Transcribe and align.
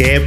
¿Qué 0.00 0.26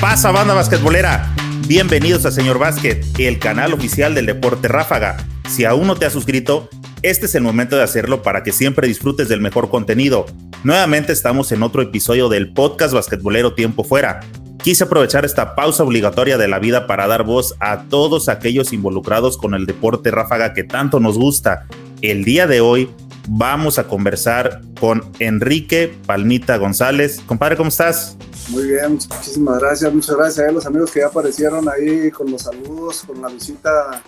pasa, 0.00 0.30
banda 0.30 0.54
basquetbolera? 0.54 1.30
Bienvenidos 1.68 2.24
a 2.24 2.30
Señor 2.30 2.58
Básquet, 2.58 3.04
el 3.18 3.38
canal 3.38 3.74
oficial 3.74 4.14
del 4.14 4.24
deporte 4.24 4.66
ráfaga. 4.66 5.18
Si 5.46 5.66
aún 5.66 5.86
no 5.86 5.94
te 5.94 6.06
has 6.06 6.14
suscrito, 6.14 6.70
este 7.02 7.26
es 7.26 7.34
el 7.34 7.42
momento 7.42 7.76
de 7.76 7.82
hacerlo 7.82 8.22
para 8.22 8.42
que 8.42 8.50
siempre 8.50 8.88
disfrutes 8.88 9.28
del 9.28 9.42
mejor 9.42 9.68
contenido. 9.68 10.24
Nuevamente 10.62 11.12
estamos 11.12 11.52
en 11.52 11.62
otro 11.62 11.82
episodio 11.82 12.30
del 12.30 12.54
podcast 12.54 12.94
basquetbolero 12.94 13.52
Tiempo 13.52 13.84
Fuera. 13.84 14.20
Quise 14.62 14.84
aprovechar 14.84 15.26
esta 15.26 15.54
pausa 15.54 15.82
obligatoria 15.82 16.38
de 16.38 16.48
la 16.48 16.58
vida 16.58 16.86
para 16.86 17.06
dar 17.06 17.24
voz 17.24 17.56
a 17.60 17.82
todos 17.90 18.30
aquellos 18.30 18.72
involucrados 18.72 19.36
con 19.36 19.52
el 19.52 19.66
deporte 19.66 20.12
ráfaga 20.12 20.54
que 20.54 20.64
tanto 20.64 20.98
nos 20.98 21.18
gusta. 21.18 21.66
El 22.00 22.24
día 22.24 22.46
de 22.46 22.62
hoy 22.62 22.88
vamos 23.28 23.78
a 23.78 23.88
conversar 23.88 24.60
con 24.78 25.02
Enrique 25.18 25.96
Palmita 26.06 26.56
González. 26.56 27.20
Compadre, 27.26 27.56
¿cómo 27.56 27.68
estás? 27.68 28.16
Muy 28.48 28.68
bien, 28.68 28.92
muchísimas 28.92 29.58
gracias, 29.58 29.92
muchas 29.92 30.16
gracias 30.16 30.48
a 30.48 30.52
los 30.52 30.66
amigos 30.66 30.90
que 30.90 31.00
ya 31.00 31.06
aparecieron 31.06 31.68
ahí 31.68 32.10
con 32.10 32.30
los 32.30 32.42
saludos, 32.42 33.04
con 33.06 33.22
la 33.22 33.28
visita 33.28 34.02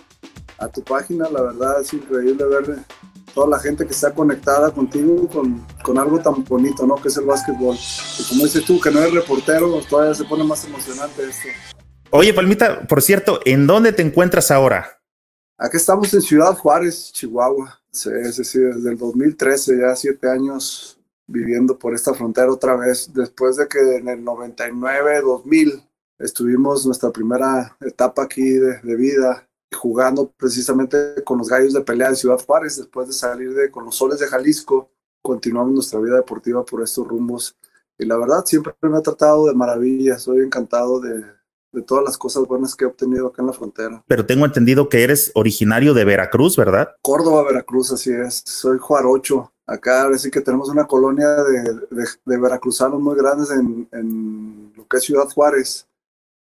a 0.57 0.67
tu 0.67 0.83
página. 0.83 1.29
La 1.29 1.41
verdad 1.41 1.81
es 1.81 1.93
increíble 1.93 2.45
ver 2.45 2.79
toda 3.33 3.47
la 3.49 3.59
gente 3.59 3.85
que 3.85 3.93
está 3.93 4.13
conectada 4.13 4.71
contigo 4.71 5.27
con, 5.27 5.65
con 5.83 5.97
algo 5.97 6.19
tan 6.19 6.43
bonito, 6.43 6.85
¿no? 6.85 6.95
Que 6.95 7.07
es 7.07 7.17
el 7.17 7.25
básquetbol. 7.25 7.75
Y 7.75 8.23
como 8.29 8.43
dices 8.43 8.65
tú, 8.65 8.79
que 8.79 8.91
no 8.91 8.99
eres 8.99 9.13
reportero, 9.13 9.79
todavía 9.89 10.13
se 10.13 10.23
pone 10.25 10.43
más 10.43 10.65
emocionante 10.65 11.23
esto. 11.23 11.47
Oye, 12.09 12.33
Palmita, 12.33 12.87
por 12.87 13.01
cierto, 13.01 13.39
¿en 13.45 13.67
dónde 13.67 13.91
te 13.91 14.01
encuentras 14.01 14.49
ahora? 14.49 15.01
Aquí 15.57 15.77
estamos 15.77 16.13
en 16.13 16.21
Ciudad 16.21 16.55
Juárez, 16.55 17.11
Chihuahua. 17.11 17.76
Es 17.91 18.37
decir, 18.37 18.73
desde 18.73 18.91
el 18.91 18.97
2013, 18.97 19.79
ya 19.79 19.95
siete 19.95 20.29
años 20.29 20.99
viviendo 21.27 21.77
por 21.77 21.93
esta 21.93 22.13
frontera 22.13 22.51
otra 22.51 22.75
vez, 22.75 23.11
después 23.13 23.57
de 23.57 23.67
que 23.67 23.97
en 23.97 24.07
el 24.07 24.23
99, 24.23 25.21
2000 25.21 25.83
estuvimos 26.19 26.85
nuestra 26.85 27.11
primera 27.11 27.77
etapa 27.81 28.23
aquí 28.23 28.53
de, 28.53 28.95
vida, 28.95 29.47
jugando 29.75 30.31
precisamente 30.37 31.23
con 31.25 31.37
los 31.37 31.49
gallos 31.49 31.73
de 31.73 31.81
pelea 31.81 32.09
de 32.09 32.15
Ciudad 32.15 32.39
Juárez, 32.45 32.77
después 32.77 33.07
de 33.07 33.13
salir 33.13 33.53
de 33.53 33.69
con 33.69 33.85
los 33.85 33.95
soles 33.95 34.19
de 34.19 34.27
Jalisco, 34.27 34.89
continuamos 35.21 35.73
nuestra 35.73 35.99
vida 35.99 36.15
deportiva 36.15 36.63
por 36.63 36.81
estos 36.81 37.07
rumbos. 37.07 37.57
Y 37.97 38.05
la 38.05 38.17
verdad, 38.17 38.45
siempre 38.45 38.73
me 38.81 38.97
ha 38.97 39.01
tratado 39.01 39.47
de 39.47 39.53
maravilla, 39.53 40.17
soy 40.17 40.39
encantado 40.39 40.99
de, 41.01 41.25
de 41.77 41.83
todas 41.83 42.03
las 42.03 42.17
cosas 42.17 42.47
buenas 42.47 42.75
que 42.75 42.85
he 42.85 42.87
obtenido 42.87 43.27
acá 43.27 43.43
en 43.43 43.47
la 43.47 43.53
frontera. 43.53 44.03
Pero 44.07 44.25
tengo 44.25 44.45
entendido 44.45 44.89
que 44.89 45.03
eres 45.03 45.31
originario 45.35 45.93
de 45.93 46.05
Veracruz, 46.05 46.57
¿verdad? 46.57 46.89
Córdoba, 47.03 47.43
Veracruz, 47.43 47.91
así 47.91 48.11
es. 48.11 48.41
Soy 48.45 48.79
juarocho. 48.79 49.53
Acá 49.67 50.03
ahora 50.03 50.17
sí 50.17 50.31
que 50.31 50.41
tenemos 50.41 50.69
una 50.69 50.85
colonia 50.85 51.27
de, 51.27 51.79
de, 52.25 52.37
veracruzanos 52.37 52.99
muy 52.99 53.15
grandes 53.15 53.51
en, 53.51 53.87
en, 53.91 54.73
lo 54.75 54.87
que 54.87 54.97
es 54.97 55.03
Ciudad 55.03 55.29
Juárez. 55.29 55.87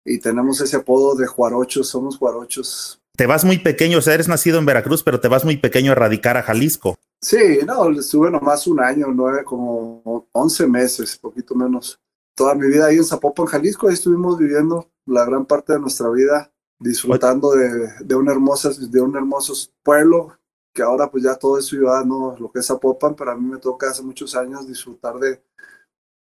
Y 0.04 0.18
tenemos 0.18 0.60
ese 0.60 0.76
apodo 0.76 1.14
de 1.14 1.26
Juarochos, 1.26 1.88
somos 1.88 2.18
Juarochos. 2.18 3.00
Te 3.16 3.26
vas 3.26 3.44
muy 3.44 3.58
pequeño, 3.58 3.98
o 3.98 4.02
sea, 4.02 4.12
eres 4.12 4.28
nacido 4.28 4.58
en 4.58 4.66
Veracruz, 4.66 5.02
pero 5.02 5.20
te 5.20 5.28
vas 5.28 5.44
muy 5.44 5.56
pequeño 5.56 5.92
a 5.92 5.94
radicar 5.94 6.36
a 6.36 6.42
Jalisco. 6.42 6.96
Sí, 7.22 7.60
no, 7.64 7.88
estuve 7.98 8.30
nomás 8.30 8.66
un 8.66 8.80
año, 8.80 9.06
nueve, 9.14 9.44
como 9.44 10.28
once 10.32 10.66
meses, 10.66 11.16
poquito 11.16 11.54
menos. 11.54 11.98
Toda 12.34 12.54
mi 12.54 12.66
vida 12.66 12.86
ahí 12.86 12.96
en 12.96 13.04
Zapopan, 13.04 13.46
Jalisco, 13.46 13.88
ahí 13.88 13.94
estuvimos 13.94 14.36
viviendo 14.36 14.90
la 15.06 15.24
gran 15.24 15.46
parte 15.46 15.72
de 15.72 15.80
nuestra 15.80 16.08
vida, 16.10 16.52
disfrutando 16.78 17.52
de, 17.52 17.88
de, 18.00 18.14
un, 18.14 18.28
hermoso, 18.28 18.70
de 18.72 19.00
un 19.00 19.16
hermoso 19.16 19.54
pueblo 19.82 20.38
que 20.72 20.82
ahora 20.82 21.10
pues 21.10 21.22
ya 21.22 21.36
todo 21.36 21.58
es 21.58 21.66
ciudad, 21.66 22.04
¿no? 22.04 22.36
Lo 22.38 22.50
que 22.50 22.58
es 22.58 22.66
Zapopan, 22.66 23.14
pero 23.14 23.30
a 23.30 23.36
mí 23.36 23.48
me 23.48 23.58
toca 23.58 23.90
hace 23.90 24.02
muchos 24.02 24.34
años 24.34 24.66
disfrutar 24.66 25.14
de, 25.18 25.40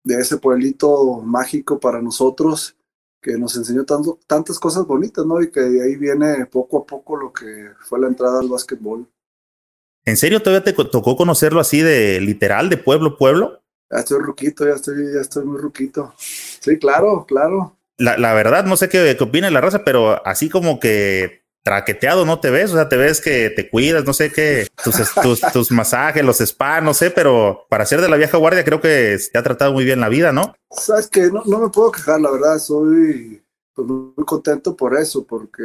de 0.03 0.19
ese 0.19 0.37
pueblito 0.37 1.21
mágico 1.21 1.79
para 1.79 2.01
nosotros 2.01 2.75
que 3.21 3.37
nos 3.37 3.55
enseñó 3.55 3.85
tanto, 3.85 4.19
tantas 4.27 4.59
cosas 4.59 4.85
bonitas, 4.85 5.25
¿no? 5.25 5.41
Y 5.41 5.49
que 5.49 5.61
de 5.61 5.81
ahí 5.81 5.95
viene 5.95 6.45
poco 6.45 6.79
a 6.79 6.85
poco 6.85 7.15
lo 7.15 7.31
que 7.31 7.69
fue 7.79 7.99
la 7.99 8.07
entrada 8.07 8.41
al 8.41 8.49
básquetbol. 8.49 9.07
¿En 10.05 10.17
serio 10.17 10.41
todavía 10.41 10.65
te 10.65 10.73
tocó 10.73 11.15
conocerlo 11.15 11.61
así 11.61 11.79
de 11.79 12.19
literal, 12.19 12.69
de 12.69 12.75
pueblo 12.75 13.11
a 13.11 13.17
pueblo? 13.17 13.61
Ya 13.89 13.99
estoy 13.99 14.19
ruquito, 14.19 14.65
ya 14.67 14.73
estoy, 14.73 15.13
ya 15.13 15.21
estoy 15.21 15.45
muy 15.45 15.57
ruquito. 15.57 16.13
Sí, 16.17 16.77
claro, 16.77 17.25
claro. 17.25 17.77
La, 17.97 18.17
la 18.17 18.33
verdad, 18.33 18.65
no 18.65 18.77
sé 18.77 18.89
qué, 18.89 19.15
qué 19.17 19.23
opina 19.23 19.49
la 19.51 19.61
raza, 19.61 19.83
pero 19.83 20.25
así 20.25 20.49
como 20.49 20.79
que 20.79 21.43
traqueteado 21.63 22.25
no 22.25 22.39
te 22.39 22.49
ves, 22.49 22.71
o 22.71 22.75
sea, 22.75 22.89
te 22.89 22.97
ves 22.97 23.21
que 23.21 23.49
te 23.49 23.69
cuidas, 23.69 24.05
no 24.05 24.13
sé 24.13 24.31
qué, 24.31 24.67
tus, 24.83 24.95
tus, 25.21 25.41
tus, 25.53 25.71
masajes, 25.71 26.23
los 26.23 26.41
spa, 26.41 26.81
no 26.81 26.93
sé, 26.93 27.09
pero 27.09 27.65
para 27.69 27.85
ser 27.85 28.01
de 28.01 28.09
la 28.09 28.17
vieja 28.17 28.37
guardia 28.37 28.65
creo 28.65 28.81
que 28.81 29.17
te 29.31 29.39
ha 29.39 29.43
tratado 29.43 29.71
muy 29.71 29.85
bien 29.85 30.01
la 30.01 30.09
vida, 30.09 30.33
¿no? 30.33 30.53
Sabes 30.69 31.07
que 31.07 31.31
no, 31.31 31.41
no 31.45 31.59
me 31.59 31.69
puedo 31.69 31.91
quejar, 31.91 32.19
la 32.19 32.31
verdad, 32.31 32.59
soy 32.59 33.41
pues, 33.73 33.87
muy 33.87 34.25
contento 34.25 34.75
por 34.75 34.95
eso, 34.95 35.25
porque 35.25 35.63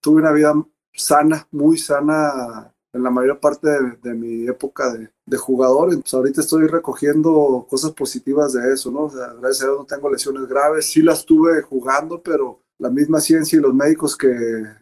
tuve 0.00 0.22
una 0.22 0.32
vida 0.32 0.54
sana, 0.94 1.46
muy 1.50 1.76
sana 1.76 2.72
en 2.92 3.02
la 3.02 3.10
mayor 3.10 3.38
parte 3.40 3.68
de, 4.02 4.14
mi 4.14 4.48
época 4.48 4.92
de, 4.92 5.10
de 5.30 5.36
jugador. 5.38 5.98
Pues 6.00 6.12
ahorita 6.12 6.40
estoy 6.40 6.66
recogiendo 6.66 7.66
cosas 7.70 7.92
positivas 7.92 8.52
de 8.52 8.72
eso, 8.72 8.90
¿no? 8.90 9.04
O 9.04 9.10
sea, 9.10 9.28
gracias 9.40 9.62
a 9.62 9.66
Dios 9.66 9.78
no 9.78 9.86
tengo 9.86 10.10
lesiones 10.10 10.46
graves, 10.46 10.90
sí 10.90 11.02
las 11.02 11.24
tuve 11.24 11.62
jugando, 11.62 12.20
pero 12.20 12.60
la 12.78 12.90
misma 12.90 13.20
ciencia 13.20 13.58
y 13.58 13.62
los 13.62 13.74
médicos 13.74 14.16
que 14.16 14.28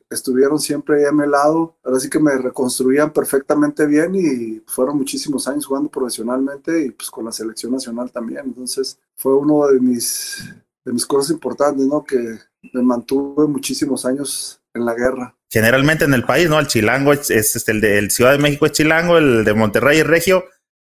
estuvieron 0.09 0.59
siempre 0.59 1.01
ahí 1.01 1.05
a 1.05 1.13
mi 1.13 1.27
lado, 1.27 1.77
ahora 1.85 2.01
sí 2.01 2.09
que 2.09 2.21
me 2.21 2.39
reconstruían 2.39 3.13
perfectamente 3.13 3.87
bien 3.87 4.15
y 4.15 4.63
fueron 4.67 4.97
muchísimos 4.97 5.47
años 5.49 5.67
jugando 5.67 5.91
profesionalmente 5.91 6.87
y 6.87 6.91
pues 6.93 7.11
con 7.11 7.25
la 7.25 7.33
selección 7.33 7.73
nacional 7.73 8.11
también. 8.11 8.47
Entonces 8.47 8.99
fue 9.17 9.37
uno 9.37 9.67
de 9.67 9.81
mis, 9.81 10.45
de 10.85 10.93
mis 10.93 11.05
cosas 11.05 11.33
importantes, 11.33 11.87
¿no? 11.87 12.05
Que 12.05 12.39
me 12.73 12.83
mantuve 12.83 13.47
muchísimos 13.49 14.07
años 14.07 14.63
en 14.73 14.85
la 14.85 14.95
guerra. 14.95 15.35
Generalmente 15.51 16.05
en 16.05 16.15
el 16.15 16.25
país, 16.25 16.49
¿no? 16.49 16.59
El 16.59 16.67
chilango 16.67 17.13
es, 17.13 17.31
este, 17.31 17.73
el 17.73 17.81
de 17.81 18.11
Ciudad 18.11 18.33
de 18.33 18.39
México 18.39 18.67
es 18.67 18.73
chilango, 18.73 19.17
el 19.17 19.45
de 19.45 19.55
Monterrey 19.55 19.99
es 19.99 20.07
regio 20.07 20.45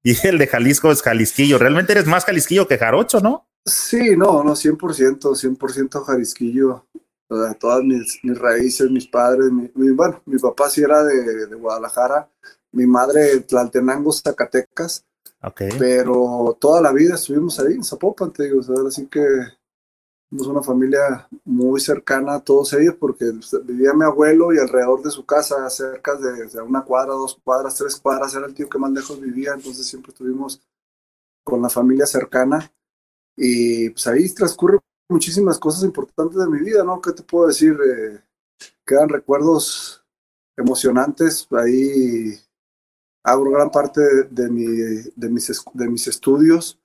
y 0.02 0.16
el 0.26 0.38
de 0.38 0.46
Jalisco 0.46 0.90
es 0.90 1.02
jalisquillo. 1.02 1.58
Realmente 1.58 1.92
eres 1.92 2.06
más 2.06 2.24
jalisquillo 2.24 2.66
que 2.66 2.78
jarocho, 2.78 3.20
¿no? 3.20 3.48
Sí, 3.66 4.16
no, 4.16 4.44
no, 4.44 4.52
100%, 4.52 5.34
100% 5.34 6.04
Jalisquillo. 6.04 6.86
todas 7.58 7.82
mis, 7.82 8.20
mis, 8.22 8.38
raíces, 8.38 8.88
mis 8.90 9.08
padres, 9.08 9.50
mi, 9.50 9.90
bueno, 9.90 10.22
mi 10.24 10.38
papá 10.38 10.70
sí 10.70 10.82
era 10.82 11.02
de, 11.02 11.46
de 11.46 11.56
Guadalajara, 11.56 12.30
mi 12.70 12.86
madre 12.86 13.40
Tlaltenango, 13.40 14.12
Zacatecas. 14.12 15.04
Okay. 15.42 15.70
Pero 15.78 16.56
toda 16.60 16.80
la 16.80 16.92
vida 16.92 17.16
estuvimos 17.16 17.58
ahí 17.58 17.74
en 17.74 17.84
Zapopan, 17.84 18.32
te 18.32 18.44
digo, 18.44 18.60
así 18.86 19.06
que 19.06 19.20
somos 20.30 20.46
una 20.48 20.62
familia 20.62 21.28
muy 21.44 21.80
cercana 21.80 22.34
a 22.34 22.40
todos 22.40 22.72
ellos 22.72 22.96
porque 22.98 23.32
vivía 23.64 23.94
mi 23.94 24.04
abuelo 24.04 24.52
y 24.52 24.58
alrededor 24.58 25.02
de 25.02 25.10
su 25.10 25.24
casa, 25.24 25.68
cerca 25.70 26.16
de, 26.16 26.60
una 26.62 26.82
cuadra, 26.82 27.12
dos 27.12 27.38
cuadras, 27.42 27.76
tres 27.76 27.96
cuadras, 27.96 28.34
era 28.34 28.46
el 28.46 28.54
tío 28.54 28.68
que 28.68 28.78
más 28.78 28.90
lejos 28.90 29.20
vivía, 29.20 29.52
entonces 29.54 29.86
siempre 29.86 30.12
estuvimos 30.12 30.60
con 31.44 31.62
la 31.62 31.68
familia 31.68 32.06
cercana 32.06 32.72
y 33.36 33.90
pues 33.90 34.06
ahí 34.06 34.28
transcurren 34.34 34.80
muchísimas 35.08 35.58
cosas 35.58 35.84
importantes 35.84 36.36
de 36.38 36.48
mi 36.48 36.60
vida, 36.60 36.82
¿no? 36.82 37.00
¿Qué 37.00 37.12
te 37.12 37.22
puedo 37.22 37.46
decir? 37.46 37.78
Eh, 37.86 38.20
quedan 38.84 39.08
recuerdos 39.08 40.04
emocionantes. 40.56 41.46
Ahí 41.52 42.38
hago 43.22 43.50
gran 43.50 43.70
parte 43.70 44.00
de, 44.30 44.48
mi, 44.48 44.64
de, 44.64 45.28
mis, 45.28 45.64
de 45.72 45.88
mis 45.88 46.06
estudios. 46.06 46.78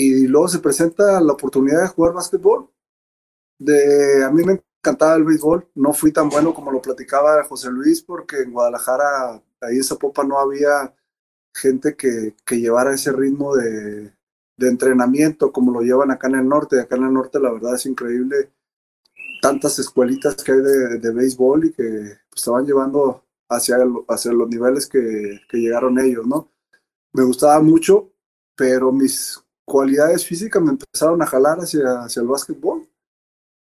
Y 0.00 0.28
luego 0.28 0.46
se 0.46 0.60
presenta 0.60 1.20
la 1.20 1.32
oportunidad 1.32 1.82
de 1.82 1.88
jugar 1.88 2.14
básquetbol. 2.14 2.70
De, 3.58 4.24
a 4.24 4.30
mí 4.30 4.44
me 4.44 4.62
encantaba 4.80 5.16
el 5.16 5.24
béisbol. 5.24 5.68
No 5.74 5.92
fui 5.92 6.12
tan 6.12 6.28
bueno 6.28 6.54
como 6.54 6.70
lo 6.70 6.80
platicaba 6.80 7.42
José 7.42 7.68
Luis, 7.70 8.00
porque 8.00 8.42
en 8.42 8.52
Guadalajara, 8.52 9.42
ahí 9.60 9.76
en 9.76 9.82
Zapopan, 9.82 10.28
no 10.28 10.38
había 10.38 10.94
gente 11.52 11.96
que, 11.96 12.36
que 12.44 12.60
llevara 12.60 12.94
ese 12.94 13.10
ritmo 13.10 13.56
de, 13.56 14.12
de 14.56 14.68
entrenamiento 14.68 15.50
como 15.50 15.72
lo 15.72 15.80
llevan 15.80 16.12
acá 16.12 16.28
en 16.28 16.36
el 16.36 16.48
norte. 16.48 16.80
Acá 16.80 16.94
en 16.94 17.04
el 17.04 17.12
norte 17.12 17.40
la 17.40 17.50
verdad 17.50 17.74
es 17.74 17.86
increíble 17.86 18.52
tantas 19.42 19.80
escuelitas 19.80 20.36
que 20.44 20.52
hay 20.52 20.60
de, 20.60 20.98
de 20.98 21.12
béisbol 21.12 21.66
y 21.66 21.72
que 21.72 21.82
pues, 22.30 22.36
estaban 22.36 22.64
llevando 22.64 23.24
hacia, 23.48 23.78
hacia 24.08 24.32
los 24.32 24.48
niveles 24.48 24.86
que, 24.86 25.40
que, 25.48 25.58
llegaron 25.58 25.98
ellos, 25.98 26.24
¿no? 26.24 26.52
Me 27.12 27.24
gustaba 27.24 27.60
mucho, 27.60 28.12
pero 28.54 28.92
mis 28.92 29.42
cualidades 29.68 30.24
físicas 30.24 30.60
me 30.62 30.70
empezaron 30.70 31.20
a 31.22 31.26
jalar 31.26 31.58
hacia, 31.58 32.00
hacia 32.02 32.22
el 32.22 32.28
básquetbol. 32.28 32.88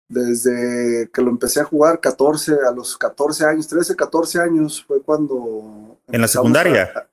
Desde 0.08 1.11
que 1.12 1.20
lo 1.20 1.31
empecé 1.31 1.61
a 1.61 1.64
jugar 1.64 2.00
14, 2.00 2.56
a 2.67 2.70
los 2.70 2.96
14 2.96 3.44
años, 3.44 3.67
13, 3.67 3.96
14 3.96 4.40
años 4.40 4.85
fue 4.85 5.02
cuando... 5.02 5.99
¿En 6.06 6.20
la 6.20 6.29
secundaria? 6.29 7.08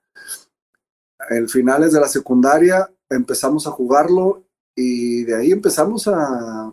el 1.30 1.50
finales 1.50 1.92
de 1.92 2.00
la 2.00 2.08
secundaria 2.08 2.88
empezamos 3.10 3.66
a 3.66 3.72
jugarlo 3.72 4.44
y 4.76 5.24
de 5.24 5.36
ahí 5.36 5.52
empezamos 5.52 6.08
a, 6.08 6.72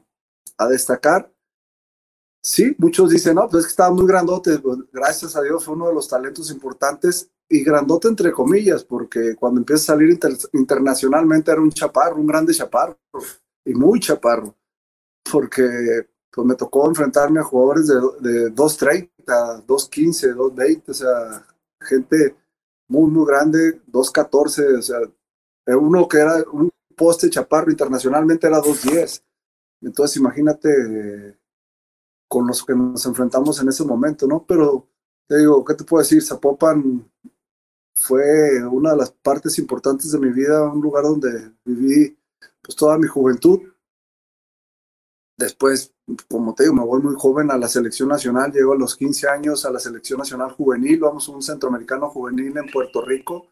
a 0.59 0.69
destacar. 0.69 1.33
Sí, 2.45 2.75
muchos 2.79 3.11
dicen, 3.11 3.37
no, 3.37 3.49
pues 3.49 3.61
es 3.61 3.67
que 3.67 3.71
estaba 3.71 3.95
muy 3.95 4.07
grandote. 4.07 4.59
Pues, 4.59 4.79
gracias 4.93 5.37
a 5.37 5.43
Dios 5.43 5.65
fue 5.65 5.75
uno 5.75 5.89
de 5.89 5.95
los 5.95 6.09
talentos 6.09 6.51
importantes 6.51 7.31
y 7.53 7.63
grandote 7.63 8.09
entre 8.09 8.33
comillas, 8.33 8.83
porque 8.83 9.37
cuando 9.37 9.61
empieza 9.61 9.93
a 9.93 9.97
salir 9.97 10.19
internacionalmente 10.55 11.51
era 11.51 11.61
un 11.61 11.71
chaparro, 11.71 12.17
un 12.17 12.27
grande 12.27 12.55
chaparro. 12.55 12.99
y 13.65 13.75
muy 13.75 14.01
chaparro, 14.01 14.57
porque 15.31 16.09
pues 16.31 16.47
me 16.47 16.55
tocó 16.55 16.89
enfrentarme 16.89 17.41
a 17.41 17.45
jugadores 17.45 17.87
de, 17.89 17.95
de 18.21 18.55
2.30, 18.55 19.67
2.15, 19.67 20.35
2.20, 20.35 20.83
o 20.89 20.95
sea, 20.95 21.47
gente 21.79 22.37
muy, 22.89 23.11
muy 23.11 23.27
grande, 23.27 23.83
2.14, 23.87 24.79
o 24.79 24.83
sea, 24.83 24.99
uno 25.77 26.09
que 26.09 26.19
era 26.19 26.43
un 26.51 26.71
poste 26.97 27.29
chaparro 27.29 27.71
internacionalmente 27.71 28.47
era 28.47 28.63
2.10. 28.63 29.23
Entonces 29.83 30.17
imagínate 30.17 31.37
con 32.29 32.47
los 32.47 32.65
que 32.65 32.75
nos 32.75 33.05
enfrentamos 33.05 33.61
en 33.61 33.69
ese 33.69 33.85
momento, 33.85 34.27
¿no? 34.27 34.47
Pero 34.47 34.89
te 35.29 35.37
digo, 35.37 35.63
¿qué 35.65 35.75
te 35.75 35.85
puedo 35.85 36.03
decir? 36.03 36.23
Zapopan 36.23 37.11
fue 37.95 38.65
una 38.65 38.93
de 38.93 38.97
las 38.97 39.11
partes 39.11 39.59
importantes 39.59 40.11
de 40.13 40.19
mi 40.19 40.31
vida, 40.31 40.63
un 40.63 40.81
lugar 40.81 41.05
donde 41.05 41.53
viví 41.65 42.17
pues 42.63 42.77
toda 42.77 42.97
mi 42.99 43.07
juventud. 43.07 43.61
Después, 45.37 45.93
como 46.29 46.55
te 46.55 46.65
digo, 46.65 46.75
me 46.75 46.85
voy 46.85 47.03
muy 47.03 47.15
joven 47.17 47.51
a 47.51 47.59
la 47.59 47.69
selección 47.69 48.09
nacional, 48.09 48.53
llego 48.53 48.73
a 48.73 48.79
los 48.79 48.97
15 48.97 49.29
años 49.29 49.65
a 49.65 49.71
la 49.71 49.81
selección 49.81 50.19
nacional 50.19 50.53
juvenil, 50.53 51.01
vamos 51.01 51.29
a 51.29 51.33
un 51.33 51.43
centroamericano 51.43 52.09
juvenil 52.11 52.57
en 52.57 52.71
Puerto 52.71 53.03
Rico. 53.03 53.49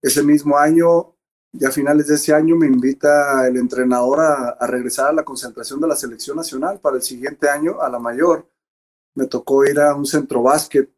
Ese 0.00 0.22
mismo 0.22 0.56
año, 0.56 1.14
ya 1.52 1.68
a 1.68 1.72
finales 1.72 2.06
de 2.06 2.14
ese 2.14 2.32
año, 2.32 2.56
me 2.56 2.66
invita 2.66 3.46
el 3.46 3.56
entrenador 3.56 4.20
a, 4.20 4.50
a 4.50 4.66
regresar 4.66 5.08
a 5.08 5.12
la 5.12 5.24
concentración 5.24 5.80
de 5.80 5.88
la 5.88 5.96
selección 5.96 6.36
nacional 6.36 6.80
para 6.80 6.96
el 6.96 7.02
siguiente 7.02 7.48
año, 7.48 7.80
a 7.80 7.88
la 7.88 7.98
mayor. 7.98 8.48
Me 9.14 9.26
tocó 9.26 9.64
ir 9.64 9.80
a 9.80 9.94
un 9.94 10.06
centro 10.06 10.42
básquet 10.42 10.90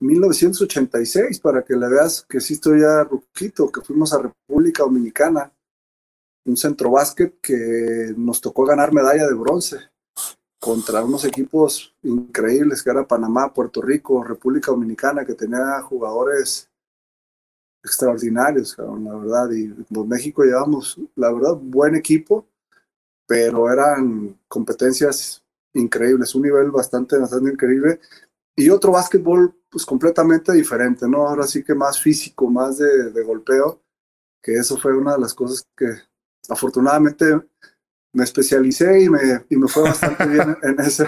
1986, 0.00 1.40
para 1.40 1.62
que 1.62 1.74
le 1.74 1.88
veas 1.88 2.24
que 2.28 2.40
sí 2.40 2.54
estoy 2.54 2.80
ya 2.80 3.04
ruquito, 3.04 3.70
que 3.70 3.80
fuimos 3.80 4.12
a 4.12 4.22
República 4.22 4.84
Dominicana, 4.84 5.52
un 6.44 6.56
centro 6.56 6.90
básquet 6.90 7.40
que 7.40 8.14
nos 8.16 8.40
tocó 8.40 8.64
ganar 8.64 8.92
medalla 8.92 9.26
de 9.26 9.34
bronce 9.34 9.78
contra 10.60 11.04
unos 11.04 11.24
equipos 11.24 11.94
increíbles 12.02 12.82
que 12.82 12.90
era 12.90 13.06
Panamá, 13.06 13.52
Puerto 13.52 13.80
Rico, 13.80 14.24
República 14.24 14.70
Dominicana, 14.70 15.24
que 15.24 15.34
tenía 15.34 15.80
jugadores 15.82 16.68
extraordinarios, 17.82 18.76
la 18.78 19.14
verdad, 19.16 19.50
y 19.52 19.68
pues 19.68 20.06
México 20.06 20.42
llevamos, 20.42 20.98
la 21.14 21.32
verdad, 21.32 21.54
buen 21.54 21.94
equipo, 21.94 22.46
pero 23.26 23.72
eran 23.72 24.36
competencias 24.48 25.42
increíbles, 25.74 26.34
un 26.34 26.42
nivel 26.42 26.70
bastante, 26.70 27.16
bastante 27.18 27.52
increíble, 27.52 28.00
y 28.58 28.70
otro 28.70 28.92
básquetbol 28.92 29.54
pues 29.70 29.86
completamente 29.86 30.52
diferente, 30.52 31.08
¿no? 31.08 31.28
Ahora 31.28 31.46
sí 31.46 31.62
que 31.62 31.74
más 31.74 32.00
físico, 32.00 32.50
más 32.50 32.78
de, 32.78 33.10
de 33.10 33.22
golpeo, 33.22 33.80
que 34.42 34.54
eso 34.54 34.76
fue 34.76 34.96
una 34.96 35.14
de 35.14 35.20
las 35.20 35.32
cosas 35.32 35.64
que 35.76 35.86
afortunadamente 36.48 37.40
me 38.12 38.24
especialicé 38.24 39.02
y 39.02 39.08
me, 39.08 39.20
y 39.48 39.56
me 39.56 39.68
fue 39.68 39.84
bastante 39.84 40.26
bien 40.26 40.56
en 40.62 40.80
ese, 40.80 41.06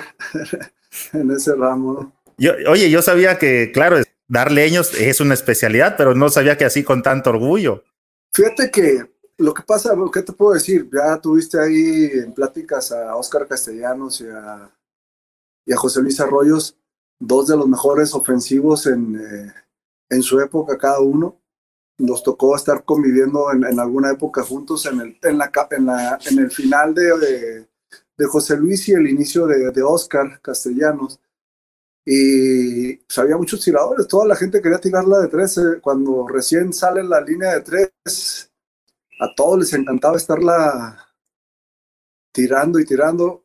en 1.13 1.31
ese 1.33 1.55
ramo. 1.57 1.93
¿no? 1.95 2.13
Yo, 2.39 2.53
oye, 2.71 2.89
yo 2.89 3.03
sabía 3.03 3.39
que, 3.39 3.73
claro, 3.73 3.97
dar 4.29 4.53
leños 4.53 4.95
es 4.95 5.21
una 5.21 5.35
especialidad, 5.35 5.97
pero 5.97 6.15
no 6.15 6.29
sabía 6.29 6.57
que 6.57 6.65
así 6.65 6.85
con 6.85 7.03
tanto 7.03 7.31
orgullo. 7.31 7.83
Fíjate 8.33 8.71
que 8.71 9.11
lo 9.39 9.53
que 9.55 9.63
pasa, 9.63 9.95
¿qué 10.13 10.23
te 10.23 10.33
puedo 10.33 10.55
decir? 10.55 10.89
Ya 10.93 11.21
tuviste 11.21 11.59
ahí 11.59 12.11
en 12.13 12.33
pláticas 12.33 12.93
a 12.93 13.17
Oscar 13.17 13.49
Castellanos 13.49 14.21
y 14.21 14.29
a, 14.29 14.71
y 15.67 15.73
a 15.73 15.77
José 15.77 16.01
Luis 16.01 16.21
Arroyos, 16.21 16.77
dos 17.21 17.47
de 17.47 17.57
los 17.57 17.69
mejores 17.69 18.15
ofensivos 18.15 18.87
en, 18.87 19.15
eh, 19.15 19.53
en 20.09 20.23
su 20.23 20.41
época 20.41 20.77
cada 20.77 21.01
uno. 21.01 21.37
Nos 21.99 22.23
tocó 22.23 22.57
estar 22.57 22.83
conviviendo 22.85 23.53
en, 23.53 23.63
en 23.65 23.79
alguna 23.79 24.11
época 24.11 24.43
juntos 24.43 24.87
en 24.87 25.01
el, 25.01 25.19
en 25.23 25.39
la, 25.39 25.53
en 25.71 25.87
la, 25.87 26.19
el 26.27 26.51
final 26.51 26.95
de, 26.95 27.19
de, 27.19 27.69
de, 28.17 28.27
José 28.27 28.57
Luis 28.57 28.89
y 28.89 28.93
el 28.93 29.07
inicio 29.07 29.47
de, 29.47 29.71
de 29.71 29.83
Oscar 29.83 30.41
Castellanos. 30.41 31.21
Y 32.07 32.97
pues, 32.97 33.19
había 33.19 33.37
muchos 33.37 33.63
tiradores, 33.63 34.09
toda 34.09 34.27
la 34.27 34.35
gente 34.35 34.63
quería 34.63 34.79
tirarla 34.79 35.21
de 35.21 35.29
tres. 35.29 35.59
Eh, 35.59 35.81
cuando 35.83 36.27
recién 36.27 36.73
sale 36.73 37.05
la 37.05 37.21
línea 37.21 37.53
de 37.53 37.61
tres, 37.61 38.51
a 39.21 39.35
todos 39.37 39.59
les 39.59 39.73
encantaba 39.75 40.17
estarla 40.17 41.07
tirando 42.33 42.79
y 42.79 42.87
tirando 42.87 43.45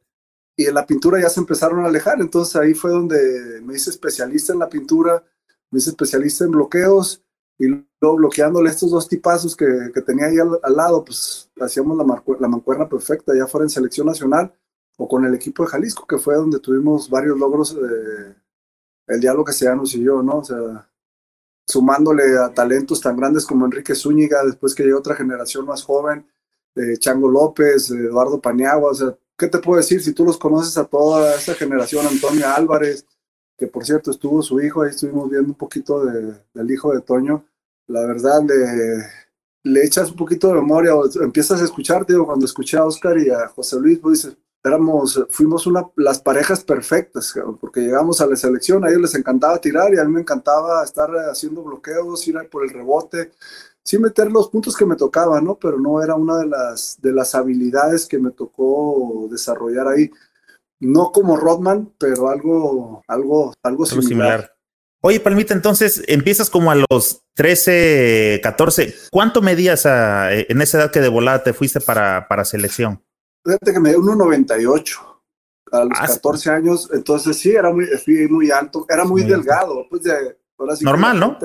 y 0.55 0.65
en 0.65 0.73
la 0.73 0.85
pintura 0.85 1.21
ya 1.21 1.29
se 1.29 1.39
empezaron 1.39 1.83
a 1.83 1.87
alejar, 1.87 2.21
entonces 2.21 2.55
ahí 2.55 2.73
fue 2.73 2.91
donde 2.91 3.61
me 3.63 3.75
hice 3.75 3.89
especialista 3.89 4.53
en 4.53 4.59
la 4.59 4.69
pintura, 4.69 5.23
me 5.69 5.79
hice 5.79 5.89
especialista 5.89 6.45
en 6.45 6.51
bloqueos 6.51 7.21
y 7.57 7.67
luego 7.67 8.17
bloqueándole 8.17 8.69
estos 8.69 8.91
dos 8.91 9.07
tipazos 9.07 9.55
que, 9.55 9.65
que 9.93 10.01
tenía 10.01 10.27
ahí 10.27 10.37
al, 10.37 10.59
al, 10.61 10.75
lado, 10.75 11.03
pues 11.03 11.49
hacíamos 11.59 11.97
la, 11.97 12.23
la 12.39 12.47
mancuerna 12.47 12.87
perfecta, 12.87 13.33
ya 13.35 13.47
fuera 13.47 13.65
en 13.65 13.69
selección 13.69 14.07
nacional 14.07 14.53
o 14.97 15.07
con 15.07 15.25
el 15.25 15.33
equipo 15.33 15.63
de 15.63 15.69
Jalisco, 15.69 16.05
que 16.07 16.17
fue 16.17 16.35
donde 16.35 16.59
tuvimos 16.59 17.09
varios 17.09 17.37
logros, 17.37 17.73
eh, 17.73 18.35
el 19.07 19.19
diálogo 19.19 19.45
castellanos 19.45 19.93
y 19.95 20.03
yo, 20.03 20.21
¿no? 20.23 20.39
O 20.39 20.43
sea, 20.43 20.89
sumándole 21.67 22.37
a 22.37 22.53
talentos 22.53 23.01
tan 23.01 23.17
grandes 23.17 23.45
como 23.45 23.65
Enrique 23.65 23.95
Zúñiga, 23.95 24.43
después 24.45 24.73
que 24.73 24.83
llegó 24.83 24.99
otra 24.99 25.15
generación 25.15 25.65
más 25.65 25.83
joven, 25.83 26.25
eh, 26.75 26.97
Chango 26.97 27.29
López, 27.29 27.91
Eduardo 27.91 28.39
Paniagua, 28.41 28.91
o 28.91 28.95
sea, 28.95 29.17
¿qué 29.37 29.47
te 29.47 29.59
puedo 29.59 29.77
decir? 29.77 30.01
Si 30.01 30.13
tú 30.13 30.25
los 30.25 30.37
conoces 30.37 30.77
a 30.77 30.85
toda 30.85 31.35
esa 31.35 31.53
generación, 31.55 32.05
Antonio 32.07 32.47
Álvarez, 32.47 33.05
que 33.57 33.67
por 33.67 33.85
cierto 33.85 34.11
estuvo 34.11 34.41
su 34.41 34.59
hijo, 34.61 34.81
ahí 34.81 34.89
estuvimos 34.89 35.29
viendo 35.29 35.49
un 35.49 35.55
poquito 35.55 36.05
de, 36.05 36.35
del 36.53 36.71
hijo 36.71 36.93
de 36.93 37.01
Toño, 37.01 37.45
la 37.87 38.05
verdad 38.05 38.41
le, 38.43 39.05
le 39.63 39.83
echas 39.83 40.11
un 40.11 40.17
poquito 40.17 40.47
de 40.47 40.55
memoria, 40.55 40.95
o 40.95 41.09
empiezas 41.21 41.61
a 41.61 41.65
escuchar, 41.65 42.05
digo, 42.05 42.25
cuando 42.25 42.45
escuché 42.45 42.77
a 42.77 42.85
Oscar 42.85 43.17
y 43.17 43.29
a 43.29 43.47
José 43.47 43.79
Luis, 43.79 43.99
pues 43.99 44.23
dices, 44.23 44.37
éramos, 44.63 45.23
fuimos 45.29 45.67
una, 45.67 45.88
las 45.95 46.19
parejas 46.19 46.63
perfectas, 46.63 47.33
porque 47.61 47.81
llegamos 47.81 48.19
a 48.19 48.27
la 48.27 48.35
selección, 48.35 48.83
a 48.83 48.89
ellos 48.89 49.01
les 49.01 49.15
encantaba 49.15 49.59
tirar 49.59 49.93
y 49.93 49.99
a 49.99 50.03
mí 50.03 50.11
me 50.11 50.21
encantaba 50.21 50.83
estar 50.83 51.09
haciendo 51.29 51.63
bloqueos, 51.63 52.27
ir 52.27 52.35
por 52.49 52.63
el 52.63 52.71
rebote, 52.71 53.31
sí 53.85 53.99
meter 53.99 54.31
los 54.31 54.49
puntos 54.49 54.75
que 54.75 54.85
me 54.85 54.95
tocaban, 54.95 55.45
¿no? 55.45 55.55
Pero 55.55 55.79
no 55.79 56.01
era 56.01 56.15
una 56.15 56.39
de 56.39 56.47
las, 56.47 56.97
de 57.01 57.13
las 57.13 57.35
habilidades 57.35 58.07
que 58.07 58.17
me 58.17 58.31
tocó 58.31 59.27
desarrollar 59.29 59.87
ahí. 59.87 60.11
No 60.79 61.11
como 61.11 61.37
Rodman, 61.37 61.93
pero 61.97 62.29
algo, 62.29 63.03
algo, 63.07 63.53
algo 63.63 63.85
similar. 63.85 64.09
similar. 64.09 64.55
Oye, 65.01 65.19
Palmita, 65.19 65.53
entonces 65.53 66.03
empiezas 66.07 66.50
como 66.50 66.71
a 66.71 66.75
los 66.89 67.21
13, 67.36 68.39
14. 68.41 68.95
¿Cuánto 69.12 69.41
medías 69.43 69.86
a, 69.86 70.33
en 70.33 70.62
esa 70.62 70.79
edad 70.79 70.91
que 70.91 71.00
de 71.00 71.10
volada 71.10 71.43
te 71.43 71.53
fuiste 71.53 71.79
para, 71.79 72.27
para 72.27 72.43
selección? 72.43 73.01
Fíjate 73.45 73.71
que 73.71 73.79
me 73.79 73.89
dio 73.89 74.00
1,98 74.00 74.98
a 75.71 75.83
los 75.86 76.00
ah, 76.00 76.07
14 76.07 76.50
años. 76.50 76.89
Entonces 76.91 77.38
sí, 77.38 77.51
era 77.51 77.71
muy, 77.71 77.86
fui 78.03 78.27
muy 78.27 78.50
alto, 78.50 78.88
era 78.89 79.03
muy, 79.03 79.21
muy 79.21 79.31
delgado. 79.31 79.86
Pues 79.89 80.01
de, 80.01 80.39
ahora 80.57 80.75
sí 80.75 80.83
Normal, 80.83 81.19
¿no? 81.19 81.38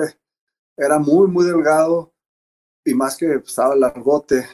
Era 0.75 0.97
muy, 0.97 1.27
muy 1.27 1.45
delgado 1.45 2.11
y 2.85 2.93
más 2.93 3.17
que 3.17 3.27
pues, 3.39 3.49
estaba 3.49 3.75
largote. 3.75 4.45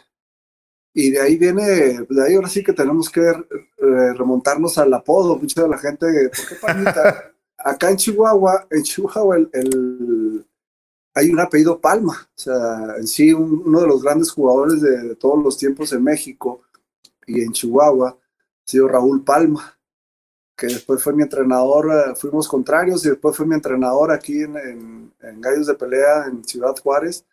Y 0.93 1.11
de 1.11 1.21
ahí 1.21 1.37
viene, 1.37 1.63
de 2.09 2.23
ahí 2.25 2.35
ahora 2.35 2.49
sí 2.49 2.63
que 2.63 2.73
tenemos 2.73 3.09
que 3.09 3.21
eh, 3.21 4.13
remontarnos 4.13 4.77
al 4.77 4.93
apodo. 4.93 5.37
Mucha 5.37 5.63
de 5.63 5.69
la 5.69 5.77
gente, 5.77 6.07
¿por 6.29 6.47
qué 6.47 6.55
Palmita? 6.55 7.33
Acá 7.57 7.89
en 7.89 7.97
Chihuahua, 7.97 8.67
en 8.69 8.83
Chihuahua 8.83 9.37
el, 9.37 9.49
el, 9.53 10.47
hay 11.13 11.29
un 11.29 11.39
apellido 11.39 11.79
Palma. 11.79 12.27
O 12.35 12.39
sea, 12.39 12.95
en 12.97 13.07
sí, 13.07 13.33
un, 13.33 13.63
uno 13.65 13.81
de 13.81 13.87
los 13.87 14.03
grandes 14.03 14.31
jugadores 14.31 14.81
de, 14.81 15.09
de, 15.09 15.15
todos 15.15 15.43
los 15.43 15.57
tiempos 15.57 15.91
en 15.93 16.03
México 16.03 16.61
y 17.25 17.41
en 17.41 17.51
Chihuahua 17.51 18.09
ha 18.09 18.69
sido 18.69 18.87
Raúl 18.87 19.23
Palma, 19.23 19.77
que 20.55 20.67
después 20.67 21.03
fue 21.03 21.13
mi 21.13 21.23
entrenador, 21.23 21.91
eh, 21.91 22.15
fuimos 22.15 22.47
contrarios 22.47 23.05
y 23.05 23.09
después 23.09 23.35
fue 23.35 23.45
mi 23.45 23.55
entrenador 23.55 24.11
aquí 24.11 24.41
en, 24.41 24.57
en, 24.57 25.13
en 25.21 25.41
Gallos 25.41 25.67
de 25.67 25.75
Pelea 25.75 26.25
en 26.27 26.43
Ciudad 26.43 26.75
Juárez 26.81 27.25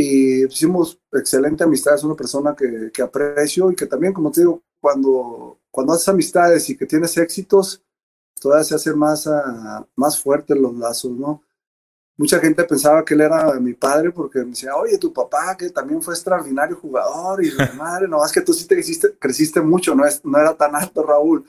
y 0.00 0.44
hicimos 0.44 1.00
excelente 1.10 1.64
amistad, 1.64 1.96
es 1.96 2.04
una 2.04 2.14
persona 2.14 2.54
que, 2.54 2.92
que, 2.92 3.02
aprecio 3.02 3.72
y 3.72 3.74
que 3.74 3.84
también, 3.84 4.12
como 4.12 4.30
te 4.30 4.42
digo, 4.42 4.62
cuando, 4.80 5.58
cuando 5.72 5.92
haces 5.92 6.08
amistades 6.08 6.70
y 6.70 6.76
que 6.76 6.86
tienes 6.86 7.16
éxitos, 7.16 7.84
todavía 8.40 8.62
se 8.62 8.76
hacen 8.76 8.96
más, 8.96 9.26
uh, 9.26 9.84
más 9.96 10.22
fuertes 10.22 10.56
los 10.56 10.72
lazos, 10.76 11.10
¿no? 11.10 11.42
Mucha 12.16 12.38
gente 12.38 12.62
pensaba 12.62 13.04
que 13.04 13.14
él 13.14 13.22
era 13.22 13.58
mi 13.58 13.74
padre 13.74 14.12
porque 14.12 14.38
me 14.38 14.50
decía, 14.50 14.76
oye, 14.76 14.98
tu 14.98 15.12
papá 15.12 15.56
que 15.56 15.68
también 15.70 16.00
fue 16.00 16.14
extraordinario 16.14 16.76
jugador 16.76 17.44
y 17.44 17.50
madre, 17.76 18.06
no, 18.06 18.24
es 18.24 18.30
que 18.30 18.40
tú 18.40 18.52
sí 18.52 18.68
te 18.68 18.76
creciste, 18.76 19.18
creciste 19.18 19.60
mucho, 19.60 19.96
no, 19.96 20.06
es, 20.06 20.24
no 20.24 20.38
era 20.38 20.56
tan 20.56 20.76
alto 20.76 21.02
Raúl. 21.02 21.44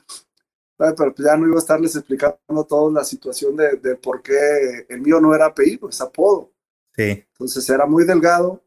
Pero 0.76 1.14
pues 1.14 1.14
ya 1.18 1.36
no 1.36 1.46
iba 1.46 1.54
a 1.54 1.60
estarles 1.60 1.94
explicando 1.94 2.64
toda 2.68 2.90
la 2.90 3.04
situación 3.04 3.54
de, 3.54 3.76
de 3.76 3.94
por 3.94 4.22
qué 4.22 4.86
el 4.88 5.00
mío 5.02 5.20
no 5.20 5.36
era 5.36 5.46
apellido, 5.46 5.88
es 5.88 6.00
apodo. 6.00 6.50
Sí. 6.94 7.24
Entonces 7.32 7.68
era 7.70 7.86
muy 7.86 8.04
delgado 8.04 8.62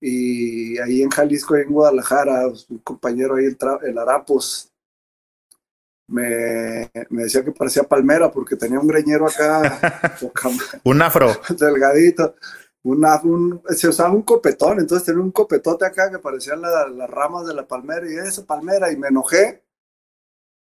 y 0.00 0.78
ahí 0.78 1.02
en 1.02 1.10
Jalisco, 1.10 1.56
en 1.56 1.70
Guadalajara, 1.70 2.46
un 2.46 2.78
compañero 2.78 3.34
ahí, 3.36 3.46
el, 3.46 3.58
el 3.82 3.98
Arapos, 3.98 4.70
me, 6.06 6.90
me, 7.10 7.24
decía 7.24 7.44
que 7.44 7.52
parecía 7.52 7.82
palmera 7.82 8.30
porque 8.30 8.56
tenía 8.56 8.80
un 8.80 8.86
greñero 8.86 9.26
acá, 9.26 10.18
un 10.84 11.02
afro, 11.02 11.32
delgadito. 11.58 12.34
una, 12.82 13.20
se 13.70 13.88
usaba 13.88 14.14
un 14.14 14.22
copetón, 14.22 14.78
entonces 14.80 15.04
tenía 15.04 15.22
un 15.22 15.32
copetote 15.32 15.84
acá 15.84 16.10
que 16.10 16.18
parecían 16.18 16.62
las 16.62 17.10
ramas 17.10 17.46
de 17.46 17.54
la 17.54 17.66
palmera 17.66 18.10
y 18.10 18.16
esa 18.16 18.46
palmera 18.46 18.90
y 18.90 18.96
me 18.96 19.08
enojé 19.08 19.62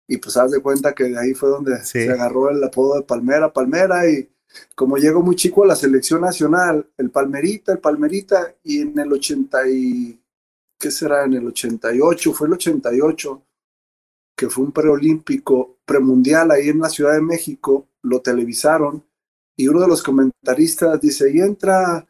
y 0.07 0.17
pues 0.17 0.37
haz 0.37 0.51
de 0.51 0.61
cuenta 0.61 0.93
que 0.93 1.03
de 1.05 1.19
ahí 1.19 1.33
fue 1.33 1.49
donde 1.49 1.83
se 1.83 2.09
agarró 2.09 2.49
el 2.49 2.63
apodo 2.63 2.95
de 2.95 3.03
Palmera, 3.03 3.51
Palmera 3.51 4.09
y 4.09 4.29
como 4.75 4.97
llegó 4.97 5.21
muy 5.21 5.35
chico 5.35 5.63
a 5.63 5.67
la 5.67 5.75
selección 5.75 6.21
nacional, 6.21 6.89
el 6.97 7.09
Palmerita, 7.09 7.73
el 7.73 7.79
Palmerita 7.79 8.55
y 8.63 8.81
en 8.81 8.97
el 8.97 9.11
80 9.11 9.69
y 9.69 10.19
¿qué 10.79 10.91
será? 10.91 11.25
En 11.25 11.33
el 11.33 11.47
88, 11.47 12.33
fue 12.33 12.47
el 12.47 12.53
88 12.53 13.43
que 14.35 14.49
fue 14.49 14.65
un 14.65 14.71
preolímpico, 14.71 15.79
premundial 15.83 16.51
ahí 16.51 16.69
en 16.69 16.79
la 16.79 16.89
Ciudad 16.89 17.13
de 17.13 17.21
México, 17.21 17.87
lo 18.03 18.21
televisaron 18.21 19.03
y 19.55 19.67
uno 19.67 19.81
de 19.81 19.87
los 19.87 20.03
comentaristas 20.03 21.01
dice, 21.01 21.31
y 21.33 21.39
entra 21.39 22.07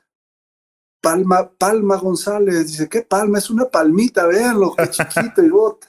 Palma, 1.01 1.49
Palma 1.49 1.95
González, 1.95 2.67
dice, 2.67 2.89
¿qué 2.89 3.01
palma? 3.03 3.37
Es 3.37 3.49
una 3.49 3.65
palmita, 3.65 4.25
véanlo, 4.25 4.75
qué 4.75 4.89
chiquito 4.89 5.41
y 5.41 5.49
bota. 5.49 5.87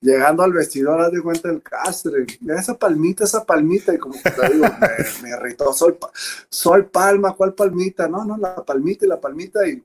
Llegando 0.00 0.42
al 0.42 0.52
vestidor, 0.52 1.00
haz 1.00 1.12
de 1.12 1.22
cuenta 1.22 1.50
el 1.50 1.62
castre, 1.62 2.26
esa 2.56 2.78
palmita, 2.78 3.24
esa 3.24 3.44
palmita, 3.44 3.94
y 3.94 3.98
como 3.98 4.14
te 4.14 4.52
digo, 4.52 4.64
me, 4.80 5.22
me 5.22 5.30
irritó, 5.30 5.72
soy, 5.72 5.96
soy 6.48 6.82
palma, 6.82 7.34
¿cuál 7.34 7.54
palmita? 7.54 8.08
No, 8.08 8.24
no, 8.24 8.36
la 8.36 8.64
palmita 8.64 9.04
y 9.04 9.08
la 9.08 9.20
palmita, 9.20 9.66
y 9.66 9.82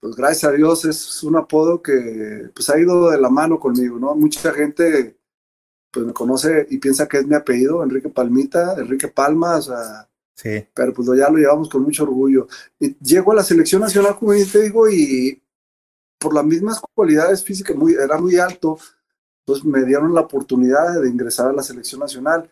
pues 0.00 0.14
gracias 0.14 0.44
a 0.44 0.54
Dios 0.54 0.84
es 0.84 1.22
un 1.22 1.36
apodo 1.36 1.82
que 1.82 2.50
pues 2.54 2.68
ha 2.70 2.78
ido 2.78 3.10
de 3.10 3.20
la 3.20 3.30
mano 3.30 3.58
conmigo, 3.58 3.98
¿no? 3.98 4.14
Mucha 4.14 4.52
gente 4.52 5.16
pues 5.90 6.06
me 6.06 6.12
conoce 6.12 6.66
y 6.70 6.78
piensa 6.78 7.08
que 7.08 7.18
es 7.18 7.26
mi 7.26 7.34
apellido, 7.34 7.82
Enrique 7.82 8.10
Palmita, 8.10 8.74
Enrique 8.78 9.08
Palma, 9.08 9.56
o 9.56 9.62
sea, 9.62 10.08
sí. 10.34 10.66
pero 10.74 10.92
pues 10.92 11.08
ya 11.18 11.30
lo 11.30 11.38
llevamos 11.38 11.70
con 11.70 11.82
mucho 11.82 12.02
orgullo. 12.02 12.46
Y 12.78 12.96
llego 12.98 13.32
a 13.32 13.36
la 13.36 13.42
selección 13.42 13.80
nacional 13.80 14.12
juvenil, 14.12 14.50
te 14.50 14.62
digo, 14.62 14.88
y 14.90 15.42
por 16.18 16.34
las 16.34 16.44
mismas 16.44 16.80
cualidades 16.94 17.42
físicas, 17.42 17.76
muy, 17.76 17.94
era 17.94 18.18
muy 18.18 18.36
alto, 18.36 18.78
pues 19.44 19.64
me 19.64 19.84
dieron 19.84 20.14
la 20.14 20.22
oportunidad 20.22 21.00
de 21.00 21.08
ingresar 21.08 21.48
a 21.48 21.52
la 21.52 21.62
selección 21.62 22.00
nacional. 22.00 22.50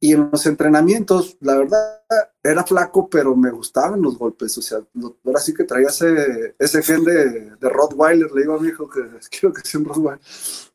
Y 0.00 0.12
en 0.12 0.30
los 0.30 0.44
entrenamientos, 0.46 1.36
la 1.40 1.56
verdad, 1.56 2.02
era 2.42 2.62
flaco, 2.64 3.08
pero 3.08 3.34
me 3.34 3.50
gustaban 3.50 4.02
los 4.02 4.18
golpes. 4.18 4.56
O 4.58 4.62
sea, 4.62 4.78
ahora 5.24 5.40
sí 5.40 5.54
que 5.54 5.64
traía 5.64 5.88
ese, 5.88 6.54
ese 6.58 6.82
gen 6.82 7.04
de, 7.04 7.56
de 7.56 7.68
Rottweiler. 7.68 8.30
Le 8.32 8.42
digo 8.42 8.54
a 8.54 8.60
mi 8.60 8.68
hijo 8.68 8.88
que 8.88 9.00
quiero 9.30 9.52
que 9.54 9.62
sea 9.62 9.80
un 9.80 9.86
Rottweiler. 9.86 10.20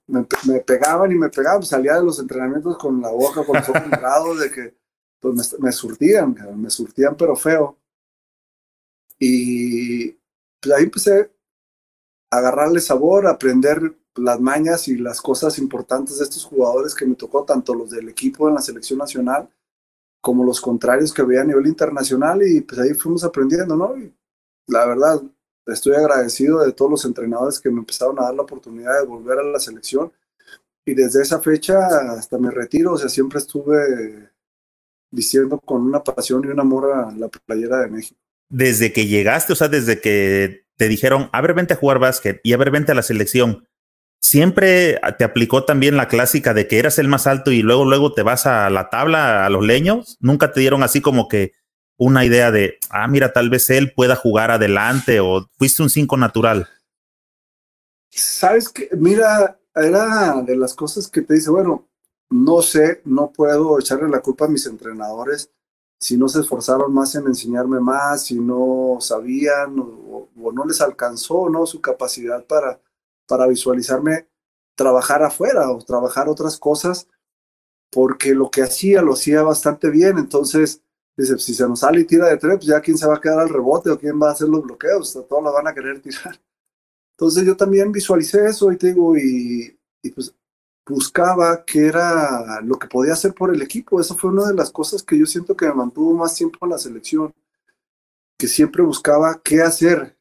Me, 0.08 0.60
pegaban 0.62 1.12
y 1.12 1.16
me 1.16 1.30
pegaban. 1.30 1.62
Salía 1.64 1.96
de 1.96 2.04
los 2.04 2.20
entrenamientos 2.20 2.78
con 2.78 3.00
la 3.02 3.10
boca, 3.10 3.46
con 3.46 3.58
los 3.58 3.70
ojos 3.70 4.40
de 4.40 4.52
que 4.52 4.76
pues 5.20 5.36
me, 5.36 5.66
me, 5.68 5.72
surtían, 5.72 6.36
me 6.56 6.70
surtían, 6.70 7.16
pero 7.16 7.36
feo. 7.36 7.78
Y 9.20 10.12
pues 10.60 10.76
ahí 10.76 10.86
empecé 10.86 11.30
agarrarle 12.32 12.80
sabor, 12.80 13.28
aprender 13.28 13.96
las 14.16 14.40
mañas 14.40 14.88
y 14.88 14.98
las 14.98 15.22
cosas 15.22 15.58
importantes 15.58 16.18
de 16.18 16.24
estos 16.24 16.44
jugadores 16.46 16.94
que 16.94 17.06
me 17.06 17.16
tocó, 17.16 17.44
tanto 17.44 17.74
los 17.74 17.90
del 17.90 18.10
equipo 18.10 18.48
en 18.48 18.56
la 18.56 18.62
selección 18.62 19.00
nacional 19.00 19.50
como 20.22 20.44
los 20.44 20.60
contrarios 20.60 21.14
que 21.14 21.22
había 21.22 21.42
a 21.42 21.46
nivel 21.46 21.68
internacional 21.68 22.42
y 22.46 22.62
pues 22.62 22.80
ahí 22.80 22.94
fuimos 22.94 23.24
aprendiendo, 23.24 23.76
¿no? 23.76 23.98
Y 23.98 24.14
la 24.68 24.86
verdad, 24.86 25.22
estoy 25.66 25.96
agradecido 25.96 26.60
de 26.60 26.74
todos 26.74 26.92
los 26.92 27.06
entrenadores 27.06 27.60
que 27.60 27.70
me 27.70 27.80
empezaron 27.80 28.20
a 28.20 28.24
dar 28.24 28.36
la 28.36 28.42
oportunidad 28.42 29.00
de 29.00 29.06
volver 29.06 29.40
a 29.40 29.44
la 29.44 29.60
selección 29.60 30.12
y 30.86 30.94
desde 30.94 31.22
esa 31.22 31.40
fecha 31.40 31.88
hasta 32.12 32.38
mi 32.38 32.50
retiro, 32.50 32.94
o 32.94 32.98
sea, 32.98 33.10
siempre 33.10 33.40
estuve 33.40 34.32
vistiendo 35.12 35.60
con 35.60 35.82
una 35.82 36.04
pasión 36.04 36.44
y 36.44 36.48
un 36.48 36.60
amor 36.60 36.92
a 36.92 37.12
la 37.12 37.30
playera 37.30 37.82
de 37.82 37.88
México. 37.88 38.20
Desde 38.50 38.92
que 38.92 39.06
llegaste, 39.06 39.54
o 39.54 39.56
sea, 39.56 39.68
desde 39.68 40.02
que 40.02 40.66
te 40.80 40.88
dijeron, 40.88 41.30
a 41.34 41.42
ver, 41.42 41.54
vente 41.54 41.74
a 41.74 41.78
jugar 41.78 42.00
básquet 42.00 42.40
y 42.42 42.54
a 42.54 42.58
ver, 42.58 42.72
vente 42.72 42.94
a 42.94 42.96
la 42.96 43.04
selección, 43.04 43.68
siempre 44.22 44.98
te 45.18 45.26
aplicó 45.26 45.66
también 45.66 45.98
la 45.98 46.08
clásica 46.08 46.54
de 46.54 46.70
que 46.70 46.80
eras 46.80 46.98
el 47.00 47.10
más 47.10 47.28
alto 47.28 47.52
y 47.52 47.62
luego 47.62 47.84
luego 47.84 48.14
te 48.14 48.24
vas 48.24 48.46
a 48.46 48.70
la 48.70 48.90
tabla 48.90 49.46
a 49.46 49.50
los 49.50 49.66
leños. 49.66 50.16
Nunca 50.22 50.54
te 50.54 50.62
dieron 50.62 50.82
así 50.82 51.02
como 51.02 51.28
que 51.28 51.52
una 51.98 52.24
idea 52.24 52.50
de, 52.50 52.78
ah, 52.90 53.10
mira, 53.10 53.34
tal 53.34 53.50
vez 53.50 53.70
él 53.70 53.92
pueda 53.94 54.16
jugar 54.16 54.52
adelante 54.52 55.20
o 55.20 55.50
fuiste 55.58 55.84
un 55.84 55.90
cinco 55.90 56.16
natural. 56.16 56.70
Sabes 58.10 58.70
que, 58.70 58.88
mira, 58.94 59.60
era 59.76 60.42
de 60.42 60.56
las 60.56 60.74
cosas 60.74 61.10
que 61.10 61.24
te 61.24 61.34
dice, 61.34 61.52
bueno, 61.52 61.90
no 62.30 62.62
sé, 62.62 63.02
no 63.04 63.34
puedo 63.34 63.78
echarle 63.78 64.08
la 64.08 64.22
culpa 64.22 64.46
a 64.46 64.50
mis 64.50 64.66
entrenadores 64.66 65.52
si 66.00 66.18
no 66.18 66.30
se 66.30 66.40
esforzaron 66.40 66.94
más 66.94 67.14
en 67.16 67.28
enseñarme 67.28 67.80
más, 67.80 68.24
si 68.24 68.40
no 68.40 68.98
sabían 69.02 69.78
o, 69.80 70.30
no 70.36 70.66
les 70.66 70.82
alcanzó, 70.82 71.50
¿no? 71.50 71.66
Su 71.66 71.82
capacidad 71.82 72.46
para, 72.46 72.82
para 73.28 73.46
visualizarme 73.48 74.28
trabajar 74.76 75.22
afuera 75.24 75.70
o 75.72 75.84
trabajar 75.84 76.30
otras 76.30 76.58
cosas, 76.58 77.08
porque 77.92 78.34
lo 78.34 78.50
que 78.50 78.64
hacía 78.64 79.02
lo 79.02 79.14
hacía 79.14 79.44
bastante 79.44 79.90
bien. 79.90 80.18
Entonces, 80.18 80.82
dice, 81.18 81.38
si 81.38 81.54
se 81.54 81.68
nos 81.68 81.82
sale 81.82 82.02
y 82.02 82.06
tira 82.06 82.28
de 82.28 82.38
tres, 82.38 82.56
pues 82.56 82.68
ya 82.68 82.82
quién 82.82 82.98
se 82.98 83.08
va 83.08 83.16
a 83.16 83.22
quedar 83.22 83.40
al 83.40 83.50
rebote 83.50 83.90
o 83.92 84.00
quién 84.00 84.20
va 84.22 84.30
a 84.30 84.32
hacer 84.32 84.48
los 84.48 84.64
bloqueos, 84.64 85.14
todos 85.28 85.44
la 85.44 85.52
van 85.52 85.68
a 85.68 85.74
querer 85.74 86.02
tirar. 86.02 86.40
Entonces 87.18 87.46
yo 87.46 87.58
también 87.58 87.92
visualicé 87.92 88.46
eso 88.48 88.72
y 88.72 88.78
te 88.78 88.88
digo, 88.88 89.18
y 89.18 89.78
pues 90.16 90.34
buscaba 90.90 91.64
qué 91.64 91.88
era 91.88 92.62
lo 92.62 92.80
que 92.80 92.88
podía 92.88 93.14
hacer 93.14 93.34
por 93.34 93.54
el 93.54 93.62
equipo. 93.62 94.02
Eso 94.02 94.16
fue 94.16 94.32
una 94.32 94.48
de 94.48 94.56
las 94.56 94.72
cosas 94.72 95.04
que 95.04 95.18
yo 95.18 95.26
siento 95.26 95.56
que 95.56 95.68
me 95.68 95.74
mantuvo 95.74 96.14
más 96.14 96.36
tiempo 96.36 96.58
en 96.64 96.72
la 96.72 96.78
selección, 96.78 97.34
que 98.38 98.48
siempre 98.48 98.82
buscaba 98.84 99.40
qué 99.44 99.62
hacer 99.62 100.18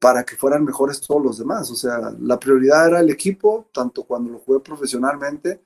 para 0.00 0.24
que 0.24 0.36
fueran 0.36 0.64
mejores 0.64 1.00
todos 1.00 1.22
los 1.22 1.38
demás. 1.38 1.70
O 1.70 1.74
sea, 1.74 2.14
la 2.20 2.38
prioridad 2.38 2.88
era 2.88 3.00
el 3.00 3.10
equipo, 3.10 3.68
tanto 3.72 4.04
cuando 4.04 4.30
lo 4.30 4.38
jugué 4.38 4.60
profesionalmente 4.60 5.62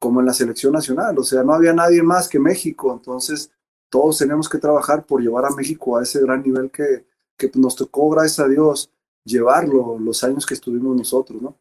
como 0.00 0.20
en 0.20 0.26
la 0.26 0.32
selección 0.32 0.72
nacional. 0.72 1.18
O 1.18 1.24
sea, 1.24 1.42
no 1.42 1.54
había 1.54 1.72
nadie 1.72 2.02
más 2.02 2.28
que 2.28 2.38
México. 2.38 2.92
Entonces, 2.92 3.50
todos 3.90 4.18
tenemos 4.18 4.48
que 4.48 4.58
trabajar 4.58 5.06
por 5.06 5.22
llevar 5.22 5.44
a 5.44 5.50
México 5.50 5.96
a 5.96 6.02
ese 6.02 6.20
gran 6.20 6.42
nivel 6.42 6.70
que, 6.70 7.06
que 7.36 7.50
nos 7.54 7.76
tocó, 7.76 8.10
gracias 8.10 8.40
a 8.40 8.48
Dios, 8.48 8.90
llevarlo 9.24 9.98
los 9.98 10.24
años 10.24 10.46
que 10.46 10.54
estuvimos 10.54 10.96
nosotros, 10.96 11.40
¿no? 11.40 11.56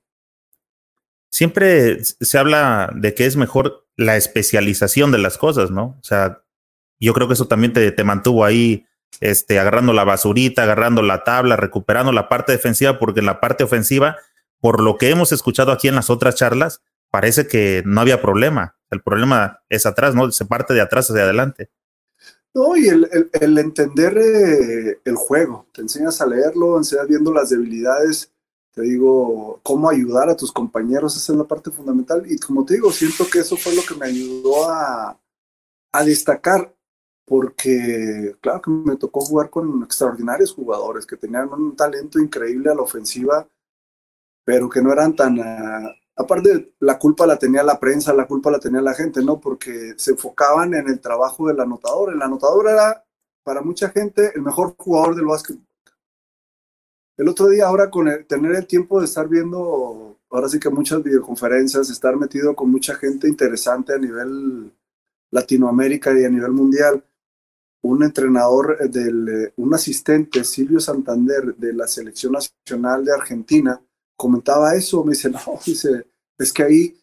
Siempre 1.30 2.04
se 2.04 2.38
habla 2.38 2.92
de 2.96 3.14
que 3.14 3.26
es 3.26 3.36
mejor 3.36 3.86
la 3.96 4.16
especialización 4.16 5.12
de 5.12 5.18
las 5.18 5.38
cosas, 5.38 5.72
¿no? 5.72 5.98
O 6.00 6.04
sea, 6.04 6.44
yo 7.00 7.14
creo 7.14 7.28
que 7.28 7.34
eso 7.34 7.48
también 7.48 7.74
te, 7.74 7.92
te 7.92 8.04
mantuvo 8.04 8.46
ahí 8.46 8.86
este, 9.20 9.60
agarrando 9.60 9.94
la 9.94 10.04
basurita, 10.04 10.64
agarrando 10.64 11.02
la 11.02 11.24
tabla, 11.24 11.56
recuperando 11.56 12.12
la 12.12 12.30
parte 12.30 12.52
defensiva, 12.52 13.00
porque 13.00 13.20
en 13.20 13.26
la 13.26 13.40
parte 13.40 13.64
ofensiva, 13.64 14.18
por 14.60 14.82
lo 14.82 14.98
que 14.98 15.10
hemos 15.10 15.32
escuchado 15.32 15.72
aquí 15.72 15.88
en 15.88 15.96
las 15.96 16.10
otras 16.10 16.36
charlas, 16.36 16.82
parece 17.10 17.48
que 17.48 17.84
no 17.86 18.02
había 18.02 18.22
problema. 18.22 18.78
El 18.90 19.02
problema 19.02 19.64
es 19.70 19.86
atrás, 19.86 20.16
¿no? 20.16 20.32
Se 20.32 20.46
parte 20.46 20.74
de 20.74 20.82
atrás 20.82 21.10
hacia 21.10 21.24
adelante. 21.24 21.70
No, 22.54 22.76
y 22.76 22.88
el, 22.88 23.58
entender 23.58 24.18
eh, 24.18 25.00
el 25.04 25.16
juego, 25.16 25.68
te 25.74 25.82
enseñas 25.82 26.22
a 26.22 26.26
leerlo, 26.26 26.78
enseñas 26.78 27.08
viendo 27.08 27.32
las 27.32 27.50
debilidades, 27.50 28.34
te 28.78 28.84
digo, 28.84 29.60
cómo 29.64 29.90
ayudar 29.90 30.30
a 30.30 30.36
tus 30.36 30.52
compañeros, 30.52 31.18
esa 31.18 31.34
es 31.34 31.38
la 31.40 31.46
parte 31.46 31.72
fundamental. 31.72 32.32
Y 32.32 32.38
como 32.38 32.64
te 32.64 32.76
digo, 32.76 32.92
siento 32.92 33.26
que 33.28 33.40
eso 33.40 33.58
fue 33.58 33.74
lo 33.74 33.82
que 33.82 33.96
me 33.96 34.06
ayudó 34.06 34.70
a, 34.70 35.20
a 35.94 36.04
destacar 36.04 36.72
porque 37.26 38.36
claro 38.40 38.62
que 38.62 38.70
me 38.70 38.96
tocó 38.98 39.22
jugar 39.22 39.50
con 39.50 39.82
extraordinarios 39.82 40.54
jugadores 40.54 41.08
que 41.08 41.18
tenían 41.18 41.52
un 41.52 41.76
talento 41.76 42.20
increíble 42.20 42.70
a 42.70 42.76
la 42.76 42.84
ofensiva, 42.84 43.48
pero 44.46 44.70
que 44.70 44.84
no 44.84 44.94
eran 44.94 45.16
tan... 45.16 45.40
Uh, 45.40 45.90
aparte, 46.16 46.76
la 46.80 47.00
culpa 47.00 47.26
la 47.26 47.40
tenía 47.40 47.64
la 47.64 47.80
prensa, 47.80 48.14
la 48.14 48.28
culpa 48.28 48.52
la 48.52 48.60
tenía 48.60 48.82
la 48.82 48.94
gente, 48.94 49.24
¿no? 49.24 49.40
Porque 49.40 49.96
se 49.98 50.12
enfocaban 50.12 50.76
en 50.76 50.88
el 50.88 51.02
trabajo 51.02 51.48
del 51.48 51.60
anotador. 51.60 52.14
El 52.14 52.22
anotador 52.22 52.70
era, 52.70 53.04
para 53.44 53.64
mucha 53.64 53.90
gente, 53.90 54.34
el 54.36 54.44
mejor 54.44 54.76
jugador 54.78 55.16
del 55.16 55.26
básquet. 55.26 55.58
El 57.18 57.28
otro 57.28 57.50
día, 57.50 57.66
ahora 57.66 57.90
con 57.90 58.08
tener 58.28 58.56
el 58.56 58.68
tiempo 58.68 59.00
de 59.00 59.06
estar 59.06 59.28
viendo, 59.28 60.20
ahora 60.30 60.48
sí 60.48 60.60
que 60.60 60.70
muchas 60.70 61.02
videoconferencias, 61.02 61.90
estar 61.90 62.16
metido 62.16 62.56
con 62.56 62.70
mucha 62.70 62.94
gente 62.96 63.28
interesante 63.28 63.94
a 63.94 63.98
nivel 63.98 64.72
Latinoamérica 65.32 66.18
y 66.18 66.24
a 66.24 66.30
nivel 66.30 66.52
mundial, 66.52 67.04
un 67.82 68.04
entrenador, 68.04 68.78
eh, 68.80 68.88
del, 68.88 69.30
eh, 69.30 69.54
un 69.58 69.74
asistente, 69.74 70.44
Silvio 70.44 70.80
Santander, 70.80 71.56
de 71.56 71.74
la 71.74 71.88
Selección 71.88 72.34
Nacional 72.34 73.04
de 73.04 73.14
Argentina, 73.14 73.82
comentaba 74.16 74.76
eso, 74.76 75.04
me 75.04 75.12
dice, 75.12 75.30
no, 75.32 75.42
dice, 75.66 76.06
es 76.38 76.54
que 76.54 76.64
ahí 76.64 77.00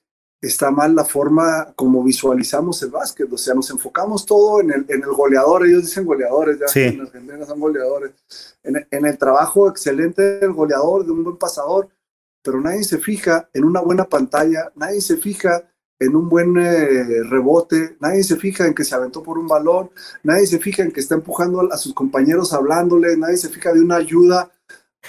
está 0.46 0.70
mal 0.70 0.94
la 0.94 1.04
forma 1.04 1.72
como 1.76 2.02
visualizamos 2.02 2.82
el 2.82 2.90
básquet, 2.90 3.32
o 3.32 3.38
sea, 3.38 3.54
nos 3.54 3.70
enfocamos 3.70 4.26
todo 4.26 4.60
en 4.60 4.70
el, 4.70 4.86
en 4.88 5.02
el 5.02 5.10
goleador, 5.10 5.66
ellos 5.66 5.82
dicen 5.82 6.04
goleadores, 6.04 6.58
ya 6.58 6.80
en 6.80 7.00
Argentina 7.00 7.46
son 7.46 7.60
goleadores, 7.60 8.12
en, 8.62 8.86
en 8.90 9.06
el 9.06 9.18
trabajo 9.18 9.68
excelente 9.68 10.38
del 10.38 10.52
goleador, 10.52 11.04
de 11.04 11.12
un 11.12 11.24
buen 11.24 11.36
pasador, 11.36 11.88
pero 12.42 12.60
nadie 12.60 12.84
se 12.84 12.98
fija 12.98 13.48
en 13.52 13.64
una 13.64 13.80
buena 13.80 14.04
pantalla, 14.04 14.70
nadie 14.76 15.00
se 15.00 15.16
fija 15.16 15.68
en 15.98 16.16
un 16.16 16.28
buen 16.28 16.56
eh, 16.56 17.22
rebote, 17.24 17.96
nadie 18.00 18.22
se 18.24 18.36
fija 18.36 18.66
en 18.66 18.74
que 18.74 18.84
se 18.84 18.94
aventó 18.94 19.22
por 19.22 19.38
un 19.38 19.46
balón, 19.46 19.90
nadie 20.22 20.46
se 20.46 20.58
fija 20.58 20.82
en 20.82 20.92
que 20.92 21.00
está 21.00 21.14
empujando 21.14 21.72
a, 21.72 21.78
sus 21.78 21.94
compañeros 21.94 22.52
hablándole, 22.52 23.16
nadie 23.16 23.36
se 23.36 23.48
fija 23.48 23.72
de 23.72 23.80
una 23.80 23.96
ayuda, 23.96 24.50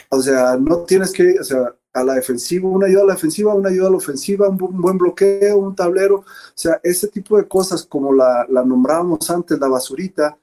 o 0.10 0.22
sea, 0.22 0.58
no 0.58 0.80
tienes 0.80 1.12
que, 1.12 1.40
o 1.40 1.44
sea, 1.44 1.76
a 1.96 2.04
la 2.04 2.16
defensiva, 2.16 2.68
una 2.70 2.88
ayuda 2.88 3.04
a 3.04 3.06
la 3.06 3.14
defensiva, 3.14 3.56
una 3.56 3.70
ayuda 3.70 3.88
a 3.88 3.92
la 3.92 3.98
ofensiva, 3.98 4.50
un, 4.50 4.58
buen 4.58 4.98
bloqueo, 4.98 5.58
un 5.58 5.74
tablero, 5.74 6.18
o 6.18 6.26
sea, 6.54 6.80
ese 6.84 7.08
tipo 7.08 7.38
de 7.38 7.48
cosas 7.48 7.86
como 7.86 8.14
la, 8.14 8.46
la 8.50 8.66
nombrábamos 8.66 9.30
antes, 9.30 9.58
la 9.58 9.70
basurita, 9.70 10.38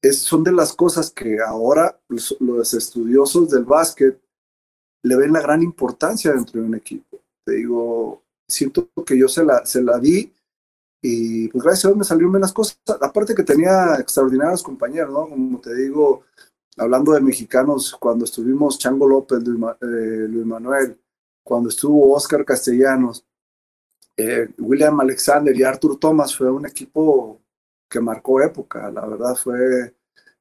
es, 0.00 0.20
son 0.20 0.44
de 0.44 0.52
las 0.52 0.72
cosas 0.72 1.10
que 1.10 1.40
ahora 1.40 2.00
los, 2.08 2.36
los 2.38 2.72
estudiosos 2.72 3.50
del 3.50 3.64
básquet 3.64 4.20
le 5.02 5.16
ven 5.16 5.32
la 5.32 5.40
gran 5.40 5.60
importancia 5.60 6.32
dentro 6.32 6.60
de 6.60 6.68
un 6.68 6.74
equipo. 6.76 7.18
Te 7.44 7.54
digo, 7.54 8.22
siento 8.46 8.88
que 9.04 9.18
yo 9.18 9.26
se 9.26 9.44
la, 9.44 9.66
se 9.66 9.82
la 9.82 9.98
di 9.98 10.32
y 11.02 11.48
pues 11.48 11.64
gracias 11.64 11.84
a 11.84 11.88
Dios 11.88 11.98
me 11.98 12.04
salieron 12.04 12.32
bien 12.32 12.42
las 12.42 12.52
cosas. 12.52 12.78
Aparte 13.00 13.34
que 13.34 13.42
tenía 13.42 13.96
extraordinarios 13.98 14.62
compañeros, 14.62 15.12
¿no? 15.12 15.28
Como 15.28 15.60
te 15.60 15.74
digo, 15.74 16.22
hablando 16.78 17.12
de 17.12 17.20
mexicanos, 17.20 17.96
cuando 17.98 18.24
estuvimos 18.24 18.78
Chango 18.78 19.06
López, 19.06 19.42
Luis, 19.42 19.62
eh, 19.82 20.44
Manuel, 20.44 20.98
cuando 21.42 21.68
estuvo 21.68 22.14
Oscar 22.14 22.44
Castellanos, 22.44 23.24
eh, 24.16 24.48
William 24.58 25.00
Alexander 25.00 25.56
y 25.56 25.62
Arthur 25.62 25.98
Thomas, 25.98 26.36
fue 26.36 26.50
un 26.50 26.66
equipo 26.66 27.40
que 27.88 28.00
marcó 28.00 28.40
época. 28.42 28.90
La 28.90 29.06
verdad 29.06 29.34
fue 29.36 29.94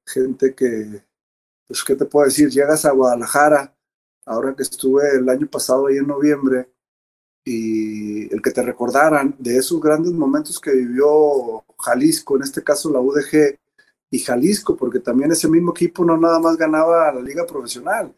gente 0.06 0.54
que, 0.54 1.04
pues, 1.68 1.84
¿qué 1.84 1.96
te 1.96 2.06
puedo 2.06 2.26
decir? 2.26 2.50
Llegas 2.50 2.86
a 2.86 2.92
Guadalajara, 2.92 3.76
ahora 4.26 4.56
que 4.56 4.64
estuve 4.64 5.18
el 5.18 5.30
año 5.30 5.48
pasado 5.48 5.88
ahí 5.88 5.98
en 5.98 6.08
noviembre, 6.08 6.70
y 7.46 8.34
el 8.34 8.42
que 8.42 8.52
te 8.52 8.62
recordaran 8.62 9.36
de 9.40 9.58
esos 9.58 9.80
grandes 9.80 10.12
momentos 10.12 10.60
que 10.60 10.72
vivió 10.72 11.64
Jalisco, 11.80 12.36
en 12.36 12.44
este 12.44 12.62
caso 12.62 12.92
la 12.92 13.00
UDG 13.00 13.58
y 14.10 14.20
Jalisco, 14.20 14.76
porque 14.76 15.00
también 15.00 15.32
ese 15.32 15.50
mismo 15.50 15.72
equipo 15.72 16.06
no 16.06 16.18
nada 16.18 16.40
más 16.40 16.58
ganaba 16.58 17.12
la 17.12 17.22
liga 17.22 17.46
profesional, 17.46 18.16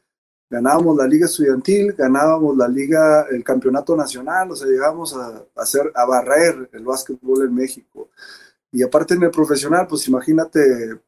ganábamos 0.50 0.98
la 0.98 1.08
liga 1.08 1.26
estudiantil, 1.26 1.94
ganábamos 1.94 2.58
la 2.58 2.68
liga, 2.68 3.26
el 3.32 3.44
campeonato 3.44 3.96
nacional, 3.96 4.52
o 4.52 4.56
sea, 4.56 4.68
llegamos 4.68 5.16
a, 5.16 5.46
hacer, 5.56 5.92
a 5.96 6.06
barrer 6.06 6.70
el 6.74 6.84
básquetbol 6.84 7.46
en 7.46 7.56
México. 7.56 8.10
Y 8.72 8.84
aparte 8.84 9.16
en 9.16 9.24
el 9.24 9.32
profesional, 9.32 9.88
pues 9.88 10.08
imagínate, 10.08 10.60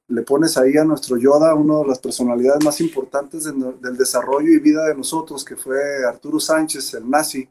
le 0.07 0.21
pones 0.23 0.57
ahí 0.57 0.77
a 0.77 0.83
nuestro 0.83 1.17
Yoda, 1.17 1.53
una 1.53 1.77
de 1.79 1.88
las 1.88 2.00
personalidades 2.00 2.63
más 2.65 2.81
importantes 2.81 3.43
del 3.43 3.97
desarrollo 3.97 4.51
y 4.51 4.59
vida 4.59 4.88
de 4.88 4.95
nosotros, 4.95 5.45
que 5.45 5.55
fue 5.55 6.03
Arturo 6.07 6.39
Sánchez, 6.39 6.95
el 6.95 7.07
nazi, 7.07 7.47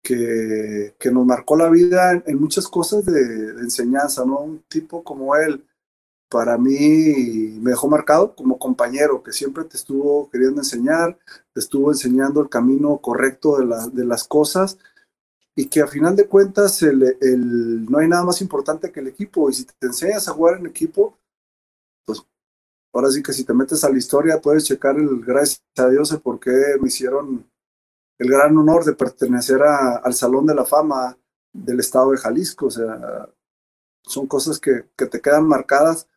que, 0.00 0.94
que 0.98 1.10
nos 1.10 1.26
marcó 1.26 1.56
la 1.56 1.68
vida 1.70 2.22
en, 2.24 2.38
muchas 2.38 2.68
cosas 2.68 3.04
de, 3.06 3.60
enseñanza, 3.62 4.24
¿no? 4.24 4.40
Un 4.40 4.62
tipo 4.68 5.02
como 5.02 5.34
él, 5.34 5.64
para 6.34 6.58
mí 6.58 7.60
me 7.60 7.70
dejó 7.70 7.86
marcado 7.86 8.34
como 8.34 8.58
compañero, 8.58 9.22
que 9.22 9.32
siempre 9.32 9.62
te 9.62 9.76
estuvo 9.76 10.28
queriendo 10.30 10.62
enseñar, 10.62 11.16
te 11.52 11.60
estuvo 11.60 11.92
enseñando 11.92 12.40
el 12.40 12.48
camino 12.48 12.98
correcto 12.98 13.56
de, 13.56 13.66
la, 13.66 13.86
de 13.86 14.04
las 14.04 14.24
cosas 14.24 14.76
y 15.54 15.66
que 15.66 15.80
a 15.80 15.86
final 15.86 16.16
de 16.16 16.26
cuentas 16.26 16.82
el, 16.82 17.04
el, 17.20 17.84
no 17.88 17.98
hay 17.98 18.08
nada 18.08 18.24
más 18.24 18.40
importante 18.40 18.90
que 18.90 18.98
el 18.98 19.06
equipo 19.06 19.48
y 19.48 19.54
si 19.54 19.64
te 19.64 19.86
enseñas 19.86 20.26
a 20.26 20.32
jugar 20.32 20.58
en 20.58 20.66
equipo, 20.66 21.16
pues 22.04 22.20
ahora 22.92 23.12
sí 23.12 23.22
que 23.22 23.32
si 23.32 23.44
te 23.44 23.54
metes 23.54 23.84
a 23.84 23.90
la 23.90 23.98
historia 23.98 24.40
puedes 24.40 24.64
checar 24.64 24.96
el 24.96 25.20
gracias 25.20 25.62
a 25.76 25.88
Dios 25.88 26.10
el 26.10 26.20
por 26.20 26.40
qué 26.40 26.50
me 26.80 26.88
hicieron 26.88 27.48
el 28.18 28.28
gran 28.28 28.58
honor 28.58 28.84
de 28.84 28.94
pertenecer 28.94 29.62
al 29.62 30.14
Salón 30.14 30.46
de 30.46 30.56
la 30.56 30.64
Fama 30.64 31.16
del 31.52 31.78
Estado 31.78 32.10
de 32.10 32.18
Jalisco. 32.18 32.66
O 32.66 32.70
sea, 32.72 33.28
son 34.02 34.26
cosas 34.26 34.58
que, 34.58 34.86
que 34.96 35.06
te 35.06 35.20
quedan 35.20 35.46
marcadas 35.46 36.08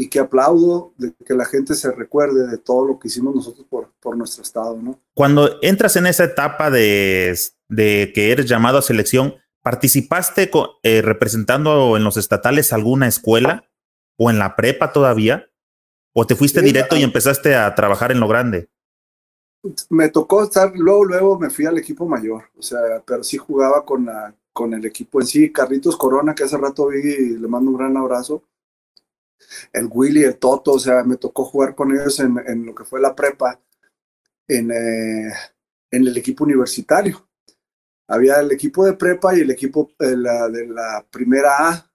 y 0.00 0.08
que 0.08 0.18
aplaudo 0.18 0.94
de 0.96 1.12
que 1.26 1.34
la 1.34 1.44
gente 1.44 1.74
se 1.74 1.92
recuerde 1.92 2.46
de 2.46 2.56
todo 2.56 2.86
lo 2.86 2.98
que 2.98 3.08
hicimos 3.08 3.34
nosotros 3.34 3.66
por, 3.68 3.92
por 4.00 4.16
nuestro 4.16 4.42
estado, 4.42 4.78
¿no? 4.80 4.98
Cuando 5.12 5.58
entras 5.60 5.94
en 5.96 6.06
esa 6.06 6.24
etapa 6.24 6.70
de, 6.70 7.38
de 7.68 8.10
que 8.14 8.32
eres 8.32 8.46
llamado 8.46 8.78
a 8.78 8.82
selección, 8.82 9.34
¿participaste 9.62 10.50
eh, 10.82 11.02
representando 11.02 11.98
en 11.98 12.04
los 12.04 12.16
estatales 12.16 12.72
alguna 12.72 13.08
escuela 13.08 13.70
o 14.16 14.30
en 14.30 14.38
la 14.38 14.56
prepa 14.56 14.94
todavía? 14.94 15.50
¿O 16.14 16.26
te 16.26 16.34
fuiste 16.34 16.62
directo 16.62 16.96
y 16.96 17.02
empezaste 17.02 17.54
a 17.54 17.74
trabajar 17.74 18.10
en 18.10 18.20
lo 18.20 18.26
grande? 18.26 18.70
me 19.90 20.08
tocó 20.08 20.44
estar, 20.44 20.72
luego, 20.74 21.04
luego 21.04 21.38
me 21.38 21.50
fui 21.50 21.66
al 21.66 21.76
equipo 21.76 22.06
mayor, 22.06 22.44
o 22.56 22.62
sea, 22.62 22.80
pero 23.06 23.22
sí 23.22 23.36
jugaba 23.36 23.84
con, 23.84 24.06
la, 24.06 24.34
con 24.54 24.72
el 24.72 24.86
equipo 24.86 25.20
en 25.20 25.26
sí. 25.26 25.52
Carlitos 25.52 25.98
Corona, 25.98 26.34
que 26.34 26.44
hace 26.44 26.56
rato 26.56 26.86
vi 26.86 27.00
y 27.00 27.36
le 27.36 27.46
mando 27.46 27.70
un 27.70 27.76
gran 27.76 27.94
abrazo. 27.98 28.42
El 29.72 29.88
Willy, 29.90 30.24
el 30.24 30.38
Toto, 30.38 30.72
o 30.72 30.78
sea, 30.78 31.02
me 31.04 31.16
tocó 31.16 31.44
jugar 31.44 31.74
con 31.74 31.92
ellos 31.92 32.20
en, 32.20 32.66
lo 32.66 32.74
que 32.74 32.84
fue 32.84 33.00
la 33.00 33.14
prepa, 33.14 33.60
en, 34.46 34.70
eh, 34.70 35.32
en 35.90 36.06
el 36.06 36.16
equipo 36.16 36.44
universitario. 36.44 37.28
Había 38.08 38.40
el 38.40 38.50
equipo 38.52 38.84
de 38.84 38.94
prepa 38.94 39.36
y 39.36 39.40
el 39.40 39.50
equipo 39.50 39.90
de 39.98 40.16
la, 40.16 41.06
primera 41.10 41.68
A. 41.68 41.90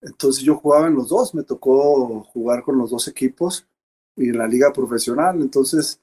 Entonces 0.00 0.44
yo 0.44 0.56
jugaba 0.56 0.86
en 0.86 0.94
los 0.94 1.08
dos, 1.08 1.34
me 1.34 1.42
tocó 1.42 2.22
jugar 2.24 2.62
con 2.62 2.78
los 2.78 2.90
dos 2.90 3.08
equipos 3.08 3.66
y 4.16 4.28
en 4.28 4.38
la 4.38 4.46
liga 4.46 4.72
profesional. 4.72 5.40
Entonces, 5.40 6.00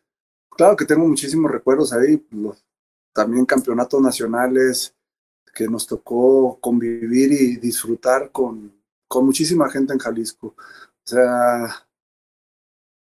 claro 0.50 0.76
que 0.76 0.86
tengo 0.86 1.08
muchísimos 1.08 1.52
recuerdos 1.52 1.94
ahí, 1.94 2.26
también 3.14 3.46
campeonatos 3.46 4.02
nacionales 4.02 4.96
que 5.54 5.68
nos 5.68 5.86
tocó 5.86 6.58
convivir 6.60 7.32
y 7.32 7.58
disfrutar 7.58 8.32
con, 8.32 8.81
con 9.12 9.26
muchísima 9.26 9.70
gente 9.70 9.92
en 9.92 10.00
Jalisco. 10.00 10.56
O 10.56 11.04
sea, 11.04 11.86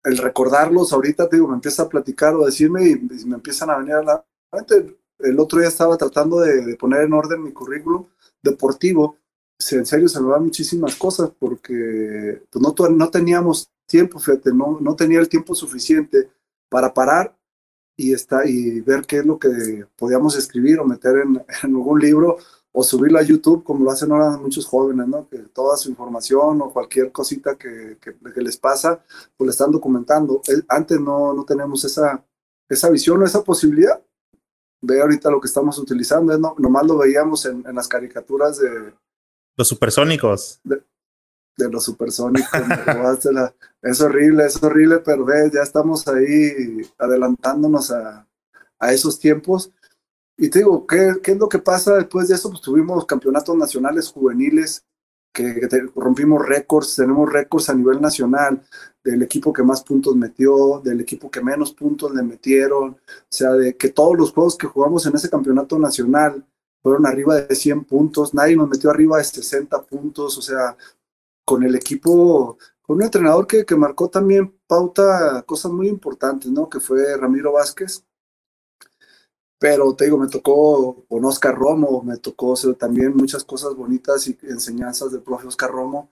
el 0.05 0.19
recordarlos 0.19 0.93
ahorita, 0.93 1.31
te 1.31 1.37
digo, 1.37 1.49
me 1.49 1.55
empieza 1.55 1.85
a 1.85 1.89
platicar 1.89 2.35
o 2.35 2.45
decirme 2.45 2.87
y, 2.87 2.97
me 3.25 3.37
empiezan 3.37 3.71
a 3.71 3.79
venir 3.79 3.95
a 3.95 4.03
la 4.03 4.27
mente. 4.53 4.99
El 5.19 5.41
otro 5.41 5.61
día 5.61 5.69
estaba 5.69 5.97
tratando 5.97 6.41
de, 6.41 6.77
poner 6.77 7.05
en 7.05 7.15
orden 7.15 7.43
mi 7.43 7.53
currículum 7.53 8.07
deportivo. 8.43 9.17
En 9.71 9.87
serio, 9.87 10.07
se 10.09 10.21
me 10.21 10.29
van 10.29 10.45
muchísimas 10.45 10.95
cosas 10.97 11.31
porque 11.39 12.43
pues, 12.51 12.63
no, 12.63 12.89
no 12.91 13.11
teníamos 13.11 13.71
tiempo, 13.87 14.19
fíjate, 14.19 14.53
no, 14.53 14.79
no 14.81 14.95
tenía 14.95 15.21
el 15.21 15.29
tiempo 15.31 15.55
suficiente 15.55 16.31
para 16.69 16.93
parar 16.93 17.35
y, 17.97 18.13
está, 18.13 18.47
y 18.47 18.83
ver 18.83 19.07
qué 19.07 19.21
es 19.21 19.25
lo 19.25 19.39
que 19.39 19.87
podíamos 19.97 20.37
escribir 20.37 20.81
o 20.81 20.85
meter 20.85 21.17
en, 21.17 21.37
en, 21.63 21.77
algún 21.77 21.99
libro 21.99 22.37
o 22.77 22.83
subirlo 22.83 23.21
a 23.21 23.23
YouTube, 23.23 23.63
como 23.63 23.85
lo 23.85 23.91
hacen 23.93 24.11
ahora 24.11 24.37
muchos 24.37 24.67
jóvenes, 24.67 25.07
¿no? 25.07 25.29
Que 25.29 25.39
toda 25.39 25.77
su 25.77 25.89
información 25.89 26.61
o 26.61 26.73
cualquier 26.73 27.13
cosita 27.13 27.55
que, 27.55 27.99
que, 28.01 28.43
les 28.43 28.57
pasa, 28.57 29.01
pues 29.37 29.47
le 29.47 29.51
están 29.53 29.71
documentando. 29.71 30.43
Antes 30.69 31.01
no, 31.01 31.33
no 31.33 31.45
tenemos 31.45 31.85
esa, 31.85 32.25
esa 32.69 32.91
visión 32.91 33.23
o 33.23 33.25
esa 33.25 33.45
posibilidad. 33.45 34.03
Ve 34.83 35.01
ahorita 35.01 35.31
lo 35.31 35.41
que 35.41 35.47
estamos 35.47 35.79
utilizando, 35.79 36.37
no, 36.37 36.57
nomás 36.59 36.85
lo 36.85 36.99
veíamos 36.99 37.47
en, 37.47 37.65
en 37.65 37.77
las 37.77 37.87
caricaturas 37.87 38.59
de... 38.59 38.93
Los 39.57 39.69
supersónicos 39.69 40.61
de 41.57 41.71
los 41.71 41.85
supersónicos. 41.85 42.51
es 43.83 44.01
horrible, 44.01 44.47
es 44.47 44.63
horrible, 44.63 44.99
pero 44.99 45.25
ya 45.53 45.63
estamos 45.63 46.07
ahí 46.09 46.83
adelantándonos 46.99 47.91
a, 47.91 48.27
a 48.79 48.93
esos 48.93 49.19
tiempos. 49.19 49.71
Y 50.37 50.49
te 50.51 50.61
digo, 50.61 50.87
¿qué, 50.87 51.15
¿qué, 51.23 51.33
es 51.33 51.39
lo 51.39 51.49
que 51.49 51.59
pasa 51.61 51.95
después 51.95 52.29
de 52.29 52.35
eso? 52.35 52.51
Pues 52.51 52.61
tuvimos 52.61 53.07
campeonatos 53.07 53.57
nacionales 53.57 54.11
juveniles, 54.11 54.85
que, 55.35 55.69
rompimos 55.97 56.47
récords, 56.47 56.95
tenemos 56.97 57.31
récords 57.31 57.69
a 57.69 57.75
nivel 57.75 58.01
nacional 58.01 58.63
del 59.03 59.23
equipo 59.23 59.53
que 59.53 59.65
más 59.65 59.83
puntos 59.83 60.15
metió, 60.17 60.81
del 60.83 61.01
equipo 61.01 61.31
que 61.31 61.43
menos 61.43 61.73
puntos 61.75 62.15
le 62.15 62.23
metieron, 62.23 62.91
o 62.93 63.27
sea, 63.29 63.53
de 63.53 63.77
que 63.77 63.91
todos 63.91 64.17
los 64.17 64.33
juegos 64.33 64.57
que 64.57 64.69
jugamos 64.69 65.05
en 65.07 65.17
ese 65.17 65.29
campeonato 65.29 65.79
nacional 65.79 66.47
fueron 66.83 67.05
arriba 67.07 67.37
de 67.37 67.55
100 67.55 67.85
puntos, 67.85 68.33
nadie 68.33 68.57
nos 68.57 68.69
metió 68.69 68.91
arriba 68.91 69.19
de 69.19 69.25
60 69.25 69.83
puntos, 69.83 70.39
o 70.39 70.43
sea, 70.43 70.77
con 71.45 71.65
el 71.65 71.75
equipo, 71.75 72.57
con 72.83 72.97
un 72.97 73.03
entrenador 73.03 73.47
que, 73.47 73.65
que 73.65 73.77
marcó 73.77 74.09
también 74.09 74.55
pauta 74.67 75.43
cosas 75.43 75.73
muy 75.73 75.89
importantes, 75.89 76.51
¿no? 76.51 76.69
Que 76.69 76.81
fue 76.81 77.17
Ramiro 77.17 77.53
Vázquez. 77.53 78.05
Pero 79.65 79.95
te 79.95 80.05
digo, 80.05 80.19
me 80.19 80.29
tocó 80.29 81.07
con 81.09 81.25
Oscar 81.25 81.55
Romo, 81.55 82.03
me 82.03 82.19
tocó 82.19 82.55
también 82.79 83.17
muchas 83.17 83.43
cosas 83.45 83.75
bonitas 83.75 84.29
y 84.29 84.37
enseñanzas 84.43 85.11
del 85.11 85.23
profe 85.23 85.47
Oscar 85.47 85.71
Romo. 85.71 86.11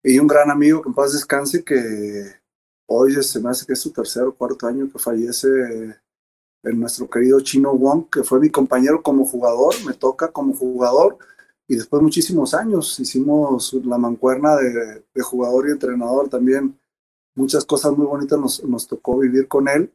Y 0.00 0.16
un 0.20 0.28
gran 0.28 0.48
amigo 0.48 0.80
que 0.80 0.90
en 0.90 0.94
paz 0.94 1.12
descanse, 1.12 1.64
que 1.64 2.36
hoy 2.86 3.20
se 3.20 3.40
me 3.40 3.50
hace 3.50 3.66
que 3.66 3.72
es 3.72 3.80
su 3.80 3.90
tercer 3.90 4.22
o 4.22 4.36
cuarto 4.36 4.68
año 4.68 4.88
que 4.92 5.00
fallece 5.00 5.48
en 6.62 6.78
nuestro 6.78 7.10
querido 7.10 7.40
Chino 7.40 7.74
Wong, 7.74 8.08
que 8.08 8.22
fue 8.22 8.38
mi 8.38 8.48
compañero 8.48 9.02
como 9.02 9.26
jugador, 9.26 9.74
me 9.84 9.94
toca 9.94 10.30
como 10.30 10.54
jugador 10.54 11.18
y 11.66 11.74
después 11.74 12.00
muchísimos 12.00 12.54
años 12.54 13.00
hicimos 13.00 13.74
la 13.84 13.98
mancuerna 13.98 14.54
de, 14.54 15.02
jugador 15.20 15.68
y 15.68 15.72
entrenador 15.72 16.28
también. 16.28 16.78
Muchas 17.34 17.64
cosas 17.64 17.90
muy 17.90 18.06
bonitas 18.06 18.38
nos, 18.38 18.62
nos 18.62 18.86
tocó 18.86 19.18
vivir 19.18 19.48
con 19.48 19.66
él 19.66 19.92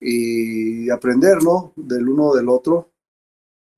y 0.00 0.90
aprender, 0.90 1.42
¿no? 1.42 1.72
Del 1.76 2.08
uno 2.08 2.34
del 2.34 2.48
otro. 2.48 2.90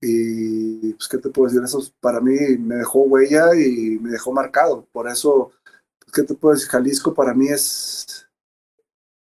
Y 0.01 0.95
pues, 0.95 1.09
¿qué 1.09 1.19
te 1.19 1.31
puedo 1.31 1.49
decir? 1.49 1.63
Eso 1.65 1.81
para 2.01 2.21
mí 2.21 2.35
me 2.59 2.77
dejó 2.77 3.01
huella 3.03 3.55
y 3.55 3.99
me 4.01 4.11
dejó 4.11 4.33
marcado. 4.33 4.87
Por 4.93 5.09
eso, 5.09 5.53
pues, 6.01 6.13
¿qué 6.13 6.23
te 6.23 6.35
puedo 6.35 6.55
decir? 6.55 6.69
Jalisco 6.71 7.15
para 7.15 7.35
mí 7.35 7.49
es, 7.49 8.29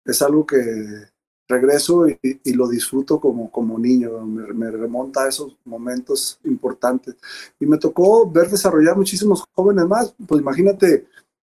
es 0.04 0.22
algo 0.22 0.46
que 0.46 1.08
regreso 1.48 2.08
y, 2.08 2.52
lo 2.54 2.68
disfruto 2.68 3.20
como, 3.20 3.50
como 3.50 3.78
niño. 3.78 4.24
Me, 4.26 4.52
me, 4.52 4.70
remonta 4.70 5.24
a 5.24 5.28
esos 5.28 5.56
momentos 5.64 6.40
importantes. 6.44 7.16
Y 7.60 7.66
me 7.66 7.78
tocó 7.78 8.28
ver 8.30 8.50
desarrollar 8.50 8.96
muchísimos 8.96 9.44
jóvenes 9.54 9.86
más. 9.86 10.14
Pues 10.26 10.40
imagínate, 10.40 11.06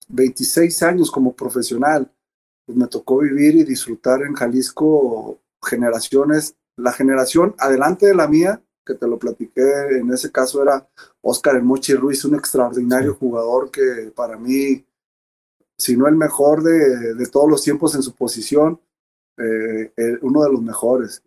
26 0.09 0.83
años 0.83 1.11
como 1.11 1.35
profesional. 1.35 2.11
Pues 2.69 2.77
me 2.77 2.87
tocó 2.87 3.21
vivir 3.21 3.57
y 3.57 3.65
disfrutar 3.65 4.21
en 4.21 4.35
Jalisco 4.35 5.41
generaciones. 5.63 6.55
La 6.77 6.93
generación 6.93 7.55
adelante 7.57 8.05
de 8.05 8.15
la 8.15 8.29
mía 8.29 8.63
que 8.85 8.93
te 8.93 9.09
lo 9.09 9.19
platiqué, 9.19 9.63
en 9.99 10.13
ese 10.13 10.31
caso 10.31 10.63
era 10.63 10.87
Oscar 11.23 11.57
El 11.57 11.63
Mochi 11.63 11.95
Ruiz, 11.95 12.27
un 12.27 12.35
extraordinario 12.35 13.15
jugador 13.15 13.71
que 13.71 14.13
para 14.15 14.37
mí, 14.37 14.85
si 15.79 15.97
no 15.97 16.09
el 16.09 16.17
mejor 16.17 16.63
de, 16.63 17.15
de 17.15 17.27
todos 17.29 17.49
los 17.49 17.63
tiempos 17.63 17.95
en 17.95 18.03
su 18.03 18.15
posición, 18.15 18.79
eh, 19.39 20.19
uno 20.21 20.43
de 20.43 20.53
los 20.53 20.61
mejores. 20.61 21.23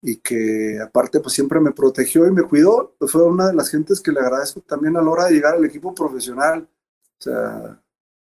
Y 0.00 0.18
que 0.18 0.78
aparte 0.80 1.18
pues 1.18 1.34
siempre 1.34 1.58
me 1.58 1.72
protegió 1.72 2.24
y 2.28 2.30
me 2.30 2.44
cuidó, 2.44 2.94
pues, 3.00 3.10
fue 3.10 3.24
una 3.24 3.48
de 3.48 3.54
las 3.54 3.68
gentes 3.68 4.00
que 4.00 4.12
le 4.12 4.20
agradezco 4.20 4.60
también 4.60 4.96
a 4.96 5.02
la 5.02 5.10
hora 5.10 5.24
de 5.24 5.32
llegar 5.32 5.54
al 5.56 5.64
equipo 5.64 5.92
profesional. 5.92 6.68
O 7.18 7.20
sea, 7.20 7.82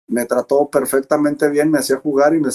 me 0.09 0.25
trató 0.25 0.69
perfectamente 0.69 1.49
bien, 1.49 1.71
me 1.71 1.79
hacía 1.79 1.99
jugar 1.99 2.35
y 2.35 2.41
me, 2.41 2.49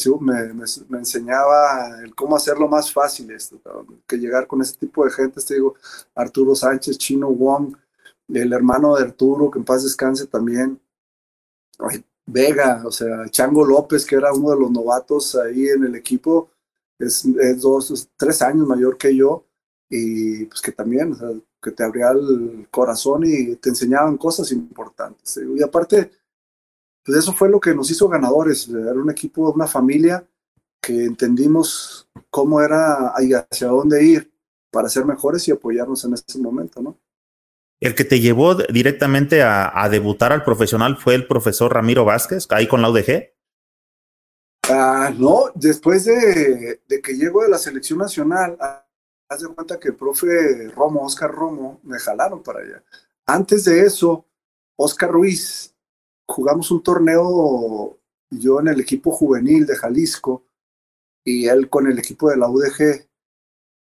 enseñaba 0.97 1.97
cómo 2.15 2.35
hacerlo 2.35 2.67
más 2.67 2.91
fácil 2.91 3.29
esto, 3.31 3.61
que 4.07 4.17
llegar 4.17 4.47
con 4.47 4.61
ese 4.61 4.75
tipo 4.75 5.05
de 5.05 5.11
gente, 5.11 5.39
te 5.39 5.53
digo, 5.53 5.75
Arturo 6.15 6.55
Sánchez, 6.55 6.97
Chino 6.97 7.29
Wong, 7.29 7.75
el 8.27 8.51
hermano 8.53 8.95
de 8.95 9.03
Arturo, 9.03 9.51
que 9.51 9.59
en 9.59 9.65
paz 9.65 9.83
descanse 9.83 10.25
también, 10.25 10.79
Vega, 12.25 12.81
o 12.85 12.91
sea, 12.91 13.29
Chango 13.29 13.65
López, 13.65 14.05
que 14.05 14.15
era 14.15 14.33
uno 14.33 14.51
de 14.51 14.59
los 14.59 14.71
novatos 14.71 15.35
ahí 15.35 15.67
en 15.67 15.83
el 15.83 15.95
equipo, 15.95 16.49
es, 16.97 17.23
dos, 17.59 18.09
tres 18.17 18.41
años 18.41 18.67
mayor 18.67 18.97
que 18.97 19.15
yo, 19.15 19.45
y 19.89 20.45
pues 20.45 20.59
que 20.61 20.71
también, 20.71 21.15
que 21.61 21.71
te 21.71 21.83
abría 21.83 22.09
el 22.11 22.67
corazón 22.71 23.23
y 23.25 23.57
te 23.57 23.69
enseñaban 23.69 24.17
cosas 24.17 24.51
importantes. 24.51 25.39
Y 25.55 25.61
aparte, 25.61 26.11
pues 27.03 27.17
eso 27.17 27.33
fue 27.33 27.49
lo 27.49 27.59
que 27.59 27.75
nos 27.75 27.91
hizo 27.91 28.07
ganadores. 28.07 28.67
Era 28.69 28.93
un 28.93 29.09
equipo, 29.09 29.51
una 29.51 29.67
familia 29.67 30.25
que 30.81 31.05
entendimos 31.05 32.09
cómo 32.29 32.61
era 32.61 33.13
y 33.19 33.33
hacia 33.33 33.67
dónde 33.67 34.03
ir 34.03 34.33
para 34.71 34.89
ser 34.89 35.05
mejores 35.05 35.47
y 35.47 35.51
apoyarnos 35.51 36.03
en 36.05 36.13
ese 36.13 36.39
momento, 36.39 36.81
¿no? 36.81 36.97
El 37.79 37.95
que 37.95 38.05
te 38.05 38.21
llevó 38.21 38.55
directamente 38.55 39.43
a, 39.43 39.87
debutar 39.89 40.31
al 40.31 40.45
profesional 40.45 40.97
fue 40.97 41.15
el 41.15 41.27
profesor 41.27 41.73
Ramiro 41.73 42.05
Vázquez, 42.05 42.47
ahí 42.49 42.65
con 42.65 42.81
la 42.81 42.89
UDG. 42.89 43.33
Ah, 44.69 45.11
no, 45.17 45.51
después 45.53 46.05
de, 46.05 46.79
que 46.87 47.13
llego 47.13 47.43
de 47.43 47.49
la 47.49 47.57
selección 47.57 47.99
nacional, 47.99 48.57
haz 49.27 49.41
de 49.41 49.49
cuenta 49.49 49.77
que 49.77 49.89
el 49.89 49.95
profe 49.95 50.69
Romo, 50.69 51.01
Oscar 51.01 51.29
Romo, 51.29 51.81
me 51.83 51.99
jalaron 51.99 52.41
para 52.41 52.61
allá. 52.61 52.83
Antes 53.25 53.65
de 53.65 53.81
eso, 53.81 54.25
Oscar 54.77 55.11
Ruiz 55.11 55.72
jugamos 56.27 56.71
un 56.71 56.83
torneo, 56.83 57.99
yo 58.29 58.59
en 58.59 58.67
el 58.69 58.79
equipo 58.79 59.11
juvenil 59.11 59.65
de 59.65 59.75
Jalisco 59.75 60.45
y 61.25 61.47
él 61.47 61.69
con 61.69 61.87
el 61.87 61.99
equipo 61.99 62.29
de 62.29 62.37
la 62.37 62.49
UDG. 62.49 63.07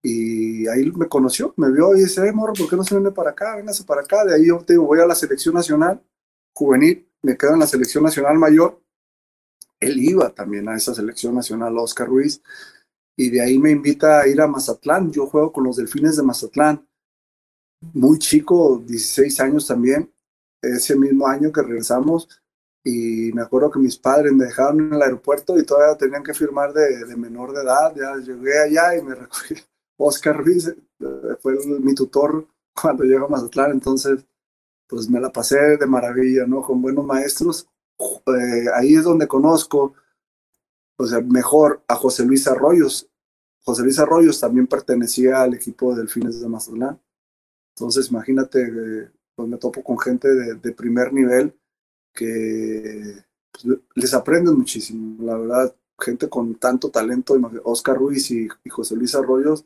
Y 0.04 0.68
ahí 0.68 0.92
me 0.92 1.08
conoció, 1.08 1.54
me 1.58 1.72
vio 1.72 1.96
y 1.96 2.02
dice, 2.02 2.28
eh, 2.28 2.32
morro, 2.32 2.54
¿por 2.54 2.70
qué 2.70 2.76
no 2.76 2.84
se 2.84 2.96
viene 2.96 3.12
para 3.12 3.32
acá? 3.32 3.56
Véngase 3.56 3.84
para 3.84 4.02
acá. 4.02 4.24
De 4.24 4.36
ahí 4.36 4.48
yo 4.48 4.60
te 4.60 4.74
digo, 4.74 4.86
voy 4.86 5.00
a 5.00 5.06
la 5.08 5.16
selección 5.16 5.56
nacional 5.56 6.02
juvenil, 6.56 7.08
me 7.22 7.38
quedo 7.38 7.54
en 7.54 7.60
la 7.60 7.68
selección 7.68 8.04
nacional 8.04 8.38
mayor. 8.38 8.82
Él 9.80 10.00
iba 10.00 10.34
también 10.34 10.70
a 10.70 10.76
esa 10.76 10.96
selección 10.96 11.36
nacional, 11.36 11.78
Oscar 11.78 12.08
Ruiz, 12.08 12.42
y 13.18 13.30
de 13.30 13.42
ahí 13.42 13.60
me 13.60 13.72
invita 13.72 14.22
a 14.22 14.28
ir 14.28 14.40
a 14.42 14.48
Mazatlán. 14.48 15.12
Yo 15.12 15.28
juego 15.28 15.52
con 15.52 15.66
los 15.66 15.76
Delfines 15.76 16.16
de 16.16 16.24
Mazatlán, 16.24 16.88
muy 17.94 18.18
chico, 18.20 18.82
16 18.86 19.40
años 19.42 19.68
también, 19.68 20.12
ese 20.70 20.96
mismo 20.96 21.28
año 21.28 21.52
que 21.52 21.62
regresamos 21.62 22.28
y 22.88 23.32
me 23.34 23.42
acuerdo 23.42 23.72
que 23.72 23.80
mis 23.80 23.98
padres 23.98 24.32
me 24.32 24.46
dejaron 24.46 24.80
en 24.80 24.94
el 24.94 25.02
aeropuerto 25.02 25.58
y 25.58 25.66
todavía 25.66 25.98
tenían 25.98 26.24
que 26.24 26.36
firmar 26.36 26.72
de, 26.72 27.16
menor 27.16 27.52
de 27.52 27.64
edad. 27.64 27.96
Ya 27.96 28.16
llegué 28.18 28.60
allá 28.60 28.96
y 28.96 29.02
me 29.02 29.16
recogí. 29.16 29.56
Oscar 29.98 30.38
Ruiz 30.38 30.68
eh, 30.68 30.76
fue 31.42 31.58
mi 31.80 31.96
tutor 31.96 32.48
cuando 32.80 33.04
llego 33.04 33.26
a 33.26 33.30
Mazatlán, 33.30 33.72
entonces 33.72 34.24
pues 34.88 35.10
me 35.10 35.20
la 35.20 35.32
pasé 35.32 35.78
de 35.78 35.86
maravilla, 35.88 36.46
¿no? 36.46 36.62
Con 36.62 36.80
buenos 36.80 37.04
maestros. 37.04 37.68
Eh, 38.00 38.66
ahí 38.76 38.94
es 38.94 39.04
donde 39.04 39.28
conozco, 39.28 39.96
o 40.98 41.08
sea, 41.08 41.22
mejor 41.22 41.82
a 41.88 41.96
José 41.96 42.24
Luis 42.24 42.48
Arroyos. 42.48 43.10
José 43.64 43.82
Luis 43.82 43.98
Arroyos 43.98 44.40
también 44.40 44.68
pertenecía 44.68 45.42
al 45.42 45.56
equipo 45.56 45.92
de 45.92 46.02
Delfines 46.02 46.40
de 46.40 46.48
Mazatlán. 46.48 47.02
Entonces, 47.76 48.12
imagínate, 48.12 48.62
eh, 48.62 49.12
pues 49.36 49.50
me 49.50 49.58
topo 49.58 49.84
con 49.84 50.00
gente 50.00 50.28
de, 50.30 50.72
primer 50.72 51.14
nivel 51.14 51.54
que 52.14 53.24
pues, 53.52 53.80
les 53.96 54.14
aprenden 54.14 54.56
muchísimo, 54.58 55.24
la 55.24 55.38
verdad, 55.38 55.76
gente 56.00 56.30
con 56.30 56.56
tanto 56.56 56.90
talento, 56.90 57.36
Oscar 57.64 57.98
Ruiz 57.98 58.32
y, 58.32 58.48
José 58.70 58.96
Luis 58.96 59.16
Arroyos, 59.16 59.66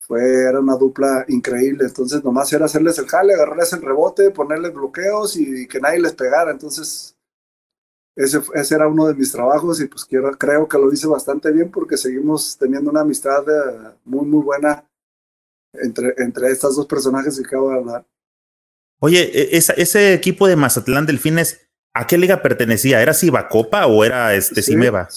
fue, 0.00 0.44
era 0.48 0.60
una 0.60 0.76
dupla 0.76 1.24
increíble, 1.28 1.84
entonces 1.84 2.24
nomás 2.24 2.52
era 2.52 2.64
hacerles 2.64 2.98
el 2.98 3.06
jale, 3.06 3.34
agarrarles 3.34 3.72
el 3.74 3.82
rebote, 3.82 4.30
ponerles 4.30 4.72
bloqueos 4.72 5.36
y, 5.36 5.68
que 5.68 5.80
nadie 5.80 6.00
les 6.00 6.14
pegara, 6.14 6.50
entonces 6.50 7.16
ese, 8.16 8.40
ese, 8.54 8.74
era 8.74 8.88
uno 8.88 9.06
de 9.06 9.14
mis 9.14 9.30
trabajos 9.30 9.80
y 9.80 9.86
pues 9.86 10.04
quiero, 10.04 10.30
creo 10.32 10.66
que 10.68 10.78
lo 10.78 10.92
hice 10.92 11.06
bastante 11.06 11.52
bien 11.52 11.70
porque 11.70 11.96
seguimos 11.96 12.56
teniendo 12.58 12.90
una 12.90 13.02
amistad 13.02 13.44
eh, 13.48 13.94
muy, 14.04 14.26
muy 14.26 14.42
buena 14.42 14.84
entre, 15.72 16.14
entre 16.18 16.50
estas 16.50 16.74
dos 16.76 16.86
personajes 16.86 17.38
que 17.38 17.46
acabo 17.46 17.70
de 17.70 17.76
hablar. 17.76 18.06
Oye, 19.00 19.30
e, 19.32 19.56
ese 19.56 20.14
equipo 20.14 20.46
de 20.46 20.56
Mazatlán 20.56 21.06
Delfines, 21.06 21.68
¿a 21.94 22.06
qué 22.06 22.18
liga 22.18 22.42
pertenecía? 22.42 23.02
¿Era 23.02 23.14
Cibacopa 23.14 23.86
o 23.86 24.04
era 24.04 24.34
este 24.34 24.62
Cimeva? 24.62 25.08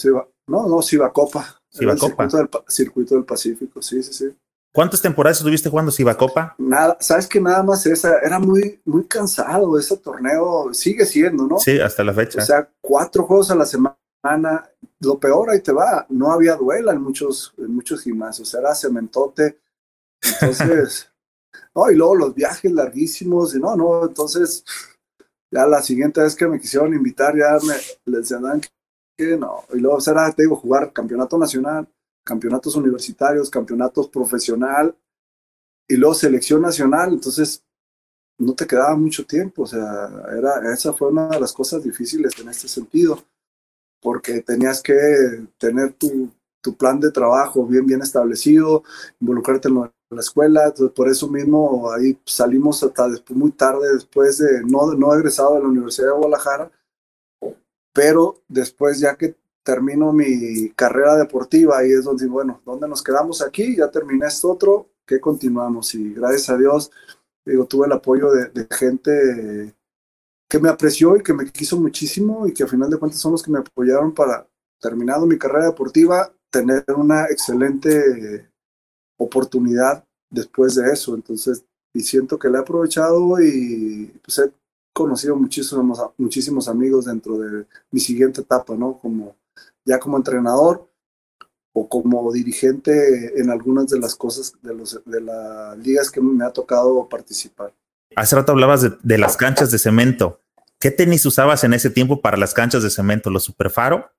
no, 0.47 0.67
no, 0.67 0.81
Cibacopa. 0.81 1.61
Cibacopa. 1.73 2.29
Circuito 2.29 2.37
del, 2.37 2.49
circuito 2.67 3.15
del 3.15 3.25
Pacífico, 3.25 3.81
sí, 3.81 4.03
sí, 4.03 4.13
sí. 4.13 4.37
¿Cuántas 4.73 5.01
temporadas 5.01 5.37
estuviste 5.37 5.69
jugando 5.69 5.91
Cibacopa? 5.91 6.55
Nada, 6.57 6.97
sabes 7.01 7.27
que 7.27 7.41
nada 7.41 7.61
más 7.61 7.85
esa, 7.85 8.19
era 8.19 8.39
muy, 8.39 8.79
muy 8.85 9.03
cansado 9.05 9.77
ese 9.77 9.97
torneo, 9.97 10.73
sigue 10.73 11.05
siendo, 11.05 11.45
¿no? 11.45 11.59
Sí, 11.59 11.79
hasta 11.79 12.03
la 12.03 12.13
fecha. 12.13 12.41
O 12.41 12.45
sea, 12.45 12.69
cuatro 12.79 13.25
juegos 13.25 13.51
a 13.51 13.55
la 13.55 13.65
semana. 13.65 13.97
Lo 14.99 15.19
peor 15.19 15.49
ahí 15.49 15.61
te 15.61 15.73
va, 15.73 16.05
no 16.09 16.31
había 16.31 16.55
duela 16.55 16.93
en 16.93 17.01
muchos, 17.01 17.53
en 17.57 17.73
muchos 17.73 18.03
gimnasios, 18.03 18.53
era 18.53 18.73
cementote. 18.73 19.59
Entonces, 20.21 21.09
No, 21.75 21.89
y 21.89 21.95
luego 21.95 22.15
los 22.15 22.35
viajes 22.35 22.71
larguísimos, 22.71 23.55
y 23.55 23.59
no, 23.59 23.75
no, 23.75 24.05
entonces 24.05 24.63
ya 25.51 25.65
la 25.67 25.81
siguiente 25.81 26.21
vez 26.21 26.35
que 26.35 26.47
me 26.47 26.59
quisieron 26.59 26.93
invitar, 26.93 27.35
ya 27.35 27.57
me 27.65 27.75
les 28.05 28.29
decían 28.29 28.61
que 29.17 29.37
no, 29.37 29.65
y 29.73 29.79
luego 29.79 29.99
será, 29.99 30.31
te 30.31 30.43
digo, 30.43 30.55
jugar 30.55 30.93
campeonato 30.93 31.37
nacional, 31.37 31.87
campeonatos 32.23 32.75
universitarios, 32.75 33.49
campeonatos 33.49 34.07
profesional, 34.09 34.95
y 35.87 35.97
luego 35.97 36.13
selección 36.13 36.61
nacional, 36.61 37.13
entonces 37.13 37.63
no 38.37 38.55
te 38.55 38.65
quedaba 38.65 38.95
mucho 38.95 39.25
tiempo, 39.25 39.63
o 39.63 39.67
sea, 39.67 40.09
era, 40.37 40.73
esa 40.73 40.93
fue 40.93 41.09
una 41.09 41.27
de 41.27 41.39
las 41.39 41.53
cosas 41.53 41.83
difíciles 41.83 42.31
en 42.39 42.49
este 42.49 42.67
sentido, 42.67 43.23
porque 44.01 44.41
tenías 44.41 44.81
que 44.81 44.95
tener 45.57 45.93
tu, 45.93 46.29
tu 46.61 46.75
plan 46.75 46.99
de 46.99 47.11
trabajo 47.11 47.65
bien, 47.65 47.85
bien 47.85 48.01
establecido, 48.01 48.83
involucrarte 49.19 49.67
en 49.67 49.75
lo 49.75 49.93
la 50.11 50.21
escuela, 50.21 50.73
por 50.95 51.09
eso 51.09 51.27
mismo 51.27 51.91
ahí 51.91 52.17
salimos 52.25 52.83
hasta 52.83 53.07
después, 53.07 53.37
muy 53.37 53.51
tarde, 53.51 53.93
después 53.93 54.37
de 54.37 54.61
no, 54.63 54.93
no 54.93 55.13
egresado 55.13 55.55
de 55.55 55.61
la 55.61 55.67
Universidad 55.67 56.07
de 56.07 56.13
Guadalajara, 56.13 56.71
pero 57.93 58.41
después 58.47 58.99
ya 58.99 59.15
que 59.15 59.35
termino 59.63 60.11
mi 60.11 60.69
carrera 60.71 61.15
deportiva, 61.15 61.77
ahí 61.77 61.91
es 61.91 62.03
donde, 62.03 62.27
bueno, 62.27 62.61
¿dónde 62.65 62.87
nos 62.87 63.03
quedamos 63.03 63.41
aquí? 63.41 63.77
Ya 63.77 63.89
terminé 63.89 64.27
esto 64.27 64.51
otro, 64.51 64.89
¿qué 65.05 65.19
continuamos? 65.19 65.93
Y 65.95 66.13
gracias 66.13 66.49
a 66.49 66.57
Dios, 66.57 66.91
digo, 67.45 67.65
tuve 67.65 67.87
el 67.87 67.93
apoyo 67.93 68.31
de, 68.31 68.47
de 68.47 68.67
gente 68.69 69.75
que 70.49 70.59
me 70.59 70.69
apreció 70.69 71.15
y 71.15 71.23
que 71.23 71.33
me 71.33 71.49
quiso 71.49 71.79
muchísimo 71.79 72.45
y 72.47 72.53
que 72.53 72.63
a 72.63 72.67
final 72.67 72.89
de 72.89 72.97
cuentas 72.97 73.21
son 73.21 73.31
los 73.31 73.43
que 73.43 73.51
me 73.51 73.59
apoyaron 73.59 74.13
para, 74.13 74.45
terminado 74.81 75.25
mi 75.25 75.37
carrera 75.37 75.67
deportiva, 75.67 76.33
tener 76.49 76.83
una 76.97 77.25
excelente 77.25 78.50
oportunidad 79.23 80.03
después 80.29 80.75
de 80.75 80.91
eso. 80.91 81.15
Entonces, 81.15 81.63
y 81.93 82.01
siento 82.01 82.39
que 82.39 82.49
le 82.49 82.57
he 82.57 82.61
aprovechado 82.61 83.41
y 83.41 84.11
pues 84.23 84.39
he 84.39 84.51
conocido 84.93 85.35
muchísimos, 85.35 85.99
muchísimos 86.17 86.67
amigos 86.67 87.05
dentro 87.05 87.37
de 87.37 87.65
mi 87.91 87.99
siguiente 87.99 88.41
etapa, 88.41 88.75
¿no? 88.75 88.97
Como 88.99 89.35
ya 89.85 89.99
como 89.99 90.17
entrenador, 90.17 90.87
o 91.73 91.87
como 91.87 92.31
dirigente 92.31 93.39
en 93.39 93.49
algunas 93.49 93.87
de 93.87 93.99
las 93.99 94.15
cosas 94.15 94.53
de, 94.61 94.73
los, 94.73 94.99
de 95.05 95.21
las 95.21 95.77
ligas 95.77 96.11
que 96.11 96.19
me 96.21 96.45
ha 96.45 96.51
tocado 96.51 97.07
participar. 97.07 97.73
Hace 98.15 98.35
rato 98.35 98.51
hablabas 98.51 98.81
de, 99.01 99.17
las 99.17 99.37
canchas 99.37 99.71
de 99.71 99.79
cemento. 99.79 100.41
¿Qué 100.79 100.91
tenis 100.91 101.25
usabas 101.25 101.63
en 101.63 101.73
ese 101.73 101.89
tiempo 101.89 102.21
para 102.21 102.35
las 102.35 102.53
canchas 102.53 102.83
de 102.83 102.89
cemento? 102.89 103.29
¿Los 103.29 103.43
Superfaro? 103.43 104.11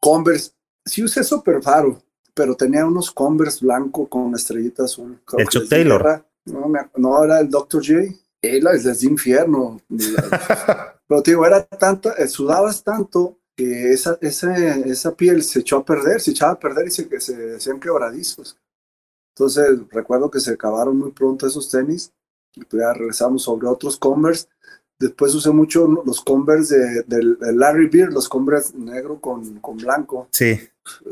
Converse. 0.00 0.52
Sí 0.84 1.02
usé 1.02 1.24
Superfaro, 1.24 2.02
pero 2.34 2.56
tenía 2.56 2.86
unos 2.86 3.10
Converse 3.10 3.64
blanco 3.64 4.08
con 4.08 4.34
estrellita 4.34 4.84
azul. 4.84 5.20
¿El 5.36 5.48
Chuck 5.48 5.68
Taylor? 5.68 6.24
no, 6.46 6.72
no, 6.96 7.24
era 7.24 7.40
el 7.40 7.48
Dr. 7.48 7.82
J. 7.84 8.14
Él 8.42 8.66
es 8.72 8.84
de 8.84 9.06
infierno. 9.06 9.80
pero 11.06 11.22
digo, 11.22 11.46
era 11.46 11.64
tanto, 11.64 12.16
eh, 12.16 12.28
sudabas 12.28 12.82
tanto 12.82 13.38
que 13.56 13.92
esa, 13.92 14.16
esa, 14.20 14.76
esa 14.76 15.14
piel 15.14 15.42
se 15.42 15.60
echó 15.60 15.78
a 15.78 15.84
perder, 15.84 16.20
se 16.20 16.30
echaba 16.30 16.52
a 16.52 16.58
perder 16.58 16.88
y 16.88 16.90
se, 16.90 17.20
se 17.20 17.56
hacían 17.56 17.80
quebradizos. 17.80 18.56
Entonces 19.34 19.80
recuerdo 19.90 20.30
que 20.30 20.40
se 20.40 20.52
acabaron 20.52 20.98
muy 20.98 21.12
pronto 21.12 21.46
esos 21.46 21.70
tenis 21.70 22.12
y 22.54 22.64
pues 22.64 22.82
ya 22.82 22.92
regresamos 22.92 23.42
sobre 23.42 23.68
otros 23.68 23.96
Converse. 23.96 24.48
Después 24.98 25.34
usé 25.34 25.50
mucho 25.50 25.86
los 26.04 26.20
Converse 26.20 27.04
de, 27.06 27.36
Larry 27.54 27.88
Beard, 27.88 28.12
los 28.12 28.28
Converse 28.28 28.76
negro 28.76 29.20
con, 29.20 29.58
con 29.60 29.76
blanco. 29.78 30.28
Sí. 30.30 30.58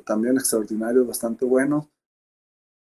También 0.04 0.36
extraordinarios, 0.36 1.06
bastante 1.06 1.44
buenos. 1.44 1.86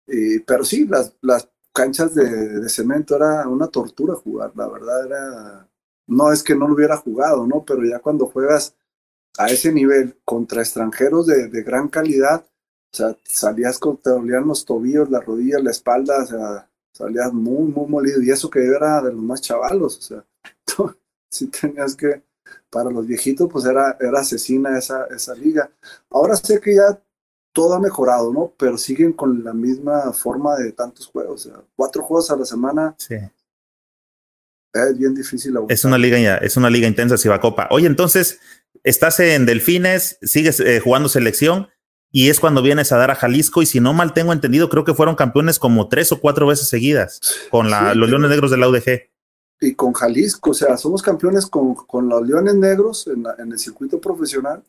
Y, 0.06 0.40
pero 0.40 0.64
sí, 0.64 0.86
las, 0.86 1.14
las 1.20 1.48
canchas 1.72 2.14
de, 2.14 2.68
cemento 2.68 3.16
era 3.16 3.48
una 3.48 3.68
tortura 3.68 4.14
jugar, 4.14 4.52
la 4.54 4.68
verdad 4.68 5.06
era... 5.06 5.68
No 6.08 6.32
es 6.32 6.42
que 6.44 6.54
no 6.54 6.68
lo 6.68 6.74
hubiera 6.74 6.96
jugado, 6.96 7.46
¿no? 7.46 7.64
Pero 7.64 7.84
ya 7.84 7.98
cuando 7.98 8.26
juegas 8.26 8.76
a 9.38 9.48
ese 9.48 9.72
nivel 9.72 10.16
contra 10.24 10.62
extranjeros 10.62 11.26
de, 11.26 11.48
de 11.48 11.62
gran 11.64 11.88
calidad, 11.88 12.46
o 12.92 12.96
sea, 12.96 13.16
salías 13.24 13.78
con, 13.78 13.98
te 13.98 14.10
dolían 14.10 14.46
los 14.46 14.64
tobillos, 14.64 15.10
las 15.10 15.24
rodillas, 15.24 15.62
la 15.62 15.70
espalda, 15.70 16.22
o 16.22 16.26
sea, 16.26 16.70
salías 16.92 17.32
muy, 17.32 17.70
muy 17.70 17.86
molido. 17.86 18.22
Y 18.22 18.30
eso 18.30 18.48
que 18.48 18.64
era 18.64 19.02
de 19.02 19.12
los 19.12 19.22
más 19.22 19.42
chavalos, 19.42 19.98
o 19.98 20.02
sea, 20.02 20.24
si 21.28 21.48
tenías 21.48 21.94
que, 21.94 22.22
para 22.70 22.90
los 22.90 23.06
viejitos, 23.06 23.48
pues 23.50 23.64
era, 23.64 23.96
era 24.00 24.20
asesina 24.20 24.78
esa, 24.78 25.06
esa 25.06 25.34
liga. 25.34 25.70
Ahora 26.10 26.36
sé 26.36 26.60
que 26.60 26.74
ya 26.74 27.00
todo 27.52 27.74
ha 27.74 27.80
mejorado, 27.80 28.32
¿no? 28.32 28.52
Pero 28.58 28.76
siguen 28.76 29.12
con 29.12 29.42
la 29.42 29.54
misma 29.54 30.12
forma 30.12 30.56
de 30.56 30.72
tantos 30.72 31.06
juegos, 31.06 31.46
o 31.46 31.50
sea, 31.50 31.60
cuatro 31.74 32.02
juegos 32.02 32.30
a 32.30 32.36
la 32.36 32.44
semana. 32.44 32.94
Sí. 32.98 33.16
Es 34.74 34.98
bien 34.98 35.14
difícil. 35.14 35.54
Es 35.68 35.84
una 35.84 35.96
liga, 35.96 36.36
es 36.36 36.56
una 36.56 36.68
liga 36.68 36.86
intensa, 36.86 37.16
si 37.16 37.28
va 37.28 37.40
Copa. 37.40 37.66
Oye, 37.70 37.86
entonces, 37.86 38.40
estás 38.84 39.20
en 39.20 39.46
Delfines, 39.46 40.18
sigues 40.20 40.60
eh, 40.60 40.80
jugando 40.80 41.08
selección 41.08 41.68
y 42.12 42.28
es 42.28 42.40
cuando 42.40 42.62
vienes 42.62 42.92
a 42.92 42.98
dar 42.98 43.10
a 43.10 43.14
Jalisco 43.14 43.62
y 43.62 43.66
si 43.66 43.80
no 43.80 43.92
mal 43.92 44.12
tengo 44.12 44.32
entendido, 44.32 44.68
creo 44.68 44.84
que 44.84 44.94
fueron 44.94 45.16
campeones 45.16 45.58
como 45.58 45.88
tres 45.88 46.12
o 46.12 46.20
cuatro 46.20 46.46
veces 46.46 46.68
seguidas 46.68 47.20
con 47.50 47.70
la, 47.70 47.94
los 47.94 48.08
Leones 48.08 48.30
Negros 48.30 48.50
de 48.50 48.56
la 48.58 48.68
UDG. 48.68 49.10
Y 49.60 49.74
con 49.74 49.92
Jalisco, 49.92 50.50
o 50.50 50.54
sea, 50.54 50.76
somos 50.76 51.02
campeones 51.02 51.46
con, 51.46 51.74
con 51.74 52.08
los 52.08 52.26
Leones 52.26 52.54
Negros 52.54 53.06
en, 53.06 53.24
en, 53.38 53.52
el 53.52 53.58
circuito 53.58 54.00
profesional 54.00 54.62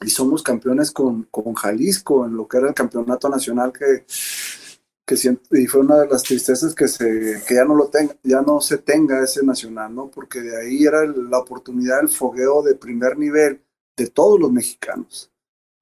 y 0.00 0.10
somos 0.10 0.42
campeones 0.42 0.90
con, 0.92 1.24
con 1.24 1.54
Jalisco 1.54 2.24
en 2.24 2.36
lo 2.36 2.46
que 2.46 2.58
era 2.58 2.68
el 2.68 2.74
campeonato 2.74 3.28
nacional 3.28 3.72
que 3.72 4.04
que 5.06 5.16
y 5.52 5.66
fue 5.66 5.82
una 5.82 5.98
de 5.98 6.08
las 6.08 6.22
tristezas 6.22 6.74
que 6.74 6.88
se 6.88 7.42
que 7.46 7.54
ya 7.54 7.64
no 7.64 7.74
lo 7.74 7.88
tenga 7.88 8.16
ya 8.22 8.40
no 8.40 8.60
se 8.60 8.78
tenga 8.78 9.22
ese 9.22 9.44
nacional 9.44 9.94
no 9.94 10.10
porque 10.10 10.40
de 10.40 10.56
ahí 10.56 10.84
era 10.84 11.04
la 11.06 11.38
oportunidad 11.38 11.98
del 11.98 12.08
fogueo 12.08 12.62
de 12.62 12.74
primer 12.74 13.18
nivel 13.18 13.60
de 13.96 14.06
todos 14.08 14.40
los 14.40 14.50
mexicanos 14.50 15.30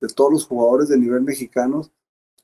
de 0.01 0.09
todos 0.09 0.33
los 0.33 0.47
jugadores 0.47 0.89
de 0.89 0.99
nivel 0.99 1.23
mexicanos 1.23 1.93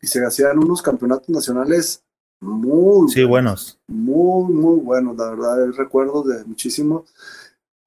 y 0.01 0.07
se 0.07 0.25
hacían 0.25 0.59
unos 0.59 0.81
campeonatos 0.81 1.29
nacionales 1.31 2.05
muy 2.41 3.11
sí, 3.11 3.25
buenos, 3.25 3.79
muy 3.87 4.53
muy 4.53 4.81
buenos 4.81 5.17
la 5.17 5.31
verdad 5.31 5.71
recuerdo 5.77 6.23
de 6.23 6.45
muchísimo 6.45 7.05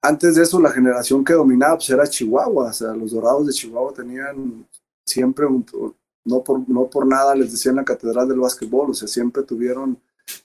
antes 0.01 0.35
de 0.35 0.43
eso 0.43 0.59
la 0.59 0.71
generación 0.71 1.23
que 1.23 1.33
dominaba 1.33 1.75
pues 1.75 1.89
era 1.89 2.07
Chihuahua 2.07 2.69
o 2.69 2.73
sea 2.73 2.93
los 2.93 3.11
Dorados 3.11 3.47
de 3.47 3.53
Chihuahua 3.53 3.93
tenían 3.93 4.65
siempre 5.05 5.45
un, 5.45 5.65
no 6.25 6.43
por, 6.43 6.67
no 6.69 6.89
por 6.89 7.05
nada 7.05 7.35
les 7.35 7.51
decían 7.51 7.75
la 7.75 7.85
catedral 7.85 8.27
del 8.27 8.39
básquetbol, 8.39 8.91
o 8.91 8.93
sea, 8.93 9.07
siempre 9.07 9.43
tuvieron 9.43 9.99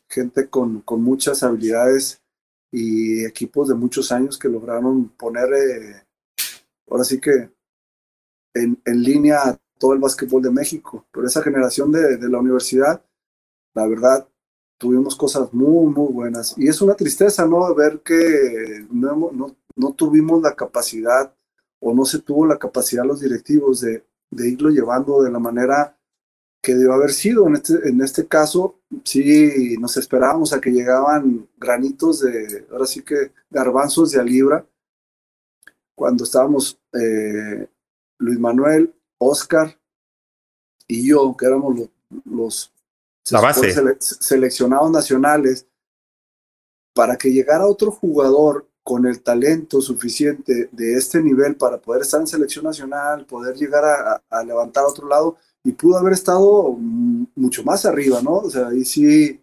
gente 0.09 0.49
con, 0.49 0.81
con 0.81 1.03
muchas 1.03 1.43
habilidades 1.43 2.21
y 2.73 3.25
equipos 3.25 3.69
de 3.69 3.75
muchos 3.75 4.11
años 4.13 4.39
que 4.39 4.49
lograron 4.49 5.09
poner, 5.11 5.53
eh, 5.53 6.03
ahora 6.89 7.05
sí 7.05 7.21
que, 7.21 7.51
en, 8.55 8.81
en, 8.85 9.03
línea 9.03 9.59
todo 9.79 9.93
el 9.93 9.99
básquetbol 9.99 10.43
de 10.43 10.51
México. 10.51 11.07
Pero 11.13 11.27
esa 11.27 11.43
generación 11.43 11.93
de, 11.93 12.17
de 12.17 12.29
la 12.29 12.39
universidad, 12.39 13.03
la 13.77 13.87
verdad, 13.87 14.27
tuvimos 14.79 15.15
cosas 15.15 15.53
muy, 15.53 15.93
muy 15.93 16.11
buenas. 16.11 16.55
Y 16.57 16.67
es 16.67 16.81
una 16.81 16.95
tristeza, 16.95 17.47
¿no? 17.47 17.75
Ver 17.75 18.01
que 18.01 18.87
no, 18.91 19.31
no, 19.33 19.55
no 19.77 19.93
tuvimos 19.93 20.41
la 20.41 20.55
capacidad 20.57 21.35
o 21.79 21.95
no 21.95 22.07
se 22.07 22.21
tuvo 22.21 22.47
la 22.47 22.59
capacidad 22.59 23.05
los 23.05 23.21
directivos 23.21 23.83
de, 23.83 24.03
de 24.31 24.49
irlo 24.49 24.71
llevando 24.71 25.23
de 25.23 25.31
la 25.31 25.39
manera 25.39 25.95
que 26.63 26.75
debió 26.75 26.95
haber 26.95 27.13
sido. 27.13 27.47
En 27.47 27.57
este, 27.57 27.87
en 27.87 28.01
este 28.01 28.27
caso, 28.27 28.81
sí 29.05 29.77
nos 29.79 29.99
esperábamos 29.99 30.55
a 30.55 30.61
que 30.61 30.71
llegaban 30.71 31.47
granitos 31.59 32.21
de, 32.21 32.67
ahora 32.73 32.87
sí 32.87 33.03
que 33.03 33.33
garbanzos 33.51 34.13
de 34.13 34.21
a 34.21 34.25
libra, 34.25 34.67
cuando 35.95 36.25
estábamos 36.25 36.81
eh, 36.95 37.69
Luis 38.19 38.39
Manuel, 38.39 38.95
Oscar 39.19 39.79
y 40.89 41.07
yo, 41.11 41.37
que 41.37 41.45
éramos 41.45 41.79
los, 41.79 41.91
los 42.25 42.76
la 43.31 43.41
base. 43.41 43.75
seleccionados 44.01 44.91
nacionales, 44.91 45.67
para 46.95 47.17
que 47.17 47.31
llegara 47.31 47.67
otro 47.67 47.91
jugador 47.91 48.67
con 48.83 49.05
el 49.05 49.21
talento 49.21 49.81
suficiente 49.81 50.69
de 50.71 50.95
este 50.95 51.21
nivel 51.21 51.57
para 51.57 51.79
poder 51.79 52.03
estar 52.03 52.21
en 52.21 52.27
selección 52.27 52.65
nacional, 52.65 53.27
poder 53.27 53.57
llegar 53.57 54.23
a, 54.31 54.45
levantar 54.45 54.85
a 54.85 54.89
otro 54.89 55.09
lado 55.09 55.37
y 55.65 55.73
pudo 55.73 55.99
haber 55.99 56.13
estado 56.13 56.77
mucho 57.35 57.65
más 57.65 57.85
arriba, 57.85 58.23
¿no? 58.23 58.37
O 58.37 58.49
sea, 58.49 58.69
ahí 58.69 58.85
sí, 58.85 59.43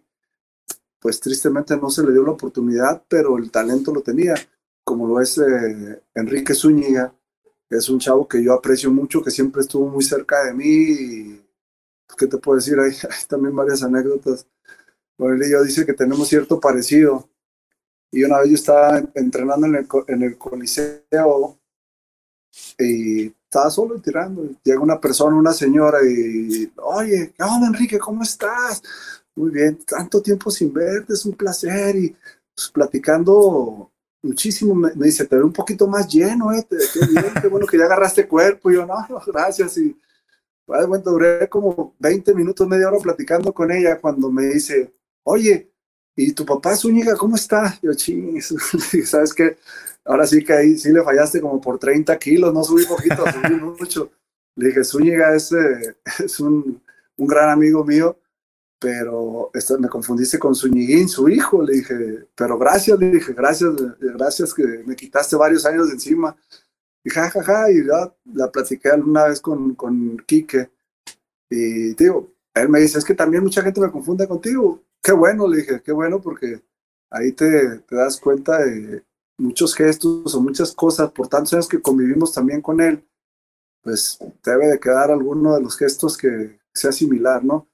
pues 0.98 1.20
tristemente 1.20 1.76
no 1.76 1.90
se 1.90 2.02
le 2.02 2.12
dio 2.12 2.24
la 2.24 2.30
oportunidad, 2.30 3.02
pero 3.06 3.36
el 3.36 3.50
talento 3.50 3.92
lo 3.92 4.00
tenía, 4.00 4.34
como 4.82 5.06
lo 5.06 5.20
es 5.20 5.36
eh, 5.36 6.02
Enrique 6.14 6.54
Zúñiga, 6.54 7.14
que 7.68 7.76
es 7.76 7.88
un 7.90 7.98
chavo 7.98 8.26
que 8.26 8.42
yo 8.42 8.54
aprecio 8.54 8.90
mucho, 8.90 9.22
que 9.22 9.30
siempre 9.30 9.60
estuvo 9.60 9.86
muy 9.88 10.02
cerca 10.02 10.42
de 10.44 10.54
mí 10.54 10.64
y, 10.64 11.43
¿qué 12.18 12.26
te 12.26 12.38
puedo 12.38 12.56
decir? 12.56 12.78
Hay, 12.78 12.92
también 13.28 13.54
varias 13.54 13.82
anécdotas. 13.82 14.46
Bueno, 15.16 15.44
yo 15.46 15.62
dice 15.62 15.86
que 15.86 15.92
tenemos 15.92 16.28
cierto 16.28 16.58
parecido 16.58 17.28
y 18.10 18.22
una 18.24 18.38
vez 18.40 18.50
yo 18.50 18.54
estaba 18.54 19.02
entrenando 19.14 19.66
en 19.66 20.22
el, 20.22 20.38
coliseo 20.38 21.58
y 22.78 23.26
estaba 23.26 23.70
solo 23.70 24.00
tirando. 24.00 24.48
Llega 24.62 24.80
una 24.80 25.00
persona, 25.00 25.36
una 25.36 25.52
señora 25.52 25.98
y, 26.04 26.72
oye, 26.76 27.34
¿qué 27.36 27.42
onda, 27.42 27.66
Enrique? 27.66 27.98
¿Cómo 27.98 28.22
estás? 28.22 28.82
Muy 29.34 29.50
bien, 29.50 29.78
tanto 29.84 30.22
tiempo 30.22 30.48
sin 30.50 30.72
verte, 30.72 31.12
es 31.12 31.24
un 31.26 31.34
placer. 31.34 31.96
Y 31.96 32.16
pues, 32.54 32.70
platicando 32.70 33.90
muchísimo, 34.22 34.74
me, 34.76 34.92
dice, 34.94 35.24
te 35.24 35.34
veo 35.34 35.46
un 35.46 35.52
poquito 35.52 35.88
más 35.88 36.06
lleno, 36.08 36.52
¿eh? 36.52 36.66
Bueno 37.50 37.66
que 37.66 37.78
ya 37.78 37.86
agarraste 37.86 38.28
cuerpo. 38.28 38.70
Y 38.70 38.74
yo, 38.74 38.86
no, 38.86 38.94
gracias. 39.26 39.76
Y 39.78 39.96
bueno, 40.66 40.98
duré 40.98 41.48
como 41.48 41.94
20 41.98 42.34
minutos, 42.34 42.66
media 42.66 42.88
hora 42.88 42.98
platicando 42.98 43.52
con 43.52 43.70
ella 43.70 44.00
cuando 44.00 44.30
me 44.30 44.46
dice, 44.46 44.94
oye, 45.24 45.70
¿y 46.16 46.32
tu 46.32 46.44
papá 46.44 46.76
Zúñiga 46.76 47.16
cómo 47.16 47.36
está? 47.36 47.78
Yo, 47.82 47.92
ching, 47.94 48.40
¿sabes 49.04 49.34
qué? 49.34 49.56
Ahora 50.04 50.26
sí 50.26 50.44
que 50.44 50.52
ahí 50.52 50.76
sí 50.76 50.90
le 50.90 51.02
fallaste 51.02 51.40
como 51.40 51.60
por 51.60 51.78
30 51.78 52.18
kilos, 52.18 52.52
no 52.52 52.62
subí 52.62 52.84
poquito, 52.86 53.24
subí 53.32 53.56
mucho. 53.56 54.10
Le 54.56 54.68
dije, 54.68 54.84
Zúñiga 54.84 55.34
es, 55.34 55.52
eh, 55.52 55.96
es 56.24 56.40
un, 56.40 56.80
un, 57.16 57.26
gran 57.26 57.50
amigo 57.50 57.84
mío, 57.84 58.18
pero 58.78 59.50
me 59.78 59.88
confundiste 59.88 60.38
con 60.38 60.54
Zúñiguín, 60.54 61.08
su 61.08 61.28
hijo. 61.28 61.62
Le 61.62 61.74
dije, 61.74 62.26
pero 62.34 62.58
gracias, 62.58 62.98
le 62.98 63.10
dije, 63.10 63.32
gracias, 63.32 63.72
gracias 63.98 64.54
que 64.54 64.62
me 64.86 64.94
quitaste 64.94 65.36
varios 65.36 65.64
años 65.66 65.88
de 65.88 65.94
encima. 65.94 66.36
Y 67.04 67.10
ja, 67.10 67.30
ja, 67.30 67.70
y 67.70 67.86
ya 67.86 68.14
la 68.32 68.50
platiqué 68.50 68.90
alguna 68.90 69.24
vez 69.24 69.40
con, 69.40 69.74
con 69.74 70.16
Quique. 70.26 70.70
Y 71.50 71.94
digo, 71.94 72.32
él 72.54 72.68
me 72.68 72.80
dice, 72.80 72.98
es 72.98 73.04
que 73.04 73.14
también 73.14 73.44
mucha 73.44 73.62
gente 73.62 73.80
me 73.80 73.90
confunde 73.90 74.26
contigo 74.26 74.82
qué 75.04 75.12
bueno, 75.12 75.46
le 75.46 75.58
dije, 75.58 75.82
qué 75.82 75.92
bueno, 75.92 76.20
porque 76.20 76.62
ahí 77.10 77.32
te, 77.32 77.78
te 77.80 77.94
das 77.94 78.18
cuenta 78.18 78.58
de 78.64 79.04
muchos 79.36 79.74
gestos 79.74 80.34
o 80.34 80.40
muchas 80.40 80.72
cosas, 80.72 81.12
por 81.12 81.28
tantos 81.28 81.52
años 81.52 81.68
que 81.68 81.82
convivimos 81.82 82.32
también 82.32 82.62
con 82.62 82.80
él, 82.80 83.06
pues 83.82 84.18
debe 84.42 84.66
de 84.68 84.80
quedar 84.80 85.10
alguno 85.10 85.54
de 85.54 85.62
los 85.62 85.76
gestos 85.76 86.16
que 86.16 86.58
sea 86.72 86.90
similar, 86.90 87.44
¿no? 87.44 87.68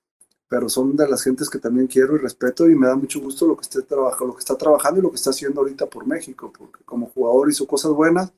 Pero 0.48 0.68
son 0.68 0.96
de 0.96 1.08
las 1.08 1.22
gentes 1.22 1.48
que 1.48 1.60
también 1.60 1.86
quiero 1.86 2.16
y 2.16 2.18
respeto 2.18 2.68
y 2.68 2.74
me 2.74 2.88
da 2.88 2.96
mucho 2.96 3.20
gusto 3.20 3.46
lo 3.46 3.56
que, 3.56 3.62
esté 3.62 3.82
trabajando, 3.82 4.26
lo 4.26 4.34
que 4.34 4.40
está 4.40 4.56
trabajando 4.56 4.98
y 4.98 5.02
lo 5.04 5.10
que 5.10 5.16
está 5.16 5.30
haciendo 5.30 5.60
ahorita 5.60 5.86
por 5.86 6.06
México, 6.08 6.52
porque 6.56 6.82
como 6.84 7.06
jugador 7.06 7.48
hizo 7.48 7.64
cosas 7.68 7.92
buenas. 7.92 8.32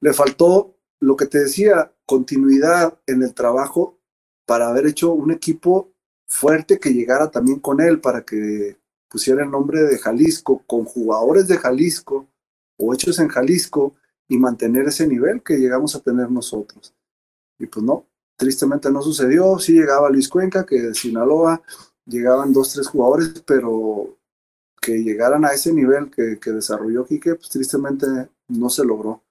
Le 0.00 0.12
faltó 0.12 0.76
lo 1.00 1.16
que 1.16 1.26
te 1.26 1.40
decía, 1.40 1.92
continuidad 2.06 2.98
en 3.06 3.22
el 3.22 3.34
trabajo 3.34 3.98
para 4.46 4.68
haber 4.68 4.86
hecho 4.86 5.12
un 5.12 5.30
equipo 5.30 5.92
fuerte 6.26 6.78
que 6.78 6.92
llegara 6.92 7.30
también 7.30 7.60
con 7.60 7.80
él, 7.80 8.00
para 8.00 8.24
que 8.24 8.76
pusiera 9.08 9.42
el 9.42 9.50
nombre 9.50 9.82
de 9.82 9.98
Jalisco, 9.98 10.62
con 10.66 10.84
jugadores 10.84 11.48
de 11.48 11.58
Jalisco 11.58 12.28
o 12.76 12.94
hechos 12.94 13.18
en 13.18 13.28
Jalisco 13.28 13.94
y 14.28 14.38
mantener 14.38 14.86
ese 14.86 15.06
nivel 15.06 15.42
que 15.42 15.56
llegamos 15.56 15.94
a 15.94 16.00
tener 16.00 16.30
nosotros. 16.30 16.94
Y 17.58 17.66
pues 17.66 17.84
no, 17.84 18.06
tristemente 18.36 18.90
no 18.90 19.02
sucedió. 19.02 19.58
Sí 19.58 19.72
llegaba 19.72 20.08
Luis 20.08 20.28
Cuenca, 20.28 20.64
que 20.64 20.80
de 20.80 20.94
Sinaloa 20.94 21.62
llegaban 22.06 22.52
dos, 22.52 22.72
tres 22.72 22.86
jugadores, 22.86 23.42
pero 23.46 24.16
que 24.80 25.02
llegaran 25.02 25.44
a 25.44 25.52
ese 25.52 25.72
nivel 25.72 26.10
que, 26.10 26.38
que 26.40 26.52
desarrolló 26.52 27.04
Quique, 27.04 27.34
pues 27.34 27.50
tristemente 27.50 28.06
no 28.48 28.70
se 28.70 28.84
logró. 28.84 29.22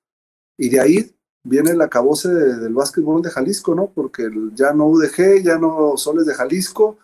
Y 0.60 0.67
de 0.67 0.82
ahí 0.82 1.15
viene 1.41 1.72
el 1.72 1.82
acabose 1.82 2.28
del 2.28 2.74
básquetbol 2.74 3.22
de 3.22 3.32
Jalisco, 3.32 3.74
¿no? 3.74 3.88
Porque 3.88 4.30
ya 4.54 4.74
no 4.74 4.88
UDG, 4.88 5.41
ya 5.41 5.58
no 5.58 5.95
Soles 5.95 6.26
de 6.26 6.34
Jalisco 6.36 6.98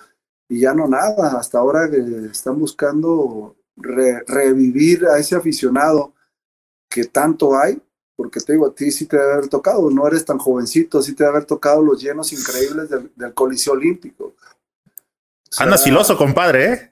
y 0.49 0.59
ya 0.59 0.73
no 0.73 0.89
nada. 0.89 1.39
Hasta 1.39 1.57
ahora 1.57 1.89
que 1.89 1.99
están 2.29 2.59
buscando 2.59 3.55
revivir 3.77 5.05
a 5.05 5.17
ese 5.19 5.35
aficionado 5.35 6.13
que 6.89 7.05
tanto 7.05 7.57
hay, 7.57 7.81
porque 8.17 8.41
te 8.41 8.51
digo, 8.53 8.67
a 8.67 8.75
ti 8.75 8.91
sí 8.91 9.05
te 9.05 9.17
debe 9.17 9.33
haber 9.33 9.47
tocado, 9.47 9.89
no 9.89 10.05
eres 10.05 10.25
tan 10.25 10.37
jovencito, 10.37 11.01
sí 11.01 11.13
te 11.13 11.23
debe 11.23 11.37
haber 11.37 11.45
tocado 11.45 11.81
los 11.81 12.01
llenos 12.01 12.33
increíbles 12.33 12.89
del, 12.89 13.11
del 13.15 13.33
Coliseo 13.33 13.73
Olímpico. 13.73 14.35
Anda 15.57 15.77
filoso, 15.77 16.17
compadre, 16.17 16.73
¿eh? 16.73 16.91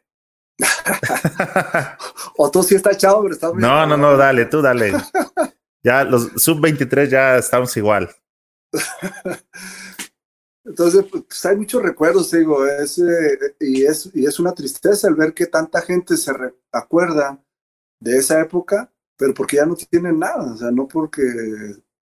o 2.37 2.49
tú 2.49 2.63
sí 2.63 2.75
estás 2.75 2.97
chavo, 2.97 3.23
pero 3.23 3.33
estás 3.33 3.53
No, 3.53 3.85
no, 3.85 3.97
no, 3.97 4.15
dale, 4.15 4.45
tú 4.45 4.61
dale. 4.61 4.93
ya 5.83 6.03
los 6.03 6.31
sub-23 6.37 7.09
ya 7.09 7.37
estamos 7.37 7.75
igual. 7.77 8.09
Entonces, 10.65 11.05
pues 11.11 11.45
hay 11.45 11.57
muchos 11.57 11.83
recuerdos, 11.83 12.31
digo, 12.31 12.65
es, 12.65 12.97
eh, 12.97 13.37
y, 13.59 13.83
es, 13.83 14.09
y 14.13 14.25
es 14.25 14.39
una 14.39 14.53
tristeza 14.53 15.09
el 15.09 15.15
ver 15.15 15.33
que 15.33 15.45
tanta 15.45 15.81
gente 15.81 16.15
se 16.15 16.31
acuerda 16.71 17.43
de 17.99 18.17
esa 18.17 18.39
época, 18.39 18.89
pero 19.17 19.33
porque 19.33 19.57
ya 19.57 19.65
no 19.65 19.75
tienen 19.75 20.19
nada, 20.19 20.53
o 20.53 20.57
sea, 20.57 20.71
no 20.71 20.87
porque 20.87 21.21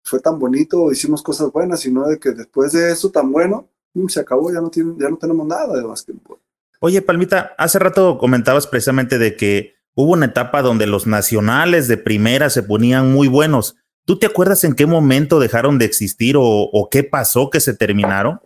fue 0.04 0.22
tan 0.22 0.40
bonito 0.40 0.84
o 0.84 0.92
hicimos 0.92 1.22
cosas 1.22 1.52
buenas, 1.52 1.82
sino 1.82 2.08
de 2.08 2.18
que 2.18 2.32
después 2.32 2.72
de 2.72 2.92
eso 2.92 3.12
tan 3.12 3.30
bueno, 3.32 3.70
se 4.08 4.20
acabó, 4.20 4.52
ya 4.52 4.62
no, 4.62 4.70
tienen, 4.70 4.98
ya 4.98 5.10
no 5.10 5.18
tenemos 5.18 5.46
nada 5.48 5.76
de 5.76 5.84
básquetbol. 5.84 6.40
Oye, 6.80 7.02
Palmita, 7.02 7.56
hace 7.58 7.80
rato 7.80 8.18
comentabas 8.18 8.68
precisamente 8.68 9.18
de 9.18 9.36
que 9.36 9.76
hubo 9.96 10.14
una 10.14 10.28
etapa 10.28 10.62
donde 10.62 10.86
los 10.86 11.08
nacionales 11.08 11.88
de 11.88 11.98
primera 11.98 12.50
se 12.50 12.64
ponían 12.64 13.12
muy 13.12 13.28
buenos. 13.28 13.78
¿Tú 14.06 14.20
te 14.20 14.28
acuerdas 14.28 14.64
en 14.64 14.76
qué 14.76 14.86
momento 14.86 15.40
dejaron 15.40 15.80
de 15.80 15.86
existir 15.86 16.36
o, 16.38 16.88
qué 16.92 17.04
pasó 17.04 17.50
que 17.50 17.60
se 17.60 17.74
terminaron? 17.74 18.40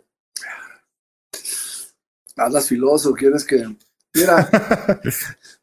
Hablas 2.37 2.67
filoso, 2.67 3.13
quieres 3.13 3.43
que. 3.43 3.75
Mira, 4.13 4.49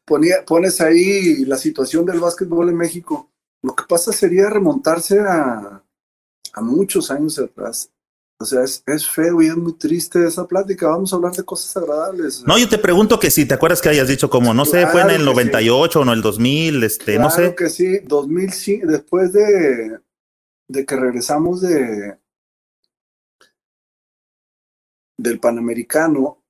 pones 0.45 0.79
ahí 0.81 1.43
la 1.45 1.57
situación 1.57 2.05
del 2.05 2.19
básquetbol 2.19 2.69
en 2.69 2.77
México. 2.77 3.31
Lo 3.63 3.75
que 3.75 3.85
pasa 3.89 4.13
sería 4.13 4.49
remontarse 4.49 5.19
a, 5.19 5.83
a 6.53 6.61
muchos 6.61 7.09
años 7.09 7.39
atrás. 7.39 7.89
O 8.39 8.45
sea, 8.45 8.63
es, 8.63 9.09
feo 9.09 9.41
y 9.41 9.47
es 9.47 9.57
muy 9.57 9.73
triste 9.73 10.25
esa 10.25 10.47
plática. 10.47 10.87
Vamos 10.87 11.11
a 11.11 11.15
hablar 11.15 11.33
de 11.33 11.43
cosas 11.43 11.75
agradables. 11.75 12.43
No, 12.45 12.57
yo 12.59 12.69
te 12.69 12.77
pregunto 12.77 13.19
que 13.19 13.31
si 13.31 13.47
te 13.47 13.55
acuerdas 13.55 13.81
que 13.81 13.89
hayas 13.89 14.07
dicho 14.07 14.29
como, 14.29 14.53
no 14.53 14.63
sé, 14.63 14.85
fue 14.87 15.01
en 15.01 15.09
el 15.09 15.25
98 15.25 15.99
o 15.99 16.03
en 16.03 16.09
el 16.09 16.21
2000, 16.21 16.83
este, 16.83 17.17
no 17.17 17.31
sé. 17.31 17.55
que 17.55 17.69
sí, 17.69 17.99
2005, 18.05 18.85
después 18.85 19.33
de, 19.33 19.99
de 20.67 20.85
que 20.85 20.95
regresamos 20.95 21.61
de 21.61 22.17
del 25.19 25.39
Panamericano 25.39 26.43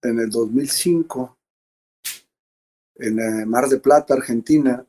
en 0.00 0.20
el 0.20 0.30
2005 0.30 1.36
en 2.96 3.18
eh, 3.18 3.46
Mar 3.46 3.68
de 3.68 3.78
Plata, 3.78 4.14
Argentina, 4.14 4.86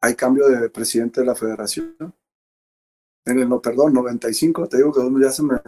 hay 0.00 0.14
cambio 0.14 0.48
de 0.48 0.70
presidente 0.70 1.22
de 1.22 1.26
la 1.26 1.34
federación 1.34 2.14
en 3.24 3.38
el, 3.40 3.48
no, 3.48 3.60
perdón, 3.60 3.92
95, 3.92 4.68
te 4.68 4.78
digo 4.78 4.92
que 4.92 5.00
ya 5.22 5.30
se 5.30 5.42
me, 5.42 5.60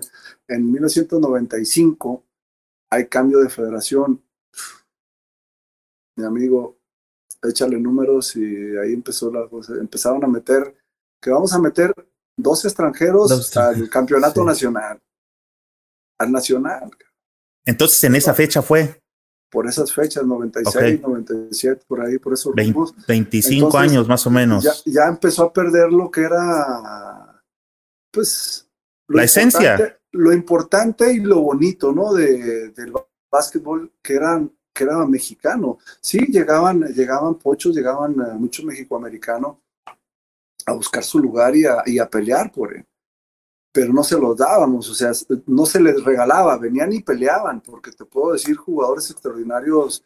en 0.49 0.73
1995 0.73 2.25
hay 2.91 3.07
cambio 3.07 3.39
de 3.39 3.49
federación. 3.49 4.23
Mi 6.17 6.25
amigo, 6.25 6.79
échale 7.43 7.79
números 7.79 8.37
y 8.37 8.77
ahí 8.77 8.93
empezó 8.93 9.31
la 9.31 9.49
cosa. 9.49 9.75
Empezaron 9.75 10.25
a 10.25 10.27
meter, 10.27 10.75
que 11.21 11.31
vamos 11.31 11.53
a 11.53 11.59
meter 11.59 11.95
dos 12.37 12.65
extranjeros 12.65 13.57
al 13.57 13.89
campeonato 13.89 14.45
nacional. 14.45 15.01
Al 16.19 16.33
nacional. 16.33 16.91
Entonces, 17.65 18.03
en 18.05 18.17
esa 18.17 18.35
fecha 18.35 18.63
fue. 18.63 19.01
Por 19.51 19.67
esas 19.67 19.93
fechas, 19.93 20.25
96, 20.25 21.01
97, 21.01 21.85
por 21.87 22.01
ahí, 22.01 22.19
por 22.19 22.35
esos 22.35 22.55
25 22.55 23.79
años 23.79 24.07
más 24.07 24.25
o 24.27 24.31
menos. 24.31 24.63
Ya, 24.63 24.73
ya 24.87 25.07
empezó 25.07 25.45
a 25.45 25.53
perder 25.53 25.91
lo 25.91 26.09
que 26.11 26.21
era 26.21 27.10
pues... 28.11 28.66
La 29.09 29.25
esencia. 29.25 29.99
Lo 30.12 30.33
importante 30.33 31.12
y 31.12 31.20
lo 31.20 31.40
bonito, 31.40 31.92
¿no? 31.92 32.12
De, 32.12 32.70
del 32.70 32.92
básquetbol 33.31 33.92
que 34.03 34.14
eran 34.14 34.53
que 34.73 34.85
era 34.85 35.05
mexicano. 35.07 35.79
Sí, 36.01 36.18
llegaban, 36.29 36.81
llegaban 36.94 37.35
pochos, 37.37 37.75
llegaban 37.75 38.18
uh, 38.20 38.38
muchos 38.38 38.64
mexicoamericanos 38.64 39.57
a 40.66 40.73
buscar 40.73 41.03
su 41.03 41.18
lugar 41.18 41.57
y 41.57 41.64
a, 41.64 41.83
y 41.87 41.99
a, 41.99 42.09
pelear 42.09 42.53
por 42.53 42.77
él. 42.77 42.87
Pero 43.73 43.92
no 43.92 44.03
se 44.03 44.18
los 44.18 44.37
dábamos, 44.37 44.90
o 44.90 44.94
sea, 44.94 45.12
no 45.46 45.64
se 45.64 45.81
les 45.81 46.03
regalaba, 46.03 46.59
venían 46.59 46.92
y 46.92 47.03
peleaban, 47.03 47.61
porque 47.61 47.92
te 47.92 48.05
puedo 48.05 48.33
decir 48.33 48.57
jugadores 48.57 49.11
extraordinarios, 49.11 50.05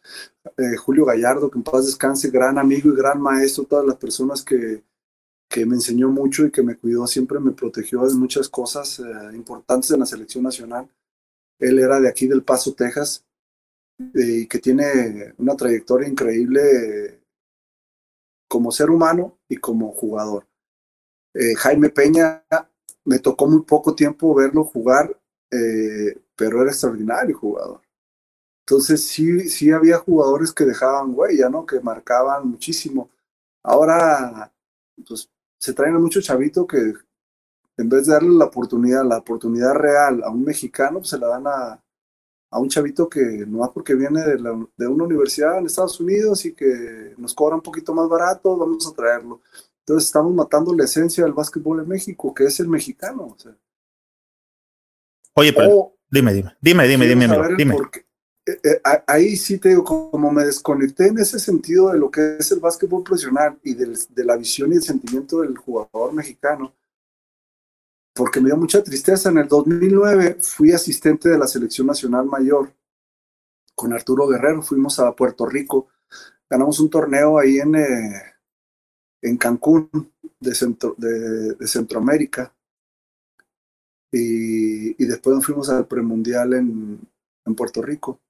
eh, 0.59 0.77
Julio 0.77 1.07
Gallardo, 1.07 1.51
que 1.51 1.59
en 1.59 1.65
paz 1.65 1.87
descanse, 1.87 2.31
gran 2.31 2.59
amigo 2.59 2.91
y 2.91 2.97
gran 2.97 3.21
maestro, 3.21 3.65
todas 3.65 3.87
las 3.87 3.97
personas 3.97 4.43
que, 4.43 4.83
que 5.55 5.65
me 5.65 5.77
enseñó 5.77 6.09
mucho 6.09 6.45
y 6.45 6.51
que 6.51 6.65
me 6.65 6.77
cuidó, 6.77 7.07
siempre 7.07 7.39
me 7.39 7.53
protegió 7.53 8.05
de 8.05 8.15
muchas 8.15 8.49
cosas 8.49 8.99
eh, 8.99 9.37
importantes 9.37 9.89
en 9.93 10.01
la 10.01 10.07
selección 10.07 10.43
nacional. 10.43 10.91
Él 11.61 11.79
era 11.79 12.01
de 12.01 12.09
aquí 12.09 12.27
del 12.27 12.43
Paso, 12.43 12.75
Texas, 12.75 13.25
y 14.13 14.49
que 14.49 14.59
tiene 14.59 15.33
una 15.39 15.55
trayectoria 15.55 16.09
increíble 16.09 17.21
como 18.49 18.73
ser 18.73 18.91
humano 18.91 19.39
y 19.49 19.59
como 19.59 19.93
jugador. 19.93 20.45
Eh, 21.33 21.55
Jaime 21.55 21.89
Peña, 21.89 22.45
me 23.05 23.21
tocó 23.21 23.47
muy 23.47 23.63
poco 23.63 23.95
tiempo 23.95 24.35
verlo 24.35 24.65
jugar, 24.65 25.17
eh, 25.53 26.19
pero 26.35 26.63
era 26.63 26.73
extraordinario 26.73 27.39
jugador. 27.39 27.81
Entonces 28.67 29.07
sí, 29.07 29.49
sí 29.49 29.71
había 29.71 29.99
jugadores 29.99 30.53
que 30.53 30.65
dejaban 30.65 31.13
huella, 31.15 31.49
¿no? 31.49 31.65
Que 31.65 31.79
marcaban 31.79 32.49
muchísimo. 32.49 33.09
Ahora, 33.63 34.53
pues 35.07 35.29
se 35.65 35.73
traen 35.73 35.97
a 35.97 35.99
mucho 35.99 36.21
chavito 36.21 36.67
que 36.67 36.93
en 37.79 37.89
vez 37.89 38.07
de 38.07 38.13
darle 38.13 38.37
la 38.37 38.45
oportunidad, 38.45 39.03
la 39.03 39.17
oportunidad 39.17 39.73
real 39.73 40.23
a 40.23 40.29
un 40.29 40.45
mexicano, 40.45 40.99
pues 40.99 41.09
se 41.09 41.19
la 41.19 41.29
dan 41.29 41.47
a, 41.47 41.83
a 42.51 42.59
un 42.59 42.69
chavito 42.69 43.09
que 43.09 43.47
no 43.49 43.61
va 43.61 43.73
porque 43.73 43.95
viene 43.95 44.21
de, 44.21 44.67
de, 44.77 44.87
una 44.87 45.05
universidad 45.05 45.57
en 45.57 45.65
Estados 45.65 45.99
Unidos 46.01 46.45
y 46.45 46.53
que 46.53 47.15
nos 47.17 47.33
cobra 47.33 47.55
un 47.57 47.63
poquito 47.63 47.95
más 47.95 48.11
barato, 48.11 48.59
vamos 48.59 48.87
a 48.87 48.95
traerlo. 48.95 49.41
Entonces 49.79 50.05
estamos 50.05 50.35
matando 50.35 50.75
la 50.75 50.85
esencia 50.85 51.25
del 51.25 51.33
básquetbol 51.33 51.81
en 51.81 51.89
México, 51.89 52.35
que 52.35 52.45
es 52.45 52.61
el 52.61 52.69
mexicano. 52.69 53.35
Oye, 55.33 55.55
pero 55.55 55.95
dime, 56.11 56.35
dime, 56.35 56.55
dime, 56.61 56.87
dime, 56.87 57.07
dime, 57.07 57.27
dime. 57.57 57.75
Eh, 57.75 58.05
eh, 58.47 58.81
ahí 59.07 59.37
sí 59.37 59.59
te 59.59 59.71
digo, 59.71 59.85
como 59.85 60.31
me 60.31 60.45
desconecté 60.45 61.07
en 61.07 61.19
ese 61.19 61.39
sentido 61.39 61.91
de 61.91 61.99
lo 61.99 62.11
que 62.11 62.37
es 62.39 62.53
el 62.53 62.61
básquetbol 62.61 63.03
profesional 63.03 63.59
y 63.63 63.75
de 63.75 64.25
la 64.25 64.37
visión 64.37 64.73
y 64.73 64.77
el 64.77 64.83
sentimiento 64.83 65.41
del 65.41 65.57
jugador 65.57 66.13
mexicano, 66.13 66.75
porque 68.15 68.41
me 68.41 68.49
dio 68.49 68.57
mucha 68.59 68.83
tristeza. 68.85 69.31
En 69.31 69.39
el 69.39 69.49
2009 69.49 70.39
fui 70.43 70.73
asistente 70.73 71.31
de 71.31 71.39
la 71.39 71.47
selección 71.47 71.87
nacional 71.87 72.27
mayor 72.27 72.75
con 73.75 73.93
Arturo 73.95 74.29
Guerrero, 74.29 74.63
fuimos 74.63 74.99
a 75.01 75.13
Puerto 75.17 75.47
Rico, 75.47 75.89
ganamos 76.49 76.79
un 76.81 76.91
torneo 76.91 77.39
ahí 77.39 77.59
en, 77.59 77.75
eh, 77.77 78.23
en 79.23 79.37
Cancún 79.39 80.13
de, 80.39 80.55
Centro, 80.55 80.95
de, 80.99 81.67
Centroamérica. 81.67 82.55
Y, 84.13 85.03
y, 85.03 85.07
después 85.07 85.35
nos 85.35 85.45
fuimos 85.45 85.71
al 85.71 85.89
premundial 85.89 86.53
en, 86.55 87.01
en 87.47 87.55
Puerto 87.57 87.83
Rico 87.83 88.21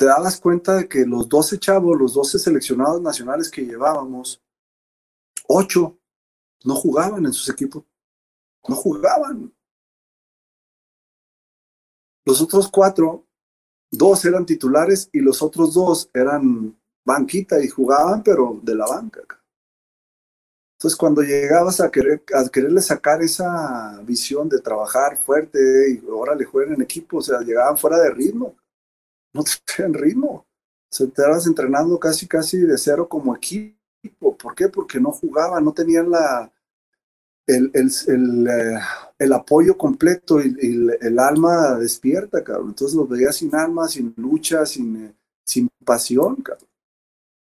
te 0.00 0.06
dabas 0.06 0.40
cuenta 0.40 0.76
de 0.76 0.88
que 0.88 1.04
los 1.04 1.28
12 1.28 1.58
chavos, 1.58 1.94
los 1.98 2.14
12 2.14 2.38
seleccionados 2.38 3.02
nacionales 3.02 3.50
que 3.50 3.66
llevábamos, 3.66 4.42
8 5.46 5.98
no 6.64 6.74
jugaban 6.74 7.26
en 7.26 7.34
sus 7.34 7.50
equipos. 7.50 7.84
No 8.66 8.76
jugaban. 8.76 9.54
Los 12.24 12.40
otros 12.40 12.70
cuatro, 12.70 13.26
dos 13.90 14.24
eran 14.24 14.46
titulares 14.46 15.10
y 15.12 15.20
los 15.20 15.42
otros 15.42 15.74
dos 15.74 16.08
eran 16.14 16.74
banquita 17.04 17.62
y 17.62 17.68
jugaban, 17.68 18.22
pero 18.22 18.58
de 18.62 18.74
la 18.74 18.86
banca. 18.86 19.20
Entonces, 20.78 20.96
cuando 20.96 21.20
llegabas 21.20 21.78
a, 21.82 21.90
querer, 21.90 22.24
a 22.34 22.48
quererle 22.48 22.80
sacar 22.80 23.20
esa 23.20 24.00
visión 24.06 24.48
de 24.48 24.62
trabajar 24.62 25.18
fuerte 25.18 25.58
y 25.92 26.08
ahora 26.08 26.34
le 26.34 26.46
jueguen 26.46 26.76
en 26.76 26.80
equipo, 26.80 27.18
o 27.18 27.22
sea, 27.22 27.40
llegaban 27.40 27.76
fuera 27.76 27.98
de 27.98 28.10
ritmo, 28.12 28.56
no 29.32 29.44
tenían 29.76 29.94
ritmo. 29.94 30.46
Se 30.90 31.04
estabas 31.04 31.46
entrenando 31.46 31.98
casi, 31.98 32.26
casi 32.26 32.58
de 32.58 32.76
cero 32.76 33.08
como 33.08 33.36
equipo. 33.36 34.36
¿Por 34.36 34.54
qué? 34.54 34.68
Porque 34.68 34.98
no 34.98 35.12
jugaban, 35.12 35.64
no 35.64 35.72
tenían 35.72 36.10
la, 36.10 36.50
el, 37.46 37.70
el, 37.74 37.90
el, 38.08 38.48
eh, 38.48 39.34
apoyo 39.34 39.76
completo 39.76 40.40
y, 40.40 40.88
el 41.00 41.18
alma 41.18 41.76
despierta, 41.78 42.42
cabrón. 42.42 42.68
Entonces 42.70 42.96
los 42.96 43.08
veía 43.08 43.32
sin 43.32 43.54
alma, 43.54 43.88
sin 43.88 44.14
lucha, 44.16 44.64
sin, 44.66 45.04
eh, 45.04 45.14
sin 45.44 45.68
pasión, 45.84 46.36
cabrón. 46.36 46.68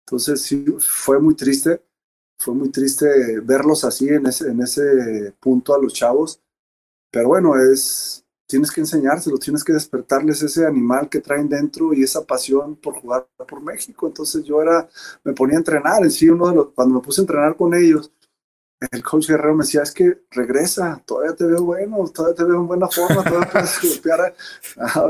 Entonces 0.05 0.41
sí, 0.41 0.65
fue 0.80 1.19
muy 1.19 1.36
triste, 1.36 1.82
fue 2.39 2.53
muy 2.53 2.69
triste 2.69 3.39
verlos 3.41 3.84
así 3.86 4.09
en 4.09 4.26
ese, 4.26 4.49
en 4.49 4.61
ese 4.61 5.34
punto 5.39 5.74
a 5.74 5.80
los 5.80 5.93
chavos. 5.93 6.41
Pero 7.11 7.30
bueno, 7.30 7.55
es, 7.55 8.20
tienes 8.51 8.69
que 8.69 8.81
enseñárselos, 8.81 9.39
tienes 9.39 9.63
que 9.63 9.71
despertarles 9.71 10.43
ese 10.43 10.65
animal 10.65 11.07
que 11.07 11.21
traen 11.21 11.47
dentro 11.47 11.93
y 11.93 12.03
esa 12.03 12.25
pasión 12.25 12.75
por 12.75 12.95
jugar 12.95 13.25
por 13.47 13.61
México. 13.61 14.07
Entonces 14.07 14.43
yo 14.43 14.61
era, 14.61 14.89
me 15.23 15.31
ponía 15.31 15.55
a 15.55 15.59
entrenar, 15.59 16.03
en 16.03 16.11
sí, 16.11 16.29
uno 16.29 16.49
de 16.49 16.55
los, 16.55 16.67
cuando 16.73 16.95
me 16.95 17.01
puse 17.01 17.21
a 17.21 17.23
entrenar 17.23 17.55
con 17.55 17.73
ellos, 17.73 18.11
el 18.91 19.03
coach 19.03 19.29
Guerrero 19.29 19.55
me 19.55 19.63
decía, 19.63 19.83
es 19.83 19.91
que 19.91 20.23
regresa, 20.31 21.01
todavía 21.05 21.33
te 21.33 21.45
veo 21.45 21.63
bueno, 21.63 22.09
todavía 22.13 22.35
te 22.35 22.43
veo 22.43 22.57
en 22.57 22.67
buena 22.67 22.89
forma, 22.89 23.23
todavía 23.23 23.49
puedes 23.49 23.81
golpear. 23.81 24.35
Ah, 24.77 25.09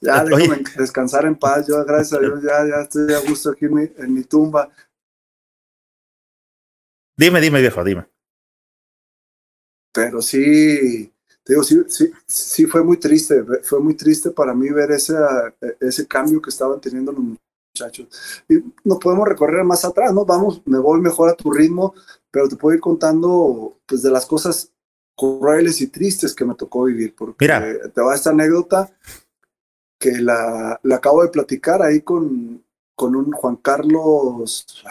ya 0.00 0.24
déjame 0.24 0.62
descansar 0.76 1.24
en 1.24 1.34
paz, 1.34 1.66
yo 1.66 1.84
gracias 1.84 2.12
a 2.12 2.20
Dios 2.20 2.40
ya, 2.42 2.64
ya 2.64 2.82
estoy 2.82 3.12
a 3.12 3.28
gusto 3.28 3.50
aquí 3.50 3.64
en 3.64 3.74
mi, 3.74 3.82
en 3.96 4.14
mi 4.14 4.22
tumba. 4.22 4.70
Dime, 7.16 7.40
dime 7.40 7.60
viejo, 7.60 7.82
dime. 7.82 8.06
Pero 9.92 10.22
sí, 10.22 11.12
te 11.50 11.54
digo, 11.54 11.64
sí, 11.64 11.82
sí, 11.88 12.12
sí 12.28 12.66
fue 12.66 12.84
muy 12.84 12.96
triste, 12.96 13.42
fue 13.64 13.80
muy 13.80 13.94
triste 13.94 14.30
para 14.30 14.54
mí 14.54 14.70
ver 14.70 14.92
ese, 14.92 15.14
ese 15.80 16.06
cambio 16.06 16.40
que 16.40 16.50
estaban 16.50 16.80
teniendo 16.80 17.10
los 17.10 17.24
muchachos. 17.74 18.06
Y 18.48 18.62
nos 18.84 18.98
podemos 18.98 19.26
recorrer 19.26 19.64
más 19.64 19.84
atrás, 19.84 20.14
¿no? 20.14 20.24
Vamos, 20.24 20.62
me 20.64 20.78
voy 20.78 21.00
mejor 21.00 21.28
a 21.28 21.34
tu 21.34 21.50
ritmo, 21.50 21.92
pero 22.30 22.48
te 22.48 22.54
puedo 22.54 22.76
ir 22.76 22.80
contando 22.80 23.80
pues 23.84 24.00
de 24.00 24.12
las 24.12 24.26
cosas 24.26 24.72
crueles 25.16 25.80
y 25.80 25.88
tristes 25.88 26.36
que 26.36 26.44
me 26.44 26.54
tocó 26.54 26.84
vivir, 26.84 27.16
porque 27.16 27.44
Mira. 27.44 27.90
te 27.90 28.00
va 28.00 28.14
esta 28.14 28.30
anécdota 28.30 28.88
que 29.98 30.20
la, 30.20 30.78
la, 30.84 30.94
acabo 30.94 31.24
de 31.24 31.30
platicar 31.30 31.82
ahí 31.82 32.02
con, 32.02 32.64
con 32.94 33.16
un 33.16 33.32
Juan 33.32 33.56
Carlos, 33.56 34.84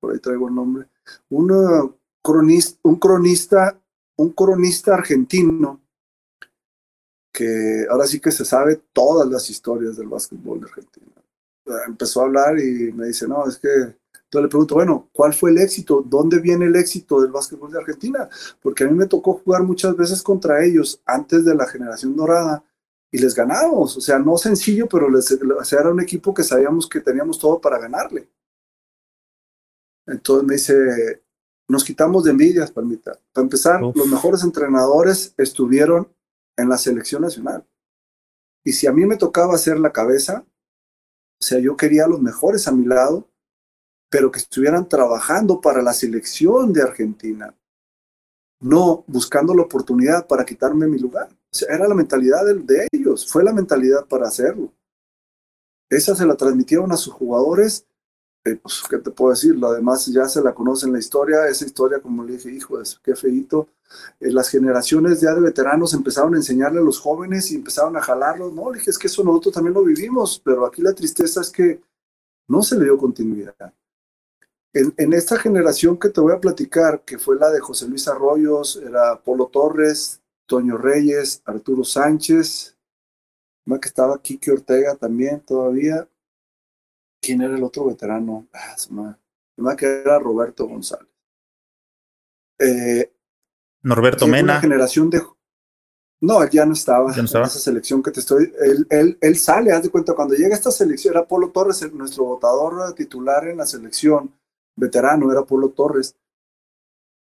por 0.00 0.14
ahí 0.14 0.20
traigo 0.20 0.48
el 0.48 0.54
nombre, 0.54 0.86
un 1.28 1.94
cronista, 2.22 2.78
un 2.84 2.96
cronista, 2.96 3.78
un 4.16 4.30
cronista 4.30 4.94
argentino 4.94 5.82
que 7.38 7.86
ahora 7.88 8.04
sí 8.08 8.18
que 8.18 8.32
se 8.32 8.44
sabe 8.44 8.80
todas 8.92 9.28
las 9.28 9.48
historias 9.48 9.96
del 9.96 10.08
básquetbol 10.08 10.58
de 10.58 10.66
Argentina. 10.66 11.06
Empezó 11.86 12.20
a 12.20 12.24
hablar 12.24 12.58
y 12.58 12.92
me 12.92 13.06
dice, 13.06 13.28
no, 13.28 13.46
es 13.46 13.58
que 13.58 13.68
entonces 13.68 14.42
le 14.42 14.48
pregunto, 14.48 14.74
bueno, 14.74 15.08
¿cuál 15.12 15.32
fue 15.32 15.52
el 15.52 15.58
éxito? 15.58 16.04
¿Dónde 16.04 16.40
viene 16.40 16.66
el 16.66 16.74
éxito 16.74 17.20
del 17.20 17.30
básquetbol 17.30 17.70
de 17.70 17.78
Argentina? 17.78 18.28
Porque 18.60 18.82
a 18.82 18.88
mí 18.88 18.94
me 18.94 19.06
tocó 19.06 19.34
jugar 19.34 19.62
muchas 19.62 19.96
veces 19.96 20.20
contra 20.20 20.64
ellos 20.64 21.00
antes 21.06 21.44
de 21.44 21.54
la 21.54 21.68
generación 21.68 22.16
dorada 22.16 22.64
y 23.12 23.18
les 23.18 23.36
ganamos. 23.36 23.96
O 23.96 24.00
sea, 24.00 24.18
no 24.18 24.36
sencillo, 24.36 24.88
pero 24.88 25.08
les, 25.08 25.30
era 25.72 25.90
un 25.90 26.00
equipo 26.00 26.34
que 26.34 26.42
sabíamos 26.42 26.88
que 26.88 27.00
teníamos 27.00 27.38
todo 27.38 27.60
para 27.60 27.78
ganarle. 27.78 28.28
Entonces 30.08 30.44
me 30.44 30.54
dice, 30.54 31.22
nos 31.68 31.84
quitamos 31.84 32.24
de 32.24 32.32
envidias, 32.32 32.72
Palmita. 32.72 33.16
Para 33.32 33.44
empezar, 33.44 33.80
los 33.80 34.08
mejores 34.08 34.42
entrenadores 34.42 35.34
estuvieron 35.36 36.08
en 36.58 36.68
la 36.68 36.76
selección 36.76 37.22
nacional. 37.22 37.66
Y 38.62 38.72
si 38.72 38.86
a 38.86 38.92
mí 38.92 39.06
me 39.06 39.16
tocaba 39.16 39.54
hacer 39.54 39.78
la 39.78 39.92
cabeza, 39.92 40.44
o 41.40 41.42
sea, 41.42 41.58
yo 41.58 41.74
quería 41.74 42.04
a 42.04 42.08
los 42.08 42.20
mejores 42.20 42.68
a 42.68 42.72
mi 42.72 42.84
lado 42.84 43.30
pero 44.10 44.30
que 44.30 44.38
estuvieran 44.38 44.88
trabajando 44.88 45.60
para 45.60 45.82
la 45.82 45.92
selección 45.92 46.72
de 46.72 46.82
Argentina, 46.82 47.54
no 48.60 49.04
buscando 49.06 49.54
la 49.54 49.62
oportunidad 49.62 50.26
para 50.26 50.44
quitarme 50.44 50.86
mi 50.86 50.98
lugar. 50.98 51.28
O 51.30 51.72
era 51.72 51.86
la 51.86 51.94
mentalidad 51.94 52.44
de, 52.44 52.88
ellos, 52.92 53.30
fue 53.30 53.44
la 53.44 53.52
mentalidad 53.52 54.06
para 54.06 54.28
hacerlo. 54.28 54.72
Esa 55.90 56.14
se 56.14 56.26
la 56.26 56.36
transmitieron 56.36 56.90
a 56.92 56.96
sus 56.96 57.14
jugadores. 57.14 57.86
Eh, 58.44 58.56
pues, 58.56 58.82
¿qué 58.88 58.98
te 58.98 59.10
puedo 59.10 59.30
decir? 59.30 59.56
Lo 59.56 59.72
demás 59.72 60.06
ya 60.06 60.26
se 60.28 60.42
la 60.42 60.54
conocen 60.54 60.92
la 60.92 60.98
historia. 60.98 61.46
Esa 61.46 61.64
historia, 61.64 62.00
como 62.00 62.24
le 62.24 62.34
dije, 62.34 62.50
hijo, 62.50 62.80
es, 62.80 62.98
qué 63.02 63.14
feito. 63.14 63.68
Eh, 64.20 64.30
las 64.32 64.48
generaciones 64.48 65.20
ya 65.20 65.34
de 65.34 65.40
veteranos 65.40 65.94
empezaron 65.94 66.34
a 66.34 66.38
enseñarle 66.38 66.80
a 66.80 66.82
los 66.82 66.98
jóvenes 66.98 67.50
y 67.50 67.56
empezaron 67.56 67.96
a 67.96 68.02
jalarlos. 68.02 68.52
No, 68.52 68.72
dije, 68.72 68.90
es 68.90 68.98
que 68.98 69.06
eso 69.06 69.24
nosotros 69.24 69.54
también 69.54 69.74
lo 69.74 69.84
vivimos, 69.84 70.40
pero 70.44 70.66
aquí 70.66 70.82
la 70.82 70.94
tristeza 70.94 71.40
es 71.40 71.50
que 71.50 71.80
no 72.48 72.62
se 72.62 72.76
le 72.76 72.84
dio 72.84 72.98
continuidad. 72.98 73.74
En, 74.74 75.12
esta 75.12 75.38
generación 75.38 75.98
que 75.98 76.10
te 76.10 76.20
voy 76.20 76.32
a 76.32 76.40
platicar, 76.40 77.02
que 77.04 77.18
fue 77.18 77.36
la 77.36 77.50
de 77.50 77.58
José 77.58 77.88
Luis 77.88 78.06
Arroyos, 78.06 78.76
era 78.76 79.20
Polo 79.20 79.46
Torres, 79.46 80.20
Toño 80.46 80.76
Reyes, 80.76 81.42
Arturo 81.46 81.84
Sánchez, 81.84 82.76
que 83.64 83.88
estaba 83.88 84.22
Kiki 84.22 84.50
Ortega 84.50 84.94
también 84.96 85.40
todavía. 85.40 86.08
¿Quién 87.20 87.42
era 87.42 87.56
el 87.56 87.64
otro 87.64 87.86
veterano? 87.86 88.46
Ah, 88.52 89.76
que 89.76 89.86
era 89.86 90.18
Roberto 90.18 90.66
González. 90.66 91.08
Eh, 92.58 93.12
Norberto 93.82 94.26
Mena. 94.26 94.54
Una 94.54 94.60
generación 94.60 95.10
de. 95.10 95.22
No, 96.20 96.44
ya 96.50 96.66
no 96.66 96.72
estaba, 96.72 97.14
en 97.14 97.24
esa 97.24 97.48
selección 97.48 98.02
que 98.02 98.10
te 98.10 98.20
estoy. 98.20 98.52
Él, 98.60 98.86
él, 98.90 99.18
él, 99.20 99.36
sale, 99.36 99.72
haz 99.72 99.84
de 99.84 99.90
cuenta, 99.90 100.14
cuando 100.14 100.34
llega 100.34 100.54
esta 100.54 100.72
selección, 100.72 101.14
era 101.14 101.26
Polo 101.26 101.50
Torres, 101.50 101.92
nuestro 101.92 102.24
votador 102.24 102.92
titular 102.94 103.46
en 103.46 103.58
la 103.58 103.66
selección 103.66 104.34
veterano, 104.74 105.30
era 105.30 105.44
Polo 105.44 105.70
Torres, 105.70 106.16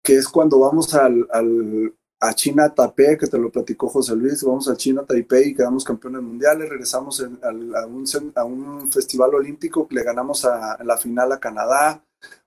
que 0.04 0.18
es 0.18 0.28
cuando 0.28 0.60
vamos 0.60 0.93
al, 0.93 1.28
al, 1.32 1.96
a 2.20 2.34
China 2.34 2.74
Taipei, 2.74 3.18
que 3.18 3.28
te 3.28 3.38
lo 3.38 3.52
platicó 3.52 3.88
José 3.88 4.16
Luis, 4.16 4.43
vamos 4.43 4.68
a 4.70 4.76
China 4.76 5.04
Taipei 5.04 5.50
y 5.50 5.56
quedamos 5.56 5.84
campeones 5.84 6.22
mundiales, 6.22 6.70
regresamos 6.70 7.22
a, 7.22 7.86
un, 7.86 8.34
a, 8.36 8.43
un, 8.43 8.91
festival 8.91 9.36
olímpico, 9.36 9.88
le 9.89 10.04
ganamos 10.04 10.46
a, 10.46 10.82
la 10.84 10.98
final 10.98 11.32
a 11.32 11.39
Canadá, 11.39 12.04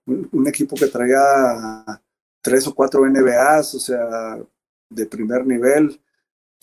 un, 0.07 0.47
equipo 0.49 0.75
que 0.77 0.87
traía 0.87 1.85
tres 2.41 2.67
o 2.67 2.75
cuatro 2.75 3.07
NBAs, 3.07 3.75
o 3.75 3.81
sea, 3.81 4.39
de 4.91 5.07
primer 5.07 5.47
nivel, 5.47 6.01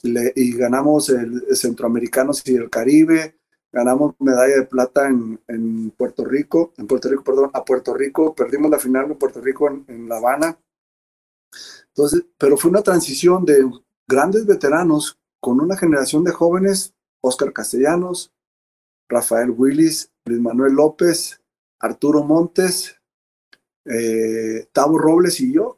y 0.03 0.55
ganamos 0.55 1.09
el 1.09 1.43
Centroamericanos 1.55 2.43
y 2.45 2.55
el 2.55 2.69
Caribe, 2.69 3.39
ganamos 3.71 4.15
medalla 4.19 4.55
de 4.55 4.65
plata 4.65 5.07
en, 5.07 5.39
en, 5.47 5.91
Puerto 5.91 6.23
Rico, 6.23 6.73
en 6.77 6.87
Puerto 6.87 7.09
Rico, 7.09 7.23
perdón, 7.23 7.51
a 7.53 7.65
Puerto 7.65 7.93
Rico, 7.93 8.33
perdimos 8.35 8.71
la 8.71 8.79
final 8.79 9.11
en 9.11 9.17
Puerto 9.17 9.41
Rico 9.41 9.67
en, 9.67 10.07
La 10.07 10.17
Habana. 10.17 10.57
Entonces, 11.87 12.25
pero 12.37 12.57
fue 12.57 12.71
una 12.71 12.81
transición 12.81 13.45
de 13.45 13.69
grandes 14.07 14.45
veteranos 14.45 15.19
con 15.41 15.59
una 15.59 15.77
generación 15.77 16.23
de 16.23 16.31
jóvenes, 16.31 16.93
Oscar 17.21 17.51
Castellanos, 17.53 18.33
Rafael 19.09 19.51
Willis, 19.51 20.11
Luis 20.25 20.39
Manuel 20.39 20.73
López, 20.73 21.41
Arturo 21.79 22.23
Montes, 22.23 22.99
eh, 23.85 24.67
Tavo 24.71 24.97
Robles 24.97 25.39
y 25.39 25.53
yo. 25.53 25.75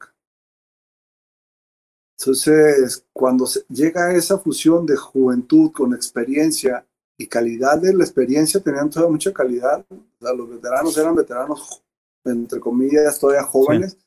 Entonces, 2.20 3.06
cuando 3.14 3.48
llega 3.70 4.14
esa 4.14 4.40
fusión 4.40 4.86
de 4.86 4.96
juventud 4.96 5.72
con 5.72 5.94
experiencia 5.94 6.86
y 7.18 7.28
calidad 7.28 7.80
de 7.80 7.94
la 7.94 8.04
experiencia, 8.04 8.60
tenían 8.60 8.90
toda 8.90 9.08
mucha 9.08 9.32
calidad. 9.32 9.86
los 10.20 10.50
veteranos 10.50 10.98
eran 10.98 11.16
veteranos, 11.16 11.84
entre 12.24 12.60
comillas, 12.60 13.20
todavía 13.20 13.44
jóvenes, 13.44 13.98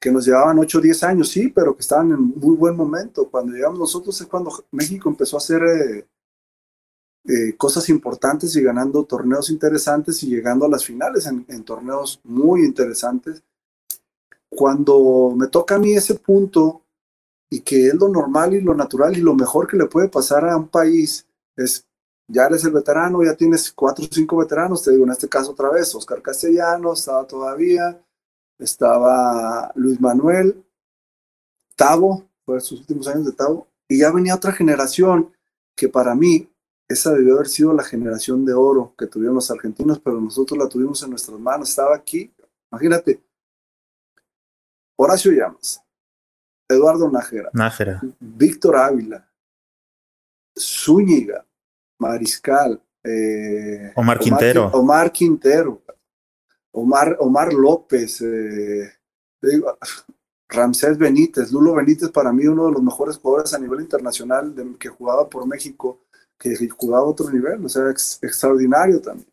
que 0.00 0.10
nos 0.10 0.26
llevaban 0.26 0.58
8 0.58 0.78
o 0.78 0.80
10 0.80 1.02
años, 1.04 1.28
sí, 1.28 1.48
pero 1.48 1.74
que 1.74 1.82
estaban 1.82 2.10
en 2.10 2.20
muy 2.20 2.56
buen 2.56 2.76
momento. 2.76 3.28
Cuando 3.30 3.52
llegamos 3.52 3.78
nosotros 3.78 4.20
es 4.20 4.26
cuando 4.26 4.50
México 4.72 5.08
empezó 5.08 5.36
a 5.36 5.38
hacer 5.38 5.62
eh, 5.62 6.06
eh, 7.26 7.56
cosas 7.56 7.88
importantes 7.88 8.54
y 8.54 8.62
ganando 8.62 9.04
torneos 9.04 9.48
interesantes 9.48 10.22
y 10.22 10.28
llegando 10.28 10.66
a 10.66 10.68
las 10.68 10.84
finales 10.84 11.26
en, 11.26 11.64
torneos 11.64 12.20
muy 12.22 12.64
interesantes. 12.64 13.42
Cuando 14.50 15.34
me 15.34 15.46
toca 15.46 15.76
a 15.76 15.78
mí 15.78 15.94
ese 15.94 16.16
punto 16.16 16.82
y 17.48 17.60
que 17.60 17.88
es 17.88 17.94
lo 17.94 18.08
normal 18.08 18.54
y 18.54 18.60
lo 18.60 18.74
natural 18.74 19.16
y 19.16 19.22
lo 19.22 19.34
mejor 19.34 19.66
que 19.66 19.78
le 19.78 19.86
puede 19.86 20.08
pasar 20.08 20.46
a 20.46 20.56
un 20.56 20.68
país 20.68 21.26
es 21.56 21.86
ya 22.28 22.44
eres 22.44 22.64
el 22.64 22.72
veterano, 22.72 23.22
ya 23.22 23.34
tienes 23.34 23.72
cuatro 23.72 24.04
o 24.04 24.08
cinco 24.10 24.36
veteranos, 24.36 24.82
te 24.82 24.90
digo 24.90 25.04
en 25.04 25.10
este 25.10 25.28
caso 25.28 25.52
otra 25.52 25.70
vez, 25.70 25.94
Oscar 25.94 26.22
Castellanos 26.22 27.00
estaba 27.00 27.26
todavía, 27.26 28.00
estaba 28.58 29.72
Luis 29.74 30.00
Manuel, 30.00 30.64
Tavo, 31.76 32.24
fue 32.44 32.60
sus 32.60 32.80
últimos 32.80 33.08
años 33.08 33.26
de 33.26 33.32
Tavo, 33.32 33.66
y 33.88 33.98
ya 33.98 34.10
venía 34.10 34.34
otra 34.34 34.52
generación 34.52 35.32
que 35.76 35.88
para 35.88 36.14
mí 36.14 36.48
esa 36.88 37.12
debió 37.12 37.34
haber 37.34 37.48
sido 37.48 37.72
la 37.72 37.82
generación 37.82 38.44
de 38.44 38.52
oro 38.52 38.94
que 38.98 39.06
tuvieron 39.06 39.34
los 39.36 39.50
argentinos, 39.50 39.98
pero 40.00 40.20
nosotros 40.20 40.58
la 40.58 40.68
tuvimos 40.68 41.02
en 41.02 41.10
nuestras 41.10 41.38
manos, 41.38 41.70
estaba 41.70 41.94
aquí, 41.94 42.32
imagínate, 42.70 43.22
Horacio 44.96 45.32
Llamas, 45.32 45.82
Eduardo 46.68 47.10
Nájera, 47.10 47.50
Nájera. 47.52 48.00
Víctor 48.20 48.76
Ávila, 48.76 49.28
Zúñiga, 50.58 51.44
Mariscal, 51.98 52.80
eh, 53.02 53.92
Omar 53.96 54.18
Quintero. 54.18 54.66
Omar 54.72 55.10
Quintero, 55.10 55.82
Omar, 56.72 57.16
Omar 57.20 57.52
López, 57.52 58.20
eh, 58.20 58.92
digo, 59.40 59.78
Ramsés 60.48 60.98
Benítez, 60.98 61.50
Lulo 61.50 61.74
Benítez 61.74 62.10
para 62.10 62.32
mí 62.32 62.46
uno 62.46 62.66
de 62.66 62.72
los 62.72 62.82
mejores 62.82 63.16
jugadores 63.16 63.54
a 63.54 63.58
nivel 63.58 63.80
internacional 63.80 64.54
de, 64.54 64.76
que 64.78 64.88
jugaba 64.88 65.28
por 65.28 65.46
México, 65.46 66.03
que 66.38 66.68
jugaba 66.68 67.04
a 67.04 67.08
otro 67.08 67.30
nivel, 67.30 67.64
o 67.64 67.68
sea, 67.68 67.90
ex, 67.90 68.18
extraordinario 68.22 69.00
también. 69.00 69.28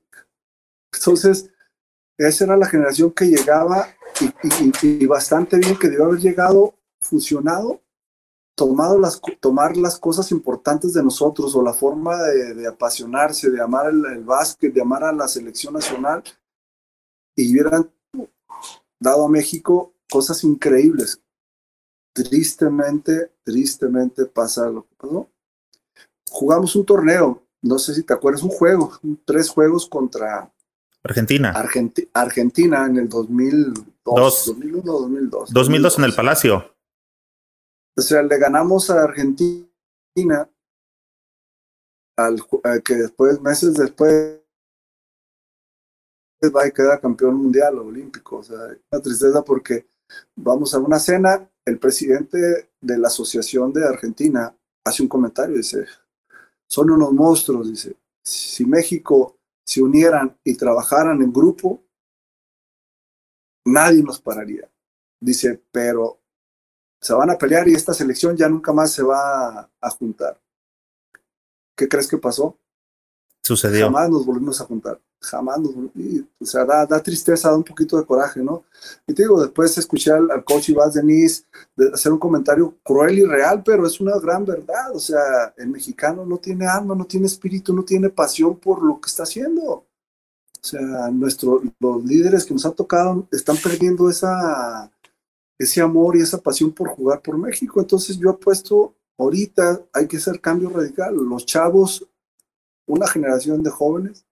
Entonces, 0.93 1.49
esa 2.17 2.43
era 2.43 2.57
la 2.57 2.67
generación 2.67 3.11
que 3.11 3.25
llegaba 3.25 3.87
y, 4.83 5.05
bastante 5.05 5.57
bien, 5.57 5.77
que 5.77 5.89
debió 5.89 6.05
haber 6.05 6.19
llegado 6.19 6.75
fusionado, 6.99 7.81
tomado 8.55 8.99
las, 8.99 9.19
tomar 9.39 9.77
las 9.77 9.97
cosas 9.97 10.31
importantes 10.31 10.93
de 10.93 11.03
nosotros 11.03 11.55
o 11.55 11.63
la 11.63 11.73
forma 11.73 12.21
de, 12.23 12.53
de 12.53 12.67
apasionarse, 12.67 13.49
de 13.49 13.61
amar 13.61 13.89
el, 13.89 14.05
el, 14.05 14.23
básquet, 14.23 14.73
de 14.73 14.81
amar 14.81 15.03
a 15.03 15.13
la 15.13 15.27
selección 15.27 15.73
nacional 15.73 16.23
y 17.35 17.51
hubieran 17.51 17.91
dado 18.99 19.25
a 19.25 19.29
México 19.29 19.93
cosas 20.09 20.43
increíbles. 20.43 21.21
Tristemente, 22.13 23.31
tristemente 23.43 24.25
pasa 24.25 24.69
lo 24.69 24.83
que 24.83 24.95
pasó. 24.95 25.29
Jugamos 26.33 26.75
un 26.77 26.85
torneo, 26.85 27.43
no 27.61 27.77
sé 27.77 27.93
si 27.93 28.03
te 28.03 28.13
acuerdas, 28.13 28.41
un 28.41 28.49
juego, 28.49 28.97
tres 29.25 29.49
juegos 29.49 29.85
contra 29.85 30.49
Argentina. 31.03 31.51
Argenti 31.51 32.09
Argentina 32.13 32.85
en 32.85 32.97
el 32.97 33.09
2002. 33.09 33.85
Dos. 34.03 34.45
2001, 34.47 34.83
2002. 34.83 35.49
2002 35.51 35.97
en 35.99 36.03
el 36.05 36.15
Palacio. 36.15 36.75
O 37.97 38.01
sea, 38.01 38.23
le 38.23 38.37
ganamos 38.37 38.89
a 38.89 39.03
Argentina, 39.03 40.49
al, 42.15 42.41
que 42.83 42.95
después, 42.95 43.41
meses 43.41 43.73
después, 43.73 44.39
va 46.55 46.65
y 46.65 46.71
queda 46.71 46.99
campeón 46.99 47.35
mundial 47.35 47.77
o 47.77 47.87
olímpico. 47.87 48.37
O 48.37 48.43
sea, 48.43 48.57
una 48.91 49.01
tristeza 49.01 49.43
porque 49.43 49.85
vamos 50.35 50.73
a 50.73 50.79
una 50.79 50.97
cena, 50.97 51.45
el 51.65 51.77
presidente 51.77 52.69
de 52.79 52.97
la 52.97 53.09
Asociación 53.09 53.73
de 53.73 53.85
Argentina 53.85 54.55
hace 54.83 55.03
un 55.03 55.09
comentario, 55.09 55.57
dice, 55.57 55.85
son 56.71 56.89
unos 56.89 57.11
monstruos, 57.11 57.69
dice, 57.69 57.97
si 58.23 58.65
México 58.65 59.37
se 59.65 59.81
unieran 59.83 60.39
y 60.41 60.55
trabajaran 60.55 61.21
en 61.21 61.33
grupo, 61.33 61.83
nadie 63.65 64.01
nos 64.01 64.21
pararía. 64.21 64.71
Dice, 65.19 65.61
pero 65.69 66.21
se 67.01 67.13
van 67.13 67.29
a 67.29 67.37
pelear 67.37 67.67
y 67.67 67.73
esta 67.73 67.93
selección 67.93 68.37
ya 68.37 68.47
nunca 68.47 68.71
más 68.71 68.93
se 68.93 69.03
va 69.03 69.69
a, 69.81 69.89
juntar. 69.89 70.41
¿Qué 71.75 71.89
crees 71.89 72.07
que 72.07 72.17
pasó? 72.17 72.57
Sucedió. 73.41 73.85
Jamás 73.85 74.09
nos 74.09 74.25
volvimos 74.25 74.61
a 74.61 74.65
juntar. 74.65 74.99
Jamás 75.19 75.59
nos 75.59 75.73
y, 75.95 76.25
O 76.39 76.45
sea, 76.45 76.65
da, 76.65 76.85
da, 76.85 77.01
tristeza, 77.01 77.49
da 77.49 77.57
un 77.57 77.63
poquito 77.63 77.97
de 77.97 78.05
coraje, 78.05 78.41
¿no? 78.41 78.63
Y 79.05 79.13
te 79.13 79.23
digo, 79.23 79.41
después 79.41 79.77
escuché 79.77 80.11
al, 80.11 80.29
al 80.31 80.43
coach 80.43 80.69
Iván 80.69 80.91
Denis 80.91 81.45
de 81.75 81.89
hacer 81.93 82.11
un 82.11 82.17
comentario 82.17 82.75
cruel 82.83 83.19
y 83.19 83.25
real, 83.25 83.61
pero 83.63 83.85
es 83.85 83.99
una 83.99 84.17
gran 84.19 84.45
verdad. 84.45 84.95
O 84.95 84.99
sea, 84.99 85.53
el 85.57 85.69
mexicano 85.69 86.25
no 86.25 86.37
tiene 86.37 86.65
alma, 86.65 86.95
no 86.95 87.05
tiene 87.05 87.27
espíritu, 87.27 87.73
no 87.73 87.83
tiene 87.83 88.09
pasión 88.09 88.57
por 88.57 88.83
lo 88.83 88.99
que 88.99 89.07
está 89.07 89.23
haciendo. 89.23 89.85
O 90.61 90.63
sea, 90.63 91.09
nuestro, 91.11 91.61
los 91.79 92.03
líderes 92.03 92.45
que 92.45 92.53
nos 92.53 92.65
han 92.65 92.73
tocado 92.73 93.27
están 93.31 93.57
perdiendo 93.57 94.09
esa, 94.09 94.91
ese 95.57 95.81
amor 95.81 96.15
y 96.15 96.21
esa 96.21 96.37
pasión 96.39 96.71
por 96.71 96.89
jugar 96.89 97.21
por 97.21 97.37
México. 97.37 97.79
Entonces 97.79 98.17
yo 98.17 98.29
he 98.29 98.33
puesto, 98.33 98.95
ahorita 99.17 99.81
hay 99.91 100.07
que 100.07 100.17
hacer 100.17 100.39
cambio 100.39 100.69
radical. 100.69 101.15
Los 101.15 101.45
chavos, 101.47 102.07
una 102.91 103.07
generación 103.07 103.63
de 103.63 103.69
jóvenes, 103.69 104.25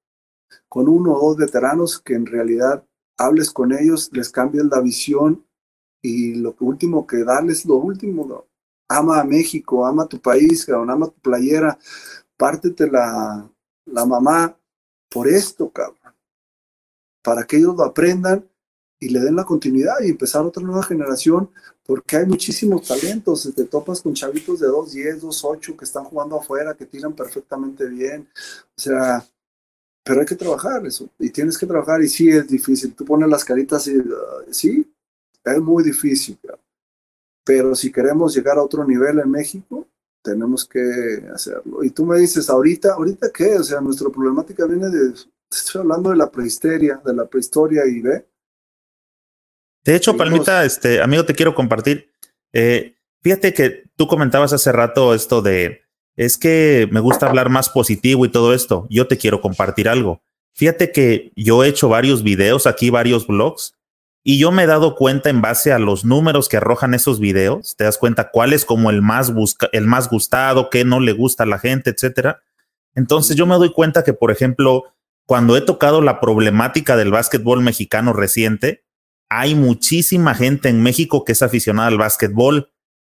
con 0.67 0.89
uno 0.89 1.13
o 1.13 1.29
dos 1.29 1.37
veteranos 1.37 1.99
que 1.99 2.13
en 2.13 2.25
realidad 2.25 2.83
hables 3.17 3.51
con 3.51 3.71
ellos, 3.71 4.09
les 4.11 4.29
cambies 4.29 4.65
la 4.65 4.81
visión 4.81 5.45
y 6.01 6.35
lo 6.35 6.55
último 6.59 7.07
que 7.07 7.23
darles, 7.23 7.65
lo 7.65 7.75
último, 7.75 8.45
ama 8.87 9.21
a 9.21 9.23
México, 9.23 9.85
ama 9.85 10.03
a 10.03 10.07
tu 10.07 10.19
país, 10.19 10.65
cabrón, 10.65 10.89
ama 10.89 11.07
tu 11.07 11.19
playera, 11.21 11.77
pártete 12.37 12.89
la, 12.89 13.49
la 13.85 14.05
mamá 14.05 14.57
por 15.09 15.27
esto, 15.27 15.69
cabrón, 15.71 16.13
para 17.21 17.45
que 17.45 17.57
ellos 17.57 17.75
lo 17.75 17.83
aprendan 17.83 18.47
y 18.99 19.09
le 19.09 19.19
den 19.19 19.35
la 19.35 19.45
continuidad 19.45 19.95
y 20.01 20.09
empezar 20.09 20.45
otra 20.45 20.61
nueva 20.61 20.83
generación, 20.83 21.49
porque 21.85 22.17
hay 22.17 22.25
muchísimos 22.25 22.87
talentos. 22.87 23.51
Te 23.55 23.63
topas 23.63 24.01
con 24.01 24.13
chavitos 24.13 24.59
de 24.59 24.67
2, 24.67 24.91
10, 24.91 25.21
2, 25.21 25.45
8 25.45 25.77
que 25.77 25.85
están 25.85 26.03
jugando 26.03 26.37
afuera, 26.37 26.75
que 26.75 26.85
tiran 26.85 27.13
perfectamente 27.13 27.87
bien. 27.87 28.27
O 28.77 28.81
sea, 28.81 29.25
pero 30.03 30.19
hay 30.19 30.25
que 30.25 30.35
trabajar 30.35 30.85
eso. 30.85 31.09
Y 31.17 31.29
tienes 31.29 31.57
que 31.57 31.65
trabajar, 31.65 32.01
y 32.03 32.09
sí 32.09 32.29
es 32.29 32.47
difícil. 32.47 32.93
Tú 32.93 33.05
pones 33.05 33.29
las 33.29 33.45
caritas 33.45 33.87
y 33.87 33.97
uh, 33.97 34.13
sí, 34.51 34.91
es 35.43 35.59
muy 35.59 35.83
difícil. 35.83 36.37
Pero 37.45 37.73
si 37.75 37.91
queremos 37.91 38.35
llegar 38.35 38.57
a 38.57 38.63
otro 38.63 38.85
nivel 38.85 39.19
en 39.19 39.31
México, 39.31 39.87
tenemos 40.21 40.67
que 40.67 41.25
hacerlo. 41.33 41.83
Y 41.83 41.91
tú 41.91 42.05
me 42.05 42.19
dices, 42.19 42.49
ahorita, 42.49 42.93
¿ahorita 42.93 43.31
qué? 43.31 43.55
O 43.55 43.63
sea, 43.63 43.81
nuestra 43.81 44.09
problemática 44.09 44.65
viene 44.65 44.89
de, 44.89 45.13
estoy 45.49 45.81
hablando 45.81 46.09
de 46.09 46.17
la 46.17 46.29
prehistoria, 46.29 47.01
de 47.03 47.13
la 47.13 47.25
prehistoria 47.25 47.85
y 47.87 48.01
ve 48.01 48.28
de 49.89 49.95
hecho, 49.95 50.15
Palmita, 50.15 50.65
este, 50.65 51.01
amigo, 51.01 51.25
te 51.25 51.33
quiero 51.33 51.55
compartir. 51.55 52.11
Eh, 52.53 52.93
fíjate 53.23 53.55
que 53.55 53.85
tú 53.95 54.05
comentabas 54.05 54.53
hace 54.53 54.71
rato 54.71 55.15
esto 55.15 55.41
de, 55.41 55.81
es 56.15 56.37
que 56.37 56.87
me 56.91 56.99
gusta 56.99 57.27
hablar 57.27 57.49
más 57.49 57.69
positivo 57.69 58.23
y 58.23 58.29
todo 58.29 58.53
esto. 58.53 58.85
Yo 58.91 59.07
te 59.07 59.17
quiero 59.17 59.41
compartir 59.41 59.89
algo. 59.89 60.21
Fíjate 60.53 60.91
que 60.91 61.31
yo 61.35 61.63
he 61.63 61.69
hecho 61.69 61.89
varios 61.89 62.21
videos 62.21 62.67
aquí, 62.67 62.91
varios 62.91 63.25
blogs, 63.25 63.73
y 64.23 64.37
yo 64.37 64.51
me 64.51 64.63
he 64.63 64.67
dado 64.67 64.93
cuenta 64.93 65.31
en 65.31 65.41
base 65.41 65.73
a 65.73 65.79
los 65.79 66.05
números 66.05 66.49
que 66.49 66.57
arrojan 66.57 66.93
esos 66.93 67.19
videos, 67.19 67.75
te 67.75 67.85
das 67.85 67.97
cuenta 67.97 68.29
cuál 68.29 68.53
es 68.53 68.65
como 68.65 68.91
el 68.91 69.01
más 69.01 69.33
busca, 69.33 69.69
el 69.71 69.87
más 69.87 70.07
gustado, 70.07 70.69
qué 70.69 70.85
no 70.85 70.99
le 70.99 71.13
gusta 71.13 71.45
a 71.45 71.47
la 71.47 71.57
gente, 71.57 71.89
etcétera. 71.89 72.43
Entonces 72.93 73.35
yo 73.35 73.47
me 73.47 73.55
doy 73.55 73.73
cuenta 73.73 74.03
que, 74.03 74.13
por 74.13 74.29
ejemplo, 74.29 74.83
cuando 75.25 75.57
he 75.57 75.61
tocado 75.61 76.01
la 76.01 76.19
problemática 76.19 76.95
del 76.95 77.09
básquetbol 77.09 77.63
mexicano 77.63 78.13
reciente, 78.13 78.83
hay 79.29 79.55
muchísima 79.55 80.33
gente 80.33 80.69
en 80.69 80.81
México 80.81 81.23
que 81.23 81.33
es 81.33 81.41
aficionada 81.41 81.87
al 81.87 81.97
básquetbol, 81.97 82.71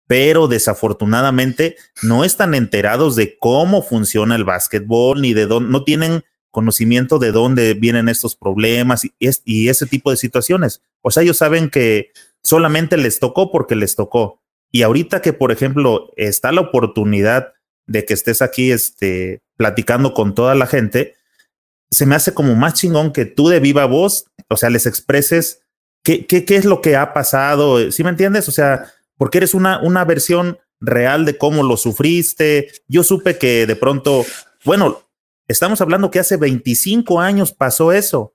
pero 0.06 0.46
desafortunadamente 0.46 1.76
no 2.02 2.24
están 2.24 2.54
enterados 2.54 3.16
de 3.16 3.38
cómo 3.38 3.82
funciona 3.82 4.36
el 4.36 4.44
básquetbol 4.44 5.22
ni 5.22 5.32
de 5.32 5.46
dónde, 5.46 5.70
no 5.70 5.84
tienen 5.84 6.22
conocimiento 6.50 7.18
de 7.18 7.32
dónde 7.32 7.74
vienen 7.74 8.10
estos 8.10 8.36
problemas 8.36 9.04
y, 9.04 9.68
ese 9.68 9.86
tipo 9.86 10.10
de 10.10 10.18
situaciones. 10.18 10.82
O 11.00 11.10
sea, 11.10 11.22
ellos 11.22 11.38
saben 11.38 11.70
que 11.70 12.12
solamente 12.42 12.98
les 12.98 13.18
tocó 13.18 13.50
porque 13.50 13.74
les 13.74 13.96
tocó. 13.96 14.42
Y 14.70 14.82
ahorita 14.82 15.22
que, 15.22 15.32
por 15.32 15.50
ejemplo, 15.50 16.12
está 16.16 16.52
la 16.52 16.60
oportunidad 16.60 17.54
de 17.86 18.04
que 18.04 18.14
estés 18.14 18.42
aquí 18.42 18.70
este, 18.70 19.40
platicando 19.56 20.12
con 20.12 20.34
toda 20.34 20.54
la 20.54 20.66
gente, 20.66 21.14
se 21.90 22.06
me 22.06 22.14
hace 22.14 22.34
como 22.34 22.54
más 22.54 22.74
chingón 22.74 23.12
que 23.12 23.24
tú 23.24 23.48
de 23.48 23.60
viva 23.60 23.86
voz, 23.86 24.26
o 24.48 24.56
sea, 24.56 24.70
les 24.70 24.86
expreses 24.86 25.61
qué, 26.02 26.26
qué, 26.26 26.44
qué 26.44 26.56
es 26.56 26.64
lo 26.64 26.80
que 26.80 26.96
ha 26.96 27.12
pasado, 27.12 27.90
¿sí 27.90 28.02
me 28.04 28.10
entiendes? 28.10 28.48
O 28.48 28.52
sea, 28.52 28.92
porque 29.16 29.38
eres 29.38 29.54
una, 29.54 29.80
una 29.80 30.04
versión 30.04 30.58
real 30.80 31.24
de 31.24 31.38
cómo 31.38 31.62
lo 31.62 31.76
sufriste. 31.76 32.70
Yo 32.88 33.02
supe 33.04 33.38
que 33.38 33.66
de 33.66 33.76
pronto, 33.76 34.26
bueno, 34.64 35.02
estamos 35.48 35.80
hablando 35.80 36.10
que 36.10 36.18
hace 36.18 36.36
25 36.36 37.20
años 37.20 37.52
pasó 37.52 37.92
eso 37.92 38.34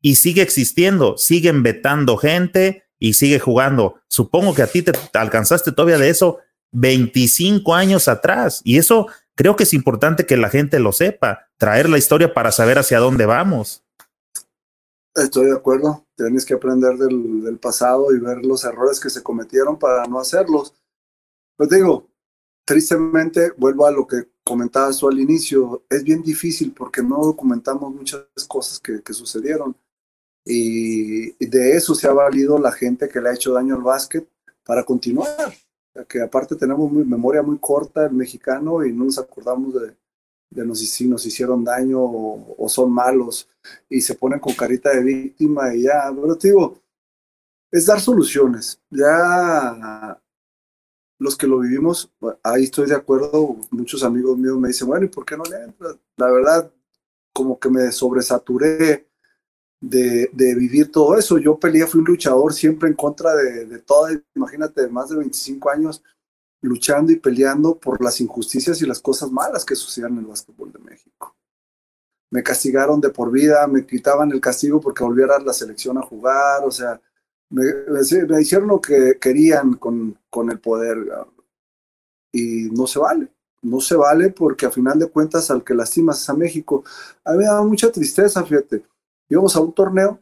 y 0.00 0.16
sigue 0.16 0.42
existiendo, 0.42 1.16
siguen 1.16 1.62
vetando 1.62 2.16
gente 2.16 2.84
y 2.98 3.14
sigue 3.14 3.40
jugando. 3.40 4.00
Supongo 4.08 4.54
que 4.54 4.62
a 4.62 4.66
ti 4.66 4.82
te 4.82 4.92
alcanzaste 5.14 5.72
todavía 5.72 5.98
de 5.98 6.10
eso 6.10 6.38
25 6.72 7.74
años 7.74 8.08
atrás 8.08 8.60
y 8.64 8.76
eso 8.76 9.08
creo 9.34 9.56
que 9.56 9.62
es 9.62 9.72
importante 9.72 10.26
que 10.26 10.36
la 10.36 10.50
gente 10.50 10.78
lo 10.78 10.92
sepa, 10.92 11.48
traer 11.56 11.88
la 11.88 11.98
historia 11.98 12.34
para 12.34 12.52
saber 12.52 12.78
hacia 12.78 12.98
dónde 12.98 13.24
vamos. 13.24 13.84
Estoy 15.14 15.46
de 15.46 15.56
acuerdo. 15.56 16.06
Tienes 16.16 16.44
que 16.44 16.54
aprender 16.54 16.96
del, 16.96 17.42
del, 17.42 17.58
pasado 17.58 18.14
y 18.14 18.20
ver 18.20 18.44
los 18.44 18.64
errores 18.64 19.00
que 19.00 19.10
se 19.10 19.22
cometieron 19.22 19.78
para 19.78 20.06
no 20.06 20.18
hacerlos. 20.18 20.74
Pues 21.56 21.70
digo, 21.70 22.08
tristemente, 22.64 23.52
vuelvo 23.56 23.86
a 23.86 23.90
lo 23.90 24.06
que 24.06 24.28
comentabas 24.44 24.98
tú 24.98 25.08
al 25.08 25.18
inicio, 25.18 25.84
es 25.90 26.02
bien 26.02 26.22
difícil 26.22 26.72
porque 26.72 27.02
no 27.02 27.18
documentamos 27.18 27.94
muchas 27.94 28.24
cosas 28.46 28.80
que, 28.80 29.02
que 29.02 29.12
sucedieron. 29.12 29.76
Y, 30.44 31.30
y, 31.42 31.46
de 31.46 31.76
eso 31.76 31.94
se 31.94 32.08
ha 32.08 32.12
valido 32.12 32.58
la 32.58 32.72
gente 32.72 33.08
que 33.08 33.20
le 33.20 33.28
ha 33.28 33.34
hecho 33.34 33.52
daño 33.52 33.74
al 33.74 33.82
básquet 33.82 34.26
para 34.64 34.84
continuar. 34.84 35.52
Que 36.08 36.22
aparte 36.22 36.54
tenemos 36.56 36.90
muy, 36.90 37.04
memoria 37.04 37.42
muy 37.42 37.58
corta 37.58 38.06
el 38.06 38.12
mexicano 38.12 38.84
y 38.84 38.92
no 38.92 39.04
nos 39.04 39.18
acordamos 39.18 39.74
de, 39.74 39.96
de 40.50 40.64
nos, 40.64 40.80
si 40.80 41.06
nos 41.06 41.24
hicieron 41.26 41.62
daño 41.64 42.00
o, 42.00 42.56
o, 42.58 42.68
son 42.68 42.90
malos 42.90 43.48
y 43.88 44.00
se 44.00 44.14
ponen 44.14 44.40
con 44.40 44.54
carita 44.54 44.90
de 44.90 45.02
víctima 45.02 45.74
y 45.74 45.82
ya, 45.82 46.10
pero 46.14 46.36
te 46.36 46.48
digo, 46.48 46.80
es 47.70 47.86
dar 47.86 48.00
soluciones. 48.00 48.80
Ya 48.90 50.20
los 51.18 51.36
que 51.36 51.46
lo 51.46 51.58
vivimos, 51.58 52.10
ahí 52.42 52.64
estoy 52.64 52.86
de 52.86 52.94
acuerdo, 52.94 53.56
muchos 53.70 54.02
amigos 54.02 54.38
míos 54.38 54.58
me 54.58 54.68
dicen, 54.68 54.88
bueno, 54.88 55.06
¿y 55.06 55.08
por 55.08 55.24
qué 55.24 55.36
no 55.36 55.44
le 55.44 55.64
entras? 55.64 55.96
La 56.16 56.30
verdad, 56.30 56.72
como 57.32 57.58
que 57.58 57.68
me 57.68 57.90
sobresaturé 57.92 59.08
de, 59.80 60.30
de, 60.32 60.54
vivir 60.54 60.90
todo 60.90 61.16
eso. 61.16 61.38
Yo 61.38 61.58
peleé, 61.58 61.86
fui 61.86 62.00
un 62.00 62.06
luchador 62.06 62.52
siempre 62.52 62.88
en 62.88 62.94
contra 62.94 63.34
de, 63.34 63.66
de 63.66 63.78
todo, 63.80 64.08
imagínate, 64.34 64.88
más 64.88 65.08
de 65.10 65.16
25 65.16 65.70
años 65.70 66.02
luchando 66.60 67.12
y 67.12 67.16
peleando 67.16 67.78
por 67.78 68.02
las 68.02 68.20
injusticias 68.20 68.80
y 68.82 68.86
las 68.86 69.00
cosas 69.00 69.30
malas 69.30 69.64
que 69.64 69.76
sucedían 69.76 70.12
en 70.12 70.18
el 70.18 70.26
básquetbol 70.26 70.72
de 70.72 70.78
México. 70.80 71.36
Me 72.30 72.42
castigaron 72.42 73.00
de 73.00 73.10
por 73.10 73.30
vida, 73.30 73.66
me 73.66 73.86
quitaban 73.86 74.32
el 74.32 74.40
castigo 74.40 74.80
porque 74.80 75.04
volviera 75.04 75.36
a 75.36 75.40
la 75.40 75.52
selección 75.52 75.96
a 75.98 76.02
jugar, 76.02 76.64
o 76.64 76.70
sea, 76.70 77.00
me, 77.50 77.64
hicieron 78.40 78.68
lo 78.68 78.80
que 78.80 79.18
querían 79.18 79.74
con, 79.74 80.18
con 80.28 80.50
el 80.50 80.60
poder 80.60 80.98
y 82.32 82.68
no 82.70 82.86
se 82.86 82.98
vale, 82.98 83.32
no 83.62 83.80
se 83.80 83.96
vale 83.96 84.30
porque 84.30 84.66
a 84.66 84.70
final 84.70 84.98
de 84.98 85.08
cuentas 85.08 85.50
al 85.50 85.64
que 85.64 85.74
lastimas 85.74 86.20
es 86.20 86.28
a 86.28 86.34
México. 86.34 86.84
A 87.24 87.32
mí 87.32 87.38
me 87.38 87.44
da 87.44 87.62
mucha 87.62 87.90
tristeza, 87.90 88.44
fíjate, 88.44 88.84
íbamos 89.28 89.56
a 89.56 89.60
un 89.60 89.72
torneo, 89.72 90.20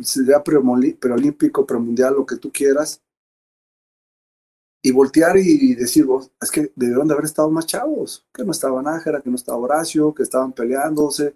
sea 0.00 0.42
preolímpico, 0.42 1.66
premundial, 1.66 2.14
lo 2.14 2.26
que 2.26 2.36
tú 2.36 2.50
quieras, 2.52 3.00
y 4.82 4.90
voltear 4.92 5.36
y 5.36 5.74
decir, 5.74 6.06
vos, 6.06 6.30
es 6.40 6.50
que 6.50 6.72
debieron 6.74 7.06
de 7.06 7.14
haber 7.14 7.26
estado 7.26 7.50
más 7.50 7.66
chavos, 7.66 8.26
que 8.32 8.44
no 8.44 8.52
estaba 8.52 8.82
Nájera, 8.82 9.20
que 9.20 9.28
no 9.28 9.36
estaba 9.36 9.58
Horacio, 9.58 10.14
que 10.14 10.22
estaban 10.22 10.52
peleándose, 10.52 11.34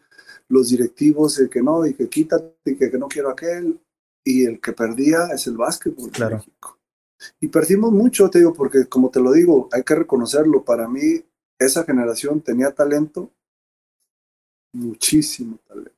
los 0.48 0.70
directivos, 0.70 1.40
que 1.50 1.62
no, 1.62 1.84
y 1.84 1.94
que 1.94 2.08
quítate, 2.08 2.54
y 2.64 2.76
que, 2.76 2.90
que 2.90 2.98
no 2.98 3.08
quiero 3.08 3.30
aquel, 3.30 3.78
y 4.24 4.46
el 4.46 4.60
que 4.60 4.72
perdía 4.72 5.26
es 5.34 5.46
el 5.46 5.56
básquetbol 5.56 6.10
claro. 6.10 6.36
México. 6.38 6.78
Y 7.40 7.48
perdimos 7.48 7.92
mucho, 7.92 8.30
te 8.30 8.38
digo, 8.38 8.52
porque 8.52 8.86
como 8.86 9.10
te 9.10 9.20
lo 9.20 9.32
digo, 9.32 9.68
hay 9.72 9.82
que 9.82 9.94
reconocerlo, 9.94 10.64
para 10.64 10.88
mí 10.88 11.22
esa 11.58 11.84
generación 11.84 12.40
tenía 12.40 12.74
talento, 12.74 13.30
muchísimo 14.72 15.58
talento. 15.66 15.92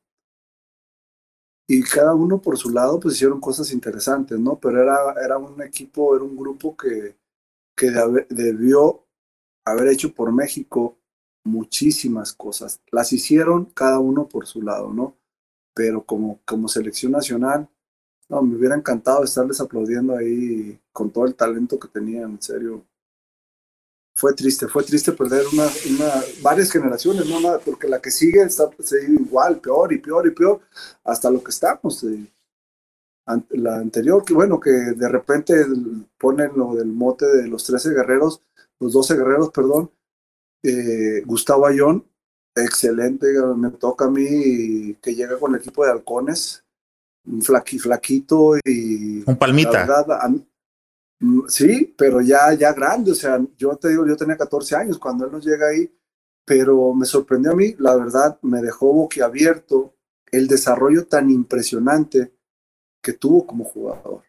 Y 1.69 1.83
cada 1.83 2.15
uno 2.15 2.41
por 2.41 2.57
su 2.57 2.71
lado, 2.71 3.01
pues 3.01 3.17
hicieron 3.17 3.41
cosas 3.41 3.73
interesantes, 3.73 4.39
¿no? 4.39 4.57
Pero 4.59 4.83
era, 4.83 5.15
era 5.25 5.39
un 5.39 5.61
equipo, 5.63 6.15
era 6.15 6.25
un 6.25 6.37
grupo 6.37 6.77
que, 6.77 7.17
que 7.77 7.91
debió 8.31 9.07
haber 9.65 9.89
hecho 9.89 10.15
por 10.15 10.33
México 10.33 10.99
muchísimas 11.45 12.33
cosas. 12.33 12.81
Las 12.91 13.13
hicieron 13.13 13.67
cada 13.67 13.99
uno 13.99 14.29
por 14.29 14.47
su 14.47 14.63
lado, 14.63 14.93
¿no? 14.93 15.17
Pero 15.75 16.05
como, 16.05 16.41
como 16.45 16.69
selección 16.69 17.13
nacional, 17.13 17.69
no, 18.29 18.43
me 18.43 18.57
hubiera 18.57 18.75
encantado 18.75 19.23
estarles 19.23 19.61
aplaudiendo 19.61 20.17
ahí 20.17 20.81
con 20.93 21.11
todo 21.11 21.27
el 21.27 21.35
talento 21.35 21.79
que 21.79 21.89
tenían, 21.89 22.33
en 22.33 22.43
serio. 22.43 22.85
Fue 24.15 24.33
triste, 24.33 24.67
fue 24.67 24.83
triste 24.83 25.13
perder 25.13 25.45
una, 25.53 25.69
una 25.91 26.25
varias 26.41 26.73
generaciones, 26.73 27.27
no 27.29 27.61
porque 27.65 27.87
la 27.87 28.01
que 28.01 28.11
sigue 28.11 28.43
está 28.43 28.71
igual, 29.07 29.61
peor 29.61 29.93
y 29.93 29.99
peor 29.99 30.27
y 30.27 30.31
peor, 30.31 30.61
hasta 31.05 31.31
lo 31.31 31.45
que 31.45 31.51
estamos. 31.51 32.03
Eh 32.05 32.27
la 33.51 33.77
anterior, 33.77 34.25
que 34.25 34.35
bueno, 34.35 34.61
que 34.61 34.71
de 34.71 35.09
repente 35.09 35.55
ponen 36.19 36.53
lo 36.55 36.75
del 36.75 36.87
mote 36.87 37.27
de 37.27 37.49
los 37.49 37.65
13 37.65 37.91
guerreros, 37.91 38.43
los 38.79 38.93
12 38.93 39.17
guerreros, 39.17 39.51
perdón, 39.51 39.91
eh, 40.63 41.23
Gustavo 41.25 41.67
Ayón, 41.67 42.07
excelente, 42.55 43.27
me 43.57 43.71
toca 43.73 44.07
a 44.07 44.11
mí 44.11 44.95
que 45.03 45.15
llega 45.15 45.39
con 45.39 45.55
el 45.55 45.61
equipo 45.61 45.85
de 45.85 45.91
halcones, 45.91 46.65
un 47.27 47.43
flaqui, 47.43 47.79
flaquito 47.79 48.57
y... 48.65 49.25
Un 49.27 49.37
palmita. 49.37 49.87
Mm, 51.19 51.49
sí, 51.49 51.95
pero 51.97 52.21
ya, 52.21 52.53
ya 52.55 52.73
grande, 52.73 53.11
o 53.11 53.15
sea, 53.15 53.41
yo 53.57 53.77
te 53.77 53.89
digo, 53.89 54.07
yo 54.07 54.17
tenía 54.17 54.37
14 54.37 54.77
años 54.77 54.99
cuando 54.99 55.25
él 55.25 55.33
nos 55.33 55.45
llega 55.45 55.69
ahí, 55.69 55.91
pero 56.45 56.95
me 56.95 57.07
sorprendió 57.07 57.53
a 57.53 57.57
mí, 57.57 57.75
la 57.79 57.97
verdad, 57.97 58.39
me 58.43 58.61
dejó 58.61 58.93
boquiabierto 58.93 59.95
el 60.31 60.47
desarrollo 60.47 61.07
tan 61.07 61.31
impresionante 61.31 62.36
que 63.07 63.13
tuvo 63.13 63.47
como 63.47 63.63
jugador. 63.65 64.25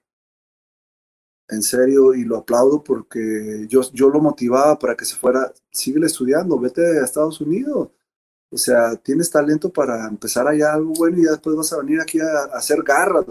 En 1.50 1.64
serio, 1.64 2.14
y 2.14 2.24
lo 2.26 2.38
aplaudo 2.38 2.84
porque 2.84 3.66
yo, 3.68 3.82
yo 3.92 4.10
lo 4.10 4.20
motivaba 4.20 4.78
para 4.78 4.96
que 4.96 5.04
se 5.04 5.16
fuera, 5.16 5.52
sigue 5.72 6.06
estudiando, 6.06 6.60
vete 6.60 6.82
a 6.86 7.04
Estados 7.04 7.42
Unidos. 7.42 7.90
O 8.52 8.58
sea, 8.58 8.96
tienes 8.98 9.32
talento 9.32 9.72
para 9.74 10.08
empezar 10.08 10.48
allá 10.48 10.74
algo 10.74 10.94
bueno 10.94 11.18
y 11.18 11.24
después 11.24 11.56
vas 11.56 11.74
a 11.74 11.80
venir 11.80 12.00
aquí 12.00 12.20
a, 12.20 12.44
hacer 12.54 12.84
garras. 12.84 13.26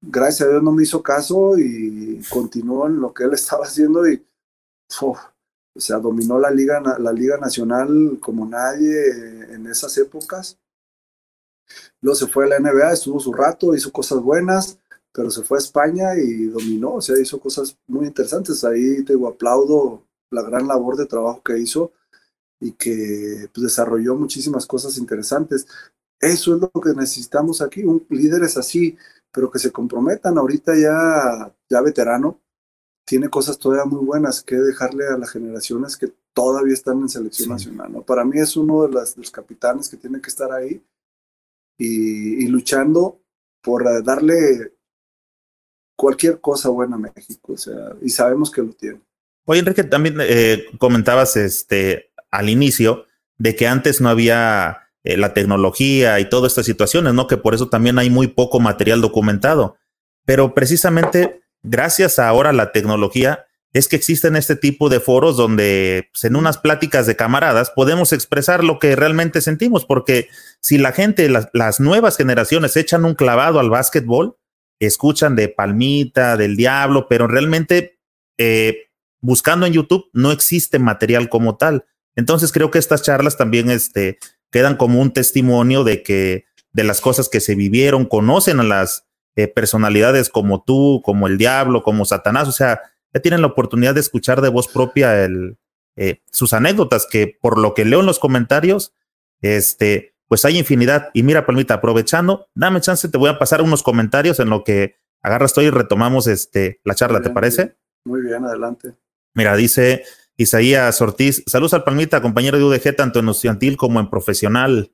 Gracias 0.00 0.48
a 0.48 0.50
Dios 0.52 0.62
no 0.62 0.72
me 0.72 0.84
hizo 0.84 1.02
caso 1.02 1.58
y 1.58 2.22
continuó 2.30 2.86
en 2.86 2.98
lo 2.98 3.12
que 3.12 3.24
él 3.24 3.34
estaba 3.34 3.66
haciendo 3.66 4.08
y, 4.08 4.24
o 5.02 5.16
sea, 5.76 5.98
dominó 5.98 6.38
la 6.38 6.50
liga, 6.50 6.80
la 6.98 7.12
liga 7.12 7.36
nacional 7.36 8.18
como 8.22 8.46
nadie 8.46 9.52
en 9.54 9.66
esas 9.66 9.98
épocas 9.98 10.58
Luego 12.02 12.14
se 12.16 12.26
fue 12.26 12.46
a 12.46 12.48
la 12.48 12.58
NBA, 12.58 12.92
estuvo 12.92 13.20
su 13.20 13.32
rato, 13.32 13.74
hizo 13.74 13.92
cosas 13.92 14.20
buenas, 14.20 14.78
pero 15.12 15.30
se 15.30 15.42
fue 15.42 15.58
a 15.58 15.60
España 15.60 16.16
y 16.16 16.46
dominó, 16.46 16.94
o 16.94 17.00
sea, 17.00 17.18
hizo 17.18 17.40
cosas 17.40 17.76
muy 17.86 18.06
interesantes. 18.06 18.64
Ahí 18.64 19.04
te 19.04 19.14
digo, 19.14 19.28
aplaudo 19.28 20.04
la 20.30 20.42
gran 20.42 20.66
labor 20.66 20.96
de 20.96 21.06
trabajo 21.06 21.42
que 21.42 21.58
hizo 21.58 21.92
y 22.60 22.72
que 22.72 23.48
pues, 23.52 23.64
desarrolló 23.64 24.14
muchísimas 24.14 24.66
cosas 24.66 24.96
interesantes. 24.98 25.66
Eso 26.20 26.54
es 26.54 26.60
lo 26.60 26.70
que 26.70 26.90
necesitamos 26.94 27.62
aquí, 27.62 27.82
un 27.82 28.06
líderes 28.10 28.56
así, 28.56 28.96
pero 29.32 29.50
que 29.50 29.58
se 29.58 29.72
comprometan. 29.72 30.38
Ahorita 30.38 30.76
ya, 30.76 31.52
ya 31.68 31.80
veterano, 31.80 32.40
tiene 33.04 33.28
cosas 33.28 33.58
todavía 33.58 33.86
muy 33.86 34.04
buenas 34.04 34.42
que 34.42 34.56
dejarle 34.56 35.06
a 35.08 35.18
las 35.18 35.30
generaciones 35.30 35.96
que 35.96 36.12
todavía 36.32 36.74
están 36.74 37.00
en 37.00 37.08
selección 37.08 37.48
nacional. 37.48 37.92
¿no? 37.92 38.02
Para 38.02 38.24
mí 38.24 38.38
es 38.38 38.56
uno 38.56 38.86
de, 38.86 38.92
las, 38.92 39.16
de 39.16 39.22
los 39.22 39.30
capitanes 39.30 39.88
que 39.88 39.96
tiene 39.96 40.20
que 40.20 40.28
estar 40.28 40.52
ahí 40.52 40.82
y, 41.80 42.46
luchando 42.48 43.22
por 43.62 44.04
darle 44.04 44.74
cualquier 45.96 46.40
cosa 46.40 46.68
buena 46.68 46.96
a 46.96 46.98
México, 46.98 47.54
o 47.54 47.56
sea, 47.56 47.94
y 48.02 48.10
sabemos 48.10 48.50
que 48.50 48.62
lo 48.62 48.72
tiene. 48.72 49.00
Oye, 49.46 49.60
Enrique, 49.60 49.84
también 49.84 50.16
eh, 50.20 50.66
comentabas 50.78 51.36
este, 51.36 52.10
al 52.30 52.48
inicio 52.48 53.06
de 53.38 53.56
que 53.56 53.66
antes 53.66 54.00
no 54.00 54.10
había 54.10 54.88
eh, 55.02 55.16
la 55.16 55.32
tecnología 55.32 56.20
y 56.20 56.28
todas 56.28 56.52
estas 56.52 56.66
situaciones, 56.66 57.14
¿no? 57.14 57.26
Que 57.26 57.38
por 57.38 57.54
eso 57.54 57.68
también 57.68 57.98
hay 57.98 58.10
muy 58.10 58.28
poco 58.28 58.60
material 58.60 59.00
documentado. 59.00 59.76
Pero 60.26 60.54
precisamente 60.54 61.42
gracias 61.62 62.18
a 62.18 62.28
ahora 62.28 62.52
la 62.52 62.72
tecnología, 62.72 63.46
es 63.72 63.86
que 63.86 63.96
existen 63.96 64.36
este 64.36 64.56
tipo 64.56 64.88
de 64.88 65.00
foros 65.00 65.36
donde 65.36 66.08
pues, 66.12 66.24
en 66.24 66.36
unas 66.36 66.58
pláticas 66.58 67.06
de 67.06 67.16
camaradas 67.16 67.70
podemos 67.70 68.12
expresar 68.12 68.64
lo 68.64 68.78
que 68.78 68.96
realmente 68.96 69.40
sentimos, 69.40 69.84
porque 69.84 70.28
si 70.60 70.78
la 70.78 70.92
gente, 70.92 71.28
las, 71.28 71.80
nuevas 71.80 72.16
generaciones 72.16 72.76
echan 72.76 73.04
un 73.04 73.14
clavado 73.14 73.60
al 73.60 73.70
básquetbol, 73.70 74.36
escuchan 74.80 75.36
de 75.36 75.48
Palmita, 75.48 76.36
del 76.36 76.56
Diablo, 76.56 77.06
pero 77.08 77.28
realmente 77.28 77.98
eh, 78.38 78.88
buscando 79.20 79.66
en 79.66 79.74
YouTube 79.74 80.10
no 80.12 80.32
existe 80.32 80.78
material 80.78 81.28
como 81.28 81.56
tal. 81.56 81.84
Entonces 82.16 82.50
creo 82.50 82.70
que 82.70 82.78
estas 82.78 83.02
charlas 83.02 83.36
también 83.36 83.70
este, 83.70 84.18
quedan 84.50 84.76
como 84.76 85.00
un 85.00 85.12
testimonio 85.12 85.84
de 85.84 86.02
que 86.02 86.46
de 86.72 86.84
las 86.84 87.00
cosas 87.00 87.28
que 87.28 87.40
se 87.40 87.54
vivieron, 87.54 88.04
conocen 88.04 88.60
a 88.60 88.64
las 88.64 89.06
eh, 89.36 89.48
personalidades 89.48 90.28
como 90.28 90.62
tú, 90.62 91.02
como 91.04 91.26
el 91.26 91.38
Diablo, 91.38 91.82
como 91.82 92.04
Satanás, 92.04 92.48
o 92.48 92.52
sea, 92.52 92.80
ya 93.12 93.20
tienen 93.20 93.40
la 93.40 93.48
oportunidad 93.48 93.94
de 93.94 94.00
escuchar 94.00 94.40
de 94.40 94.48
voz 94.48 94.68
propia 94.68 95.24
el, 95.24 95.58
eh, 95.96 96.22
sus 96.30 96.52
anécdotas, 96.52 97.06
que 97.10 97.38
por 97.40 97.58
lo 97.58 97.74
que 97.74 97.84
leo 97.84 98.00
en 98.00 98.06
los 98.06 98.18
comentarios, 98.18 98.94
este, 99.42 100.14
pues 100.28 100.44
hay 100.44 100.58
infinidad. 100.58 101.10
Y 101.12 101.22
mira, 101.22 101.46
Palmita, 101.46 101.74
aprovechando, 101.74 102.46
dame 102.54 102.80
chance, 102.80 103.08
te 103.08 103.18
voy 103.18 103.30
a 103.30 103.38
pasar 103.38 103.62
unos 103.62 103.82
comentarios 103.82 104.40
en 104.40 104.50
lo 104.50 104.64
que 104.64 104.96
agarras 105.22 105.52
todo 105.52 105.64
y 105.64 105.70
retomamos 105.70 106.26
este, 106.26 106.80
la 106.84 106.94
charla, 106.94 107.20
¿te 107.20 107.30
parece? 107.30 107.76
Muy 108.04 108.22
bien, 108.22 108.44
adelante. 108.44 108.94
Mira, 109.34 109.54
dice 109.56 110.04
Isaías 110.36 111.00
Ortiz, 111.02 111.42
saludos 111.46 111.74
al 111.74 111.84
Palmita, 111.84 112.22
compañero 112.22 112.58
de 112.58 112.64
UDG, 112.64 112.96
tanto 112.96 113.18
en 113.18 113.28
estudiantil 113.28 113.76
como 113.76 114.00
en 114.00 114.08
profesional. 114.08 114.92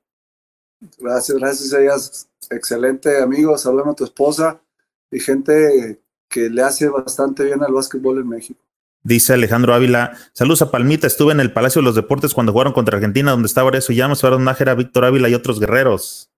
Gracias, 0.99 1.39
gracias 1.39 1.67
Isaías. 1.67 2.29
Excelente 2.51 3.23
amigo, 3.23 3.57
saludos 3.57 3.89
a 3.89 3.95
tu 3.95 4.05
esposa 4.05 4.61
y 5.11 5.21
gente 5.21 6.01
que 6.29 6.51
le 6.51 6.63
hace 6.63 6.89
bastante 6.89 7.45
bien 7.45 7.63
al 7.63 7.73
básquetbol 7.73 8.19
en 8.19 8.29
México. 8.29 8.61
Dice 9.03 9.35
Alejandro 9.35 9.73
Ávila, 9.73 10.19
saludos 10.33 10.63
a 10.63 10.71
Palmita, 10.73 11.07
estuve 11.07 11.33
en 11.33 11.39
el 11.39 11.53
Palacio 11.53 11.81
de 11.81 11.85
los 11.85 11.95
Deportes 11.95 12.35
cuando 12.35 12.51
jugaron 12.51 12.73
contra 12.73 12.97
Argentina, 12.97 13.31
donde 13.31 13.47
estaba 13.47 13.69
Horacio 13.69 13.95
Llamas, 13.95 14.19
Eduardo 14.19 14.41
Nájera, 14.41 14.75
Víctor 14.75 15.05
Ávila 15.05 15.29
y 15.29 15.35
otros 15.35 15.61
guerreros. 15.61 16.29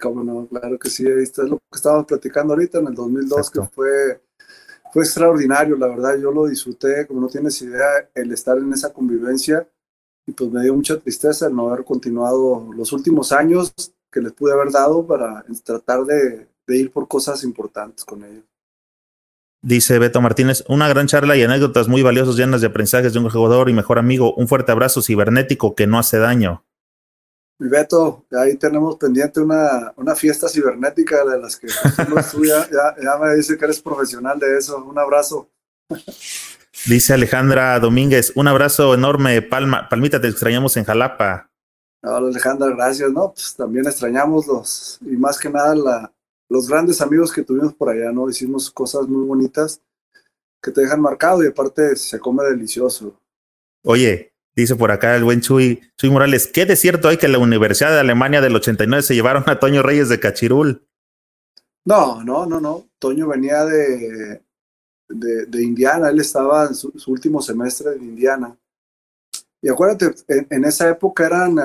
Cómo 0.00 0.22
no, 0.22 0.46
claro 0.46 0.78
que 0.78 0.88
sí, 0.88 1.04
esto 1.08 1.42
es 1.42 1.50
lo 1.50 1.58
que 1.58 1.64
estábamos 1.74 2.06
platicando 2.06 2.54
ahorita 2.54 2.78
en 2.78 2.86
el 2.86 2.94
2002, 2.94 3.50
que 3.50 3.62
fue, 3.62 4.22
fue 4.92 5.02
extraordinario, 5.02 5.76
la 5.76 5.88
verdad, 5.88 6.16
yo 6.16 6.30
lo 6.30 6.46
disfruté, 6.46 7.04
como 7.08 7.20
no 7.20 7.26
tienes 7.26 7.60
idea, 7.62 8.08
el 8.14 8.30
estar 8.30 8.56
en 8.58 8.72
esa 8.72 8.92
convivencia, 8.92 9.68
y 10.24 10.30
pues 10.30 10.52
me 10.52 10.62
dio 10.62 10.72
mucha 10.74 11.00
tristeza 11.00 11.48
el 11.48 11.56
no 11.56 11.68
haber 11.68 11.84
continuado 11.84 12.72
los 12.72 12.92
últimos 12.92 13.32
años, 13.32 13.74
que 14.08 14.20
les 14.20 14.32
pude 14.32 14.52
haber 14.52 14.70
dado 14.70 15.04
para 15.04 15.44
tratar 15.64 16.04
de, 16.04 16.46
de 16.72 16.78
ir 16.78 16.90
por 16.90 17.06
cosas 17.06 17.44
importantes 17.44 18.04
con 18.04 18.24
ellos. 18.24 18.44
Dice 19.60 19.98
Beto 19.98 20.20
Martínez, 20.20 20.64
una 20.68 20.88
gran 20.88 21.06
charla 21.06 21.36
y 21.36 21.42
anécdotas 21.42 21.86
muy 21.86 22.02
valiosas 22.02 22.36
llenas 22.36 22.60
de 22.60 22.66
aprendizajes 22.66 23.12
de 23.12 23.20
un 23.20 23.30
jugador 23.30 23.68
y 23.68 23.72
mejor 23.72 23.98
amigo. 23.98 24.34
Un 24.34 24.48
fuerte 24.48 24.72
abrazo 24.72 25.02
cibernético 25.02 25.76
que 25.76 25.86
no 25.86 25.98
hace 25.98 26.18
daño. 26.18 26.64
Mi 27.58 27.68
Beto, 27.68 28.24
ahí 28.32 28.56
tenemos 28.56 28.96
pendiente 28.96 29.40
una, 29.40 29.92
una 29.96 30.16
fiesta 30.16 30.48
cibernética 30.48 31.24
de 31.24 31.38
las 31.38 31.56
que 31.56 31.68
tú 32.32 32.44
ya, 32.44 32.66
ya, 32.70 33.18
me 33.20 33.36
dice 33.36 33.56
que 33.56 33.64
eres 33.66 33.80
profesional 33.80 34.38
de 34.38 34.58
eso. 34.58 34.82
Un 34.82 34.98
abrazo. 34.98 35.48
Dice 36.86 37.12
Alejandra 37.12 37.78
Domínguez, 37.78 38.32
un 38.34 38.48
abrazo 38.48 38.94
enorme, 38.94 39.40
Palma, 39.42 39.88
Palmita, 39.88 40.20
te 40.20 40.26
extrañamos 40.26 40.76
en 40.76 40.84
Jalapa. 40.84 41.50
Hola 42.02 42.28
Alejandra, 42.28 42.70
gracias. 42.74 43.12
No, 43.12 43.32
pues 43.32 43.54
también 43.54 43.86
extrañamos 43.86 44.48
los, 44.48 44.98
y 45.02 45.16
más 45.16 45.38
que 45.38 45.48
nada 45.48 45.76
la, 45.76 46.12
los 46.52 46.68
grandes 46.68 47.00
amigos 47.00 47.32
que 47.32 47.42
tuvimos 47.42 47.72
por 47.72 47.88
allá, 47.88 48.12
¿no? 48.12 48.28
Hicimos 48.28 48.70
cosas 48.70 49.08
muy 49.08 49.26
bonitas 49.26 49.80
que 50.62 50.70
te 50.70 50.82
dejan 50.82 51.00
marcado 51.00 51.42
y 51.42 51.46
aparte 51.46 51.96
se 51.96 52.20
come 52.20 52.44
delicioso. 52.44 53.18
Oye, 53.82 54.34
dice 54.54 54.76
por 54.76 54.90
acá 54.90 55.16
el 55.16 55.24
buen 55.24 55.40
Chuy, 55.40 55.80
Chuy 55.96 56.10
Morales, 56.10 56.46
¿qué 56.46 56.66
de 56.66 56.76
cierto 56.76 57.08
hay 57.08 57.16
que 57.16 57.26
la 57.26 57.38
Universidad 57.38 57.90
de 57.90 58.00
Alemania 58.00 58.42
del 58.42 58.54
89 58.54 59.02
se 59.02 59.14
llevaron 59.14 59.44
a 59.46 59.58
Toño 59.58 59.82
Reyes 59.82 60.10
de 60.10 60.20
Cachirul? 60.20 60.86
No, 61.86 62.22
no, 62.22 62.44
no, 62.44 62.60
no. 62.60 62.86
Toño 62.98 63.28
venía 63.28 63.64
de, 63.64 64.42
de, 65.08 65.62
Indiana, 65.62 66.10
él 66.10 66.20
estaba 66.20 66.66
en 66.66 66.74
su, 66.74 66.92
último 67.06 67.40
semestre 67.40 67.92
de 67.92 68.04
Indiana. 68.04 68.54
Y 69.62 69.70
acuérdate, 69.70 70.14
en, 70.28 70.64
esa 70.66 70.90
época 70.90 71.26
eran 71.26 71.56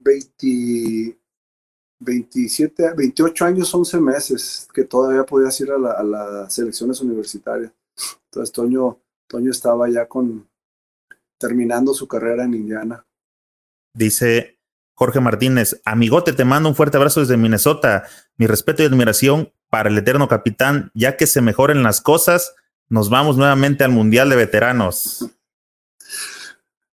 20, 0.00 1.18
27, 2.04 2.94
28 2.96 3.44
años, 3.44 3.74
11 3.74 4.00
meses 4.00 4.68
que 4.72 4.84
todavía 4.84 5.24
podías 5.24 5.58
ir 5.60 5.70
a, 5.70 6.02
las 6.02 6.54
selecciones 6.54 7.00
universitarias. 7.00 7.72
Entonces 8.26 8.52
Toño, 8.52 8.98
Toño 9.26 9.50
estaba 9.50 9.88
ya 9.88 10.06
con 10.06 10.48
terminando 11.38 11.94
su 11.94 12.06
carrera 12.06 12.44
en 12.44 12.54
Indiana. 12.54 13.04
Dice 13.94 14.58
Jorge 14.94 15.20
Martínez, 15.20 15.80
amigote, 15.84 16.32
te 16.32 16.44
mando 16.44 16.68
un 16.68 16.74
fuerte 16.74 16.96
abrazo 16.96 17.20
desde 17.20 17.36
Minnesota. 17.36 18.04
Mi 18.36 18.46
respeto 18.46 18.82
y 18.82 18.86
admiración 18.86 19.52
para 19.68 19.88
el 19.88 19.98
eterno 19.98 20.28
capitán, 20.28 20.90
ya 20.94 21.16
que 21.16 21.26
se 21.26 21.40
mejoren 21.40 21.82
las 21.82 22.00
cosas, 22.00 22.54
nos 22.88 23.10
vamos 23.10 23.36
nuevamente 23.36 23.82
al 23.82 23.90
Mundial 23.90 24.30
de 24.30 24.36
Veteranos. 24.36 25.30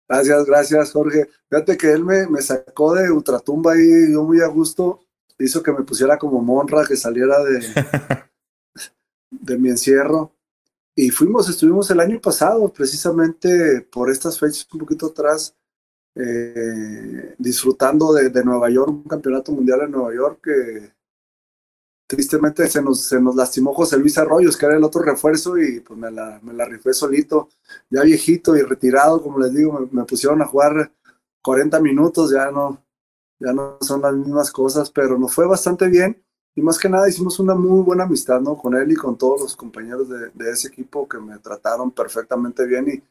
Gracias, 0.08 0.46
gracias, 0.46 0.92
Jorge. 0.92 1.30
Fíjate 1.50 1.78
que 1.78 1.92
él 1.92 2.04
me, 2.04 2.28
me 2.28 2.42
sacó 2.42 2.94
de 2.94 3.10
ultratumba 3.10 3.76
y 3.76 4.14
yo 4.14 4.24
muy 4.24 4.42
a 4.42 4.48
gusto. 4.48 5.00
Hizo 5.40 5.64
que 5.64 5.72
me 5.72 5.84
pusiera 5.84 6.18
como 6.18 6.42
monra, 6.42 6.86
que 6.86 6.96
saliera 6.96 7.44
de, 7.44 7.60
de 9.32 9.58
mi 9.58 9.70
encierro. 9.70 10.32
Y 10.96 11.10
fuimos, 11.10 11.50
estuvimos 11.50 11.90
el 11.92 12.00
año 12.00 12.22
pasado, 12.22 12.72
precisamente 12.72 13.82
por 13.82 14.10
estas 14.10 14.40
fechas, 14.40 14.68
un 14.72 14.80
poquito 14.80 15.08
atrás, 15.08 15.54
eh, 16.16 17.36
disfrutando 17.38 18.14
de, 18.14 18.30
de, 18.30 18.44
Nueva 18.46 18.70
York, 18.70 18.90
un 18.90 19.04
campeonato 19.04 19.52
mundial 19.52 19.82
en 19.82 19.92
Nueva 19.92 20.14
York 20.14 20.40
que 20.42 20.95
tristemente 22.08 22.68
se 22.68 22.82
nos, 22.82 23.02
se 23.02 23.20
nos 23.20 23.36
lastimó 23.36 23.74
José 23.74 23.98
Luis 23.98 24.18
Arroyos, 24.18 24.58
que 24.58 24.66
era 24.66 24.78
el 24.78 24.84
otro 24.84 25.02
refuerzo, 25.02 25.58
y 25.58 25.80
pues 25.80 26.00
me 26.00 26.12
la, 26.12 26.40
me 26.44 26.54
la 26.54 26.66
rifé 26.66 26.94
solito, 26.94 27.50
ya 27.90 28.04
viejito 28.04 28.56
y 28.56 28.62
retirado, 28.62 29.22
como 29.22 29.40
les 29.40 29.54
digo, 29.54 29.88
me, 29.92 30.04
pusieron 30.06 30.42
a 30.42 30.46
jugar 30.46 30.92
40 31.42 31.80
minutos, 31.80 32.32
ya 32.32 32.52
no, 32.52 32.84
ya 33.40 33.54
no 33.54 33.78
son 33.82 34.02
las 34.02 34.14
mismas 34.14 34.52
cosas, 34.52 34.90
pero 34.92 35.18
nos 35.18 35.34
fue 35.34 35.48
bastante 35.48 35.88
bien. 35.88 36.22
Y 36.58 36.62
más 36.62 36.78
que 36.78 36.88
nada 36.88 37.10
hicimos 37.10 37.40
una 37.40 37.54
muy 37.54 37.84
buena 37.84 38.06
amistad 38.06 38.40
¿no? 38.40 38.58
con 38.58 38.76
él 38.76 38.90
y 38.92 38.96
con 38.96 39.18
todos 39.18 39.42
los 39.42 39.56
compañeros 39.58 40.08
de, 40.08 40.30
de 40.34 40.52
ese 40.52 40.70
equipo 40.70 41.08
que 41.08 41.18
me 41.18 41.38
trataron 41.40 41.92
perfectamente 41.92 42.66
bien. 42.66 42.88
Y 42.90 43.04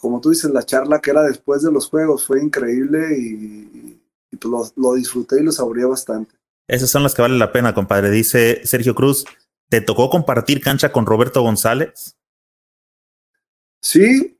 como 0.00 0.20
tú 0.20 0.30
dices, 0.30 0.50
la 0.50 0.64
charla 0.64 1.00
que 1.00 1.10
era 1.10 1.22
después 1.22 1.62
de 1.62 1.70
los 1.70 1.88
juegos 1.88 2.26
fue 2.26 2.42
increíble 2.42 3.16
y, 3.16 4.00
y, 4.32 4.36
pues 4.36 4.74
lo, 4.76 4.82
lo 4.90 4.94
disfruté 4.94 5.40
y 5.40 5.44
lo 5.44 5.52
saboreé 5.52 5.84
bastante. 5.84 6.34
Esas 6.66 6.90
son 6.90 7.02
las 7.02 7.14
que 7.14 7.22
valen 7.22 7.38
la 7.38 7.52
pena, 7.52 7.74
compadre. 7.74 8.10
Dice 8.10 8.64
Sergio 8.64 8.94
Cruz, 8.94 9.24
¿te 9.68 9.80
tocó 9.80 10.08
compartir 10.08 10.60
cancha 10.62 10.90
con 10.90 11.04
Roberto 11.04 11.42
González? 11.42 12.16
Sí, 13.82 14.38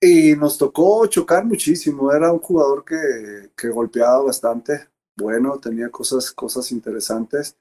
y 0.00 0.36
nos 0.36 0.58
tocó 0.58 1.06
chocar 1.06 1.44
muchísimo. 1.44 2.12
Era 2.12 2.30
un 2.30 2.40
jugador 2.40 2.84
que, 2.84 3.50
que 3.56 3.68
golpeaba 3.68 4.22
bastante. 4.22 4.88
Bueno, 5.16 5.58
tenía 5.58 5.88
cosas, 5.90 6.30
cosas 6.32 6.70
interesantes, 6.72 7.56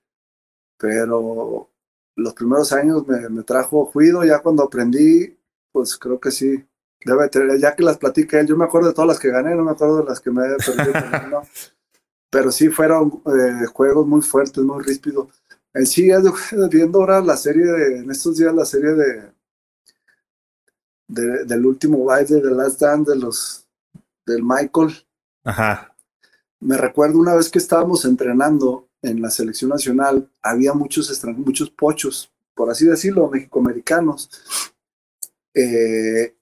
pero 0.77 1.69
los 2.15 2.33
primeros 2.33 2.73
años 2.73 3.07
me, 3.07 3.29
me 3.29 3.43
trajo 3.43 3.85
juido. 3.85 4.25
Ya 4.25 4.39
cuando 4.39 4.63
aprendí, 4.63 5.37
pues 5.71 5.97
creo 5.97 6.19
que 6.19 6.31
sí. 6.31 6.65
Debe 7.03 7.29
tener, 7.29 7.57
ya 7.59 7.75
que 7.75 7.83
las 7.83 7.97
platiqué 7.97 8.41
él, 8.41 8.47
yo 8.47 8.57
me 8.57 8.65
acuerdo 8.65 8.89
de 8.89 8.93
todas 8.93 9.07
las 9.07 9.19
que 9.19 9.31
gané, 9.31 9.55
no 9.55 9.63
me 9.63 9.71
acuerdo 9.71 9.97
de 9.97 10.03
las 10.03 10.19
que 10.19 10.29
me 10.29 10.45
he 10.45 10.55
perdido. 10.57 11.29
no 11.29 11.41
pero 12.31 12.49
sí 12.51 12.69
fueron 12.69 13.21
eh, 13.25 13.65
juegos 13.67 14.07
muy 14.07 14.21
fuertes, 14.21 14.63
muy 14.63 14.81
ríspidos. 14.81 15.27
En 15.73 15.85
sí, 15.85 16.09
viendo 16.71 16.99
ahora 16.99 17.21
la 17.21 17.35
serie 17.37 17.65
de, 17.65 17.97
en 17.99 18.09
estos 18.09 18.37
días 18.37 18.55
la 18.55 18.65
serie 18.65 18.93
de, 18.93 19.31
del 21.45 21.65
último 21.65 22.05
baile 22.05 22.35
de 22.35 22.41
The 22.41 22.51
Last 22.51 22.79
Dance 22.79 23.11
de 23.11 23.17
los, 23.17 23.67
del 24.25 24.43
Michael. 24.43 25.05
Ajá. 25.43 25.93
Me 26.61 26.77
recuerdo 26.77 27.19
una 27.19 27.35
vez 27.35 27.49
que 27.49 27.59
estábamos 27.59 28.05
entrenando 28.05 28.87
en 29.01 29.21
la 29.21 29.29
selección 29.29 29.71
nacional, 29.71 30.29
había 30.41 30.73
muchos 30.73 31.23
muchos 31.35 31.69
pochos, 31.69 32.31
por 32.53 32.69
así 32.69 32.85
decirlo, 32.85 33.29
mexicoamericanos. 33.29 34.29
Eh, 35.53 36.33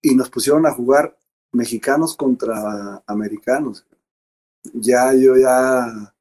y 0.00 0.14
nos 0.14 0.30
pusieron 0.30 0.64
a 0.66 0.72
jugar 0.72 1.18
mexicanos 1.50 2.14
contra 2.14 3.02
americanos 3.06 3.84
ya 4.74 5.12
yo 5.14 5.36
ya 5.36 6.14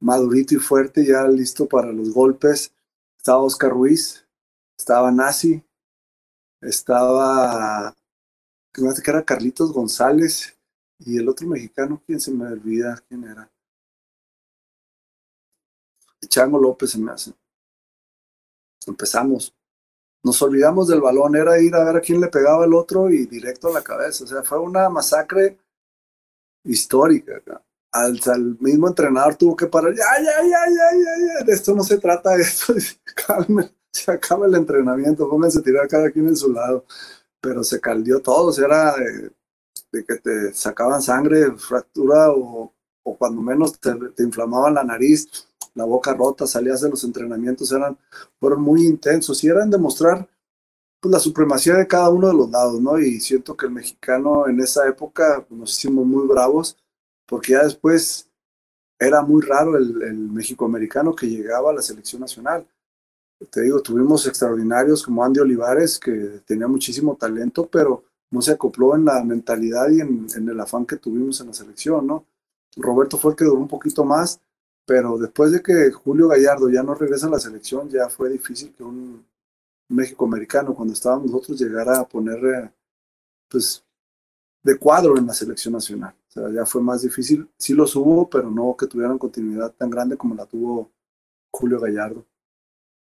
madurito 0.00 0.54
y 0.54 0.58
fuerte, 0.58 1.04
ya 1.04 1.26
listo 1.28 1.66
para 1.66 1.92
los 1.92 2.12
golpes. 2.12 2.72
Estaba 3.16 3.42
Oscar 3.42 3.70
Ruiz, 3.70 4.26
estaba 4.78 5.10
Nazi, 5.10 5.62
estaba, 6.60 7.94
que 8.72 8.82
era 9.06 9.24
Carlitos 9.24 9.72
González 9.72 10.56
y 10.98 11.18
el 11.18 11.28
otro 11.28 11.46
mexicano, 11.46 12.02
¿quién 12.06 12.20
se 12.20 12.30
me 12.30 12.46
olvida? 12.46 13.02
¿Quién 13.08 13.24
era? 13.24 13.50
Chango 16.28 16.58
López 16.58 16.90
se 16.90 16.98
me 16.98 17.12
hace. 17.12 17.32
Empezamos. 18.86 19.54
Nos 20.22 20.42
olvidamos 20.42 20.88
del 20.88 21.00
balón, 21.00 21.36
era 21.36 21.60
ir 21.60 21.74
a 21.74 21.84
ver 21.84 21.96
a 21.96 22.00
quién 22.00 22.20
le 22.20 22.28
pegaba 22.28 22.64
el 22.64 22.74
otro 22.74 23.08
y 23.10 23.26
directo 23.26 23.68
a 23.68 23.72
la 23.72 23.82
cabeza. 23.82 24.24
O 24.24 24.26
sea, 24.26 24.42
fue 24.42 24.58
una 24.58 24.88
masacre 24.88 25.58
histórica 26.64 27.40
al, 28.00 28.56
mismo 28.60 28.88
entrenador 28.88 29.36
tuvo 29.36 29.56
que 29.56 29.66
parar, 29.66 29.94
ya, 29.94 30.04
ya, 30.18 30.42
ya, 30.42 30.48
ya, 30.48 31.38
ya, 31.38 31.44
de 31.44 31.52
esto 31.52 31.74
no 31.74 31.82
se 31.82 31.98
trata, 31.98 32.34
esto, 32.40 32.74
calme, 33.26 33.70
se 33.92 34.10
acaba 34.10 34.46
el 34.46 34.54
entrenamiento, 34.54 35.28
pónganse 35.28 35.58
a 35.58 35.62
tirar 35.62 35.88
cada 35.88 36.10
quien 36.10 36.28
en 36.28 36.36
su 36.36 36.52
lado, 36.52 36.84
pero 37.40 37.62
se 37.64 37.80
caldió 37.80 38.20
todo, 38.20 38.52
era 38.64 38.94
de, 38.96 40.04
que 40.04 40.16
te 40.16 40.52
sacaban 40.54 41.02
sangre, 41.02 41.52
fractura 41.56 42.30
o, 42.30 42.72
o 43.02 43.16
cuando 43.16 43.40
menos 43.42 43.78
te, 43.80 43.90
inflamaban 44.22 44.74
la 44.74 44.84
nariz, 44.84 45.28
la 45.74 45.84
boca 45.84 46.12
rota, 46.14 46.46
salías 46.46 46.80
de 46.80 46.90
los 46.90 47.04
entrenamientos, 47.04 47.72
eran, 47.72 47.96
fueron 48.40 48.62
muy 48.62 48.86
intensos 48.86 49.42
y 49.44 49.48
eran 49.48 49.70
demostrar 49.70 50.28
pues, 51.00 51.12
la 51.12 51.20
supremacía 51.20 51.74
de 51.74 51.86
cada 51.86 52.10
uno 52.10 52.28
de 52.28 52.34
los 52.34 52.50
lados, 52.50 52.80
¿no? 52.80 52.98
Y 52.98 53.20
siento 53.20 53.56
que 53.56 53.66
el 53.66 53.72
mexicano 53.72 54.48
en 54.48 54.60
esa 54.60 54.86
época 54.88 55.46
nos 55.50 55.76
hicimos 55.76 56.04
muy 56.04 56.26
bravos 56.26 56.76
porque 57.28 57.52
ya 57.52 57.64
después 57.64 58.28
era 58.98 59.22
muy 59.22 59.42
raro 59.42 59.76
el, 59.76 60.02
el 60.02 60.16
México-americano 60.16 61.14
que 61.14 61.28
llegaba 61.28 61.70
a 61.70 61.74
la 61.74 61.82
selección 61.82 62.20
nacional. 62.20 62.66
Te 63.50 63.60
digo, 63.60 63.80
tuvimos 63.80 64.26
extraordinarios 64.26 65.04
como 65.04 65.22
Andy 65.22 65.40
Olivares, 65.40 65.98
que 65.98 66.40
tenía 66.44 66.66
muchísimo 66.66 67.14
talento, 67.16 67.68
pero 67.70 68.04
no 68.30 68.42
se 68.42 68.52
acopló 68.52 68.94
en 68.94 69.04
la 69.04 69.22
mentalidad 69.24 69.88
y 69.90 70.00
en, 70.00 70.48
el 70.48 70.60
afán 70.60 70.84
que 70.84 70.96
tuvimos 70.96 71.40
en 71.40 71.48
la 71.48 71.54
selección, 71.54 72.06
¿no? 72.06 72.26
Roberto 72.76 73.16
fue 73.16 73.32
el 73.32 73.36
que 73.36 73.44
duró 73.44 73.60
un 73.60 73.68
poquito 73.68 74.04
más, 74.04 74.40
pero 74.84 75.18
después 75.18 75.52
de 75.52 75.62
que 75.62 75.90
Julio 75.92 76.28
Gallardo 76.28 76.68
ya 76.68 76.82
no 76.82 76.94
regresa 76.94 77.26
a 77.26 77.30
la 77.30 77.40
selección, 77.40 77.88
ya 77.88 78.08
fue 78.08 78.30
difícil 78.30 78.74
que 78.74 78.82
un 78.82 79.24
México-americano, 79.88 80.74
cuando 80.74 80.94
estábamos 80.94 81.30
nosotros, 81.30 81.60
llegara 81.60 81.98
a 81.98 82.06
poner, 82.06 82.44
eh, 82.44 82.70
pues, 83.48 83.84
de 84.62 84.76
cuadro 84.78 85.16
en 85.16 85.26
la 85.26 85.32
selección 85.32 85.72
nacional. 85.74 86.14
Sea, 86.38 86.50
ya 86.54 86.66
fue 86.66 86.82
más 86.82 87.02
difícil. 87.02 87.48
Sí 87.58 87.74
los 87.74 87.96
hubo, 87.96 88.28
pero 88.28 88.50
no 88.50 88.76
que 88.78 88.86
tuvieran 88.86 89.18
continuidad 89.18 89.72
tan 89.72 89.90
grande 89.90 90.16
como 90.16 90.34
la 90.34 90.46
tuvo 90.46 90.92
Julio 91.50 91.80
Gallardo. 91.80 92.26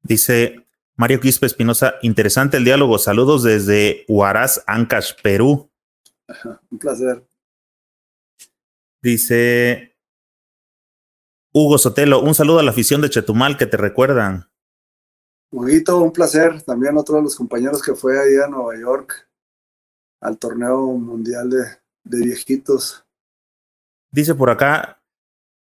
Dice 0.03 0.67
Mario 0.97 1.21
Quispe 1.21 1.47
Espinosa, 1.47 1.95
interesante 2.03 2.57
el 2.57 2.65
diálogo. 2.65 2.99
Saludos 2.99 3.43
desde 3.43 4.05
Huaraz, 4.09 4.63
Ancash, 4.67 5.13
Perú. 5.23 5.71
un 6.71 6.79
placer. 6.79 7.25
Dice 9.01 9.97
Hugo 11.53 11.79
Sotelo, 11.79 12.21
un 12.21 12.35
saludo 12.35 12.59
a 12.61 12.63
la 12.63 12.71
afición 12.71 13.01
de 13.01 13.11
Chetumal 13.11 13.57
que 13.57 13.67
te 13.67 13.77
recuerdan. 13.77 14.49
Huguito, 15.51 15.99
un 15.99 16.13
placer. 16.13 16.63
También 16.63 16.97
otro 16.97 17.17
de 17.17 17.23
los 17.23 17.37
compañeros 17.37 17.83
que 17.83 17.95
fue 17.95 18.19
ahí 18.19 18.37
a 18.37 18.49
Nueva 18.49 18.79
York 18.79 19.29
al 20.21 20.39
torneo 20.39 20.87
mundial 20.93 21.51
de, 21.51 21.65
de 22.05 22.25
viejitos. 22.25 23.05
Dice 24.13 24.35
por 24.35 24.51
acá 24.51 25.03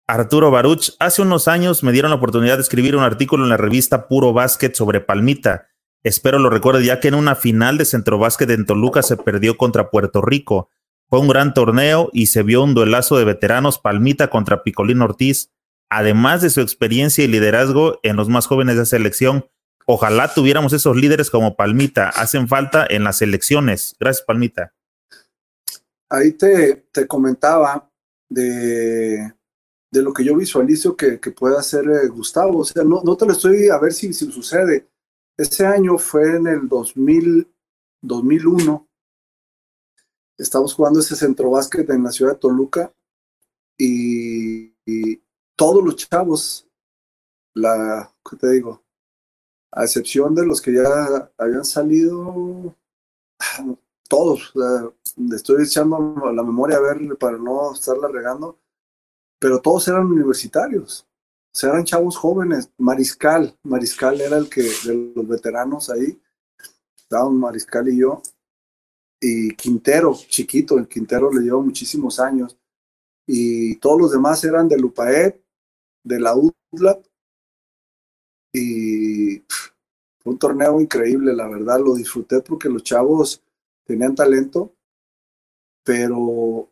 Arturo 0.06 0.52
Baruch, 0.52 0.92
hace 1.00 1.22
unos 1.22 1.48
años 1.48 1.82
me 1.82 1.94
dieron 1.94 2.12
la 2.12 2.18
oportunidad 2.18 2.58
de 2.58 2.62
escribir 2.62 2.98
un 2.98 3.04
artículo 3.04 3.44
en 3.46 3.50
la 3.50 3.58
revista 3.58 4.10
Puro 4.10 4.34
Básquet 4.34 4.76
sobre 4.76 5.00
Palmita. 5.00 5.70
Espero 6.04 6.40
lo 6.40 6.50
recuerde 6.50 6.84
ya 6.84 7.00
que 7.00 7.08
en 7.08 7.16
una 7.16 7.36
final 7.36 7.78
de 7.78 7.86
Centro 7.86 8.18
Básquet 8.18 8.50
en 8.50 8.66
Toluca 8.66 9.02
se 9.02 9.16
perdió 9.16 9.56
contra 9.56 9.90
Puerto 9.90 10.22
Rico. 10.22 10.70
Fue 11.10 11.22
un 11.22 11.30
gran 11.30 11.54
torneo 11.54 12.10
y 12.12 12.26
se 12.26 12.44
vio 12.44 12.64
un 12.64 12.74
duelazo 12.74 13.18
de 13.18 13.24
veteranos 13.24 13.80
Palmita 13.80 14.30
contra 14.30 14.62
Picolín 14.62 15.02
Ortiz. 15.02 15.54
Además 15.90 16.42
de 16.42 16.50
su 16.50 16.60
experiencia 16.60 17.24
y 17.24 17.28
liderazgo 17.28 18.02
en 18.04 18.18
los 18.18 18.28
más 18.28 18.48
jóvenes 18.48 18.76
de 18.76 18.86
selección, 18.86 19.46
ojalá 19.86 20.34
tuviéramos 20.34 20.74
esos 20.74 20.98
líderes 20.98 21.30
como 21.30 21.56
Palmita. 21.56 22.10
Hacen 22.10 22.50
falta 22.50 22.86
en 22.90 23.06
las 23.06 23.22
elecciones. 23.22 23.96
Gracias, 24.02 24.26
Palmita. 24.26 24.74
Ahí 26.10 26.34
te, 26.34 26.88
te 26.92 27.08
comentaba 27.08 27.90
de, 28.34 29.34
de, 29.92 30.02
lo 30.02 30.14
que 30.14 30.24
yo 30.24 30.36
visualizo 30.36 30.96
que, 30.96 31.20
que 31.20 31.32
pueda 31.32 31.60
hacer 31.60 31.86
eh, 31.88 32.08
Gustavo. 32.08 32.60
O 32.60 32.66
sea, 32.66 32.84
no, 32.84 33.02
no, 33.04 33.16
te 33.16 33.26
lo 33.26 33.34
estoy 33.34 33.70
a 33.70 33.78
ver 33.78 33.94
si, 33.94 34.14
si 34.14 34.32
sucede. 34.32 34.88
Ese 35.38 35.66
año 35.66 35.98
fue 35.98 36.36
en 36.36 36.48
el 36.48 36.68
2000, 36.68 37.48
2001. 38.02 38.88
Estamos 40.38 40.74
jugando 40.74 41.00
ese 41.00 41.16
centro 41.16 41.52
básquet 41.52 41.90
en 41.90 42.04
la 42.04 42.12
ciudad 42.12 42.34
de 42.34 42.40
Toluca 42.40 42.94
y, 43.78 44.74
todos 45.56 45.84
los 45.84 45.96
chavos, 45.96 46.68
la, 47.54 48.12
¿qué 48.28 48.38
te 48.38 48.50
digo? 48.52 48.84
A 49.72 49.84
excepción 49.84 50.34
de 50.34 50.46
los 50.46 50.62
que 50.62 50.74
ya 50.74 51.32
habían 51.38 51.64
salido, 51.64 52.76
todos, 54.10 54.52
le 54.56 54.92
estoy 55.36 55.64
echando 55.64 56.32
la 56.34 56.44
memoria 56.44 56.78
a 56.78 56.82
ver 56.82 57.18
para 57.18 57.38
no 57.38 57.74
estarla 57.74 58.08
regando, 58.08 58.60
pero 59.40 59.62
todos 59.62 59.88
eran 59.88 60.06
universitarios, 60.06 61.08
eran 61.62 61.84
chavos 61.84 62.18
jóvenes. 62.18 62.72
Mariscal, 62.78 63.58
Mariscal 63.64 64.22
era 64.22 64.38
el 64.38 64.50
que, 64.50 64.64
de 64.64 65.14
los 65.16 65.28
veteranos 65.28 65.90
ahí, 65.90 66.20
estábamos 66.98 67.34
Mariscal 67.34 67.90
y 67.90 67.98
yo, 67.98 68.22
y 69.20 69.56
Quintero, 69.56 70.14
chiquito, 70.14 70.78
el 70.78 70.88
Quintero 70.88 71.32
le 71.32 71.42
llevó 71.42 71.62
muchísimos 71.62 72.20
años, 72.20 72.58
y 73.26 73.76
todos 73.78 74.00
los 74.00 74.12
demás 74.12 74.44
eran 74.44 74.68
de 74.68 74.78
Lupaet, 74.78 75.42
de 76.04 76.20
la 76.20 76.36
UDLAP, 76.36 77.06
y 78.54 79.40
fue 80.20 80.34
un 80.34 80.38
torneo 80.38 80.80
increíble, 80.80 81.34
la 81.34 81.48
verdad, 81.48 81.80
lo 81.80 81.96
disfruté 81.96 82.42
porque 82.42 82.70
los 82.70 82.84
chavos 82.84 83.42
tenían 83.86 84.16
talento, 84.16 84.74
pero 85.84 86.70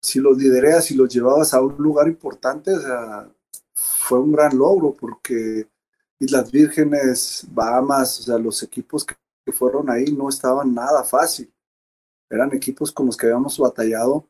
si 0.00 0.20
los 0.20 0.38
lidereas 0.38 0.90
y 0.90 0.94
los 0.94 1.12
llevabas 1.12 1.52
a 1.54 1.60
un 1.60 1.76
lugar 1.78 2.08
importante, 2.08 2.72
o 2.72 2.80
sea, 2.80 3.28
fue 3.74 4.20
un 4.20 4.32
gran 4.32 4.56
logro 4.56 4.94
porque 4.94 5.68
Islas 6.18 6.50
Vírgenes, 6.50 7.46
Bahamas, 7.50 8.20
o 8.20 8.22
sea, 8.22 8.38
los 8.38 8.62
equipos 8.62 9.04
que, 9.04 9.14
que 9.44 9.52
fueron 9.52 9.90
ahí 9.90 10.06
no 10.12 10.28
estaban 10.28 10.74
nada 10.74 11.04
fácil. 11.04 11.52
Eran 12.30 12.54
equipos 12.54 12.92
con 12.92 13.06
los 13.06 13.16
que 13.16 13.26
habíamos 13.26 13.58
batallado 13.58 14.28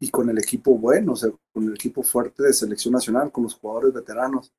y 0.00 0.10
con 0.10 0.28
el 0.30 0.38
equipo 0.38 0.76
bueno, 0.78 1.12
o 1.12 1.16
sea, 1.16 1.30
con 1.52 1.64
el 1.64 1.74
equipo 1.74 2.02
fuerte 2.02 2.42
de 2.42 2.52
selección 2.52 2.94
nacional, 2.94 3.30
con 3.30 3.44
los 3.44 3.54
jugadores 3.54 3.94
veteranos. 3.94 4.52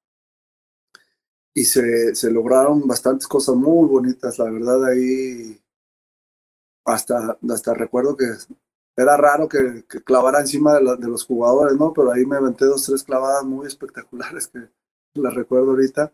Y 1.53 1.65
se, 1.65 2.15
se 2.15 2.31
lograron 2.31 2.87
bastantes 2.87 3.27
cosas 3.27 3.55
muy 3.55 3.87
bonitas, 3.87 4.39
la 4.39 4.49
verdad, 4.49 4.85
ahí 4.85 5.59
hasta, 6.85 7.37
hasta 7.49 7.73
recuerdo 7.73 8.15
que 8.15 8.25
era 8.95 9.17
raro 9.17 9.47
que, 9.47 9.85
que 9.87 10.01
clavara 10.01 10.41
encima 10.41 10.75
de, 10.75 10.83
la, 10.83 10.95
de, 10.95 11.07
los 11.07 11.25
jugadores, 11.25 11.77
¿no? 11.77 11.93
Pero 11.93 12.11
ahí 12.11 12.25
me 12.25 12.37
aventé 12.37 12.65
dos, 12.65 12.83
tres 12.85 13.03
clavadas 13.03 13.43
muy 13.43 13.65
espectaculares 13.67 14.47
que 14.47 14.59
las 15.15 15.33
recuerdo 15.33 15.71
ahorita. 15.71 16.11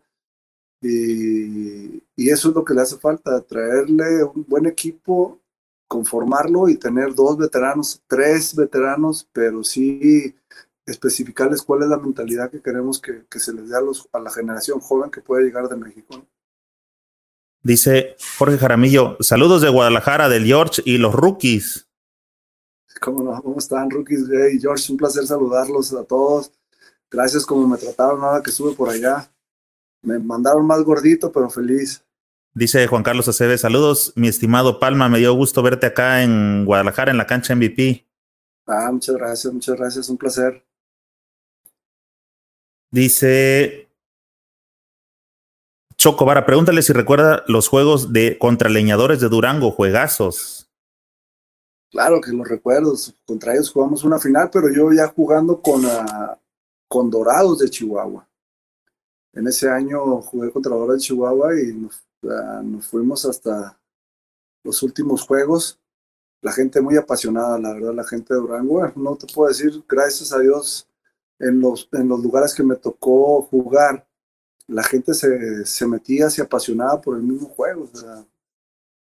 Y, 0.80 2.02
y 2.14 2.30
eso 2.30 2.50
es 2.50 2.54
lo 2.54 2.64
que 2.64 2.74
le 2.74 2.82
hace 2.82 2.98
falta, 2.98 3.40
traerle 3.40 4.22
un 4.22 4.44
buen 4.46 4.66
equipo, 4.66 5.40
conformarlo 5.88 6.68
y 6.68 6.76
tener 6.76 7.14
dos 7.14 7.36
veteranos, 7.36 8.00
tres 8.06 8.54
veteranos, 8.54 9.28
pero 9.32 9.64
sí 9.64 10.36
especificarles 10.86 11.62
cuál 11.62 11.82
es 11.82 11.88
la 11.88 11.98
mentalidad 11.98 12.50
que 12.50 12.62
queremos 12.62 13.00
que, 13.00 13.24
que 13.28 13.40
se 13.40 13.52
les 13.52 13.68
dé 13.68 13.76
a, 13.76 13.80
los, 13.80 14.08
a 14.12 14.18
la 14.20 14.30
generación 14.30 14.80
joven 14.80 15.10
que 15.10 15.20
puede 15.20 15.44
llegar 15.44 15.68
de 15.68 15.76
México. 15.76 16.24
Dice 17.62 18.16
Jorge 18.38 18.56
Jaramillo, 18.56 19.16
saludos 19.20 19.62
de 19.62 19.68
Guadalajara, 19.68 20.28
del 20.28 20.44
George 20.44 20.80
y 20.84 20.98
los 20.98 21.12
rookies. 21.12 21.87
¿Cómo, 23.00 23.22
no? 23.22 23.42
¿Cómo 23.42 23.58
están, 23.58 23.90
rookies? 23.90 24.24
Hey, 24.30 24.58
George, 24.60 24.90
un 24.92 24.98
placer 24.98 25.26
saludarlos 25.26 25.92
a 25.92 26.04
todos. 26.04 26.52
Gracias 27.10 27.46
como 27.46 27.66
me 27.66 27.78
trataron 27.78 28.22
ahora 28.22 28.42
que 28.42 28.50
estuve 28.50 28.74
por 28.74 28.90
allá. 28.90 29.30
Me 30.02 30.18
mandaron 30.18 30.66
más 30.66 30.82
gordito, 30.82 31.32
pero 31.32 31.48
feliz. 31.48 32.04
Dice 32.54 32.86
Juan 32.86 33.02
Carlos 33.02 33.28
Aceves, 33.28 33.60
saludos, 33.60 34.12
mi 34.16 34.26
estimado 34.26 34.80
Palma, 34.80 35.08
me 35.08 35.18
dio 35.18 35.32
gusto 35.34 35.62
verte 35.62 35.86
acá 35.86 36.22
en 36.22 36.64
Guadalajara, 36.64 37.10
en 37.10 37.16
la 37.18 37.26
cancha 37.26 37.54
MVP. 37.54 38.04
Ah, 38.66 38.90
muchas 38.90 39.14
gracias, 39.14 39.52
muchas 39.52 39.76
gracias, 39.76 40.08
un 40.08 40.16
placer. 40.16 40.64
Dice 42.90 43.88
Choco 45.96 46.24
Vara, 46.24 46.46
pregúntale 46.46 46.82
si 46.82 46.92
recuerda 46.92 47.44
los 47.46 47.68
juegos 47.68 48.12
de 48.12 48.38
contra 48.38 48.68
leñadores 48.68 49.20
de 49.20 49.28
Durango, 49.28 49.70
juegazos. 49.70 50.57
Claro 51.90 52.20
que 52.20 52.32
los 52.32 52.46
recuerdo, 52.46 52.94
contra 53.26 53.54
ellos 53.54 53.70
jugamos 53.70 54.04
una 54.04 54.18
final, 54.18 54.50
pero 54.52 54.68
yo 54.70 54.92
ya 54.92 55.08
jugando 55.08 55.62
con, 55.62 55.82
con 56.86 57.10
Dorados 57.10 57.60
de 57.60 57.70
Chihuahua. 57.70 58.28
En 59.32 59.46
ese 59.46 59.70
año 59.70 60.20
jugué 60.20 60.50
contra 60.50 60.74
Dorados 60.74 60.96
de 60.96 61.06
Chihuahua 61.06 61.58
y 61.58 61.72
nos, 61.72 62.02
uh, 62.22 62.62
nos 62.62 62.86
fuimos 62.86 63.24
hasta 63.24 63.78
los 64.64 64.82
últimos 64.82 65.22
juegos. 65.22 65.80
La 66.42 66.52
gente 66.52 66.80
muy 66.80 66.96
apasionada, 66.96 67.58
la 67.58 67.72
verdad, 67.72 67.94
la 67.94 68.04
gente 68.04 68.34
de 68.34 68.40
Durango. 68.40 68.86
No 68.94 69.16
te 69.16 69.26
puedo 69.32 69.48
decir, 69.48 69.82
gracias 69.88 70.32
a 70.32 70.40
Dios, 70.40 70.86
en 71.38 71.60
los, 71.60 71.88
en 71.92 72.08
los 72.08 72.20
lugares 72.20 72.54
que 72.54 72.62
me 72.62 72.76
tocó 72.76 73.42
jugar, 73.42 74.06
la 74.66 74.82
gente 74.82 75.14
se, 75.14 75.64
se 75.64 75.86
metía, 75.86 76.28
se 76.28 76.42
apasionaba 76.42 77.00
por 77.00 77.16
el 77.16 77.22
mismo 77.22 77.48
juego. 77.48 77.88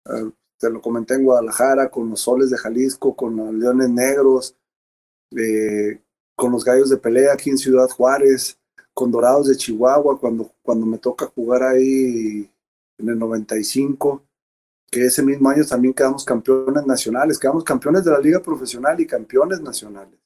Uh, 0.05 0.31
lo 0.69 0.81
comenté 0.81 1.15
en 1.15 1.23
Guadalajara, 1.23 1.89
con 1.89 2.09
los 2.09 2.21
Soles 2.21 2.49
de 2.49 2.57
Jalisco, 2.57 3.15
con 3.15 3.35
los 3.35 3.53
Leones 3.53 3.89
Negros, 3.89 4.55
eh, 5.35 6.01
con 6.35 6.51
los 6.51 6.63
Gallos 6.63 6.89
de 6.89 6.97
Pelea 6.97 7.33
aquí 7.33 7.49
en 7.49 7.57
Ciudad 7.57 7.89
Juárez, 7.89 8.57
con 8.93 9.11
Dorados 9.11 9.47
de 9.47 9.57
Chihuahua, 9.57 10.19
cuando, 10.19 10.51
cuando 10.61 10.85
me 10.85 10.97
toca 10.97 11.27
jugar 11.27 11.63
ahí 11.63 12.49
en 12.97 13.09
el 13.09 13.19
95, 13.19 14.23
que 14.89 15.05
ese 15.05 15.23
mismo 15.23 15.49
año 15.49 15.65
también 15.65 15.93
quedamos 15.93 16.23
campeones 16.23 16.85
nacionales, 16.85 17.39
quedamos 17.39 17.63
campeones 17.63 18.03
de 18.03 18.11
la 18.11 18.19
liga 18.19 18.41
profesional 18.41 18.99
y 18.99 19.07
campeones 19.07 19.61
nacionales. 19.61 20.17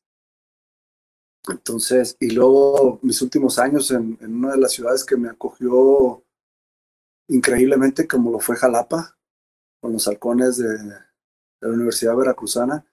Entonces, 1.48 2.16
y 2.20 2.32
luego 2.32 3.00
mis 3.02 3.22
últimos 3.22 3.58
años 3.58 3.90
en 3.92 4.18
una 4.22 4.52
de 4.52 4.60
las 4.60 4.74
ciudades 4.74 5.04
que 5.04 5.18
me 5.18 5.30
acogió 5.30 6.24
increíblemente, 7.30 8.08
como 8.08 8.32
lo 8.32 8.40
fue 8.40 8.56
Jalapa, 8.56 9.19
con 9.80 9.94
los 9.94 10.08
halcones 10.08 10.58
de, 10.58 10.78
la 11.62 11.70
Universidad 11.70 12.16
Veracruzana, 12.16 12.86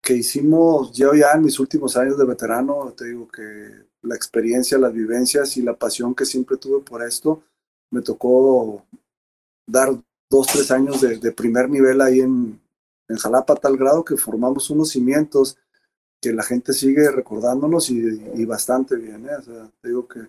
que 0.00 0.14
hicimos 0.14 0.92
yo 0.92 1.14
ya 1.14 1.32
en 1.32 1.42
mis 1.42 1.58
últimos 1.58 1.96
años 1.96 2.16
de 2.16 2.24
veterano, 2.24 2.92
te 2.96 3.06
digo 3.06 3.26
que 3.26 3.86
la 4.02 4.14
experiencia, 4.14 4.78
las 4.78 4.92
vivencias 4.92 5.56
y 5.56 5.62
la 5.62 5.76
pasión 5.76 6.14
que 6.14 6.24
siempre 6.24 6.56
tuve 6.56 6.80
por 6.84 7.02
esto, 7.02 7.42
me 7.90 8.02
tocó 8.02 8.84
dar 9.66 9.90
dos, 10.30 10.46
tres 10.46 10.70
años 10.70 11.00
de, 11.00 11.32
primer 11.32 11.68
nivel 11.68 12.00
ahí 12.00 12.20
en, 12.20 12.60
en 13.08 13.16
Jalapa 13.16 13.56
tal 13.56 13.76
grado 13.76 14.04
que 14.04 14.16
formamos 14.16 14.70
unos 14.70 14.90
cimientos 14.90 15.56
que 16.20 16.32
la 16.32 16.42
gente 16.42 16.72
sigue 16.72 17.10
recordándonos 17.10 17.90
y, 17.90 17.98
y 18.34 18.44
bastante 18.44 18.96
bien. 18.96 19.26
¿eh? 19.26 19.36
O 19.38 19.42
sea, 19.42 19.70
te 19.80 19.88
digo 19.88 20.06
que 20.06 20.20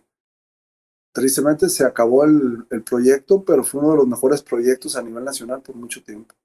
tristemente 1.15 1.69
se 1.69 1.85
acabó 1.85 2.25
el, 2.25 2.67
el, 2.69 2.83
proyecto, 2.83 3.43
pero 3.45 3.63
fue 3.63 3.79
uno 3.79 3.91
de 3.91 3.97
los 3.97 4.07
mejores 4.07 4.43
proyectos 4.43 4.97
a 4.97 5.01
nivel 5.01 5.23
nacional 5.23 5.61
por 5.61 5.73
mucho 5.73 6.03
tiempo. 6.03 6.35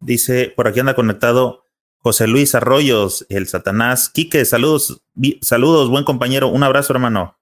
Dice, 0.00 0.50
por 0.56 0.66
aquí 0.66 0.80
anda 0.80 0.96
conectado 0.96 1.66
José 1.98 2.26
Luis 2.26 2.54
Arroyos, 2.54 3.26
el 3.28 3.46
Satanás. 3.46 4.08
Quique, 4.08 4.44
saludos, 4.46 5.04
saludos, 5.42 5.90
buen 5.90 6.04
compañero, 6.04 6.48
un 6.48 6.62
abrazo, 6.62 6.94
hermano. 6.94 7.38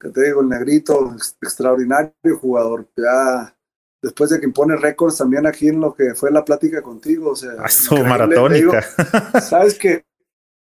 Que 0.00 0.08
te 0.08 0.24
digo, 0.24 0.40
el 0.40 0.48
negrito, 0.48 1.14
extraordinario 1.42 2.14
jugador. 2.40 2.88
Ya 2.96 3.54
después 4.02 4.30
de 4.30 4.40
que 4.40 4.46
impone 4.46 4.74
récords 4.76 5.18
también 5.18 5.46
aquí 5.46 5.68
en 5.68 5.80
lo 5.80 5.94
que 5.94 6.14
fue 6.14 6.30
la 6.30 6.46
plática 6.46 6.80
contigo. 6.80 7.32
O 7.32 7.36
sea, 7.36 7.62
Esto 7.66 8.02
maratónica. 8.02 8.54
Digo, 8.96 9.40
Sabes 9.42 9.78
que 9.78 10.06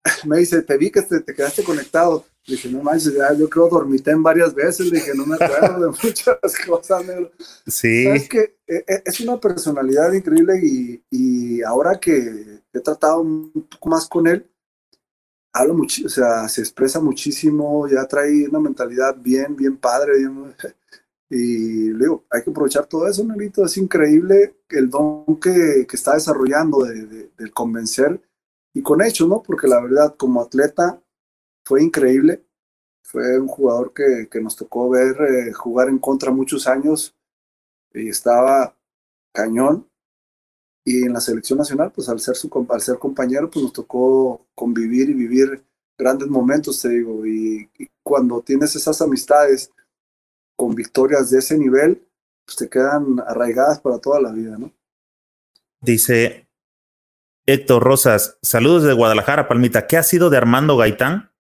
me 0.26 0.40
dice, 0.40 0.62
te 0.62 0.78
vi 0.78 0.92
que 0.92 1.02
te, 1.02 1.20
te 1.22 1.34
quedaste 1.34 1.64
conectado. 1.64 2.26
Le 2.46 2.56
dije, 2.56 2.70
no 2.70 2.84
manches, 2.84 3.14
ya 3.14 3.34
yo 3.34 3.50
creo 3.50 3.68
dormité 3.68 4.14
varias 4.16 4.54
veces. 4.54 4.92
Le 4.92 5.00
dije, 5.00 5.14
no 5.16 5.26
me 5.26 5.36
acuerdo 5.36 5.92
de 5.92 5.98
muchas 6.04 6.38
cosas, 6.66 7.06
negro. 7.06 7.32
Sí. 7.66 8.08
Es 8.08 8.30
que 8.30 8.58
es 8.68 9.20
una 9.20 9.40
personalidad 9.40 10.14
increíble 10.14 10.60
y, 10.64 11.04
y 11.10 11.64
ahora 11.64 12.00
que 12.00 12.62
he 12.72 12.80
tratado 12.82 13.22
un 13.22 13.68
poco 13.70 13.90
más 13.90 14.08
con 14.08 14.28
él, 14.28 14.48
habla 15.54 15.74
mucho, 15.74 16.06
o 16.06 16.10
sea, 16.10 16.48
se 16.50 16.62
expresa 16.62 17.00
muchísimo, 17.00 17.88
ya 17.88 18.06
trae 18.06 18.48
una 18.48 18.60
mentalidad 18.60 19.16
bien, 19.18 19.56
bien 19.56 19.78
padre. 19.78 20.14
y 21.30 21.90
le 21.94 21.98
digo, 21.98 22.26
hay 22.30 22.44
que 22.44 22.52
aprovechar 22.52 22.86
todo 22.86 23.08
eso, 23.08 23.24
Nelito. 23.24 23.66
Es 23.66 23.78
increíble 23.78 24.58
el 24.70 24.88
don 24.90 25.40
que, 25.40 25.88
que 25.90 25.96
está 25.96 26.14
desarrollando 26.14 26.84
de, 26.84 27.06
de, 27.06 27.32
del 27.38 27.52
convencer 27.52 28.22
y 28.76 28.84
con 28.84 29.02
hechos, 29.02 29.28
¿no? 29.28 29.42
Porque 29.42 29.68
la 29.68 29.82
verdad, 29.82 30.16
como 30.18 30.42
atleta, 30.42 31.02
fue 31.66 31.82
increíble. 31.82 32.46
Fue 33.04 33.40
un 33.40 33.48
jugador 33.48 33.94
que, 33.94 34.28
que 34.30 34.42
nos 34.42 34.58
tocó 34.58 34.90
ver 34.90 35.16
eh, 35.22 35.54
jugar 35.54 35.88
en 35.88 35.98
contra 35.98 36.30
muchos 36.30 36.68
años 36.68 37.16
y 37.94 38.10
estaba 38.10 38.76
cañón. 39.34 39.90
Y 40.84 41.04
en 41.04 41.14
la 41.14 41.22
selección 41.22 41.58
nacional, 41.58 41.94
pues 41.94 42.10
al 42.10 42.20
ser, 42.20 42.36
su, 42.36 42.68
al 42.70 42.82
ser 42.82 43.00
compañero, 43.00 43.50
pues 43.50 43.64
nos 43.64 43.72
tocó 43.72 44.46
convivir 44.54 45.10
y 45.10 45.14
vivir 45.14 45.64
grandes 45.98 46.28
momentos, 46.28 46.82
te 46.82 46.90
digo. 46.90 47.26
Y, 47.26 47.70
y 47.80 47.88
cuando 48.04 48.42
tienes 48.42 48.76
esas 48.76 49.02
amistades 49.02 49.72
con 50.58 50.76
victorias 50.76 51.30
de 51.30 51.40
ese 51.40 51.58
nivel, 51.58 52.06
pues 52.46 52.58
te 52.58 52.68
quedan 52.68 53.22
arraigadas 53.26 53.80
para 53.80 54.00
toda 54.00 54.20
la 54.20 54.34
vida, 54.34 54.58
¿no? 54.58 54.70
Dice 55.80 56.45
Héctor 57.48 57.84
Rosas, 57.84 58.40
saludos 58.42 58.84
de 58.84 58.94
Guadalajara, 58.94 59.48
Palmita. 59.48 59.86
¿Qué 59.86 59.98
ha 59.98 60.04
sido 60.04 60.32
de 60.32 60.38
Armando 60.38 60.78
Gaitán? 60.78 61.32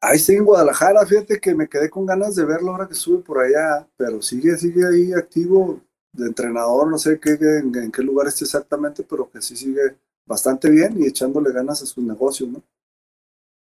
Ahí 0.00 0.16
estoy 0.16 0.36
en 0.36 0.44
Guadalajara, 0.44 1.04
fíjate 1.04 1.38
que 1.38 1.54
me 1.54 1.68
quedé 1.68 1.90
con 1.90 2.06
ganas 2.06 2.34
de 2.34 2.46
verlo 2.46 2.70
ahora 2.70 2.88
que 2.88 2.94
sube 2.94 3.22
por 3.22 3.38
allá, 3.38 3.86
pero 3.98 4.22
sigue, 4.22 4.56
sigue 4.56 4.86
ahí 4.86 5.12
activo 5.12 5.82
de 6.12 6.28
entrenador, 6.28 6.88
no 6.88 6.96
sé 6.96 7.20
qué, 7.20 7.32
en, 7.32 7.74
en 7.76 7.92
qué 7.92 8.02
lugar 8.02 8.28
esté 8.28 8.44
exactamente, 8.44 9.04
pero 9.08 9.30
que 9.30 9.42
sí 9.42 9.54
sigue 9.54 9.98
bastante 10.26 10.70
bien 10.70 10.94
y 10.96 11.06
echándole 11.06 11.52
ganas 11.52 11.82
a 11.82 11.86
sus 11.86 12.02
negocios, 12.02 12.48
¿no? 12.48 12.62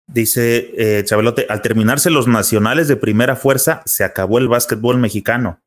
Dice 0.08 0.72
eh, 0.78 1.04
Chabelote, 1.04 1.46
al 1.50 1.62
terminarse 1.62 2.10
los 2.10 2.28
nacionales 2.28 2.88
de 2.88 2.96
primera 2.96 3.36
fuerza, 3.36 3.82
se 3.86 4.04
acabó 4.04 4.38
el 4.38 4.48
básquetbol 4.48 4.98
mexicano. 4.98 5.62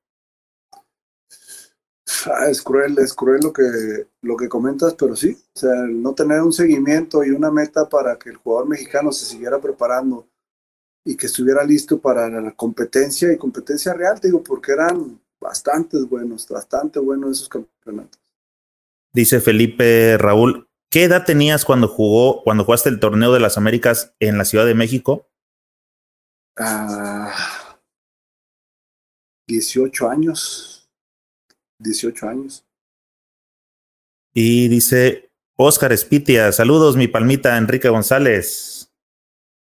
Ah, 2.26 2.48
es 2.48 2.62
cruel, 2.62 2.96
es 2.98 3.12
cruel 3.12 3.40
lo 3.42 3.52
que, 3.52 4.07
lo 4.22 4.36
que 4.36 4.48
comentas, 4.48 4.94
pero 4.94 5.16
sí, 5.16 5.36
o 5.54 5.59
sea, 5.59 5.74
no 5.88 6.14
tener 6.14 6.40
un 6.40 6.52
seguimiento 6.52 7.24
y 7.24 7.30
una 7.30 7.50
meta 7.50 7.88
para 7.88 8.16
que 8.16 8.30
el 8.30 8.36
jugador 8.36 8.68
mexicano 8.68 9.11
se 9.11 9.24
siguiera 9.24 9.61
preparando 9.61 10.28
y 11.04 11.16
que 11.16 11.26
estuviera 11.26 11.64
listo 11.64 12.00
para 12.00 12.28
la 12.28 12.52
competencia 12.52 13.32
y 13.32 13.36
competencia 13.36 13.92
real, 13.92 14.20
te 14.20 14.28
digo, 14.28 14.42
porque 14.42 14.72
eran 14.72 15.20
bastantes 15.40 16.09
buenos, 16.09 16.48
bastante 16.48 16.98
buenos 17.00 17.38
esos 17.38 17.48
campeonatos. 17.48 18.20
Dice 19.12 19.40
Felipe 19.40 20.16
Raúl, 20.18 20.68
¿qué 20.90 21.04
edad 21.04 21.24
tenías 21.24 21.64
cuando 21.64 21.88
jugó, 21.88 22.42
cuando 22.42 22.64
jugaste 22.64 22.88
el 22.88 23.00
torneo 23.00 23.32
de 23.32 23.40
las 23.40 23.57
Américas 23.57 24.14
en 24.20 24.38
la 24.38 24.44
Ciudad 24.44 24.66
de 24.66 24.74
México? 24.74 25.28
Ah, 26.57 27.32
18 29.48 30.09
años. 30.09 30.76
18 31.79 32.29
años. 32.29 32.66
Y 34.33 34.68
dice 34.68 35.31
Oscar 35.57 35.93
Espitia, 35.93 36.53
saludos 36.53 36.97
mi 36.97 37.09
palmita 37.09 37.57
Enrique 37.57 37.89
González. 37.89 38.93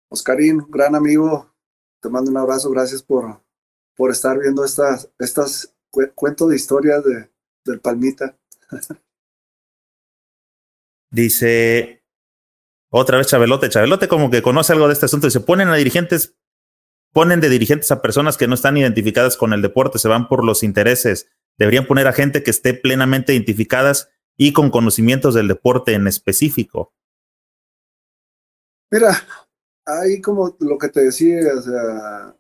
Oscarín, 0.09 0.65
gran 0.69 0.95
amigo, 0.95 1.55
te 2.01 2.09
mando 2.09 2.31
un 2.31 2.37
abrazo, 2.37 2.71
gracias 2.71 3.03
por, 3.03 3.43
por 3.97 4.11
estar 4.11 4.39
viendo 4.39 4.65
estas, 4.65 5.11
estas 5.19 5.75
cu 5.91 6.03
cuentos 6.15 6.49
de 6.51 6.57
historias 6.57 7.05
de, 7.05 7.31
del 7.65 7.81
Palmita. 7.81 8.39
Dice 11.11 12.05
otra 12.97 13.19
vez 13.19 13.27
Chabelote, 13.27 13.69
Chabelote 13.69 14.07
como 14.07 14.31
que 14.31 14.41
conoce 14.41 14.73
algo 14.73 14.87
de 14.87 14.93
este 14.93 15.07
asunto 15.07 15.27
y 15.27 15.31
se 15.33 15.41
ponen 15.41 15.69
a 15.69 15.75
dirigentes, 15.75 16.37
ponen 17.13 17.41
de 17.41 17.49
dirigentes 17.49 17.91
a 17.91 18.01
personas 18.01 18.37
que 18.37 18.47
no 18.47 18.55
están 18.55 18.77
identificadas 18.77 19.37
con 19.37 19.53
el 19.53 19.63
deporte, 19.63 19.99
se 19.99 20.09
van 20.09 20.29
por 20.29 20.45
los 20.45 20.63
intereses. 20.63 21.29
Deberían 21.59 21.87
poner 21.87 22.07
a 22.07 22.13
gente 22.13 22.43
que 22.43 22.51
esté 22.51 22.75
plenamente 22.75 23.33
identificadas 23.33 24.09
y 24.37 24.53
con 24.53 24.71
conocimientos 24.71 25.35
del 25.35 25.49
deporte 25.49 25.95
en 25.95 26.07
específico. 26.07 26.93
Mira, 28.91 29.17
ahí 29.85 30.21
como 30.21 30.57
lo 30.61 30.79
que 30.79 30.89
te 30.89 31.05
decía, 31.05 31.41
o 31.57 31.63
sea, 31.63 32.37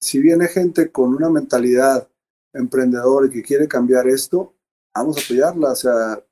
si 0.00 0.18
viene 0.18 0.48
gente 0.48 0.90
con 0.90 1.14
una 1.14 1.30
mentalidad 1.30 2.08
emprendedora 2.52 3.26
y 3.26 3.30
que 3.30 3.42
quiere 3.42 3.66
cambiar 3.68 4.06
esto, 4.06 4.54
vamos 4.94 5.16
a 5.16 5.20
apoyarla. 5.20 5.72
O 5.72 5.76
sea, 5.76 6.24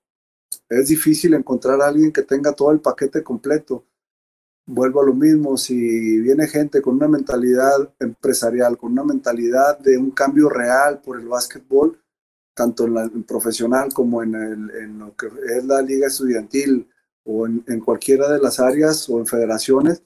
es 0.69 0.89
difícil 0.89 1.35
encontrar 1.35 1.81
a 1.81 1.89
alguien 1.89 2.13
que 2.13 2.23
tenga 2.23 2.53
todo 2.53 2.71
el 2.71 2.81
paquete 2.81 3.23
completo. 3.23 3.87
Vuelvo 4.67 5.03
a 5.03 5.07
lo 5.07 5.15
mismo, 5.15 5.57
si 5.57 6.21
viene 6.21 6.47
gente 6.47 6.81
con 6.81 6.97
una 6.97 7.09
mentalidad 7.09 7.93
empresarial, 7.99 8.79
con 8.79 8.93
una 8.93 9.05
mentalidad 9.05 9.79
de 9.79 9.99
un 9.99 10.13
cambio 10.13 10.49
real 10.49 11.01
por 11.01 11.21
el 11.21 11.27
básquetbol, 11.27 12.01
tanto 12.55 12.85
en, 12.85 12.95
la, 12.95 13.11
profesional 13.27 13.93
como 13.93 14.23
en, 14.23 14.99
lo 14.99 15.17
que 15.17 15.27
es 15.57 15.65
la 15.65 15.83
liga 15.83 16.07
estudiantil 16.07 16.89
o 17.25 17.47
en, 17.47 17.65
en 17.67 17.81
cualquiera 17.81 18.31
de 18.31 18.41
las 18.41 18.61
áreas 18.61 19.09
o 19.09 19.19
en 19.19 19.27
federaciones, 19.27 20.03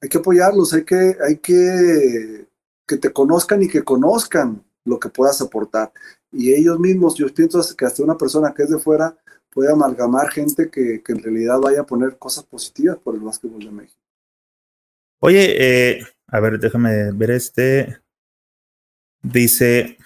hay 0.00 0.08
que 0.08 0.18
apoyarlos, 0.18 0.72
hay 0.72 0.84
que, 0.84 1.16
hay 1.24 1.36
que 1.36 2.48
que 2.86 2.98
te 2.98 3.12
conozcan 3.12 3.62
y 3.62 3.68
que 3.68 3.82
conozcan 3.82 4.62
lo 4.84 4.98
que 4.98 5.08
puedas 5.08 5.40
aportar. 5.40 5.92
Y 6.30 6.52
ellos 6.52 6.78
mismos, 6.78 7.14
yo 7.14 7.32
pienso 7.32 7.60
que 7.76 7.84
hasta 7.84 8.02
una 8.02 8.18
persona 8.18 8.52
que 8.54 8.64
es 8.64 8.70
de 8.70 8.78
fuera 8.78 9.16
puede 9.52 9.70
amalgamar 9.70 10.30
gente 10.30 10.70
que, 10.70 11.02
que 11.02 11.12
en 11.12 11.22
realidad 11.22 11.60
vaya 11.60 11.82
a 11.82 11.86
poner 11.86 12.16
cosas 12.18 12.44
positivas 12.44 12.98
por 12.98 13.14
el 13.14 13.20
básquetbol 13.20 13.64
de 13.64 13.70
México. 13.70 14.00
Oye, 15.20 15.54
eh, 15.56 16.06
a 16.26 16.40
ver, 16.40 16.58
déjame 16.58 17.12
ver 17.12 17.30
este. 17.30 18.00
Dice 19.22 19.98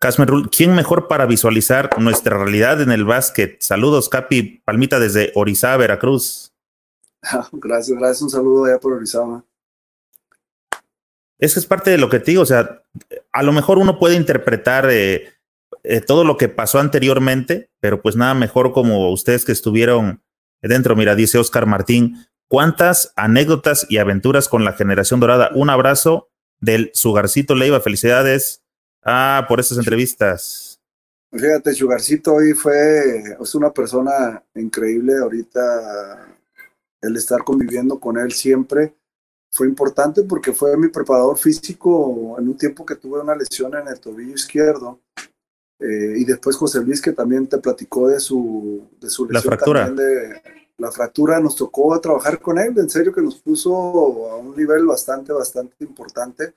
Casmer 0.00 0.30
¿quién 0.50 0.74
mejor 0.74 1.08
para 1.08 1.26
visualizar 1.26 1.90
nuestra 1.98 2.38
realidad 2.38 2.80
en 2.80 2.90
el 2.90 3.04
básquet? 3.04 3.60
Saludos, 3.60 4.08
Capi 4.08 4.62
Palmita 4.64 4.98
desde 4.98 5.32
Orizaba, 5.34 5.76
Veracruz. 5.78 6.54
gracias, 7.52 7.98
gracias. 7.98 8.22
Un 8.22 8.30
saludo 8.30 8.64
allá 8.64 8.78
por 8.78 8.92
Orizaba. 8.92 9.44
Es 11.38 11.54
que 11.54 11.60
es 11.60 11.66
parte 11.66 11.90
de 11.90 11.98
lo 11.98 12.08
que 12.08 12.20
te 12.20 12.30
digo, 12.30 12.42
o 12.42 12.46
sea, 12.46 12.82
a 13.32 13.42
lo 13.42 13.52
mejor 13.52 13.78
uno 13.78 13.98
puede 13.98 14.14
interpretar 14.14 14.88
eh, 14.90 15.32
eh, 15.82 16.00
todo 16.00 16.24
lo 16.24 16.36
que 16.36 16.48
pasó 16.48 16.78
anteriormente, 16.78 17.70
pero 17.80 18.02
pues 18.02 18.16
nada 18.16 18.34
mejor 18.34 18.72
como 18.72 19.10
ustedes 19.10 19.44
que 19.44 19.52
estuvieron 19.52 20.22
dentro. 20.62 20.96
Mira, 20.96 21.14
dice 21.14 21.38
Oscar 21.38 21.66
Martín, 21.66 22.16
cuántas 22.48 23.12
anécdotas 23.16 23.86
y 23.88 23.98
aventuras 23.98 24.48
con 24.48 24.64
la 24.64 24.72
generación 24.72 25.20
dorada. 25.20 25.50
Un 25.54 25.70
abrazo 25.70 26.30
del 26.60 26.90
Sugarcito 26.94 27.54
Leiva, 27.54 27.80
felicidades 27.80 28.62
ah, 29.04 29.46
por 29.48 29.60
esas 29.60 29.78
entrevistas. 29.78 30.80
Fíjate, 31.32 31.72
Sugarcito 31.72 32.34
hoy 32.34 32.52
fue, 32.54 33.36
es 33.40 33.54
una 33.54 33.72
persona 33.72 34.42
increíble 34.54 35.16
ahorita 35.16 36.26
el 37.00 37.16
estar 37.16 37.44
conviviendo 37.44 37.98
con 37.98 38.18
él 38.18 38.32
siempre 38.32 38.94
fue 39.52 39.66
importante 39.66 40.22
porque 40.22 40.52
fue 40.52 40.76
mi 40.76 40.88
preparador 40.88 41.36
físico 41.36 42.36
en 42.38 42.48
un 42.48 42.56
tiempo 42.56 42.86
que 42.86 42.94
tuve 42.94 43.20
una 43.20 43.34
lesión 43.34 43.74
en 43.74 43.88
el 43.88 43.98
tobillo 43.98 44.34
izquierdo. 44.34 45.00
Eh, 45.80 46.14
y 46.18 46.24
después 46.24 46.56
José 46.56 46.80
Luis, 46.80 47.00
que 47.00 47.12
también 47.12 47.46
te 47.46 47.58
platicó 47.58 48.08
de 48.08 48.20
su, 48.20 48.86
de 49.00 49.08
su 49.08 49.24
lesión. 49.26 49.50
La 49.50 49.56
fractura. 49.56 49.90
De, 49.90 50.42
la 50.76 50.90
fractura 50.90 51.40
nos 51.40 51.56
tocó 51.56 51.98
trabajar 52.00 52.40
con 52.40 52.58
él, 52.58 52.72
en 52.78 52.88
serio 52.88 53.12
que 53.12 53.20
nos 53.20 53.36
puso 53.36 54.30
a 54.30 54.36
un 54.36 54.56
nivel 54.56 54.86
bastante, 54.86 55.32
bastante 55.32 55.76
importante. 55.84 56.54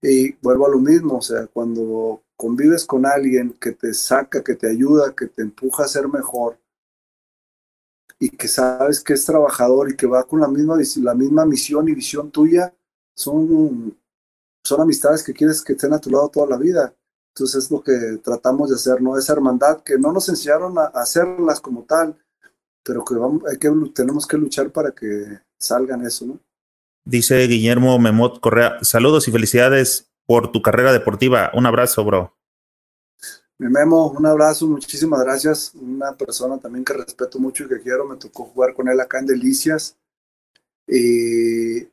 Y 0.00 0.32
vuelvo 0.42 0.66
a 0.66 0.70
lo 0.70 0.78
mismo, 0.78 1.18
o 1.18 1.22
sea, 1.22 1.46
cuando 1.46 2.22
convives 2.36 2.84
con 2.84 3.04
alguien 3.04 3.54
que 3.60 3.72
te 3.72 3.92
saca, 3.92 4.42
que 4.42 4.54
te 4.54 4.70
ayuda, 4.70 5.14
que 5.14 5.26
te 5.26 5.42
empuja 5.42 5.84
a 5.84 5.88
ser 5.88 6.08
mejor, 6.08 6.58
y 8.18 8.30
que 8.30 8.48
sabes 8.48 9.00
que 9.00 9.12
es 9.12 9.24
trabajador 9.24 9.90
y 9.90 9.96
que 9.96 10.06
va 10.06 10.24
con 10.24 10.40
la 10.40 10.48
misma, 10.48 10.78
la 11.02 11.14
misma 11.14 11.44
misión 11.44 11.88
y 11.88 11.94
visión 11.94 12.30
tuya, 12.30 12.74
son, 13.14 13.96
son 14.64 14.80
amistades 14.80 15.22
que 15.22 15.34
quieres 15.34 15.62
que 15.62 15.74
estén 15.74 15.92
a 15.92 16.00
tu 16.00 16.10
lado 16.10 16.28
toda 16.28 16.46
la 16.46 16.56
vida. 16.56 16.94
Entonces 17.36 17.64
es 17.64 17.70
lo 17.70 17.82
que 17.82 17.92
tratamos 18.24 18.70
de 18.70 18.76
hacer, 18.76 19.02
¿no? 19.02 19.18
Esa 19.18 19.34
hermandad 19.34 19.82
que 19.82 19.98
no 19.98 20.10
nos 20.10 20.26
enseñaron 20.30 20.78
a, 20.78 20.84
hacerlas 20.84 21.60
como 21.60 21.82
tal, 21.82 22.16
pero 22.82 23.04
que, 23.04 23.14
vamos, 23.14 23.42
hay 23.44 23.58
que 23.58 23.70
tenemos 23.94 24.26
que 24.26 24.38
luchar 24.38 24.70
para 24.70 24.90
que 24.92 25.38
salgan 25.58 26.06
eso, 26.06 26.24
¿no? 26.24 26.40
Dice 27.04 27.46
Guillermo 27.46 27.98
Memot 27.98 28.40
Correa, 28.40 28.78
saludos 28.80 29.28
y 29.28 29.32
felicidades 29.32 30.10
por 30.24 30.50
tu 30.50 30.62
carrera 30.62 30.94
deportiva. 30.94 31.50
Un 31.52 31.66
abrazo, 31.66 32.02
bro. 32.06 32.34
Mi 33.58 33.68
Memo, 33.68 34.08
un 34.12 34.24
abrazo, 34.24 34.66
muchísimas 34.66 35.22
gracias. 35.22 35.72
Una 35.74 36.16
persona 36.16 36.56
también 36.56 36.86
que 36.86 36.94
respeto 36.94 37.38
mucho 37.38 37.64
y 37.64 37.68
que 37.68 37.80
quiero. 37.80 38.08
Me 38.08 38.16
tocó 38.16 38.44
jugar 38.44 38.72
con 38.72 38.88
él 38.88 38.98
acá 38.98 39.18
en 39.18 39.26
Delicias. 39.26 39.94
Y 40.88 41.86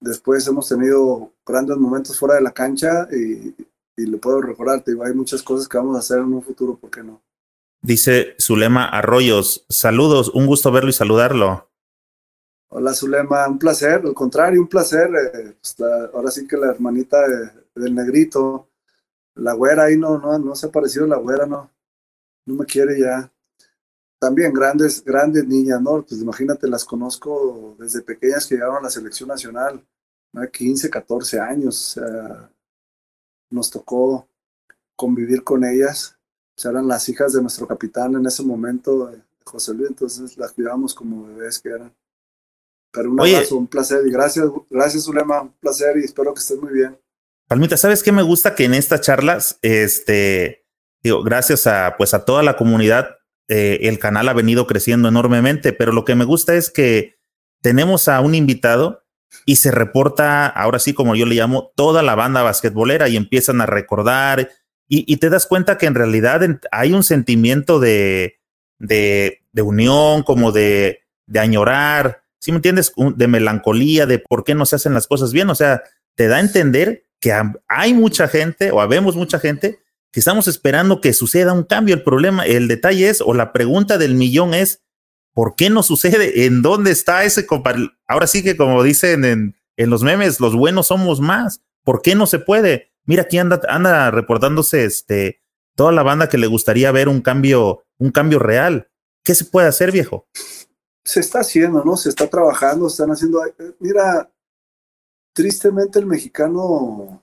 después 0.00 0.44
hemos 0.48 0.68
tenido 0.68 1.32
grandes 1.46 1.76
momentos 1.76 2.18
fuera 2.18 2.34
de 2.34 2.40
la 2.40 2.52
cancha 2.52 3.08
y, 3.12 3.54
y 3.96 4.06
le 4.06 4.18
puedo 4.18 4.40
recordar, 4.40 4.82
te 4.82 4.92
digo, 4.92 5.04
hay 5.04 5.14
muchas 5.14 5.42
cosas 5.42 5.68
que 5.68 5.78
vamos 5.78 5.96
a 5.96 6.00
hacer 6.00 6.18
en 6.18 6.32
un 6.32 6.42
futuro, 6.42 6.76
¿por 6.76 6.90
qué 6.90 7.02
no? 7.02 7.22
Dice 7.82 8.34
Zulema 8.38 8.84
Arroyos, 8.86 9.64
saludos, 9.68 10.30
un 10.34 10.46
gusto 10.46 10.70
verlo 10.70 10.90
y 10.90 10.92
saludarlo. 10.92 11.70
Hola 12.68 12.94
Zulema, 12.94 13.48
un 13.48 13.58
placer, 13.58 14.02
al 14.04 14.14
contrario, 14.14 14.60
un 14.60 14.68
placer. 14.68 15.08
Eh, 15.08 15.56
pues, 15.60 15.76
ahora 16.14 16.30
sí 16.30 16.46
que 16.46 16.56
la 16.56 16.70
hermanita 16.70 17.18
del 17.74 17.94
negrito, 17.94 18.68
la 19.34 19.54
güera 19.54 19.84
ahí 19.84 19.96
no, 19.96 20.18
no, 20.18 20.38
no 20.38 20.54
se 20.54 20.66
ha 20.66 20.70
parecido 20.70 21.06
la 21.06 21.16
güera, 21.16 21.46
no, 21.46 21.70
no 22.46 22.54
me 22.54 22.66
quiere 22.66 23.00
ya. 23.00 23.32
También 24.18 24.52
grandes, 24.52 25.02
grandes 25.02 25.46
niñas, 25.46 25.80
¿no? 25.80 26.04
Pues 26.06 26.20
imagínate, 26.20 26.68
las 26.68 26.84
conozco 26.84 27.74
desde 27.78 28.02
pequeñas 28.02 28.46
que 28.46 28.54
llegaron 28.54 28.76
a 28.76 28.82
la 28.82 28.90
selección 28.90 29.30
nacional, 29.30 29.84
15, 30.52 30.90
14 30.90 31.40
años, 31.40 31.96
o 31.96 32.00
sea, 32.00 32.52
nos 33.50 33.70
tocó 33.70 34.28
convivir 34.96 35.44
con 35.44 35.64
ellas, 35.64 36.16
o 36.56 36.60
sea, 36.60 36.70
eran 36.72 36.88
las 36.88 37.08
hijas 37.08 37.32
de 37.32 37.40
nuestro 37.40 37.66
capitán 37.66 38.14
en 38.14 38.26
ese 38.26 38.42
momento, 38.42 39.10
José 39.44 39.74
Luis, 39.74 39.88
entonces 39.88 40.36
las 40.36 40.52
cuidábamos 40.52 40.94
como 40.94 41.26
bebés 41.26 41.58
que 41.58 41.70
eran. 41.70 41.94
Pero 42.92 43.10
un 43.10 43.20
abrazo, 43.20 43.56
un 43.56 43.66
placer 43.66 44.06
y 44.06 44.10
gracias, 44.10 44.46
gracias 44.68 45.04
Zulema, 45.04 45.42
un 45.42 45.52
placer 45.52 45.96
y 45.96 46.04
espero 46.04 46.34
que 46.34 46.40
estés 46.40 46.60
muy 46.60 46.72
bien. 46.72 46.98
Palmita, 47.46 47.76
¿sabes 47.76 48.02
qué 48.02 48.12
me 48.12 48.22
gusta 48.22 48.54
que 48.54 48.64
en 48.64 48.74
estas 48.74 49.00
charlas, 49.00 49.58
este, 49.62 50.66
digo, 51.02 51.22
gracias 51.22 51.66
a 51.66 51.94
pues 51.96 52.14
a 52.14 52.24
toda 52.24 52.42
la 52.42 52.56
comunidad, 52.56 53.16
eh, 53.48 53.88
el 53.88 53.98
canal 53.98 54.28
ha 54.28 54.32
venido 54.32 54.66
creciendo 54.66 55.08
enormemente, 55.08 55.72
pero 55.72 55.92
lo 55.92 56.04
que 56.04 56.14
me 56.14 56.24
gusta 56.24 56.54
es 56.54 56.70
que 56.70 57.18
tenemos 57.60 58.08
a 58.08 58.20
un 58.20 58.34
invitado 58.34 58.99
y 59.46 59.56
se 59.56 59.70
reporta, 59.70 60.46
ahora 60.46 60.78
sí, 60.78 60.92
como 60.92 61.16
yo 61.16 61.26
le 61.26 61.34
llamo, 61.34 61.72
toda 61.74 62.02
la 62.02 62.14
banda 62.14 62.42
basquetbolera 62.42 63.08
y 63.08 63.16
empiezan 63.16 63.60
a 63.60 63.66
recordar 63.66 64.50
y, 64.92 65.18
te 65.18 65.30
das 65.30 65.46
cuenta 65.46 65.78
que 65.78 65.86
en 65.86 65.94
realidad 65.94 66.40
hay 66.72 66.92
un 66.92 67.04
sentimiento 67.04 67.78
de, 67.78 68.40
de, 68.80 69.44
de 69.52 69.62
unión, 69.62 70.24
como 70.24 70.50
de, 70.50 71.02
de 71.28 71.38
añorar, 71.38 72.24
¿sí 72.40 72.50
me 72.50 72.56
entiendes? 72.56 72.92
De 73.14 73.28
melancolía, 73.28 74.06
de 74.06 74.18
por 74.18 74.42
qué 74.42 74.56
no 74.56 74.66
se 74.66 74.74
hacen 74.74 74.92
las 74.92 75.06
cosas 75.06 75.32
bien. 75.32 75.48
O 75.48 75.54
sea, 75.54 75.84
te 76.16 76.26
da 76.26 76.38
a 76.38 76.40
entender 76.40 77.04
que 77.20 77.32
hay 77.68 77.94
mucha 77.94 78.26
gente 78.26 78.72
o 78.72 78.80
habemos 78.80 79.14
mucha 79.14 79.38
gente 79.38 79.78
que 80.10 80.18
estamos 80.18 80.48
esperando 80.48 81.00
que 81.00 81.12
suceda 81.12 81.52
un 81.52 81.62
cambio. 81.62 81.94
El 81.94 82.02
problema, 82.02 82.44
el 82.44 82.66
detalle 82.66 83.10
es, 83.10 83.20
o 83.20 83.32
la 83.32 83.52
pregunta 83.52 83.96
del 83.96 84.16
millón 84.16 84.54
es, 84.54 84.82
¿por 85.34 85.54
qué 85.56 85.70
no 85.70 85.82
sucede? 85.82 86.46
¿En 86.46 86.62
dónde 86.62 86.90
está 86.90 87.24
ese 87.24 87.46
Ahora 88.06 88.26
sí 88.26 88.42
que 88.42 88.56
como 88.56 88.82
dicen 88.82 89.24
en, 89.24 89.54
los 89.76 90.02
memes, 90.02 90.40
los 90.40 90.54
buenos 90.54 90.88
somos 90.88 91.20
más. 91.20 91.62
¿Por 91.84 92.02
qué 92.02 92.14
no 92.14 92.26
se 92.26 92.38
puede? 92.38 92.92
Mira, 93.04 93.22
aquí 93.22 93.38
anda, 93.38 93.60
anda 93.68 94.10
reportándose 94.10 94.84
este, 94.84 95.42
toda 95.74 95.92
la 95.92 96.02
banda 96.02 96.28
que 96.28 96.36
le 96.36 96.46
gustaría 96.46 96.92
ver 96.92 97.08
un 97.08 97.22
cambio, 97.22 97.84
un 97.98 98.10
cambio 98.10 98.38
real. 98.38 98.90
¿Qué 99.24 99.34
se 99.34 99.46
puede 99.46 99.68
hacer, 99.68 99.90
viejo? 99.90 100.28
Se 101.04 101.20
está 101.20 101.40
haciendo, 101.40 101.82
¿no? 101.82 101.96
Se 101.96 102.10
está 102.10 102.28
trabajando, 102.28 102.88
están 102.88 103.10
haciendo. 103.10 103.44
Eh, 103.46 103.74
mira, 103.78 104.30
tristemente 105.32 105.98
el 105.98 106.06
mexicano, 106.06 107.22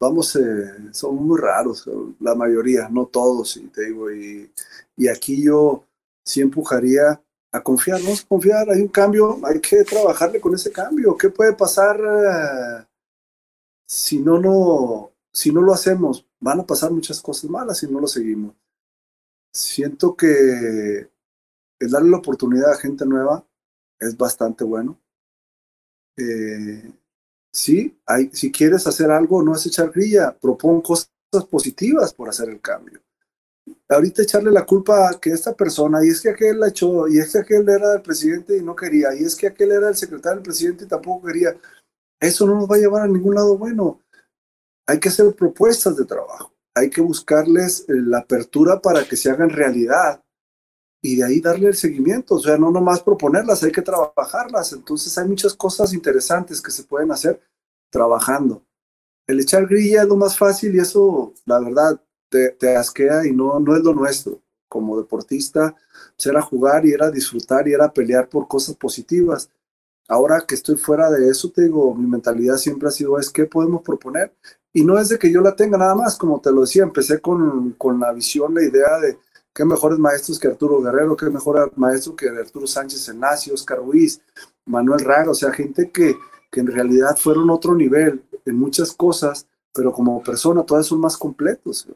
vamos, 0.00 0.34
eh, 0.36 0.92
son 0.92 1.16
muy 1.16 1.38
raros, 1.38 1.88
la 2.20 2.34
mayoría, 2.34 2.88
no 2.88 3.06
todos, 3.06 3.58
y 3.58 3.66
te 3.68 3.86
digo, 3.86 4.10
y 4.10 5.08
aquí 5.08 5.44
yo 5.44 5.84
sí 6.24 6.40
empujaría 6.40 7.20
a 7.52 7.62
confiar, 7.62 8.00
no 8.02 8.10
confiar, 8.28 8.70
hay 8.70 8.80
un 8.80 8.88
cambio, 8.88 9.40
hay 9.44 9.60
que 9.60 9.82
trabajarle 9.84 10.40
con 10.40 10.54
ese 10.54 10.70
cambio. 10.70 11.16
¿Qué 11.16 11.30
puede 11.30 11.52
pasar 11.52 11.98
eh, 11.98 12.86
si 13.86 14.18
no, 14.20 14.38
no, 14.38 15.12
si 15.32 15.52
no 15.52 15.60
lo 15.60 15.72
hacemos? 15.72 16.26
Van 16.38 16.60
a 16.60 16.66
pasar 16.66 16.90
muchas 16.90 17.20
cosas 17.20 17.50
malas 17.50 17.78
si 17.78 17.86
no 17.88 18.00
lo 18.00 18.06
seguimos. 18.06 18.54
Siento 19.52 20.14
que 20.16 21.10
el 21.80 21.90
darle 21.90 22.10
la 22.10 22.18
oportunidad 22.18 22.72
a 22.72 22.78
gente 22.78 23.04
nueva 23.04 23.44
es 23.98 24.16
bastante 24.16 24.64
bueno. 24.64 25.00
Eh, 26.16 26.92
sí, 27.52 27.98
si 28.32 28.52
quieres 28.52 28.86
hacer 28.86 29.10
algo, 29.10 29.42
no 29.42 29.54
es 29.54 29.66
echar 29.66 29.90
grilla, 29.90 30.36
propon 30.38 30.80
cosas 30.82 31.10
positivas 31.50 32.14
por 32.14 32.28
hacer 32.28 32.48
el 32.48 32.60
cambio 32.60 33.00
ahorita 33.88 34.22
echarle 34.22 34.50
la 34.50 34.64
culpa 34.64 35.10
a 35.10 35.20
que 35.20 35.30
esta 35.30 35.54
persona, 35.54 36.04
y 36.04 36.08
es 36.08 36.20
que 36.20 36.30
aquel 36.30 36.60
la 36.60 36.68
echó, 36.68 37.08
y 37.08 37.18
es 37.18 37.32
que 37.32 37.38
aquel 37.38 37.68
era 37.68 37.94
el 37.94 38.02
presidente 38.02 38.56
y 38.56 38.62
no 38.62 38.74
quería, 38.76 39.14
y 39.14 39.24
es 39.24 39.36
que 39.36 39.46
aquel 39.46 39.72
era 39.72 39.88
el 39.88 39.96
secretario 39.96 40.36
del 40.36 40.44
presidente 40.44 40.84
y 40.84 40.88
tampoco 40.88 41.26
quería, 41.26 41.56
eso 42.20 42.46
no 42.46 42.54
nos 42.54 42.70
va 42.70 42.76
a 42.76 42.78
llevar 42.78 43.02
a 43.02 43.08
ningún 43.08 43.34
lado 43.34 43.56
bueno. 43.56 44.00
Hay 44.86 44.98
que 44.98 45.08
hacer 45.08 45.34
propuestas 45.34 45.96
de 45.96 46.04
trabajo, 46.04 46.52
hay 46.74 46.90
que 46.90 47.00
buscarles 47.00 47.80
eh, 47.88 47.94
la 47.94 48.18
apertura 48.18 48.80
para 48.80 49.04
que 49.04 49.16
se 49.16 49.30
hagan 49.30 49.50
realidad 49.50 50.22
y 51.02 51.16
de 51.16 51.24
ahí 51.24 51.40
darle 51.40 51.68
el 51.68 51.76
seguimiento, 51.76 52.34
o 52.34 52.40
sea, 52.40 52.58
no 52.58 52.70
nomás 52.70 53.02
proponerlas, 53.02 53.62
hay 53.62 53.72
que 53.72 53.82
trabajarlas. 53.82 54.72
Entonces 54.72 55.16
hay 55.16 55.26
muchas 55.26 55.54
cosas 55.54 55.94
interesantes 55.94 56.60
que 56.60 56.70
se 56.70 56.84
pueden 56.84 57.10
hacer 57.10 57.40
trabajando. 57.90 58.62
El 59.26 59.40
echar 59.40 59.66
grilla 59.66 60.02
es 60.02 60.08
lo 60.08 60.16
más 60.16 60.36
fácil 60.36 60.74
y 60.74 60.80
eso, 60.80 61.32
la 61.46 61.60
verdad, 61.60 62.02
te, 62.30 62.76
asquea 62.76 63.26
y 63.26 63.32
no, 63.32 63.58
no 63.60 63.76
es 63.76 63.82
lo 63.82 63.94
nuestro. 63.94 64.40
Como 64.68 64.96
deportista, 64.96 65.74
pues 66.16 66.26
era 66.26 66.40
jugar 66.40 66.86
y 66.86 66.92
era 66.92 67.10
disfrutar 67.10 67.66
y 67.66 67.72
era 67.72 67.92
pelear 67.92 68.28
por 68.28 68.46
cosas 68.46 68.76
positivas. 68.76 69.50
Ahora 70.08 70.44
que 70.46 70.54
estoy 70.54 70.76
fuera 70.76 71.10
de 71.10 71.28
eso, 71.28 71.50
te 71.50 71.62
digo, 71.62 71.94
mi 71.94 72.06
mentalidad 72.06 72.56
siempre 72.56 72.88
ha 72.88 72.92
sido, 72.92 73.18
es 73.18 73.30
qué 73.30 73.46
podemos 73.46 73.82
proponer. 73.82 74.32
Y 74.72 74.84
no 74.84 74.98
es 74.98 75.08
de 75.08 75.18
que 75.18 75.32
yo 75.32 75.40
la 75.40 75.56
tenga 75.56 75.76
nada 75.76 75.94
más, 75.96 76.16
como 76.16 76.40
te 76.40 76.52
lo 76.52 76.62
decía, 76.62 76.84
empecé 76.84 77.20
con, 77.20 77.72
con 77.72 77.98
la 77.98 78.12
visión, 78.12 78.54
la 78.54 78.62
idea 78.62 78.98
de 79.00 79.18
qué 79.52 79.64
mejores 79.64 79.98
maestros 79.98 80.38
que 80.38 80.46
Arturo 80.48 80.80
Guerrero, 80.80 81.16
qué 81.16 81.28
mejor 81.30 81.72
maestro 81.76 82.14
que 82.14 82.28
Arturo 82.28 82.66
Sánchez 82.68 83.08
Enacio, 83.08 83.54
Oscar 83.54 83.78
Ruiz, 83.78 84.20
Manuel 84.66 85.00
Raga, 85.00 85.32
o 85.32 85.34
sea, 85.34 85.52
gente 85.52 85.90
que, 85.90 86.16
que 86.50 86.60
en 86.60 86.68
realidad 86.68 87.16
fueron 87.16 87.50
otro 87.50 87.74
nivel 87.74 88.24
en 88.44 88.56
muchas 88.56 88.92
cosas, 88.92 89.48
pero 89.72 89.92
como 89.92 90.22
persona 90.22 90.64
todas 90.64 90.86
son 90.86 91.00
más 91.00 91.16
completos 91.16 91.88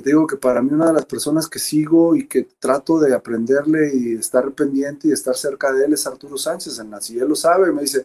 te 0.00 0.10
digo 0.10 0.26
que 0.26 0.36
para 0.36 0.62
mí 0.62 0.70
una 0.72 0.88
de 0.88 0.92
las 0.92 1.06
personas 1.06 1.48
que 1.48 1.58
sigo 1.58 2.16
y 2.16 2.26
que 2.26 2.44
trato 2.58 2.98
de 2.98 3.14
aprenderle 3.14 3.94
y 3.94 4.14
estar 4.14 4.50
pendiente 4.52 5.08
y 5.08 5.12
estar 5.12 5.36
cerca 5.36 5.72
de 5.72 5.84
él 5.84 5.92
es 5.92 6.06
Arturo 6.06 6.36
Sánchez 6.36 6.78
en 6.78 6.90
la 6.90 7.00
si 7.00 7.18
él 7.18 7.28
lo 7.28 7.36
sabe, 7.36 7.72
me 7.72 7.82
dice, 7.82 8.04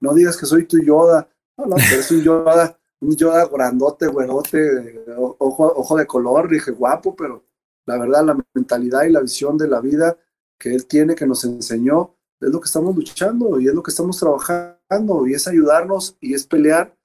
no 0.00 0.14
digas 0.14 0.36
que 0.36 0.46
soy 0.46 0.66
tu 0.66 0.78
Yoda, 0.78 1.28
no, 1.56 1.66
no, 1.66 1.76
pero 1.76 2.00
es 2.00 2.10
un 2.10 2.22
Yoda, 2.22 2.78
un 3.00 3.16
Yoda 3.16 3.46
grandote, 3.46 4.06
güerote, 4.06 5.04
ojo, 5.16 5.72
ojo 5.76 5.96
de 5.96 6.06
color, 6.06 6.50
dije 6.50 6.70
guapo, 6.70 7.16
pero 7.16 7.44
la 7.86 7.98
verdad 7.98 8.24
la 8.24 8.38
mentalidad 8.54 9.04
y 9.04 9.10
la 9.10 9.20
visión 9.20 9.58
de 9.58 9.68
la 9.68 9.80
vida 9.80 10.16
que 10.58 10.74
él 10.74 10.86
tiene, 10.86 11.14
que 11.14 11.26
nos 11.26 11.44
enseñó, 11.44 12.14
es 12.40 12.50
lo 12.50 12.60
que 12.60 12.66
estamos 12.66 12.94
luchando 12.94 13.60
y 13.60 13.68
es 13.68 13.74
lo 13.74 13.82
que 13.82 13.90
estamos 13.90 14.18
trabajando 14.18 15.26
y 15.26 15.34
es 15.34 15.46
ayudarnos 15.48 16.16
y 16.20 16.34
es 16.34 16.46
pelear, 16.46 16.96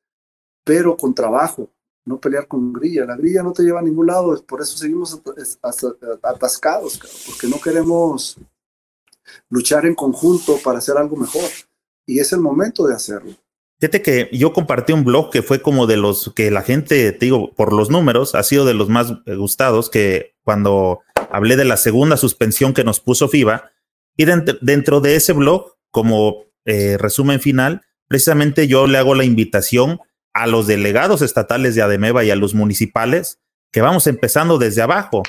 pero 0.64 0.97
con 0.97 1.14
trabajo, 1.14 1.69
no 2.07 2.19
pelear 2.19 2.47
con 2.47 2.71
grilla. 2.71 3.05
La 3.05 3.17
grilla 3.17 3.43
no 3.43 3.51
te 3.51 3.63
lleva 3.63 3.81
a 3.81 3.84
ningún 3.84 4.07
lado, 4.07 4.41
por 4.47 4.61
eso 4.61 4.77
seguimos 4.77 5.21
atascados, 6.23 6.99
porque 7.27 7.47
no 7.47 7.59
queremos 7.59 8.38
luchar 9.49 9.85
en 9.85 9.93
conjunto 9.93 10.57
para 10.63 10.79
hacer 10.79 10.97
algo 10.97 11.17
mejor. 11.17 11.49
Y 12.05 12.19
es 12.19 12.31
el 12.31 12.39
momento 12.39 12.88
de 12.88 12.95
hacerlo. 12.95 13.34
Fíjate 13.79 14.01
que 14.01 14.29
yo 14.31 14.53
compartí 14.53 14.93
un 14.93 15.03
blog 15.03 15.29
que 15.29 15.43
fue 15.43 15.61
como 15.61 15.85
de 15.85 15.97
los 15.97 16.31
que 16.34 16.49
la 16.49 16.63
gente, 16.63 17.11
te 17.11 17.25
digo, 17.25 17.53
por 17.53 17.73
los 17.73 17.91
números, 17.91 18.34
ha 18.34 18.41
sido 18.41 18.65
de 18.65 18.73
los 18.73 18.89
más 18.89 19.13
gustados 19.25 19.89
que 19.89 20.34
cuando 20.43 21.01
hablé 21.29 21.57
de 21.57 21.65
la 21.65 21.77
segunda 21.77 22.15
suspensión 22.15 22.73
que 22.73 22.85
nos 22.85 23.01
puso 23.01 23.27
FIBA. 23.27 23.71
Y 24.15 24.25
dentro, 24.25 25.01
de 25.01 25.15
ese 25.15 25.34
blog, 25.34 25.73
como 25.91 26.45
eh, 26.65 26.97
resumen 26.97 27.41
final, 27.41 27.84
precisamente 28.07 28.67
yo 28.67 28.88
le 28.88 28.97
hago 28.97 29.13
la 29.13 29.25
invitación 29.25 29.99
a 30.38 30.45
los 30.45 30.68
delegados 30.68 31.23
estatales 31.23 31.73
de 31.73 31.81
Ademeva 31.81 32.23
y 32.23 32.30
a 32.30 32.35
los 32.35 32.53
municipales 32.53 33.39
que 33.72 33.81
vamos 33.81 34.05
empezando 34.05 34.59
desde 34.59 34.84
abajo 34.84 35.23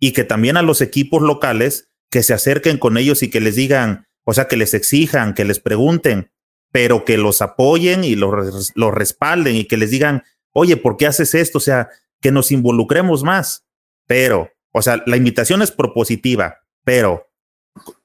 y 0.00 0.12
que 0.12 0.24
también 0.24 0.56
a 0.56 0.62
los 0.62 0.80
equipos 0.80 1.20
locales 1.20 1.90
que 2.10 2.22
se 2.22 2.32
acerquen 2.32 2.78
con 2.78 2.96
ellos 2.96 3.22
y 3.22 3.28
que 3.28 3.40
les 3.40 3.54
digan, 3.54 4.08
o 4.24 4.32
sea, 4.32 4.48
que 4.48 4.56
les 4.56 4.72
exijan, 4.72 5.34
que 5.34 5.44
les 5.44 5.60
pregunten, 5.60 6.32
pero 6.72 7.04
que 7.04 7.18
los 7.18 7.42
apoyen 7.42 8.02
y 8.02 8.16
los, 8.16 8.72
los 8.74 8.94
respalden 8.94 9.56
y 9.56 9.66
que 9.66 9.76
les 9.76 9.90
digan, 9.90 10.24
oye, 10.52 10.78
¿por 10.78 10.96
qué 10.96 11.06
haces 11.06 11.34
esto? 11.34 11.58
O 11.58 11.60
sea, 11.60 11.90
que 12.22 12.32
nos 12.32 12.50
involucremos 12.50 13.22
más. 13.24 13.66
Pero, 14.06 14.50
o 14.72 14.80
sea, 14.80 15.02
la 15.04 15.18
invitación 15.18 15.60
es 15.60 15.70
propositiva, 15.70 16.62
pero 16.82 17.28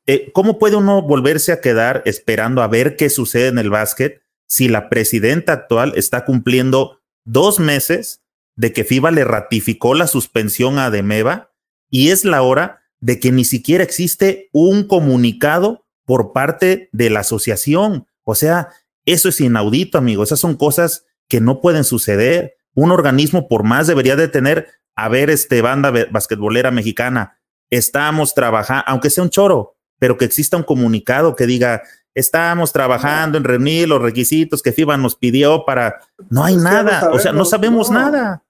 eh, 0.06 0.32
¿cómo 0.34 0.60
puede 0.60 0.76
uno 0.76 1.02
volverse 1.02 1.54
a 1.54 1.62
quedar 1.62 2.02
esperando 2.06 2.62
a 2.62 2.68
ver 2.68 2.98
qué 2.98 3.10
sucede 3.10 3.48
en 3.48 3.58
el 3.58 3.70
básquet 3.70 4.21
si 4.52 4.68
la 4.68 4.90
presidenta 4.90 5.54
actual 5.54 5.94
está 5.96 6.26
cumpliendo 6.26 7.00
dos 7.24 7.62
meses 7.62 8.22
de 8.58 8.74
que 8.74 8.84
FIBA 8.84 9.10
le 9.12 9.24
ratificó 9.24 9.94
la 9.94 10.08
suspensión 10.08 10.78
a 10.78 10.90
Demeva 10.90 11.54
y 11.90 12.10
es 12.10 12.26
la 12.26 12.42
hora 12.42 12.82
de 13.00 13.18
que 13.22 13.32
ni 13.32 13.46
siquiera 13.46 13.82
existe 13.82 14.50
un 14.52 14.84
comunicado 14.84 15.86
por 16.04 16.34
parte 16.34 16.90
de 16.92 17.10
la 17.10 17.22
asociación. 17.22 18.08
O 18.26 18.36
sea, 18.36 18.68
eso 19.06 19.30
es 19.30 19.40
inaudito, 19.40 19.98
amigo. 19.98 20.22
Esas 20.22 20.42
son 20.42 20.58
cosas 20.58 21.06
que 21.30 21.40
no 21.40 21.62
pueden 21.62 21.86
suceder. 21.86 22.58
Un 22.74 22.92
organismo 22.92 23.48
por 23.48 23.64
más 23.64 23.88
debería 23.88 24.18
de 24.18 24.28
tener, 24.28 24.68
a 24.98 25.08
ver, 25.08 25.30
este 25.30 25.62
banda 25.62 25.94
basquetbolera 26.12 26.72
mexicana, 26.72 27.40
estamos 27.70 28.34
trabajando, 28.34 28.84
aunque 28.88 29.12
sea 29.12 29.24
un 29.24 29.30
choro, 29.30 29.78
pero 29.98 30.18
que 30.18 30.26
exista 30.26 30.58
un 30.58 30.64
comunicado 30.64 31.38
que 31.38 31.46
diga, 31.46 31.84
estamos 32.16 32.72
trabajando 32.72 33.38
en 33.38 33.44
reunir 33.44 33.88
los 33.88 34.02
requisitos 34.02 34.62
que 34.62 34.72
FIBA 34.72 34.98
nos 34.98 35.16
pidió 35.16 35.66
para, 35.66 36.02
no 36.30 36.44
hay 36.44 36.58
nada, 36.58 37.12
o 37.12 37.20
sea, 37.20 37.32
no 37.32 37.46
sabemos 37.46 37.90
nada. 37.90 38.44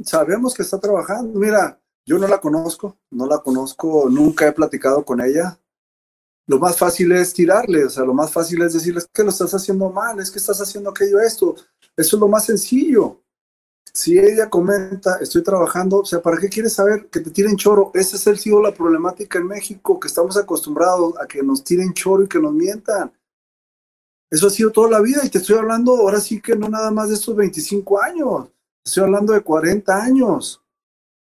Sabemos 0.00 0.54
que 0.54 0.62
está 0.62 0.78
trabajando, 0.78 1.38
mira, 1.38 1.80
yo 2.06 2.18
no 2.18 2.28
la 2.28 2.40
conozco, 2.40 2.96
no 3.10 3.26
la 3.26 3.38
conozco, 3.38 4.08
nunca 4.08 4.46
he 4.46 4.52
platicado 4.52 5.04
con 5.04 5.20
ella. 5.20 5.58
Lo 6.46 6.58
más 6.58 6.78
fácil 6.78 7.12
es 7.12 7.34
tirarle, 7.34 7.84
o 7.84 7.90
sea, 7.90 8.04
lo 8.04 8.14
más 8.14 8.32
fácil 8.32 8.62
es 8.62 8.72
decirles 8.72 9.06
que 9.12 9.22
lo 9.22 9.30
estás 9.30 9.52
haciendo 9.52 9.90
mal, 9.90 10.18
es 10.18 10.30
que 10.30 10.38
estás 10.38 10.60
haciendo 10.60 10.90
aquello, 10.90 11.20
esto. 11.20 11.54
Eso 11.96 12.16
es 12.16 12.20
lo 12.20 12.28
más 12.28 12.46
sencillo. 12.46 13.20
Si 13.92 14.18
ella 14.18 14.48
comenta, 14.50 15.18
estoy 15.20 15.42
trabajando, 15.42 16.00
o 16.00 16.04
sea, 16.04 16.20
¿para 16.20 16.38
qué 16.38 16.48
quieres 16.48 16.74
saber 16.74 17.08
que 17.08 17.20
te 17.20 17.30
tiren 17.30 17.56
choro? 17.56 17.90
Esa 17.94 18.16
es 18.16 18.26
el 18.26 18.38
sido 18.38 18.60
la 18.60 18.72
problemática 18.72 19.38
en 19.38 19.46
México, 19.46 19.98
que 19.98 20.08
estamos 20.08 20.36
acostumbrados 20.36 21.14
a 21.20 21.26
que 21.26 21.42
nos 21.42 21.64
tiren 21.64 21.92
choro 21.94 22.24
y 22.24 22.28
que 22.28 22.38
nos 22.38 22.52
mientan. 22.52 23.12
Eso 24.30 24.46
ha 24.46 24.50
sido 24.50 24.70
toda 24.70 24.90
la 24.90 25.00
vida 25.00 25.22
y 25.24 25.30
te 25.30 25.38
estoy 25.38 25.56
hablando 25.56 25.96
ahora 25.96 26.20
sí 26.20 26.40
que 26.40 26.54
no 26.54 26.68
nada 26.68 26.90
más 26.90 27.08
de 27.08 27.14
estos 27.14 27.34
25 27.34 28.02
años, 28.02 28.48
estoy 28.84 29.04
hablando 29.04 29.32
de 29.32 29.40
40 29.40 30.02
años. 30.02 30.62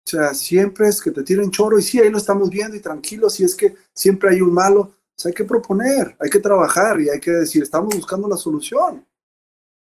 O 0.07 0.11
sea, 0.11 0.35
siempre 0.35 0.89
es 0.89 1.01
que 1.01 1.11
te 1.11 1.23
tiren 1.23 1.51
choro 1.51 1.79
y 1.79 1.83
sí, 1.83 2.01
ahí 2.01 2.11
lo 2.11 2.19
estamos 2.19 2.51
viendo 2.51 2.77
y 2.77 2.81
tranquilo, 2.81 3.29
si 3.31 3.45
es 3.45 3.55
que 3.55 3.75
siempre 3.95 4.31
hay 4.31 4.41
un 4.41 4.53
malo, 4.53 4.81
o 4.81 4.95
sea, 5.17 5.31
hay 5.31 5.35
que 5.35 5.45
proponer, 5.45 6.17
hay 6.19 6.31
que 6.31 6.41
trabajar 6.41 7.01
y 7.01 7.09
hay 7.09 7.21
que 7.21 7.31
decir, 7.31 7.63
estamos 7.63 7.95
buscando 7.95 8.29
la 8.29 8.37
solución. 8.37 9.05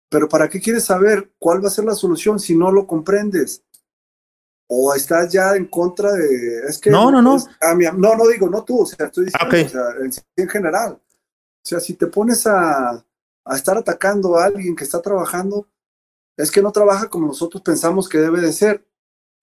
Pero 0.10 0.30
¿para 0.30 0.50
qué 0.50 0.62
quieres 0.62 0.86
saber 0.86 1.32
cuál 1.38 1.64
va 1.64 1.68
a 1.68 1.72
ser 1.72 1.86
la 1.86 1.96
solución 1.96 2.40
si 2.40 2.56
no 2.56 2.72
lo 2.72 2.88
comprendes? 2.88 3.64
O 4.68 4.94
estás 4.94 5.32
ya 5.32 5.56
en 5.56 5.66
contra 5.66 6.12
de... 6.14 6.60
Es 6.68 6.78
que 6.80 6.90
no, 6.90 7.12
no, 7.12 7.22
no. 7.22 7.38
no, 7.38 8.16
no 8.16 8.28
digo, 8.28 8.50
no 8.50 8.64
tú, 8.64 8.82
o 8.82 8.86
sea, 8.86 9.08
estoy 9.08 9.26
diciendo, 9.26 9.56
o 9.56 9.70
sea, 9.70 10.04
en, 10.04 10.12
en, 10.36 10.50
general. 10.50 10.94
O 10.94 11.64
sea, 11.64 11.80
si 11.80 11.94
te 11.94 12.08
pones 12.08 12.46
a, 12.48 13.06
a 13.46 13.56
estar 13.56 13.78
atacando 13.78 14.38
a 14.38 14.46
alguien 14.46 14.76
que 14.76 14.84
está 14.84 15.02
trabajando, 15.02 15.68
es 16.38 16.52
que 16.52 16.62
no 16.62 16.72
trabaja 16.72 17.10
como 17.10 17.28
nosotros 17.28 17.64
pensamos 17.64 18.08
que 18.08 18.20
debe 18.20 18.42
de 18.42 18.54
ser. 18.54 18.86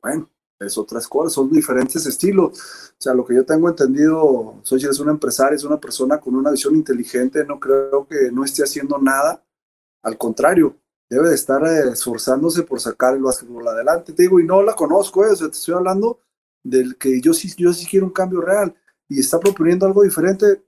Bueno, 0.03 0.31
es 0.61 0.79
otras 0.79 1.09
cosas, 1.09 1.33
son 1.33 1.51
diferentes 1.51 2.07
estilos. 2.07 2.93
O 2.99 3.03
sea, 3.03 3.15
lo 3.15 3.25
que 3.25 3.35
yo 3.35 3.45
tengo 3.45 3.69
entendido, 3.69 4.61
Sochi 4.63 4.87
es 4.87 5.01
una 5.01 5.13
empresaria, 5.13 5.57
es 5.57 5.65
una 5.65 5.81
persona 5.81 6.19
con 6.19 6.35
una 6.37 6.51
visión 6.51 6.75
inteligente, 6.75 7.45
no 7.45 7.59
creo 7.59 8.07
que 8.07 8.31
no 8.31 8.45
esté 8.45 8.63
haciendo 8.63 8.99
nada 8.99 9.43
al 10.05 10.19
contrario, 10.19 10.77
debe 11.09 11.31
de 11.31 11.35
estar 11.35 11.67
eh, 11.67 11.91
esforzándose 11.93 12.63
por 12.63 12.81
sacar 12.81 13.15
el 13.15 13.23
básquetbol 13.23 13.67
adelante. 13.67 14.13
Te 14.13 14.23
digo, 14.23 14.39
y 14.39 14.45
no 14.45 14.63
la 14.63 14.75
conozco, 14.75 15.25
eh, 15.25 15.31
o 15.33 15.37
sea, 15.37 15.49
te 15.49 15.57
estoy 15.57 15.75
hablando 15.75 16.21
del 16.63 16.97
que 16.97 17.21
yo 17.21 17.33
sí, 17.33 17.53
yo 17.57 17.73
sí 17.73 17.87
quiero 17.87 18.07
un 18.07 18.13
cambio 18.13 18.41
real 18.41 18.75
y 19.09 19.21
está 19.21 19.41
proponiendo 19.41 19.87
algo 19.87 20.03
diferente. 20.03 20.63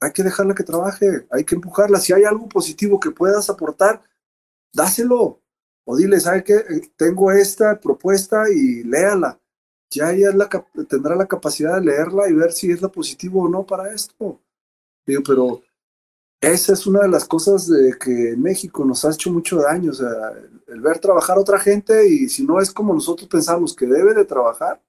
Hay 0.00 0.12
que 0.12 0.22
dejarla 0.22 0.54
que 0.54 0.64
trabaje, 0.64 1.26
hay 1.30 1.44
que 1.44 1.54
empujarla. 1.56 2.00
Si 2.00 2.12
hay 2.12 2.24
algo 2.24 2.48
positivo 2.48 2.98
que 2.98 3.10
puedas 3.10 3.50
aportar, 3.50 4.00
dáselo. 4.72 5.40
O 5.84 5.96
dile, 5.96 6.20
¿sabe 6.20 6.44
qué? 6.44 6.54
Eh, 6.54 6.92
tengo 6.96 7.32
esta 7.32 7.78
propuesta 7.80 8.44
y 8.48 8.84
léala. 8.84 9.40
Ya 9.90 10.12
ella 10.12 10.32
la, 10.32 10.48
tendrá 10.88 11.16
la 11.16 11.26
capacidad 11.26 11.74
de 11.74 11.86
leerla 11.86 12.28
y 12.28 12.32
ver 12.32 12.52
si 12.52 12.70
es 12.70 12.80
la 12.80 12.88
positivo 12.88 13.42
o 13.42 13.48
no 13.48 13.66
para 13.66 13.92
esto. 13.92 14.40
Digo, 15.04 15.22
pero 15.26 15.62
esa 16.42 16.72
es 16.72 16.88
una 16.88 17.02
de 17.02 17.08
las 17.08 17.24
cosas 17.24 17.68
de 17.68 17.96
que 17.96 18.30
en 18.30 18.42
México 18.42 18.84
nos 18.84 19.04
ha 19.04 19.12
hecho 19.12 19.30
mucho 19.30 19.58
daño, 19.58 19.92
o 19.92 19.94
sea, 19.94 20.32
el, 20.66 20.80
ver 20.80 20.98
trabajar 20.98 21.36
a 21.36 21.40
otra 21.40 21.60
gente 21.60 22.08
y 22.08 22.28
si 22.28 22.44
no 22.44 22.60
es 22.60 22.72
como 22.72 22.92
nosotros 22.92 23.28
pensamos 23.28 23.76
que 23.76 23.86
debe 23.86 24.12
de 24.12 24.24
trabajar, 24.24 24.82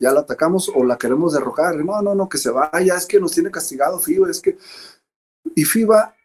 ya 0.00 0.10
la 0.10 0.20
atacamos 0.20 0.68
o 0.74 0.82
la 0.84 0.98
queremos 0.98 1.34
derrocar. 1.34 1.76
No, 1.76 2.02
no, 2.02 2.16
no, 2.16 2.28
que 2.28 2.36
se 2.36 2.50
vaya, 2.50 2.96
es 2.96 3.06
que 3.06 3.20
nos 3.20 3.30
tiene 3.30 3.50
castigado 3.50 4.00
FIBA, 4.00 4.28
es 4.28 4.40
que... 4.40 4.58
Y 5.54 5.64
FIBA 5.64 6.16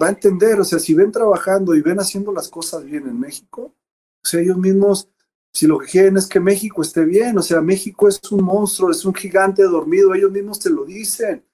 va 0.00 0.06
a 0.06 0.10
entender, 0.10 0.58
o 0.58 0.64
sea, 0.64 0.78
si 0.78 0.94
ven 0.94 1.12
trabajando 1.12 1.74
y 1.74 1.82
ven 1.82 2.00
haciendo 2.00 2.32
las 2.32 2.48
cosas 2.48 2.82
bien 2.82 3.06
en 3.06 3.20
México, 3.20 3.74
o 4.22 4.26
sea, 4.26 4.40
ellos 4.40 4.56
mismos, 4.56 5.10
si 5.52 5.66
lo 5.66 5.78
que 5.78 5.86
quieren 5.86 6.16
es 6.16 6.26
que 6.26 6.40
México 6.40 6.80
esté 6.80 7.04
bien, 7.04 7.36
o 7.36 7.42
sea, 7.42 7.60
México 7.60 8.08
es 8.08 8.20
un 8.32 8.42
monstruo, 8.42 8.90
es 8.90 9.04
un 9.04 9.14
gigante 9.14 9.62
dormido, 9.64 10.14
ellos 10.14 10.32
mismos 10.32 10.58
te 10.58 10.70
lo 10.70 10.86
dicen. 10.86 11.44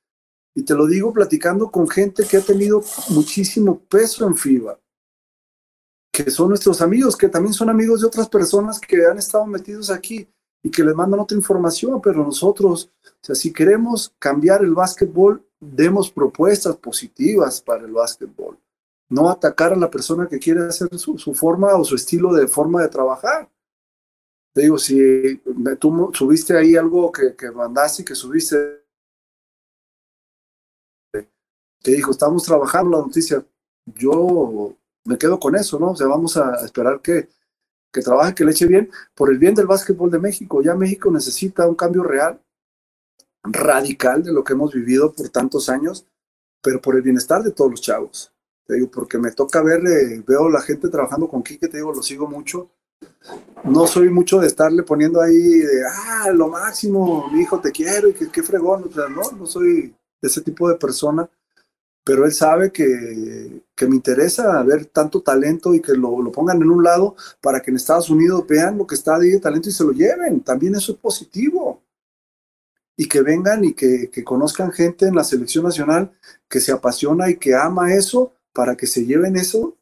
Y 0.54 0.62
te 0.62 0.74
lo 0.74 0.86
digo 0.86 1.12
platicando 1.12 1.70
con 1.70 1.88
gente 1.88 2.24
que 2.24 2.36
ha 2.36 2.40
tenido 2.40 2.82
muchísimo 3.10 3.78
peso 3.78 4.26
en 4.26 4.36
FIBA, 4.36 4.78
que 6.12 6.30
son 6.30 6.48
nuestros 6.48 6.80
amigos, 6.80 7.16
que 7.16 7.28
también 7.28 7.54
son 7.54 7.70
amigos 7.70 8.00
de 8.00 8.08
otras 8.08 8.28
personas 8.28 8.80
que 8.80 9.06
han 9.06 9.18
estado 9.18 9.46
metidos 9.46 9.90
aquí 9.90 10.28
y 10.62 10.70
que 10.70 10.84
les 10.84 10.94
mandan 10.94 11.20
otra 11.20 11.36
información, 11.36 12.00
pero 12.02 12.24
nosotros, 12.24 12.90
o 13.04 13.24
sea, 13.24 13.34
si 13.34 13.52
queremos 13.52 14.12
cambiar 14.18 14.62
el 14.62 14.74
básquetbol, 14.74 15.44
demos 15.60 16.10
propuestas 16.10 16.76
positivas 16.76 17.60
para 17.60 17.84
el 17.84 17.92
básquetbol, 17.92 18.58
no 19.08 19.30
atacar 19.30 19.72
a 19.72 19.76
la 19.76 19.90
persona 19.90 20.28
que 20.28 20.38
quiere 20.38 20.66
hacer 20.66 20.88
su, 20.98 21.16
forma 21.34 21.74
o 21.74 21.84
su 21.84 21.94
estilo 21.94 22.32
de 22.32 22.46
forma 22.46 22.82
de 22.82 22.88
trabajar. 22.88 23.48
Te 24.52 24.62
digo, 24.62 24.78
si 24.78 25.40
tú 25.78 26.10
subiste 26.12 26.56
ahí 26.56 26.76
algo 26.76 27.12
que, 27.12 27.36
que 27.36 27.50
mandaste 27.50 28.04
que 28.04 28.14
subiste 28.14 28.79
que 31.82 31.92
dijo, 31.92 32.10
estamos 32.10 32.42
trabajando 32.44 32.90
la 32.90 33.04
noticia, 33.04 33.44
yo 33.86 34.76
me 35.04 35.18
quedo 35.18 35.38
con 35.38 35.56
eso, 35.56 35.78
¿no? 35.78 35.92
O 35.92 35.96
sea, 35.96 36.06
vamos 36.06 36.36
a 36.36 36.64
esperar 36.64 37.00
que, 37.00 37.28
que 37.92 38.02
trabaje, 38.02 38.34
que 38.34 38.44
le 38.44 38.52
eche 38.52 38.66
bien, 38.66 38.90
por 39.14 39.30
el 39.30 39.38
bien 39.38 39.54
del 39.54 39.66
básquetbol 39.66 40.10
de 40.10 40.18
México. 40.18 40.62
Ya 40.62 40.74
México 40.74 41.10
necesita 41.10 41.66
un 41.66 41.74
cambio 41.74 42.02
real, 42.02 42.40
radical 43.42 44.22
de 44.22 44.32
lo 44.32 44.44
que 44.44 44.52
hemos 44.52 44.72
vivido 44.72 45.12
por 45.12 45.28
tantos 45.30 45.68
años, 45.68 46.06
pero 46.62 46.80
por 46.80 46.96
el 46.96 47.02
bienestar 47.02 47.42
de 47.42 47.52
todos 47.52 47.70
los 47.70 47.80
chavos. 47.80 48.32
Te 48.66 48.74
digo, 48.74 48.90
porque 48.90 49.18
me 49.18 49.32
toca 49.32 49.62
ver, 49.62 49.80
eh, 49.86 50.22
veo 50.26 50.48
la 50.48 50.60
gente 50.60 50.88
trabajando 50.88 51.26
con 51.28 51.42
Quique, 51.42 51.68
te 51.68 51.78
digo, 51.78 51.92
lo 51.92 52.02
sigo 52.02 52.28
mucho. 52.28 52.70
No 53.64 53.86
soy 53.86 54.10
mucho 54.10 54.38
de 54.38 54.46
estarle 54.46 54.82
poniendo 54.82 55.20
ahí, 55.22 55.32
de, 55.34 55.82
ah, 55.86 56.30
lo 56.32 56.48
máximo, 56.48 57.28
mi 57.32 57.40
hijo, 57.40 57.58
te 57.58 57.72
quiero, 57.72 58.08
y 58.08 58.12
que 58.12 58.30
qué 58.30 58.42
fregón. 58.42 58.84
O 58.84 58.92
sea, 58.92 59.08
no, 59.08 59.22
no 59.36 59.46
soy 59.46 59.94
de 60.20 60.28
ese 60.28 60.42
tipo 60.42 60.68
de 60.68 60.76
persona 60.76 61.28
pero 62.04 62.24
él 62.24 62.32
sabe 62.32 62.72
que, 62.72 63.62
que, 63.74 63.86
me 63.86 63.96
interesa 63.96 64.62
ver 64.62 64.86
tanto 64.86 65.22
talento 65.22 65.74
y 65.74 65.80
que 65.80 65.92
lo, 65.92 66.20
lo, 66.22 66.32
pongan 66.32 66.62
en 66.62 66.70
un 66.70 66.82
lado 66.82 67.14
para 67.40 67.60
que 67.60 67.70
en 67.70 67.76
Estados 67.76 68.10
Unidos 68.10 68.44
vean 68.48 68.78
lo 68.78 68.86
que 68.86 68.94
está 68.94 69.18
de 69.18 69.38
talento 69.38 69.68
y 69.68 69.72
se 69.72 69.84
lo 69.84 69.92
lleven. 69.92 70.40
También 70.40 70.74
eso 70.74 70.92
es 70.92 70.98
positivo. 70.98 71.82
Y 72.96 73.06
que 73.06 73.22
vengan 73.22 73.64
y 73.64 73.74
que, 73.74 74.10
que 74.10 74.24
conozcan 74.24 74.72
gente 74.72 75.06
en 75.06 75.14
la 75.14 75.24
selección 75.24 75.64
nacional 75.64 76.10
que 76.48 76.60
se 76.60 76.72
apasiona 76.72 77.30
y 77.30 77.36
que 77.36 77.54
ama 77.54 77.94
eso 77.94 78.32
para 78.52 78.76
que 78.76 78.86
se 78.86 79.04
lleven 79.06 79.36
eso, 79.36 79.76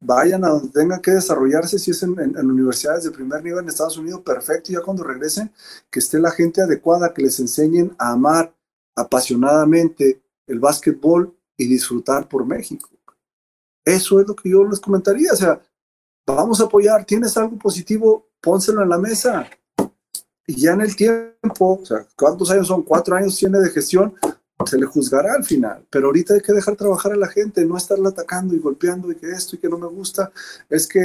vayan 0.00 0.44
a 0.44 0.48
donde 0.48 0.68
tengan 0.70 1.00
que 1.00 1.12
desarrollarse, 1.12 1.78
si 1.78 1.90
es 1.90 2.02
en 2.02 2.36
universidades 2.36 3.04
de 3.04 3.10
primer 3.10 3.42
nivel 3.42 3.60
en 3.60 3.68
Estados 3.68 3.96
Unidos, 3.96 4.22
perfecto, 4.22 4.70
y 4.70 4.74
ya 4.74 4.82
cuando 4.82 5.04
regresen, 5.04 5.52
que 5.90 5.98
esté 5.98 6.18
la 6.18 6.30
gente 6.30 6.62
adecuada, 6.62 7.12
que 7.14 7.22
les 7.22 7.38
enseñen 7.40 7.94
a 7.98 8.12
amar 8.12 8.54
apasionadamente 8.96 10.22
el 10.46 10.58
básquetbol 10.58 11.34
y 11.56 11.66
disfrutar 11.66 12.28
por 12.28 12.46
México. 12.46 12.88
Eso 13.84 14.20
es 14.20 14.26
lo 14.26 14.34
que 14.34 14.50
yo 14.50 14.64
les 14.64 14.80
comentaría. 14.80 15.32
O 15.32 15.36
sea, 15.36 15.60
vamos 16.26 16.60
a 16.60 16.64
apoyar, 16.64 17.04
tienes 17.04 17.36
algo 17.36 17.58
positivo, 17.58 18.28
pónselo 18.40 18.82
en 18.82 18.88
la 18.88 18.98
mesa. 18.98 19.48
Y 20.46 20.60
ya 20.60 20.72
en 20.72 20.82
el 20.82 20.94
tiempo, 20.94 21.80
o 21.80 21.84
sea, 21.84 22.06
¿cuántos 22.16 22.50
años 22.50 22.66
son? 22.66 22.82
Cuatro 22.82 23.16
años 23.16 23.36
tiene 23.36 23.58
de 23.60 23.70
gestión, 23.70 24.14
se 24.66 24.78
le 24.78 24.86
juzgará 24.86 25.34
al 25.34 25.44
final. 25.44 25.86
Pero 25.90 26.06
ahorita 26.06 26.34
hay 26.34 26.40
que 26.40 26.52
dejar 26.52 26.76
trabajar 26.76 27.12
a 27.12 27.16
la 27.16 27.28
gente, 27.28 27.64
no 27.64 27.76
estarla 27.76 28.10
atacando 28.10 28.54
y 28.54 28.58
golpeando 28.58 29.10
y 29.10 29.16
que 29.16 29.30
esto 29.30 29.56
y 29.56 29.58
que 29.58 29.68
no 29.68 29.78
me 29.78 29.86
gusta. 29.86 30.32
Es 30.68 30.86
que 30.86 31.00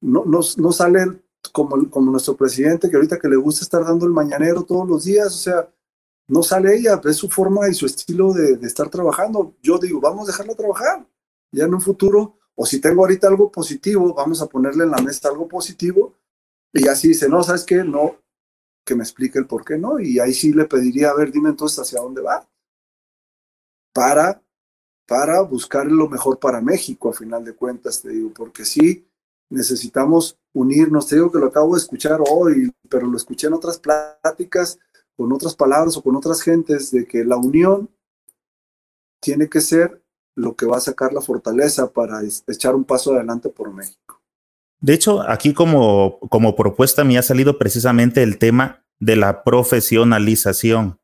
no, 0.00 0.24
no, 0.24 0.40
no 0.56 0.72
sale 0.72 1.22
como, 1.52 1.88
como 1.90 2.10
nuestro 2.10 2.36
presidente, 2.36 2.90
que 2.90 2.96
ahorita 2.96 3.18
que 3.18 3.28
le 3.28 3.36
gusta 3.36 3.64
estar 3.64 3.84
dando 3.84 4.06
el 4.06 4.12
mañanero 4.12 4.62
todos 4.62 4.88
los 4.88 5.04
días, 5.04 5.28
o 5.28 5.38
sea, 5.38 5.68
no 6.30 6.44
sale 6.44 6.76
ella, 6.76 7.00
es 7.04 7.16
su 7.16 7.28
forma 7.28 7.68
y 7.68 7.74
su 7.74 7.86
estilo 7.86 8.32
de, 8.32 8.54
estar 8.66 8.88
trabajando. 8.88 9.56
Yo 9.60 9.78
digo, 9.78 10.00
vamos 10.00 10.28
a 10.28 10.32
dejarla 10.32 10.54
trabajar. 10.54 11.04
Ya 11.50 11.64
en 11.64 11.74
un 11.74 11.80
futuro, 11.80 12.38
o 12.54 12.64
si 12.64 12.80
tengo 12.80 13.02
ahorita 13.02 13.26
algo 13.26 13.50
positivo, 13.50 14.14
vamos 14.14 14.40
a 14.40 14.46
ponerle 14.46 14.84
en 14.84 14.92
la 14.92 14.98
mesa 14.98 15.28
algo 15.28 15.48
positivo. 15.48 16.14
Y 16.72 16.86
así 16.86 17.08
dice, 17.08 17.28
no, 17.28 17.42
¿sabes 17.42 17.64
qué? 17.64 17.82
No, 17.82 18.16
que 18.84 18.94
me 18.94 19.02
explique 19.02 19.40
el 19.40 19.46
por 19.46 19.64
qué 19.64 19.76
no. 19.76 19.98
Y 19.98 20.20
ahí 20.20 20.32
sí 20.32 20.52
le 20.52 20.66
pediría, 20.66 21.10
a 21.10 21.14
ver, 21.14 21.32
dime 21.32 21.48
entonces 21.48 21.80
hacia 21.80 22.00
dónde 22.00 22.22
va. 22.22 22.48
Para, 23.92 24.40
para 25.06 25.40
buscar 25.40 25.86
lo 25.86 26.08
mejor 26.08 26.38
para 26.38 26.60
México, 26.60 27.10
a 27.10 27.12
final 27.12 27.44
de 27.44 27.54
cuentas, 27.54 28.02
te 28.02 28.10
digo, 28.10 28.30
porque 28.32 28.64
sí 28.64 29.04
necesitamos 29.48 30.38
unirnos. 30.52 31.08
Te 31.08 31.16
digo 31.16 31.32
que 31.32 31.40
lo 31.40 31.46
acabo 31.46 31.74
de 31.74 31.80
escuchar 31.80 32.20
hoy, 32.30 32.72
pero 32.88 33.08
lo 33.08 33.16
escuché 33.16 33.48
en 33.48 33.54
otras 33.54 33.80
pláticas, 33.80 34.78
con 35.16 35.32
otras 35.32 35.54
palabras 35.54 35.96
o 35.96 36.02
con 36.02 36.16
otras 36.16 36.42
gentes, 36.42 36.90
de 36.90 37.06
que 37.06 37.24
la 37.24 37.36
unión 37.36 37.90
tiene 39.20 39.48
que 39.48 39.60
ser 39.60 40.02
lo 40.34 40.54
que 40.56 40.66
va 40.66 40.78
a 40.78 40.80
sacar 40.80 41.12
la 41.12 41.20
fortaleza 41.20 41.92
para 41.92 42.20
echar 42.46 42.74
un 42.74 42.84
paso 42.84 43.14
adelante 43.14 43.48
por 43.48 43.72
México. 43.72 44.20
De 44.80 44.94
hecho, 44.94 45.20
aquí 45.28 45.52
como, 45.52 46.18
como 46.30 46.56
propuesta 46.56 47.04
me 47.04 47.18
ha 47.18 47.22
salido 47.22 47.58
precisamente 47.58 48.22
el 48.22 48.38
tema 48.38 48.82
de 48.98 49.16
la 49.16 49.44
profesionalización, 49.44 50.98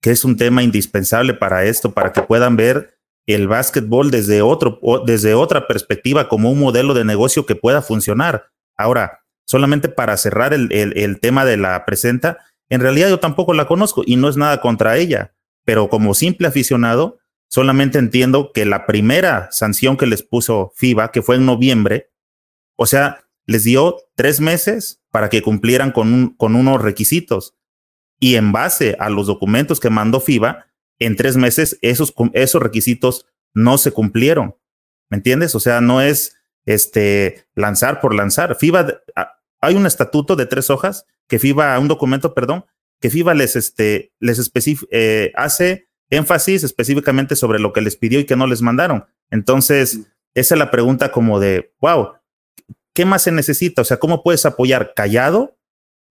que 0.00 0.10
es 0.10 0.24
un 0.24 0.36
tema 0.36 0.62
indispensable 0.62 1.34
para 1.34 1.64
esto, 1.64 1.92
para 1.92 2.12
que 2.12 2.22
puedan 2.22 2.56
ver 2.56 2.98
el 3.26 3.46
básquetbol 3.46 4.10
desde, 4.10 4.40
otro, 4.40 4.80
desde 5.04 5.34
otra 5.34 5.66
perspectiva 5.66 6.28
como 6.28 6.50
un 6.50 6.58
modelo 6.58 6.94
de 6.94 7.04
negocio 7.04 7.44
que 7.44 7.54
pueda 7.54 7.82
funcionar. 7.82 8.46
Ahora, 8.74 9.20
solamente 9.46 9.90
para 9.90 10.16
cerrar 10.16 10.54
el, 10.54 10.72
el, 10.72 11.20
tema 11.20 11.44
de 11.44 11.58
la 11.58 11.84
presenta, 11.84 12.38
en 12.68 12.80
realidad 12.80 13.08
yo 13.08 13.20
tampoco 13.20 13.54
la 13.54 13.66
conozco 13.66 14.02
y 14.04 14.16
no 14.16 14.28
es 14.28 14.36
nada 14.36 14.60
contra 14.60 14.96
ella, 14.96 15.34
pero 15.64 15.88
como 15.88 16.14
simple 16.14 16.48
aficionado, 16.48 17.18
solamente 17.48 17.98
entiendo 17.98 18.52
que 18.52 18.66
la 18.66 18.86
primera 18.86 19.48
sanción 19.50 19.96
que 19.96 20.06
les 20.06 20.22
puso 20.22 20.72
FIBA, 20.76 21.10
que 21.12 21.22
fue 21.22 21.36
en 21.36 21.46
noviembre, 21.46 22.10
o 22.76 22.86
sea, 22.86 23.24
les 23.46 23.64
dio 23.64 23.96
tres 24.14 24.40
meses 24.40 25.02
para 25.10 25.30
que 25.30 25.42
cumplieran 25.42 25.90
con, 25.90 26.34
con 26.36 26.54
unos 26.54 26.82
requisitos. 26.82 27.56
Y 28.20 28.34
en 28.34 28.52
base 28.52 28.96
a 28.98 29.08
los 29.08 29.26
documentos 29.26 29.80
que 29.80 29.90
mandó 29.90 30.20
FIBA, 30.20 30.66
en 30.98 31.16
tres 31.16 31.36
meses 31.36 31.78
esos, 31.80 32.12
esos 32.34 32.62
requisitos 32.62 33.26
no 33.54 33.78
se 33.78 33.92
cumplieron. 33.92 34.56
¿Me 35.08 35.16
entiendes? 35.16 35.54
O 35.54 35.60
sea, 35.60 35.80
no 35.80 36.02
es 36.02 36.36
este, 36.66 37.46
lanzar 37.54 38.00
por 38.00 38.14
lanzar. 38.14 38.56
FIBA, 38.56 39.00
hay 39.60 39.74
un 39.74 39.86
estatuto 39.86 40.36
de 40.36 40.46
tres 40.46 40.68
hojas 40.68 41.06
que 41.28 41.38
FIBA, 41.38 41.78
un 41.78 41.88
documento, 41.88 42.34
perdón, 42.34 42.64
que 43.00 43.10
FIBA 43.10 43.34
les, 43.34 43.54
este, 43.54 44.12
les 44.18 44.50
eh, 44.90 45.32
hace 45.36 45.88
énfasis 46.10 46.64
específicamente 46.64 47.36
sobre 47.36 47.58
lo 47.58 47.72
que 47.72 47.82
les 47.82 47.96
pidió 47.96 48.18
y 48.18 48.24
que 48.24 48.36
no 48.36 48.46
les 48.46 48.62
mandaron. 48.62 49.04
Entonces, 49.30 50.00
esa 50.34 50.54
es 50.54 50.58
la 50.58 50.70
pregunta 50.70 51.12
como 51.12 51.38
de, 51.38 51.72
wow, 51.80 52.14
¿qué 52.94 53.04
más 53.04 53.22
se 53.22 53.32
necesita? 53.32 53.82
O 53.82 53.84
sea, 53.84 53.98
¿cómo 53.98 54.22
puedes 54.22 54.46
apoyar 54.46 54.94
callado? 54.94 55.56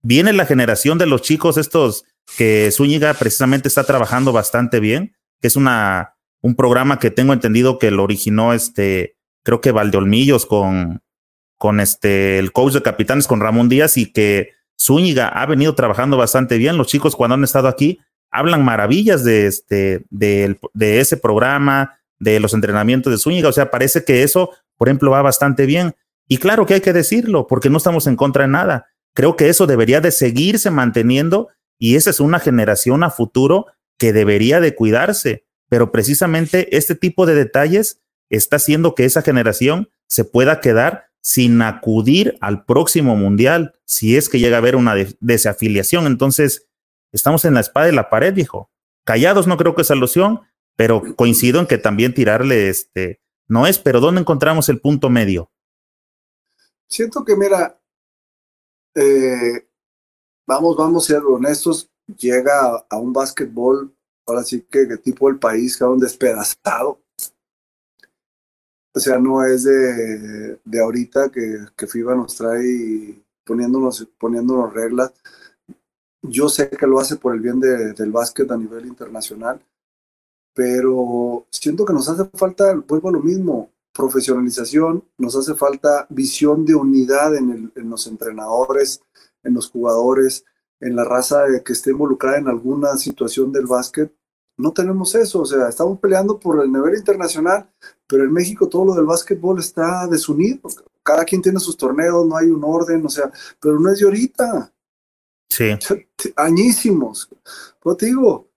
Viene 0.02 0.34
la 0.34 0.45
generación 0.45 0.98
de 0.98 1.07
los 1.07 1.22
chicos 1.22 1.57
estos 1.57 2.06
que 2.38 2.69
Zúñiga 2.72 3.14
precisamente 3.14 3.68
está 3.68 3.84
trabajando 3.84 4.31
bastante 4.31 4.80
bien, 4.80 5.15
que 5.41 5.48
es 5.48 5.56
una, 5.56 6.15
un 6.41 6.56
programa 6.56 6.99
que 6.99 7.11
tengo 7.11 7.34
entendido 7.34 7.80
que 7.80 7.91
lo 7.91 8.03
originó 8.03 8.53
este, 8.53 9.18
creo 9.44 9.61
que 9.61 9.72
Valdeolmillos 9.72 10.45
con, 10.45 11.02
con 11.57 11.80
este, 11.80 12.38
el 12.38 12.52
coach 12.52 12.73
de 12.73 12.84
capitanes 12.84 13.27
con 13.27 13.39
Ramón 13.39 13.69
Díaz 13.69 13.98
y 13.98 14.11
que 14.11 14.56
Zúñiga 14.80 15.28
ha 15.28 15.45
venido 15.45 15.76
trabajando 15.76 16.18
bastante 16.18 16.58
bien. 16.58 16.78
Los 16.78 16.88
chicos 16.88 17.16
cuando 17.16 17.36
han 17.36 17.44
estado 17.44 17.68
aquí 17.68 17.99
hablan 18.32 18.64
maravillas 18.64 19.24
de 19.24 19.48
este, 19.48 20.06
de, 20.10 20.60
ese 20.99 21.18
programa, 21.18 21.99
de 22.20 22.40
los 22.40 22.54
entrenamientos 22.54 23.12
de 23.12 23.18
Zúñiga. 23.18 23.49
O 23.49 23.54
sea, 23.54 23.72
parece 23.72 24.04
que 24.04 24.24
eso, 24.24 24.52
por 24.78 24.88
ejemplo, 24.88 25.12
va 25.12 25.22
bastante 25.22 25.66
bien. 25.66 25.95
Y 26.28 26.38
claro 26.38 26.66
que 26.66 26.76
hay 26.76 26.82
que 26.82 26.94
decirlo, 26.94 27.48
porque 27.48 27.70
no 27.70 27.78
estamos 27.78 28.06
en 28.08 28.16
contra 28.16 28.44
de 28.44 28.49
nada. 28.49 28.88
Creo 29.14 29.36
que 29.36 29.49
eso 29.49 29.66
debería 29.66 30.02
de 30.02 30.12
seguirse 30.12 30.70
manteniendo 30.70 31.49
y 31.80 31.95
esa 31.95 32.10
es 32.10 32.20
una 32.20 32.40
generación 32.40 33.04
a 33.04 33.10
futuro 33.10 33.68
que 33.98 34.14
debería 34.14 34.60
de 34.60 34.76
cuidarse. 34.76 35.45
Pero 35.70 35.91
precisamente 35.91 36.76
este 36.78 36.95
tipo 36.95 37.26
de 37.26 37.36
detalles 37.36 38.02
está 38.30 38.58
haciendo 38.58 38.94
que 38.94 39.06
esa 39.06 39.22
generación 39.22 39.90
se 40.08 40.24
pueda 40.24 40.62
quedar 40.62 41.06
sin 41.22 41.61
acudir 41.61 42.38
al 42.41 42.65
próximo 42.65 43.15
mundial 43.15 43.73
si 43.85 44.18
es 44.18 44.30
que 44.30 44.39
llega 44.39 44.57
a 44.57 44.60
haber 44.60 44.76
una 44.76 44.95
desafiliación. 45.19 46.07
Entonces, 46.07 46.68
estamos 47.11 47.45
en 47.45 47.53
la 47.53 47.60
espada 47.60 47.88
de 47.88 47.94
la 47.94 48.10
pared, 48.10 48.34
viejo. 48.34 48.72
Callados 49.03 49.48
no 49.48 49.57
creo 49.57 49.76
que 49.76 49.81
es 49.81 49.88
solución, 49.88 50.41
pero 50.76 51.15
coincido 51.15 51.60
en 51.60 51.68
que 51.68 51.77
también 51.77 52.14
tirarle 52.14 52.69
este 52.69 53.22
no 53.48 53.65
es, 53.65 53.80
pero 53.80 53.99
¿dónde 53.99 54.22
encontramos 54.22 54.68
el 54.69 54.81
punto 54.81 55.10
medio? 55.10 55.49
Siento 56.88 57.23
que, 57.23 57.35
mira, 57.35 57.80
eh, 58.94 59.68
vamos, 60.45 60.76
vamos 60.76 61.06
a 61.06 61.14
ser 61.14 61.23
honestos, 61.23 61.89
llega 62.18 62.85
a, 62.89 62.98
un 62.98 63.14
básquetbol, 63.14 63.95
ahora 64.26 64.44
sí 64.44 64.65
que, 64.69 64.80
de 64.85 64.98
tipo 64.98 65.30
el 65.30 65.39
país 65.39 65.77
queda 65.77 65.89
un 65.89 65.99
despedazado. 65.99 67.02
O 68.98 68.99
sea, 68.99 69.19
no 69.19 69.44
es 69.45 69.64
de, 69.64 70.57
de 70.65 70.82
ahorita 70.82 71.30
que, 71.30 71.68
que, 71.76 71.86
FIBA 71.86 72.15
nos 72.15 72.36
trae 72.36 73.24
poniéndonos, 73.45 74.07
poniéndonos 74.18 74.74
reglas. 74.74 75.14
Yo 76.24 76.49
sé 76.49 76.68
que 76.72 76.88
lo 76.88 76.99
hace 76.99 77.15
por 77.15 77.36
el 77.36 77.40
bien 77.40 77.60
de, 77.60 77.94
del 77.94 78.11
básquet 78.11 78.49
a 78.49 78.57
nivel 78.57 78.88
internacional, 78.88 79.61
pero 80.52 81.45
siento 81.52 81.86
que 81.86 81.94
nos 81.94 82.10
hace 82.10 82.28
falta, 82.34 82.74
vuelvo 82.88 83.10
a 83.10 83.11
lo 83.11 83.19
mismo, 83.19 83.69
profesionalización, 83.94 85.03
nos 85.19 85.36
hace 85.36 85.53
falta 85.53 86.07
visión 86.10 86.65
de 86.65 86.74
unidad 86.74 87.36
en, 87.36 87.52
el, 87.52 87.72
en 87.76 87.91
los 87.91 88.07
entrenadores, 88.07 89.03
en 89.44 89.53
los 89.53 89.69
jugadores, 89.69 90.44
en 90.80 90.95
la 90.95 91.03
raza 91.03 91.44
que 91.64 91.74
esté 91.74 91.91
involucrada 91.91 92.40
en 92.40 92.48
alguna 92.48 92.98
situación 92.98 93.52
del 93.52 93.68
básquet. 93.68 94.11
No 94.57 94.73
tenemos 94.73 95.13
eso, 95.13 95.41
o 95.41 95.45
sea, 95.45 95.69
estamos 95.69 95.99
peleando 95.99 96.39
por 96.39 96.63
el 96.63 96.71
nivel 96.71 96.95
internacional, 96.95 97.69
pero 98.07 98.23
en 98.23 98.34
México 98.34 98.67
todo 98.67 98.85
lo 98.85 98.95
del 98.95 99.05
básquetbol 99.05 99.59
está 99.59 100.07
desunido. 100.07 100.61
Cada 101.03 101.23
quien 101.23 101.43
tiene 101.43 101.59
sus 101.59 101.77
torneos, 101.77 102.25
no 102.25 102.35
hay 102.35 102.47
un 102.47 102.63
orden, 102.63 103.05
o 103.05 103.09
sea, 103.09 103.31
pero 103.61 103.79
no 103.79 103.91
es 103.91 103.99
de 103.99 104.05
ahorita. 104.05 104.73
Sí. 105.47 105.77
Añísimos. 106.35 107.29
Pues 107.79 107.97
te 107.97 108.07
digo, 108.07 108.49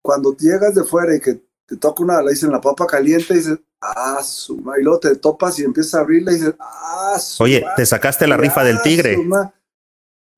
cuando 0.00 0.36
llegas 0.36 0.74
de 0.74 0.84
fuera 0.84 1.14
y 1.16 1.20
que 1.20 1.42
te 1.66 1.76
toca 1.76 2.02
una, 2.02 2.22
le 2.22 2.30
dicen 2.30 2.50
la 2.50 2.60
papa 2.60 2.86
caliente, 2.86 3.34
y 3.34 3.38
dices, 3.38 3.58
ah, 3.80 4.22
su 4.22 4.54
y 4.78 4.82
luego 4.82 5.00
te 5.00 5.16
topas 5.16 5.58
y 5.58 5.64
empiezas 5.64 5.94
a 5.94 6.00
abrirla 6.00 6.32
y 6.32 6.36
dices, 6.36 6.54
ah, 6.58 7.18
su 7.20 7.42
Oye, 7.42 7.64
te 7.76 7.84
sacaste 7.84 8.26
la 8.26 8.36
rifa 8.36 8.64
del 8.64 8.80
tigre. 8.80 9.18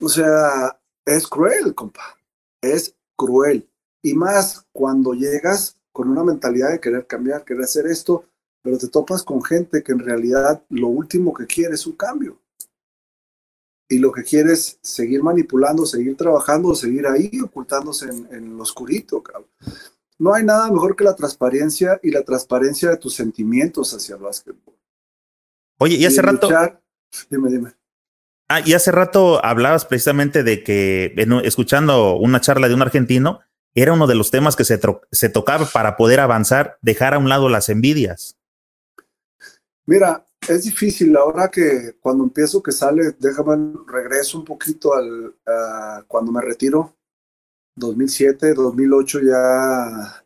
O 0.00 0.08
sea, 0.08 0.80
es 1.04 1.26
cruel, 1.28 1.74
compa. 1.74 2.16
Es 2.60 2.94
cruel. 3.16 3.69
Y 4.02 4.14
más 4.14 4.66
cuando 4.72 5.12
llegas 5.12 5.76
con 5.92 6.08
una 6.08 6.24
mentalidad 6.24 6.70
de 6.70 6.80
querer 6.80 7.06
cambiar, 7.06 7.44
querer 7.44 7.64
hacer 7.64 7.86
esto, 7.86 8.24
pero 8.62 8.78
te 8.78 8.88
topas 8.88 9.22
con 9.22 9.42
gente 9.42 9.82
que 9.82 9.92
en 9.92 9.98
realidad 9.98 10.62
lo 10.68 10.88
último 10.88 11.32
que 11.34 11.46
quiere 11.46 11.74
es 11.74 11.86
un 11.86 11.96
cambio. 11.96 12.40
Y 13.88 13.98
lo 13.98 14.12
que 14.12 14.22
quiere 14.22 14.52
es 14.52 14.78
seguir 14.82 15.22
manipulando, 15.22 15.84
seguir 15.84 16.16
trabajando, 16.16 16.74
seguir 16.74 17.06
ahí 17.06 17.40
ocultándose 17.40 18.08
en, 18.08 18.56
lo 18.56 18.62
oscurito, 18.62 19.22
cabrón. 19.22 19.50
No 20.18 20.32
hay 20.32 20.44
nada 20.44 20.70
mejor 20.70 20.94
que 20.94 21.02
la 21.02 21.16
transparencia 21.16 21.98
y 22.02 22.10
la 22.10 22.22
transparencia 22.22 22.90
de 22.90 22.98
tus 22.98 23.14
sentimientos 23.14 23.92
hacia 23.94 24.14
el 24.14 24.22
básquetbol. 24.22 24.76
Oye, 25.78 25.96
y 25.96 26.04
hace 26.04 26.22
rato. 26.22 26.48
dime, 27.30 27.50
dime. 27.50 27.74
Ah, 28.48 28.60
y 28.64 28.74
hace 28.74 28.92
rato 28.92 29.44
hablabas 29.44 29.86
precisamente 29.86 30.42
de 30.42 30.62
que, 30.62 31.14
escuchando 31.44 32.16
una 32.16 32.40
charla 32.40 32.68
de 32.68 32.74
un 32.74 32.82
argentino, 32.82 33.40
era 33.74 33.92
uno 33.92 34.06
de 34.06 34.14
los 34.14 34.30
temas 34.30 34.56
que 34.56 34.64
se, 34.64 34.80
se 35.10 35.28
tocaba 35.28 35.66
para 35.66 35.96
poder 35.96 36.20
avanzar, 36.20 36.78
dejar 36.82 37.14
a 37.14 37.18
un 37.18 37.28
lado 37.28 37.48
las 37.48 37.68
envidias. 37.68 38.36
Mira, 39.86 40.26
es 40.48 40.64
difícil 40.64 41.16
ahora 41.16 41.48
que 41.50 41.96
cuando 42.00 42.24
empiezo 42.24 42.62
que 42.62 42.72
sale, 42.72 43.14
déjame 43.18 43.74
regreso 43.86 44.38
un 44.38 44.44
poquito 44.44 44.94
al 44.94 45.34
cuando 46.06 46.32
me 46.32 46.40
retiro, 46.40 46.96
2007, 47.76 48.54
2008 48.54 49.20
ya 49.20 50.24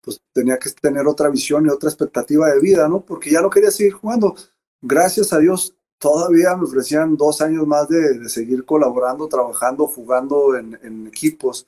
pues 0.00 0.20
tenía 0.32 0.58
que 0.58 0.70
tener 0.70 1.06
otra 1.06 1.30
visión 1.30 1.64
y 1.66 1.70
otra 1.70 1.88
expectativa 1.88 2.50
de 2.50 2.60
vida, 2.60 2.88
¿no? 2.88 3.00
Porque 3.00 3.30
ya 3.30 3.40
no 3.40 3.48
quería 3.48 3.70
seguir 3.70 3.94
jugando. 3.94 4.36
Gracias 4.82 5.32
a 5.32 5.38
Dios 5.38 5.74
todavía 5.98 6.54
me 6.54 6.64
ofrecían 6.64 7.16
dos 7.16 7.40
años 7.40 7.66
más 7.66 7.88
de, 7.88 8.28
seguir 8.28 8.66
colaborando, 8.66 9.26
trabajando, 9.28 9.86
jugando 9.86 10.56
en, 10.56 11.06
equipos, 11.06 11.66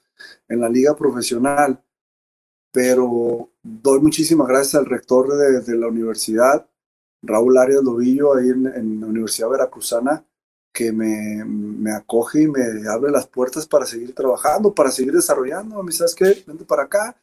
en 0.49 0.61
la 0.61 0.69
liga 0.69 0.97
profesional. 0.97 1.83
Pero 2.73 3.51
doy 3.63 4.01
muchísimas 4.01 4.49
gracias 4.49 4.75
al 4.75 4.87
rector 4.87 5.35
de, 5.35 5.77
la 5.77 5.89
universidad, 5.89 6.67
Raúl 7.23 7.57
Arias 7.57 7.83
Lobillo, 7.83 8.37
ahí 8.37 8.51
en, 8.51 9.01
la 9.01 9.07
Universidad 9.07 9.49
Veracruzana, 9.49 10.25
que 10.73 10.93
me, 10.93 11.43
me, 11.45 11.91
acoge 11.93 12.43
y 12.43 12.49
me 12.49 12.61
abre 12.89 13.11
las 13.11 13.27
puertas 13.27 13.67
para 13.67 13.87
seguir 13.87 14.15
trabajando, 14.15 14.75
para 14.75 14.91
seguir 14.91 15.13
desarrollando. 15.13 15.83
¿Me 15.83 15.91
sabes 15.91 16.15
qué? 16.15 16.45
Vente 16.47 16.65
para 16.65 16.83
acá. 16.83 17.17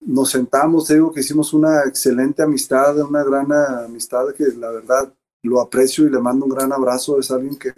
Nos 0.00 0.30
sentamos, 0.30 0.86
te 0.86 0.94
digo 0.94 1.12
que 1.12 1.20
hicimos 1.20 1.52
una 1.52 1.84
excelente 1.84 2.42
amistad, 2.42 2.98
una 2.98 3.22
gran 3.22 3.52
amistad 3.52 4.32
que 4.34 4.44
la 4.56 4.70
verdad 4.70 5.12
lo 5.42 5.60
aprecio 5.60 6.06
y 6.06 6.10
le 6.10 6.20
mando 6.20 6.46
un 6.46 6.52
gran 6.52 6.72
abrazo. 6.72 7.20
Es 7.20 7.30
alguien 7.30 7.58
que, 7.58 7.72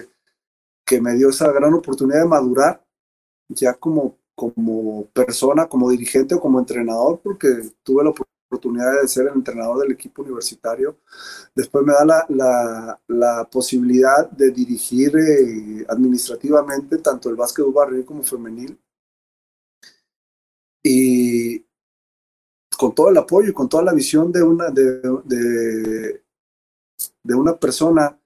que 0.85 1.01
me 1.01 1.15
dio 1.15 1.31
esa 1.31 1.51
gran 1.51 1.75
oportunidad 1.75 2.21
de 2.21 2.29
madurar 2.29 2.85
ya 3.49 3.75
como, 3.75 4.18
como 4.39 5.07
persona, 5.13 5.67
como 5.69 5.91
dirigente 5.91 6.37
o 6.37 6.41
como 6.41 6.61
entrenador, 6.61 7.21
porque 7.21 7.49
tuve 7.83 8.05
la 8.05 8.11
oportunidad 8.11 9.03
de 9.03 9.09
ser 9.09 9.27
el 9.27 9.35
entrenador 9.35 9.81
del 9.81 9.91
equipo 9.91 10.23
universitario. 10.23 10.97
Después 11.57 11.85
me 11.85 11.93
da 11.93 12.05
la, 12.05 12.27
la, 12.29 13.01
la 13.09 13.49
posibilidad 13.51 14.31
de 14.31 14.53
dirigir 14.53 15.13
eh, 15.17 15.85
administrativamente 15.89 16.99
tanto 16.99 17.29
el 17.29 17.35
básquetbol 17.35 17.73
barrio 17.73 18.07
como 18.07 18.23
femenil. 18.23 18.79
Y 20.85 21.67
con 22.79 22.95
todo 22.95 23.09
el 23.09 23.17
apoyo 23.17 23.51
y 23.51 23.53
con 23.53 23.69
toda 23.69 23.83
la 23.83 23.93
visión 23.93 24.31
de 24.31 24.41
una, 24.41 24.71
de, 24.71 25.01
de, 25.25 26.23
de 27.25 27.35
una 27.35 27.57
persona 27.59 28.17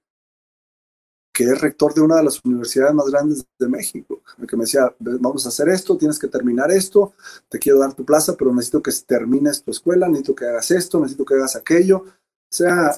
que 1.43 1.51
es 1.51 1.61
rector 1.61 1.93
de 1.93 2.01
una 2.01 2.17
de 2.17 2.23
las 2.23 2.41
universidades 2.45 2.95
más 2.95 3.07
grandes 3.07 3.45
de 3.59 3.69
México, 3.69 4.23
que 4.47 4.57
me 4.57 4.63
decía, 4.63 4.95
vamos 4.99 5.45
a 5.45 5.49
hacer 5.49 5.69
esto, 5.69 5.97
tienes 5.97 6.19
que 6.19 6.29
terminar 6.29 6.71
esto, 6.71 7.15
te 7.49 7.59
quiero 7.59 7.81
dar 7.81 7.95
tu 7.95 8.05
plaza, 8.05 8.37
pero 8.37 8.55
necesito 8.55 8.81
que 8.81 8.93
termines 9.05 9.63
tu 9.63 9.73
escuela, 9.73 10.07
necesito 10.07 10.37
que 10.37 10.45
hagas 10.45 10.71
esto, 10.71 11.01
necesito 11.01 11.25
que 11.25 11.35
hagas 11.35 11.57
aquello. 11.57 12.05
O 12.05 12.55
sea, 12.55 12.93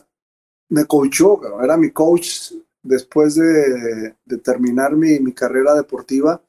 me 0.69 0.85
coachó, 0.85 1.41
era 1.63 1.79
mi 1.79 1.91
coach 1.91 2.53
después 2.83 3.37
de, 3.37 4.15
de 4.25 4.39
terminar 4.39 4.95
mi, 4.95 5.19
mi, 5.21 5.33
carrera 5.33 5.75
deportiva 5.75 6.43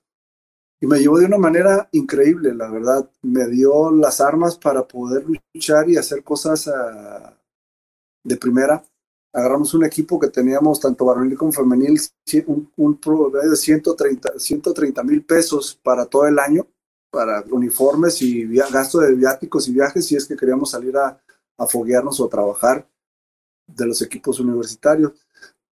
y 0.82 0.88
me 0.88 1.00
llevó 1.00 1.20
de 1.20 1.28
una 1.28 1.38
manera 1.38 1.88
increíble, 1.94 2.54
la 2.54 2.70
verdad. 2.70 3.10
Me 3.22 3.48
dio 3.48 3.90
las 3.92 4.20
armas 4.20 4.58
para 4.58 4.86
poder 4.86 5.26
luchar 5.54 5.90
y 5.90 5.96
hacer 5.96 6.24
cosas 6.24 6.68
uh, 6.68 7.32
de 8.24 8.36
primera 8.36 8.84
agarramos 9.36 9.74
un 9.74 9.84
equipo 9.84 10.18
que 10.18 10.30
teníamos 10.30 10.80
tanto 10.80 11.04
varonil 11.04 11.38
como 11.38 11.52
femenil, 11.52 12.00
un, 12.48 12.72
un 12.78 12.98
promedio 12.98 13.50
de 13.50 13.58
130 13.58 15.04
mil 15.04 15.26
pesos 15.26 15.78
para 15.84 16.06
todo 16.06 16.26
el 16.26 16.40
año, 16.40 16.66
para 17.12 17.44
uniformes 17.52 18.22
y 18.22 18.46
gasto 18.46 19.00
de 19.00 19.14
viáticos 19.14 19.68
y 19.68 19.74
viajes, 19.74 20.08
si 20.08 20.16
es 20.16 20.26
que 20.26 20.38
queríamos 20.38 20.72
salir 20.72 20.96
a, 20.96 21.22
a 21.58 21.68
foguearnos 21.68 22.18
o 22.22 22.26
a 22.26 22.30
trabajar 22.30 22.88
de 23.68 23.86
los 23.86 24.02
equipos 24.02 24.40
universitarios. 24.40 25.12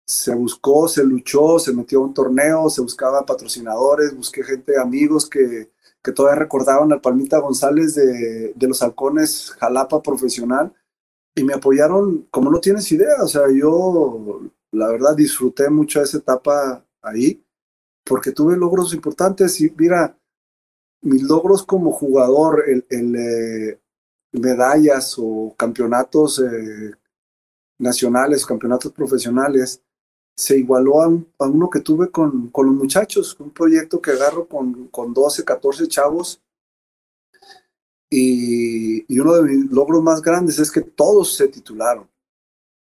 Se 0.06 0.36
buscó, 0.36 0.90
se 0.90 1.06
luchó, 1.06 1.58
se 1.58 1.72
metió 1.72 2.02
a 2.02 2.04
un 2.04 2.14
torneo, 2.14 2.70
se 2.70 2.82
buscaba 2.82 3.26
patrocinadores, 3.26 4.14
busqué 4.14 4.44
gente, 4.44 4.78
amigos 4.78 5.30
que, 5.30 5.72
que 6.04 6.12
todavía 6.12 6.42
recordaban 6.42 6.92
al 6.92 7.00
Palmita 7.00 7.40
González 7.40 7.96
de, 7.96 8.52
de 8.54 8.68
los 8.68 8.82
halcones 8.82 9.52
Jalapa 9.52 10.02
profesional 10.02 10.74
y 11.36 11.44
me 11.44 11.54
apoyaron 11.54 12.28
como 12.30 12.52
no 12.52 12.60
tienes 12.60 12.92
idea. 12.92 13.24
O 13.24 13.28
sea, 13.28 13.44
yo 13.52 14.42
la 14.72 14.90
verdad 14.90 15.16
disfruté 15.16 15.70
mucho 15.70 16.02
esa 16.02 16.18
etapa 16.18 16.86
ahí 17.02 17.44
porque 18.04 18.32
tuve 18.32 18.58
logros 18.58 18.94
importantes 18.94 19.60
y 19.62 19.74
mira, 19.78 20.18
mis 21.02 21.24
logros 21.24 21.64
como 21.64 21.92
jugador, 21.92 22.64
el, 22.68 23.16
eh, 23.16 23.80
medallas 24.34 25.16
o 25.18 25.54
campeonatos 25.58 26.40
eh, 26.40 26.92
nacionales, 27.80 28.46
campeonatos 28.46 28.92
profesionales, 28.92 29.82
se 30.36 30.58
igualó 30.58 31.02
a, 31.02 31.06
a 31.06 31.48
uno 31.48 31.70
que 31.70 31.82
tuve 31.82 32.10
con, 32.10 32.50
con, 32.50 32.66
los 32.66 32.76
muchachos, 32.76 33.40
un 33.40 33.52
proyecto 33.52 34.02
que 34.02 34.12
agarro 34.12 34.48
con, 34.48 34.88
con 34.88 35.14
12, 35.14 35.44
14 35.46 35.88
chavos 35.88 36.43
y, 38.16 39.20
uno 39.20 39.34
de 39.34 39.42
mis 39.42 39.72
logros 39.72 40.04
más 40.04 40.22
grandes 40.22 40.60
es 40.60 40.72
que 40.72 40.82
todos 40.82 41.36
se 41.36 41.48
titularon. 41.48 42.08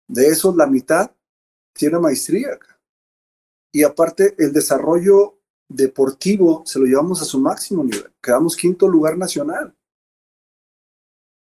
De 0.07 0.27
esos, 0.27 0.55
la 0.55 0.67
mitad 0.67 1.11
tiene 1.73 1.97
maestría. 1.97 2.59
Y 3.71 3.83
aparte, 3.83 4.35
el 4.37 4.53
desarrollo 4.53 5.39
deportivo 5.67 6.61
se 6.65 6.77
lo 6.77 6.85
llevamos 6.85 7.21
a 7.21 7.25
su 7.25 7.39
máximo 7.39 7.83
nivel. 7.83 8.13
Quedamos 8.21 8.55
quinto 8.55 8.87
lugar 8.87 9.17
nacional 9.17 9.75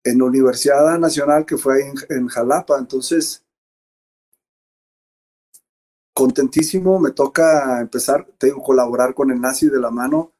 en 0.03 0.18
la 0.18 0.23
Universidad 0.23 0.98
Nacional 0.98 1.45
que 1.45 1.57
fue 1.57 1.76
ahí 1.76 1.89
en, 1.89 2.18
en 2.18 2.27
Jalapa. 2.27 2.77
Entonces, 2.77 3.45
contentísimo, 6.14 6.99
me 6.99 7.11
toca 7.11 7.81
empezar, 7.81 8.26
tengo 8.38 8.56
que 8.57 8.65
colaborar 8.65 9.14
con 9.14 9.30
el 9.30 9.41
Nazi 9.41 9.68
de 9.68 9.80
la 9.80 9.91
mano 9.91 10.36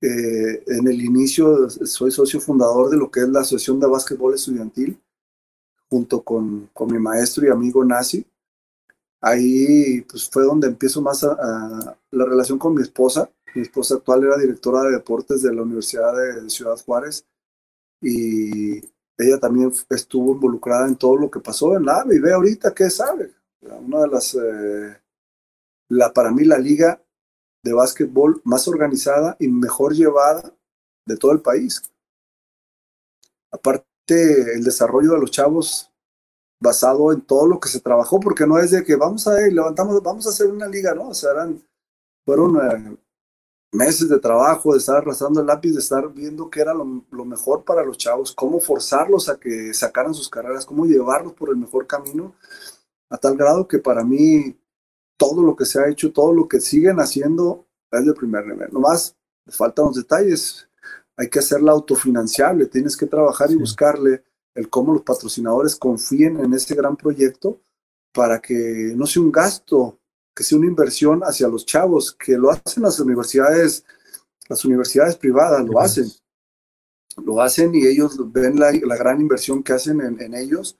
eh, 0.00 0.62
en 0.66 0.86
el 0.88 1.02
inicio 1.02 1.70
soy 1.70 2.10
socio 2.10 2.40
fundador 2.40 2.90
de 2.90 2.96
lo 2.96 3.10
que 3.10 3.20
es 3.20 3.28
la 3.28 3.40
Asociación 3.40 3.80
de 3.80 3.86
Básquetbol 3.86 4.34
Estudiantil, 4.34 5.00
junto 5.88 6.22
con, 6.22 6.68
con 6.72 6.92
mi 6.92 6.98
maestro 6.98 7.46
y 7.46 7.50
amigo 7.50 7.84
Nazi. 7.84 8.26
Ahí 9.20 10.02
pues, 10.02 10.28
fue 10.28 10.44
donde 10.44 10.68
empiezo 10.68 11.00
más 11.00 11.22
la 11.22 12.24
relación 12.24 12.58
con 12.58 12.74
mi 12.74 12.82
esposa. 12.82 13.30
Mi 13.54 13.62
esposa 13.62 13.94
actual 13.94 14.24
era 14.24 14.36
directora 14.36 14.82
de 14.82 14.92
deportes 14.92 15.42
de 15.42 15.54
la 15.54 15.62
Universidad 15.62 16.14
de 16.14 16.50
Ciudad 16.50 16.76
Juárez 16.84 17.26
y 18.02 18.78
ella 19.18 19.38
también 19.40 19.72
estuvo 19.88 20.32
involucrada 20.32 20.86
en 20.86 20.96
todo 20.96 21.16
lo 21.16 21.30
que 21.30 21.40
pasó 21.40 21.74
en 21.76 21.86
la 21.86 22.00
AVE 22.00 22.16
y 22.16 22.20
ve 22.20 22.32
ahorita 22.32 22.74
qué 22.74 22.90
sabe. 22.90 23.32
Una 23.62 24.02
de 24.02 24.08
las, 24.08 24.34
eh, 24.34 25.00
la, 25.88 26.12
para 26.12 26.30
mí 26.30 26.44
la 26.44 26.58
liga 26.58 27.02
de 27.66 27.72
básquetbol 27.72 28.40
más 28.44 28.68
organizada 28.68 29.36
y 29.40 29.48
mejor 29.48 29.92
llevada 29.92 30.54
de 31.04 31.16
todo 31.16 31.32
el 31.32 31.40
país. 31.40 31.82
Aparte, 33.50 33.86
el 34.54 34.62
desarrollo 34.62 35.12
de 35.12 35.18
los 35.18 35.32
chavos 35.32 35.90
basado 36.60 37.12
en 37.12 37.22
todo 37.22 37.46
lo 37.46 37.58
que 37.58 37.68
se 37.68 37.80
trabajó, 37.80 38.20
porque 38.20 38.46
no 38.46 38.58
es 38.58 38.70
de 38.70 38.84
que 38.84 38.94
vamos 38.94 39.26
a 39.26 39.44
ir, 39.44 39.52
levantamos, 39.52 40.00
vamos 40.00 40.26
a 40.26 40.30
hacer 40.30 40.46
una 40.46 40.68
liga, 40.68 40.94
¿no? 40.94 41.08
O 41.08 41.14
sea, 41.14 41.32
eran, 41.32 41.60
fueron 42.24 42.56
eh, 42.56 42.96
meses 43.72 44.08
de 44.08 44.20
trabajo, 44.20 44.72
de 44.72 44.78
estar 44.78 44.96
arrastrando 44.96 45.40
el 45.40 45.46
lápiz, 45.46 45.72
de 45.72 45.80
estar 45.80 46.08
viendo 46.12 46.48
qué 46.48 46.60
era 46.60 46.72
lo, 46.72 47.04
lo, 47.10 47.24
mejor 47.24 47.64
para 47.64 47.84
los 47.84 47.98
chavos, 47.98 48.32
cómo 48.32 48.60
forzarlos 48.60 49.28
a 49.28 49.38
que 49.38 49.74
sacaran 49.74 50.14
sus 50.14 50.28
carreras, 50.28 50.64
cómo 50.64 50.86
llevarlos 50.86 51.32
por 51.34 51.50
el 51.50 51.56
mejor 51.56 51.86
camino, 51.86 52.34
a 53.10 53.18
tal 53.18 53.36
grado 53.36 53.66
que 53.66 53.78
para 53.78 54.04
mí 54.04 54.56
todo 55.16 55.42
lo 55.42 55.56
que 55.56 55.64
se 55.64 55.80
ha 55.80 55.88
hecho, 55.88 56.12
todo 56.12 56.32
lo 56.32 56.48
que 56.48 56.60
siguen 56.60 56.98
haciendo 57.00 57.66
es 57.90 58.04
de 58.04 58.12
primer 58.12 58.46
nivel. 58.46 58.68
Nomás 58.72 59.16
faltan 59.46 59.86
los 59.86 59.96
detalles. 59.96 60.68
Hay 61.16 61.28
que 61.28 61.38
hacerla 61.38 61.72
autofinanciable, 61.72 62.66
tienes 62.66 62.96
que 62.96 63.06
trabajar 63.06 63.50
y 63.50 63.56
buscarle 63.56 64.22
el 64.54 64.68
cómo 64.68 64.92
los 64.92 65.02
patrocinadores 65.02 65.76
confíen 65.76 66.40
en 66.40 66.52
este 66.54 66.74
gran 66.74 66.96
proyecto 66.96 67.60
para 68.12 68.40
que 68.40 68.92
no 68.96 69.06
sea 69.06 69.22
un 69.22 69.32
gasto, 69.32 69.98
que 70.34 70.44
sea 70.44 70.58
una 70.58 70.66
inversión 70.66 71.22
hacia 71.22 71.48
los 71.48 71.64
chavos, 71.64 72.12
que 72.12 72.36
lo 72.36 72.50
hacen 72.50 72.82
las 72.82 73.00
universidades, 73.00 73.84
las 74.48 74.64
universidades 74.64 75.16
privadas 75.16 75.64
lo 75.66 75.80
hacen. 75.80 76.06
Lo 77.24 77.40
hacen 77.40 77.74
y 77.74 77.86
ellos 77.86 78.18
ven 78.30 78.58
la, 78.58 78.72
la 78.72 78.96
gran 78.96 79.20
inversión 79.20 79.62
que 79.62 79.72
hacen 79.72 80.00
en, 80.02 80.20
en 80.20 80.34
ellos 80.34 80.78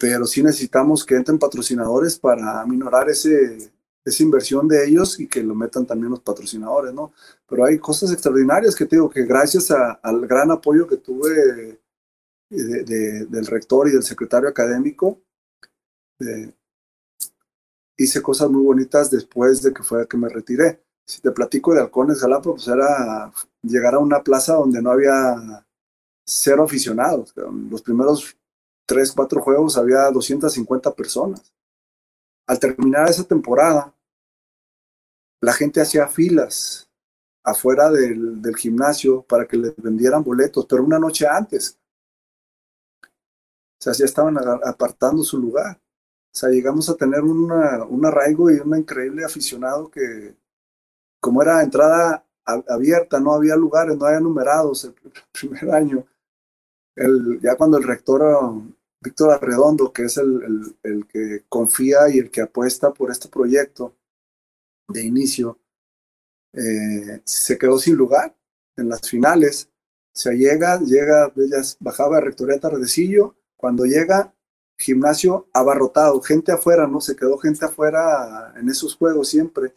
pero 0.00 0.24
sí 0.26 0.42
necesitamos 0.42 1.04
que 1.04 1.14
entren 1.14 1.38
patrocinadores 1.38 2.18
para 2.18 2.64
minorar 2.64 3.10
ese, 3.10 3.70
esa 4.02 4.22
inversión 4.22 4.66
de 4.66 4.86
ellos 4.86 5.20
y 5.20 5.28
que 5.28 5.42
lo 5.42 5.54
metan 5.54 5.84
también 5.84 6.10
los 6.10 6.20
patrocinadores, 6.20 6.94
¿no? 6.94 7.12
Pero 7.46 7.66
hay 7.66 7.78
cosas 7.78 8.10
extraordinarias 8.10 8.74
que 8.74 8.86
te 8.86 8.96
digo 8.96 9.10
que 9.10 9.26
gracias 9.26 9.70
a, 9.70 9.92
al 10.02 10.26
gran 10.26 10.50
apoyo 10.50 10.86
que 10.86 10.96
tuve 10.96 11.78
de, 12.48 13.26
del 13.26 13.46
rector 13.46 13.88
y 13.88 13.92
del 13.92 14.02
secretario 14.02 14.48
académico, 14.48 15.20
eh, 16.20 16.50
hice 17.98 18.22
cosas 18.22 18.48
muy 18.48 18.62
bonitas 18.62 19.10
después 19.10 19.60
de 19.60 19.74
que 19.74 19.82
fue 19.82 20.08
que 20.08 20.16
me 20.16 20.30
retiré. 20.30 20.82
Si 21.06 21.20
te 21.20 21.30
platico 21.30 21.74
de 21.74 21.80
Halcones 21.80 22.20
Jalapa, 22.20 22.52
pues 22.52 22.66
era 22.68 23.30
llegar 23.62 23.94
a 23.96 23.98
una 23.98 24.22
plaza 24.22 24.54
donde 24.54 24.80
no 24.80 24.92
había 24.92 25.66
cero 26.24 26.62
aficionados. 26.64 27.34
Los 27.70 27.82
primeros 27.82 28.39
tres, 28.90 29.12
cuatro 29.12 29.40
juegos 29.40 29.78
había 29.78 30.10
250 30.10 30.92
personas. 30.94 31.54
Al 32.48 32.58
terminar 32.58 33.08
esa 33.08 33.22
temporada, 33.22 33.94
la 35.40 35.52
gente 35.52 35.80
hacía 35.80 36.08
filas 36.08 36.90
afuera 37.44 37.88
del, 37.88 38.42
del 38.42 38.56
gimnasio 38.56 39.22
para 39.22 39.46
que 39.46 39.56
les 39.56 39.76
vendieran 39.76 40.24
boletos, 40.24 40.66
pero 40.66 40.82
una 40.82 40.98
noche 40.98 41.24
antes. 41.24 41.78
O 43.04 43.82
sea, 43.82 43.92
ya 43.92 44.06
estaban 44.06 44.36
apartando 44.64 45.22
su 45.22 45.38
lugar. 45.38 45.80
O 46.32 46.36
sea, 46.36 46.48
llegamos 46.48 46.88
a 46.90 46.96
tener 46.96 47.22
una, 47.22 47.84
un 47.84 48.04
arraigo 48.04 48.50
y 48.50 48.58
un 48.58 48.76
increíble 48.76 49.24
aficionado 49.24 49.88
que, 49.88 50.34
como 51.20 51.42
era 51.42 51.62
entrada 51.62 52.26
abierta, 52.44 53.20
no 53.20 53.34
había 53.34 53.54
lugares, 53.54 53.96
no 53.96 54.04
había 54.06 54.20
numerados 54.20 54.84
el 54.84 54.94
primer 55.32 55.70
año. 55.72 56.04
El, 56.96 57.40
ya 57.40 57.54
cuando 57.54 57.78
el 57.78 57.84
rector 57.84 58.22
Víctor 59.02 59.32
Arredondo, 59.32 59.92
que 59.92 60.04
es 60.04 60.16
el, 60.18 60.76
el, 60.82 61.06
que 61.06 61.44
confía 61.48 62.08
y 62.10 62.18
el 62.18 62.30
que 62.30 62.42
apuesta 62.42 62.92
por 62.92 63.10
este 63.10 63.28
proyecto 63.28 63.96
de 64.88 65.02
inicio, 65.02 65.58
eh, 66.52 67.22
se 67.24 67.56
quedó 67.56 67.78
sin 67.78 67.96
lugar 67.96 68.36
en 68.76 68.88
las 68.88 69.08
finales. 69.08 69.70
O 70.14 70.18
sea, 70.18 70.32
llega, 70.32 70.80
llega, 70.80 71.32
bajaba 71.78 72.18
a 72.18 72.20
Rectoría 72.20 72.60
Tardecillo, 72.60 73.36
cuando 73.56 73.84
llega, 73.84 74.34
gimnasio 74.76 75.48
abarrotado, 75.52 76.20
gente 76.20 76.52
afuera, 76.52 76.86
¿no? 76.86 77.00
Se 77.00 77.16
quedó 77.16 77.38
gente 77.38 77.64
afuera 77.64 78.52
en 78.56 78.68
esos 78.68 78.96
juegos 78.96 79.28
siempre. 79.28 79.74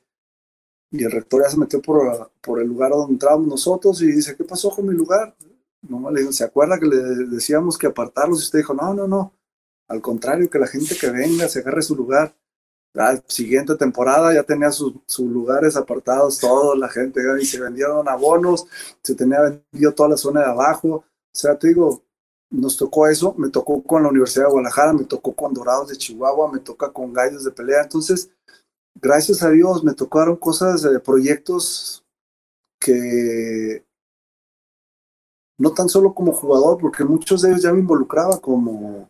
Y 0.91 1.03
el 1.03 1.11
rector 1.11 1.43
se 1.49 1.57
metió 1.57 1.81
por, 1.81 2.31
por 2.41 2.61
el 2.61 2.67
lugar 2.67 2.91
donde 2.91 3.13
entrábamos 3.13 3.47
nosotros 3.47 4.01
y 4.01 4.07
dice, 4.07 4.35
¿qué 4.35 4.43
pasó 4.43 4.69
con 4.69 4.87
mi 4.87 4.93
lugar? 4.93 5.35
No 5.87 6.09
le 6.11 6.21
digo, 6.21 6.31
¿se 6.31 6.43
acuerda 6.43 6.79
que 6.79 6.85
le 6.85 6.97
decíamos 7.27 7.77
que 7.77 7.87
apartarlos? 7.87 8.39
Y 8.39 8.43
usted 8.43 8.59
dijo, 8.59 8.73
no, 8.73 8.93
no, 8.93 9.07
no. 9.07 9.33
Al 9.87 10.01
contrario, 10.01 10.49
que 10.49 10.59
la 10.59 10.67
gente 10.67 10.95
que 10.95 11.09
venga 11.09 11.47
se 11.49 11.59
agarre 11.59 11.81
su 11.81 11.95
lugar. 11.95 12.35
La 12.93 13.21
siguiente 13.27 13.75
temporada 13.75 14.33
ya 14.33 14.43
tenía 14.43 14.71
sus, 14.71 14.93
lugares 15.19 15.75
apartados, 15.75 16.39
toda 16.39 16.75
la 16.75 16.89
gente, 16.89 17.21
y 17.41 17.45
se 17.45 17.59
vendieron 17.59 18.07
abonos, 18.07 18.67
se 19.01 19.15
tenía 19.15 19.41
vendido 19.41 19.93
toda 19.93 20.09
la 20.09 20.17
zona 20.17 20.41
de 20.41 20.47
abajo. 20.47 20.89
O 20.97 21.05
sea, 21.33 21.57
te 21.57 21.69
digo, 21.69 22.03
nos 22.51 22.77
tocó 22.77 23.07
eso, 23.07 23.33
me 23.37 23.49
tocó 23.49 23.81
con 23.83 24.03
la 24.03 24.09
Universidad 24.09 24.45
de 24.45 24.51
Guadalajara, 24.51 24.93
me 24.93 25.05
tocó 25.05 25.33
con 25.33 25.53
Dorados 25.53 25.89
de 25.89 25.97
Chihuahua, 25.97 26.51
me 26.51 26.59
toca 26.59 26.93
con 26.93 27.11
Gallos 27.11 27.43
de 27.43 27.51
Pelea. 27.51 27.81
Entonces, 27.81 28.29
gracias 28.95 29.41
a 29.41 29.49
Dios 29.49 29.83
me 29.83 29.93
tocaron 29.93 30.35
cosas, 30.35 30.87
proyectos 31.03 32.05
que 32.79 33.83
no 35.63 35.71
tan 35.71 35.87
solo 35.87 36.13
como 36.13 36.33
jugador, 36.33 36.77
porque 36.77 37.05
muchos 37.05 37.41
de 37.41 37.51
ellos 37.51 37.61
ya 37.61 37.71
me 37.71 37.79
involucraba 37.79 38.37
como 38.41 39.09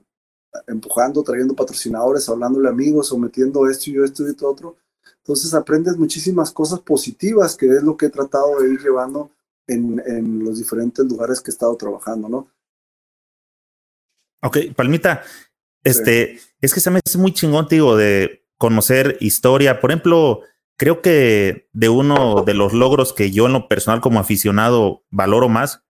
empujando, 0.67 1.23
trayendo 1.23 1.55
patrocinadores, 1.55 2.29
hablándole 2.29 2.69
amigos 2.69 3.11
o 3.11 3.17
metiendo 3.17 3.67
esto 3.67 3.89
y 3.89 4.03
esto 4.03 4.29
y 4.29 4.35
todo 4.35 4.51
otro. 4.51 4.77
Entonces 5.17 5.51
aprendes 5.55 5.97
muchísimas 5.97 6.51
cosas 6.51 6.79
positivas, 6.81 7.57
que 7.57 7.65
es 7.65 7.81
lo 7.81 7.97
que 7.97 8.05
he 8.05 8.09
tratado 8.11 8.59
de 8.59 8.71
ir 8.71 8.79
llevando 8.79 9.31
en, 9.65 9.99
en 10.05 10.43
los 10.43 10.59
diferentes 10.59 11.03
lugares 11.05 11.41
que 11.41 11.49
he 11.49 11.53
estado 11.53 11.75
trabajando, 11.75 12.29
¿no? 12.29 12.47
Ok, 14.43 14.57
Palmita, 14.75 15.23
este, 15.83 16.39
es 16.61 16.71
que 16.71 16.81
se 16.81 16.91
me 16.91 16.99
hace 17.03 17.17
muy 17.17 17.33
chingón, 17.33 17.65
digo, 17.67 17.97
de 17.97 18.45
conocer 18.59 19.17
historia. 19.21 19.81
Por 19.81 19.89
ejemplo, 19.89 20.41
creo 20.77 21.01
que 21.01 21.67
de 21.73 21.89
uno 21.89 22.43
de 22.43 22.53
los 22.53 22.73
logros 22.73 23.11
que 23.11 23.31
yo 23.31 23.47
en 23.47 23.53
lo 23.53 23.67
personal 23.67 24.01
como 24.01 24.19
aficionado 24.19 25.03
valoro 25.09 25.49
más 25.49 25.83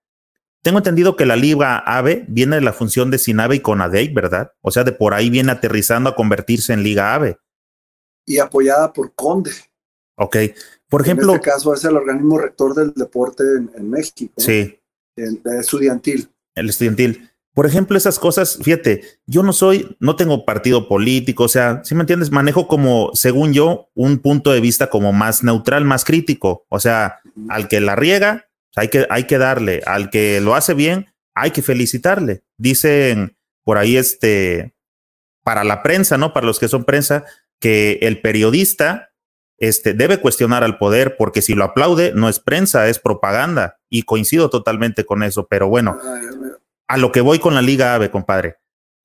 tengo 0.64 0.78
entendido 0.78 1.14
que 1.14 1.26
la 1.26 1.36
Liga 1.36 1.76
AVE 1.76 2.24
viene 2.26 2.56
de 2.56 2.62
la 2.62 2.72
función 2.72 3.10
de 3.10 3.18
Sinave 3.18 3.56
y 3.56 3.60
Conadey, 3.60 4.08
¿verdad? 4.08 4.52
O 4.62 4.70
sea, 4.70 4.82
de 4.82 4.92
por 4.92 5.12
ahí 5.12 5.28
viene 5.28 5.52
aterrizando 5.52 6.08
a 6.08 6.16
convertirse 6.16 6.72
en 6.72 6.82
Liga 6.82 7.14
AVE. 7.14 7.36
Y 8.26 8.38
apoyada 8.38 8.90
por 8.90 9.14
Conde. 9.14 9.50
Ok. 10.16 10.36
Por 10.88 11.02
ejemplo. 11.02 11.32
En 11.32 11.34
este 11.34 11.50
caso 11.50 11.74
es 11.74 11.84
el 11.84 11.98
organismo 11.98 12.38
rector 12.38 12.74
del 12.74 12.94
deporte 12.94 13.44
en, 13.74 13.90
México. 13.90 14.32
Sí. 14.38 14.80
El, 15.16 15.42
estudiantil. 15.60 16.30
El 16.54 16.70
estudiantil. 16.70 17.30
Por 17.52 17.66
ejemplo, 17.66 17.98
esas 17.98 18.18
cosas, 18.18 18.58
fíjate, 18.62 19.02
yo 19.26 19.42
no 19.42 19.52
soy, 19.52 19.94
no 20.00 20.16
tengo 20.16 20.46
partido 20.46 20.88
político, 20.88 21.44
o 21.44 21.48
sea, 21.48 21.84
si 21.84 21.94
me 21.94 22.00
entiendes, 22.00 22.30
manejo 22.30 22.66
como, 22.66 23.10
según 23.12 23.52
yo, 23.52 23.90
un 23.94 24.18
punto 24.18 24.50
de 24.50 24.60
vista 24.60 24.88
como 24.88 25.12
más 25.12 25.44
neutral, 25.44 25.84
más 25.84 26.06
crítico. 26.06 26.64
O 26.70 26.80
sea, 26.80 27.20
al 27.50 27.68
que 27.68 27.80
la 27.80 27.96
riega, 27.96 28.46
hay 28.76 28.88
que, 28.88 29.06
hay 29.10 29.24
que 29.24 29.38
darle, 29.38 29.82
al 29.86 30.10
que 30.10 30.40
lo 30.40 30.54
hace 30.54 30.74
bien, 30.74 31.12
hay 31.34 31.50
que 31.50 31.62
felicitarle. 31.62 32.42
Dicen 32.56 33.36
por 33.64 33.78
ahí, 33.78 33.96
este, 33.96 34.74
para 35.42 35.64
la 35.64 35.82
prensa, 35.82 36.18
¿no? 36.18 36.32
Para 36.32 36.46
los 36.46 36.58
que 36.58 36.68
son 36.68 36.84
prensa, 36.84 37.24
que 37.60 37.98
el 38.02 38.20
periodista 38.20 39.12
este, 39.58 39.94
debe 39.94 40.20
cuestionar 40.20 40.64
al 40.64 40.78
poder 40.78 41.16
porque 41.16 41.42
si 41.42 41.54
lo 41.54 41.64
aplaude 41.64 42.12
no 42.14 42.28
es 42.28 42.40
prensa, 42.40 42.88
es 42.88 42.98
propaganda. 42.98 43.78
Y 43.88 44.02
coincido 44.02 44.50
totalmente 44.50 45.04
con 45.04 45.22
eso, 45.22 45.46
pero 45.46 45.68
bueno, 45.68 45.98
a 46.88 46.96
lo 46.98 47.12
que 47.12 47.20
voy 47.20 47.38
con 47.38 47.54
la 47.54 47.62
Liga 47.62 47.94
AVE, 47.94 48.10
compadre. 48.10 48.56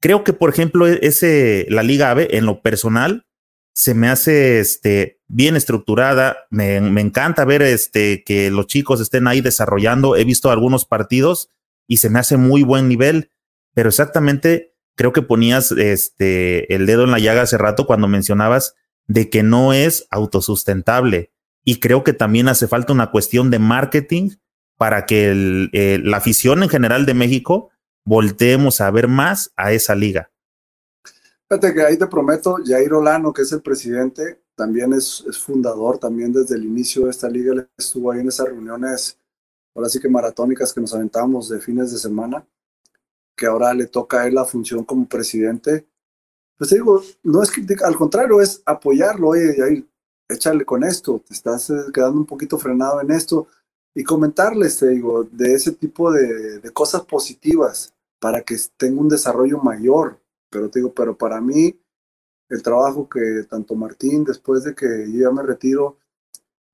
Creo 0.01 0.23
que, 0.23 0.33
por 0.33 0.49
ejemplo, 0.49 0.87
e-, 0.87 0.99
ese, 1.01 1.65
la 1.69 1.83
Liga 1.83 2.11
AVE, 2.11 2.37
en 2.37 2.45
lo 2.45 2.61
personal, 2.61 3.25
se 3.73 3.93
me 3.93 4.09
hace 4.09 4.59
este, 4.59 5.18
bien 5.29 5.55
estructurada. 5.55 6.47
Me, 6.49 6.75
encanta 6.75 7.45
ver 7.45 7.61
este, 7.61 8.23
que 8.25 8.51
los 8.51 8.67
chicos 8.67 8.99
estén 8.99 9.27
ahí 9.27 9.39
desarrollando. 9.39 10.17
He 10.17 10.25
visto 10.25 10.51
algunos 10.51 10.83
partidos 10.83 11.49
y 11.87 11.97
se 11.97 12.09
me 12.09 12.19
hace 12.19 12.35
muy 12.35 12.63
buen 12.63 12.89
nivel, 12.89 13.31
pero 13.73 13.87
exactamente 13.87 14.75
creo 14.95 15.13
que 15.13 15.21
ponías 15.21 15.71
este, 15.71 16.73
el 16.75 16.85
dedo 16.85 17.05
en 17.05 17.11
la 17.11 17.19
llaga 17.19 17.43
hace 17.43 17.57
rato 17.57 17.85
cuando 17.87 18.09
mencionabas 18.09 18.75
de 19.07 19.29
que 19.29 19.43
no 19.43 19.71
es 19.71 20.07
autosustentable. 20.11 21.31
Y 21.63 21.79
creo 21.79 22.03
que 22.03 22.13
también 22.13 22.49
hace 22.49 22.67
falta 22.67 22.91
una 22.91 23.11
cuestión 23.11 23.49
de 23.49 23.59
marketing 23.59 24.31
para 24.77 25.05
que 25.05 25.69
eh, 25.73 25.99
la 26.03 26.17
afición 26.17 26.63
en 26.63 26.69
general 26.69 27.05
de 27.05 27.13
México 27.13 27.69
volteemos 28.05 28.81
a 28.81 28.89
ver 28.91 29.07
más 29.07 29.51
a 29.55 29.71
esa 29.71 29.93
liga. 29.93 30.31
Fíjate 31.49 31.73
que 31.73 31.81
ahí 31.83 31.97
te 31.97 32.07
prometo, 32.07 32.57
Jair 32.63 32.93
Olano, 32.93 33.33
que 33.33 33.41
es 33.41 33.51
el 33.51 33.61
presidente, 33.61 34.41
también 34.59 34.91
es, 34.91 35.23
fundador, 35.37 35.99
también 35.99 36.33
desde 36.33 36.55
el 36.55 36.65
inicio 36.65 37.05
de 37.05 37.11
esta 37.11 37.29
liga, 37.29 37.65
estuvo 37.77 38.11
ahí 38.11 38.19
en 38.19 38.27
esas 38.27 38.47
reuniones, 38.47 39.17
ahora 39.73 39.87
sí 39.87 40.01
que 40.01 40.09
maratónicas 40.09 40.73
que 40.73 40.81
nos 40.81 40.93
aventamos 40.93 41.47
de 41.47 41.61
fines 41.61 41.93
de 41.93 41.97
semana, 41.97 42.45
que 43.37 43.45
ahora 43.45 43.73
le 43.73 43.87
toca 43.87 44.19
a 44.19 44.27
él 44.27 44.35
la 44.35 44.43
función 44.43 44.83
como 44.83 45.07
presidente. 45.07 45.87
Pues 46.57 46.71
digo, 46.71 47.01
no 47.23 47.41
es 47.41 47.51
al 47.85 47.95
contrario, 47.95 48.41
es 48.41 48.61
apoyarlo, 48.65 49.29
oye, 49.29 49.55
Jair, 49.55 49.87
échale 50.27 50.65
con 50.65 50.83
esto, 50.83 51.23
te 51.25 51.33
estás 51.33 51.69
eh, 51.69 51.85
quedando 51.93 52.17
un 52.19 52.25
poquito 52.25 52.57
frenado 52.57 52.99
en 52.99 53.11
esto, 53.11 53.47
y 53.95 54.03
comentarles, 54.03 54.77
te 54.77 54.89
digo, 54.89 55.23
de 55.23 55.53
ese 55.53 55.71
tipo 55.71 56.11
de, 56.11 56.59
de 56.59 56.69
cosas 56.71 57.03
positivas 57.03 57.93
para 58.19 58.41
que 58.41 58.57
tenga 58.75 58.99
un 58.99 59.07
desarrollo 59.07 59.59
mayor, 59.59 60.19
pero 60.49 60.69
te 60.69 60.79
digo, 60.79 60.93
pero 60.93 61.17
para 61.17 61.39
mí, 61.39 61.79
el 62.49 62.63
trabajo 62.63 63.07
que 63.07 63.45
tanto 63.47 63.75
Martín, 63.75 64.23
después 64.23 64.63
de 64.63 64.73
que 64.73 65.05
yo 65.11 65.21
ya 65.21 65.31
me 65.31 65.43
retiro, 65.43 65.97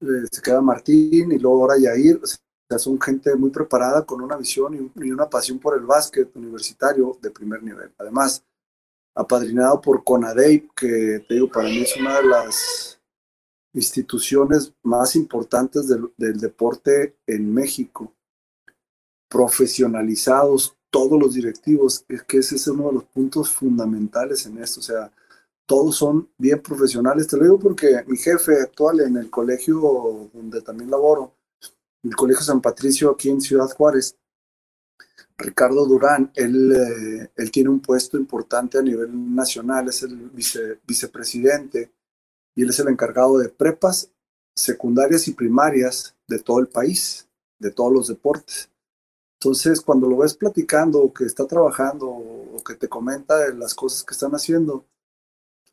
eh, 0.02 0.26
se 0.32 0.42
queda 0.42 0.62
Martín 0.62 1.32
y 1.32 1.38
luego 1.40 1.62
ahora 1.62 1.78
Yair, 1.78 2.22
o 2.24 2.26
sea, 2.26 2.80
son 2.80 3.00
gente 3.00 3.36
muy 3.36 3.50
preparada 3.50 4.06
con 4.06 4.22
una 4.22 4.38
visión 4.38 4.92
y, 4.96 5.12
una 5.12 5.30
pasión 5.30 5.60
por 5.60 5.78
el 5.78 5.86
básquet 5.86 6.34
universitario 6.36 7.18
de 7.22 7.30
primer 7.30 7.62
nivel. 7.62 7.94
Además, 7.98 8.44
apadrinado 9.14 9.82
por 9.82 10.04
CONADEIP, 10.04 10.72
que 10.76 11.26
te 11.28 11.34
digo, 11.36 11.50
para 11.50 11.68
mí 11.70 11.82
es 11.82 11.96
una 11.98 12.18
de 12.22 12.28
las 12.28 13.00
instituciones 13.74 14.74
más 14.84 15.16
importantes 15.16 15.88
del, 15.88 16.10
del 16.18 16.40
deporte 16.40 17.18
en 17.28 17.54
México, 17.54 18.14
profesionalizados, 19.30 20.78
todos 20.90 21.20
los 21.20 21.34
directivos, 21.34 22.06
es 22.08 22.24
que 22.24 22.38
ese 22.38 22.56
es 22.56 22.68
uno 22.68 22.88
de 22.88 22.94
los 22.94 23.04
puntos 23.04 23.52
fundamentales 23.52 24.46
en 24.46 24.58
esto, 24.60 24.80
o 24.80 24.84
sea, 24.84 25.12
todos 25.66 25.96
son 25.96 26.30
bien 26.38 26.62
profesionales, 26.62 27.28
te 27.28 27.38
lo 27.38 27.44
digo 27.44 27.60
porque 27.60 28.04
mi 28.08 28.18
jefe 28.18 28.62
actual 28.62 29.02
en 29.02 29.18
el 29.18 29.30
colegio 29.30 30.30
donde 30.34 30.62
también 30.62 30.92
laboro, 30.92 31.34
el 32.04 32.16
Colegio 32.16 32.44
San 32.44 32.62
Patricio 32.62 33.10
aquí 33.12 33.30
en 33.30 33.42
Ciudad 33.42 33.70
Juárez, 33.76 34.16
Ricardo 35.38 35.86
Durán, 35.86 36.32
él, 36.36 36.72
eh, 36.72 37.32
él 37.36 37.52
tiene 37.52 37.70
un 37.70 37.82
puesto 37.82 38.18
importante 38.18 38.78
a 38.78 38.82
nivel 38.82 39.36
nacional, 39.36 39.90
es 39.90 40.04
el 40.04 40.32
vicepresidente 40.86 41.92
y 42.56 42.64
él 42.64 42.70
es 42.70 42.80
el 42.80 42.88
encargado 42.88 43.40
de 43.40 43.50
prepas 43.50 44.12
secundarias 44.56 45.28
y 45.28 45.34
primarias 45.34 46.16
de 46.28 46.40
todo 46.40 46.60
el 46.60 46.68
país, 46.68 47.28
de 47.60 47.72
todos 47.72 47.92
los 47.92 48.08
deportes. 48.08 48.70
Entonces, 49.40 49.82
cuando 49.82 50.08
lo 50.08 50.18
ves 50.18 50.36
platicando 50.36 51.12
que 51.12 51.26
está 51.26 51.46
trabajando 51.46 52.08
o 52.08 52.64
que 52.64 52.76
te 52.76 52.88
comenta 52.88 53.50
las 53.50 53.76
cosas 53.76 54.04
que 54.04 54.14
están 54.14 54.32
haciendo, 54.32 54.86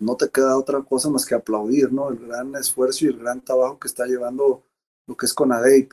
no 0.02 0.16
te 0.16 0.28
queda 0.30 0.58
otra 0.58 0.82
cosa 0.82 1.08
más 1.10 1.24
que 1.24 1.34
aplaudir, 1.34 1.92
¿no? 1.92 2.10
El 2.10 2.18
gran 2.18 2.54
esfuerzo 2.56 3.04
y 3.04 3.08
el 3.08 3.18
gran 3.18 3.40
trabajo 3.40 3.78
que 3.78 3.88
está 3.88 4.06
llevando 4.06 4.62
lo 5.06 5.16
que 5.16 5.26
es 5.26 5.34
CONADEIP 5.34 5.92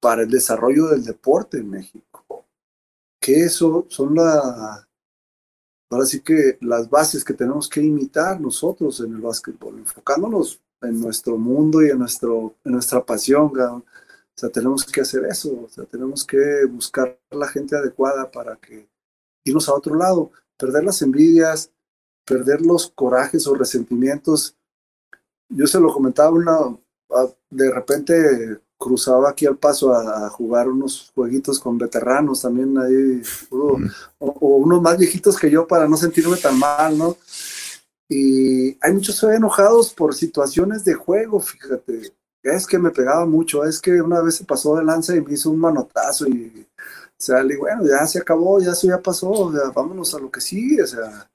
para 0.00 0.22
el 0.22 0.30
desarrollo 0.30 0.88
del 0.88 1.04
deporte 1.04 1.58
en 1.58 1.70
México. 1.70 2.46
Que 3.20 3.44
eso 3.44 3.86
son 3.88 4.14
la, 4.14 4.88
ahora 5.90 6.06
sí 6.06 6.20
que 6.20 6.58
las 6.60 6.88
bases 6.88 7.24
que 7.24 7.34
tenemos 7.34 7.68
que 7.68 7.82
imitar 7.82 8.40
nosotros 8.40 9.00
en 9.00 9.14
el 9.14 9.20
básquetbol, 9.20 9.78
enfocándonos 9.78 10.60
en 10.82 11.00
nuestro 11.00 11.36
mundo 11.36 11.82
y 11.82 11.90
en, 11.90 11.98
nuestro, 11.98 12.54
en 12.64 12.72
nuestra 12.72 13.04
pasión, 13.04 13.52
o 13.58 13.82
sea, 14.34 14.48
tenemos 14.50 14.84
que 14.84 15.00
hacer 15.00 15.24
eso, 15.24 15.62
o 15.64 15.68
sea, 15.68 15.84
tenemos 15.84 16.24
que 16.24 16.64
buscar 16.66 17.18
la 17.30 17.48
gente 17.48 17.76
adecuada 17.76 18.30
para 18.30 18.56
que 18.56 18.88
irnos 19.44 19.68
a 19.68 19.74
otro 19.74 19.96
lado, 19.96 20.30
perder 20.56 20.84
las 20.84 21.02
envidias, 21.02 21.72
perder 22.28 22.60
los 22.60 22.90
corajes 22.94 23.46
o 23.46 23.54
resentimientos. 23.54 24.56
Yo 25.48 25.66
se 25.66 25.80
lo 25.80 25.92
comentaba 25.92 26.30
una, 26.30 26.76
de 27.50 27.70
repente 27.70 28.60
cruzaba 28.76 29.30
aquí 29.30 29.46
al 29.46 29.56
paso 29.56 29.92
a, 29.92 30.28
jugar 30.30 30.68
unos 30.68 31.10
jueguitos 31.14 31.58
con 31.58 31.78
veteranos 31.78 32.42
también 32.42 32.76
ahí, 32.78 33.22
o, 33.50 33.78
o, 34.18 34.56
unos 34.58 34.82
más 34.82 34.98
viejitos 34.98 35.36
que 35.38 35.50
yo 35.50 35.66
para 35.66 35.88
no 35.88 35.96
sentirme 35.96 36.36
tan 36.36 36.58
mal, 36.58 36.96
¿no? 36.96 37.16
Y 38.08 38.76
hay 38.80 38.92
muchos 38.92 39.22
enojados 39.24 39.92
por 39.92 40.14
situaciones 40.14 40.84
de 40.84 40.94
juego, 40.94 41.40
fíjate 41.40 42.12
es 42.42 42.66
que 42.66 42.78
me 42.78 42.90
pegaba 42.90 43.26
mucho, 43.26 43.64
es 43.64 43.80
que 43.80 44.00
una 44.00 44.20
vez 44.20 44.36
se 44.36 44.44
pasó 44.44 44.76
de 44.76 44.84
lanza 44.84 45.16
y 45.16 45.20
me 45.20 45.32
hizo 45.32 45.50
un 45.50 45.58
manotazo 45.58 46.26
y, 46.28 46.66
o 46.76 47.20
sea, 47.20 47.42
le 47.42 47.54
digo, 47.54 47.62
bueno, 47.62 47.86
ya 47.86 48.06
se 48.06 48.18
acabó, 48.18 48.60
ya 48.60 48.72
eso 48.72 48.86
ya 48.86 49.00
pasó, 49.00 49.30
o 49.30 49.52
sea, 49.52 49.70
vámonos 49.74 50.14
a 50.14 50.18
lo 50.18 50.30
que 50.30 50.40
sigue, 50.40 50.82
o 50.82 50.86
sea, 50.86 51.28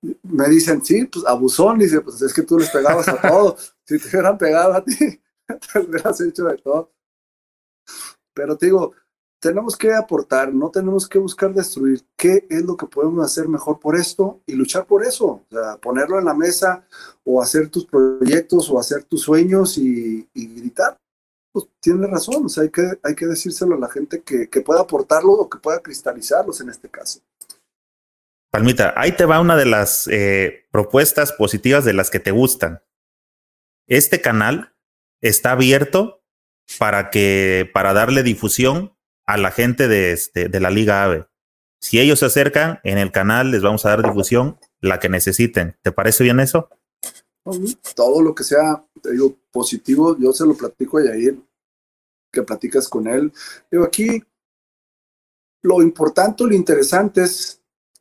me 0.00 0.48
dicen, 0.48 0.84
sí, 0.84 1.04
pues 1.06 1.24
abusón, 1.26 1.78
dice, 1.78 2.00
pues 2.00 2.22
es 2.22 2.32
que 2.32 2.42
tú 2.42 2.58
les 2.58 2.70
pegabas 2.70 3.08
a 3.08 3.20
todo, 3.28 3.56
si 3.84 3.98
te 3.98 4.08
hubieran 4.08 4.38
pegado 4.38 4.74
a 4.74 4.84
ti, 4.84 4.96
te 5.72 5.80
hubieras 5.80 6.20
hecho 6.20 6.44
de 6.44 6.56
todo. 6.58 6.92
Pero 8.34 8.56
te 8.56 8.66
digo, 8.66 8.92
tenemos 9.40 9.76
que 9.76 9.94
aportar, 9.94 10.52
no 10.52 10.70
tenemos 10.70 11.08
que 11.08 11.18
buscar 11.18 11.52
destruir. 11.52 12.04
¿Qué 12.16 12.46
es 12.48 12.62
lo 12.64 12.76
que 12.76 12.86
podemos 12.86 13.24
hacer 13.24 13.48
mejor 13.48 13.78
por 13.78 13.96
esto 13.96 14.40
y 14.46 14.54
luchar 14.54 14.86
por 14.86 15.04
eso? 15.04 15.26
O 15.26 15.46
sea, 15.50 15.76
ponerlo 15.76 16.18
en 16.18 16.24
la 16.24 16.34
mesa 16.34 16.84
o 17.24 17.40
hacer 17.40 17.68
tus 17.68 17.86
proyectos 17.86 18.70
o 18.70 18.78
hacer 18.78 19.04
tus 19.04 19.22
sueños 19.22 19.78
y, 19.78 20.28
gritar. 20.34 20.96
Pues 21.52 21.66
tiene 21.80 22.06
razón, 22.06 22.46
o 22.46 22.48
sea, 22.48 22.64
hay 22.64 22.70
que, 22.70 22.98
hay 23.02 23.14
que 23.14 23.26
decírselo 23.26 23.74
a 23.74 23.78
la 23.78 23.88
gente 23.88 24.22
que, 24.22 24.48
que 24.48 24.60
pueda 24.60 24.80
aportarlo 24.80 25.32
o 25.32 25.48
que 25.48 25.58
pueda 25.58 25.80
cristalizarlos 25.80 26.60
en 26.60 26.68
este 26.68 26.88
caso. 26.88 27.20
Palmita, 28.58 28.92
ahí 28.96 29.12
te 29.12 29.24
va 29.24 29.38
una 29.38 29.54
de 29.54 29.66
las 29.66 30.08
eh, 30.08 30.66
propuestas 30.72 31.30
positivas 31.30 31.84
de 31.84 31.92
las 31.92 32.10
que 32.10 32.18
te 32.18 32.32
gustan. 32.32 32.82
Este 33.86 34.20
canal 34.20 34.74
está 35.20 35.52
abierto 35.52 36.24
para 36.76 37.10
que, 37.10 37.70
para 37.72 37.92
darle 37.92 38.24
difusión 38.24 38.96
a 39.26 39.36
la 39.36 39.52
gente 39.52 39.86
de, 39.86 40.10
este, 40.10 40.48
de 40.48 40.58
la 40.58 40.70
Liga 40.70 41.04
AVE. 41.04 41.28
Si 41.80 42.00
ellos 42.00 42.18
se 42.18 42.26
acercan, 42.26 42.80
en 42.82 42.98
el 42.98 43.12
canal 43.12 43.52
les 43.52 43.62
vamos 43.62 43.86
a 43.86 43.90
dar 43.90 44.02
difusión, 44.02 44.58
la 44.80 44.98
que 44.98 45.08
necesiten. 45.08 45.76
¿Te 45.82 45.92
parece 45.92 46.24
bien 46.24 46.40
eso? 46.40 46.68
Todo 47.94 48.20
lo 48.22 48.34
que 48.34 48.42
sea, 48.42 48.84
positivo, 49.52 50.18
yo 50.18 50.32
se 50.32 50.44
lo 50.44 50.56
platico 50.56 50.98
a 50.98 51.04
Yair, 51.04 51.38
que 52.32 52.42
platicas 52.42 52.88
con 52.88 53.06
él. 53.06 53.32
Digo, 53.70 53.84
aquí 53.84 54.20
lo 55.62 55.80
importante, 55.80 56.42
lo 56.42 56.54
interesante 56.54 57.22
es 57.22 57.57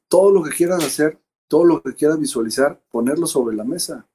todo 0.07 0.31
lo 0.31 0.43
que 0.43 0.51
quieras 0.51 0.83
hacer, 0.83 1.19
todo 1.47 1.63
lo 1.63 1.81
que 1.81 1.93
quieras 1.93 2.19
visualizar, 2.19 2.79
ponerlo 2.91 3.27
sobre 3.27 3.55
la 3.55 3.63
mesa. 3.63 4.07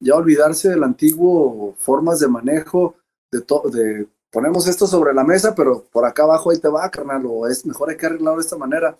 Ya 0.00 0.14
olvidarse 0.14 0.68
del 0.68 0.84
antiguo 0.84 1.74
formas 1.78 2.20
de 2.20 2.28
manejo, 2.28 2.96
de, 3.30 3.40
de 3.72 4.08
ponemos 4.30 4.66
esto 4.66 4.86
sobre 4.86 5.14
la 5.14 5.24
mesa, 5.24 5.54
pero 5.54 5.84
por 5.90 6.04
acá 6.04 6.22
abajo 6.22 6.50
ahí 6.50 6.58
te 6.58 6.68
va, 6.68 6.90
carnal, 6.90 7.24
o 7.26 7.46
es 7.46 7.66
mejor 7.66 7.90
hay 7.90 7.96
que 7.96 8.06
arreglarlo 8.06 8.40
de 8.40 8.44
esta 8.44 8.56
manera. 8.56 8.98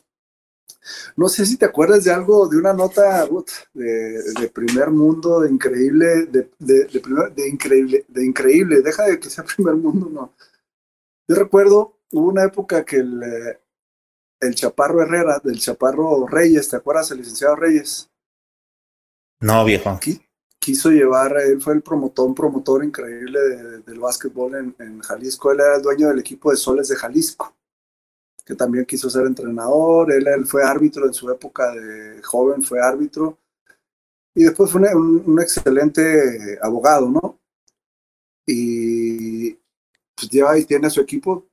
No 1.16 1.28
sé 1.28 1.46
si 1.46 1.56
te 1.56 1.66
acuerdas 1.66 2.04
de 2.04 2.12
algo, 2.12 2.48
de 2.48 2.56
una 2.56 2.72
nota 2.72 3.26
de, 3.74 4.50
primer 4.52 4.90
mundo, 4.90 5.40
de 5.40 5.50
increíble, 5.50 6.26
de, 6.26 6.50
de, 6.58 7.48
increíble, 7.48 8.04
de 8.08 8.26
increíble, 8.26 8.82
deja 8.82 9.04
de 9.04 9.18
que 9.18 9.30
sea 9.30 9.44
primer 9.56 9.76
mundo, 9.76 10.08
no. 10.10 10.34
Yo 11.26 11.36
recuerdo, 11.36 11.98
hubo 12.12 12.28
una 12.28 12.44
época 12.44 12.84
que 12.84 12.96
el, 12.96 13.22
el 14.40 14.54
Chaparro 14.54 15.02
Herrera, 15.02 15.40
del 15.42 15.58
Chaparro 15.58 16.26
Reyes, 16.26 16.68
¿te 16.68 16.76
acuerdas, 16.76 17.10
el 17.10 17.18
licenciado 17.18 17.56
Reyes? 17.56 18.10
No, 19.40 19.64
viejo. 19.64 19.90
Aquí, 19.90 20.20
quiso 20.58 20.90
llevar, 20.90 21.36
él 21.38 21.60
fue 21.60 21.74
el 21.74 21.82
promotor, 21.82 22.28
un 22.28 22.34
promotor 22.34 22.84
increíble 22.84 23.40
del 23.86 23.98
básquetbol 23.98 24.74
en, 24.78 25.00
Jalisco, 25.00 25.52
él 25.52 25.60
era 25.60 25.76
el 25.76 25.82
dueño 25.82 26.08
del 26.08 26.18
equipo 26.18 26.50
de 26.50 26.56
Soles 26.56 26.88
de 26.88 26.96
Jalisco, 26.96 27.54
que 28.44 28.54
también 28.54 28.84
quiso 28.84 29.08
ser 29.08 29.26
entrenador, 29.26 30.12
él, 30.12 30.26
él 30.26 30.46
fue 30.46 30.64
árbitro 30.64 31.06
en 31.06 31.14
su 31.14 31.30
época 31.30 31.72
de 31.72 32.22
joven, 32.22 32.62
fue 32.62 32.80
árbitro, 32.80 33.38
y 34.34 34.44
después 34.44 34.70
fue 34.70 34.94
un, 34.94 35.40
excelente 35.40 36.58
abogado, 36.62 37.08
¿no? 37.10 37.40
Y 38.46 39.52
pues 40.14 40.30
lleva 40.30 40.56
y 40.56 40.64
tiene 40.64 40.88
su 40.90 41.00
equipo, 41.00 41.48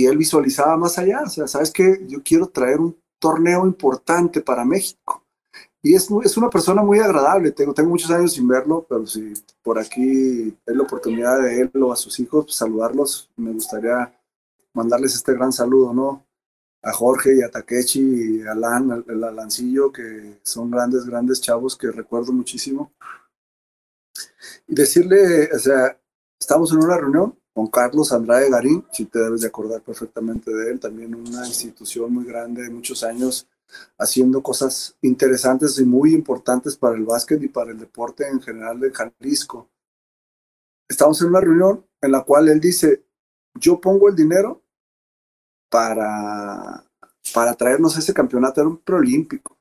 y 0.00 0.06
él 0.06 0.16
visualizaba 0.16 0.76
más 0.76 0.98
allá, 0.98 1.22
o 1.24 1.28
sea, 1.28 1.46
¿sabes 1.46 1.70
qué? 1.70 2.04
Yo 2.08 2.22
quiero 2.22 2.48
traer 2.48 2.80
un 2.80 2.96
torneo 3.18 3.66
importante 3.66 4.40
para 4.40 4.64
México 4.64 5.22
y 5.82 5.94
es, 5.94 6.08
es 6.24 6.36
una 6.36 6.48
persona 6.48 6.82
muy 6.82 7.00
agradable. 7.00 7.50
Tengo, 7.50 7.74
tengo 7.74 7.90
muchos 7.90 8.10
años 8.10 8.32
sin 8.32 8.46
verlo, 8.46 8.86
pero 8.88 9.04
si 9.06 9.34
por 9.62 9.78
aquí 9.78 10.56
hay 10.66 10.76
la 10.76 10.84
oportunidad 10.84 11.42
de 11.42 11.62
él 11.62 11.70
o 11.82 11.92
a 11.92 11.96
sus 11.96 12.20
hijos, 12.20 12.44
pues, 12.46 12.56
saludarlos, 12.56 13.30
me 13.36 13.52
gustaría 13.52 14.16
mandarles 14.74 15.14
este 15.16 15.34
gran 15.34 15.52
saludo, 15.52 15.92
¿no? 15.92 16.24
A 16.82 16.92
Jorge 16.92 17.36
y 17.36 17.42
a 17.42 17.50
Takechi 17.50 18.00
y 18.00 18.42
a 18.42 18.52
Alan, 18.52 19.04
el 19.08 19.24
Alancillo, 19.24 19.90
que 19.90 20.38
son 20.42 20.70
grandes, 20.70 21.04
grandes 21.04 21.40
chavos 21.40 21.76
que 21.76 21.90
recuerdo 21.90 22.32
muchísimo. 22.32 22.92
Y 24.68 24.74
decirle, 24.74 25.50
o 25.52 25.58
sea, 25.58 25.98
estamos 26.38 26.72
en 26.72 26.78
una 26.78 26.96
reunión 26.96 27.36
con 27.52 27.66
Carlos 27.66 28.12
Andrade 28.12 28.50
Garín, 28.50 28.84
si 28.90 29.04
te 29.04 29.18
debes 29.18 29.42
de 29.42 29.48
acordar 29.48 29.82
perfectamente 29.82 30.50
de 30.50 30.70
él, 30.70 30.80
también 30.80 31.14
una 31.14 31.46
institución 31.46 32.12
muy 32.12 32.24
grande 32.24 32.62
de 32.62 32.70
muchos 32.70 33.04
años 33.04 33.46
haciendo 33.98 34.42
cosas 34.42 34.96
interesantes 35.02 35.78
y 35.78 35.84
muy 35.84 36.14
importantes 36.14 36.76
para 36.76 36.96
el 36.96 37.04
básquet 37.04 37.42
y 37.42 37.48
para 37.48 37.72
el 37.72 37.78
deporte 37.78 38.26
en 38.28 38.40
general 38.40 38.80
de 38.80 38.92
Jalisco. 38.92 39.68
Estamos 40.88 41.20
en 41.20 41.28
una 41.28 41.40
reunión 41.40 41.86
en 42.00 42.12
la 42.12 42.22
cual 42.22 42.48
él 42.48 42.60
dice, 42.60 43.04
yo 43.54 43.80
pongo 43.80 44.08
el 44.08 44.16
dinero 44.16 44.62
para, 45.70 46.84
para 47.34 47.54
traernos 47.54 47.96
ese 47.96 48.12
campeonato, 48.12 48.60
era 48.60 48.68
un 48.68 48.78
preolímpico. 48.78 49.58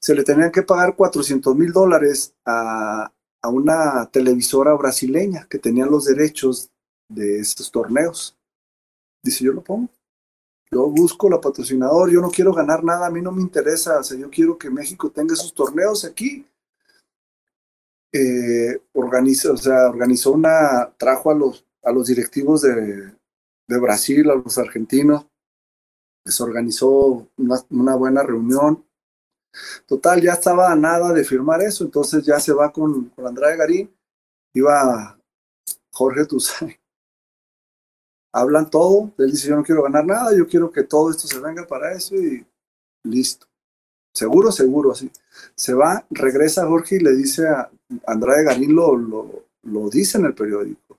Se 0.00 0.14
le 0.14 0.24
tenían 0.24 0.50
que 0.50 0.62
pagar 0.62 0.96
400 0.96 1.54
mil 1.54 1.72
dólares 1.72 2.34
a, 2.44 3.12
a 3.42 3.48
una 3.48 4.08
televisora 4.10 4.74
brasileña 4.74 5.46
que 5.48 5.58
tenía 5.58 5.86
los 5.86 6.04
derechos 6.04 6.70
de 7.08 7.40
estos 7.40 7.70
torneos. 7.70 8.36
Dice, 9.22 9.44
yo 9.44 9.52
lo 9.52 9.62
pongo. 9.62 9.88
Yo 10.70 10.88
busco 10.90 11.30
la 11.30 11.40
patrocinador, 11.40 12.10
yo 12.10 12.20
no 12.20 12.30
quiero 12.30 12.52
ganar 12.52 12.84
nada, 12.84 13.06
a 13.06 13.10
mí 13.10 13.22
no 13.22 13.32
me 13.32 13.40
interesa, 13.40 14.00
o 14.00 14.02
sea, 14.02 14.18
yo 14.18 14.28
quiero 14.28 14.58
que 14.58 14.68
México 14.68 15.10
tenga 15.10 15.34
sus 15.34 15.54
torneos 15.54 16.04
aquí. 16.04 16.46
Eh, 18.12 18.82
organizó, 18.92 19.54
o 19.54 19.56
sea, 19.56 19.88
organizó 19.88 20.32
una, 20.32 20.92
trajo 20.98 21.30
a 21.30 21.34
los, 21.34 21.64
a 21.82 21.90
los 21.90 22.06
directivos 22.08 22.62
de, 22.62 23.14
de 23.66 23.78
Brasil, 23.78 24.30
a 24.30 24.34
los 24.34 24.58
argentinos, 24.58 25.26
les 26.24 26.40
organizó 26.40 27.28
una, 27.70 27.96
buena 27.96 28.22
reunión. 28.22 28.84
Total, 29.86 30.20
ya 30.20 30.34
estaba 30.34 30.70
a 30.70 30.76
nada 30.76 31.12
de 31.14 31.24
firmar 31.24 31.62
eso, 31.62 31.84
entonces 31.84 32.24
ya 32.24 32.38
se 32.38 32.52
va 32.52 32.70
con, 32.70 33.08
con 33.10 33.26
Andrade 33.26 33.56
Garín, 33.56 33.94
iba 34.52 35.18
Jorge 35.90 36.26
Tuzay 36.26 36.78
hablan 38.40 38.70
todo, 38.70 39.12
él 39.18 39.30
dice 39.30 39.48
yo 39.48 39.56
no 39.56 39.64
quiero 39.64 39.82
ganar 39.82 40.04
nada, 40.04 40.36
yo 40.36 40.46
quiero 40.46 40.70
que 40.70 40.84
todo 40.84 41.10
esto 41.10 41.26
se 41.26 41.40
venga 41.40 41.66
para 41.66 41.92
eso 41.92 42.14
y 42.14 42.44
listo. 43.04 43.46
Seguro, 44.14 44.50
seguro, 44.50 44.92
así. 44.92 45.10
Se 45.54 45.74
va, 45.74 46.04
regresa 46.10 46.66
Jorge 46.66 46.96
y 46.96 47.00
le 47.00 47.12
dice 47.12 47.46
a 47.46 47.70
Andrade 48.06 48.44
Garín, 48.44 48.74
lo, 48.74 48.96
lo, 48.96 49.90
dice 49.90 50.18
en 50.18 50.26
el 50.26 50.34
periódico, 50.34 50.98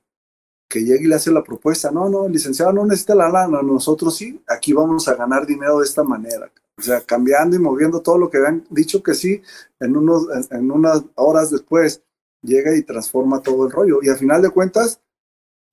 que 0.70 0.82
llegue 0.84 1.04
y 1.04 1.08
le 1.08 1.16
hace 1.16 1.32
la 1.32 1.44
propuesta, 1.44 1.92
no, 1.92 2.10
no, 2.10 2.28
el 2.28 2.32
licenciado 2.32 2.72
no 2.72 2.86
necesita 2.86 3.16
la 3.16 3.30
lana, 3.30 3.62
nosotros 3.62 4.16
sí, 4.16 4.42
aquí 4.48 4.74
vamos 4.74 5.08
a 5.08 5.16
ganar 5.16 5.46
dinero 5.46 5.80
de 5.80 5.86
esta 5.86 6.04
manera. 6.04 6.52
O 6.78 6.82
sea, 6.82 7.02
cambiando 7.02 7.58
y 7.58 7.60
moviendo 7.60 8.02
todo 8.02 8.18
lo 8.18 8.30
que 8.30 8.38
habían 8.38 8.66
dicho 8.70 9.04
que 9.04 9.14
sí, 9.14 9.42
en, 9.82 9.98
unos, 9.98 10.28
en 10.52 10.72
unas 10.72 11.04
horas 11.16 11.52
después 11.52 12.02
llega 12.42 12.74
y 12.76 12.84
transforma 12.84 13.42
todo 13.42 13.66
el 13.66 13.72
rollo. 13.72 14.00
Y 14.02 14.08
al 14.08 14.18
final 14.18 14.42
de 14.42 14.50
cuentas, 14.50 15.02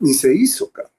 ni 0.00 0.14
se 0.14 0.34
hizo, 0.34 0.68
cara 0.70 0.90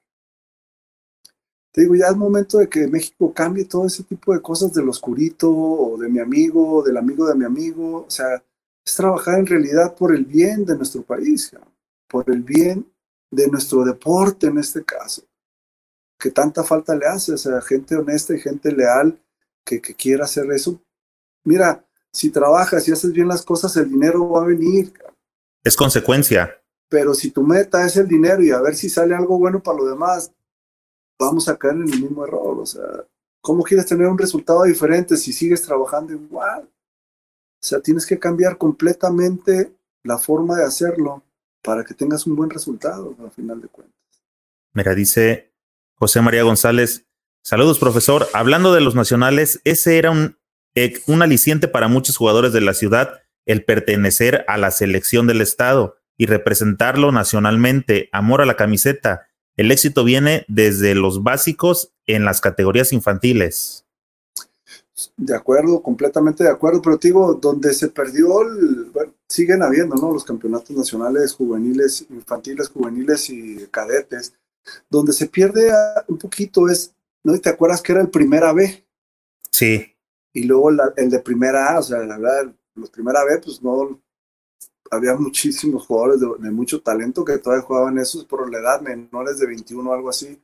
digo, 1.82 1.94
ya 1.94 2.06
es 2.06 2.16
momento 2.16 2.58
de 2.58 2.68
que 2.68 2.86
México 2.86 3.32
cambie 3.32 3.64
todo 3.64 3.86
ese 3.86 4.02
tipo 4.02 4.32
de 4.32 4.40
cosas 4.40 4.72
del 4.72 4.88
oscurito 4.88 5.50
o 5.50 5.98
de 5.98 6.08
mi 6.08 6.18
amigo, 6.18 6.78
o 6.78 6.82
del 6.82 6.96
amigo 6.96 7.26
de 7.26 7.34
mi 7.34 7.44
amigo. 7.44 8.04
O 8.06 8.10
sea, 8.10 8.42
es 8.84 8.94
trabajar 8.94 9.38
en 9.38 9.46
realidad 9.46 9.94
por 9.94 10.14
el 10.14 10.24
bien 10.24 10.64
de 10.64 10.76
nuestro 10.76 11.02
país, 11.02 11.52
por 12.08 12.30
el 12.30 12.42
bien 12.42 12.90
de 13.30 13.48
nuestro 13.48 13.84
deporte 13.84 14.46
en 14.46 14.58
este 14.58 14.84
caso, 14.84 15.22
que 16.18 16.30
tanta 16.30 16.64
falta 16.64 16.94
le 16.94 17.06
hace, 17.06 17.34
o 17.34 17.38
sea, 17.38 17.60
gente 17.60 17.96
honesta 17.96 18.34
y 18.34 18.40
gente 18.40 18.72
leal 18.72 19.20
que, 19.64 19.80
que 19.80 19.94
quiera 19.94 20.24
hacer 20.24 20.50
eso. 20.50 20.80
Mira, 21.44 21.84
si 22.12 22.30
trabajas 22.30 22.88
y 22.88 22.92
haces 22.92 23.12
bien 23.12 23.28
las 23.28 23.42
cosas, 23.42 23.76
el 23.76 23.90
dinero 23.90 24.28
va 24.28 24.42
a 24.42 24.46
venir. 24.46 24.92
Es 25.62 25.76
consecuencia. 25.76 26.60
Pero 26.88 27.12
si 27.12 27.30
tu 27.30 27.42
meta 27.42 27.84
es 27.84 27.96
el 27.96 28.08
dinero 28.08 28.42
y 28.42 28.50
a 28.50 28.60
ver 28.60 28.74
si 28.74 28.88
sale 28.88 29.14
algo 29.14 29.38
bueno 29.38 29.62
para 29.62 29.76
lo 29.78 29.84
demás, 29.86 30.32
vamos 31.18 31.48
a 31.48 31.56
caer 31.56 31.74
en 31.74 31.92
el 31.92 32.00
mismo 32.00 32.24
error. 32.24 32.58
O 32.60 32.66
sea, 32.66 32.84
¿cómo 33.40 33.62
quieres 33.62 33.86
tener 33.86 34.06
un 34.06 34.18
resultado 34.18 34.64
diferente 34.64 35.16
si 35.16 35.32
sigues 35.32 35.62
trabajando 35.62 36.12
igual? 36.12 36.62
O 36.62 37.66
sea, 37.66 37.80
tienes 37.80 38.06
que 38.06 38.18
cambiar 38.18 38.56
completamente 38.56 39.72
la 40.04 40.18
forma 40.18 40.56
de 40.56 40.64
hacerlo 40.64 41.22
para 41.62 41.84
que 41.84 41.94
tengas 41.94 42.26
un 42.26 42.36
buen 42.36 42.50
resultado 42.50 43.16
al 43.20 43.30
final 43.32 43.60
de 43.60 43.68
cuentas. 43.68 43.96
Mira, 44.72 44.94
dice 44.94 45.52
José 45.94 46.20
María 46.20 46.44
González, 46.44 47.06
saludos 47.42 47.78
profesor, 47.78 48.28
hablando 48.32 48.72
de 48.72 48.80
los 48.80 48.94
nacionales, 48.94 49.60
ese 49.64 49.98
era 49.98 50.10
un, 50.10 50.38
eh, 50.76 51.00
un 51.08 51.22
aliciente 51.22 51.66
para 51.66 51.88
muchos 51.88 52.16
jugadores 52.16 52.52
de 52.52 52.60
la 52.60 52.74
ciudad 52.74 53.22
el 53.44 53.64
pertenecer 53.64 54.44
a 54.46 54.58
la 54.58 54.70
selección 54.70 55.26
del 55.26 55.40
estado 55.40 55.96
y 56.18 56.26
representarlo 56.26 57.12
nacionalmente, 57.12 58.10
amor 58.12 58.42
a 58.42 58.46
la 58.46 58.56
camiseta, 58.56 59.27
el 59.58 59.72
éxito 59.72 60.04
viene 60.04 60.44
desde 60.46 60.94
los 60.94 61.24
básicos 61.24 61.92
en 62.06 62.24
las 62.24 62.40
categorías 62.40 62.92
infantiles. 62.92 63.84
De 65.16 65.34
acuerdo, 65.34 65.82
completamente 65.82 66.44
de 66.44 66.50
acuerdo, 66.50 66.80
pero 66.80 66.96
digo, 66.96 67.34
donde 67.34 67.74
se 67.74 67.88
perdió, 67.88 68.28
bueno, 68.92 69.12
siguen 69.28 69.64
habiendo, 69.64 69.96
¿no? 69.96 70.12
Los 70.12 70.24
campeonatos 70.24 70.76
nacionales 70.76 71.32
juveniles, 71.32 72.06
infantiles, 72.08 72.68
juveniles 72.68 73.28
y 73.30 73.66
cadetes. 73.66 74.32
Donde 74.88 75.12
se 75.12 75.26
pierde 75.26 75.72
un 76.06 76.18
poquito 76.18 76.68
es, 76.68 76.94
¿no 77.24 77.36
te 77.40 77.48
acuerdas 77.48 77.82
que 77.82 77.90
era 77.90 78.00
el 78.00 78.10
primera 78.10 78.52
B? 78.52 78.84
Sí. 79.50 79.92
Y 80.32 80.44
luego 80.44 80.70
el 80.96 81.10
de 81.10 81.18
primera 81.18 81.74
A, 81.74 81.80
o 81.80 81.82
sea, 81.82 81.98
la 81.98 82.16
verdad, 82.16 82.54
los 82.76 82.90
primera 82.90 83.24
B, 83.24 83.40
pues 83.44 83.60
no, 83.60 84.00
había 84.90 85.14
muchísimos 85.14 85.86
jugadores 85.86 86.20
de, 86.20 86.50
mucho 86.50 86.80
talento 86.80 87.24
que 87.24 87.38
todavía 87.38 87.64
jugaban 87.64 87.98
eso 87.98 88.26
por 88.26 88.50
la 88.50 88.58
edad, 88.58 88.80
menores 88.80 89.38
de 89.38 89.46
21 89.46 89.88
o 89.88 89.92
algo 89.92 90.10
así, 90.10 90.40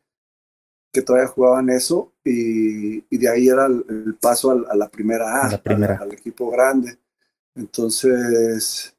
que 0.92 1.02
todavía 1.02 1.28
jugaban 1.28 1.70
eso 1.70 2.12
y, 2.24 3.00
de 3.16 3.28
ahí 3.28 3.48
era 3.48 3.66
el, 3.66 4.16
paso 4.20 4.50
a, 4.50 4.76
la 4.76 4.88
primera 4.88 5.42
A, 5.42 5.62
al, 6.00 6.12
equipo 6.12 6.50
grande. 6.50 6.96
Entonces 7.54 8.94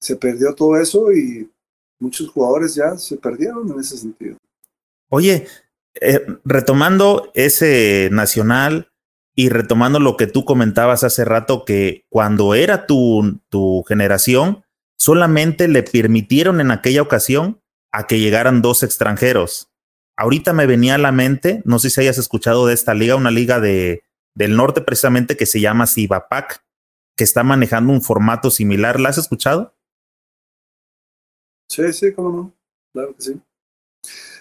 se 0.00 0.16
perdió 0.16 0.54
todo 0.54 0.76
eso 0.76 1.12
y 1.12 1.50
muchos 1.98 2.28
jugadores 2.28 2.74
ya 2.74 2.96
se 2.96 3.16
perdieron 3.16 3.70
en 3.70 3.80
ese 3.80 3.96
sentido. 3.96 4.36
Oye, 5.08 5.46
eh, 6.00 6.26
retomando 6.44 7.30
ese 7.34 8.08
nacional 8.12 8.90
y 9.34 9.48
retomando 9.50 10.00
lo 10.00 10.16
que 10.16 10.26
tú 10.26 10.44
comentabas 10.44 11.04
hace 11.04 11.24
rato, 11.24 11.64
que 11.64 12.04
cuando 12.08 12.54
era 12.54 12.86
tu, 12.86 13.38
tu 13.48 13.82
generación, 13.86 14.64
solamente 14.98 15.68
le 15.68 15.82
permitieron 15.82 16.60
en 16.60 16.70
aquella 16.70 17.02
ocasión 17.02 17.60
a 17.92 18.06
que 18.06 18.18
llegaran 18.18 18.62
dos 18.62 18.82
extranjeros. 18.82 19.70
Ahorita 20.16 20.52
me 20.52 20.66
venía 20.66 20.94
a 20.94 20.98
la 20.98 21.12
mente, 21.12 21.62
no 21.64 21.78
sé 21.78 21.90
si 21.90 22.00
hayas 22.00 22.18
escuchado 22.18 22.66
de 22.66 22.74
esta 22.74 22.94
liga, 22.94 23.16
una 23.16 23.30
liga 23.30 23.60
de, 23.60 24.02
del 24.34 24.56
norte 24.56 24.80
precisamente 24.80 25.36
que 25.36 25.46
se 25.46 25.60
llama 25.60 25.86
Cibapac, 25.86 26.64
que 27.16 27.24
está 27.24 27.42
manejando 27.42 27.92
un 27.92 28.02
formato 28.02 28.50
similar. 28.50 29.00
¿La 29.00 29.10
has 29.10 29.18
escuchado? 29.18 29.74
Sí, 31.68 31.92
sí, 31.92 32.12
cómo 32.12 32.30
no. 32.30 32.52
Claro 32.92 33.14
que 33.14 33.22
sí. 33.22 33.40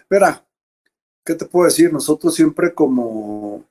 Mira, 0.09 0.45
¿qué 1.25 1.35
te 1.35 1.45
puedo 1.45 1.65
decir? 1.65 1.91
Nosotros 1.91 2.35
siempre 2.35 2.73
como, 2.73 3.65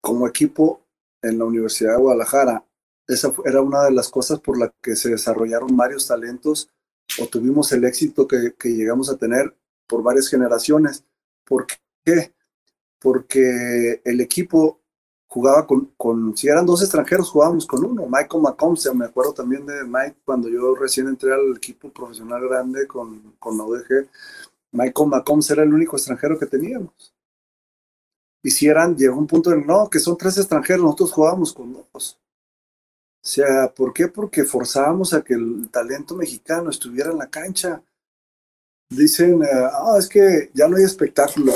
como 0.00 0.28
equipo 0.28 0.84
en 1.22 1.38
la 1.38 1.44
Universidad 1.44 1.92
de 1.92 2.02
Guadalajara 2.02 2.64
esa 3.06 3.32
era 3.44 3.60
una 3.60 3.84
de 3.84 3.92
las 3.92 4.08
cosas 4.08 4.40
por 4.40 4.58
las 4.58 4.70
que 4.80 4.96
se 4.96 5.10
desarrollaron 5.10 5.76
varios 5.76 6.06
talentos 6.06 6.70
o 7.20 7.26
tuvimos 7.26 7.70
el 7.72 7.84
éxito 7.84 8.26
que, 8.26 8.54
llegamos 8.64 9.10
a 9.10 9.16
tener 9.16 9.54
por 9.86 10.02
varias 10.02 10.28
generaciones. 10.28 11.04
¿Por 11.44 11.66
qué? 12.04 12.32
Porque 12.98 14.00
el 14.04 14.20
equipo 14.20 14.80
jugaba 15.26 15.66
con, 15.66 15.92
con, 15.96 16.36
si 16.36 16.48
eran 16.48 16.64
dos 16.64 16.82
extranjeros, 16.82 17.30
jugábamos 17.30 17.66
con 17.66 17.84
uno. 17.84 18.06
Michael 18.06 18.42
McCombs, 18.42 18.88
me 18.94 19.04
acuerdo 19.04 19.34
también 19.34 19.66
de 19.66 19.84
Mike 19.84 20.16
cuando 20.24 20.48
yo 20.48 20.74
recién 20.74 21.08
entré 21.08 21.32
al 21.32 21.56
equipo 21.56 21.90
profesional 21.90 22.48
grande 22.48 22.86
con, 22.86 23.34
con 23.38 23.58
la 23.58 23.64
ODG. 23.64 24.08
Michael 24.72 25.08
McCombs 25.08 25.50
era 25.50 25.62
el 25.62 25.74
único 25.74 25.96
extranjero 25.96 26.38
que 26.38 26.46
teníamos. 26.46 27.14
Y 28.42 28.50
si 28.50 28.66
eran, 28.66 28.96
llegó 28.96 29.18
un 29.18 29.26
punto 29.26 29.52
en, 29.52 29.66
no, 29.66 29.88
que 29.88 29.98
son 29.98 30.16
tres 30.16 30.38
extranjeros, 30.38 30.82
nosotros 30.82 31.12
jugábamos 31.12 31.52
con 31.52 31.72
dos. 31.92 32.18
O 33.24 33.26
sea, 33.26 33.72
¿por 33.74 33.94
qué? 33.94 34.08
Porque 34.08 34.44
forzábamos 34.44 35.14
a 35.14 35.24
que 35.24 35.32
el 35.32 35.70
talento 35.70 36.14
mexicano 36.14 36.68
estuviera 36.68 37.10
en 37.10 37.16
la 37.16 37.30
cancha. 37.30 37.82
Dicen, 38.90 39.40
ah, 39.42 39.96
es 39.98 40.08
que 40.08 40.50
ya 40.52 40.68
no 40.68 40.76
hay 40.76 40.84
espectáculo. 40.84 41.54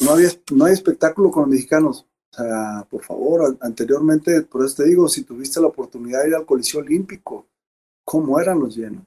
No, 0.00 0.10
había, 0.10 0.30
no 0.52 0.64
hay 0.64 0.72
espectáculo 0.72 1.30
con 1.30 1.44
los 1.44 1.50
mexicanos. 1.50 2.06
O 2.32 2.36
sea, 2.36 2.84
por 2.90 3.04
favor, 3.04 3.56
anteriormente, 3.60 4.42
por 4.42 4.64
eso 4.64 4.82
te 4.82 4.88
digo, 4.88 5.08
si 5.08 5.22
tuviste 5.22 5.60
la 5.60 5.68
oportunidad 5.68 6.22
de 6.22 6.30
ir 6.30 6.34
al 6.34 6.44
Coliseo 6.46 6.80
Olímpico, 6.80 7.46
¿cómo 8.04 8.40
eran 8.40 8.58
los 8.58 8.76
llenos? 8.76 9.04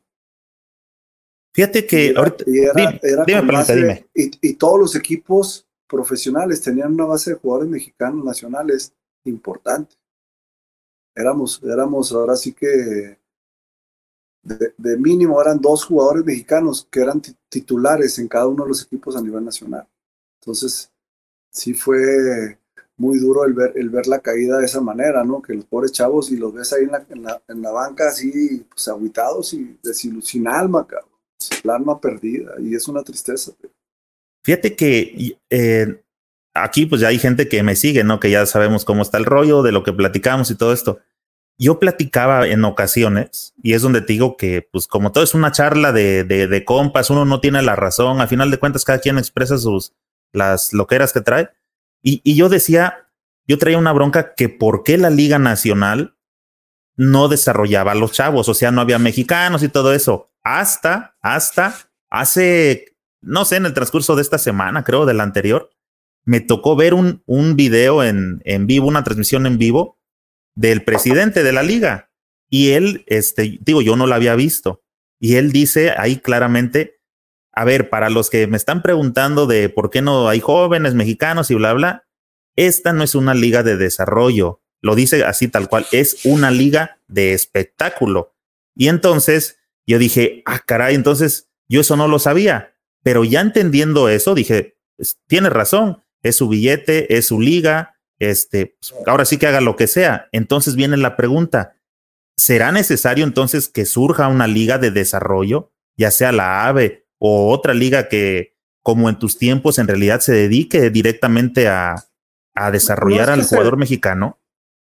Fíjate 1.53 1.85
que 1.85 2.14
ahorita, 2.15 2.45
dime, 2.47 4.07
Y, 4.14 4.31
y, 4.41 4.53
todos 4.53 4.80
los 4.80 4.95
equipos 4.95 5.68
profesionales 5.85 6.61
tenían 6.61 6.93
una 6.93 7.05
base 7.05 7.31
de 7.31 7.38
jugadores 7.38 7.69
mexicanos 7.69 8.23
nacionales 8.23 8.93
importante 9.26 9.95
éramos, 11.15 11.61
éramos 11.64 12.11
ahora 12.11 12.35
sí 12.35 12.53
que 12.53 13.18
de, 14.44 14.98
mínimo 14.98 15.41
eran 15.41 15.60
dos 15.60 15.85
jugadores 15.85 16.26
mexicanos 16.26 16.88
que 16.91 16.99
eran 16.99 17.22
titulares 17.49 18.19
en 18.19 18.27
cada 18.27 18.48
uno 18.48 18.64
de 18.64 18.69
los 18.69 18.84
equipos 18.84 19.15
a 19.15 19.22
nivel 19.22 19.45
nacional. 19.45 19.88
Entonces, 20.41 20.91
sí 21.49 21.73
fue 21.73 22.60
muy 22.98 23.19
duro 23.19 23.45
el 23.45 23.53
ver, 23.53 23.73
el 23.76 23.90
ver 23.90 24.07
la 24.07 24.19
caída 24.19 24.57
de 24.57 24.65
esa 24.65 24.81
manera, 24.81 25.23
¿no? 25.23 25.41
Que 25.41 25.53
los 25.53 25.65
pobres 25.65 25.94
chavos 25.94 26.31
y 26.31 26.38
los 26.38 26.53
ves 26.53 26.73
ahí 26.73 26.84
en 26.84 26.91
la, 26.91 27.06
en 27.10 27.23
la, 27.23 27.41
en 27.48 27.61
la 27.61 27.72
banca 27.72 28.10
así, 28.10 28.65
pues 28.69 28.88
aguitados 28.88 29.53
y 29.53 29.77
sin 30.22 30.48
alma, 30.48 30.85
cabrón. 30.85 31.10
Alma 31.69 31.99
perdida 31.99 32.56
y 32.60 32.76
es 32.76 32.88
una 32.88 33.03
tristeza. 33.03 33.52
Fíjate 34.44 34.76
que 34.76 35.38
eh, 35.49 36.02
aquí 36.53 36.85
pues 36.85 37.01
ya 37.01 37.09
hay 37.09 37.19
gente 37.19 37.47
que 37.47 37.63
me 37.63 37.75
sigue, 37.75 38.03
¿no? 38.03 38.19
Que 38.19 38.30
ya 38.30 38.45
sabemos 38.45 38.85
cómo 38.85 39.01
está 39.01 39.17
el 39.17 39.25
rollo 39.25 39.61
de 39.63 39.71
lo 39.71 39.84
que 39.84 39.93
platicamos 39.93 40.51
y 40.51 40.55
todo 40.55 40.73
esto. 40.73 40.99
Yo 41.57 41.80
platicaba 41.80 42.47
en 42.47 42.65
ocasiones, 42.65 43.53
y 43.61 43.73
es 43.73 43.81
donde 43.81 44.01
te 44.01 44.13
digo 44.13 44.38
que, 44.38 44.67
pues 44.71 44.88
como 44.88 45.11
todo 45.11 45.23
es 45.23 45.35
una 45.35 45.51
charla 45.51 45.91
de, 45.91 46.23
de, 46.23 46.65
compas, 46.65 47.11
uno 47.11 47.25
no 47.25 47.39
tiene 47.41 47.61
la 47.61 47.75
razón, 47.75 48.21
a 48.21 48.27
final 48.27 48.49
de 48.49 48.57
cuentas 48.57 48.85
cada 48.85 48.99
quien 48.99 49.19
expresa 49.19 49.57
sus, 49.59 49.93
las 50.31 50.73
loqueras 50.73 51.13
que 51.13 51.21
trae. 51.21 51.49
Y, 52.01 52.21
y 52.23 52.35
yo 52.35 52.49
decía, 52.49 53.07
yo 53.47 53.59
traía 53.59 53.77
una 53.77 53.93
bronca 53.93 54.34
que 54.34 54.49
por 54.49 54.84
qué 54.84 54.97
la 54.97 55.11
Liga 55.11 55.38
Nacional 55.38 56.15
no 56.95 57.27
desarrollaba 57.27 57.91
a 57.91 57.95
los 57.95 58.11
chavos, 58.11 58.49
o 58.49 58.53
sea, 58.53 58.71
no 58.71 58.81
había 58.81 58.99
mexicanos 58.99 59.63
y 59.63 59.69
todo 59.69 59.93
eso. 59.93 60.31
Hasta, 60.43 61.15
hasta 61.21 61.75
hace, 62.09 62.97
no 63.21 63.45
sé, 63.45 63.57
en 63.57 63.65
el 63.65 63.73
transcurso 63.73 64.15
de 64.15 64.21
esta 64.21 64.38
semana, 64.38 64.84
creo, 64.84 65.05
de 65.05 65.13
la 65.13 65.23
anterior, 65.23 65.69
me 66.25 66.39
tocó 66.39 66.75
ver 66.75 66.93
un, 66.93 67.21
un 67.25 67.55
video 67.55 68.03
en, 68.03 68.41
en 68.45 68.67
vivo, 68.67 68.87
una 68.87 69.03
transmisión 69.03 69.45
en 69.45 69.57
vivo 69.57 69.99
del 70.55 70.83
presidente 70.83 71.43
de 71.43 71.51
la 71.51 71.63
liga. 71.63 72.11
Y 72.49 72.71
él, 72.71 73.03
este, 73.07 73.59
digo, 73.61 73.81
yo 73.81 73.95
no 73.95 74.07
lo 74.07 74.15
había 74.15 74.35
visto. 74.35 74.83
Y 75.19 75.35
él 75.35 75.51
dice 75.51 75.93
ahí 75.97 76.17
claramente, 76.17 77.01
a 77.51 77.65
ver, 77.65 77.89
para 77.89 78.09
los 78.09 78.29
que 78.29 78.47
me 78.47 78.57
están 78.57 78.81
preguntando 78.81 79.47
de 79.47 79.69
por 79.69 79.89
qué 79.89 80.01
no 80.01 80.27
hay 80.27 80.39
jóvenes 80.39 80.95
mexicanos 80.95 81.51
y 81.51 81.55
bla, 81.55 81.73
bla, 81.73 82.07
esta 82.55 82.93
no 82.93 83.03
es 83.03 83.15
una 83.15 83.33
liga 83.33 83.63
de 83.63 83.77
desarrollo. 83.77 84.61
Lo 84.81 84.95
dice 84.95 85.23
así 85.23 85.47
tal 85.47 85.69
cual, 85.69 85.85
es 85.91 86.25
una 86.25 86.51
liga 86.51 86.99
de 87.07 87.33
espectáculo. 87.33 88.35
Y 88.75 88.87
entonces 88.87 89.59
yo 89.87 89.97
dije, 89.97 90.43
ah, 90.45 90.59
caray, 90.59 90.95
entonces 90.95 91.49
yo 91.67 91.81
eso 91.81 91.95
no 91.95 92.07
lo 92.07 92.19
sabía. 92.19 92.75
Pero 93.01 93.23
ya 93.23 93.41
entendiendo 93.41 94.09
eso, 94.09 94.35
dije, 94.35 94.77
tiene 95.27 95.49
razón 95.49 96.03
es 96.23 96.37
su 96.37 96.47
billete, 96.47 97.15
es 97.15 97.27
su 97.27 97.39
liga, 97.39 97.99
este, 98.17 98.77
pues, 98.79 98.93
ahora 99.05 99.25
sí 99.25 99.37
que 99.37 99.47
haga 99.47 99.61
lo 99.61 99.75
que 99.75 99.87
sea. 99.87 100.29
Entonces 100.31 100.75
viene 100.75 100.97
la 100.97 101.15
pregunta, 101.15 101.75
¿será 102.37 102.71
necesario 102.71 103.25
entonces 103.25 103.67
que 103.67 103.85
surja 103.85 104.27
una 104.29 104.47
liga 104.47 104.77
de 104.77 104.91
desarrollo, 104.91 105.71
ya 105.97 106.09
sea 106.09 106.31
la 106.31 106.67
AVE 106.67 107.05
o 107.19 107.51
otra 107.51 107.73
liga 107.73 108.07
que, 108.07 108.55
como 108.81 109.09
en 109.09 109.19
tus 109.19 109.37
tiempos, 109.37 109.77
en 109.77 109.87
realidad 109.87 110.21
se 110.21 110.33
dedique 110.33 110.89
directamente 110.89 111.67
a, 111.67 111.95
a 112.55 112.71
desarrollar 112.71 113.29
al 113.29 113.43
jugador 113.43 113.77
mexicano? 113.77 114.39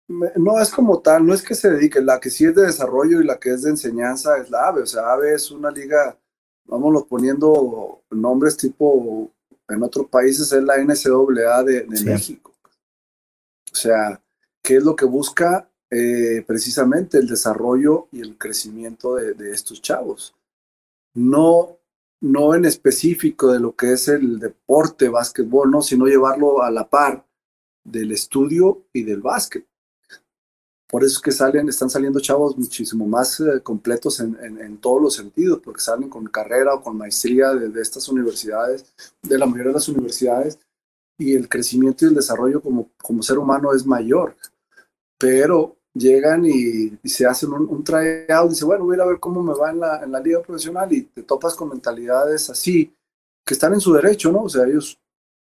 No 0.07 0.61
es 0.61 0.69
como 0.69 1.01
tal, 1.01 1.25
no 1.25 1.33
es 1.33 1.41
que 1.41 1.55
se 1.55 1.69
dedique, 1.71 1.99
la 1.99 2.19
que 2.19 2.29
sí 2.29 2.45
es 2.45 2.53
de 2.53 2.67
desarrollo 2.67 3.21
y 3.21 3.25
la 3.25 3.39
que 3.39 3.49
es 3.49 3.63
de 3.63 3.71
enseñanza 3.71 4.37
es 4.37 4.51
la 4.51 4.67
AVE, 4.67 4.83
o 4.83 4.85
sea, 4.85 5.11
AVE 5.13 5.33
es 5.33 5.49
una 5.49 5.71
liga, 5.71 6.15
vámonos 6.65 7.05
poniendo 7.05 8.03
nombres 8.11 8.55
tipo 8.55 9.31
en 9.67 9.83
otros 9.83 10.07
países 10.07 10.51
es 10.51 10.63
la 10.63 10.77
NCAA 10.77 11.63
de, 11.63 11.83
de 11.83 12.03
México. 12.03 12.53
O 13.71 13.75
sea, 13.75 14.21
¿qué 14.61 14.77
es 14.77 14.83
lo 14.83 14.95
que 14.95 15.05
busca 15.05 15.69
eh, 15.91 16.43
precisamente 16.47 17.17
el 17.17 17.27
desarrollo 17.27 18.07
y 18.11 18.21
el 18.21 18.37
crecimiento 18.37 19.15
de, 19.15 19.51
estos 19.51 19.81
chavos? 19.81 20.33
No, 21.13 21.77
no 22.21 22.55
en 22.55 22.65
específico 22.65 23.51
de 23.51 23.59
lo 23.59 23.75
que 23.75 23.93
es 23.93 24.07
el 24.07 24.39
deporte 24.39 25.09
básquetbol, 25.09 25.71
¿no? 25.71 25.81
sino 25.81 26.05
llevarlo 26.05 26.63
a 26.63 26.71
la 26.71 26.89
par 26.89 27.25
del 27.83 28.11
estudio 28.11 28.85
y 28.93 29.03
del 29.03 29.21
básquet. 29.21 29.65
Por 30.95 31.03
eso 31.03 31.17
es 31.17 31.21
que 31.21 31.33
salen, 31.33 31.67
están 31.67 31.89
saliendo 31.89 32.21
chavos 32.21 32.57
muchísimo 32.57 33.05
más 33.05 33.41
eh, 33.41 33.59
completos 33.61 34.21
en, 34.21 34.77
todos 34.77 35.01
los 35.01 35.13
sentidos, 35.13 35.59
porque 35.61 35.81
salen 35.81 36.07
con 36.07 36.25
carrera 36.27 36.73
o 36.73 36.81
con 36.81 36.95
maestría 36.95 37.49
de, 37.53 37.81
estas 37.81 38.07
universidades, 38.07 38.85
de 39.21 39.37
la 39.37 39.45
mayoría 39.45 39.71
de 39.71 39.73
las 39.73 39.89
universidades, 39.89 40.57
y 41.17 41.33
el 41.33 41.49
crecimiento 41.49 42.05
y 42.05 42.07
el 42.07 42.15
desarrollo 42.15 42.61
como, 42.61 42.87
ser 43.23 43.37
humano 43.37 43.73
es 43.73 43.85
mayor. 43.85 44.37
Pero 45.17 45.75
llegan 45.93 46.45
y, 46.45 46.97
se 47.03 47.25
hacen 47.25 47.51
un, 47.51 47.67
un 47.67 47.83
tryout 47.83 48.45
y 48.45 48.49
dicen, 48.51 48.67
bueno, 48.69 48.85
voy 48.85 48.97
a 48.97 49.05
ver 49.05 49.19
cómo 49.19 49.43
me 49.43 49.53
va 49.53 49.71
en 49.71 49.81
la, 49.81 50.01
en 50.01 50.13
la 50.13 50.21
liga 50.21 50.41
profesional 50.41 50.93
y 50.93 51.01
te 51.01 51.23
topas 51.23 51.55
con 51.55 51.67
mentalidades 51.67 52.49
así, 52.49 52.95
que 53.45 53.53
están 53.53 53.73
en 53.73 53.81
su 53.81 53.91
derecho, 53.91 54.31
¿no? 54.31 54.43
O 54.43 54.49
sea, 54.49 54.63
ellos 54.63 54.97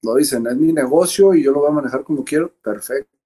lo 0.02 0.16
dicen, 0.16 0.48
es 0.48 0.56
mi 0.56 0.72
negocio 0.72 1.32
y 1.32 1.44
yo 1.44 1.52
lo 1.52 1.60
voy 1.60 1.68
a 1.68 1.74
manejar 1.74 2.02
como 2.02 2.24
quiero, 2.24 2.52
perfecto 2.60 3.17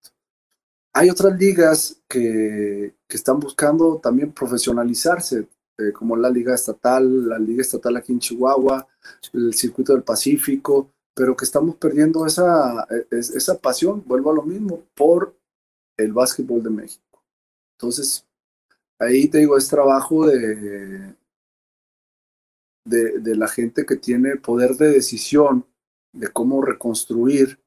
hay 0.93 1.10
otras 1.10 1.39
ligas 1.39 2.02
que, 2.09 2.94
están 3.09 3.39
buscando 3.40 3.98
también 3.98 4.32
profesionalizarse. 4.32 5.47
eh, 5.78 5.93
como 5.93 6.16
la 6.16 6.31
Liga 6.31 6.55
Estatal, 6.55 7.28
la 7.28 7.39
Liga 7.39 7.62
Estatal 7.62 7.97
aquí 7.97 8.12
en 8.12 8.19
Chihuahua, 8.20 8.86
el 9.32 9.55
Circuito 9.55 9.93
del 9.94 10.02
Pacífico, 10.02 10.90
pero 11.14 11.36
que 11.36 11.44
estamos 11.44 11.77
perdiendo 11.77 12.27
esa, 12.27 12.86
e, 12.90 13.06
esa 13.10 13.59
pasión, 13.59 14.02
vuelvo 14.06 14.31
a 14.31 14.35
lo 14.35 14.43
mismo, 14.43 14.85
por 14.94 15.35
el 15.98 16.12
básquetbol 16.12 16.62
de 16.62 16.70
México. 16.70 17.23
Entonces, 17.78 18.27
ahí 18.98 19.28
te 19.28 19.39
digo, 19.39 19.56
es 19.56 19.69
trabajo 19.69 20.27
de, 20.27 21.14
de, 22.86 23.20
de 23.20 23.36
la 23.36 23.48
gente 23.48 23.85
que 23.85 23.97
tiene 23.97 24.36
poder 24.36 24.77
de 24.77 24.90
decisión 24.90 25.66
de 26.14 26.28
cómo 26.28 26.62
reconstruir 26.62 27.59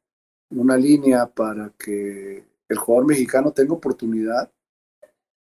una 0.51 0.77
línea 0.77 1.27
para 1.27 1.71
que 1.77 2.45
el 2.69 2.77
jugador 2.77 3.07
mexicano 3.07 3.51
tenga 3.51 3.73
oportunidad 3.73 4.51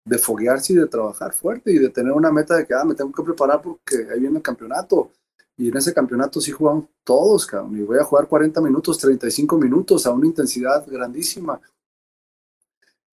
de 0.03 0.17
foguearse 0.17 0.73
y 0.73 0.77
de 0.77 0.87
trabajar 0.87 1.33
fuerte 1.33 1.71
y 1.71 1.77
de 1.77 1.89
tener 1.89 2.11
una 2.11 2.31
meta 2.31 2.55
de 2.57 2.65
que 2.65 2.73
ah, 2.73 2.83
me 2.83 2.95
tengo 2.95 3.11
que 3.11 3.23
preparar 3.23 3.61
porque 3.61 4.07
ahí 4.11 4.19
viene 4.19 4.37
el 4.37 4.43
campeonato. 4.43 5.11
Y 5.57 5.69
en 5.69 5.77
ese 5.77 5.93
campeonato 5.93 6.41
sí 6.41 6.51
jugamos 6.51 6.85
todos, 7.03 7.45
cabrón. 7.45 7.77
Y 7.77 7.83
voy 7.83 7.99
a 7.99 8.03
jugar 8.03 8.27
40 8.27 8.61
minutos, 8.61 8.97
35 8.97 9.57
minutos 9.57 10.05
a 10.07 10.11
una 10.11 10.25
intensidad 10.25 10.85
grandísima. 10.87 11.61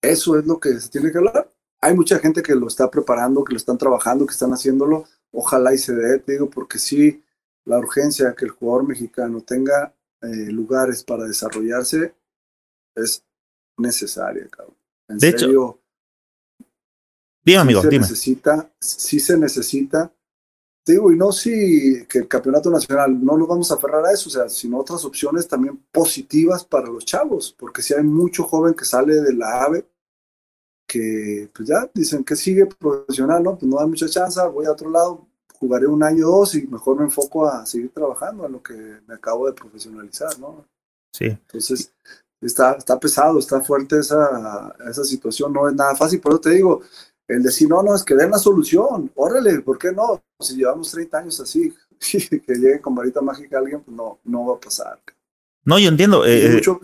Eso 0.00 0.38
es 0.38 0.46
lo 0.46 0.58
que 0.58 0.80
se 0.80 0.88
tiene 0.88 1.12
que 1.12 1.18
hablar. 1.18 1.52
Hay 1.80 1.94
mucha 1.94 2.18
gente 2.18 2.42
que 2.42 2.54
lo 2.54 2.68
está 2.68 2.90
preparando, 2.90 3.44
que 3.44 3.52
lo 3.52 3.58
están 3.58 3.76
trabajando, 3.76 4.24
que 4.24 4.32
están 4.32 4.52
haciéndolo. 4.52 5.04
Ojalá 5.30 5.74
y 5.74 5.78
se 5.78 5.94
dé, 5.94 6.18
te 6.20 6.32
digo, 6.32 6.48
porque 6.48 6.78
sí, 6.78 7.22
la 7.64 7.78
urgencia 7.78 8.34
que 8.34 8.46
el 8.46 8.52
jugador 8.52 8.88
mexicano 8.88 9.42
tenga 9.42 9.94
eh, 10.22 10.50
lugares 10.50 11.04
para 11.04 11.24
desarrollarse 11.24 12.14
es 12.94 13.24
necesaria, 13.78 14.46
cabrón. 14.48 14.76
En 15.08 15.18
de 15.18 15.30
serio, 15.30 15.48
hecho, 15.48 16.66
dime, 17.42 17.58
amigo, 17.58 17.82
se 17.82 17.88
dime. 17.88 18.02
Necesita, 18.02 18.70
sí 18.78 19.18
se 19.20 19.38
necesita, 19.38 20.12
digo, 20.86 21.12
y 21.12 21.16
no 21.16 21.32
si 21.32 22.06
que 22.06 22.20
el 22.20 22.28
campeonato 22.28 22.70
nacional, 22.70 23.24
no 23.24 23.36
nos 23.36 23.48
vamos 23.48 23.70
a 23.70 23.74
aferrar 23.74 24.04
a 24.06 24.12
eso, 24.12 24.28
o 24.28 24.32
sea, 24.32 24.48
sino 24.48 24.78
otras 24.78 25.04
opciones 25.04 25.46
también 25.46 25.82
positivas 25.90 26.64
para 26.64 26.88
los 26.88 27.04
chavos, 27.04 27.54
porque 27.58 27.82
si 27.82 27.94
hay 27.94 28.02
mucho 28.02 28.44
joven 28.44 28.74
que 28.74 28.84
sale 28.84 29.14
de 29.14 29.34
la 29.34 29.64
AVE, 29.64 29.86
que 30.86 31.50
pues 31.54 31.68
ya 31.68 31.90
dicen 31.92 32.24
que 32.24 32.34
sigue 32.34 32.66
profesional, 32.66 33.42
¿no? 33.42 33.58
Pues 33.58 33.70
no 33.70 33.76
da 33.78 33.86
mucha 33.86 34.08
chance, 34.08 34.40
voy 34.48 34.64
a 34.64 34.72
otro 34.72 34.90
lado, 34.90 35.26
jugaré 35.58 35.86
un 35.86 36.02
año 36.02 36.26
o 36.26 36.38
dos 36.38 36.54
y 36.54 36.66
mejor 36.66 36.96
me 36.96 37.04
enfoco 37.04 37.46
a 37.46 37.66
seguir 37.66 37.90
trabajando 37.90 38.46
en 38.46 38.52
lo 38.52 38.62
que 38.62 38.74
me 39.06 39.14
acabo 39.14 39.46
de 39.46 39.52
profesionalizar, 39.52 40.38
¿no? 40.38 40.64
Sí. 41.12 41.26
Entonces, 41.26 41.92
está, 42.40 42.72
está 42.72 42.98
pesado, 42.98 43.38
está 43.38 43.60
fuerte 43.60 43.98
esa, 43.98 44.74
esa 44.88 45.04
situación, 45.04 45.52
no 45.52 45.68
es 45.68 45.74
nada 45.74 45.96
fácil, 45.96 46.20
por 46.20 46.32
eso 46.32 46.40
te 46.40 46.50
digo, 46.50 46.82
el 47.26 47.42
decir, 47.42 47.68
no, 47.68 47.82
no, 47.82 47.94
es 47.94 48.02
que 48.02 48.14
den 48.14 48.30
la 48.30 48.38
solución, 48.38 49.12
órale, 49.14 49.60
¿por 49.60 49.78
qué 49.78 49.92
no? 49.92 50.22
Si 50.40 50.56
llevamos 50.56 50.90
30 50.90 51.18
años 51.18 51.40
así, 51.40 51.74
que 52.00 52.54
llegue 52.54 52.80
con 52.80 52.94
varita 52.94 53.20
mágica 53.20 53.58
alguien, 53.58 53.82
pues 53.82 53.96
no, 53.96 54.18
no 54.24 54.46
va 54.46 54.56
a 54.56 54.60
pasar. 54.60 54.98
No, 55.64 55.78
yo 55.78 55.88
entiendo, 55.88 56.24
eh, 56.24 56.54
mucho, 56.54 56.80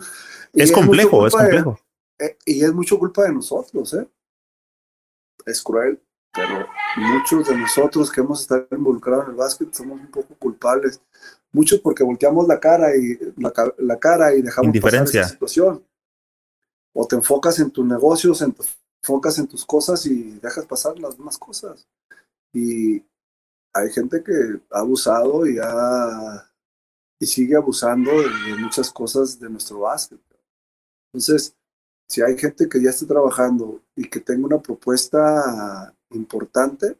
es, 0.53 0.71
complejo, 0.71 1.25
es 1.25 1.33
complejo. 1.33 1.79
De, 2.19 2.25
eh, 2.27 2.37
y 2.45 2.63
es 2.63 2.71
mucho 2.73 2.99
culpa 2.99 3.23
de 3.23 3.33
nosotros, 3.33 3.93
¿eh? 3.95 4.07
Es 5.45 5.61
cruel, 5.61 5.99
pero 6.35 6.67
muchos 6.97 7.47
de 7.47 7.57
nosotros 7.57 8.11
que 8.11 8.21
hemos 8.21 8.41
estado 8.41 8.67
involucrados 8.71 9.25
en 9.25 9.31
el 9.31 9.37
básquet 9.37 9.73
somos 9.73 9.99
un 9.99 10.07
poco 10.07 10.35
culpables. 10.35 11.01
Muchos 11.51 11.79
porque 11.79 12.03
volteamos 12.03 12.47
la 12.47 12.59
cara 12.59 12.95
y 12.95 13.17
la, 13.37 13.53
la 13.77 13.97
cara 13.97 14.35
y 14.35 14.41
dejamos 14.41 14.77
pasar 14.79 15.03
esa 15.03 15.29
situación. 15.29 15.83
O 16.93 17.07
te 17.07 17.15
enfocas 17.15 17.59
en 17.59 17.71
tus 17.71 17.85
negocios, 17.85 18.41
en 18.41 18.51
te 18.51 18.63
enfocas 19.01 19.39
en 19.39 19.47
tus 19.47 19.65
cosas 19.65 20.05
y 20.05 20.39
dejas 20.39 20.65
pasar 20.65 20.99
las 20.99 21.17
demás 21.17 21.37
cosas. 21.37 21.87
Y 22.53 23.03
hay 23.73 23.91
gente 23.91 24.23
que 24.23 24.59
ha 24.71 24.79
abusado 24.79 25.47
y 25.47 25.57
ha 25.61 26.51
y 27.17 27.25
sigue 27.25 27.55
abusando 27.55 28.11
de, 28.11 28.51
de 28.51 28.57
muchas 28.57 28.91
cosas 28.91 29.39
de 29.39 29.49
nuestro 29.49 29.79
básquet. 29.79 30.19
Entonces, 31.13 31.55
si 32.07 32.21
hay 32.21 32.37
gente 32.37 32.67
que 32.67 32.81
ya 32.81 32.89
está 32.89 33.07
trabajando 33.07 33.81
y 33.95 34.07
que 34.09 34.19
tenga 34.19 34.45
una 34.45 34.61
propuesta 34.61 35.93
importante 36.15 36.97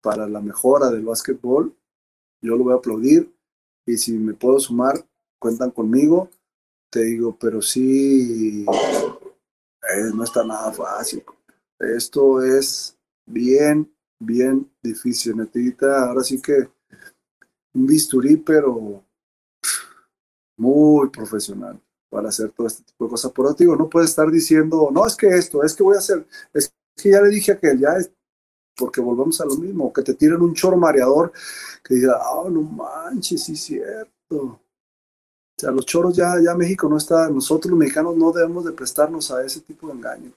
para 0.00 0.28
la 0.28 0.40
mejora 0.40 0.90
del 0.90 1.04
básquetbol, 1.04 1.74
yo 2.42 2.56
lo 2.56 2.64
voy 2.64 2.72
a 2.72 2.76
aplaudir 2.76 3.32
y 3.86 3.96
si 3.96 4.12
me 4.12 4.34
puedo 4.34 4.58
sumar, 4.58 5.06
cuentan 5.38 5.70
conmigo. 5.70 6.30
Te 6.90 7.04
digo, 7.04 7.36
pero 7.38 7.62
sí, 7.62 8.66
eh, 8.66 10.10
no 10.14 10.24
está 10.24 10.44
nada 10.44 10.72
fácil. 10.72 11.24
Esto 11.78 12.42
es 12.42 12.98
bien, 13.26 13.90
bien 14.20 14.70
difícil. 14.82 15.36
Necesita 15.36 16.08
ahora 16.08 16.22
sí 16.22 16.40
que 16.40 16.68
un 17.74 17.86
bisturí, 17.86 18.36
pero 18.36 19.02
muy 20.58 21.08
profesional 21.08 21.80
para 22.10 22.28
hacer 22.28 22.50
todo 22.50 22.66
este 22.66 22.82
tipo 22.82 23.04
de 23.06 23.10
cosas. 23.10 23.32
Por 23.32 23.46
eso 23.46 23.56
digo, 23.58 23.74
no 23.74 23.88
puede 23.88 24.06
estar 24.06 24.30
diciendo, 24.30 24.90
no, 24.92 25.06
es 25.06 25.16
que 25.16 25.28
esto, 25.28 25.64
es 25.64 25.74
que 25.74 25.82
voy 25.82 25.96
a 25.96 26.00
hacer, 26.00 26.26
es 26.52 26.74
que 26.94 27.10
ya 27.10 27.22
le 27.22 27.30
dije 27.30 27.52
a 27.52 27.58
que 27.58 27.76
ya 27.78 27.96
porque 28.76 29.00
volvemos 29.00 29.40
a 29.40 29.44
lo 29.44 29.56
mismo, 29.56 29.92
que 29.92 30.02
te 30.02 30.14
tiren 30.14 30.40
un 30.40 30.54
choro 30.54 30.76
mareador 30.76 31.32
que 31.84 31.94
diga, 31.94 32.18
ah, 32.20 32.48
no 32.48 32.62
manches, 32.62 33.44
sí 33.44 33.52
es 33.52 33.60
cierto. 33.60 34.36
O 34.36 34.60
sea, 35.56 35.70
los 35.70 35.84
choros 35.86 36.16
ya, 36.16 36.34
ya 36.42 36.54
México 36.54 36.88
no 36.88 36.96
está, 36.96 37.28
nosotros 37.28 37.70
los 37.70 37.78
mexicanos 37.78 38.16
no 38.16 38.32
debemos 38.32 38.64
de 38.64 38.72
prestarnos 38.72 39.30
a 39.30 39.44
ese 39.44 39.60
tipo 39.60 39.86
de 39.88 39.94
engaño. 39.94 40.32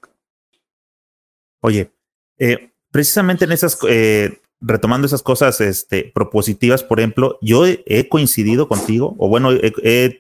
Oye, 1.61 1.91
eh, 2.37 2.71
precisamente 2.91 3.45
en 3.45 3.51
esas, 3.51 3.77
eh, 3.87 4.39
retomando 4.59 5.07
esas 5.07 5.23
cosas 5.23 5.61
este, 5.61 6.11
propositivas, 6.13 6.83
por 6.83 6.99
ejemplo, 6.99 7.37
yo 7.41 7.65
he, 7.65 8.09
coincidido 8.09 8.67
contigo, 8.67 9.15
o 9.17 9.29
bueno, 9.29 9.51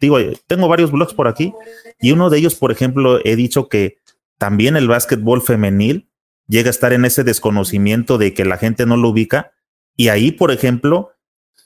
digo, 0.01 0.17
tengo 0.47 0.67
varios 0.67 0.91
blogs 0.91 1.13
por 1.13 1.27
aquí, 1.27 1.53
y 1.99 2.11
uno 2.11 2.29
de 2.29 2.37
ellos, 2.37 2.55
por 2.55 2.71
ejemplo, 2.71 3.19
he 3.23 3.35
dicho 3.35 3.67
que 3.67 3.97
también 4.37 4.75
el 4.75 4.87
básquetbol 4.87 5.41
femenil 5.41 6.09
llega 6.47 6.69
a 6.69 6.71
estar 6.71 6.93
en 6.93 7.05
ese 7.05 7.23
desconocimiento 7.23 8.17
de 8.17 8.33
que 8.33 8.45
la 8.45 8.57
gente 8.57 8.85
no 8.85 8.97
lo 8.97 9.09
ubica. 9.09 9.51
Y 9.95 10.09
ahí, 10.09 10.31
por 10.31 10.51
ejemplo, 10.51 11.11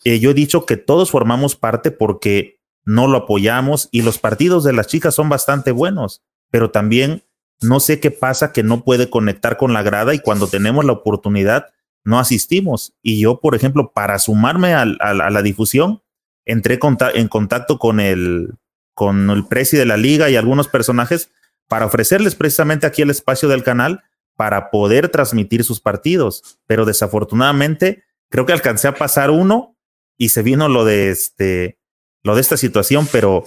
eh, 0.04 0.20
yo 0.20 0.32
he 0.32 0.34
dicho 0.34 0.66
que 0.66 0.78
todos 0.78 1.12
formamos 1.12 1.56
parte 1.56 1.92
porque 1.92 2.60
no 2.86 3.08
lo 3.08 3.20
apoyamos 3.20 3.90
y 3.92 4.02
los 4.02 4.18
partidos 4.18 4.64
de 4.64 4.74
las 4.74 4.88
chicas 4.88 5.16
son 5.16 5.30
bastante 5.30 5.72
buenos, 5.72 6.24
pero 6.50 6.72
también 6.72 7.24
no 7.62 7.80
sé 7.80 8.00
qué 8.00 8.10
pasa 8.10 8.54
que 8.54 8.64
no 8.64 8.84
puede 8.84 9.10
conectar 9.10 9.58
con 9.58 9.74
la 9.74 9.84
grada 9.84 10.14
y 10.14 10.20
cuando 10.20 10.48
tenemos 10.48 10.86
la 10.86 10.94
oportunidad 10.94 11.68
no 12.06 12.20
asistimos. 12.20 12.94
Y 13.02 13.20
yo, 13.20 13.42
por 13.42 13.56
ejemplo, 13.56 13.92
para 13.92 14.18
sumarme 14.18 14.74
a, 14.74 14.86
la 14.86 15.42
difusión, 15.42 16.02
entré 16.46 16.80
en 17.14 17.28
contacto 17.28 17.78
con 17.78 18.00
el, 18.00 18.56
con 18.94 19.30
el 19.30 19.46
presi 19.46 19.76
de 19.76 19.86
la 19.86 19.98
liga 19.98 20.30
y 20.30 20.38
algunos 20.38 20.70
personajes 20.70 21.32
para 21.68 21.86
ofrecerles 21.86 22.36
precisamente 22.36 22.88
aquí 22.88 23.02
el 23.02 23.10
espacio 23.10 23.50
del 23.50 23.64
canal 23.64 24.04
para 24.40 24.72
poder 24.72 25.10
transmitir 25.10 25.66
sus 25.66 25.82
partidos. 25.82 26.58
Pero 26.66 26.86
desafortunadamente, 26.86 28.06
creo 28.30 28.46
que 28.46 28.54
alcancé 28.54 28.88
a 28.88 28.96
pasar 28.96 29.32
uno 29.32 29.76
y 30.18 30.30
se 30.30 30.44
vino 30.44 30.70
lo 30.70 30.86
de 30.86 31.10
este, 31.10 31.78
lo 32.24 32.36
de 32.36 32.42
esta 32.42 32.56
situación, 32.56 33.06
pero 33.12 33.44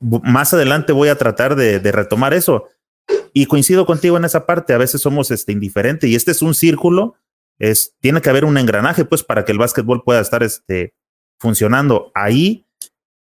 más 0.00 0.54
adelante 0.54 0.94
voy 0.94 1.10
a 1.10 1.18
tratar 1.18 1.56
de, 1.56 1.78
retomar 1.92 2.32
eso. 2.32 2.68
Y 3.34 3.44
coincido 3.44 3.84
contigo 3.84 4.16
en 4.16 4.24
esa 4.24 4.46
parte, 4.46 4.72
a 4.72 4.78
veces 4.78 5.02
somos 5.02 5.30
este, 5.30 5.52
indiferentes 5.52 6.08
y 6.08 6.14
este 6.14 6.30
es 6.30 6.40
un 6.40 6.54
círculo, 6.54 7.16
es, 7.58 7.94
tiene 8.00 8.22
que 8.22 8.30
haber 8.30 8.46
un 8.46 8.56
engranaje 8.56 9.04
pues 9.04 9.22
para 9.22 9.44
que 9.44 9.52
el 9.52 9.58
básquetbol 9.58 10.02
pueda 10.02 10.20
estar 10.20 10.42
este, 10.42 10.94
funcionando. 11.38 12.12
Ahí, 12.14 12.64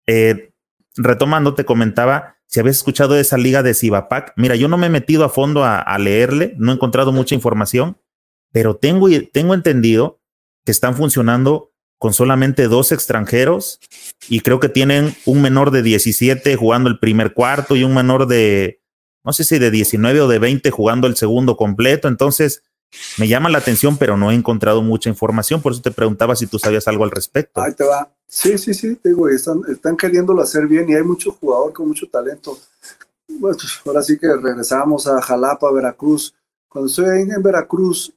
eh, 0.06 0.53
retomando, 0.96 1.54
te 1.54 1.64
comentaba, 1.64 2.36
si 2.46 2.60
habías 2.60 2.76
escuchado 2.76 3.14
de 3.14 3.20
esa 3.20 3.36
liga 3.36 3.62
de 3.62 3.74
Cibapac, 3.74 4.32
mira, 4.36 4.56
yo 4.56 4.68
no 4.68 4.76
me 4.76 4.86
he 4.86 4.90
metido 4.90 5.24
a 5.24 5.28
fondo 5.28 5.64
a, 5.64 5.98
leerle, 5.98 6.54
no 6.58 6.72
he 6.72 6.74
encontrado 6.74 7.12
mucha 7.12 7.34
información, 7.34 7.98
pero 8.52 8.76
tengo, 8.76 9.08
tengo 9.32 9.54
entendido 9.54 10.20
que 10.64 10.72
están 10.72 10.96
funcionando 10.96 11.72
con 11.98 12.12
solamente 12.12 12.68
dos 12.68 12.92
extranjeros 12.92 13.80
y 14.28 14.40
creo 14.40 14.60
que 14.60 14.68
tienen 14.68 15.14
un 15.24 15.42
menor 15.42 15.70
de 15.70 15.82
17 15.82 16.56
jugando 16.56 16.88
el 16.88 16.98
primer 16.98 17.32
cuarto 17.32 17.76
y 17.76 17.84
un 17.84 17.94
menor 17.94 18.26
de, 18.26 18.80
no 19.24 19.32
sé 19.32 19.44
si 19.44 19.58
de 19.58 19.70
19 19.70 20.20
o 20.20 20.28
de 20.28 20.38
20 20.38 20.70
jugando 20.70 21.06
el 21.06 21.16
segundo 21.16 21.56
completo. 21.56 22.08
Entonces, 22.08 22.62
me 23.18 23.28
llama 23.28 23.48
la 23.48 23.58
atención, 23.58 23.96
pero 23.96 24.16
no 24.16 24.30
he 24.30 24.34
encontrado 24.34 24.82
mucha 24.82 25.08
información, 25.08 25.62
por 25.62 25.72
eso 25.72 25.82
te 25.82 25.90
preguntaba 25.90 26.36
si 26.36 26.46
tú 26.46 26.58
sabías 26.58 26.88
algo 26.88 27.04
al 27.04 27.10
respecto. 27.10 27.60
Ahí 27.60 27.72
te 27.74 27.84
va. 27.84 28.10
Sí, 28.26 28.58
sí, 28.58 28.74
sí, 28.74 28.96
te 28.96 29.10
digo, 29.10 29.28
están, 29.28 29.62
están 29.68 29.96
queriéndolo 29.96 30.42
hacer 30.42 30.66
bien 30.66 30.88
y 30.88 30.94
hay 30.94 31.02
mucho 31.02 31.32
jugador 31.32 31.72
con 31.72 31.88
mucho 31.88 32.08
talento. 32.08 32.58
Bueno, 33.28 33.56
pues, 33.56 33.80
ahora 33.84 34.02
sí 34.02 34.18
que 34.18 34.34
regresamos 34.34 35.06
a 35.06 35.20
Jalapa, 35.22 35.70
Veracruz. 35.72 36.34
Cuando 36.68 36.88
estoy 36.88 37.20
en 37.20 37.42
Veracruz, 37.42 38.12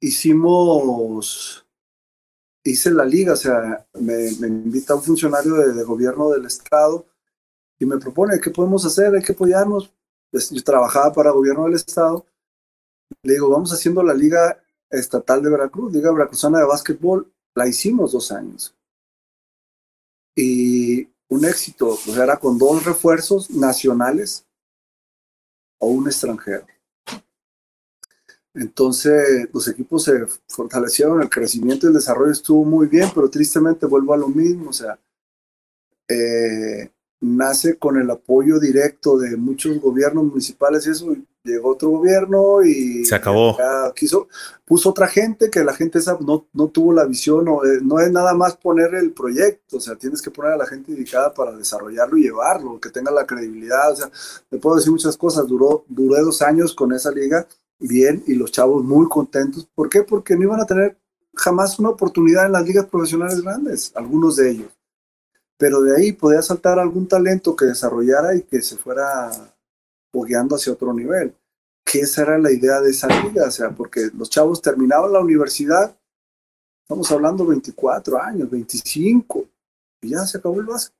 hicimos, 0.00 1.66
hice 2.62 2.90
la 2.90 3.04
liga, 3.04 3.32
o 3.32 3.36
sea, 3.36 3.86
me, 3.94 4.30
me 4.38 4.48
invita 4.48 4.94
un 4.94 5.02
funcionario 5.02 5.54
de, 5.54 5.72
de, 5.72 5.84
gobierno 5.84 6.30
del 6.30 6.44
estado 6.44 7.06
y 7.78 7.86
me 7.86 7.98
propone, 7.98 8.40
¿qué 8.40 8.50
podemos 8.50 8.84
hacer? 8.84 9.14
Hay 9.14 9.22
que 9.22 9.32
apoyarnos. 9.32 9.90
Pues, 10.30 10.50
yo 10.50 10.62
trabajaba 10.62 11.12
para 11.12 11.30
el 11.30 11.36
gobierno 11.36 11.64
del 11.64 11.74
estado. 11.74 12.26
Le 13.22 13.34
digo, 13.34 13.50
vamos 13.50 13.72
haciendo 13.72 14.02
la 14.02 14.14
liga 14.14 14.62
Estatal 14.90 15.42
de 15.42 15.50
Veracruz, 15.50 15.92
Liga 15.92 16.12
Veracruzana 16.12 16.58
de 16.58 16.64
Básquetbol, 16.64 17.30
la 17.54 17.66
hicimos 17.66 18.12
dos 18.12 18.32
años. 18.32 18.74
Y 20.34 21.08
un 21.28 21.44
éxito, 21.44 21.96
sea, 21.96 22.24
era 22.24 22.36
con 22.38 22.58
dos 22.58 22.84
refuerzos 22.84 23.50
nacionales 23.50 24.46
o 25.78 25.88
un 25.88 26.06
extranjero. 26.06 26.66
Entonces 28.54 29.48
los 29.52 29.68
equipos 29.68 30.04
se 30.04 30.26
fortalecieron, 30.48 31.22
el 31.22 31.28
crecimiento 31.28 31.86
y 31.86 31.88
el 31.88 31.94
desarrollo 31.94 32.32
estuvo 32.32 32.64
muy 32.64 32.86
bien, 32.86 33.08
pero 33.14 33.30
tristemente 33.30 33.86
vuelvo 33.86 34.14
a 34.14 34.16
lo 34.16 34.28
mismo, 34.28 34.70
o 34.70 34.72
sea, 34.72 34.98
eh, 36.08 36.90
nace 37.20 37.78
con 37.78 37.98
el 37.98 38.10
apoyo 38.10 38.58
directo 38.58 39.18
de 39.18 39.36
muchos 39.36 39.78
gobiernos 39.80 40.24
municipales 40.24 40.86
y 40.86 40.90
eso, 40.90 41.14
llegó 41.52 41.70
otro 41.70 41.90
gobierno 41.90 42.62
y 42.62 43.04
se 43.04 43.14
acabó. 43.14 43.56
Quiso, 43.94 44.28
puso 44.64 44.90
otra 44.90 45.08
gente 45.08 45.50
que 45.50 45.64
la 45.64 45.74
gente 45.74 45.98
esa 45.98 46.16
no, 46.20 46.46
no 46.52 46.68
tuvo 46.68 46.92
la 46.92 47.04
visión, 47.04 47.48
o, 47.48 47.64
eh, 47.64 47.80
no 47.82 48.00
es 48.00 48.10
nada 48.10 48.34
más 48.34 48.56
poner 48.56 48.94
el 48.94 49.12
proyecto, 49.12 49.78
o 49.78 49.80
sea, 49.80 49.96
tienes 49.96 50.22
que 50.22 50.30
poner 50.30 50.52
a 50.52 50.56
la 50.56 50.66
gente 50.66 50.92
indicada 50.92 51.32
para 51.32 51.52
desarrollarlo 51.52 52.16
y 52.16 52.22
llevarlo, 52.22 52.78
que 52.80 52.90
tenga 52.90 53.10
la 53.10 53.26
credibilidad, 53.26 53.92
o 53.92 53.96
sea, 53.96 54.10
te 54.48 54.58
puedo 54.58 54.76
decir 54.76 54.92
muchas 54.92 55.16
cosas, 55.16 55.46
duró, 55.46 55.84
duré 55.88 56.20
dos 56.20 56.42
años 56.42 56.74
con 56.74 56.92
esa 56.92 57.10
liga 57.10 57.46
bien 57.78 58.22
y 58.26 58.34
los 58.34 58.52
chavos 58.52 58.84
muy 58.84 59.08
contentos, 59.08 59.68
¿por 59.74 59.88
qué? 59.88 60.02
Porque 60.02 60.36
no 60.36 60.42
iban 60.42 60.60
a 60.60 60.66
tener 60.66 60.96
jamás 61.34 61.78
una 61.78 61.90
oportunidad 61.90 62.46
en 62.46 62.52
las 62.52 62.64
ligas 62.64 62.86
profesionales 62.86 63.40
grandes, 63.42 63.92
algunos 63.94 64.36
de 64.36 64.50
ellos 64.50 64.78
pero 65.58 65.82
de 65.82 65.96
ahí 65.96 66.12
podía 66.12 66.40
saltar 66.40 66.78
algún 66.78 67.06
talento 67.06 67.54
que 67.54 67.66
desarrollara 67.66 68.34
y 68.34 68.42
que 68.42 68.62
se 68.62 68.76
fuera 68.76 69.30
bogueando 70.12 70.56
hacia 70.56 70.72
otro 70.72 70.92
nivel. 70.92 71.34
Que 71.84 72.00
esa 72.00 72.22
era 72.22 72.38
la 72.38 72.52
idea 72.52 72.80
de 72.80 72.90
esa 72.90 73.08
liga, 73.22 73.46
o 73.46 73.50
sea, 73.50 73.70
porque 73.70 74.10
los 74.14 74.28
chavos 74.28 74.60
terminaban 74.60 75.12
la 75.12 75.20
universidad, 75.20 75.96
estamos 76.82 77.10
hablando 77.12 77.46
24 77.46 78.20
años, 78.20 78.50
25, 78.50 79.46
y 80.02 80.10
ya 80.10 80.26
se 80.26 80.38
acabó 80.38 80.60
el 80.60 80.66
básquet. 80.66 80.94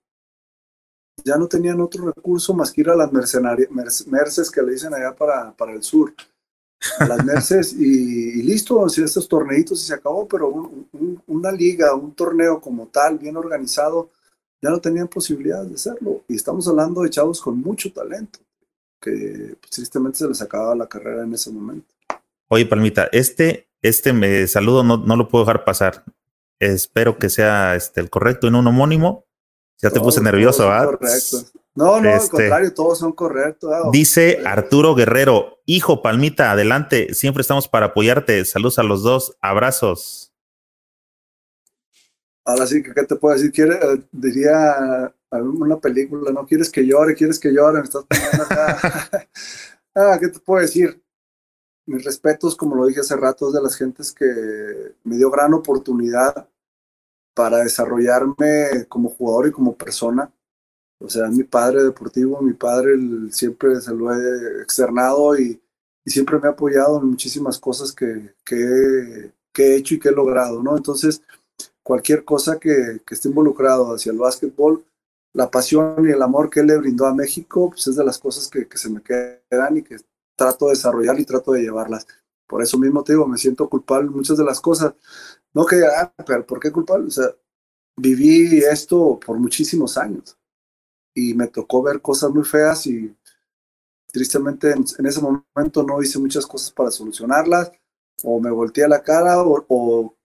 Ya 1.25 1.37
no 1.37 1.49
tenían 1.49 1.81
otro 1.81 2.07
recurso 2.07 2.55
más 2.55 2.73
que 2.73 2.83
ir 2.83 2.91
a 2.91 2.97
las 2.97 3.13
mercenarias, 3.13 3.69
merces 4.07 4.51
que 4.51 4.63
le 4.63 4.73
dicen 4.73 4.95
allá 4.95 5.15
para, 5.15 5.53
para 5.53 5.73
el 5.73 5.83
sur. 5.83 6.15
las 7.01 7.25
merces 7.25 7.73
y, 7.73 8.43
listo, 8.43 8.85
así 8.85 9.03
estos 9.03 9.29
torneitos 9.29 9.83
y 9.83 9.87
se 9.87 9.95
acabó, 9.95 10.29
pero 10.29 10.71
una 11.27 11.51
liga, 11.51 11.95
un 11.95 12.15
torneo 12.15 12.61
como 12.61 12.87
tal, 12.87 13.19
bien 13.19 13.37
organizado, 13.37 14.11
ya 14.63 14.71
no 14.71 14.81
tenían 14.81 15.09
posibilidad 15.09 15.65
de 15.65 15.75
hacerlo. 15.75 16.23
Y 16.29 16.37
estamos 16.37 16.67
hablando 16.69 17.03
de 17.03 17.11
chavos 17.11 17.41
con 17.41 17.61
mucho 17.61 17.93
talento, 17.93 18.39
que 19.01 19.57
pues, 19.61 19.71
tristemente 19.71 20.19
se 20.19 20.29
les 20.29 20.43
acababa 20.43 20.75
la 20.75 20.89
carrera 20.89 21.25
en 21.25 21.35
ese 21.35 21.51
momento. 21.51 21.95
Oye, 22.49 22.67
Palmita, 22.67 23.09
este, 23.13 23.69
este 23.83 24.13
me 24.13 24.47
saludo 24.47 24.83
no, 24.83 24.97
no 24.97 25.17
lo 25.17 25.29
puedo 25.29 25.45
dejar 25.45 25.65
pasar. 25.65 26.05
Espero 26.59 27.19
que 27.19 27.29
sea 27.29 27.77
este, 27.77 28.01
el 28.01 28.11
correcto 28.11 28.49
en 28.49 28.57
un 28.57 28.67
homónimo. 28.67 29.27
Ya 29.81 29.91
te 29.91 30.01
puse 30.01 30.21
nervioso, 30.21 30.69
¿verdad? 30.69 30.87
Correcto. 30.87 31.39
No, 31.75 32.01
no, 32.01 32.11
al 32.11 32.17
este, 32.17 32.31
contrario, 32.31 32.75
todos 32.75 32.99
son 32.99 33.13
correctos. 33.13 33.71
Ah, 33.73 33.89
dice 33.93 34.43
Arturo 34.45 34.97
Guerrero, 34.97 35.61
hijo 35.65 36.03
Palmita, 36.03 36.51
adelante, 36.51 37.15
siempre 37.15 37.43
estamos 37.43 37.69
para 37.69 37.87
apoyarte. 37.87 38.45
Saludos 38.45 38.81
a 38.81 38.83
los 38.83 39.05
dos, 39.05 39.37
abrazos. 39.41 40.33
Ahora 42.45 42.67
sí, 42.67 42.83
¿qué 42.83 43.05
te 43.05 43.15
puedo 43.15 43.37
decir? 43.37 43.53
Quiere, 43.53 43.75
eh, 43.75 44.03
diría 44.11 45.15
una 45.31 45.79
película, 45.79 46.33
no 46.33 46.47
quieres 46.47 46.71
que 46.71 46.87
llore, 46.87 47.15
quieres 47.15 47.39
que 47.39 47.53
llore, 47.53 47.79
me 47.79 47.85
estás 47.85 48.05
ah, 49.95 50.19
¿qué 50.21 50.29
te 50.29 50.39
puedo 50.41 50.63
decir? 50.63 51.03
Mis 51.87 52.05
respetos, 52.05 52.57
como 52.57 52.75
lo 52.75 52.87
dije 52.87 53.01
hace 53.01 53.17
rato, 53.17 53.51
de 53.51 53.63
las 53.63 53.77
gentes 53.77 54.13
que 54.13 54.25
me 55.05 55.17
dio 55.17 55.31
gran 55.31 55.55
oportunidad 55.55 56.49
para 57.35 57.59
desarrollarme 57.59 58.87
como 58.89 59.11
jugador 59.11 59.49
y 59.49 59.53
como 59.53 59.77
persona. 59.77 60.33
O 61.01 61.09
sea, 61.09 61.29
mi 61.29 61.45
padre 61.45 61.85
deportivo, 61.85 62.43
mi 62.43 62.55
padre 62.55 62.97
siempre 63.31 63.81
se 63.81 63.95
lo 63.95 64.13
he 64.13 64.63
externado 64.63 65.39
y, 65.39 65.61
siempre 66.05 66.39
me 66.39 66.49
ha 66.49 66.53
apoyado 66.53 66.99
en 66.99 67.07
muchísimas 67.07 67.59
cosas 67.59 67.93
que, 67.93 68.35
que, 68.43 69.31
que 69.53 69.63
he 69.63 69.77
hecho 69.77 69.95
y 69.95 69.99
que 69.99 70.09
he 70.09 70.13
logrado, 70.13 70.63
¿no? 70.63 70.75
Entonces, 70.75 71.21
cualquier 71.89 72.23
cosa 72.23 72.59
que, 72.59 73.01
esté 73.11 73.29
involucrado 73.29 73.95
hacia 73.95 74.13
el 74.13 74.19
básquetbol, 74.19 74.85
la 75.33 75.51
pasión 75.51 76.07
y 76.07 76.11
el 76.11 76.23
amor 76.23 76.51
que 76.51 76.61
él 76.61 76.67
le 76.67 76.77
brindó 76.79 77.07
a 77.07 77.15
México, 77.15 77.71
pues 77.71 77.87
es 77.87 77.97
de 77.97 78.05
las 78.05 78.19
cosas 78.19 78.49
que, 78.49 78.67
se 78.75 78.91
me 78.91 79.03
quedan 79.03 79.77
y 79.77 79.83
que 79.83 79.97
trato 80.37 80.67
de 80.67 80.73
desarrollar 80.73 81.19
y 81.19 81.25
trato 81.25 81.53
de 81.53 81.63
llevarlas. 81.63 82.07
Por 82.47 82.63
eso 82.63 82.79
mismo 82.79 83.05
te 83.05 83.13
digo, 83.13 83.27
me 83.27 83.39
siento 83.39 83.69
culpable 83.69 84.09
en 84.09 84.15
muchas 84.15 84.39
de 84.39 84.45
las 84.45 84.61
cosas. 84.61 84.95
No 85.53 85.67
que, 85.67 85.83
ah, 85.85 86.13
pero 86.27 86.47
¿por 86.47 86.61
qué 86.61 86.73
culpable? 86.73 87.09
O 87.09 87.11
sea, 87.11 87.29
viví 87.97 88.59
esto 88.59 89.19
por 89.25 89.39
muchísimos 89.39 89.99
años 89.99 90.37
y 91.15 91.35
me 91.35 91.49
tocó 91.49 91.83
ver 91.83 92.01
cosas 92.01 92.31
muy 92.31 92.45
feas 92.45 92.87
y 92.87 93.15
tristemente 94.13 94.71
en, 94.73 95.07
ese 95.07 95.21
momento 95.21 95.83
no 95.83 96.03
hice 96.03 96.19
muchas 96.19 96.47
cosas 96.47 96.71
para 96.71 96.91
solucionarlas 96.91 97.73
o 98.23 98.41
me 98.41 98.51
volteé 98.51 98.89
la 98.89 99.03
cara 99.03 99.43
o, 99.43 99.65
o 99.69 100.19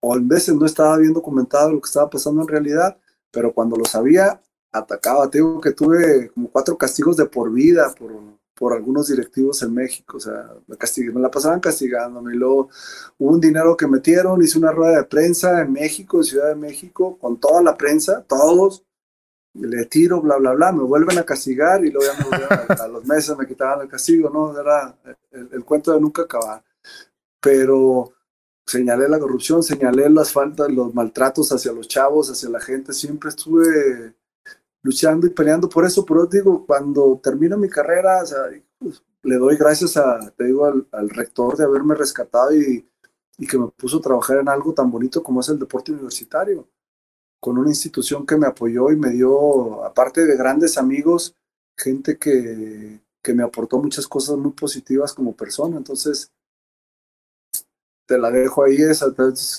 o 0.00 0.14
a 0.14 0.18
veces 0.20 0.54
no 0.54 0.66
estaba 0.66 0.96
bien 0.98 1.12
documentado 1.12 1.72
lo 1.72 1.80
que 1.80 1.86
estaba 1.86 2.08
pasando 2.08 2.42
en 2.42 2.48
realidad, 2.48 2.96
pero 3.36 3.52
cuando 3.52 3.76
lo 3.76 3.84
sabía, 3.84 4.40
atacaba. 4.72 5.28
Te 5.28 5.36
digo 5.36 5.60
que 5.60 5.72
tuve 5.72 6.30
como 6.30 6.48
cuatro 6.48 6.78
castigos 6.78 7.18
de 7.18 7.26
por 7.26 7.52
vida 7.52 7.94
por, 7.98 8.12
por 8.54 8.72
algunos 8.72 9.08
directivos 9.08 9.62
en 9.62 9.74
México, 9.74 10.16
o 10.16 10.20
sea, 10.20 10.54
me, 10.66 11.12
me 11.12 11.20
la 11.20 11.30
pasaban 11.30 11.60
castigándome. 11.60 12.32
Y 12.32 12.38
luego 12.38 12.70
hubo 13.18 13.32
un 13.32 13.40
dinero 13.42 13.76
que 13.76 13.86
metieron, 13.86 14.42
hice 14.42 14.58
una 14.58 14.72
rueda 14.72 14.96
de 14.96 15.04
prensa 15.04 15.60
en 15.60 15.70
México, 15.70 16.16
en 16.16 16.24
Ciudad 16.24 16.48
de 16.48 16.54
México, 16.54 17.18
con 17.18 17.38
toda 17.38 17.62
la 17.62 17.76
prensa, 17.76 18.24
todos, 18.26 18.86
le 19.52 19.84
tiro, 19.84 20.22
bla, 20.22 20.38
bla, 20.38 20.54
bla, 20.54 20.72
me 20.72 20.84
vuelven 20.84 21.18
a 21.18 21.24
castigar 21.24 21.84
y 21.84 21.90
luego 21.90 22.10
ya 22.30 22.84
a, 22.84 22.88
los 22.88 23.04
meses 23.04 23.36
me 23.36 23.46
quitaban 23.46 23.82
el 23.82 23.88
castigo, 23.88 24.30
¿no? 24.30 24.58
Era 24.58 24.96
el, 25.30 25.50
el 25.52 25.62
cuento 25.62 25.92
de 25.92 26.00
nunca 26.00 26.22
acabar. 26.22 26.64
Pero 27.38 28.15
señalé 28.66 29.08
la 29.08 29.18
corrupción, 29.18 29.62
señalé 29.62 30.10
las 30.10 30.32
faltas, 30.32 30.70
los 30.70 30.92
maltratos 30.94 31.52
hacia 31.52 31.72
los 31.72 31.86
chavos, 31.88 32.30
hacia 32.30 32.48
la 32.50 32.60
gente, 32.60 32.92
siempre 32.92 33.30
estuve 33.30 34.14
luchando 34.82 35.26
y 35.26 35.30
peleando 35.30 35.68
por 35.68 35.84
eso, 35.84 36.04
pero 36.04 36.26
digo, 36.26 36.64
cuando 36.66 37.20
termino 37.22 37.56
mi 37.56 37.68
carrera, 37.68 38.22
pues, 38.78 39.02
le 39.22 39.36
doy 39.36 39.56
gracias 39.56 39.96
a, 39.96 40.30
te 40.36 40.44
digo, 40.44 40.66
al, 40.66 41.10
rector 41.10 41.56
de 41.56 41.64
haberme 41.64 41.94
rescatado 41.94 42.54
y, 42.54 42.88
y, 43.38 43.46
que 43.46 43.58
me 43.58 43.68
puso 43.68 43.98
a 43.98 44.02
trabajar 44.02 44.38
en 44.38 44.48
algo 44.48 44.72
tan 44.72 44.90
bonito 44.90 45.22
como 45.22 45.40
es 45.40 45.48
el 45.48 45.58
deporte 45.58 45.92
universitario, 45.92 46.68
con 47.40 47.58
una 47.58 47.70
institución 47.70 48.26
que 48.26 48.36
me 48.36 48.46
apoyó 48.46 48.90
y 48.90 48.96
me 48.96 49.10
dio, 49.10 49.84
aparte 49.84 50.24
de 50.24 50.36
grandes 50.36 50.78
amigos, 50.78 51.34
gente 51.76 52.16
que, 52.18 53.00
que 53.22 53.34
me 53.34 53.42
aportó 53.42 53.78
muchas 53.78 54.06
cosas 54.06 54.36
muy 54.36 54.52
positivas 54.52 55.12
como 55.12 55.36
persona, 55.36 55.76
entonces 55.76 56.30
te 58.06 58.16
la 58.18 58.30
dejo 58.30 58.62
ahí, 58.62 58.76
esa, 58.76 59.12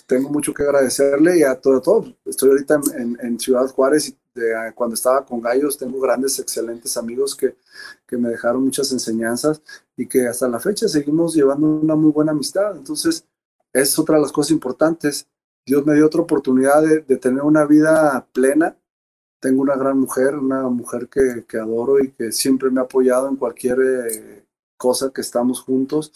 tengo 0.06 0.30
mucho 0.30 0.54
que 0.54 0.64
agradecerle 0.64 1.40
y 1.40 1.44
a 1.44 1.60
todo, 1.60 1.82
todo. 1.82 2.06
Estoy 2.26 2.50
ahorita 2.50 2.80
en, 2.96 3.18
en, 3.22 3.40
Ciudad 3.40 3.68
Juárez 3.68 4.10
y 4.10 4.18
de, 4.34 4.72
cuando 4.74 4.94
estaba 4.94 5.26
con 5.26 5.42
Gallos 5.42 5.78
tengo 5.78 6.00
grandes, 6.00 6.40
excelentes 6.40 6.96
amigos 6.96 7.36
que, 7.36 7.58
que 8.08 8.18
me 8.18 8.30
dejaron 8.30 8.64
muchas 8.64 8.92
enseñanzas 8.94 9.62
y 9.98 10.08
que 10.08 10.28
hasta 10.28 10.48
la 10.48 10.60
fecha 10.60 10.88
seguimos 10.88 11.36
llevando 11.36 11.68
una 11.68 11.96
muy 11.96 12.12
buena 12.12 12.32
amistad. 12.32 12.78
Entonces, 12.78 13.26
es 13.74 14.00
otra 14.00 14.16
de 14.16 14.22
las 14.22 14.32
cosas 14.32 14.52
importantes. 14.52 15.28
Dios 15.66 15.86
me 15.86 15.96
dio 15.96 16.06
otra 16.06 16.22
oportunidad 16.22 16.82
de, 16.82 17.02
de 17.02 17.18
tener 17.18 17.44
una 17.44 17.66
vida 17.66 18.26
plena. 18.32 18.78
Tengo 19.42 19.62
una 19.62 19.76
gran 19.76 20.00
mujer, 20.00 20.36
una 20.36 20.64
mujer 20.70 21.10
que, 21.10 21.44
que 21.48 21.58
adoro 21.58 22.00
y 22.02 22.12
que 22.12 22.32
siempre 22.32 22.70
me 22.70 22.80
ha 22.80 22.84
apoyado 22.86 23.28
en 23.28 23.36
cualquier 23.36 23.80
eh, 23.82 24.46
cosa 24.78 25.12
que 25.12 25.22
estamos 25.22 25.62
juntos. 25.62 26.14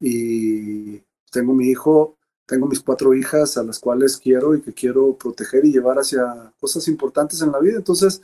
Y 0.00 1.05
tengo 1.30 1.52
mi 1.52 1.68
hijo, 1.68 2.16
tengo 2.46 2.66
mis 2.66 2.80
cuatro 2.80 3.12
hijas 3.14 3.56
a 3.56 3.64
las 3.64 3.78
cuales 3.80 4.16
quiero 4.16 4.54
y 4.54 4.62
que 4.62 4.72
quiero 4.72 5.16
proteger 5.16 5.64
y 5.64 5.72
llevar 5.72 5.98
hacia 5.98 6.52
cosas 6.60 6.86
importantes 6.88 7.42
en 7.42 7.52
la 7.52 7.58
vida. 7.58 7.76
Entonces, 7.76 8.22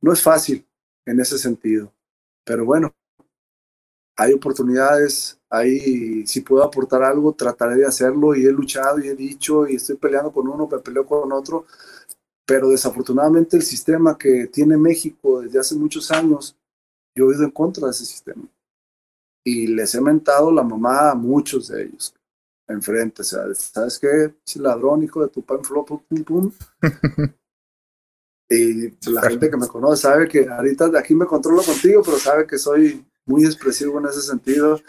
no 0.00 0.12
es 0.12 0.20
fácil 0.20 0.66
en 1.06 1.20
ese 1.20 1.38
sentido. 1.38 1.92
Pero 2.44 2.64
bueno, 2.64 2.92
hay 4.16 4.32
oportunidades, 4.32 5.38
ahí 5.48 6.26
si 6.26 6.40
puedo 6.40 6.64
aportar 6.64 7.02
algo, 7.04 7.32
trataré 7.34 7.76
de 7.76 7.86
hacerlo 7.86 8.34
y 8.34 8.44
he 8.44 8.52
luchado 8.52 8.98
y 8.98 9.08
he 9.08 9.14
dicho 9.14 9.66
y 9.68 9.76
estoy 9.76 9.96
peleando 9.96 10.32
con 10.32 10.48
uno, 10.48 10.68
me 10.70 10.78
peleo 10.78 11.06
con 11.06 11.32
otro, 11.32 11.66
pero 12.44 12.68
desafortunadamente 12.68 13.56
el 13.56 13.62
sistema 13.62 14.18
que 14.18 14.48
tiene 14.48 14.76
México 14.76 15.40
desde 15.40 15.60
hace 15.60 15.76
muchos 15.76 16.10
años, 16.10 16.56
yo 17.14 17.30
he 17.30 17.34
ido 17.34 17.44
en 17.44 17.50
contra 17.52 17.86
de 17.86 17.92
ese 17.92 18.04
sistema. 18.04 18.42
Y 19.44 19.68
les 19.68 19.94
he 19.94 20.00
mentado 20.00 20.52
la 20.52 20.62
mamá 20.62 21.10
a 21.10 21.14
muchos 21.14 21.68
de 21.68 21.84
ellos 21.84 22.14
enfrente. 22.68 23.22
O 23.22 23.24
sea, 23.24 23.42
¿sabes 23.54 23.98
qué? 23.98 24.34
Ladrón, 24.60 25.02
hijo 25.02 25.22
de 25.22 25.28
tu 25.28 25.44
pan 25.44 25.64
flop, 25.64 25.88
pum, 25.88 26.24
pum. 26.24 26.52
y 28.48 28.90
la 29.10 29.22
gente 29.22 29.50
que 29.50 29.56
me 29.56 29.68
conoce 29.68 30.02
sabe 30.02 30.28
que 30.28 30.48
ahorita 30.48 30.88
de 30.88 30.98
aquí 30.98 31.14
me 31.14 31.26
controlo 31.26 31.62
contigo, 31.62 32.02
pero 32.04 32.18
sabe 32.18 32.46
que 32.46 32.58
soy 32.58 33.04
muy 33.26 33.44
expresivo 33.44 33.98
en 33.98 34.06
ese 34.06 34.22
sentido. 34.22 34.80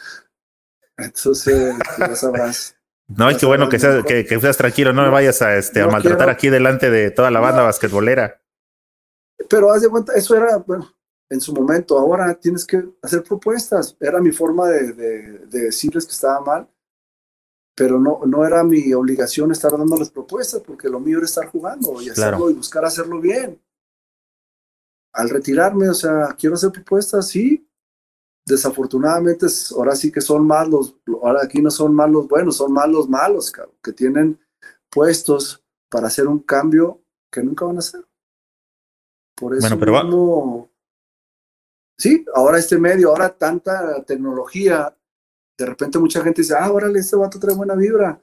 Entonces, 0.97 1.75
pues, 1.97 2.09
ya 2.09 2.15
sabrás. 2.15 2.75
No, 3.05 3.29
y 3.29 3.35
qué 3.35 3.45
bueno 3.45 3.67
que 3.67 3.79
seas, 3.79 4.03
que, 4.05 4.25
seas 4.25 4.57
tranquilo, 4.57 4.93
no 4.93 5.03
me 5.03 5.09
vayas 5.09 5.41
a, 5.41 5.57
este, 5.57 5.81
a 5.81 5.87
maltratar 5.87 6.29
aquí 6.29 6.49
delante 6.49 6.89
de 6.89 7.11
toda 7.11 7.29
la 7.29 7.41
banda 7.41 7.61
basquetbolera. 7.61 8.41
Pero 9.49 9.71
haz 9.71 9.81
de 9.81 9.89
cuenta, 9.89 10.13
eso 10.13 10.35
era, 10.35 10.55
bueno, 10.57 10.89
en 11.29 11.41
su 11.41 11.53
momento, 11.53 11.97
ahora 11.97 12.33
tienes 12.35 12.65
que 12.65 12.83
hacer 13.01 13.23
propuestas. 13.23 13.97
Era 13.99 14.21
mi 14.21 14.31
forma 14.31 14.67
de, 14.67 14.93
de, 14.93 15.59
decirles 15.65 16.05
que 16.05 16.13
estaba 16.13 16.41
mal, 16.41 16.69
pero 17.75 17.99
no, 17.99 18.21
no 18.25 18.45
era 18.45 18.63
mi 18.63 18.93
obligación 18.93 19.51
estar 19.51 19.71
dándoles 19.71 20.09
propuestas, 20.09 20.61
porque 20.61 20.89
lo 20.89 20.99
mío 20.99 21.17
era 21.17 21.25
estar 21.25 21.47
jugando 21.47 22.01
y 22.01 22.09
hacerlo 22.09 22.49
y 22.49 22.53
buscar 22.53 22.85
hacerlo 22.85 23.19
bien. 23.19 23.59
Al 25.13 25.29
retirarme, 25.29 25.89
o 25.89 25.93
sea, 25.93 26.35
quiero 26.37 26.55
hacer 26.55 26.71
propuestas, 26.71 27.27
sí, 27.27 27.67
desafortunadamente 28.45 29.47
ahora 29.75 29.95
sí 29.95 30.11
que 30.11 30.21
son 30.21 30.45
más 30.45 30.67
los, 30.67 30.95
ahora 31.21 31.41
aquí 31.43 31.61
no 31.61 31.71
son 31.71 31.95
más 31.95 32.09
los 32.09 32.27
buenos, 32.27 32.57
son 32.57 32.73
más 32.73 32.89
los 32.89 33.09
malos, 33.09 33.51
que 33.81 33.93
tienen 33.93 34.39
puestos 34.89 35.63
para 35.89 36.07
hacer 36.07 36.27
un 36.27 36.39
cambio 36.39 37.01
que 37.31 37.41
nunca 37.41 37.65
van 37.65 37.77
a 37.77 37.79
hacer. 37.79 38.05
Por 39.35 39.55
eso 39.55 39.77
bueno, 39.77 40.69
sí, 41.97 42.23
ahora 42.35 42.59
este 42.59 42.77
medio, 42.77 43.09
ahora 43.09 43.35
tanta 43.35 44.03
tecnología, 44.03 44.95
de 45.57 45.65
repente 45.65 45.99
mucha 45.99 46.21
gente 46.23 46.41
dice, 46.41 46.55
ah, 46.57 46.71
órale, 46.71 46.99
este 46.99 47.15
vato 47.15 47.39
trae 47.39 47.55
buena 47.55 47.75
vibra. 47.75 48.21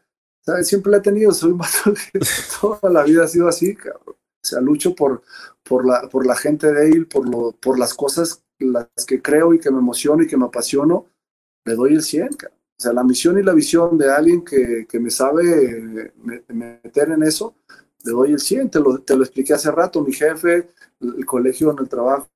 Siempre 0.62 0.90
la 0.90 0.98
he 0.98 1.02
tenido, 1.02 1.32
soy 1.32 1.52
un 1.52 1.58
vato 1.58 1.94
toda 2.60 2.90
la 2.90 3.04
vida 3.04 3.24
ha 3.24 3.28
sido 3.28 3.48
así, 3.48 3.74
cabrón. 3.74 4.16
O 4.42 4.46
sea, 4.46 4.60
lucho 4.60 4.94
por, 4.94 5.22
por, 5.62 5.86
la, 5.86 6.08
por 6.08 6.26
la 6.26 6.34
gente 6.34 6.72
de 6.72 6.88
él, 6.88 7.06
por, 7.06 7.54
por 7.56 7.78
las 7.78 7.92
cosas 7.92 8.42
las 8.58 8.88
que 9.06 9.20
creo 9.20 9.52
y 9.52 9.60
que 9.60 9.70
me 9.70 9.78
emociono 9.78 10.22
y 10.22 10.26
que 10.26 10.36
me 10.36 10.46
apasiono, 10.46 11.06
le 11.64 11.74
doy 11.74 11.94
el 11.94 12.02
100. 12.02 12.28
O 12.80 12.82
sea, 12.82 12.92
la 12.94 13.04
misión 13.04 13.38
y 13.38 13.42
la 13.42 13.52
visión 13.52 13.98
de 13.98 14.10
alguien 14.10 14.42
que, 14.42 14.86
que 14.88 14.98
me 14.98 15.10
sabe 15.10 16.12
meter 16.48 17.10
en 17.10 17.22
eso, 17.22 17.54
le 18.02 18.12
doy 18.12 18.32
el 18.32 18.40
100. 18.40 18.70
Te 18.70 18.80
lo, 18.80 18.98
te 19.00 19.14
lo 19.14 19.24
expliqué 19.24 19.52
hace 19.52 19.70
rato, 19.70 20.02
mi 20.02 20.12
jefe, 20.12 20.70
el 21.00 21.26
colegio 21.26 21.70
en 21.70 21.78
el 21.78 21.88
trabajo, 21.88 22.28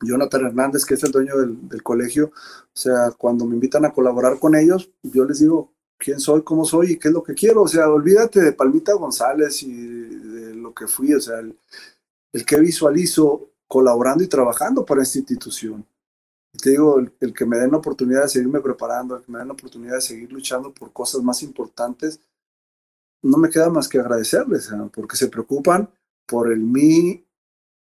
Jonathan 0.00 0.46
Hernández, 0.46 0.84
que 0.84 0.94
es 0.94 1.04
el 1.04 1.12
dueño 1.12 1.36
del, 1.36 1.68
del, 1.68 1.82
colegio, 1.82 2.26
o 2.26 2.76
sea, 2.76 3.10
cuando 3.16 3.44
me 3.44 3.54
invitan 3.54 3.84
a 3.84 3.92
colaborar 3.92 4.38
con 4.38 4.54
ellos, 4.54 4.90
yo 5.02 5.24
les 5.24 5.40
digo 5.40 5.72
quién 5.98 6.20
soy, 6.20 6.42
cómo 6.42 6.64
soy 6.64 6.92
y 6.92 6.98
qué 6.98 7.08
es 7.08 7.14
lo 7.14 7.22
que 7.22 7.34
quiero. 7.34 7.62
O 7.62 7.68
sea, 7.68 7.90
olvídate 7.90 8.40
de 8.40 8.52
Palmita 8.52 8.94
González 8.94 9.62
y 9.62 9.72
de 9.72 10.54
lo 10.54 10.72
que 10.72 10.86
fui, 10.86 11.12
o 11.14 11.20
sea, 11.20 11.40
el, 11.40 11.58
el 12.32 12.44
que 12.46 12.60
visualizo 12.60 13.50
colaborando 13.66 14.24
y 14.24 14.28
trabajando 14.28 14.84
para 14.84 15.02
esta 15.02 15.18
institución. 15.18 15.84
Y 16.52 16.58
te 16.58 16.70
digo, 16.70 16.98
el, 16.98 17.34
que 17.34 17.44
me 17.44 17.58
den 17.58 17.72
la 17.72 17.76
oportunidad 17.78 18.22
de 18.22 18.28
seguirme 18.28 18.60
preparando, 18.60 19.16
el 19.16 19.22
que 19.22 19.30
me 19.30 19.38
den 19.38 19.48
la 19.48 19.54
oportunidad 19.54 19.96
de 19.96 20.00
seguir 20.00 20.32
luchando 20.32 20.72
por 20.72 20.92
cosas 20.92 21.22
más 21.22 21.42
importantes, 21.42 22.20
no 23.22 23.36
me 23.36 23.50
queda 23.50 23.68
más 23.68 23.88
que 23.88 23.98
agradecerles, 23.98 24.70
porque 24.92 25.16
se 25.16 25.28
preocupan 25.28 25.90
por 26.26 26.50
el 26.50 26.60
mí 26.60 27.26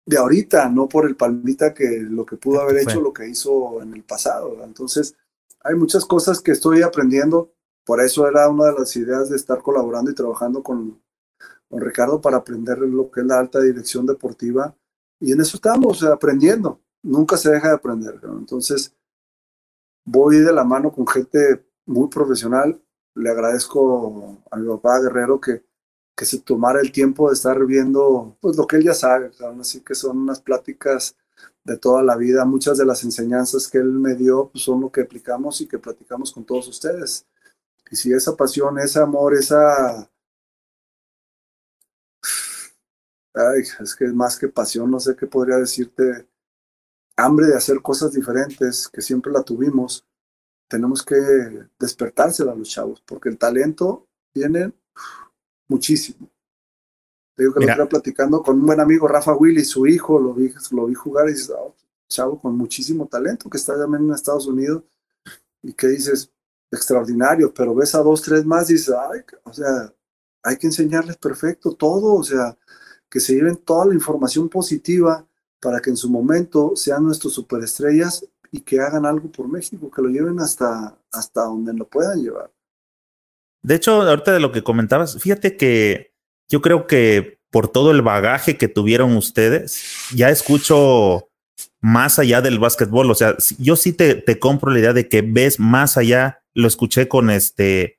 de 0.07 0.17
ahorita, 0.19 0.69
no 0.69 0.89
por 0.89 1.07
el 1.07 1.17
palmita 1.17 1.73
que 1.75 2.01
lo 2.01 2.27
que 2.27 2.37
pudo 2.37 2.61
haber 2.61 2.79
hecho, 2.79 3.01
lo 3.01 3.13
que 3.13 3.29
hizo 3.29 3.83
en 3.83 3.95
el 3.95 4.03
pasado. 4.03 4.65
Entonces, 4.65 5.15
hay 5.63 5.75
muchas 5.75 6.05
cosas 6.05 6.41
que 6.41 6.53
estoy 6.53 6.83
aprendiendo, 6.83 7.53
por 7.85 8.01
eso 8.01 8.27
era 8.27 8.49
una 8.49 8.67
de 8.67 8.79
las 8.79 8.97
ideas 8.97 9.31
de 9.31 9.37
estar 9.37 9.63
colaborando 9.63 10.11
y 10.11 10.15
trabajando 10.15 10.63
con, 10.63 11.01
con 11.69 11.81
Ricardo 11.81 12.21
para 12.21 12.39
aprender 12.39 12.79
lo 12.79 13.11
que 13.11 13.21
es 13.21 13.27
la 13.27 13.39
alta 13.39 13.61
dirección 13.61 14.07
deportiva 14.07 14.75
y 15.21 15.33
en 15.33 15.41
eso 15.41 15.57
estamos 15.57 16.03
aprendiendo. 16.03 16.81
Nunca 17.03 17.37
se 17.37 17.51
deja 17.51 17.69
de 17.69 17.75
aprender. 17.75 18.19
Entonces, 18.23 18.95
voy 20.05 20.39
de 20.39 20.53
la 20.53 20.65
mano 20.65 20.91
con 20.91 21.07
gente 21.07 21.65
muy 21.87 22.09
profesional. 22.09 22.81
Le 23.15 23.31
agradezco 23.31 24.39
a 24.51 24.57
mi 24.57 24.67
papá 24.69 25.01
Guerrero 25.01 25.41
que, 25.41 25.63
que 26.21 26.27
se 26.27 26.39
tomara 26.41 26.83
el 26.83 26.93
tiempo 26.93 27.29
de 27.29 27.33
estar 27.33 27.65
viendo 27.65 28.37
pues, 28.43 28.55
lo 28.55 28.67
que 28.67 28.77
él 28.77 28.85
ya 28.85 28.93
sabe. 28.93 29.31
Así 29.59 29.81
que 29.81 29.95
son 29.95 30.19
unas 30.19 30.39
pláticas 30.39 31.17
de 31.65 31.79
toda 31.79 32.03
la 32.03 32.15
vida. 32.15 32.45
Muchas 32.45 32.77
de 32.77 32.85
las 32.85 33.03
enseñanzas 33.05 33.67
que 33.69 33.79
él 33.79 33.91
me 33.91 34.15
dio 34.15 34.51
pues, 34.51 34.65
son 34.65 34.83
lo 34.83 34.93
que 34.93 35.01
aplicamos 35.01 35.63
y 35.63 35.67
que 35.67 35.79
platicamos 35.79 36.31
con 36.31 36.45
todos 36.45 36.69
ustedes. 36.69 37.27
Y 37.91 37.97
si 37.97 38.13
esa 38.13 38.37
pasión, 38.37 38.79
ese 38.79 39.01
amor, 39.01 39.33
esa 39.35 40.11
ay, 43.33 43.63
es 43.81 43.97
que 43.97 44.05
más 44.09 44.39
que 44.39 44.49
pasión, 44.49 44.91
no 44.91 45.01
sé 45.01 45.17
qué 45.17 45.27
podría 45.27 45.57
decirte, 45.57 46.29
hambre 47.17 47.47
de 47.47 47.57
hacer 47.57 47.81
cosas 47.81 48.13
diferentes, 48.13 48.89
que 48.89 49.01
siempre 49.01 49.33
la 49.33 49.43
tuvimos, 49.43 50.07
tenemos 50.69 51.03
que 51.03 51.17
despertársela 51.79 52.53
a 52.53 52.57
los 52.57 52.69
chavos, 52.69 53.03
porque 53.07 53.31
el 53.31 53.39
talento 53.39 54.07
viene 54.35 54.75
muchísimo. 55.71 56.29
Te 57.37 57.45
digo 57.45 57.55
que 57.55 57.61
lo 57.61 57.71
estaba 57.71 57.89
platicando 57.89 58.43
con 58.43 58.59
un 58.59 58.67
buen 58.67 58.81
amigo, 58.81 59.09
Rafa 59.09 59.35
Willy, 59.35 59.65
su 59.65 59.87
hijo, 59.87 60.19
lo 60.19 60.35
vi, 60.35 60.53
lo 60.73 60.87
vi 60.87 60.95
jugar 60.95 61.29
y 61.29 61.33
dices, 61.33 61.51
oh, 61.57 61.75
chavo 62.09 62.39
con 62.39 62.57
muchísimo 62.57 63.07
talento, 63.07 63.49
que 63.49 63.57
está 63.57 63.79
también 63.79 64.05
en 64.05 64.13
Estados 64.13 64.47
Unidos, 64.47 64.83
y 65.63 65.73
que 65.73 65.87
dices, 65.89 66.31
extraordinario, 66.71 67.55
pero 67.55 67.75
ves 67.75 67.95
a 67.95 68.03
dos, 68.03 68.21
tres 68.21 68.45
más 68.45 68.69
y 68.69 68.75
dices, 68.75 68.95
ay, 68.95 69.21
o 69.45 69.53
sea, 69.53 69.95
hay 70.43 70.57
que 70.57 70.67
enseñarles 70.67 71.17
perfecto 71.17 71.73
todo, 71.73 72.15
o 72.15 72.25
sea, 72.25 72.59
que 73.09 73.21
se 73.21 73.35
lleven 73.35 73.57
toda 73.57 73.87
la 73.87 73.95
información 73.95 74.49
positiva 74.49 75.27
para 75.61 75.81
que 75.81 75.91
en 75.91 75.97
su 75.97 76.11
momento 76.11 76.75
sean 76.75 77.05
nuestros 77.05 77.35
superestrellas 77.35 78.27
y 78.51 78.61
que 78.61 78.81
hagan 78.81 79.07
algo 79.07 79.31
por 79.31 79.49
México, 79.49 79.91
que 79.91 80.03
lo 80.03 80.09
lleven 80.09 80.41
hasta, 80.41 80.99
hasta 81.13 81.45
donde 81.45 81.73
lo 81.75 81.87
puedan 81.89 82.21
llevar. 82.23 82.51
De 83.62 83.74
hecho, 83.74 84.03
ahorita 84.03 84.32
de 84.32 84.41
lo 84.41 84.53
que 84.53 84.62
comentabas, 84.62 85.19
fíjate 85.20 85.57
que 85.57 86.12
yo 86.49 86.61
creo 86.61 86.87
que 86.87 87.39
por 87.51 87.69
todo 87.69 87.91
el 87.91 88.03
bagaje 88.03 88.57
que 88.57 88.69
tuvieron 88.69 89.16
ustedes, 89.16 90.09
ya 90.15 90.31
escucho 90.31 91.28
más 91.81 92.19
allá 92.19 92.41
del 92.41 92.59
básquetbol. 92.59 93.11
O 93.11 93.15
sea, 93.15 93.37
yo 93.59 93.77
sí 93.77 93.93
te, 93.93 94.15
te 94.15 94.39
compro 94.39 94.70
la 94.70 94.78
idea 94.78 94.93
de 94.93 95.09
que 95.09 95.23
ves 95.23 95.59
más 95.59 95.97
allá. 95.97 96.43
Lo 96.55 96.69
escuché 96.69 97.09
con 97.09 97.31
este 97.31 97.99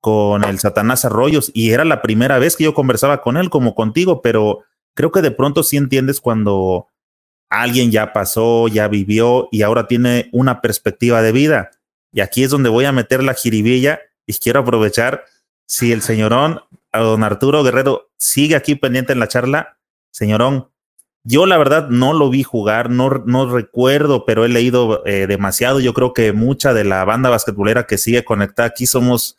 con 0.00 0.42
el 0.42 0.58
Satanás 0.58 1.04
Arroyos 1.04 1.52
y 1.54 1.70
era 1.70 1.84
la 1.84 2.02
primera 2.02 2.40
vez 2.40 2.56
que 2.56 2.64
yo 2.64 2.74
conversaba 2.74 3.22
con 3.22 3.36
él 3.36 3.50
como 3.50 3.76
contigo, 3.76 4.20
pero 4.20 4.64
creo 4.94 5.12
que 5.12 5.22
de 5.22 5.30
pronto 5.30 5.62
sí 5.62 5.76
entiendes 5.76 6.20
cuando 6.20 6.88
alguien 7.48 7.92
ya 7.92 8.12
pasó, 8.12 8.66
ya 8.66 8.88
vivió 8.88 9.48
y 9.52 9.62
ahora 9.62 9.86
tiene 9.86 10.28
una 10.32 10.60
perspectiva 10.60 11.22
de 11.22 11.30
vida. 11.30 11.70
Y 12.12 12.20
aquí 12.20 12.42
es 12.42 12.50
donde 12.50 12.68
voy 12.68 12.84
a 12.84 12.90
meter 12.90 13.22
la 13.22 13.34
jiribilla 13.34 14.00
y 14.32 14.38
quiero 14.38 14.60
aprovechar 14.60 15.24
si 15.66 15.92
el 15.92 16.02
señorón, 16.02 16.60
a 16.90 17.00
don 17.00 17.24
Arturo 17.24 17.62
Guerrero, 17.62 18.10
sigue 18.16 18.56
aquí 18.56 18.74
pendiente 18.74 19.12
en 19.12 19.20
la 19.20 19.28
charla, 19.28 19.78
señorón, 20.10 20.68
yo 21.24 21.46
la 21.46 21.56
verdad 21.56 21.88
no 21.88 22.12
lo 22.12 22.30
vi 22.30 22.42
jugar, 22.42 22.90
no, 22.90 23.08
no 23.26 23.48
recuerdo, 23.48 24.24
pero 24.24 24.44
he 24.44 24.48
leído 24.48 25.06
eh, 25.06 25.26
demasiado. 25.28 25.78
Yo 25.78 25.94
creo 25.94 26.12
que 26.12 26.32
mucha 26.32 26.74
de 26.74 26.84
la 26.84 27.04
banda 27.04 27.30
basquetbolera 27.30 27.86
que 27.86 27.96
sigue 27.96 28.24
conectada 28.24 28.68
aquí 28.68 28.86
somos 28.86 29.38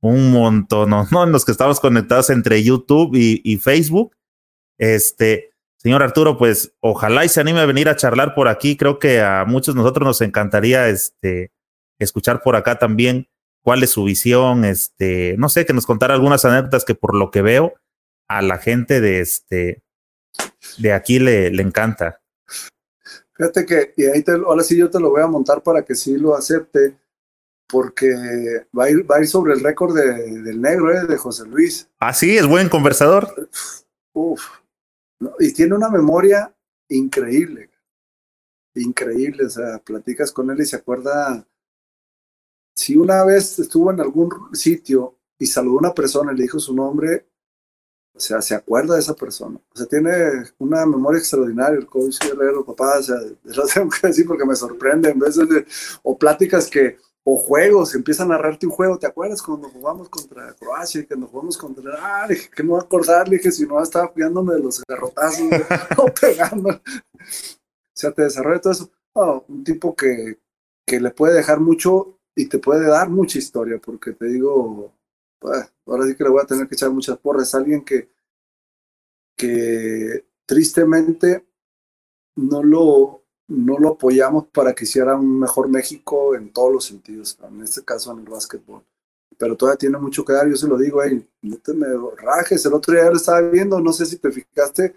un 0.00 0.32
montón, 0.32 0.90
¿no? 0.90 1.06
En 1.24 1.32
los 1.32 1.44
que 1.44 1.52
estamos 1.52 1.78
conectados 1.78 2.30
entre 2.30 2.62
YouTube 2.64 3.14
y, 3.14 3.56
Facebook. 3.58 4.16
Este, 4.76 5.52
señor 5.76 6.02
Arturo, 6.02 6.36
pues 6.36 6.72
ojalá 6.80 7.24
y 7.24 7.28
se 7.28 7.40
anime 7.40 7.60
a 7.60 7.66
venir 7.66 7.88
a 7.88 7.96
charlar 7.96 8.34
por 8.34 8.48
aquí. 8.48 8.76
Creo 8.76 8.98
que 8.98 9.20
a 9.20 9.44
muchos 9.46 9.74
de 9.74 9.80
nosotros 9.80 10.04
nos 10.04 10.20
encantaría 10.22 10.88
este, 10.88 11.52
escuchar 11.98 12.42
por 12.42 12.56
acá 12.56 12.78
también 12.78 13.29
cuál 13.62 13.82
es 13.82 13.90
su 13.90 14.04
visión, 14.04 14.64
este, 14.64 15.36
no 15.38 15.48
sé, 15.48 15.66
que 15.66 15.72
nos 15.72 15.86
contara 15.86 16.14
algunas 16.14 16.44
anécdotas 16.44 16.84
que 16.84 16.94
por 16.94 17.14
lo 17.14 17.30
que 17.30 17.42
veo 17.42 17.74
a 18.28 18.42
la 18.42 18.58
gente 18.58 19.00
de 19.00 19.20
este 19.20 19.82
de 20.78 20.92
aquí 20.92 21.18
le, 21.18 21.50
le 21.50 21.62
encanta. 21.62 22.20
Fíjate 23.34 23.66
que, 23.66 23.94
y 23.96 24.04
ahí 24.04 24.22
te, 24.22 24.32
ahora 24.32 24.62
sí 24.62 24.76
yo 24.76 24.90
te 24.90 25.00
lo 25.00 25.10
voy 25.10 25.22
a 25.22 25.26
montar 25.26 25.62
para 25.62 25.82
que 25.82 25.94
sí 25.94 26.16
lo 26.16 26.34
acepte 26.34 26.96
porque 27.66 28.12
va 28.76 28.84
a 28.84 28.90
ir, 28.90 29.10
va 29.10 29.16
a 29.16 29.20
ir 29.20 29.28
sobre 29.28 29.54
el 29.54 29.60
récord 29.60 29.96
de, 29.96 30.42
del 30.42 30.60
negro, 30.60 30.92
¿eh? 30.92 31.06
de 31.06 31.16
José 31.16 31.46
Luis. 31.46 31.88
Ah, 31.98 32.12
sí, 32.12 32.36
es 32.36 32.46
buen 32.46 32.68
conversador. 32.68 33.48
Uf, 34.12 34.42
y 35.38 35.52
tiene 35.52 35.74
una 35.74 35.88
memoria 35.88 36.54
increíble, 36.88 37.70
increíble, 38.74 39.46
o 39.46 39.50
sea, 39.50 39.78
platicas 39.78 40.32
con 40.32 40.50
él 40.50 40.60
y 40.60 40.66
se 40.66 40.76
acuerda, 40.76 41.46
si 42.80 42.96
una 42.96 43.22
vez 43.24 43.58
estuvo 43.58 43.90
en 43.90 44.00
algún 44.00 44.30
sitio 44.54 45.18
y 45.38 45.44
saludó 45.44 45.76
a 45.76 45.80
una 45.80 45.94
persona 45.94 46.32
y 46.32 46.36
le 46.36 46.44
dijo 46.44 46.58
su 46.58 46.74
nombre, 46.74 47.26
o 48.14 48.18
sea, 48.18 48.40
se 48.40 48.54
acuerda 48.54 48.94
de 48.94 49.00
esa 49.00 49.14
persona. 49.14 49.60
O 49.74 49.76
sea, 49.76 49.86
tiene 49.86 50.10
una 50.58 50.86
memoria 50.86 51.18
extraordinaria 51.18 51.78
el 51.78 51.86
coach 51.86 52.18
Guerrero, 52.18 52.64
papá, 52.64 52.98
o 52.98 53.02
sea, 53.02 53.16
lo 53.44 53.66
tengo 53.74 53.90
que 53.90 54.06
decir 54.06 54.26
porque 54.26 54.46
me 54.46 54.56
sorprende, 54.56 55.10
en 55.10 55.18
vez 55.18 55.36
de, 55.36 55.66
o 56.02 56.16
pláticas 56.16 56.68
que 56.68 56.96
o 57.22 57.36
juegos, 57.36 57.94
empiezan 57.94 58.32
a 58.32 58.36
narrarte 58.36 58.64
un 58.64 58.72
juego, 58.72 58.98
¿te 58.98 59.06
acuerdas 59.06 59.42
cuando 59.42 59.68
jugamos 59.68 60.08
contra 60.08 60.54
Croacia 60.54 61.02
y 61.02 61.06
cuando 61.06 61.26
jugamos 61.26 61.58
contra, 61.58 61.98
ah, 61.98 62.26
dije, 62.26 62.48
que 62.48 62.62
no 62.62 62.70
voy 62.70 62.80
a 62.80 62.84
acordar, 62.84 63.28
dije, 63.28 63.52
si 63.52 63.66
no 63.66 63.82
estaba 63.82 64.10
cuidándome 64.10 64.54
de 64.54 64.60
los 64.60 64.82
garrotazos 64.88 65.50
o 65.98 66.06
pegando. 66.20 66.70
O 66.70 66.80
sea, 67.94 68.10
te 68.12 68.22
desarrolla 68.22 68.62
todo 68.62 68.72
eso. 68.72 68.90
un 69.48 69.64
tipo 69.64 69.94
que, 69.94 70.38
que 70.86 70.98
le 70.98 71.10
puede 71.10 71.34
dejar 71.34 71.60
mucho 71.60 72.19
y 72.40 72.46
te 72.46 72.58
puede 72.58 72.88
dar 72.88 73.10
mucha 73.10 73.38
historia, 73.38 73.78
porque 73.78 74.12
te 74.12 74.26
digo, 74.26 74.94
pues, 75.38 75.70
ahora 75.84 76.06
sí 76.06 76.14
que 76.14 76.24
le 76.24 76.30
voy 76.30 76.42
a 76.42 76.46
tener 76.46 76.66
que 76.66 76.74
echar 76.74 76.90
muchas 76.90 77.18
porras. 77.18 77.54
Alguien 77.54 77.84
que, 77.84 78.08
que 79.36 80.24
tristemente 80.46 81.46
no 82.36 82.62
lo, 82.62 83.24
no 83.48 83.78
lo 83.78 83.90
apoyamos 83.90 84.46
para 84.48 84.74
que 84.74 84.84
hiciera 84.84 85.16
un 85.16 85.38
mejor 85.38 85.68
México 85.68 86.34
en 86.34 86.50
todos 86.50 86.72
los 86.72 86.84
sentidos, 86.86 87.38
en 87.46 87.60
este 87.60 87.84
caso 87.84 88.12
en 88.12 88.20
el 88.20 88.30
básquetbol. 88.30 88.82
Pero 89.36 89.56
todavía 89.56 89.78
tiene 89.78 89.98
mucho 89.98 90.24
que 90.24 90.32
dar, 90.32 90.48
yo 90.48 90.56
se 90.56 90.66
lo 90.68 90.78
digo, 90.78 91.02
hey, 91.02 91.28
no 91.42 91.58
te 91.58 91.74
me 91.74 91.88
rajes, 92.16 92.64
el 92.64 92.72
otro 92.72 92.94
día 92.94 93.10
lo 93.10 93.16
estaba 93.16 93.42
viendo, 93.42 93.80
no 93.80 93.92
sé 93.92 94.06
si 94.06 94.16
te 94.16 94.30
fijaste, 94.30 94.94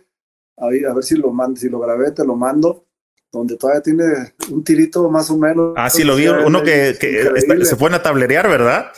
a 0.55 0.67
ver 0.69 1.03
si 1.03 1.15
lo 1.15 1.31
mando, 1.31 1.59
si 1.59 1.67
lo 1.67 1.79
grabé, 1.79 2.11
te 2.11 2.25
lo 2.25 2.35
mando, 2.37 2.85
donde 3.33 3.57
todavía 3.57 3.81
tiene 3.81 4.33
un 4.49 4.63
tirito 4.63 5.09
más 5.09 5.29
o 5.29 5.37
menos. 5.37 5.73
Ah, 5.75 5.89
sí, 5.89 6.05
lo 6.05 6.15
vi, 6.15 6.27
uno 6.27 6.63
que, 6.63 6.93
se 7.65 7.75
pone 7.75 7.97
a 7.97 8.01
tablerear, 8.01 8.47
¿verdad? 8.47 8.91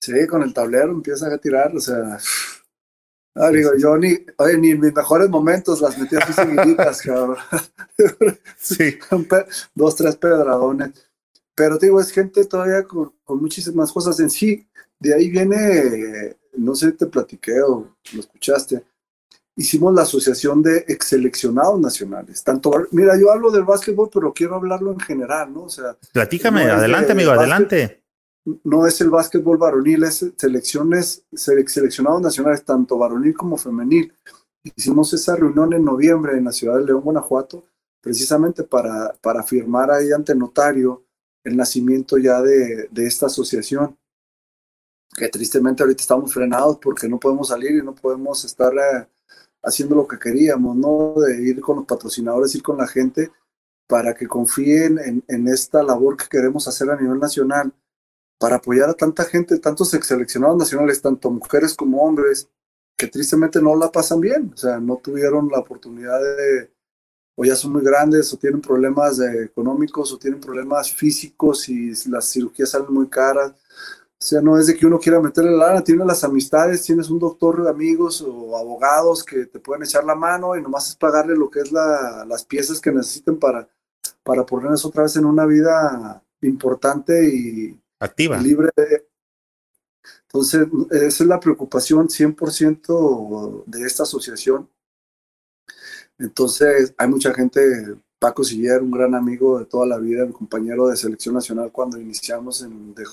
Sí, 0.00 0.26
con 0.26 0.42
el 0.42 0.52
tablero 0.52 0.90
empieza 0.90 1.32
a 1.32 1.38
tirar, 1.38 1.76
o 1.76 1.80
sea, 1.80 2.18
Ah, 3.40 3.50
digo, 3.52 3.70
yo 3.78 3.96
ni, 3.96 4.18
oye, 4.38 4.58
ni 4.58 4.70
en 4.70 4.80
mis 4.80 4.92
mejores 4.92 5.28
momentos 5.28 5.80
las 5.80 5.96
metí 5.96 6.16
así 6.16 6.32
seguiditas, 6.32 7.00
cabrón. 7.02 7.36
Sí. 8.58 8.98
Dos, 9.74 9.94
tres 9.94 10.16
pedradones. 10.16 10.90
Pero 11.54 11.78
te 11.78 11.86
digo, 11.86 12.00
es 12.00 12.10
gente 12.10 12.44
todavía 12.46 12.82
con, 12.82 13.12
muchísimas 13.28 13.92
cosas 13.92 14.18
en 14.18 14.30
sí. 14.30 14.66
De 14.98 15.14
ahí 15.14 15.30
viene, 15.30 16.36
no 16.56 16.74
sé, 16.74 16.90
te 16.92 17.06
platiqué 17.06 17.60
o 17.62 17.94
lo 18.12 18.20
escuchaste. 18.20 18.82
Hicimos 19.58 19.92
la 19.92 20.02
asociación 20.02 20.62
de 20.62 20.84
ex 20.86 21.08
seleccionados 21.08 21.80
nacionales. 21.80 22.44
Tanto, 22.44 22.70
mira, 22.92 23.18
yo 23.20 23.32
hablo 23.32 23.50
del 23.50 23.64
básquetbol, 23.64 24.08
pero 24.12 24.32
quiero 24.32 24.54
hablarlo 24.54 24.92
en 24.92 25.00
general, 25.00 25.52
¿no? 25.52 25.64
O 25.64 25.68
sea. 25.68 25.96
Platícame, 26.12 26.62
adelante, 26.62 27.12
amigo, 27.12 27.32
adelante 27.32 28.02
no 28.64 28.86
es 28.86 29.00
el 29.00 29.10
básquetbol 29.10 29.58
varonil, 29.58 30.04
es 30.04 30.24
selecciones, 30.36 31.24
seleccionados 31.32 32.20
nacionales, 32.20 32.64
tanto 32.64 32.98
varonil 32.98 33.34
como 33.34 33.56
femenil. 33.56 34.12
Hicimos 34.62 35.12
esa 35.12 35.36
reunión 35.36 35.72
en 35.72 35.84
noviembre 35.84 36.36
en 36.36 36.44
la 36.44 36.52
ciudad 36.52 36.78
de 36.78 36.84
León, 36.84 37.02
Guanajuato, 37.02 37.64
precisamente 38.00 38.64
para, 38.64 39.12
para 39.20 39.42
firmar 39.42 39.90
ahí 39.90 40.12
ante 40.12 40.34
notario 40.34 41.04
el 41.44 41.56
nacimiento 41.56 42.18
ya 42.18 42.42
de, 42.42 42.88
de 42.90 43.06
esta 43.06 43.26
asociación, 43.26 43.96
que 45.16 45.28
tristemente 45.28 45.82
ahorita 45.82 46.02
estamos 46.02 46.32
frenados 46.32 46.78
porque 46.78 47.08
no 47.08 47.18
podemos 47.18 47.48
salir 47.48 47.72
y 47.72 47.82
no 47.82 47.94
podemos 47.94 48.44
estar 48.44 48.72
eh, 48.74 49.06
haciendo 49.62 49.94
lo 49.96 50.06
que 50.06 50.18
queríamos, 50.18 50.76
¿no? 50.76 51.14
De 51.20 51.42
ir 51.42 51.60
con 51.60 51.76
los 51.76 51.86
patrocinadores, 51.86 52.54
ir 52.54 52.62
con 52.62 52.78
la 52.78 52.86
gente 52.86 53.30
para 53.88 54.14
que 54.14 54.26
confíen 54.26 55.24
en, 55.26 55.48
esta 55.48 55.82
labor 55.82 56.16
que 56.16 56.28
queremos 56.28 56.68
hacer 56.68 56.90
a 56.90 57.00
nivel 57.00 57.18
nacional 57.18 57.72
para 58.38 58.56
apoyar 58.56 58.90
a 58.90 58.94
tanta 58.94 59.24
gente, 59.24 59.58
tantos 59.58 59.90
seleccionados 59.90 60.58
nacionales, 60.58 61.00
tanto 61.00 61.30
mujeres 61.30 61.74
como 61.74 62.02
hombres, 62.02 62.48
que 62.96 63.06
tristemente 63.06 63.62
no 63.62 63.74
la 63.74 63.90
pasan 63.90 64.20
bien, 64.20 64.52
o 64.54 64.56
sea, 64.56 64.78
no 64.78 64.96
tuvieron 64.96 65.48
la 65.48 65.60
oportunidad 65.60 66.20
de, 66.20 66.70
o 67.36 67.44
ya 67.44 67.56
son 67.56 67.72
muy 67.72 67.82
grandes, 67.82 68.32
o 68.32 68.36
tienen 68.36 68.60
problemas 68.60 69.20
económicos, 69.20 70.12
o 70.12 70.18
tienen 70.18 70.40
problemas 70.40 70.92
físicos 70.92 71.68
y 71.68 71.92
las 72.10 72.30
cirugías 72.30 72.70
salen 72.70 72.92
muy 72.92 73.08
caras. 73.08 73.54
O 74.20 74.24
sea, 74.24 74.40
no 74.40 74.58
es 74.58 74.66
de 74.66 74.76
que 74.76 74.84
uno 74.84 74.98
quiera 74.98 75.20
meterle 75.20 75.52
la 75.52 75.68
lana, 75.68 75.84
tiene 75.84 76.04
las 76.04 76.24
amistades, 76.24 76.82
tienes 76.82 77.08
un 77.08 77.20
doctor 77.20 77.62
de 77.62 77.70
amigos 77.70 78.20
o 78.20 78.56
abogados 78.56 79.22
que 79.22 79.46
te 79.46 79.60
pueden 79.60 79.84
echar 79.84 80.04
la 80.04 80.16
mano 80.16 80.56
y 80.56 80.62
nomás 80.62 80.88
es 80.88 80.96
pagarle 80.96 81.36
lo 81.36 81.48
que 81.48 81.60
es 81.60 81.70
la, 81.70 82.24
las 82.26 82.44
piezas 82.44 82.80
que 82.80 82.90
necesiten 82.90 83.38
para, 83.38 83.68
para 84.24 84.44
ponerles 84.44 84.84
otra 84.84 85.04
vez 85.04 85.14
en 85.16 85.24
una 85.24 85.46
vida 85.46 86.20
importante 86.42 87.32
y, 87.32 87.80
activa. 88.00 88.38
Libre. 88.38 88.70
Entonces, 90.22 90.66
esa 90.90 91.06
es 91.06 91.28
la 91.28 91.40
preocupación 91.40 92.08
100% 92.08 93.64
de 93.66 93.86
esta 93.86 94.02
asociación. 94.02 94.68
Entonces, 96.18 96.94
hay 96.98 97.08
mucha 97.08 97.32
gente, 97.32 97.96
Paco 98.18 98.42
Siller, 98.42 98.82
un 98.82 98.90
gran 98.90 99.14
amigo 99.14 99.58
de 99.58 99.66
toda 99.66 99.86
la 99.86 99.98
vida, 99.98 100.26
mi 100.26 100.32
compañero 100.32 100.88
de 100.88 100.96
selección 100.96 101.34
nacional 101.34 101.70
cuando 101.70 102.00
iniciamos 102.00 102.62
en, 102.62 102.94
de, 102.94 103.04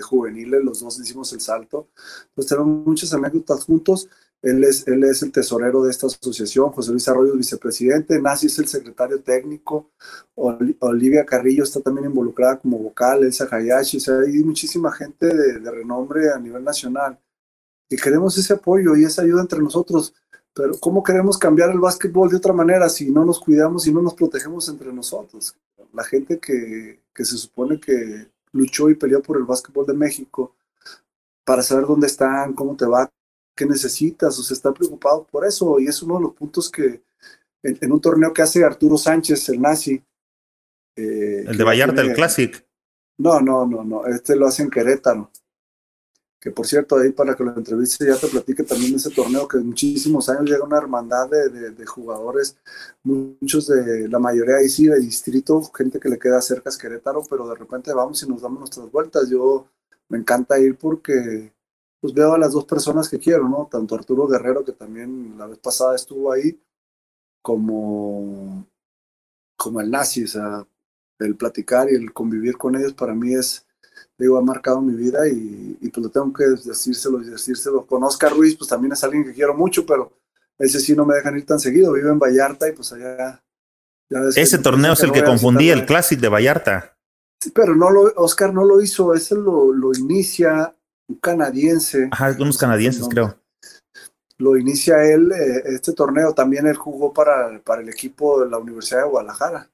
juveniles, 0.00 0.62
los 0.62 0.80
dos 0.80 0.98
hicimos 1.00 1.32
el 1.32 1.40
salto. 1.40 1.88
Pues 2.34 2.46
tenemos 2.46 2.86
muchas 2.86 3.12
anécdotas 3.12 3.64
juntos. 3.64 4.08
Él 4.42 4.62
es, 4.62 4.86
el 4.86 5.32
tesorero 5.32 5.82
de 5.82 5.90
esta 5.90 6.06
asociación, 6.06 6.70
José 6.70 6.90
Luis 6.92 7.08
Arroyo 7.08 7.32
es 7.32 7.38
vicepresidente, 7.38 8.20
Nasi 8.20 8.46
es 8.46 8.58
el 8.58 8.68
secretario 8.68 9.22
técnico, 9.22 9.90
Olivia 10.34 11.24
Carrillo 11.24 11.64
está 11.64 11.80
también 11.80 12.08
involucrada 12.08 12.58
como 12.58 12.78
vocal, 12.78 13.24
Elsa 13.24 13.48
Hayashi, 13.50 13.96
o 13.96 14.00
sea, 14.00 14.18
hay 14.18 14.44
muchísima 14.44 14.92
gente 14.92 15.28
de, 15.34 15.60
de 15.60 15.70
renombre 15.70 16.30
a 16.30 16.38
nivel 16.38 16.62
nacional. 16.62 17.18
Y 17.88 17.96
queremos 17.96 18.36
ese 18.36 18.52
apoyo 18.52 18.94
y 18.96 19.04
esa 19.04 19.22
ayuda 19.22 19.40
entre 19.40 19.60
nosotros, 19.60 20.14
pero 20.54 20.78
¿cómo 20.78 21.02
queremos 21.02 21.36
cambiar 21.36 21.70
el 21.70 21.80
básquetbol 21.80 22.30
de 22.30 22.36
otra 22.36 22.52
manera 22.52 22.88
si 22.88 23.10
no 23.10 23.24
nos 23.24 23.40
cuidamos 23.40 23.86
y 23.86 23.92
no 23.92 24.00
nos 24.00 24.14
protegemos 24.14 24.68
entre 24.68 24.92
nosotros? 24.92 25.56
La 25.92 26.04
gente 26.04 26.38
que, 26.38 27.00
que 27.12 27.24
se 27.24 27.36
supone 27.36 27.80
que 27.80 28.28
luchó 28.52 28.88
y 28.88 28.94
peleó 28.94 29.20
por 29.20 29.36
el 29.36 29.44
básquetbol 29.44 29.86
de 29.86 29.94
México 29.94 30.54
para 31.44 31.62
saber 31.62 31.86
dónde 31.86 32.06
están, 32.06 32.54
cómo 32.54 32.76
te 32.76 32.86
va, 32.86 33.10
qué 33.54 33.66
necesitas, 33.66 34.38
o 34.38 34.42
se 34.42 34.54
está 34.54 34.72
preocupado 34.72 35.26
por 35.30 35.44
eso, 35.44 35.78
y 35.78 35.86
es 35.86 36.02
uno 36.02 36.16
de 36.16 36.22
los 36.22 36.34
puntos 36.34 36.70
que 36.70 37.02
en, 37.62 37.92
un 37.92 38.00
torneo 38.00 38.32
que 38.32 38.42
hace 38.42 38.64
Arturo 38.64 38.96
Sánchez, 38.96 39.48
el 39.48 39.60
nazi. 39.60 40.02
Eh, 40.96 41.44
el 41.46 41.56
de 41.56 41.64
Vallarta, 41.64 42.02
el 42.02 42.12
Classic. 42.12 42.64
No, 43.18 43.40
no, 43.40 43.66
no, 43.66 43.84
no, 43.84 44.06
este 44.06 44.36
lo 44.36 44.46
hace 44.46 44.62
en 44.62 44.70
Querétaro. 44.70 45.30
Que 46.44 46.50
por 46.50 46.66
cierto, 46.66 46.98
ahí 46.98 47.10
para 47.10 47.34
que 47.34 47.42
lo 47.42 47.56
entreviste 47.56 48.06
ya 48.06 48.18
te 48.18 48.28
platique 48.28 48.64
también 48.64 48.96
ese 48.96 49.08
torneo 49.08 49.48
que 49.48 49.56
en 49.56 49.68
muchísimos 49.68 50.28
años 50.28 50.44
llega 50.44 50.62
una 50.62 50.76
hermandad 50.76 51.26
de, 51.30 51.70
de, 51.70 51.86
jugadores, 51.86 52.58
muchos 53.02 53.66
de 53.68 54.06
la 54.10 54.18
mayoría 54.18 54.56
ahí 54.56 54.68
sí 54.68 54.86
de 54.86 55.00
distrito, 55.00 55.62
gente 55.74 55.98
que 55.98 56.10
le 56.10 56.18
queda 56.18 56.42
cerca 56.42 56.68
es 56.68 56.76
Querétaro, 56.76 57.22
pero 57.30 57.48
de 57.48 57.54
repente 57.54 57.94
vamos 57.94 58.22
y 58.22 58.28
nos 58.28 58.42
damos 58.42 58.58
nuestras 58.58 58.90
vueltas. 58.92 59.30
Yo 59.30 59.70
me 60.10 60.18
encanta 60.18 60.58
ir 60.58 60.76
porque 60.76 61.50
pues 61.98 62.12
veo 62.12 62.34
a 62.34 62.38
las 62.38 62.52
dos 62.52 62.66
personas 62.66 63.08
que 63.08 63.18
quiero, 63.18 63.48
¿no? 63.48 63.66
Tanto 63.70 63.94
Arturo 63.94 64.26
Guerrero, 64.26 64.62
que 64.66 64.72
también 64.72 65.38
la 65.38 65.46
vez 65.46 65.58
pasada 65.60 65.94
estuvo 65.94 66.30
ahí, 66.30 66.60
como, 67.40 68.66
como 69.56 69.80
el 69.80 69.90
nazi, 69.90 70.24
o 70.24 70.28
sea, 70.28 70.66
el 71.20 71.36
platicar 71.36 71.90
y 71.90 71.94
el 71.94 72.12
convivir 72.12 72.58
con 72.58 72.76
ellos 72.76 72.92
para 72.92 73.14
mí 73.14 73.32
es, 73.32 73.63
digo, 74.18 74.38
ha 74.38 74.42
marcado 74.42 74.80
mi 74.80 74.94
vida 74.94 75.28
y, 75.28 75.76
y 75.80 75.90
pues 75.90 76.04
lo 76.04 76.10
tengo 76.10 76.32
que 76.32 76.44
decírselo 76.44 77.20
y 77.22 77.26
decírselo. 77.26 77.86
Con 77.86 78.02
Oscar 78.04 78.32
Ruiz, 78.32 78.56
pues 78.56 78.68
también 78.68 78.92
es 78.92 79.02
alguien 79.04 79.24
que 79.24 79.32
quiero 79.32 79.54
mucho, 79.54 79.84
pero 79.84 80.12
ese 80.58 80.80
sí 80.80 80.94
no 80.94 81.04
me 81.04 81.16
dejan 81.16 81.36
ir 81.36 81.46
tan 81.46 81.58
seguido, 81.58 81.92
vive 81.92 82.10
en 82.10 82.18
Vallarta 82.18 82.68
y 82.68 82.72
pues 82.72 82.92
allá... 82.92 83.42
ese 84.36 84.58
torneo 84.58 84.92
es 84.92 85.02
el 85.02 85.12
que 85.12 85.24
confundí, 85.24 85.70
el 85.70 85.86
Classic 85.86 86.18
de 86.18 86.28
Vallarta. 86.28 86.96
Sí, 87.40 87.50
pero 87.50 87.74
no 87.74 87.90
lo, 87.90 88.12
Oscar 88.16 88.54
no 88.54 88.64
lo 88.64 88.80
hizo, 88.80 89.14
ese 89.14 89.34
lo, 89.34 89.72
lo 89.72 89.92
inicia 89.92 90.74
un 91.08 91.16
canadiense. 91.16 92.08
Ajá, 92.10 92.34
unos 92.38 92.56
canadienses, 92.56 93.06
creo. 93.08 93.36
Lo 94.38 94.56
inicia 94.56 95.04
él, 95.04 95.32
eh, 95.32 95.62
este 95.66 95.92
torneo, 95.92 96.32
también 96.32 96.66
él 96.66 96.76
jugó 96.76 97.12
para, 97.12 97.60
para 97.62 97.82
el 97.82 97.88
equipo 97.88 98.40
de 98.40 98.50
la 98.50 98.58
Universidad 98.58 99.02
de 99.02 99.08
Guadalajara. 99.08 99.70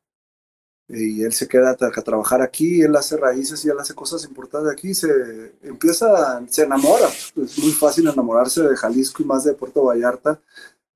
Y 0.93 1.23
él 1.23 1.33
se 1.33 1.47
queda 1.47 1.71
a, 1.71 2.03
trabajar 2.03 2.43
aquí, 2.43 2.83
él 2.83 2.97
hace 2.97 3.17
raíces 3.17 3.65
y 3.65 3.69
él 3.69 3.79
hace 3.79 3.95
cosas 3.95 4.25
importantes 4.25 4.73
aquí, 4.73 4.93
se 4.93 5.53
empieza, 5.63 6.43
se 6.49 6.65
enamora, 6.65 7.07
es 7.09 7.59
muy 7.59 7.71
fácil 7.71 8.09
enamorarse 8.09 8.63
de 8.63 8.77
Jalisco 8.77 9.23
y 9.23 9.27
más 9.27 9.45
de 9.45 9.55
Puerto 9.55 9.85
Vallarta, 9.85 10.41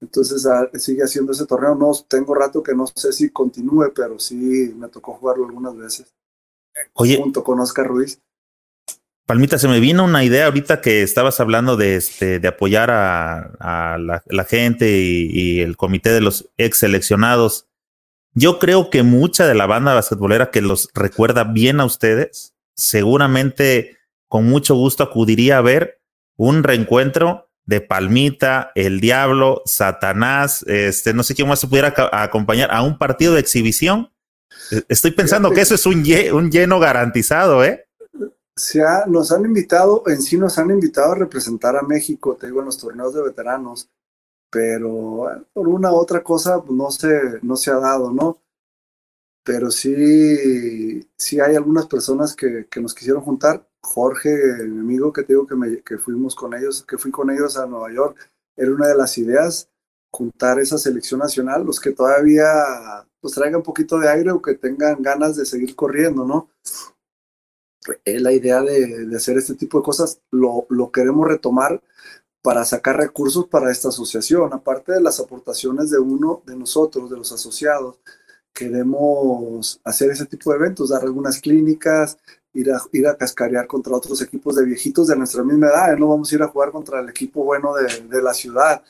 entonces 0.01 0.45
ah, 0.47 0.69
sigue 0.75 1.03
haciendo 1.03 1.33
ese 1.33 1.47
torneo, 1.47 1.75
no 1.75 1.93
tengo 2.09 2.35
rato 2.35 2.63
que 2.63 2.75
no 2.75 2.87
sé 2.87 3.13
si 3.13 3.31
continúe, 3.31 3.93
pero 3.95 4.19
sí 4.19 4.75
me 4.77 4.89
tocó 4.89 5.15
jugarlo 5.15 5.47
algunas 5.47 5.77
veces. 5.77 6.13
Oye, 6.95 7.17
junto 7.17 7.43
con 7.43 7.61
Oscar 7.61 7.87
Ruiz. 7.87 8.21
Palmita, 9.27 9.57
se 9.59 9.69
me 9.69 9.81
vino 9.81 10.05
una 10.05 10.23
idea 10.23 10.47
ahorita 10.47 10.83
que 10.83 11.03
estabas 11.03 11.41
hablando 11.41 11.79
de, 11.79 11.97
este, 11.97 12.39
de 12.41 12.49
apoyar 12.49 12.91
a, 12.91 13.97
la, 13.99 14.45
gente 14.45 14.91
y, 14.91 15.61
el 15.61 15.79
comité 15.79 16.11
de 16.11 16.21
los 16.21 16.51
ex 16.59 16.79
seleccionados. 16.79 17.67
Yo 18.35 18.59
creo 18.59 18.91
que 18.91 19.03
mucha 19.03 19.47
de 19.47 19.55
la 19.55 19.67
banda 19.67 19.95
basquetbolera 19.95 20.51
que 20.51 20.61
los 20.61 20.91
recuerda 20.93 21.45
bien 21.45 21.81
a 21.81 21.85
ustedes, 21.85 22.55
seguramente 22.75 23.97
con 24.29 24.47
mucho 24.47 24.75
gusto 24.75 25.05
acudiría 25.05 25.59
a 25.59 25.63
ver 25.63 26.01
un 26.37 26.65
reencuentro 26.65 27.49
de 27.65 27.81
Palmita, 27.81 28.73
el 28.75 29.01
Diablo, 29.01 29.63
Satanás, 29.65 30.65
este, 30.67 31.15
no 31.15 31.23
sé 31.23 31.35
quién 31.35 31.49
más 31.49 31.61
se 31.61 31.69
pudiera 31.69 31.95
acompañar 32.13 32.71
a 32.73 32.83
un 32.83 32.99
partido 32.99 33.35
de 33.35 33.41
exhibición. 33.41 34.11
E, 34.71 34.83
estoy 34.89 35.13
pensando 35.13 35.51
que 35.53 35.61
eso 35.61 35.77
es 35.77 35.87
un, 35.87 36.05
un 36.33 36.51
lleno 36.51 36.81
garantizado, 36.81 37.65
¿eh? 37.65 37.87
se 38.57 38.83
nos 39.09 39.33
han 39.33 39.45
invitado, 39.45 40.05
en 40.07 40.23
sí 40.23 40.39
nos 40.39 40.59
han 40.59 40.71
invitado 40.71 41.13
a 41.13 41.17
representar 41.17 41.77
a 41.77 41.83
México, 41.83 42.37
te 42.39 42.47
digo, 42.47 42.61
en 42.61 42.67
los 42.67 42.79
torneos 42.79 43.15
de 43.15 43.23
veteranos, 43.23 43.89
pero 44.55 45.47
por 45.53 45.69
una 45.69 45.93
u 45.93 45.97
otra 45.97 46.23
cosa 46.23 46.63
pues, 46.63 46.79
no, 46.79 46.91
se, 46.91 47.41
no 47.43 47.57
se 47.57 47.71
ha 47.73 47.79
dado, 47.79 48.13
¿no? 48.13 48.39
pero 49.45 49.71
sí, 49.71 51.07
sí 51.17 51.39
hay 51.39 51.55
algunas 51.55 51.87
personas 51.87 52.35
que, 52.35 52.67
que 52.71 52.81
nos 52.81 52.95
quisieron 52.95 53.23
juntar. 53.23 53.69
Jorge, 53.83 54.31
mi 54.65 54.81
amigo 54.81 55.13
que 55.13 55.23
te 55.23 55.35
digo 55.35 55.47
que, 55.47 55.55
me, 55.55 55.83
que 55.83 55.99
fuimos 55.99 56.35
con 56.35 56.55
ellos, 56.55 56.83
que 56.89 56.97
fui 56.97 57.11
con 57.11 57.31
ellos 57.31 57.59
a 57.59 57.67
Nueva 57.67 57.93
York, 57.93 58.17
era 58.57 58.71
una 58.71 58.89
de 58.89 58.97
las 58.97 59.19
ideas 59.19 59.69
juntar 60.11 60.59
esa 60.61 60.79
selección 60.79 61.21
nacional, 61.21 61.65
los 61.65 61.79
que 61.79 61.91
todavía 61.91 62.47
pues 63.21 63.35
traigan 63.35 63.57
un 63.57 63.63
poquito 63.63 63.99
de 63.99 64.09
aire 64.09 64.31
o 64.31 64.41
que 64.41 64.55
tengan 64.55 65.03
ganas 65.03 65.37
de 65.37 65.45
seguir 65.45 65.77
corriendo, 65.77 66.25
¿no? 66.25 66.49
Es 68.05 68.23
la 68.23 68.33
idea 68.33 68.63
de, 68.63 69.07
de 69.07 69.17
hacer 69.17 69.37
este 69.37 69.55
tipo 69.55 69.79
de 69.79 69.85
cosas, 69.85 70.21
lo, 70.31 70.67
lo, 70.71 70.91
queremos 70.91 71.29
retomar 71.29 71.83
para 72.45 72.63
sacar 72.67 72.99
recursos 72.99 73.47
para 73.47 73.73
esta 73.73 73.89
asociación, 73.89 74.53
aparte 74.53 74.93
de 74.93 75.01
las 75.01 75.19
aportaciones 75.19 75.89
de 75.89 75.99
uno 75.99 76.43
de 76.45 76.55
nosotros, 76.55 77.09
de 77.09 77.17
los 77.17 77.33
asociados, 77.33 77.97
queremos 78.53 79.81
hacer 79.83 80.11
ese 80.11 80.27
tipo 80.27 80.51
de 80.51 80.59
eventos, 80.59 80.91
dar 80.91 81.01
algunas 81.05 81.41
clínicas, 81.41 82.19
ir 82.53 82.71
a, 82.71 82.83
ir 82.93 83.09
a 83.09 83.17
cascarear 83.17 83.67
contra 83.67 83.97
otros 83.97 84.21
equipos 84.21 84.57
de 84.57 84.65
viejitos 84.67 85.07
de 85.07 85.17
nuestra 85.17 85.43
misma 85.43 85.69
edad, 85.69 85.97
no 85.97 86.09
vamos 86.09 86.31
a 86.31 86.35
ir 86.35 86.43
a 86.43 86.49
jugar 86.49 86.71
contra 86.71 87.01
el 87.01 87.09
equipo 87.09 87.45
bueno 87.45 87.75
de, 87.77 87.87
de 88.11 88.23
la 88.23 88.35
ciudad, 88.35 88.83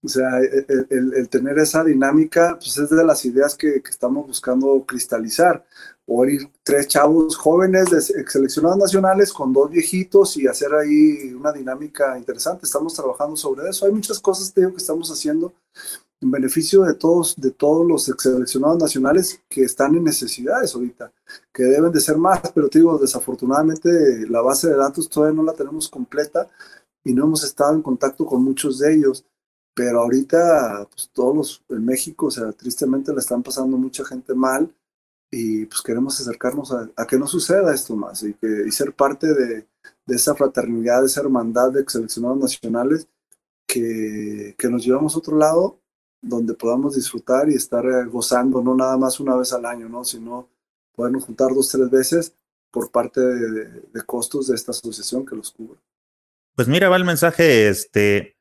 o 0.00 0.08
sea, 0.08 0.38
el, 0.38 1.14
el, 1.14 1.28
tener 1.28 1.58
esa 1.58 1.82
dinámica, 1.82 2.58
pues 2.60 2.78
es 2.78 2.90
de 2.90 3.04
las 3.04 3.24
ideas 3.24 3.56
que, 3.56 3.82
que, 3.82 3.90
estamos 3.90 4.24
buscando 4.26 4.84
cristalizar. 4.86 5.64
O 6.06 6.24
ir 6.26 6.50
tres 6.62 6.88
chavos 6.88 7.36
jóvenes 7.36 7.90
de 7.90 8.00
seleccionados 8.00 8.78
nacionales 8.78 9.32
con 9.32 9.52
dos 9.52 9.70
viejitos 9.70 10.36
y 10.36 10.46
hacer 10.46 10.74
ahí 10.74 11.32
una 11.32 11.52
dinámica 11.52 12.18
interesante. 12.18 12.66
Estamos 12.66 12.94
trabajando 12.94 13.36
sobre 13.36 13.68
eso. 13.68 13.86
Hay 13.86 13.92
muchas 13.92 14.20
cosas, 14.20 14.52
te 14.52 14.60
digo, 14.60 14.72
que 14.72 14.78
estamos 14.78 15.10
haciendo 15.10 15.52
en 16.20 16.30
beneficio 16.30 16.82
de 16.82 16.94
todos, 16.94 17.34
de 17.36 17.50
todos 17.50 17.86
los 17.86 18.04
seleccionados 18.04 18.78
nacionales 18.78 19.40
que 19.48 19.62
están 19.62 19.94
en 19.94 20.04
necesidades 20.04 20.74
ahorita, 20.74 21.12
que 21.52 21.64
deben 21.64 21.92
de 21.92 22.00
ser 22.00 22.16
más, 22.16 22.40
pero 22.54 22.68
te 22.68 22.78
digo, 22.78 22.98
desafortunadamente 22.98 24.26
la 24.28 24.40
base 24.40 24.68
de 24.68 24.76
datos 24.76 25.08
todavía 25.08 25.36
no 25.36 25.42
la 25.42 25.52
tenemos 25.54 25.88
completa 25.88 26.48
y 27.02 27.12
no 27.12 27.24
hemos 27.24 27.44
estado 27.44 27.74
en 27.74 27.82
contacto 27.82 28.24
con 28.24 28.42
muchos 28.42 28.78
de 28.78 28.94
ellos 28.94 29.26
pero 29.74 30.02
ahorita 30.02 30.86
pues, 30.90 31.10
todos 31.12 31.36
los 31.36 31.64
en 31.68 31.84
México, 31.84 32.26
o 32.26 32.30
sea, 32.30 32.52
tristemente 32.52 33.12
le 33.12 33.18
están 33.18 33.42
pasando 33.42 33.76
mucha 33.76 34.04
gente 34.04 34.34
mal 34.34 34.72
y 35.30 35.66
pues 35.66 35.82
queremos 35.82 36.20
acercarnos 36.20 36.72
a, 36.72 37.06
que 37.06 37.18
no 37.18 37.26
suceda 37.26 37.74
esto 37.74 37.96
más 37.96 38.22
y, 38.22 38.34
que, 38.34 38.64
y 38.66 38.70
ser 38.70 38.92
parte 38.92 39.26
de, 39.26 39.66
de, 40.06 40.14
esa 40.16 40.34
fraternidad, 40.34 41.00
de 41.00 41.06
esa 41.06 41.20
hermandad 41.22 41.72
de 41.72 41.84
seleccionados 41.86 42.38
nacionales 42.38 43.08
que, 43.66 44.54
que 44.56 44.68
nos 44.68 44.84
llevamos 44.84 45.14
a 45.14 45.18
otro 45.18 45.36
lado 45.36 45.80
donde 46.24 46.54
podamos 46.54 46.94
disfrutar 46.94 47.50
y 47.50 47.54
estar 47.54 47.84
eh, 47.84 48.04
gozando, 48.06 48.62
no 48.62 48.74
nada 48.74 48.96
más 48.96 49.20
una 49.20 49.36
vez 49.36 49.52
al 49.52 49.66
año, 49.66 49.88
¿no? 49.88 50.04
sino 50.04 50.48
podernos 50.94 51.24
juntar 51.24 51.52
dos, 51.52 51.68
tres 51.68 51.90
veces 51.90 52.34
por 52.70 52.90
parte 52.90 53.20
de, 53.20 54.02
costos 54.04 54.48
de 54.48 54.56
esta 54.56 54.72
asociación 54.72 55.24
que 55.24 55.36
los 55.36 55.52
cubre. 55.52 55.78
Pues 56.56 56.66
mira, 56.66 56.88
va 56.88 56.96
el 56.96 57.04
mensaje, 57.04 57.68
este, 57.68 58.33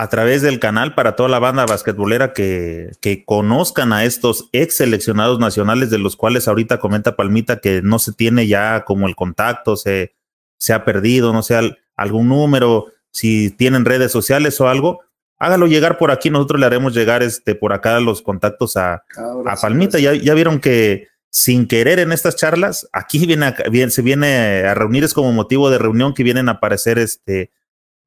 a 0.00 0.08
través 0.08 0.40
del 0.40 0.60
canal 0.60 0.94
para 0.94 1.14
toda 1.14 1.28
la 1.28 1.38
banda 1.38 1.66
basquetbolera 1.66 2.32
que, 2.32 2.92
que 3.02 3.22
conozcan 3.26 3.92
a 3.92 4.04
estos 4.04 4.48
ex 4.52 4.78
seleccionados 4.78 5.38
nacionales 5.38 5.90
de 5.90 5.98
los 5.98 6.16
cuales 6.16 6.48
ahorita 6.48 6.78
comenta 6.78 7.16
Palmita 7.16 7.58
que 7.60 7.82
no 7.82 7.98
se 7.98 8.14
tiene 8.14 8.46
ya 8.46 8.84
como 8.86 9.08
el 9.08 9.14
contacto, 9.14 9.76
se, 9.76 10.14
se 10.56 10.72
ha 10.72 10.86
perdido, 10.86 11.34
no 11.34 11.42
sé, 11.42 11.76
algún 11.96 12.30
número, 12.30 12.86
si 13.10 13.50
tienen 13.50 13.84
redes 13.84 14.10
sociales 14.10 14.58
o 14.62 14.70
algo, 14.70 15.00
hágalo 15.38 15.66
llegar 15.66 15.98
por 15.98 16.10
aquí, 16.12 16.30
nosotros 16.30 16.60
le 16.60 16.64
haremos 16.64 16.94
llegar 16.94 17.22
este 17.22 17.54
por 17.54 17.74
acá 17.74 18.00
los 18.00 18.22
contactos 18.22 18.78
a, 18.78 19.04
a 19.44 19.56
Palmita. 19.60 19.98
Ya, 19.98 20.14
ya 20.14 20.32
vieron 20.32 20.60
que 20.60 21.08
sin 21.28 21.66
querer 21.66 21.98
en 21.98 22.12
estas 22.12 22.36
charlas, 22.36 22.88
aquí 22.94 23.26
viene, 23.26 23.54
viene, 23.70 23.90
se 23.90 24.00
viene 24.00 24.62
a 24.64 24.72
reunir, 24.72 25.04
es 25.04 25.12
como 25.12 25.30
motivo 25.34 25.68
de 25.68 25.76
reunión 25.76 26.14
que 26.14 26.22
vienen 26.22 26.48
a 26.48 26.52
aparecer 26.52 26.98
este 26.98 27.50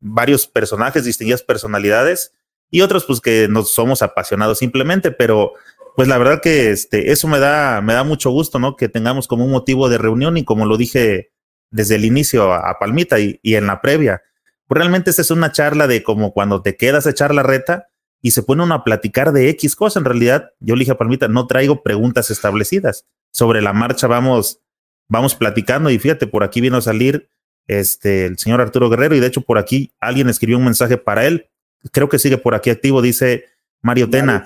varios 0.03 0.47
personajes, 0.47 1.05
distinguidas 1.05 1.41
personalidades 1.41 2.33
y 2.69 2.81
otros 2.81 3.05
pues 3.05 3.21
que 3.21 3.47
no 3.49 3.63
somos 3.63 4.01
apasionados 4.01 4.59
simplemente, 4.59 5.11
pero 5.11 5.53
pues 5.95 6.07
la 6.07 6.17
verdad 6.17 6.41
que 6.41 6.71
este, 6.71 7.11
eso 7.11 7.27
me 7.27 7.39
da, 7.39 7.81
me 7.81 7.93
da 7.93 8.03
mucho 8.03 8.29
gusto, 8.31 8.59
¿no? 8.59 8.75
Que 8.75 8.89
tengamos 8.89 9.27
como 9.27 9.45
un 9.45 9.51
motivo 9.51 9.89
de 9.89 9.97
reunión 9.97 10.37
y 10.37 10.43
como 10.43 10.65
lo 10.65 10.77
dije 10.77 11.31
desde 11.71 11.95
el 11.95 12.05
inicio 12.05 12.53
a, 12.53 12.77
Palmita 12.79 13.19
y, 13.19 13.39
y, 13.41 13.55
en 13.55 13.67
la 13.67 13.81
previa, 13.81 14.21
realmente 14.69 15.09
esta 15.09 15.21
es 15.21 15.31
una 15.31 15.51
charla 15.51 15.87
de 15.87 16.03
como 16.03 16.33
cuando 16.33 16.61
te 16.61 16.75
quedas 16.75 17.07
a 17.07 17.11
echar 17.11 17.33
la 17.33 17.43
reta 17.43 17.87
y 18.21 18.31
se 18.31 18.43
pone 18.43 18.63
uno 18.63 18.73
a 18.73 18.83
platicar 18.83 19.31
de 19.33 19.49
X 19.49 19.75
cosa. 19.75 19.99
En 19.99 20.05
realidad, 20.05 20.51
yo 20.59 20.75
le 20.75 20.79
dije 20.79 20.91
a 20.91 20.97
Palmita, 20.97 21.27
no 21.27 21.47
traigo 21.47 21.83
preguntas 21.83 22.31
establecidas. 22.31 23.05
Sobre 23.31 23.61
la 23.61 23.73
marcha 23.73 24.07
vamos, 24.07 24.61
vamos 25.07 25.35
platicando 25.35 25.89
y 25.89 25.99
fíjate, 25.99 26.27
por 26.27 26.43
aquí 26.43 26.61
vino 26.61 26.77
a 26.77 26.81
salir 26.81 27.29
este, 27.67 28.25
el 28.25 28.37
señor 28.37 28.61
Arturo 28.61 28.89
Guerrero, 28.89 29.15
y 29.15 29.19
de 29.19 29.27
hecho 29.27 29.41
por 29.41 29.57
aquí 29.57 29.91
alguien 29.99 30.29
escribió 30.29 30.57
un 30.57 30.65
mensaje 30.65 30.97
para 30.97 31.25
él, 31.25 31.49
creo 31.91 32.09
que 32.09 32.19
sigue 32.19 32.37
por 32.37 32.55
aquí 32.55 32.69
activo, 32.69 33.01
dice 33.01 33.45
Mario 33.81 34.09
Tena. 34.09 34.45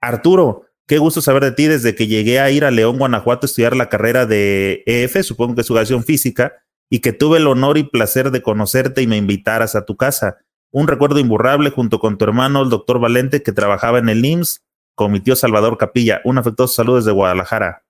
Arturo, 0.00 0.66
qué 0.86 0.98
gusto 0.98 1.20
saber 1.20 1.44
de 1.44 1.52
ti 1.52 1.66
desde 1.66 1.94
que 1.94 2.06
llegué 2.06 2.40
a 2.40 2.50
ir 2.50 2.64
a 2.64 2.70
León, 2.70 2.98
Guanajuato 2.98 3.46
a 3.46 3.48
estudiar 3.48 3.76
la 3.76 3.88
carrera 3.88 4.26
de 4.26 4.82
EF, 4.86 5.22
supongo 5.22 5.54
que 5.54 5.62
es 5.62 5.70
educación 5.70 6.04
física, 6.04 6.52
y 6.90 7.00
que 7.00 7.12
tuve 7.12 7.38
el 7.38 7.46
honor 7.46 7.78
y 7.78 7.84
placer 7.84 8.30
de 8.30 8.42
conocerte 8.42 9.02
y 9.02 9.06
me 9.06 9.16
invitaras 9.16 9.74
a 9.74 9.84
tu 9.84 9.96
casa. 9.96 10.38
Un 10.70 10.88
recuerdo 10.88 11.18
imborrable 11.18 11.70
junto 11.70 11.98
con 11.98 12.18
tu 12.18 12.24
hermano, 12.24 12.62
el 12.62 12.68
doctor 12.68 12.98
Valente, 12.98 13.42
que 13.42 13.52
trabajaba 13.52 13.98
en 13.98 14.08
el 14.08 14.24
IMSS, 14.24 14.64
con 14.94 15.10
mi 15.10 15.20
tío 15.20 15.36
Salvador 15.36 15.78
Capilla. 15.78 16.20
Un 16.24 16.38
afectuoso 16.38 16.74
saludo 16.74 16.96
desde 16.96 17.12
Guadalajara. 17.12 17.83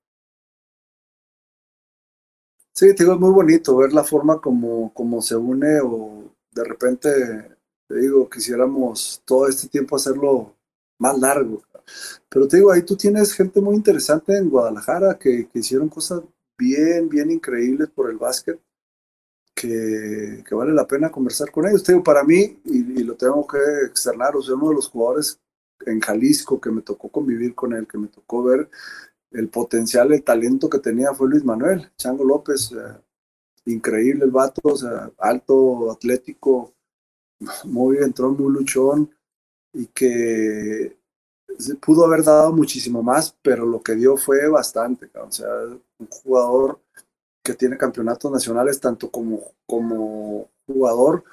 Sí, 2.77 2.93
te 2.95 3.05
digo, 3.05 3.15
es 3.15 3.21
muy 3.21 3.31
bonito 3.31 3.77
ver 3.77 3.93
la 3.93 4.03
forma 4.03 4.41
como, 4.41 4.93
como 4.95 5.23
se 5.23 5.37
une 5.37 5.81
o 5.81 6.35
de 6.51 6.65
repente, 6.65 7.09
te 7.87 7.95
digo, 7.97 8.29
quisiéramos 8.29 9.23
todo 9.25 9.47
este 9.49 9.69
tiempo 9.69 9.95
hacerlo 9.95 10.57
más 10.99 11.17
largo. 11.19 11.63
Pero 12.29 12.49
te 12.49 12.57
digo, 12.57 12.73
ahí 12.73 12.83
tú 12.83 12.97
tienes 12.97 13.33
gente 13.33 13.61
muy 13.61 13.77
interesante 13.77 14.37
en 14.37 14.51
Guadalajara 14.51 15.19
que, 15.19 15.49
que 15.49 15.59
hicieron 15.61 15.89
cosas 15.89 16.23
bien, 16.59 17.09
bien 17.09 17.31
increíbles 17.31 17.91
por 17.91 18.11
el 18.11 18.17
básquet, 18.19 18.61
que, 19.55 20.43
que, 20.47 20.55
vale 20.55 20.73
la 20.73 20.87
pena 20.87 21.13
conversar 21.13 21.53
con 21.53 21.69
ellos. 21.69 21.85
Te 21.85 21.93
digo, 21.93 22.03
para 22.05 22.25
mí, 22.25 22.61
y, 22.65 23.01
y 23.01 23.05
lo 23.05 23.17
tengo 23.17 23.47
que 23.47 23.59
externar, 23.87 24.37
o 24.37 24.43
sea, 24.43 24.57
uno 24.57 24.71
de 24.71 24.75
los 24.77 24.89
jugadores 24.89 25.41
en 25.87 26.01
Jalisco 26.01 26.61
que 26.61 26.71
me 26.71 26.83
tocó 26.83 27.09
convivir 27.11 27.55
con 27.55 27.73
él, 27.73 27.87
que 27.87 27.99
me 27.99 28.09
tocó 28.09 28.43
ver 28.43 28.69
el 29.35 29.49
potencial, 29.49 30.13
el 30.13 30.23
talento 30.23 30.71
que 30.71 30.79
tenía 30.79 31.13
fue 31.13 31.29
Luis 31.29 31.45
Manuel, 31.45 31.91
Chango 31.97 32.25
López, 32.25 32.71
eh, 32.73 33.01
increíble 33.67 34.25
el 34.25 34.31
vato, 34.31 34.63
alto, 35.19 35.91
atlético, 35.91 36.73
muy 37.65 37.99
entró 37.99 38.31
muy 38.31 38.53
luchón 38.53 39.11
y 39.73 39.87
que 39.89 40.97
pudo 41.81 42.05
haber 42.05 42.23
dado 42.23 42.53
muchísimo 42.53 43.03
más, 43.03 43.37
pero 43.43 43.67
lo 43.67 43.83
que 43.83 43.97
dio 43.97 44.17
fue 44.17 44.49
bastante, 44.49 45.11
o 45.19 45.31
sea, 45.31 45.49
un 45.99 46.07
jugador 46.09 46.81
que 47.43 47.55
tiene 47.55 47.77
campeonatos 47.77 48.31
nacionales 48.31 48.81
tanto 48.81 49.11
como, 49.11 49.41
como 49.67 50.49
jugador 50.67 51.25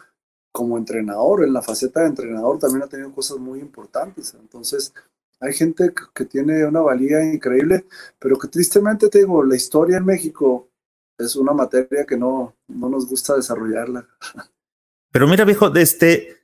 como 0.52 0.78
entrenador, 0.78 1.44
en 1.44 1.54
la 1.54 1.62
faceta 1.62 2.02
de 2.02 2.08
entrenador 2.08 2.60
también 2.60 2.84
ha 2.84 2.88
tenido 2.88 3.14
cosas 3.14 3.38
muy 3.38 3.60
importantes, 3.60 4.34
entonces 4.34 4.94
hay 5.42 5.54
gente 5.54 5.92
que 6.14 6.26
tiene 6.26 6.64
una 6.66 6.82
valía 6.82 7.24
increíble, 7.24 7.86
pero 8.20 8.38
que 8.38 8.48
tristemente 8.48 9.10
te 9.10 9.20
digo, 9.20 9.44
la 9.44 9.56
historia 9.56 9.98
en 9.98 10.06
México 10.06 10.70
es 11.18 11.36
una 11.36 11.52
materia 11.52 12.06
que 12.06 12.16
no, 12.16 12.56
no 12.68 12.90
nos 12.90 13.08
gusta 13.08 13.36
desarrollarla. 13.36 14.08
Pero 15.12 15.28
mira, 15.28 15.44
viejo, 15.44 15.70
de 15.70 15.82
este 15.82 16.38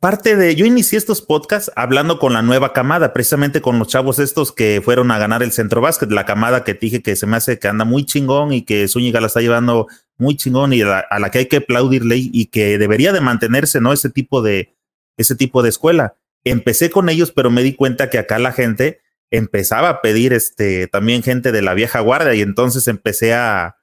parte 0.00 0.36
de 0.36 0.54
yo 0.54 0.66
inicié 0.66 0.98
estos 0.98 1.22
podcasts 1.22 1.70
hablando 1.76 2.18
con 2.18 2.32
la 2.32 2.42
nueva 2.42 2.72
camada, 2.72 3.12
precisamente 3.12 3.62
con 3.62 3.78
los 3.78 3.88
chavos 3.88 4.18
estos 4.18 4.52
que 4.52 4.82
fueron 4.84 5.10
a 5.10 5.18
ganar 5.18 5.42
el 5.42 5.52
centro 5.52 5.80
básquet, 5.80 6.10
la 6.10 6.26
camada 6.26 6.64
que 6.64 6.74
dije 6.74 7.02
que 7.02 7.14
se 7.14 7.26
me 7.26 7.36
hace 7.36 7.58
que 7.58 7.68
anda 7.68 7.84
muy 7.84 8.04
chingón 8.04 8.52
y 8.52 8.62
que 8.62 8.88
Zúñiga 8.88 9.20
la 9.20 9.28
está 9.28 9.40
llevando 9.40 9.86
muy 10.16 10.36
chingón 10.36 10.72
y 10.72 10.82
a 10.82 11.06
la, 11.18 11.30
que 11.30 11.38
hay 11.38 11.46
que 11.46 11.58
aplaudirle 11.58 12.16
y 12.18 12.46
que 12.46 12.78
debería 12.78 13.12
de 13.12 13.20
mantenerse, 13.20 13.80
¿no? 13.80 13.92
Ese 13.92 14.10
tipo 14.10 14.42
de, 14.42 14.76
ese 15.16 15.36
tipo 15.36 15.62
de 15.62 15.68
escuela 15.68 16.16
empecé 16.44 16.90
con 16.90 17.08
ellos, 17.08 17.32
pero 17.32 17.50
me 17.50 17.62
di 17.62 17.74
cuenta 17.74 18.10
que 18.10 18.18
acá 18.18 18.38
la 18.38 18.52
gente 18.52 19.00
empezaba 19.30 19.88
a 19.88 20.00
pedir 20.00 20.32
este 20.32 20.86
también 20.86 21.22
gente 21.22 21.52
de 21.52 21.62
la 21.62 21.74
vieja 21.74 22.00
guardia 22.00 22.34
y 22.34 22.40
entonces 22.40 22.88
empecé 22.88 23.34
a, 23.34 23.76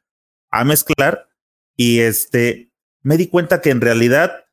a 0.52 0.64
mezclar 0.64 1.30
y 1.76 2.00
este 2.00 2.72
me 3.04 3.18
di 3.18 3.28
cuenta 3.28 3.62
que 3.62 3.70
en 3.70 3.82
realidad 3.82 4.46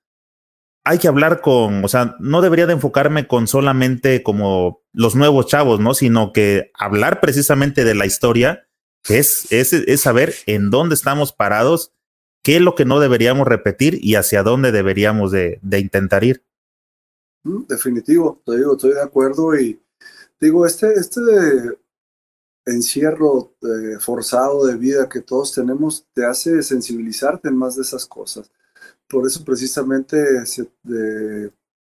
hay 0.84 0.98
que 0.98 1.08
hablar 1.08 1.40
con, 1.40 1.84
o 1.84 1.88
sea, 1.88 2.16
no 2.18 2.42
debería 2.42 2.66
de 2.66 2.72
enfocarme 2.72 3.26
con 3.26 3.46
solamente 3.46 4.22
como 4.22 4.82
los 4.92 5.14
nuevos 5.14 5.46
chavos, 5.46 5.80
¿no? 5.80 5.94
Sino 5.94 6.32
que 6.32 6.70
hablar 6.74 7.20
precisamente 7.20 7.84
de 7.84 7.94
la 7.94 8.04
historia, 8.04 8.66
que 9.04 9.18
es, 9.18 9.50
es, 9.52 9.72
es 9.72 10.00
saber 10.00 10.34
en 10.46 10.70
dónde 10.70 10.94
estamos 10.94 11.32
parados, 11.32 11.92
qué 12.42 12.56
es 12.56 12.62
lo 12.62 12.74
que 12.74 12.84
no 12.84 12.98
deberíamos 12.98 13.46
repetir 13.46 13.98
y 14.02 14.16
hacia 14.16 14.42
dónde 14.42 14.72
deberíamos 14.72 15.30
de, 15.30 15.60
de 15.62 15.78
intentar 15.78 16.24
ir. 16.24 16.44
Definitivo, 17.44 18.40
te 18.46 18.56
digo, 18.56 18.72
estoy 18.72 18.94
de 18.94 19.02
acuerdo 19.02 19.56
y 19.58 19.80
digo, 20.40 20.64
este, 20.64 20.92
este 20.94 21.20
encierro 22.64 23.54
eh, 23.62 23.98
forzado 23.98 24.66
de 24.66 24.76
vida 24.76 25.08
que 25.08 25.20
todos 25.20 25.52
tenemos 25.52 26.06
te 26.12 26.24
hace 26.24 26.62
sensibilizarte 26.62 27.48
en 27.48 27.56
más 27.56 27.76
de 27.76 27.82
esas 27.82 28.06
cosas. 28.06 28.50
Por 29.08 29.26
eso 29.26 29.44
precisamente 29.44 30.16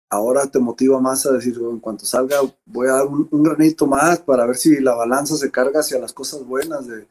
ahora 0.09 0.47
te 0.47 0.59
motiva 0.59 1.01
más 1.01 1.27
a 1.27 1.33
decir, 1.33 1.57
en 1.59 1.81
cuanto 1.81 2.07
salga 2.07 2.37
voy 2.67 2.89
a 2.89 2.93
dar 2.93 3.07
un, 3.07 3.29
granito 3.43 3.87
más 3.87 4.21
para 4.21 4.47
ver 4.47 4.57
si 4.57 4.81
la 4.81 4.95
balanza 4.95 5.37
se 5.37 5.51
carga 5.51 5.81
hacia 5.81 5.99
las 5.99 6.13
cosas 6.13 6.45
buenas 6.45 6.87
de, 6.87 7.09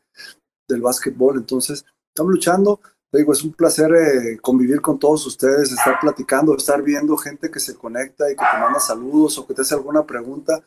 del 0.67 0.81
básquetbol. 0.81 1.37
Entonces, 1.37 1.85
estamos 2.07 2.31
luchando. 2.31 2.79
Te 3.11 3.17
digo, 3.17 3.33
es 3.33 3.43
un 3.43 3.51
placer 3.51 3.91
eh, 3.93 4.39
convivir 4.41 4.79
con 4.79 4.97
todos 4.97 5.27
ustedes, 5.27 5.71
estar 5.71 5.99
platicando, 5.99 6.55
estar 6.55 6.81
viendo 6.81 7.17
gente 7.17 7.51
que 7.51 7.59
se 7.59 7.75
conecta 7.75 8.31
y 8.31 8.35
que 8.35 8.45
te 8.49 8.57
manda 8.57 8.79
saludos 8.79 9.38
o 9.38 9.45
que 9.45 9.53
te 9.53 9.63
hace 9.63 9.75
alguna 9.75 10.05
pregunta. 10.05 10.63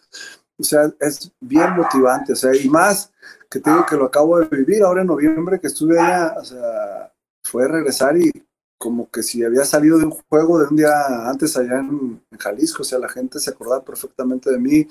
O 0.58 0.62
sea, 0.62 0.92
es 1.00 1.32
bien 1.40 1.74
motivante, 1.74 2.34
o 2.34 2.36
sea, 2.36 2.54
y 2.54 2.68
más 2.68 3.10
que 3.50 3.60
tengo 3.60 3.84
que 3.86 3.96
lo 3.96 4.04
acabo 4.04 4.38
de 4.38 4.46
vivir 4.56 4.82
ahora 4.82 5.00
en 5.00 5.06
noviembre 5.08 5.58
que 5.58 5.68
estuve 5.68 5.98
allá, 5.98 6.34
o 6.38 6.44
sea, 6.44 7.12
fue 7.42 7.66
regresar 7.66 8.16
y 8.16 8.30
como 8.78 9.10
que 9.10 9.22
si 9.22 9.42
había 9.42 9.64
salido 9.64 9.98
de 9.98 10.04
un 10.04 10.10
juego 10.10 10.58
de 10.58 10.66
un 10.66 10.76
día 10.76 11.28
antes 11.28 11.56
allá 11.56 11.78
en, 11.78 12.22
Jalisco, 12.38 12.82
o 12.82 12.84
sea, 12.84 12.98
la 12.98 13.08
gente 13.08 13.40
se 13.40 13.50
acordaba 13.50 13.82
perfectamente 13.82 14.50
de 14.50 14.58
mí, 14.58 14.86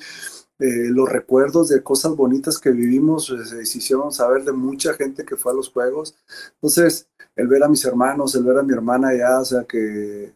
eh, 0.63 0.89
los 0.89 1.09
recuerdos 1.09 1.69
de 1.69 1.83
cosas 1.83 2.15
bonitas 2.15 2.57
que 2.57 2.71
vivimos 2.71 3.29
eh, 3.29 3.65
se 3.65 3.77
hicieron 3.77 4.13
saber 4.13 4.43
de 4.43 4.53
mucha 4.53 4.93
gente 4.93 5.25
que 5.25 5.35
fue 5.35 5.51
a 5.51 5.55
los 5.55 5.69
juegos, 5.69 6.15
entonces, 6.53 7.09
el 7.35 7.47
ver 7.47 7.63
a 7.63 7.69
mis 7.69 7.83
hermanos, 7.83 8.33
el 8.35 8.43
ver 8.43 8.59
a 8.59 8.63
mi 8.63 8.73
hermana 8.73 9.09
allá, 9.09 9.41
o 9.41 9.45
sea, 9.45 9.63
que, 9.65 10.33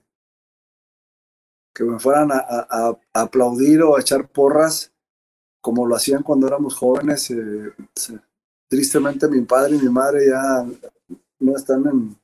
que 1.74 1.84
me 1.84 2.00
fueran 2.00 2.32
a, 2.32 2.40
a 2.40 2.98
aplaudir 3.14 3.84
o 3.84 3.96
a 3.96 4.02
echar 4.02 4.28
porras, 4.28 4.92
como 5.62 5.86
lo 5.86 5.96
hacían 5.96 6.24
cuando 6.24 6.48
éramos 6.48 6.76
jóvenes. 6.76 7.30
Eh, 7.32 7.74
tristemente 8.70 9.28
mi 9.28 9.42
padre 9.42 9.76
y 9.76 9.80
mi 9.80 9.90
madre 9.90 10.28
ya 10.28 10.66
no 11.40 11.56
están 11.56 11.86
en, 11.88 12.18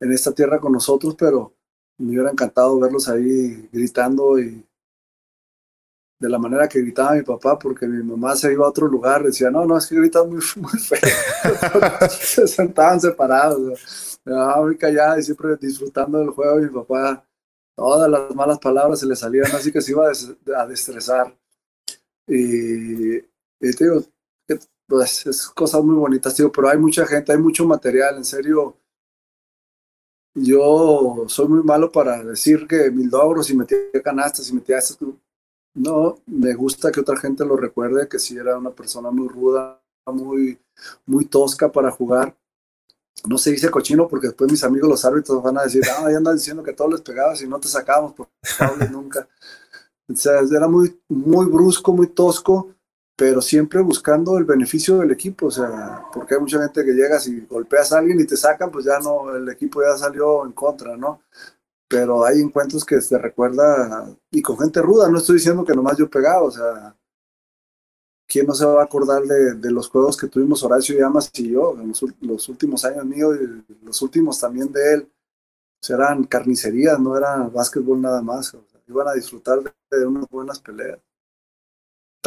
en 0.00 0.12
esta 0.12 0.32
tierra 0.32 0.60
con 0.60 0.72
nosotros, 0.72 1.14
pero 1.18 1.54
me 1.98 2.10
hubiera 2.10 2.30
encantado 2.30 2.78
verlos 2.78 3.08
ahí 3.08 3.68
gritando 3.72 4.38
y 4.38 4.64
de 6.18 6.28
la 6.28 6.38
manera 6.38 6.68
que 6.68 6.80
gritaba 6.80 7.14
mi 7.14 7.22
papá, 7.22 7.58
porque 7.58 7.86
mi 7.86 8.02
mamá 8.02 8.34
se 8.34 8.52
iba 8.52 8.66
a 8.66 8.70
otro 8.70 8.88
lugar, 8.88 9.22
decía, 9.22 9.50
no, 9.50 9.64
no, 9.64 9.78
es 9.78 9.86
que 9.86 9.94
gritan 9.94 10.28
muy, 10.30 10.40
feo. 10.40 10.98
se 12.10 12.48
sentaban 12.48 13.00
separados. 13.00 14.18
Me 14.24 14.32
daba 14.32 14.62
muy 14.62 14.76
callada 14.76 15.18
y 15.18 15.22
siempre 15.22 15.56
disfrutando 15.56 16.18
del 16.18 16.30
juego. 16.30 16.56
Mi 16.56 16.68
papá, 16.68 17.24
todas 17.76 18.10
las 18.10 18.34
malas 18.34 18.58
palabras 18.58 18.98
se 19.00 19.06
le 19.06 19.14
salían, 19.14 19.46
así 19.54 19.70
que 19.70 19.80
se 19.80 19.92
iba 19.92 20.08
a, 20.08 20.62
a 20.62 20.66
destresar. 20.66 21.34
Y, 22.26 23.20
te 23.20 23.84
digo, 23.84 24.04
pues 24.86 25.26
es 25.26 25.48
cosas 25.48 25.82
muy 25.82 25.96
bonitas, 25.96 26.36
digo, 26.36 26.50
pero 26.50 26.68
hay 26.68 26.78
mucha 26.78 27.06
gente, 27.06 27.32
hay 27.32 27.38
mucho 27.38 27.64
material, 27.66 28.16
en 28.16 28.24
serio. 28.24 28.76
Yo 30.34 31.24
soy 31.28 31.48
muy 31.48 31.62
malo 31.62 31.90
para 31.90 32.22
decir 32.22 32.66
que 32.66 32.90
mil 32.90 33.08
logros 33.08 33.50
y 33.50 33.56
metí 33.56 33.74
canastas 34.02 34.48
y 34.50 34.54
metí 34.54 34.72
estas. 34.72 34.98
No, 35.74 36.18
me 36.26 36.54
gusta 36.54 36.90
que 36.90 37.00
otra 37.00 37.16
gente 37.16 37.44
lo 37.44 37.56
recuerde, 37.56 38.08
que 38.08 38.18
si 38.18 38.36
era 38.36 38.58
una 38.58 38.70
persona 38.70 39.10
muy 39.10 39.28
ruda, 39.28 39.80
muy, 40.06 40.58
muy 41.06 41.26
tosca 41.26 41.70
para 41.70 41.90
jugar. 41.90 42.36
No 43.28 43.36
se 43.36 43.50
dice 43.50 43.70
cochino 43.70 44.08
porque 44.08 44.28
después 44.28 44.50
mis 44.50 44.62
amigos 44.64 44.88
los 44.88 45.04
árbitros 45.04 45.42
van 45.42 45.58
a 45.58 45.64
decir, 45.64 45.82
ah, 45.98 46.10
ya 46.10 46.18
andas 46.18 46.36
diciendo 46.36 46.62
que 46.62 46.72
todos 46.72 46.92
les 46.92 47.00
pegabas 47.00 47.42
y 47.42 47.48
no 47.48 47.58
te 47.58 47.68
sacábamos 47.68 48.14
por 48.14 48.28
nunca. 48.90 49.28
O 50.08 50.16
sea, 50.16 50.40
era 50.40 50.68
muy, 50.68 50.98
muy 51.08 51.46
brusco, 51.46 51.92
muy 51.92 52.08
tosco, 52.08 52.74
pero 53.16 53.42
siempre 53.42 53.80
buscando 53.82 54.38
el 54.38 54.44
beneficio 54.44 54.98
del 54.98 55.10
equipo. 55.10 55.46
O 55.46 55.50
sea, 55.50 56.04
porque 56.12 56.34
hay 56.34 56.40
mucha 56.40 56.62
gente 56.62 56.84
que 56.84 56.92
llega, 56.92 57.18
si 57.18 57.40
golpeas 57.42 57.92
a 57.92 57.98
alguien 57.98 58.20
y 58.20 58.24
te 58.24 58.36
sacan, 58.36 58.70
pues 58.70 58.84
ya 58.86 59.00
no, 59.00 59.34
el 59.34 59.48
equipo 59.48 59.82
ya 59.82 59.96
salió 59.96 60.44
en 60.46 60.52
contra, 60.52 60.96
¿no? 60.96 61.22
Pero 61.88 62.24
hay 62.24 62.40
encuentros 62.40 62.84
que 62.84 63.00
se 63.00 63.16
recuerda, 63.18 64.08
y 64.30 64.42
con 64.42 64.58
gente 64.58 64.82
ruda, 64.82 65.08
no 65.08 65.18
estoy 65.18 65.36
diciendo 65.36 65.64
que 65.64 65.74
nomás 65.74 65.96
yo 65.96 66.08
pegaba, 66.08 66.42
o 66.42 66.50
sea, 66.50 66.94
¿quién 68.26 68.46
no 68.46 68.54
se 68.54 68.66
va 68.66 68.82
a 68.82 68.84
acordar 68.84 69.22
de, 69.22 69.70
los 69.70 69.88
juegos 69.88 70.16
que 70.16 70.28
tuvimos 70.28 70.62
Horacio 70.62 70.98
Llamas 70.98 71.30
y 71.34 71.50
yo, 71.50 71.76
en 71.80 71.94
los, 72.20 72.48
últimos 72.48 72.84
años 72.84 73.04
míos 73.06 73.36
y 73.40 73.84
los 73.84 74.02
últimos 74.02 74.38
también 74.38 74.70
de 74.70 74.94
él? 74.94 75.12
O 75.80 75.86
sea, 75.86 75.96
eran 75.96 76.24
carnicerías, 76.24 77.00
no 77.00 77.16
era 77.16 77.36
básquetbol 77.48 78.00
nada 78.00 78.20
más. 78.20 78.52
O 78.52 78.64
iban 78.88 79.08
a 79.08 79.12
disfrutar 79.12 79.60
de, 79.90 80.06
unas 80.06 80.28
buenas 80.28 80.58
peleas. 80.58 80.98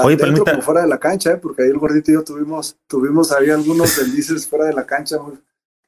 Oye, 0.02 0.16
dentro 0.16 0.46
como 0.46 0.62
fuera 0.62 0.82
de 0.82 0.88
la 0.88 1.00
cancha, 1.00 1.34
¿eh? 1.34 1.38
porque 1.38 1.64
ahí 1.64 1.70
el 1.70 1.78
gordito 1.78 2.12
y 2.12 2.14
yo 2.14 2.24
tuvimos, 2.24 2.78
tuvimos 2.88 3.32
ahí 3.32 3.50
algunos 3.50 3.98
delices 3.98 4.48
fuera 4.48 4.66
de 4.66 4.74
la 4.74 4.86
cancha 4.86 5.20
muy, 5.20 5.38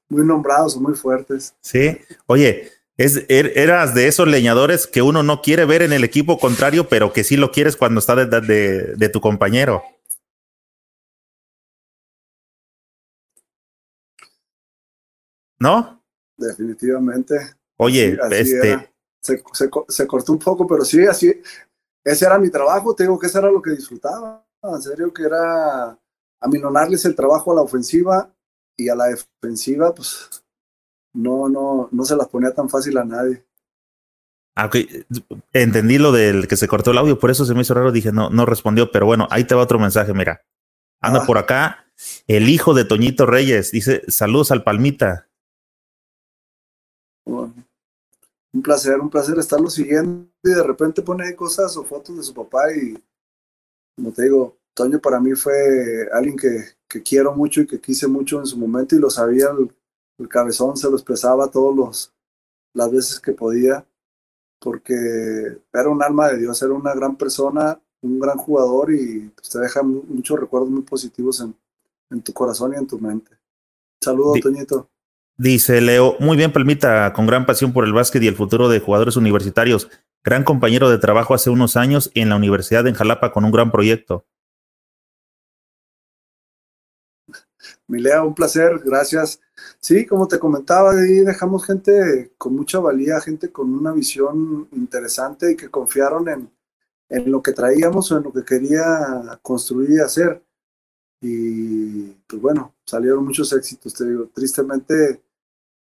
muy 0.10 0.26
nombrados 0.26 0.76
o 0.76 0.82
muy 0.82 0.94
fuertes. 0.94 1.56
Sí, 1.62 1.98
oye, 2.28 2.70
es, 2.98 3.26
er, 3.30 3.58
eras 3.58 3.96
de 3.96 4.08
esos 4.08 4.28
leñadores 4.28 4.88
que 4.88 5.02
uno 5.02 5.24
no 5.24 5.42
quiere 5.42 5.66
ver 5.66 5.82
en 5.82 5.94
el 5.94 6.04
equipo 6.04 6.38
contrario, 6.40 6.88
pero 6.88 7.14
que 7.14 7.24
sí 7.24 7.38
lo 7.38 7.52
quieres 7.52 7.76
cuando 7.76 8.00
está 8.00 8.16
de, 8.16 8.42
de, 8.42 8.96
de 8.96 9.10
tu 9.10 9.20
compañero. 9.22 9.84
¿No? 15.60 16.04
Definitivamente. 16.38 17.36
Oye, 17.78 18.18
este, 18.32 18.90
se, 19.22 19.42
se, 19.88 20.08
cortó 20.08 20.34
un 20.34 20.40
poco, 20.40 20.68
pero 20.68 20.84
sí, 20.84 21.06
así, 21.06 21.42
ese 22.04 22.26
era 22.26 22.38
mi 22.38 22.50
trabajo, 22.50 22.94
te 22.94 23.04
digo 23.04 23.18
que 23.18 23.28
eso 23.28 23.40
era 23.40 23.50
lo 23.50 23.62
que 23.62 23.72
disfrutaba, 23.72 24.46
en 24.62 24.82
serio 24.82 25.14
que 25.14 25.24
era 25.24 25.98
aminonarles 26.42 27.06
el 27.06 27.16
trabajo 27.16 27.52
a 27.52 27.56
la 27.56 27.62
ofensiva 27.62 28.30
y 28.78 28.90
a 28.90 28.96
la 28.96 29.06
defensiva, 29.06 29.94
pues 29.96 30.43
no, 31.14 31.50
no, 31.50 31.90
no 31.92 32.06
se 32.06 32.16
las 32.16 32.28
ponía 32.28 32.52
tan 32.52 32.70
fácil 32.70 32.98
a 32.98 33.06
nadie. 33.06 33.44
Ah, 34.56 34.70
Entendí 35.52 35.98
lo 35.98 36.12
del 36.12 36.48
que 36.48 36.58
se 36.58 36.68
cortó 36.68 36.92
el 36.92 36.98
audio, 36.98 37.18
por 37.18 37.32
eso 37.32 37.46
se 37.46 37.54
me 37.54 37.62
hizo 37.62 37.74
raro, 37.74 37.92
dije, 37.92 38.12
no, 38.12 38.30
no 38.30 38.46
respondió, 38.46 38.92
pero 38.92 39.06
bueno, 39.06 39.28
ahí 39.32 39.46
te 39.46 39.56
va 39.56 39.64
otro 39.64 39.80
mensaje, 39.80 40.14
mira. 40.14 40.44
Anda 41.02 41.22
ah. 41.24 41.26
por 41.26 41.38
acá, 41.38 41.86
el 42.28 42.50
hijo 42.50 42.74
de 42.74 42.86
Toñito 42.86 43.26
Reyes, 43.26 43.72
dice, 43.72 44.04
saludos 44.08 44.52
al 44.52 44.64
Palmita 44.64 45.28
un 48.54 48.62
placer, 48.62 49.00
un 49.00 49.10
placer 49.10 49.38
estarlo 49.38 49.70
siguiendo 49.70 50.28
y 50.44 50.50
de 50.50 50.64
repente 50.64 51.02
pone 51.02 51.36
cosas 51.36 51.76
o 51.76 51.84
fotos 51.84 52.18
de 52.18 52.24
su 52.24 52.34
papá 52.34 52.72
y 52.74 52.98
como 53.96 54.12
te 54.12 54.24
digo, 54.24 54.58
Toño 54.74 55.00
para 55.00 55.20
mí 55.20 55.34
fue 55.34 56.08
alguien 56.12 56.36
que, 56.36 56.64
que 56.88 57.02
quiero 57.02 57.34
mucho 57.36 57.62
y 57.62 57.68
que 57.68 57.80
quise 57.80 58.08
mucho 58.08 58.40
en 58.40 58.46
su 58.46 58.58
momento 58.58 58.96
y 58.96 59.00
lo 59.00 59.10
sabía, 59.10 59.48
el, 59.58 59.72
cabezón 60.28 60.78
se 60.78 60.90
lo 60.90 60.96
expresaba 60.96 61.50
todos 61.50 61.76
los 61.76 62.14
las 62.74 62.92
veces 62.92 63.20
que 63.20 63.34
podía 63.34 63.86
porque 64.60 64.94
era 65.74 65.90
un 65.90 66.02
alma 66.02 66.30
de 66.30 66.40
Dios, 66.40 66.62
era 66.62 66.74
una 66.74 66.94
gran 66.94 67.18
persona, 67.18 67.80
un 68.02 68.20
gran 68.20 68.38
jugador 68.38 68.94
y 68.94 69.32
pues, 69.36 69.50
te 69.50 69.60
deja 69.60 69.84
muchos 69.84 70.40
recuerdos 70.40 70.70
muy 70.70 70.84
positivos 70.84 71.42
en, 71.42 71.54
en 72.10 72.22
tu 72.22 72.34
corazón 72.34 72.74
y 72.74 72.78
en 72.78 72.88
tu 72.88 72.98
mente. 72.98 73.32
Saludos, 74.02 74.40
Toñito. 74.40 74.90
Dice 75.38 75.82
Leo, 75.82 76.16
muy 76.20 76.38
bien, 76.38 76.54
Palmita, 76.54 77.12
con 77.14 77.26
gran 77.26 77.46
pasión 77.46 77.74
por 77.74 77.86
el 77.86 77.94
básquet 77.94 78.22
y 78.24 78.28
el 78.28 78.36
futuro 78.36 78.70
de 78.70 78.80
jugadores 78.80 79.18
universitarios. 79.18 79.90
Gran 80.24 80.44
compañero 80.44 80.90
de 80.90 80.98
trabajo 80.98 81.34
hace 81.34 81.50
unos 81.50 81.76
años 81.76 82.12
en 82.14 82.30
la 82.30 82.38
Universidad 82.38 82.84
de 82.84 82.94
Jalapa 82.94 83.34
con 83.34 83.44
un 83.44 83.52
gran 83.52 83.72
proyecto. 83.72 84.26
Mi 87.94 88.02
Leo, 88.02 88.26
un 88.26 88.34
placer, 88.34 88.82
gracias. 88.84 89.40
Sí, 89.80 90.08
como 90.08 90.28
te 90.28 90.40
comentaba, 90.40 90.94
ahí 90.94 91.20
dejamos 91.20 91.64
gente 91.64 92.34
con 92.40 92.56
mucha 92.56 92.80
valía, 92.80 93.22
gente 93.22 93.52
con 93.52 93.72
una 93.72 93.92
visión 93.92 94.68
interesante 94.72 95.52
y 95.52 95.56
que 95.56 95.70
confiaron 95.70 96.28
en, 96.28 96.52
en 97.10 97.32
lo 97.32 97.44
que 97.44 97.52
traíamos 97.52 98.12
o 98.12 98.18
en 98.18 98.24
lo 98.24 98.34
que 98.34 98.44
quería 98.44 99.40
construir 99.44 99.92
y 99.92 100.00
hacer 100.00 100.44
y 101.22 102.14
pues 102.28 102.42
bueno, 102.42 102.76
salieron 102.86 103.26
muchos 103.26 103.54
éxitos, 103.54 103.94
te 103.94 104.10
digo, 104.10 104.28
tristemente 104.34 105.24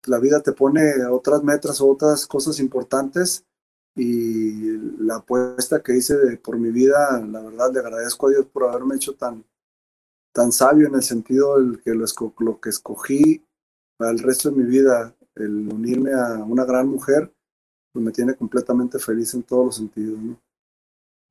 la 0.05 0.19
vida 0.19 0.41
te 0.41 0.51
pone 0.51 1.05
otras 1.05 1.43
metas 1.43 1.79
o 1.81 1.89
otras 1.89 2.27
cosas 2.27 2.59
importantes 2.59 3.45
y 3.95 4.77
la 4.99 5.17
apuesta 5.17 5.81
que 5.81 5.95
hice 5.95 6.15
por 6.43 6.57
mi 6.59 6.71
vida, 6.71 7.21
la 7.21 7.41
verdad 7.41 7.71
le 7.73 7.79
agradezco 7.79 8.27
a 8.27 8.31
Dios 8.31 8.45
por 8.47 8.65
haberme 8.65 8.95
hecho 8.95 9.15
tan, 9.15 9.45
tan 10.33 10.51
sabio 10.51 10.87
en 10.87 10.95
el 10.95 11.03
sentido 11.03 11.57
del 11.59 11.81
que 11.81 11.93
lo, 11.93 12.05
lo 12.39 12.59
que 12.59 12.69
escogí 12.69 13.43
para 13.97 14.11
el 14.11 14.19
resto 14.19 14.49
de 14.49 14.57
mi 14.57 14.63
vida, 14.63 15.15
el 15.35 15.67
unirme 15.69 16.13
a 16.13 16.43
una 16.43 16.65
gran 16.65 16.87
mujer, 16.87 17.31
pues 17.91 18.03
me 18.03 18.11
tiene 18.11 18.35
completamente 18.35 18.99
feliz 18.99 19.33
en 19.33 19.43
todos 19.43 19.65
los 19.65 19.75
sentidos. 19.75 20.17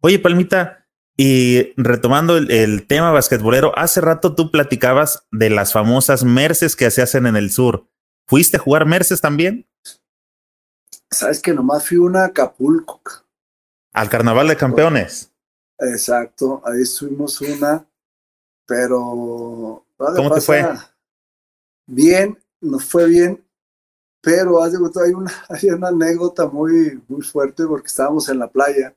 Oye, 0.02 0.18
Palmita, 0.18 0.86
y 1.16 1.74
retomando 1.77 2.36
el, 2.39 2.86
tema 2.86 3.10
basquetbolero, 3.10 3.77
hace 3.78 4.01
rato 4.01 4.35
tú 4.35 4.51
platicabas 4.51 5.27
de 5.31 5.51
las 5.51 5.72
famosas 5.72 6.24
merces 6.24 6.77
que 6.77 6.90
se 6.90 7.02
hacen 7.02 7.27
en 7.27 7.36
el 7.36 7.51
sur. 7.51 7.86
¿Fuiste 8.27 8.56
a 8.56 8.60
jugar 8.60 8.86
merces 8.86 9.20
también? 9.20 9.68
Sabes 11.10 11.43
que 11.43 11.52
nomás 11.52 11.86
fui 11.86 11.98
una 11.98 12.22
a 12.22 12.27
Acapulco. 12.27 13.02
Al 13.93 14.09
Carnaval 14.09 14.48
de 14.48 14.56
Campeones. 14.56 15.32
Exacto, 15.78 16.62
ahí 16.64 16.82
estuvimos 16.82 17.40
una, 17.40 17.86
Pero. 18.70 19.84
¿Cómo 19.97 20.30
te 20.32 20.40
fue? 20.40 20.64
Bien, 21.86 22.38
nos 22.60 22.84
fue 22.84 23.06
bien, 23.06 23.44
pero 24.20 24.62
hay 24.62 24.74
una, 25.12 25.32
hay 25.48 25.70
una 25.70 25.88
anécdota 25.88 26.47
muy, 26.47 27.02
muy 27.09 27.20
fuerte 27.22 27.66
porque 27.66 27.88
estábamos 27.88 28.28
en 28.28 28.38
la 28.38 28.47
playa. 28.47 28.94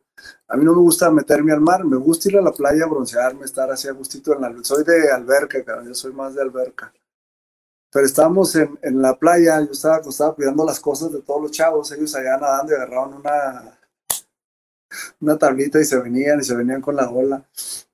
A 0.48 0.56
mí 0.58 0.64
no 0.64 0.74
me 0.74 0.82
gusta 0.82 1.10
meterme 1.10 1.54
al 1.54 1.62
mar, 1.62 1.84
me 1.86 1.98
gusta 1.98 2.30
ir 2.30 2.38
a 2.38 2.44
la 2.44 2.52
playa, 2.52 2.86
broncearme, 2.86 3.46
estar 3.46 3.72
así 3.72 3.88
a 3.88 3.94
gustito 3.94 4.36
en 4.36 4.42
la 4.42 4.64
Soy 4.64 4.84
de 4.84 5.12
alberca, 5.12 5.66
cara, 5.66 5.84
yo 5.84 5.96
soy 5.96 6.14
más 6.14 6.36
de 6.36 6.44
alberca. 6.44 6.94
Pero 7.92 8.06
estábamos 8.06 8.56
en, 8.56 8.78
en 8.84 9.02
la 9.02 9.18
playa, 9.18 9.60
yo 9.60 9.72
estaba, 9.72 9.98
estaba 10.08 10.36
cuidando 10.36 10.64
las 10.66 10.80
cosas 10.80 11.12
de 11.12 11.22
todos 11.24 11.42
los 11.42 11.52
chavos, 11.52 11.92
ellos 11.92 12.14
allá 12.14 12.38
nadando 12.38 12.74
y 12.74 12.76
agarraron 12.76 13.16
una, 13.16 13.80
una 15.22 15.38
tablita 15.38 15.80
y 15.80 15.86
se 15.86 15.98
venían 15.98 16.40
y 16.40 16.44
se 16.44 16.56
venían 16.56 16.82
con 16.82 16.96
la 16.96 17.10
ola. 17.10 17.46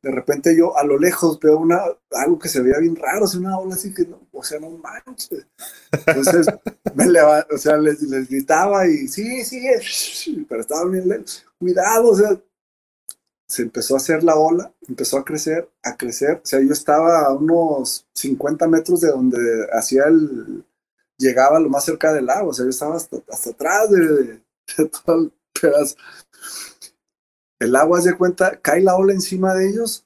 De 0.02 0.12
repente 0.12 0.56
yo 0.56 0.78
a 0.78 0.84
lo 0.84 0.98
lejos 0.98 1.40
veo 1.40 1.58
una, 1.58 1.82
algo 2.12 2.40
que 2.40 2.50
se 2.50 2.62
veía 2.62 2.80
bien 2.80 2.96
raro, 2.96 3.26
o 3.26 3.38
una 3.38 3.58
ola 3.58 3.76
así 3.76 3.94
que, 3.94 4.06
no, 4.06 4.28
o 4.32 4.44
sea, 4.44 4.60
no 4.60 4.70
manches. 4.72 5.46
Entonces, 6.06 6.48
me 6.96 7.06
o 7.10 7.58
sea, 7.58 7.78
les, 7.78 8.02
les, 8.02 8.30
gritaba 8.30 8.88
y 8.88 9.08
sí, 9.08 9.44
sí, 9.44 10.46
pero 10.48 10.62
estaba 10.62 10.86
bien 10.86 11.08
lejos. 11.08 11.46
Cuidado, 11.58 12.10
o 12.10 12.16
sea, 12.16 12.40
se 13.48 13.64
empezó 13.64 13.96
a 13.96 13.98
hacer 13.98 14.24
la 14.24 14.36
ola, 14.36 14.72
empezó 14.88 15.18
a 15.18 15.26
crecer, 15.26 15.70
a 15.84 15.98
crecer. 15.98 16.42
O 16.44 16.46
sea, 16.46 16.60
yo 16.62 16.72
estaba 16.72 17.26
a 17.26 17.34
unos 17.34 18.06
50 18.14 18.68
metros 18.68 19.02
de 19.02 19.10
donde 19.10 19.68
hacía 19.74 20.04
el, 20.06 20.64
llegaba 21.18 21.60
lo 21.60 21.70
más 21.70 21.86
cerca 21.86 22.14
del 22.14 22.28
lago, 22.28 22.50
o 22.50 22.54
sea, 22.54 22.66
yo 22.66 22.70
estaba 22.70 22.96
hasta, 22.96 23.18
hasta 23.30 23.50
atrás 23.52 23.90
de, 23.92 24.42
de 24.78 24.86
todo 24.86 25.16
el 25.24 25.34
pedazo 25.60 25.96
el 27.60 27.76
agua 27.76 28.02
se 28.02 28.16
cuenta, 28.16 28.60
cae 28.62 28.82
la 28.82 28.96
ola 28.96 29.14
encima 29.14 29.54
de 29.54 29.70
ellos, 29.70 30.06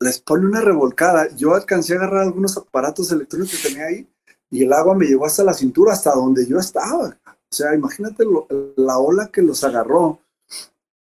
les 0.00 0.20
pone 0.20 0.46
una 0.46 0.60
revolcada. 0.60 1.28
Yo 1.36 1.54
alcancé 1.54 1.94
a 1.94 1.96
agarrar 1.96 2.22
algunos 2.22 2.56
aparatos 2.56 3.10
electrónicos 3.12 3.60
que 3.60 3.68
tenía 3.68 3.86
ahí 3.86 4.08
y 4.48 4.64
el 4.64 4.72
agua 4.72 4.94
me 4.94 5.06
llegó 5.06 5.26
hasta 5.26 5.44
la 5.44 5.52
cintura, 5.52 5.92
hasta 5.92 6.12
donde 6.12 6.46
yo 6.46 6.58
estaba. 6.58 7.18
O 7.26 7.52
sea, 7.52 7.74
imagínate 7.74 8.24
la 8.76 8.98
ola 8.98 9.28
que 9.28 9.42
los 9.42 9.62
agarró 9.64 10.20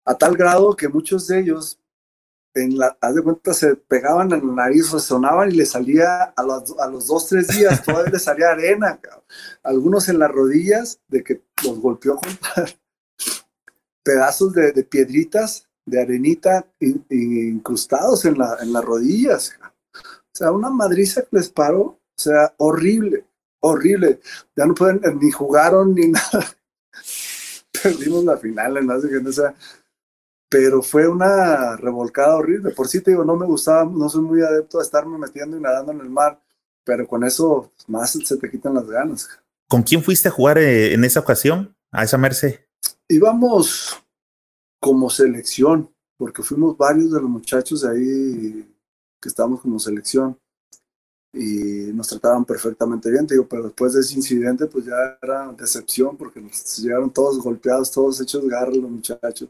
a 0.04 0.14
tal 0.16 0.36
grado 0.36 0.74
que 0.74 0.88
muchos 0.88 1.28
de 1.28 1.40
ellos, 1.40 1.78
en 2.54 2.76
la, 2.76 2.96
haz 3.00 3.14
de 3.14 3.22
cuenta, 3.22 3.54
se 3.54 3.76
pegaban 3.76 4.32
en 4.32 4.46
la 4.48 4.52
nariz, 4.64 4.90
resonaban 4.90 5.50
y 5.50 5.54
les 5.54 5.70
salía 5.70 6.24
a 6.24 6.42
los, 6.42 6.78
a 6.78 6.86
los 6.88 7.06
dos, 7.06 7.28
tres 7.28 7.48
días, 7.48 7.82
todavía 7.84 8.12
les 8.12 8.24
salía 8.24 8.50
arena. 8.50 8.98
Algunos 9.62 10.08
en 10.08 10.18
las 10.18 10.30
rodillas 10.30 11.00
de 11.08 11.22
que 11.22 11.42
los 11.64 11.78
golpeó 11.78 12.18
pedazos 14.02 14.52
de, 14.52 14.72
piedritas, 14.84 15.68
de 15.86 16.00
arenita 16.00 16.66
incrustados 16.80 18.24
en, 18.24 18.38
la, 18.38 18.56
en 18.60 18.72
las 18.72 18.84
rodillas. 18.84 19.52
O 19.94 20.34
sea, 20.34 20.52
una 20.52 20.70
madriza 20.70 21.22
que 21.22 21.36
les 21.36 21.48
paró, 21.48 21.80
o 21.80 22.00
sea, 22.16 22.54
horrible, 22.58 23.26
horrible. 23.60 24.20
Ya 24.56 24.66
no 24.66 24.74
pueden, 24.74 25.00
ni 25.20 25.30
jugaron 25.30 25.94
ni 25.94 26.08
nada. 26.08 26.56
Perdimos 27.82 28.24
la 28.24 28.36
final 28.36 28.76
en 28.76 28.90
o 28.90 29.32
sea, 29.32 29.54
pero 30.48 30.82
fue 30.82 31.08
una 31.08 31.76
revolcada 31.76 32.36
horrible. 32.36 32.70
Por 32.70 32.88
si 32.88 33.00
te 33.00 33.10
digo, 33.10 33.24
no 33.24 33.36
me 33.36 33.46
gustaba, 33.46 33.84
no 33.84 34.08
soy 34.08 34.22
muy 34.22 34.42
adepto 34.42 34.78
a 34.78 34.82
estarme 34.82 35.18
metiendo 35.18 35.56
y 35.56 35.60
nadando 35.60 35.92
en 35.92 36.00
el 36.00 36.10
mar, 36.10 36.40
pero 36.84 37.06
con 37.06 37.24
eso 37.24 37.72
más 37.88 38.12
se 38.12 38.36
te 38.36 38.50
quitan 38.50 38.74
las 38.74 38.86
ganas. 38.86 39.28
¿Con 39.68 39.82
quién 39.82 40.02
fuiste 40.02 40.28
a 40.28 40.32
jugar 40.32 40.58
eh, 40.58 40.92
en 40.92 41.04
esa 41.04 41.20
ocasión? 41.20 41.74
A 41.90 42.04
esa 42.04 42.18
Merced 42.18 42.60
íbamos 43.08 44.02
como 44.80 45.10
selección, 45.10 45.88
porque 46.16 46.42
fuimos 46.42 46.76
varios 46.76 47.12
de 47.12 47.20
los 47.20 47.30
muchachos 47.30 47.82
de 47.82 47.90
ahí 47.90 48.76
que 49.20 49.28
estábamos 49.28 49.60
como 49.60 49.78
selección 49.78 50.36
y 51.32 51.92
nos 51.94 52.08
trataban 52.08 52.44
perfectamente 52.44 53.10
bien, 53.10 53.26
digo, 53.26 53.46
pero 53.48 53.64
después 53.64 53.94
de 53.94 54.00
ese 54.00 54.14
incidente 54.14 54.66
pues 54.66 54.84
ya 54.84 55.18
era 55.22 55.52
decepción 55.52 56.16
porque 56.16 56.40
nos 56.40 56.78
llegaron 56.78 57.10
todos 57.10 57.38
golpeados, 57.42 57.90
todos 57.90 58.20
hechos 58.20 58.46
garras 58.46 58.76
los 58.76 58.90
muchachos. 58.90 59.48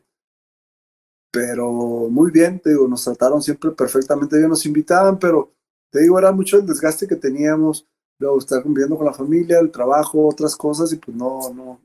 Pero 1.32 1.70
muy 2.10 2.30
bien, 2.30 2.60
te 2.60 2.70
digo, 2.70 2.86
nos 2.86 3.04
trataron 3.04 3.42
siempre 3.42 3.70
perfectamente 3.70 4.36
bien, 4.36 4.50
nos 4.50 4.66
invitaban, 4.66 5.18
pero 5.18 5.50
te 5.90 6.00
digo, 6.02 6.18
era 6.18 6.30
mucho 6.30 6.58
el 6.58 6.66
desgaste 6.66 7.08
que 7.08 7.16
teníamos, 7.16 7.86
luego 8.18 8.38
estar 8.38 8.62
conviviendo 8.62 8.96
con 8.96 9.06
la 9.06 9.14
familia, 9.14 9.58
el 9.58 9.70
trabajo, 9.70 10.28
otras 10.28 10.54
cosas 10.54 10.92
y 10.92 10.96
pues 10.96 11.16
no, 11.16 11.52
no, 11.54 11.80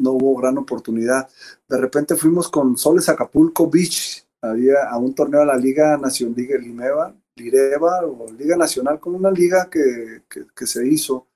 no 0.00 0.12
hubo 0.12 0.40
gran 0.40 0.58
oportunidad. 0.58 1.28
De 1.68 1.78
repente 1.78 2.16
fuimos 2.16 2.48
con 2.48 2.76
Soles 2.76 3.08
Acapulco 3.08 3.68
Beach, 3.68 4.26
había 4.42 4.88
a 4.88 4.96
un 4.98 5.14
torneo 5.14 5.40
de 5.40 5.46
la 5.46 5.56
Liga 5.56 5.96
Nacional, 5.96 6.34
Liga 6.36 6.58
Limeva, 6.58 7.14
Lireva 7.36 8.04
o 8.04 8.30
Liga 8.32 8.56
Nacional, 8.56 8.98
con 8.98 9.14
una 9.14 9.30
liga 9.30 9.68
que, 9.70 10.22
que, 10.28 10.66
se 10.66 10.86
hizo 10.86 11.26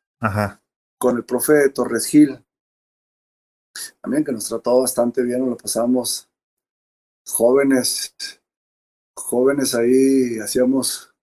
con 0.98 1.16
el 1.16 1.24
profe 1.24 1.68
Torres 1.70 2.06
Gil. 2.06 2.42
También 4.00 4.24
que 4.24 4.32
nos 4.32 4.48
trató 4.48 4.80
bastante 4.80 5.22
bien, 5.22 5.48
lo 5.48 5.56
pasamos 5.56 6.28
jóvenes, 7.26 8.14
jóvenes 9.16 9.74
ahí, 9.74 10.38
hacíamos 10.38 11.14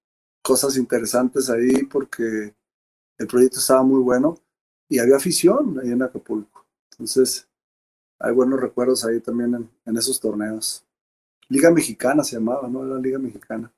cosas 0.43 0.77
interesantes 0.77 1.49
ahí 1.49 1.83
porque 1.83 2.53
el 3.17 3.27
proyecto 3.27 3.59
estaba 3.59 3.83
muy 3.83 4.01
bueno 4.01 4.37
y 4.89 4.99
había 4.99 5.15
afición 5.15 5.79
ahí 5.79 5.91
en 5.91 6.01
Acapulco. 6.01 6.60
Entonces, 7.01 7.49
hay 8.19 8.31
buenos 8.31 8.59
recuerdos 8.59 9.03
ahí 9.03 9.19
también 9.21 9.67
en, 9.85 9.97
esos 9.97 10.19
torneos. 10.19 10.85
Liga 11.49 11.71
Mexicana 11.71 12.23
se 12.23 12.35
llamaba, 12.35 12.67
¿no? 12.67 12.85
La 12.85 12.99
Liga 12.99 13.17
Mexicana. 13.17 13.73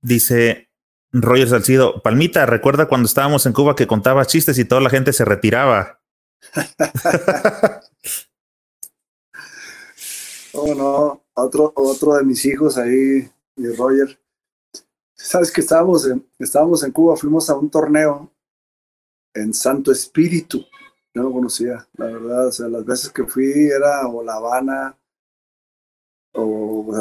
Dice 0.00 0.68
Roger 1.10 1.48
Salcido, 1.48 2.00
Palmita, 2.00 2.46
recuerda 2.46 2.86
cuando 2.86 3.06
estábamos 3.06 3.44
en 3.46 3.52
Cuba 3.52 3.74
que 3.74 3.88
contaba 3.88 4.24
chistes 4.24 4.56
y 4.58 4.64
toda 4.64 4.80
la 4.80 4.90
gente 4.90 5.12
se 5.12 5.24
retiraba. 5.24 6.00
oh, 10.52 10.74
no, 10.76 11.24
otro, 11.34 11.72
otro 11.74 12.14
de 12.14 12.22
mis 12.22 12.44
hijos 12.44 12.78
ahí, 12.78 13.28
y 13.56 13.66
Roger. 13.76 14.16
Sabes 15.16 15.50
que 15.50 15.60
estábamos 15.60 16.06
en, 16.06 16.24
estábamos 16.38 16.84
en 16.84 16.92
Cuba, 16.92 17.16
fuimos 17.16 17.50
a 17.50 17.56
un 17.56 17.68
torneo 17.68 18.32
en 19.34 19.52
Santo 19.52 19.90
Espíritu, 19.90 20.64
no 21.14 21.22
lo 21.22 21.32
conocía, 21.32 21.88
la 21.94 22.06
verdad. 22.06 22.48
O 22.48 22.52
sea, 22.52 22.68
las 22.68 22.84
veces 22.84 23.10
que 23.10 23.24
fui 23.24 23.68
era 23.68 24.06
o 24.08 24.22
La 24.22 24.34
Habana 24.34 24.98
o, 26.34 26.92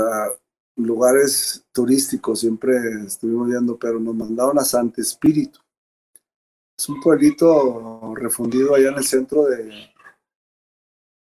lugares 0.75 1.65
turísticos, 1.71 2.39
siempre 2.39 2.75
estuvimos 3.05 3.47
viendo, 3.47 3.77
pero 3.77 3.99
nos 3.99 4.15
mandaron 4.15 4.57
a 4.59 4.63
Santo 4.63 5.01
Espíritu. 5.01 5.59
Es 6.77 6.89
un 6.89 6.99
pueblito 7.01 8.13
refundido 8.15 8.73
allá 8.73 8.89
en 8.89 8.97
el 8.97 9.03
centro 9.03 9.45
de, 9.45 9.71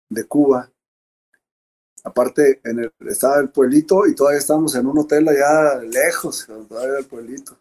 de 0.09 0.23
Cuba. 0.25 0.71
Aparte, 2.03 2.61
en 2.63 2.79
el, 2.79 2.93
estaba 3.07 3.39
el 3.39 3.49
pueblito 3.49 4.07
y 4.07 4.15
todavía 4.15 4.39
estábamos 4.39 4.75
en 4.75 4.85
un 4.85 4.99
hotel 4.99 5.27
allá 5.27 5.81
lejos, 5.81 6.45
todavía 6.45 6.93
del 6.93 7.05
pueblito. 7.05 7.57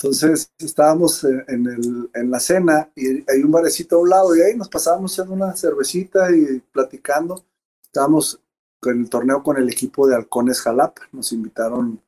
Entonces 0.00 0.52
estábamos 0.58 1.24
en, 1.24 1.66
el, 1.66 2.08
en 2.14 2.30
la 2.30 2.38
cena 2.38 2.88
y 2.94 3.28
hay 3.28 3.42
un 3.42 3.50
barecito 3.50 3.96
a 3.96 3.98
un 3.98 4.08
lado 4.08 4.36
y 4.36 4.40
ahí 4.40 4.56
nos 4.56 4.68
pasábamos 4.68 5.12
echando 5.12 5.34
una 5.34 5.56
cervecita 5.56 6.30
y 6.30 6.60
platicando. 6.72 7.44
Estábamos 7.82 8.40
en 8.82 9.00
el 9.00 9.10
torneo 9.10 9.42
con 9.42 9.56
el 9.56 9.68
equipo 9.68 10.06
de 10.06 10.14
Halcones 10.14 10.60
Jalapa, 10.60 11.02
nos 11.10 11.32
invitaron 11.32 12.00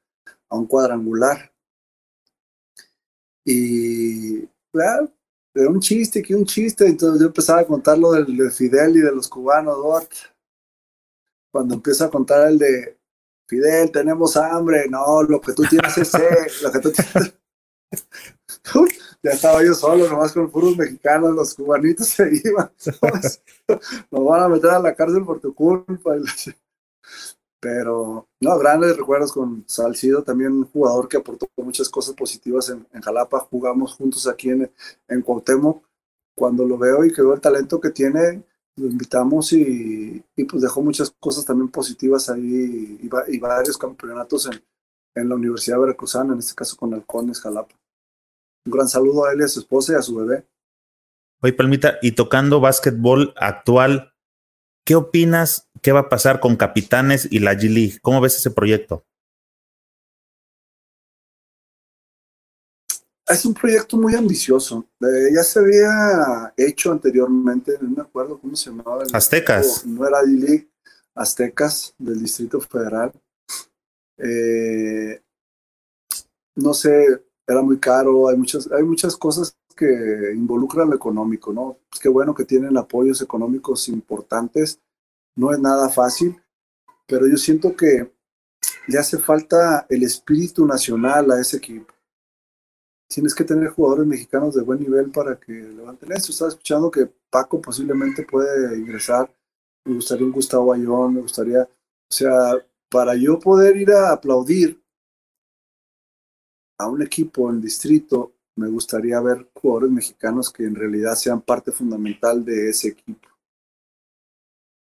a 0.49 0.57
un 0.57 0.67
cuadrangular. 0.67 1.53
Y 3.45 4.43
bueno, 4.73 5.11
era 5.53 5.69
un 5.69 5.81
chiste, 5.81 6.23
que 6.23 6.37
un 6.37 6.45
chiste, 6.45 6.87
entonces 6.87 7.21
yo 7.21 7.27
empezaba 7.27 7.63
a 7.63 7.67
contar 7.67 7.99
lo 7.99 8.13
del 8.13 8.37
de 8.37 8.53
Fidel 8.53 8.97
y 8.97 9.01
de 9.01 9.11
los 9.11 9.29
cubanos, 9.29 9.77
Dort. 9.77 10.13
Cuando 11.51 11.75
empiezo 11.75 12.05
a 12.05 12.11
contar 12.11 12.47
el 12.47 12.59
de 12.59 13.01
Fidel, 13.49 13.91
tenemos 13.91 14.37
hambre, 14.37 14.87
no, 14.89 15.25
lo 15.25 15.41
que 15.41 15.55
tú 15.55 15.65
tienes 15.69 15.99
es 15.99 16.07
sed, 16.07 16.47
lo 16.63 16.71
que 16.71 16.79
tú 16.79 16.93
tienes 16.93 17.40
ya 19.23 19.31
estaba 19.33 19.65
yo 19.65 19.75
solo, 19.75 20.09
nomás 20.09 20.33
con 20.33 20.51
puros 20.51 20.77
mexicanos, 20.77 21.35
los 21.35 21.55
cubanitos 21.55 22.09
se 22.09 22.31
iban. 22.45 22.71
Nos 24.11 24.25
van 24.25 24.43
a 24.43 24.49
meter 24.49 24.71
a 24.71 24.79
la 24.79 24.95
cárcel 24.95 25.25
por 25.25 25.41
tu 25.41 25.55
culpa. 25.55 26.17
Pero, 27.61 28.27
no, 28.41 28.59
grandes 28.59 28.97
recuerdos 28.97 29.33
con 29.33 29.65
Salcido, 29.67 30.23
también 30.23 30.53
un 30.53 30.65
jugador 30.65 31.09
que 31.09 31.19
aportó 31.19 31.47
muchas 31.57 31.91
cosas 31.91 32.15
positivas 32.15 32.71
en, 32.71 32.87
Jalapa. 33.03 33.41
Jugamos 33.41 33.95
juntos 33.95 34.27
aquí 34.27 34.51
en, 34.51 34.71
en 35.09 35.23
Cuauhtémoc. 35.23 35.85
Cuando 36.35 36.65
lo 36.65 36.79
veo 36.79 37.05
y 37.05 37.13
que 37.13 37.21
veo 37.21 37.35
el 37.35 37.41
talento 37.41 37.79
que 37.79 37.91
tiene, 37.91 38.43
lo 38.77 38.87
invitamos 38.87 39.53
y, 39.53 40.25
pues 40.49 40.63
dejó 40.63 40.81
muchas 40.81 41.11
cosas 41.21 41.45
también 41.45 41.69
positivas 41.69 42.31
ahí 42.31 42.99
y, 43.03 43.11
y 43.29 43.39
varios 43.39 43.77
campeonatos 43.77 44.47
en, 44.47 44.63
en 45.15 45.29
la 45.29 45.35
Universidad 45.35 45.81
Veracruzana, 45.81 46.33
en 46.33 46.39
este 46.39 46.55
caso 46.55 46.77
con 46.77 46.95
Halcones 46.95 47.41
Jalapa. 47.41 47.75
Un 48.67 48.73
gran 48.73 48.89
saludo 48.89 49.25
a 49.25 49.33
él 49.33 49.41
y 49.41 49.45
a 49.45 49.49
su 49.49 49.61
esposa 49.61 49.93
y 49.93 49.97
a 49.97 50.03
su 50.03 50.17
bebé. 50.17 50.47
Oye, 51.43 51.53
Palmita, 51.55 51.99
y 52.03 52.13
tocando 52.13 52.61
básquetbol 52.61 53.33
actual, 53.37 54.13
¿qué 54.85 54.95
opinas? 54.95 55.71
¿Qué 55.81 55.93
va 55.93 56.01
a 56.01 56.09
pasar 56.11 56.41
con 56.41 56.57
Capitanes 56.57 57.27
y 57.31 57.39
la 57.39 57.55
G-League? 57.55 57.99
¿Cómo 58.03 58.21
ves 58.21 58.37
ese 58.37 58.51
proyecto? 58.51 59.07
Es 63.27 63.45
un 63.47 63.55
proyecto 63.55 63.97
muy 63.97 64.15
ambicioso. 64.15 64.87
Eh, 65.01 65.31
ya 65.35 65.43
se 65.43 65.61
había 65.61 66.53
hecho 66.57 66.93
anteriormente, 66.93 67.79
no 67.81 67.89
me 67.89 68.03
acuerdo 68.03 68.39
cómo 68.39 68.57
se 68.57 68.71
llamaba. 68.71 69.05
El 69.05 69.15
Aztecas. 69.15 69.87
No 69.87 70.07
era 70.07 70.21
G-League, 70.23 70.69
Aztecas 71.15 71.95
del 71.97 72.21
Distrito 72.21 72.61
Federal. 72.61 73.13
Eh, 74.23 75.23
no 76.57 76.75
sé, 76.75 77.25
era 77.47 77.63
muy 77.63 77.79
caro, 77.79 78.29
hay 78.29 78.37
muchas, 78.37 78.71
hay 78.71 78.83
muchas 78.83 79.17
cosas 79.17 79.57
que 79.75 80.33
involucran 80.35 80.91
lo 80.91 80.97
económico, 80.97 81.53
¿no? 81.53 81.79
Es 81.93 81.99
que 81.99 82.09
bueno 82.09 82.35
que 82.35 82.45
tienen 82.45 82.77
apoyos 82.77 83.23
económicos 83.23 83.89
importantes, 83.89 84.79
no 85.37 85.53
es 85.53 85.59
nada 85.59 85.89
fácil, 85.89 86.41
pero 87.07 87.27
yo 87.27 87.37
siento 87.37 87.75
que 87.75 88.13
le 88.89 88.99
hace 88.99 89.19
falta 89.19 89.87
el 89.89 90.03
espíritu 90.03 90.67
nacional 90.67 91.31
a 91.31 91.41
ese 91.41 91.57
equipo. 91.57 91.95
Tienes 93.09 93.35
que 93.35 93.45
tener 93.45 93.71
jugadores 93.71 94.07
mexicanos 94.07 94.55
de 94.55 94.63
buen 94.63 94.81
nivel 94.81 95.11
para 95.11 95.39
que 95.39 95.53
levanten 95.53 96.13
eso. 96.13 96.31
Estaba 96.31 96.51
escuchando 96.51 96.91
que 96.91 97.11
Paco 97.29 97.61
posiblemente 97.61 98.23
puede 98.25 98.79
ingresar. 98.79 99.33
Me 99.85 99.95
gustaría 99.95 100.27
un 100.27 100.33
Gustavo 100.33 100.73
Ayón, 100.73 101.15
me 101.15 101.21
gustaría, 101.23 101.63
o 101.63 102.15
sea, 102.15 102.55
para 102.91 103.15
yo 103.15 103.39
poder 103.39 103.77
ir 103.77 103.93
a 103.93 104.13
aplaudir 104.13 104.83
a 106.79 106.89
un 106.89 107.03
equipo 107.03 107.49
en 107.51 107.61
distrito, 107.61 108.33
me 108.57 108.69
gustaría 108.69 109.21
ver 109.21 109.49
jugadores 109.55 109.91
mexicanos 109.91 110.51
que 110.51 110.65
en 110.65 110.75
realidad 110.75 111.15
sean 111.15 111.41
parte 111.41 111.73
fundamental 111.73 112.45
de 112.45 112.71
ese 112.71 112.89
equipo. 112.89 113.29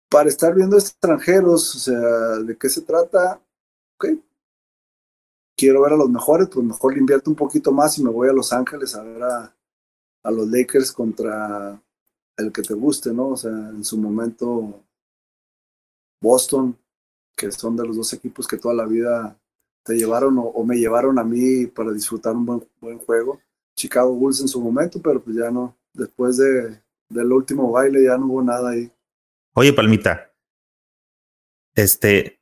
Para 0.10 0.30
estar 0.30 0.54
viendo 0.56 0.78
extranjeros, 0.78 1.76
o 1.76 1.80
sea, 1.80 2.00
¿de 2.40 2.58
qué 2.58 2.70
se 2.70 2.82
trata? 2.82 3.42
Ok. 3.96 4.20
Quiero 5.56 5.82
ver 5.82 5.94
a 5.94 5.98
los 5.98 6.10
mejores, 6.10 6.50
pues 6.50 6.66
mejor 6.66 6.94
le 6.94 7.00
invierto 7.00 7.30
un 7.30 7.36
poquito 7.36 7.72
más 7.72 7.98
y 7.98 8.04
me 8.04 8.10
voy 8.10 8.28
a 8.28 8.34
Los 8.34 8.52
Ángeles 8.52 8.96
a 8.96 9.04
ver 9.04 9.24
a, 9.24 9.56
a 10.24 10.32
los 10.32 10.48
Lakers 10.48 10.92
contra 10.92 11.80
el 12.38 12.52
que 12.52 12.64
te 12.64 12.74
guste, 12.74 13.14
¿no? 13.14 13.30
O 13.30 13.38
sea, 13.38 13.52
en 13.52 13.84
su 13.84 13.98
momento 13.98 14.84
Boston, 16.22 16.78
que 17.36 17.52
son 17.52 17.76
de 17.76 17.86
los 17.86 17.98
dos 17.98 18.14
equipos 18.14 18.48
que 18.48 18.58
toda 18.58 18.74
la 18.74 18.86
vida 18.86 19.38
te 19.84 19.96
llevaron 19.96 20.36
o, 20.38 20.64
me 20.64 20.78
llevaron 20.78 21.20
a 21.20 21.24
mí 21.24 21.68
para 21.68 21.92
disfrutar 21.92 22.36
un 22.36 22.46
buen, 22.46 22.68
buen, 22.80 23.00
juego. 23.00 23.42
Chicago 23.76 24.14
Bulls 24.14 24.40
en 24.42 24.48
su 24.48 24.62
momento, 24.62 25.02
pero 25.02 25.22
pues 25.22 25.36
ya 25.36 25.52
no, 25.52 25.76
después 25.94 26.38
de, 26.38 26.80
del 27.10 27.32
último 27.32 27.72
baile 27.72 28.04
ya 28.04 28.18
no 28.18 28.28
hubo 28.28 28.44
nada 28.44 28.72
ahí. 28.72 28.92
Oye, 29.54 29.74
Palmita, 29.74 30.32
este, 31.76 32.40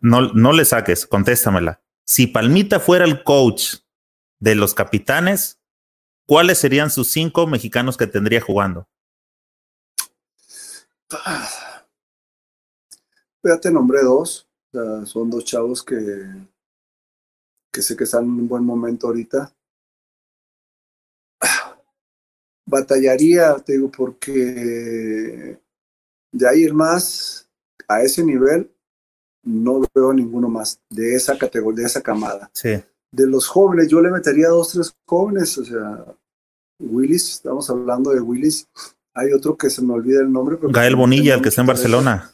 no, 0.00 0.32
no 0.32 0.52
le 0.52 0.64
saques, 0.64 1.06
contéstamela. 1.06 1.82
Si 2.04 2.26
Palmita 2.26 2.80
fuera 2.80 3.04
el 3.04 3.22
coach 3.22 3.76
de 4.38 4.54
los 4.54 4.74
capitanes, 4.74 5.60
¿cuáles 6.26 6.58
serían 6.58 6.90
sus 6.90 7.10
cinco 7.10 7.46
mexicanos 7.46 7.96
que 7.96 8.06
tendría 8.06 8.40
jugando? 8.40 8.88
Ya 13.48 13.58
te 13.58 13.70
nombré 13.70 14.02
dos. 14.02 14.46
son 15.06 15.30
dos 15.30 15.42
chavos 15.42 15.82
que, 15.82 15.96
que 17.72 17.80
sé 17.80 17.96
que 17.96 18.04
están 18.04 18.24
en 18.24 18.30
un 18.30 18.46
buen 18.48 18.62
momento 18.62 19.06
ahorita. 19.06 19.50
Batallaría, 22.66 23.54
te 23.56 23.72
digo, 23.72 23.90
porque 23.90 25.58
de 26.30 26.48
ahí 26.48 26.60
ir 26.60 26.74
más 26.74 27.48
a 27.88 28.02
ese 28.02 28.22
nivel, 28.22 28.70
no 29.42 29.80
veo 29.94 30.12
ninguno 30.12 30.50
más 30.50 30.78
de 30.90 31.14
esa 31.14 31.38
categoría, 31.38 31.80
de 31.80 31.86
esa 31.86 32.02
camada. 32.02 32.50
Sí. 32.52 32.78
De 33.10 33.26
los 33.26 33.46
jóvenes, 33.46 33.88
yo 33.88 34.02
le 34.02 34.10
metería 34.10 34.48
dos, 34.48 34.72
tres 34.72 34.94
jóvenes, 35.06 35.56
o 35.56 35.64
sea, 35.64 36.04
Willis, 36.78 37.30
estamos 37.30 37.70
hablando 37.70 38.10
de 38.10 38.20
Willis. 38.20 38.68
Hay 39.14 39.32
otro 39.32 39.56
que 39.56 39.70
se 39.70 39.80
me 39.80 39.94
olvida 39.94 40.20
el 40.20 40.30
nombre. 40.30 40.58
Gael 40.60 40.96
Bonilla, 40.96 41.36
el 41.36 41.40
que 41.40 41.48
está 41.48 41.62
en 41.62 41.68
Barcelona 41.68 42.30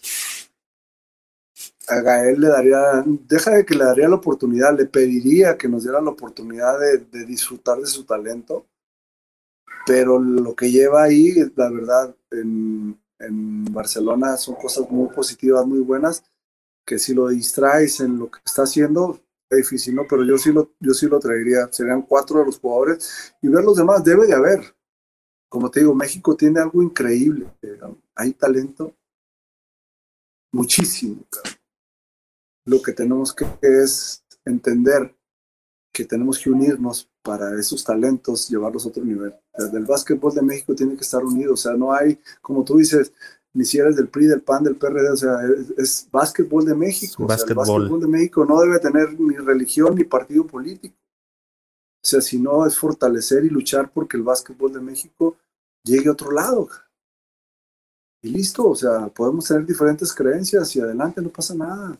a 1.88 2.00
Gael 2.00 2.40
le 2.40 2.48
daría, 2.48 3.04
deja 3.06 3.50
de 3.52 3.64
que 3.64 3.74
le 3.74 3.84
daría 3.84 4.08
la 4.08 4.16
oportunidad, 4.16 4.76
le 4.76 4.86
pediría 4.86 5.56
que 5.56 5.68
nos 5.68 5.82
diera 5.82 6.00
la 6.00 6.10
oportunidad 6.10 6.78
de, 6.78 7.24
disfrutar 7.24 7.78
de 7.78 7.86
su 7.86 8.04
talento, 8.04 8.66
pero 9.86 10.18
lo 10.18 10.54
que 10.54 10.70
lleva 10.70 11.02
ahí, 11.02 11.34
la 11.56 11.70
verdad, 11.70 12.16
en, 12.30 12.98
Barcelona 13.70 14.36
son 14.36 14.56
cosas 14.56 14.90
muy 14.90 15.08
positivas, 15.08 15.66
muy 15.66 15.80
buenas, 15.80 16.22
que 16.84 16.98
si 16.98 17.14
lo 17.14 17.28
distraes 17.28 18.00
en 18.00 18.18
lo 18.18 18.30
que 18.30 18.40
está 18.44 18.64
haciendo, 18.64 19.18
es 19.48 19.58
difícil, 19.58 19.94
¿no? 19.94 20.06
Pero 20.06 20.24
yo 20.24 20.36
sí 20.36 20.52
lo, 20.52 20.72
yo 20.78 20.92
sí 20.92 21.06
lo 21.06 21.18
traería, 21.18 21.72
serían 21.72 22.02
cuatro 22.02 22.40
de 22.40 22.46
los 22.46 22.58
jugadores 22.58 23.34
y 23.40 23.48
ver 23.48 23.64
los 23.64 23.76
demás, 23.76 24.04
debe 24.04 24.26
de 24.26 24.34
haber. 24.34 24.76
Como 25.48 25.70
te 25.70 25.80
digo, 25.80 25.94
México 25.94 26.36
tiene 26.36 26.60
algo 26.60 26.82
increíble, 26.82 27.46
hay 28.14 28.32
talento 28.34 28.94
muchísimo, 30.52 31.22
lo 32.64 32.82
que 32.82 32.92
tenemos 32.92 33.34
que 33.34 33.46
es 33.62 34.24
entender 34.44 35.14
que 35.92 36.04
tenemos 36.04 36.38
que 36.38 36.50
unirnos 36.50 37.08
para 37.22 37.58
esos 37.58 37.84
talentos, 37.84 38.48
llevarlos 38.48 38.84
a 38.84 38.88
otro 38.88 39.04
nivel. 39.04 39.32
Desde 39.56 39.78
el 39.78 39.84
básquetbol 39.84 40.34
de 40.34 40.42
México 40.42 40.74
tiene 40.74 40.96
que 40.96 41.02
estar 41.02 41.24
unido, 41.24 41.54
o 41.54 41.56
sea, 41.56 41.74
no 41.74 41.92
hay, 41.92 42.18
como 42.42 42.64
tú 42.64 42.78
dices, 42.78 43.12
ni 43.52 43.64
si 43.64 43.78
eres 43.78 43.94
del 43.94 44.08
PRI, 44.08 44.26
del 44.26 44.42
PAN, 44.42 44.64
del 44.64 44.74
PRD, 44.74 45.10
o 45.10 45.16
sea, 45.16 45.38
es, 45.78 46.08
básquetbol 46.10 46.64
de 46.64 46.74
México. 46.74 47.24
O 47.24 47.28
sea, 47.28 47.46
el 47.46 47.54
básquetbol 47.54 48.00
de 48.00 48.08
México 48.08 48.44
no 48.44 48.60
debe 48.60 48.80
tener 48.80 49.18
ni 49.18 49.36
religión 49.36 49.94
ni 49.94 50.02
partido 50.02 50.44
político. 50.44 50.96
O 52.02 52.06
sea, 52.06 52.20
si 52.20 52.38
no 52.38 52.66
es 52.66 52.76
fortalecer 52.76 53.44
y 53.44 53.48
luchar 53.48 53.90
porque 53.92 54.16
el 54.16 54.24
básquetbol 54.24 54.72
de 54.72 54.80
México 54.80 55.36
llegue 55.84 56.08
a 56.08 56.12
otro 56.12 56.32
lado. 56.32 56.68
Y 58.20 58.30
listo, 58.30 58.68
o 58.68 58.74
sea, 58.74 59.06
podemos 59.08 59.46
tener 59.46 59.64
diferentes 59.64 60.12
creencias 60.12 60.74
y 60.74 60.80
adelante, 60.80 61.22
no 61.22 61.28
pasa 61.28 61.54
nada. 61.54 61.98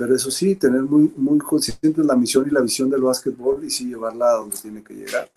Pero 0.00 0.16
eso 0.16 0.30
sí, 0.30 0.56
tener 0.56 0.80
muy, 0.80 1.12
muy 1.14 1.38
consciente 1.40 2.02
la 2.02 2.16
misión 2.16 2.48
y 2.48 2.50
la 2.50 2.62
visión 2.62 2.88
del 2.88 3.02
básquetbol 3.02 3.62
y 3.62 3.68
sí 3.68 3.84
llevarla 3.84 4.30
a 4.30 4.36
donde 4.36 4.56
tiene 4.56 4.82
que 4.82 4.94
llegar. 4.94 5.30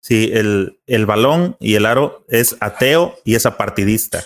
Sí, 0.00 0.28
el, 0.32 0.80
el 0.88 1.06
balón 1.06 1.56
y 1.60 1.76
el 1.76 1.86
aro 1.86 2.24
es 2.26 2.56
ateo 2.58 3.14
y 3.22 3.36
es 3.36 3.46
apartidista. 3.46 4.24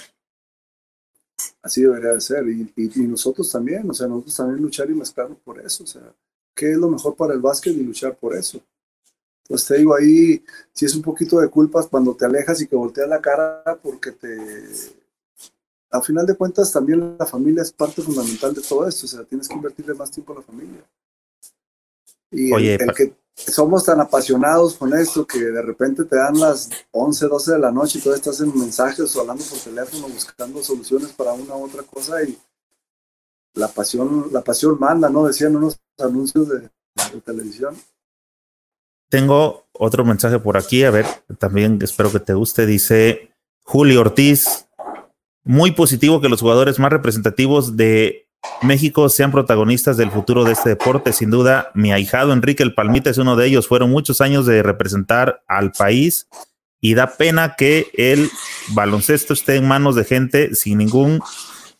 Así 1.60 1.82
debería 1.82 2.12
de 2.12 2.22
ser. 2.22 2.48
Y, 2.48 2.72
y, 2.74 3.00
nosotros 3.00 3.52
también, 3.52 3.90
o 3.90 3.92
sea, 3.92 4.06
nosotros 4.06 4.34
también 4.34 4.62
luchar 4.62 4.88
y 4.88 4.94
mezclarnos 4.94 5.36
por 5.44 5.60
eso. 5.60 5.84
O 5.84 5.86
sea, 5.86 6.10
¿qué 6.54 6.72
es 6.72 6.78
lo 6.78 6.88
mejor 6.88 7.14
para 7.14 7.34
el 7.34 7.40
básquet 7.40 7.74
y 7.74 7.82
luchar 7.82 8.16
por 8.16 8.34
eso? 8.34 8.62
Pues 9.46 9.66
te 9.66 9.76
digo, 9.76 9.94
ahí 9.94 10.42
si 10.72 10.86
es 10.86 10.94
un 10.94 11.02
poquito 11.02 11.38
de 11.38 11.50
culpas 11.50 11.86
cuando 11.86 12.16
te 12.16 12.24
alejas 12.24 12.62
y 12.62 12.66
que 12.66 12.76
volteas 12.76 13.10
la 13.10 13.20
cara 13.20 13.78
porque 13.82 14.12
te 14.12 14.38
a 15.94 16.00
final 16.00 16.26
de 16.26 16.34
cuentas 16.34 16.72
también 16.72 17.16
la 17.16 17.24
familia 17.24 17.62
es 17.62 17.70
parte 17.70 18.02
fundamental 18.02 18.52
de 18.52 18.62
todo 18.62 18.88
esto, 18.88 19.06
o 19.06 19.08
sea, 19.08 19.22
tienes 19.22 19.46
que 19.46 19.54
invertirle 19.54 19.94
más 19.94 20.10
tiempo 20.10 20.32
a 20.32 20.36
la 20.36 20.42
familia. 20.42 20.84
Y 22.32 22.52
el, 22.52 22.92
que 22.92 23.14
somos 23.36 23.84
tan 23.84 24.00
apasionados 24.00 24.74
con 24.74 24.92
esto 24.92 25.24
que 25.24 25.38
de 25.38 25.62
repente 25.62 26.04
te 26.04 26.16
dan 26.16 26.40
las 26.40 26.68
11, 26.90 27.28
12 27.28 27.52
de 27.52 27.58
la 27.60 27.70
noche 27.70 27.98
y 27.98 28.02
todavía 28.02 28.20
estás 28.20 28.40
en 28.40 28.58
mensajes 28.58 29.14
o 29.14 29.20
hablando 29.20 29.44
por 29.44 29.58
teléfono 29.58 30.08
buscando 30.08 30.64
soluciones 30.64 31.12
para 31.12 31.32
una 31.32 31.54
u 31.54 31.64
otra 31.64 31.84
cosa 31.84 32.20
y 32.24 32.36
la 33.54 33.68
pasión, 33.68 34.30
la 34.32 34.40
pasión 34.40 34.76
manda, 34.80 35.08
¿no? 35.08 35.28
Decían 35.28 35.54
unos 35.54 35.78
anuncios 35.96 36.48
de, 36.48 36.58
de 36.58 37.20
televisión. 37.24 37.76
Tengo 39.08 39.66
otro 39.72 40.04
mensaje 40.04 40.40
por 40.40 40.56
aquí, 40.56 40.82
a 40.82 40.90
ver, 40.90 41.06
también 41.38 41.78
espero 41.82 42.10
que 42.10 42.18
te 42.18 42.34
guste. 42.34 42.66
Dice 42.66 43.30
Julio 43.62 44.00
Ortiz, 44.00 44.66
muy 45.44 45.72
positivo 45.72 46.20
que 46.20 46.28
los 46.28 46.40
jugadores 46.40 46.78
más 46.78 46.90
representativos 46.90 47.76
de 47.76 48.26
México 48.62 49.08
sean 49.08 49.30
protagonistas 49.30 49.96
del 49.96 50.10
futuro 50.10 50.44
de 50.44 50.52
este 50.52 50.70
deporte. 50.70 51.12
Sin 51.12 51.30
duda, 51.30 51.70
mi 51.74 51.92
ahijado 51.92 52.32
Enrique 52.32 52.62
El 52.62 52.74
Palmita 52.74 53.10
es 53.10 53.18
uno 53.18 53.36
de 53.36 53.46
ellos. 53.46 53.68
Fueron 53.68 53.90
muchos 53.90 54.20
años 54.20 54.46
de 54.46 54.62
representar 54.62 55.42
al 55.46 55.72
país 55.72 56.28
y 56.80 56.94
da 56.94 57.16
pena 57.16 57.56
que 57.56 57.90
el 57.94 58.30
baloncesto 58.74 59.32
esté 59.32 59.56
en 59.56 59.68
manos 59.68 59.94
de 59.94 60.04
gente 60.04 60.54
sin 60.54 60.78
ningún 60.78 61.20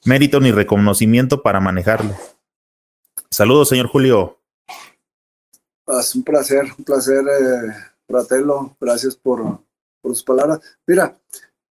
mérito 0.04 0.40
ni 0.40 0.52
reconocimiento 0.52 1.42
para 1.42 1.60
manejarlo. 1.60 2.14
Saludos, 3.30 3.68
señor 3.68 3.88
Julio. 3.88 4.38
Es 5.86 6.14
un 6.14 6.22
placer, 6.22 6.64
un 6.78 6.84
placer, 6.84 7.18
eh. 7.18 7.74
Gracias 8.80 9.16
por 9.16 9.60
sus 10.02 10.22
palabras. 10.22 10.60
Mira, 10.86 11.18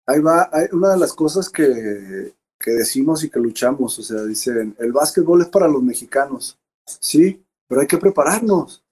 ahí 0.05 0.19
va, 0.19 0.49
hay 0.51 0.67
una 0.71 0.91
de 0.91 0.97
las 0.97 1.13
cosas 1.13 1.49
que, 1.49 2.33
que 2.59 2.71
decimos 2.71 3.23
y 3.23 3.29
que 3.29 3.39
luchamos, 3.39 3.97
o 3.99 4.03
sea, 4.03 4.23
dicen, 4.23 4.75
el 4.79 4.91
básquetbol 4.91 5.41
es 5.41 5.47
para 5.47 5.67
los 5.67 5.83
mexicanos, 5.83 6.59
sí, 6.85 7.43
pero 7.67 7.81
hay 7.81 7.87
que 7.87 7.97
prepararnos. 7.97 8.83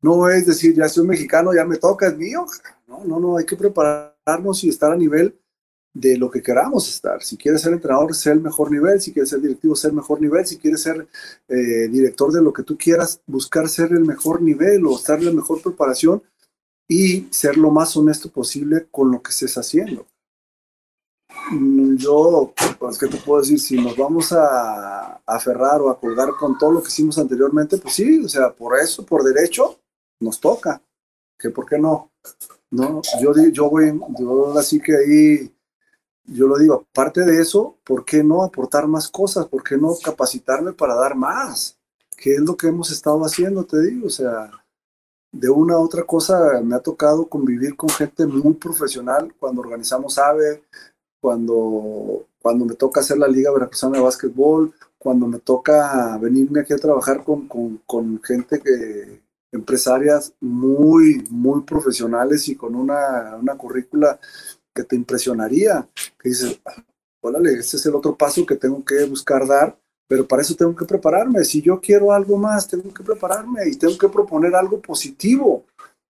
No 0.00 0.28
es 0.30 0.46
decir, 0.46 0.74
ya 0.74 0.88
soy 0.88 1.06
mexicano, 1.06 1.52
ya 1.52 1.64
me 1.64 1.76
toca, 1.76 2.08
es 2.08 2.16
mío. 2.16 2.46
No, 2.86 3.04
no, 3.04 3.18
no, 3.18 3.36
hay 3.36 3.44
que 3.44 3.56
prepararnos 3.56 4.62
y 4.62 4.68
estar 4.68 4.92
a 4.92 4.96
nivel 4.96 5.36
de 5.92 6.16
lo 6.16 6.30
que 6.30 6.42
queramos 6.42 6.88
estar. 6.88 7.22
Si 7.22 7.36
quieres 7.36 7.62
ser 7.62 7.72
entrenador, 7.72 8.14
ser 8.14 8.34
el 8.34 8.40
mejor 8.40 8.70
nivel. 8.70 9.00
Si 9.00 9.12
quieres 9.12 9.30
ser 9.30 9.40
directivo, 9.40 9.74
ser 9.74 9.90
el 9.90 9.96
mejor 9.96 10.20
nivel. 10.20 10.46
Si 10.46 10.56
quieres 10.56 10.82
ser 10.82 11.08
eh, 11.48 11.88
director 11.88 12.32
de 12.32 12.42
lo 12.42 12.52
que 12.52 12.62
tú 12.62 12.78
quieras, 12.78 13.20
buscar 13.26 13.68
ser 13.68 13.92
el 13.92 14.04
mejor 14.04 14.40
nivel 14.40 14.86
o 14.86 14.96
estar 14.96 15.20
la 15.20 15.32
mejor 15.32 15.60
preparación 15.62 16.22
y 16.86 17.26
ser 17.30 17.56
lo 17.56 17.70
más 17.70 17.96
honesto 17.96 18.30
posible 18.30 18.86
con 18.90 19.10
lo 19.10 19.20
que 19.20 19.30
estés 19.30 19.58
haciendo. 19.58 20.06
Yo, 21.96 22.52
pues, 22.78 22.98
¿qué 22.98 23.06
te 23.06 23.16
puedo 23.18 23.40
decir? 23.40 23.58
Si 23.58 23.76
nos 23.80 23.96
vamos 23.96 24.32
a, 24.32 25.20
aferrar 25.26 25.80
o 25.80 25.90
a 25.90 25.98
colgar 25.98 26.30
con 26.38 26.58
todo 26.58 26.72
lo 26.72 26.82
que 26.82 26.88
hicimos 26.88 27.18
anteriormente, 27.18 27.78
pues 27.78 27.94
sí, 27.94 28.24
o 28.24 28.28
sea, 28.28 28.52
por 28.52 28.78
eso, 28.78 29.04
por 29.04 29.22
derecho, 29.22 29.78
nos 30.20 30.40
toca. 30.40 30.80
¿Que 31.38 31.50
¿Por 31.50 31.66
qué 31.66 31.78
no? 31.78 32.10
No, 32.70 33.00
yo, 33.20 33.32
yo 33.52 33.70
voy, 33.70 33.98
yo 34.18 34.58
así 34.58 34.80
que 34.80 34.96
ahí, 34.96 35.54
yo 36.24 36.46
lo 36.46 36.58
digo, 36.58 36.86
aparte 36.90 37.22
de 37.22 37.40
eso, 37.40 37.78
¿por 37.84 38.04
qué 38.04 38.22
no 38.22 38.42
aportar 38.42 38.86
más 38.86 39.08
cosas? 39.08 39.46
¿Por 39.46 39.62
qué 39.62 39.76
no 39.76 39.96
capacitarme 40.02 40.72
para 40.72 40.94
dar 40.94 41.14
más? 41.14 41.78
¿Qué 42.16 42.34
es 42.34 42.40
lo 42.40 42.56
que 42.56 42.68
hemos 42.68 42.90
estado 42.90 43.24
haciendo, 43.24 43.64
te 43.64 43.80
digo? 43.80 44.08
O 44.08 44.10
sea, 44.10 44.50
de 45.32 45.48
una 45.48 45.78
u 45.78 45.82
otra 45.82 46.04
cosa 46.04 46.60
me 46.62 46.74
ha 46.74 46.80
tocado 46.80 47.28
convivir 47.28 47.76
con 47.76 47.88
gente 47.88 48.26
muy 48.26 48.54
profesional 48.54 49.34
cuando 49.38 49.60
organizamos 49.62 50.18
AVE, 50.18 50.62
cuando, 51.20 52.26
cuando 52.40 52.64
me 52.64 52.74
toca 52.74 53.00
hacer 53.00 53.18
la 53.18 53.28
Liga 53.28 53.52
Veracruzana 53.52 53.98
de 53.98 54.04
Básquetbol, 54.04 54.72
cuando 54.98 55.26
me 55.26 55.38
toca 55.38 56.18
venirme 56.18 56.60
aquí 56.60 56.72
a 56.72 56.78
trabajar 56.78 57.24
con, 57.24 57.46
con, 57.46 58.22
gente 58.22 58.60
que, 58.60 59.20
empresarias 59.50 60.34
muy, 60.40 61.24
muy 61.30 61.62
profesionales 61.62 62.48
y 62.48 62.54
con 62.54 62.74
una, 62.74 63.36
una 63.40 63.56
currícula 63.56 64.18
que 64.74 64.84
te 64.84 64.94
impresionaría, 64.94 65.88
que 66.18 66.28
dices, 66.28 66.60
órale, 67.20 67.54
este 67.54 67.78
es 67.78 67.86
el 67.86 67.94
otro 67.94 68.16
paso 68.16 68.44
que 68.44 68.56
tengo 68.56 68.84
que 68.84 69.04
buscar 69.04 69.46
dar, 69.46 69.78
pero 70.06 70.26
para 70.26 70.42
eso 70.42 70.54
tengo 70.54 70.74
que 70.76 70.84
prepararme. 70.84 71.44
Si 71.44 71.62
yo 71.62 71.80
quiero 71.80 72.12
algo 72.12 72.36
más, 72.36 72.68
tengo 72.68 72.92
que 72.92 73.02
prepararme 73.02 73.68
y 73.68 73.76
tengo 73.76 73.96
que 73.96 74.08
proponer 74.08 74.54
algo 74.54 74.80
positivo 74.80 75.64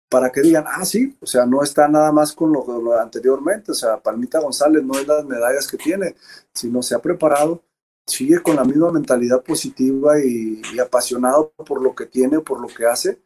para 0.09 0.31
que 0.31 0.41
digan, 0.41 0.65
ah, 0.67 0.83
sí, 0.85 1.15
o 1.21 1.25
sea, 1.25 1.45
no 1.45 1.63
está 1.63 1.87
nada 1.87 2.11
más 2.11 2.33
con 2.33 2.51
lo, 2.51 2.65
lo 2.81 2.99
anteriormente, 2.99 3.71
o 3.71 3.75
sea, 3.75 3.97
Palmita 3.97 4.39
González 4.39 4.83
no 4.83 4.97
es 4.97 5.07
las 5.07 5.23
medallas 5.23 5.67
que 5.67 5.77
tiene, 5.77 6.15
sino 6.53 6.81
se 6.81 6.95
ha 6.95 6.99
preparado 6.99 7.61
sigue 8.09 8.41
con 8.41 8.55
la 8.55 8.65
misma 8.65 8.91
mentalidad 8.91 9.43
positiva 9.43 10.19
y, 10.19 10.61
apasionado 10.79 11.51
por 11.65 11.81
lo 11.81 11.95
que 11.95 12.05
tiene, 12.05 12.39
por 12.39 12.59
lo 12.59 12.67
que 12.67 12.85
hace, 12.85 13.21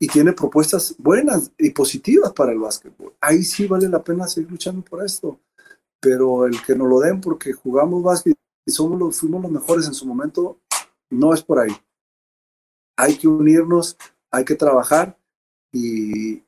y 0.00 0.06
tiene 0.08 0.32
propuestas 0.32 0.94
buenas 0.98 1.52
y 1.58 1.70
positivas 1.70 2.32
para 2.32 2.52
el 2.52 2.58
básquetbol. 2.58 3.14
Ahí 3.20 3.44
sí 3.44 3.66
vale 3.66 3.88
la 3.88 4.02
pena 4.02 4.26
seguir 4.26 4.50
luchando 4.50 4.82
por 4.82 5.04
esto, 5.04 5.40
pero 6.00 6.46
el 6.46 6.62
que 6.62 6.74
nos 6.74 6.88
lo 6.88 7.00
den 7.00 7.20
porque 7.20 7.52
jugamos 7.52 8.02
básquet 8.02 8.36
y 8.64 8.70
somos 8.70 8.98
los, 8.98 9.18
fuimos 9.18 9.42
los 9.42 9.50
mejores 9.50 9.86
en 9.86 9.94
su 9.94 10.06
momento, 10.06 10.60
no 11.10 11.34
es 11.34 11.42
por 11.42 11.58
ahí. 11.58 11.72
Hay 12.96 13.16
que 13.16 13.28
unirnos, 13.28 13.96
hay 14.30 14.44
que 14.44 14.54
trabajar 14.54 15.17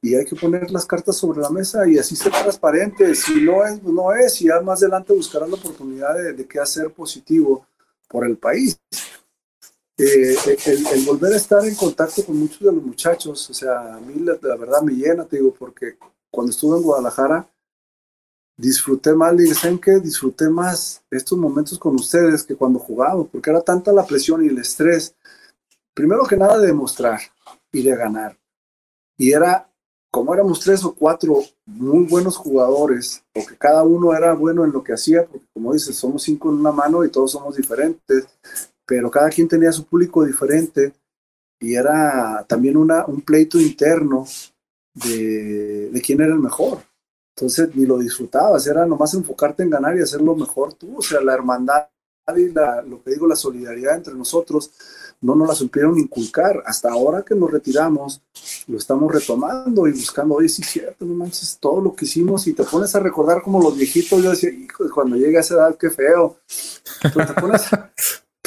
y, 0.02 0.15
hay 0.15 0.25
que 0.25 0.36
poner 0.36 0.70
las 0.70 0.86
cartas 0.86 1.17
sobre 1.17 1.41
la 1.41 1.50
mesa 1.50 1.86
y 1.89 1.99
así 1.99 2.17
ser 2.17 2.33
transparente. 2.33 3.15
Si 3.15 3.41
no 3.42 3.65
es, 3.65 3.83
no 3.83 4.12
es, 4.12 4.41
y 4.42 4.47
ya 4.47 4.60
más 4.60 4.83
adelante 4.83 5.12
buscarán 5.12 5.50
la 5.50 5.57
oportunidad 5.57 6.15
de, 6.17 6.47
qué 6.47 6.59
hacer 6.59 6.91
positivo 6.91 7.67
por 8.09 8.26
el 8.26 8.36
país. 8.36 8.78
Eh, 9.97 10.36
el, 10.67 11.05
volver 11.05 11.34
a 11.34 11.36
estar 11.36 11.65
en 11.65 11.75
contacto 11.75 12.25
con 12.25 12.39
muchos 12.39 12.60
de 12.60 12.73
los 12.73 12.83
muchachos, 12.83 13.50
o 13.50 13.55
sea, 13.55 13.97
a 13.97 14.00
mí 14.00 14.15
la, 14.20 14.34
verdad 14.57 14.83
me 14.83 14.94
llena, 14.94 15.26
te 15.26 15.36
digo, 15.36 15.55
porque 15.55 15.99
cuando 16.31 16.50
estuve 16.50 16.78
en 16.78 16.83
Guadalajara, 16.83 17.47
disfruté 18.57 19.15
más, 19.15 19.34
¿saben 19.55 19.78
qué? 19.78 20.00
Disfruté 20.00 20.49
más 20.49 21.02
estos 21.10 21.39
momentos 21.39 21.78
con 21.78 21.94
ustedes 21.97 22.42
que 22.44 22.57
cuando 22.57 22.78
jugábamos, 22.78 23.28
porque 23.31 23.50
era 23.50 23.60
tanta 23.60 23.92
la 23.92 24.07
presión 24.07 24.44
y 24.44 24.49
el 24.49 24.59
estrés, 24.59 25.15
primero 25.94 26.25
que 26.25 26.36
nada 26.36 26.59
de 26.59 26.68
demostrar 26.68 27.20
y 27.70 27.83
de 27.83 27.94
ganar. 27.94 28.40
Y 29.20 29.32
era, 29.32 29.70
como 30.10 30.32
éramos 30.32 30.60
tres 30.60 30.82
o 30.82 30.94
cuatro 30.94 31.42
muy 31.66 32.07
buenos 32.07 32.39
jugadores, 32.39 33.23
porque 33.34 33.55
cada 33.55 33.82
uno 33.82 34.15
era 34.15 34.32
bueno 34.32 34.65
en 34.65 34.73
lo 34.73 34.82
que 34.82 34.94
hacía, 34.94 35.26
porque 35.26 35.47
como 35.52 35.74
dices, 35.74 35.94
somos 35.94 36.23
cinco 36.23 36.49
en 36.49 36.55
una 36.55 36.73
mano 36.73 37.05
y 37.05 37.10
todos 37.10 37.32
somos 37.32 37.55
diferentes, 37.55 38.26
pero 38.86 39.10
cada 39.10 39.28
quien 39.28 39.47
tenía 39.47 39.73
su 39.73 39.84
público 39.84 40.24
diferente 40.24 40.94
y 41.60 41.74
era 41.74 42.47
también 42.49 42.78
una, 42.78 43.05
un 43.05 43.20
pleito 43.20 43.60
interno 43.60 44.24
de, 44.94 45.90
de 45.90 46.00
quién 46.00 46.23
era 46.23 46.32
el 46.32 46.40
mejor. 46.40 46.78
Entonces 47.36 47.76
ni 47.76 47.84
lo 47.84 47.99
disfrutabas, 47.99 48.66
era 48.66 48.86
nomás 48.86 49.12
enfocarte 49.12 49.62
en 49.62 49.68
ganar 49.68 49.99
y 49.99 50.00
hacerlo 50.00 50.34
mejor 50.34 50.73
tú, 50.73 50.97
o 50.97 51.02
sea, 51.02 51.20
la 51.20 51.34
hermandad 51.34 51.89
y 52.34 52.49
la, 52.49 52.81
lo 52.81 53.02
que 53.02 53.10
digo, 53.10 53.26
la 53.26 53.36
solidaridad 53.36 53.97
entre 53.97 54.15
nosotros 54.15 54.70
no 55.20 55.34
nos 55.34 55.49
la 55.49 55.55
supieron 55.55 55.99
inculcar. 55.99 56.62
Hasta 56.65 56.90
ahora 56.90 57.23
que 57.23 57.34
nos 57.34 57.50
retiramos, 57.50 58.23
lo 58.66 58.78
estamos 58.78 59.12
retomando 59.12 59.86
y 59.86 59.92
buscando, 59.92 60.34
oye, 60.36 60.49
sí, 60.49 60.62
cierto, 60.62 61.05
no 61.05 61.15
manches, 61.15 61.58
todo 61.58 61.81
lo 61.81 61.94
que 61.94 62.05
hicimos 62.05 62.47
y 62.47 62.55
te 62.55 62.65
pones 62.65 62.94
a 62.94 63.00
recordar 63.00 63.42
como 63.42 63.62
los 63.62 63.76
viejitos, 63.76 64.23
yo 64.23 64.31
decía, 64.31 64.50
hijo, 64.50 64.84
cuando 64.94 65.16
llega 65.16 65.39
a 65.39 65.42
esa 65.42 65.55
edad, 65.55 65.76
qué 65.76 65.90
feo. 65.90 66.39
Pero 67.02 67.26
te 67.26 67.40
pones, 67.40 67.62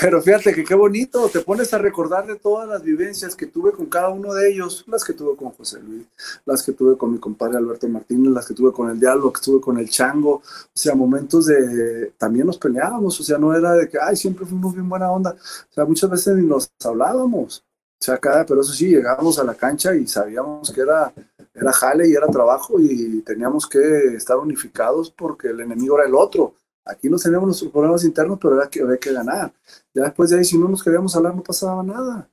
pero 0.04 0.22
fíjate 0.22 0.54
que 0.54 0.66
qué 0.66 0.76
bonito, 0.76 1.30
te 1.30 1.40
pones 1.40 1.74
a 1.74 1.78
recordar 1.78 2.28
de 2.28 2.36
todas 2.36 2.68
las 2.68 2.84
vivencias 2.84 3.38
que 3.38 3.46
tuve 3.46 3.72
con 3.72 3.86
cada 3.86 4.10
uno 4.10 4.34
de 4.34 4.52
ellos, 4.52 4.84
las 4.88 5.02
que 5.02 5.14
tuve 5.14 5.38
con 5.38 5.52
José 5.52 5.80
Luis, 5.80 6.06
las 6.44 6.62
que 6.62 6.74
tuve 6.74 6.98
con 6.98 7.14
mi 7.14 7.20
compadre 7.20 7.56
Alberto 7.56 7.88
Martínez, 7.88 8.34
las 8.34 8.46
que 8.46 8.54
tuve 8.54 8.74
con 8.74 8.90
el 8.90 9.00
Diablo, 9.00 9.32
que 9.32 9.40
tuve 9.40 9.62
con 9.62 9.78
el 9.78 9.90
Chango, 9.90 10.34
o 10.34 10.44
sea, 10.74 10.94
momentos 10.94 11.46
de, 11.46 12.12
también 12.18 12.46
nos 12.46 12.58
peleábamos, 12.58 13.18
o 13.18 13.24
sea, 13.24 13.38
no 13.38 13.56
era 13.56 13.76
de 13.76 13.88
que, 13.88 13.98
ay, 13.98 14.18
siempre 14.18 14.46
fuimos 14.46 14.74
bien 14.74 14.90
buena 14.90 15.10
onda, 15.10 15.38
o 15.38 15.74
sea, 15.74 15.86
muchas 15.86 16.10
veces 16.10 16.36
ni 16.36 16.46
nos 16.46 16.70
hablábamos, 16.84 17.64
o 18.02 18.04
sea, 18.04 18.18
cada, 18.18 18.46
pero 18.46 18.60
eso 18.60 18.74
sí, 18.74 18.90
llegábamos 18.90 19.40
a 19.40 19.46
la 19.46 19.56
cancha 19.56 19.96
y 19.96 20.06
sabíamos 20.06 20.70
que 20.70 20.82
era, 20.82 21.14
era 21.54 21.72
jale 21.72 22.10
y 22.10 22.14
era 22.14 22.28
trabajo 22.28 22.78
y 22.78 23.22
teníamos 23.22 23.68
que 23.68 24.16
estar 24.18 24.38
unificados 24.38 25.10
porque 25.12 25.48
el 25.48 25.62
enemigo 25.62 25.98
era 25.98 26.10
el 26.10 26.16
otro 26.16 26.56
Aquí 26.86 27.10
no 27.10 27.18
teníamos 27.18 27.48
nuestros 27.48 27.72
problemas 27.72 28.04
internos, 28.04 28.38
pero 28.42 28.56
era 28.60 28.70
que 28.70 28.82
había 28.82 28.98
que 28.98 29.14
ganar. 29.14 29.54
Ya 29.94 30.04
después 30.04 30.30
de 30.30 30.38
ahí, 30.38 30.46
si 30.46 30.58
no 30.58 30.68
nos 30.68 30.84
queríamos 30.84 31.16
hablar, 31.16 31.36
no 31.36 31.42
pasaba 31.42 31.82
nada. 31.82 32.30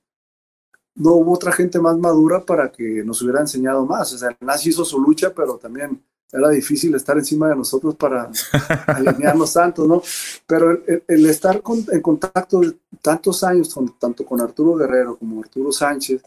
No 0.94 1.12
hubo 1.12 1.32
otra 1.32 1.52
gente 1.52 1.78
más 1.78 1.96
madura 1.96 2.44
para 2.44 2.70
que 2.70 3.04
nos 3.04 3.22
hubiera 3.22 3.40
enseñado 3.40 3.86
más. 3.86 4.12
O 4.12 4.18
sea, 4.18 4.30
el 4.30 4.36
nazi 4.40 4.70
hizo 4.70 4.84
su 4.84 5.00
lucha, 5.00 5.32
pero 5.34 5.56
también 5.56 6.02
era 6.32 6.48
difícil 6.50 6.94
estar 6.94 7.16
encima 7.16 7.48
de 7.48 7.56
nosotros 7.56 7.94
para 7.96 8.30
alinearnos 8.86 9.52
tanto, 9.52 9.86
¿no? 9.86 10.02
Pero 10.46 10.82
el, 10.86 11.26
estar 11.26 11.62
en 11.92 12.00
contacto 12.00 12.60
tantos 13.02 13.42
años, 13.44 13.74
tanto 13.98 14.24
con 14.24 14.40
Arturo 14.40 14.74
Guerrero 14.76 15.16
como 15.16 15.40
Arturo 15.40 15.72
Sánchez, 15.72 16.22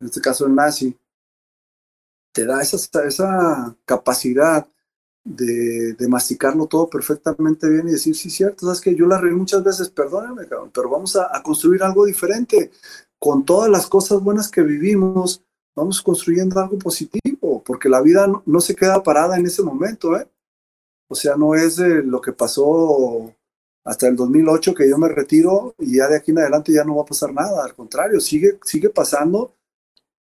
en 0.00 0.06
este 0.06 0.20
caso 0.20 0.46
el 0.46 0.54
nazi, 0.54 0.96
te 2.32 2.44
da 2.44 2.62
esa, 2.62 3.04
esa 3.04 3.76
capacidad 3.84 4.66
de, 5.24 5.94
de, 5.94 6.08
masticarlo 6.08 6.66
todo 6.66 6.88
perfectamente 6.88 7.68
bien 7.68 7.88
y 7.88 7.92
decir, 7.92 8.16
sí, 8.16 8.30
cierto, 8.30 8.66
sabes 8.66 8.80
que 8.80 8.94
yo 8.94 9.06
la 9.06 9.20
reí 9.20 9.34
muchas 9.34 9.62
veces, 9.62 9.90
perdóname, 9.90 10.46
pero 10.72 10.90
vamos 10.90 11.16
a, 11.16 11.42
construir 11.42 11.82
algo 11.82 12.06
diferente. 12.06 12.70
Con 13.18 13.44
todas 13.44 13.70
las 13.70 13.86
cosas 13.86 14.22
buenas 14.22 14.50
que 14.50 14.62
vivimos, 14.62 15.44
vamos 15.76 16.00
construyendo 16.00 16.58
algo 16.58 16.78
positivo, 16.78 17.62
porque 17.64 17.88
la 17.88 18.00
vida 18.00 18.26
no, 18.46 18.60
se 18.60 18.74
queda 18.74 19.02
parada 19.02 19.36
en 19.36 19.46
ese 19.46 19.62
momento, 19.62 20.16
¿eh? 20.16 20.26
O 21.08 21.14
sea, 21.14 21.36
no 21.36 21.54
es 21.54 21.78
lo 21.78 22.20
que 22.20 22.32
pasó 22.32 23.34
hasta 23.84 24.08
el 24.08 24.16
2008 24.16 24.74
que 24.74 24.88
yo 24.88 24.96
me 24.98 25.08
retiro 25.08 25.74
y 25.78 25.96
ya 25.96 26.08
de 26.08 26.16
aquí 26.16 26.30
en 26.30 26.38
adelante 26.38 26.72
ya 26.72 26.84
no 26.84 26.96
va 26.96 27.02
a 27.02 27.06
pasar 27.06 27.32
nada, 27.32 27.64
al 27.64 27.74
contrario, 27.74 28.20
sigue, 28.20 28.58
sigue 28.64 28.90
pasando 28.90 29.54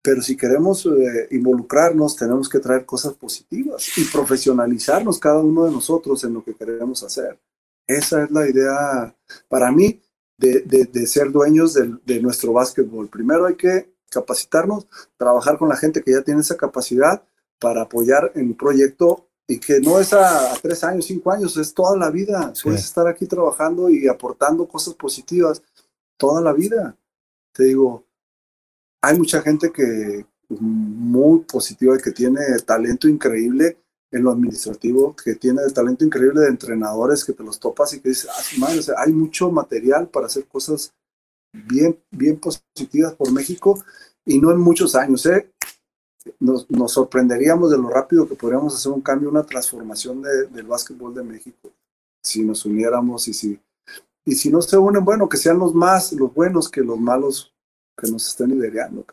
pero 0.03 0.21
si 0.21 0.35
queremos 0.35 0.85
eh, 0.85 1.29
involucrarnos, 1.31 2.17
tenemos 2.17 2.49
que 2.49 2.59
traer 2.59 2.85
cosas 2.85 3.13
positivas 3.13 3.97
y 3.97 4.03
profesionalizarnos 4.03 5.17
cada 5.17 5.39
uno 5.39 5.63
de 5.63 5.71
nosotros 5.71 6.23
en 6.25 6.33
lo 6.33 6.43
que 6.43 6.53
queremos 6.53 7.01
hacer. 7.03 7.39
Esa 7.87 8.25
es 8.25 8.31
la 8.31 8.47
idea 8.47 9.15
para 9.47 9.71
mí 9.71 10.01
de, 10.37 10.61
de, 10.61 11.07
ser 11.07 11.31
dueños 11.31 11.73
de, 11.73 11.95
de, 12.05 12.21
nuestro 12.21 12.51
básquetbol. 12.51 13.07
Primero 13.07 13.45
hay 13.45 13.55
que 13.55 13.93
capacitarnos, 14.09 14.87
trabajar 15.15 15.57
con 15.57 15.69
la 15.69 15.77
gente 15.77 16.03
que 16.03 16.11
ya 16.11 16.21
tiene 16.21 16.41
esa 16.41 16.57
capacidad 16.57 17.23
para 17.57 17.83
apoyar 17.83 18.33
en 18.35 18.47
un 18.47 18.57
proyecto 18.57 19.29
y 19.47 19.59
que 19.59 19.79
no 19.79 19.99
es 19.99 20.11
a, 20.13 20.53
tres 20.61 20.83
años, 20.83 21.05
cinco 21.05 21.31
años, 21.31 21.55
es 21.55 21.73
toda 21.73 21.97
la 21.97 22.09
vida. 22.09 22.51
Puedes 22.61 22.83
estar 22.83 23.07
aquí 23.07 23.25
trabajando 23.25 23.89
y 23.89 24.07
aportando 24.07 24.67
cosas 24.67 24.95
positivas 24.95 25.61
toda 26.17 26.41
la 26.41 26.51
vida. 26.53 26.97
Te 27.53 27.65
digo, 27.65 28.05
hay 29.03 29.17
mucha 29.17 29.41
gente 29.41 29.69
que 29.71 30.25
muy 30.49 31.39
positiva 31.39 31.95
y 31.95 32.01
que 32.01 32.11
tiene 32.11 32.39
talento 32.65 33.09
increíble 33.09 33.77
en 34.09 34.23
lo 34.23 34.31
administrativo, 34.31 35.13
que 35.13 35.35
tiene 35.35 35.61
talento 35.73 36.05
increíble 36.05 36.41
de 36.41 36.47
entrenadores 36.47 37.25
que 37.25 37.33
te 37.33 37.43
los 37.43 37.59
topas 37.59 37.93
y 37.93 37.99
que 37.99 38.09
dices, 38.09 38.29
ah, 38.31 38.41
madre, 38.59 38.81
hay 38.97 39.11
mucho 39.11 39.51
material 39.51 40.07
para 40.07 40.27
hacer 40.27 40.45
cosas 40.45 40.93
bien, 41.51 41.99
bien 42.11 42.39
positivas 42.39 43.13
por 43.13 43.29
México 43.31 43.83
y 44.25 44.39
no 44.39 44.51
en 44.51 44.59
muchos 44.59 44.95
años, 44.95 45.25
¿eh? 45.25 45.51
nos, 46.39 46.65
sorprenderíamos 46.87 47.71
de 47.71 47.77
lo 47.77 47.89
rápido 47.89 48.25
que 48.25 48.35
podríamos 48.35 48.73
hacer 48.73 48.91
un 48.93 49.01
cambio, 49.01 49.29
una 49.29 49.43
transformación 49.43 50.21
del 50.21 50.65
básquetbol 50.65 51.13
de 51.13 51.23
México, 51.23 51.71
si 52.23 52.41
nos 52.41 52.63
uniéramos 52.65 53.27
y 53.27 53.33
si, 53.33 53.59
y 54.23 54.35
si 54.35 54.49
no 54.49 54.61
se 54.61 54.77
unen, 54.77 55.03
bueno, 55.03 55.27
que 55.27 55.35
sean 55.35 55.59
los 55.59 55.73
más, 55.73 56.13
los 56.13 56.33
buenos 56.33 56.69
que 56.69 56.79
los 56.79 56.97
malos 56.97 57.52
que 57.97 58.11
nos 58.11 58.27
estén 58.27 58.49
liderando. 58.49 59.05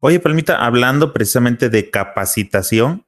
Oye, 0.00 0.20
Palmita, 0.20 0.64
hablando 0.64 1.12
precisamente 1.12 1.70
de 1.70 1.90
capacitación, 1.90 3.06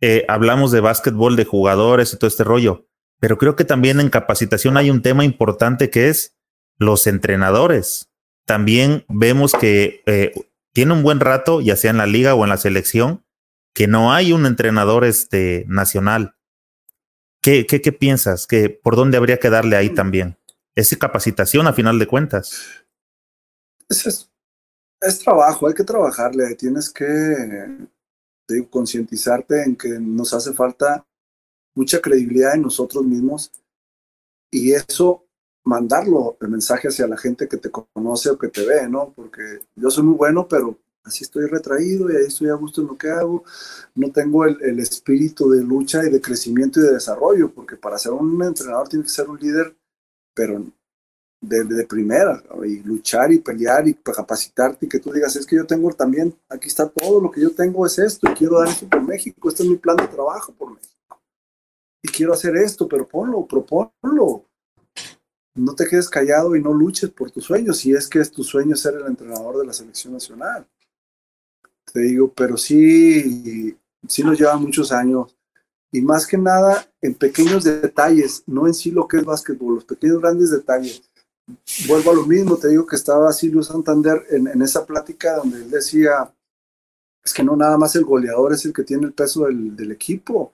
eh, 0.00 0.24
hablamos 0.28 0.70
de 0.70 0.80
básquetbol, 0.80 1.36
de 1.36 1.44
jugadores 1.44 2.12
y 2.12 2.16
todo 2.16 2.28
este 2.28 2.44
rollo, 2.44 2.86
pero 3.18 3.38
creo 3.38 3.56
que 3.56 3.64
también 3.64 3.98
en 4.00 4.10
capacitación 4.10 4.76
hay 4.76 4.90
un 4.90 5.02
tema 5.02 5.24
importante 5.24 5.90
que 5.90 6.08
es 6.08 6.36
los 6.78 7.06
entrenadores. 7.06 8.10
También 8.44 9.04
vemos 9.08 9.52
que 9.52 10.02
eh, 10.06 10.32
tiene 10.72 10.92
un 10.92 11.02
buen 11.02 11.18
rato, 11.18 11.60
ya 11.60 11.76
sea 11.76 11.90
en 11.90 11.96
la 11.96 12.06
liga 12.06 12.34
o 12.34 12.44
en 12.44 12.50
la 12.50 12.56
selección, 12.56 13.24
que 13.74 13.88
no 13.88 14.12
hay 14.12 14.32
un 14.32 14.46
entrenador 14.46 15.04
este, 15.04 15.64
nacional. 15.66 16.36
¿Qué, 17.42 17.66
qué, 17.66 17.80
qué 17.80 17.92
piensas? 17.92 18.46
¿Que 18.46 18.70
¿Por 18.70 18.96
dónde 18.96 19.16
habría 19.16 19.38
que 19.38 19.50
darle 19.50 19.76
ahí 19.76 19.90
también? 19.90 20.38
Es 20.74 20.96
capacitación 20.96 21.66
a 21.66 21.72
final 21.72 21.98
de 21.98 22.06
cuentas. 22.06 22.84
Es, 23.88 24.30
es, 25.00 25.18
trabajo, 25.18 25.66
hay 25.66 25.74
que 25.74 25.84
trabajarle, 25.84 26.54
tienes 26.54 26.90
que 26.90 27.86
concientizarte 28.70 29.62
en 29.62 29.76
que 29.76 29.90
nos 30.00 30.32
hace 30.32 30.52
falta 30.52 31.06
mucha 31.74 32.00
credibilidad 32.00 32.54
en 32.54 32.62
nosotros 32.62 33.04
mismos 33.04 33.52
y 34.50 34.72
eso 34.72 35.24
mandarlo 35.64 36.38
el 36.40 36.48
mensaje 36.48 36.88
hacia 36.88 37.06
la 37.06 37.18
gente 37.18 37.46
que 37.46 37.58
te 37.58 37.70
conoce 37.70 38.30
o 38.30 38.38
que 38.38 38.48
te 38.48 38.64
ve, 38.64 38.88
¿no? 38.88 39.12
Porque 39.14 39.60
yo 39.76 39.90
soy 39.90 40.04
muy 40.04 40.14
bueno, 40.14 40.48
pero 40.48 40.78
así 41.04 41.24
estoy 41.24 41.46
retraído 41.46 42.10
y 42.10 42.16
ahí 42.16 42.24
estoy 42.26 42.48
a 42.48 42.54
gusto 42.54 42.80
en 42.80 42.86
lo 42.88 42.96
que 42.96 43.10
hago. 43.10 43.44
No 43.94 44.10
tengo 44.10 44.46
el, 44.46 44.78
espíritu 44.80 45.50
de 45.50 45.62
lucha 45.62 46.04
y 46.06 46.10
de 46.10 46.20
crecimiento 46.20 46.80
y 46.80 46.84
de 46.84 46.94
desarrollo, 46.94 47.52
porque 47.52 47.76
para 47.76 47.98
ser 47.98 48.12
un 48.12 48.42
entrenador 48.42 48.88
tiene 48.88 49.04
que 49.04 49.10
ser 49.10 49.28
un 49.28 49.38
líder, 49.38 49.76
pero 50.34 50.64
de, 51.40 51.64
de, 51.64 51.86
primera, 51.86 52.42
y 52.64 52.80
luchar 52.82 53.32
y 53.32 53.38
pelear 53.38 53.86
y 53.86 53.94
capacitarte 53.94 54.86
y 54.86 54.88
que 54.88 54.98
tú 54.98 55.12
digas, 55.12 55.36
es 55.36 55.46
que 55.46 55.56
yo 55.56 55.66
tengo 55.66 55.90
también, 55.92 56.34
aquí 56.48 56.66
está 56.66 56.88
todo 56.88 57.20
lo 57.20 57.30
que 57.30 57.40
yo 57.40 57.52
tengo 57.52 57.86
es 57.86 57.98
esto 57.98 58.30
y 58.30 58.34
quiero 58.34 58.58
dar 58.58 58.68
esto 58.68 58.88
por 58.88 59.02
México, 59.02 59.48
este 59.48 59.62
es 59.62 59.68
mi 59.68 59.76
plan 59.76 59.96
de 59.96 60.08
trabajo 60.08 60.52
por 60.52 60.72
México. 60.72 61.20
Y 62.02 62.08
quiero 62.08 62.32
hacer 62.32 62.56
esto, 62.56 62.88
pero 62.88 63.06
ponlo, 63.06 63.46
proponlo 63.46 64.44
no 65.58 65.74
te 65.74 65.86
quedes 65.86 66.08
callado 66.08 66.56
y 66.56 66.62
no 66.62 66.72
luches 66.72 67.10
por 67.10 67.30
tus 67.30 67.44
sueños, 67.44 67.78
si 67.78 67.92
es 67.92 68.08
que 68.08 68.20
es 68.20 68.30
tu 68.30 68.44
sueño 68.44 68.76
ser 68.76 68.94
el 68.94 69.06
entrenador 69.06 69.58
de 69.58 69.66
la 69.66 69.72
selección 69.72 70.12
nacional. 70.12 70.66
Te 71.92 72.00
digo, 72.00 72.32
pero 72.32 72.56
sí, 72.56 73.76
sí 74.06 74.22
nos 74.22 74.38
lleva 74.38 74.56
muchos 74.56 74.92
años. 74.92 75.34
Y 75.90 76.02
más 76.02 76.26
que 76.26 76.36
nada 76.36 76.86
en 77.00 77.14
pequeños 77.14 77.64
detalles, 77.64 78.42
no 78.46 78.66
en 78.66 78.74
sí 78.74 78.90
lo 78.90 79.08
que 79.08 79.18
es 79.18 79.24
básquetbol, 79.24 79.76
los 79.76 79.84
pequeños 79.84 80.20
grandes 80.20 80.50
detalles. 80.50 81.02
Vuelvo 81.86 82.10
a 82.10 82.14
lo 82.14 82.26
mismo, 82.26 82.56
te 82.56 82.68
digo 82.68 82.86
que 82.86 82.96
estaba 82.96 83.32
Silvio 83.32 83.62
Santander 83.62 84.26
en, 84.30 84.60
esa 84.60 84.84
plática 84.84 85.36
donde 85.36 85.58
él 85.58 85.70
decía, 85.70 86.32
es 87.24 87.32
que 87.32 87.42
no 87.42 87.56
nada 87.56 87.78
más 87.78 87.96
el 87.96 88.04
goleador 88.04 88.52
es 88.52 88.64
el 88.66 88.72
que 88.72 88.84
tiene 88.84 89.06
el 89.06 89.12
peso 89.12 89.46
del, 89.46 89.90
equipo. 89.90 90.38
O 90.38 90.52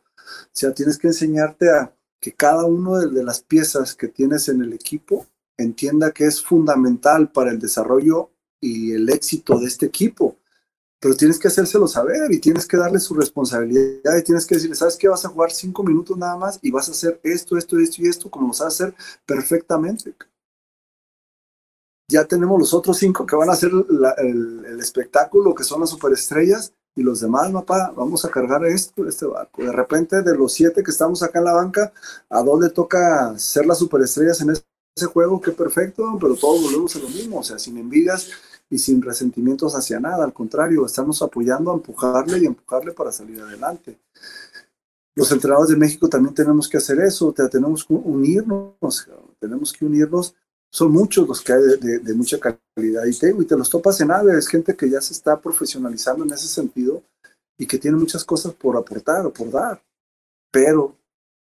sea, 0.53 0.73
tienes 0.73 0.99
que 0.99 1.09
enseñarte 1.09 1.71
a, 1.71 1.93
que 2.21 2.33
cada 2.33 2.65
una 2.65 3.01
de, 3.01 3.25
las 3.25 3.43
piezas 3.43 3.95
que 3.95 4.09
tienes 4.09 4.49
en 4.49 4.63
el 4.63 4.73
equipo 4.73 5.27
entienda 5.57 6.13
que 6.13 6.25
es 6.25 6.43
fundamental 6.43 7.31
para 7.31 7.51
el 7.51 7.59
desarrollo 7.59 8.31
y 8.61 8.93
el 8.93 9.09
éxito 9.11 9.59
de 9.59 9.67
este 9.67 9.87
equipo. 9.87 10.37
Pero 11.01 11.17
tienes 11.17 11.39
que 11.39 11.49
hacérselo 11.49 11.87
saber 11.87 12.33
y 12.33 12.39
tienes 12.39 12.67
que 12.67 12.77
darle 12.77 12.99
su 12.99 13.15
responsabilidad 13.15 14.17
y 14.17 14.23
tienes 14.23 14.47
que 14.47 14.55
decirle, 14.55 14.77
¿sabes 14.77 14.97
qué? 14.97 15.09
Vas 15.09 15.25
a 15.25 15.29
jugar 15.29 15.51
cinco 15.51 15.83
minutos 15.83 16.17
nada 16.17 16.37
más 16.37 16.59
y 16.63 16.71
vas 16.71 16.89
a 16.89 16.93
hacer 16.93 17.21
esto, 17.23 17.59
esto, 17.59 17.79
esto 17.79 18.03
y 18.03 18.09
esto, 18.09 18.31
como 18.31 18.49
lo 18.49 18.55
sabes 18.55 18.81
hacer 18.81 18.95
perfectamente. 19.27 20.15
Ya 22.15 22.25
tenemos 22.25 22.61
los 22.61 22.73
otros 22.73 22.97
cinco 22.97 23.27
que 23.27 23.35
van 23.35 23.51
a 23.51 23.55
hacer 23.55 23.73
el, 23.73 24.65
el 24.67 24.79
espectáculo, 24.79 25.53
que 25.53 25.65
son 25.65 25.81
las 25.81 25.91
superestrellas, 25.91 26.73
y 26.95 27.03
los 27.03 27.19
demás, 27.19 27.51
papá, 27.51 27.93
vamos 27.97 28.25
a 28.25 28.31
cargar 28.31 28.65
esto, 28.67 29.05
este 29.09 29.27
barco. 29.27 29.63
De 29.63 29.73
repente, 29.73 30.23
de 30.23 30.37
los 30.37 30.53
siete 30.53 30.85
que 30.85 30.93
estamos 30.93 31.25
acá 31.25 31.41
en 31.41 31.47
la 31.47 31.53
banca, 31.55 31.93
¿a 32.31 32.41
dónde 32.41 32.71
toca 32.71 33.37
ser 33.37 33.67
las 33.67 33.79
superestrellas 33.79 34.41
en 34.43 34.51
ese 34.51 35.07
juego? 35.07 35.41
Qué 35.41 35.51
perfecto, 35.51 36.17
pero 36.21 36.37
todos 36.37 36.63
volvemos 36.63 36.95
a 36.95 37.01
lo 37.01 37.09
mismo, 37.09 37.41
o 37.41 37.43
sea, 37.43 37.59
sin 37.59 37.79
envidias 37.79 38.31
y 38.71 38.79
sin 38.79 39.03
resentimientos 39.03 39.75
hacia 39.75 39.99
nada, 39.99 40.25
al 40.25 40.33
contrario, 40.33 40.87
estamos 40.87 41.21
apoyando 41.21 41.73
a 41.73 41.75
empujarle 41.75 42.39
y 42.39 42.47
empujarle 42.47 42.93
para 42.93 43.11
salir 43.11 43.41
adelante. 43.41 43.99
Los 45.17 45.31
entrenadores 45.33 45.71
de 45.71 45.77
México 45.77 46.09
también 46.09 46.35
tenemos 46.35 46.69
que 46.69 46.77
hacer 46.77 47.01
eso, 47.01 47.33
tenemos 47.33 47.85
que 47.85 47.95
unirnos, 47.95 49.09
tenemos 49.41 49.73
que 49.73 49.85
unirnos 49.85 50.35
son 50.75 50.91
muchos 50.91 51.29
los 51.29 51.41
que 51.41 51.53
hay 51.53 51.63
de, 51.81 52.15
mucha 52.15 52.37
calidad. 52.41 53.05
Y 53.05 53.17
te, 53.17 53.31
y 53.31 53.45
te 53.45 53.57
los 53.57 53.71
topas 53.71 54.01
en 54.01 54.11
AVE, 54.11 54.37
es 54.37 54.49
gente 54.49 54.75
que 54.75 54.91
ya 54.91 55.01
se 55.01 55.13
está 55.13 55.41
profesionalizando 55.41 56.25
en 56.25 56.33
ese 56.33 56.49
sentido 56.49 57.01
y 57.57 57.65
que 57.65 57.79
tiene 57.79 57.97
muchas 57.97 58.25
cosas 58.25 58.53
por 58.55 58.77
aportar 58.77 59.25
o 59.25 59.33
por 59.33 59.53
dar. 59.53 59.81
Pero 60.51 60.97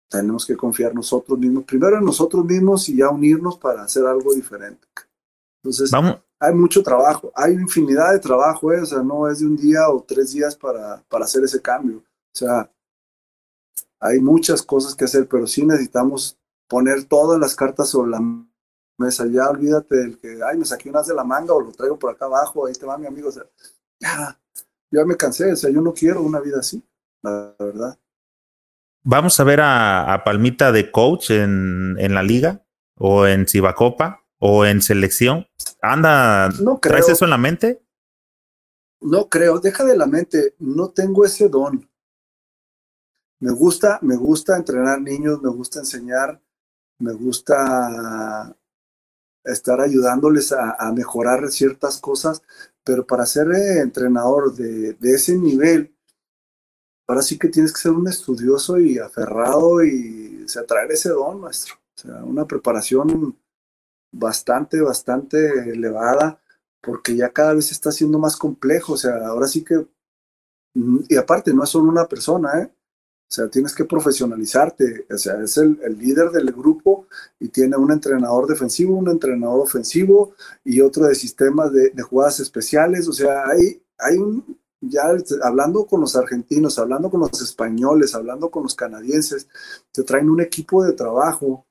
tenemos 0.09 0.47
que 0.47 0.57
confiar 0.57 0.95
nosotros 0.95 1.37
mismos, 1.37 1.65
primero 1.65 1.99
en 1.99 2.05
nosotros 2.05 2.45
mismos 2.45 2.89
y 2.91 2.99
ya 2.99 3.11
unirnos 3.11 3.59
para 3.59 3.83
hacer 3.83 4.07
algo 4.07 4.33
diferente. 4.33 4.87
Entonces, 5.65 5.91
hay 6.39 6.55
mucho 6.55 6.85
trabajo, 6.85 7.33
hay 7.35 7.55
infinidad 7.55 8.13
de 8.13 8.21
trabajo, 8.21 8.73
¿eh? 8.73 8.83
o 8.83 8.87
sea, 8.87 9.03
no 9.03 9.29
es 9.29 9.41
de 9.41 9.47
un 9.47 9.57
día 9.57 9.89
o 9.91 10.01
tres 10.01 10.33
días 10.33 10.55
para, 10.55 11.03
para 11.09 11.25
hacer 11.25 11.43
ese 11.43 11.61
cambio. 11.61 11.97
O 11.97 12.39
sea, 12.39 12.71
hay 13.99 14.21
muchas 14.21 14.63
cosas 14.63 14.95
que 14.95 15.07
hacer, 15.07 15.27
pero 15.27 15.49
sí 15.49 15.67
necesitamos 15.67 16.39
poner 16.69 17.03
todas 17.03 17.41
las 17.41 17.57
cartas 17.57 17.89
sobre 17.89 18.13
la 18.13 18.21
mesa, 18.99 19.27
ya 19.27 19.49
olvídate 19.49 19.97
del 19.97 20.19
que, 20.19 20.41
ay, 20.45 20.59
me 20.59 20.65
saqué 20.65 20.91
unas 20.91 21.07
de 21.07 21.15
la 21.15 21.25
manga 21.25 21.55
o 21.55 21.61
lo 21.61 21.73
traigo 21.73 21.99
por 21.99 22.11
acá 22.11 22.27
abajo, 22.27 22.67
ahí 22.67 22.75
te 22.75 22.85
va 22.85 22.99
mi 22.99 23.07
amigo, 23.07 23.29
o 23.29 23.33
sea, 23.33 23.45
ya, 24.01 24.39
ya 24.91 25.05
me 25.05 25.17
cansé, 25.17 25.53
o 25.53 25.57
sea, 25.57 25.71
yo 25.71 25.81
no 25.81 25.95
quiero 25.95 26.23
una 26.23 26.41
vida 26.41 26.59
así, 26.59 26.83
la 27.23 27.55
verdad. 27.59 27.99
Vamos 29.05 29.39
a 29.41 29.45
ver 29.45 29.61
a, 29.63 30.23
Palmita 30.25 30.73
de 30.73 30.91
coach 30.91 31.31
en, 31.31 31.97
en, 31.99 32.15
la 32.15 32.23
liga 32.23 32.67
o 32.97 33.27
en 33.27 33.47
Cibacopa 33.47 34.25
o 34.39 34.67
en 34.67 34.83
selección. 34.83 35.47
Anda, 35.81 36.51
no 36.61 36.79
¿traes 36.79 37.09
eso 37.09 37.25
en 37.25 37.31
la 37.31 37.39
mente? 37.39 37.83
No 39.01 39.29
creo, 39.29 39.61
deja 39.61 39.85
de 39.85 39.97
la 39.97 40.07
mente, 40.07 40.57
no 40.59 40.91
tengo 40.91 41.25
ese 41.25 41.49
don. 41.49 41.89
Me 43.41 43.53
gusta, 43.53 44.01
me 44.03 44.17
gusta 44.17 44.57
entrenar 44.57 45.01
niños, 45.01 45.41
me 45.41 45.49
gusta 45.49 45.79
enseñar, 45.79 46.43
me 46.99 47.13
gusta 47.13 48.57
estar 49.45 49.81
ayudándoles 49.81 50.53
a, 50.53 50.93
mejorar 50.93 51.51
ciertas 51.51 51.99
cosas, 51.99 52.43
pero 52.85 53.07
para 53.07 53.27
ser 53.27 53.51
eh, 53.53 53.81
entrenador 53.81 54.55
de, 54.55 54.97
ese 55.03 55.37
nivel, 55.37 55.95
ahora 57.07 57.23
sí 57.23 57.39
que 57.39 57.49
tienes 57.49 57.73
que 57.73 57.81
ser 57.81 57.93
un 57.93 58.09
estudioso 58.09 58.79
y 58.79 58.99
aferrado 58.99 59.85
y 59.85 60.45
o 60.45 60.65
traer 60.65 60.93
ese 60.93 61.11
don, 61.11 61.41
maestro. 61.41 61.75
O 61.75 62.01
sea, 62.01 62.25
una 62.25 62.47
preparación 62.47 63.37
bastante, 64.13 64.81
bastante 64.81 65.71
elevada, 65.71 66.41
porque 66.81 67.17
ya 67.17 67.31
cada 67.31 67.55
vez 67.55 67.71
está 67.73 67.93
siendo 67.93 68.19
más 68.19 68.37
complejo. 68.37 68.95
O 68.95 68.97
sea, 68.97 69.27
ahora 69.27 69.47
sí 69.49 69.65
que, 69.65 69.87
mm, 70.75 71.01
y 71.09 71.17
aparte, 71.17 71.53
no 71.53 71.65
es 71.65 71.71
solo 71.71 71.89
una 71.91 72.07
persona, 72.07 72.63
¿eh? 72.63 72.73
O 73.31 73.31
sea, 73.31 73.49
tienes 73.49 73.75
que 73.75 73.85
profesionalizarte. 73.85 75.07
O 75.11 75.19
sea, 75.19 75.43
es 75.43 75.59
el, 75.59 75.79
líder 75.99 76.31
del 76.31 76.51
grupo 76.53 77.07
y 77.39 77.49
tiene 77.49 77.77
un 77.77 77.93
entrenador 77.93 78.47
defensivo, 78.47 78.97
un 78.97 79.11
entrenador 79.11 79.61
ofensivo 79.61 80.33
y 80.65 80.81
otro 80.81 81.07
de 81.07 81.15
sistemas 81.15 81.71
de, 81.73 81.93
jugadas 82.03 82.41
especiales. 82.41 83.07
O 83.07 83.13
sea, 83.13 83.47
hay, 83.49 83.83
hay 83.99 84.17
un, 84.17 84.59
ya 84.81 85.03
hablando 85.43 85.87
con 85.87 86.01
los 86.01 86.17
argentinos, 86.17 86.79
hablando 86.79 87.11
con 87.11 87.21
los 87.21 87.43
españoles, 87.43 88.15
hablando 88.15 88.51
con 88.51 88.63
los 88.63 88.75
canadienses, 88.75 89.47
te 89.93 90.05
traen 90.05 90.31
un 90.31 90.41
equipo 90.41 90.83
de 90.83 90.95
trabajo 90.95 91.67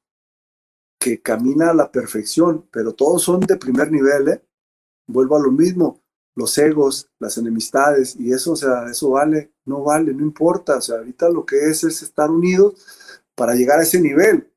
que 1.00 1.22
camina 1.22 1.72
a 1.72 1.74
la 1.74 1.92
perfección, 1.92 2.68
pero 2.72 2.94
todos 2.94 3.24
son 3.24 3.40
de 3.40 3.58
primer 3.58 3.92
nivel, 3.92 4.28
¿eh? 4.30 4.44
Vuelvo 5.08 5.38
a 5.38 5.40
lo 5.40 5.52
mismo, 5.52 6.02
los 6.38 6.56
egos, 6.60 7.10
las 7.20 7.38
enemistades, 7.40 8.16
y 8.16 8.32
eso, 8.32 8.52
o 8.52 8.56
sea, 8.56 8.88
eso 8.92 9.10
vale, 9.10 9.52
no 9.66 9.84
vale, 9.84 10.14
no 10.14 10.22
importa, 10.22 10.78
o 10.78 10.82
sea, 10.82 10.98
ahorita 11.00 11.30
lo 11.30 11.44
que 11.44 11.58
es 11.66 11.84
es 11.84 12.04
estar 12.04 12.30
unidos 12.30 12.76
para 13.36 13.56
llegar 13.56 13.80
a 13.80 13.84
ese 13.84 14.00
nivel. 14.00 14.48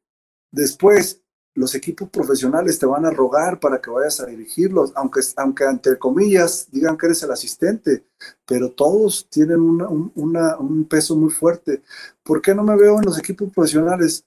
Después, 0.53 1.23
los 1.55 1.75
equipos 1.75 2.11
profesionales 2.11 2.79
te 2.79 2.85
van 2.85 3.07
a 3.07 3.11
rogar 3.11 3.59
para 3.61 3.81
que 3.81 3.91
vayas 3.91 4.21
a 4.21 4.27
dirigirlos, 4.27 4.93
aunque, 4.95 5.21
aunque 5.37 5.65
entre 5.65 5.99
comillas 5.99 6.69
digan 6.71 6.99
que 6.99 7.07
eres 7.07 7.23
el 7.23 7.31
asistente, 7.31 8.05
pero 8.47 8.71
todos 8.73 9.27
tienen 9.31 9.61
un 9.61 10.87
peso 10.89 11.17
muy 11.17 11.31
fuerte. 11.31 11.83
¿Por 12.23 12.43
qué 12.43 12.55
no 12.55 12.63
me 12.63 12.77
veo 12.77 12.99
en 12.99 13.07
los 13.07 13.19
equipos 13.19 13.51
profesionales? 13.55 14.27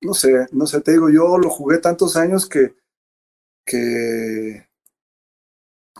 No 0.00 0.14
sé, 0.14 0.48
no 0.50 0.66
sé, 0.66 0.80
te 0.80 0.92
digo, 0.92 1.10
yo 1.10 1.38
lo 1.38 1.48
jugué 1.48 1.78
tantos 1.78 2.16
años 2.16 2.48
que, 2.48 2.74
que, 3.64 4.66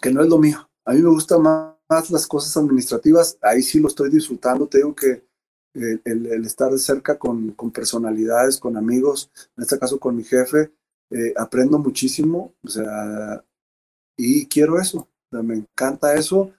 que 0.00 0.10
no 0.10 0.22
es 0.22 0.28
lo 0.28 0.38
mío. 0.38 0.68
A 0.84 0.92
mí 0.92 1.02
me 1.02 1.10
gusta 1.10 1.38
más, 1.38 2.10
las 2.10 2.26
cosas 2.26 2.56
administrativas, 2.56 3.38
ahí 3.42 3.62
sí 3.62 3.78
lo 3.78 3.88
estoy 3.88 4.10
disfrutando. 4.10 4.66
Te 4.66 4.82
que 4.96 5.24
el, 5.74 6.44
estar 6.44 6.70
de 6.70 6.78
cerca 6.78 7.18
con, 7.18 7.52
con, 7.52 7.70
personalidades, 7.70 8.58
con 8.58 8.76
amigos, 8.76 9.30
en 9.56 9.62
este 9.62 9.78
caso 9.78 9.98
con 9.98 10.16
mi 10.16 10.24
jefe, 10.24 10.72
eh, 11.10 11.34
aprendo 11.36 11.78
muchísimo, 11.78 12.54
o 12.64 12.68
sea, 12.68 13.44
y 14.16 14.46
quiero 14.46 14.78
eso, 14.78 15.08
me 15.30 15.54
encanta 15.54 16.14
eso. 16.14 16.52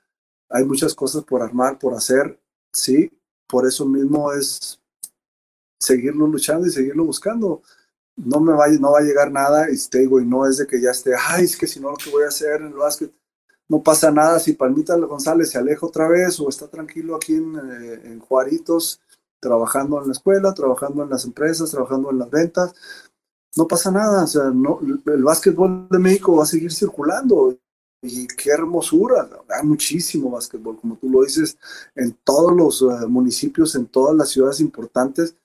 Hay 0.49 0.65
muchas 0.65 0.93
cosas 0.93 1.23
por 1.23 1.41
armar, 1.41 1.79
por 1.79 1.93
hacer, 1.93 2.39
sí, 2.71 3.11
por 3.47 3.67
eso 3.67 3.85
mismo 3.85 4.31
es 4.31 4.79
seguirlo 5.79 6.27
luchando 6.27 6.67
y 6.67 6.71
seguirlo 6.71 7.05
buscando. 7.05 7.61
No 8.15 8.39
me 8.39 8.53
va, 8.53 8.67
no 8.67 8.91
va 8.91 8.99
a 8.99 9.03
llegar 9.03 9.31
nada 9.31 9.67
y 9.71 9.77
te 9.89 10.03
y 10.03 10.07
no 10.07 10.45
es 10.47 10.57
de 10.57 10.67
que 10.67 10.79
ya 10.81 10.91
esté, 10.91 11.13
ay, 11.17 11.45
es 11.45 11.57
que 11.57 11.67
si 11.67 11.79
no, 11.79 11.91
lo 11.91 11.97
que 11.97 12.11
voy 12.11 12.23
a 12.23 12.27
hacer 12.27 12.61
en 12.61 12.67
el 12.67 12.73
básquet? 12.73 13.11
No 13.69 13.81
pasa 13.81 14.11
nada 14.11 14.39
si 14.39 14.53
Palmita 14.53 14.95
González 14.97 15.51
se 15.51 15.57
aleja 15.57 15.85
otra 15.85 16.07
vez 16.07 16.39
o 16.39 16.49
está 16.49 16.67
tranquilo 16.67 17.15
aquí 17.15 17.35
en, 17.35 17.55
eh, 17.55 18.01
en 18.05 18.19
Juaritos, 18.19 18.99
trabajando 19.39 20.01
en 20.01 20.07
la 20.07 20.13
escuela, 20.13 20.53
trabajando 20.53 21.03
en 21.03 21.09
las 21.09 21.25
empresas, 21.25 21.71
trabajando 21.71 22.11
en 22.11 22.19
las 22.19 22.29
ventas. 22.29 22.73
No 23.55 23.67
pasa 23.67 23.91
nada, 23.91 24.23
o 24.23 24.27
sea, 24.27 24.45
no, 24.45 24.79
el 24.81 25.23
básquetbol 25.23 25.87
de 25.89 25.99
México 25.99 26.37
va 26.37 26.43
a 26.43 26.47
seguir 26.47 26.71
circulando 26.71 27.57
y 28.03 28.27
qué 28.27 28.49
hermosura, 28.49 29.29
hay 29.47 29.65
muchísimo 29.65 30.29
básquetbol, 30.29 30.77
como 30.79 30.97
tú 30.97 31.09
lo 31.09 31.23
dices, 31.23 31.57
en 31.95 32.13
todos 32.25 32.51
los 32.53 32.81
eh, 32.81 33.07
municipios, 33.07 33.75
en 33.75 33.85
todas 33.85 34.13
las 34.15 34.29
ciudades 34.29 34.59
importantes, 34.59 35.35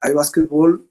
hay 0.00 0.12
básquetbol 0.12 0.86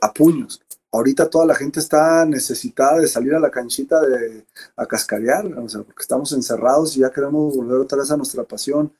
a 0.00 0.12
puños. 0.12 0.60
Ahorita 0.94 1.28
toda 1.28 1.46
la 1.46 1.54
gente 1.54 1.80
está 1.80 2.24
necesitada 2.24 3.00
de 3.00 3.08
salir 3.08 3.34
a 3.34 3.40
la 3.40 3.50
canchita 3.50 4.00
de, 4.00 4.46
a 4.76 4.86
cascarear, 4.86 5.46
o 5.58 5.68
sea, 5.68 5.82
porque 5.82 6.02
estamos 6.02 6.32
encerrados 6.32 6.96
y 6.96 7.00
ya 7.00 7.10
queremos 7.10 7.56
volver 7.56 7.78
otra 7.80 7.98
vez 7.98 8.10
a 8.10 8.16
nuestra 8.16 8.44
pasión. 8.44 8.92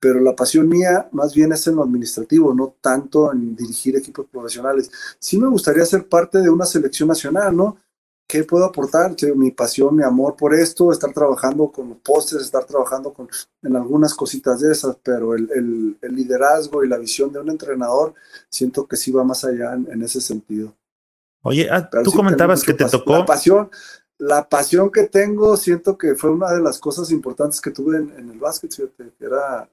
Pero 0.00 0.20
la 0.20 0.34
pasión 0.34 0.68
mía 0.68 1.08
más 1.12 1.34
bien 1.34 1.52
es 1.52 1.66
en 1.66 1.76
lo 1.76 1.82
administrativo, 1.82 2.54
no 2.54 2.74
tanto 2.80 3.32
en 3.32 3.54
dirigir 3.54 3.96
equipos 3.96 4.26
profesionales. 4.32 4.90
Sí 5.18 5.38
me 5.38 5.48
gustaría 5.48 5.84
ser 5.84 6.08
parte 6.08 6.38
de 6.40 6.50
una 6.50 6.66
selección 6.66 7.08
nacional, 7.08 7.54
¿no? 7.56 7.76
¿qué 8.30 8.44
puedo 8.44 8.64
aportar? 8.64 9.16
Mi 9.34 9.50
pasión, 9.50 9.96
mi 9.96 10.04
amor 10.04 10.36
por 10.36 10.54
esto, 10.54 10.92
estar 10.92 11.12
trabajando 11.12 11.70
con 11.72 11.88
los 11.88 11.98
postes, 11.98 12.40
estar 12.40 12.64
trabajando 12.64 13.12
con, 13.12 13.28
en 13.62 13.74
algunas 13.74 14.14
cositas 14.14 14.60
de 14.60 14.70
esas, 14.70 14.96
pero 15.02 15.34
el, 15.34 15.98
liderazgo 16.00 16.84
y 16.84 16.88
la 16.88 16.98
visión 16.98 17.32
de 17.32 17.40
un 17.40 17.50
entrenador, 17.50 18.14
siento 18.48 18.86
que 18.86 18.96
sí 18.96 19.10
va 19.10 19.24
más 19.24 19.44
allá 19.44 19.74
en, 19.74 20.02
ese 20.02 20.20
sentido. 20.20 20.72
Oye, 21.42 21.68
ah, 21.70 21.88
tú 22.04 22.12
comentabas 22.12 22.62
que 22.62 22.74
te 22.74 22.84
tocó. 22.86 23.18
La 23.18 23.24
pasión, 23.24 23.70
la 24.18 24.48
pasión 24.48 24.90
que 24.90 25.04
tengo, 25.04 25.56
siento 25.56 25.96
que 25.96 26.14
fue 26.14 26.30
una 26.30 26.52
de 26.52 26.60
las 26.60 26.78
cosas 26.78 27.10
importantes 27.10 27.60
que 27.60 27.70
tuve 27.70 27.96
en, 27.96 28.30
el 28.30 28.38
básquet, 28.38 28.74
fíjate, 28.74 29.12
era 29.20 29.68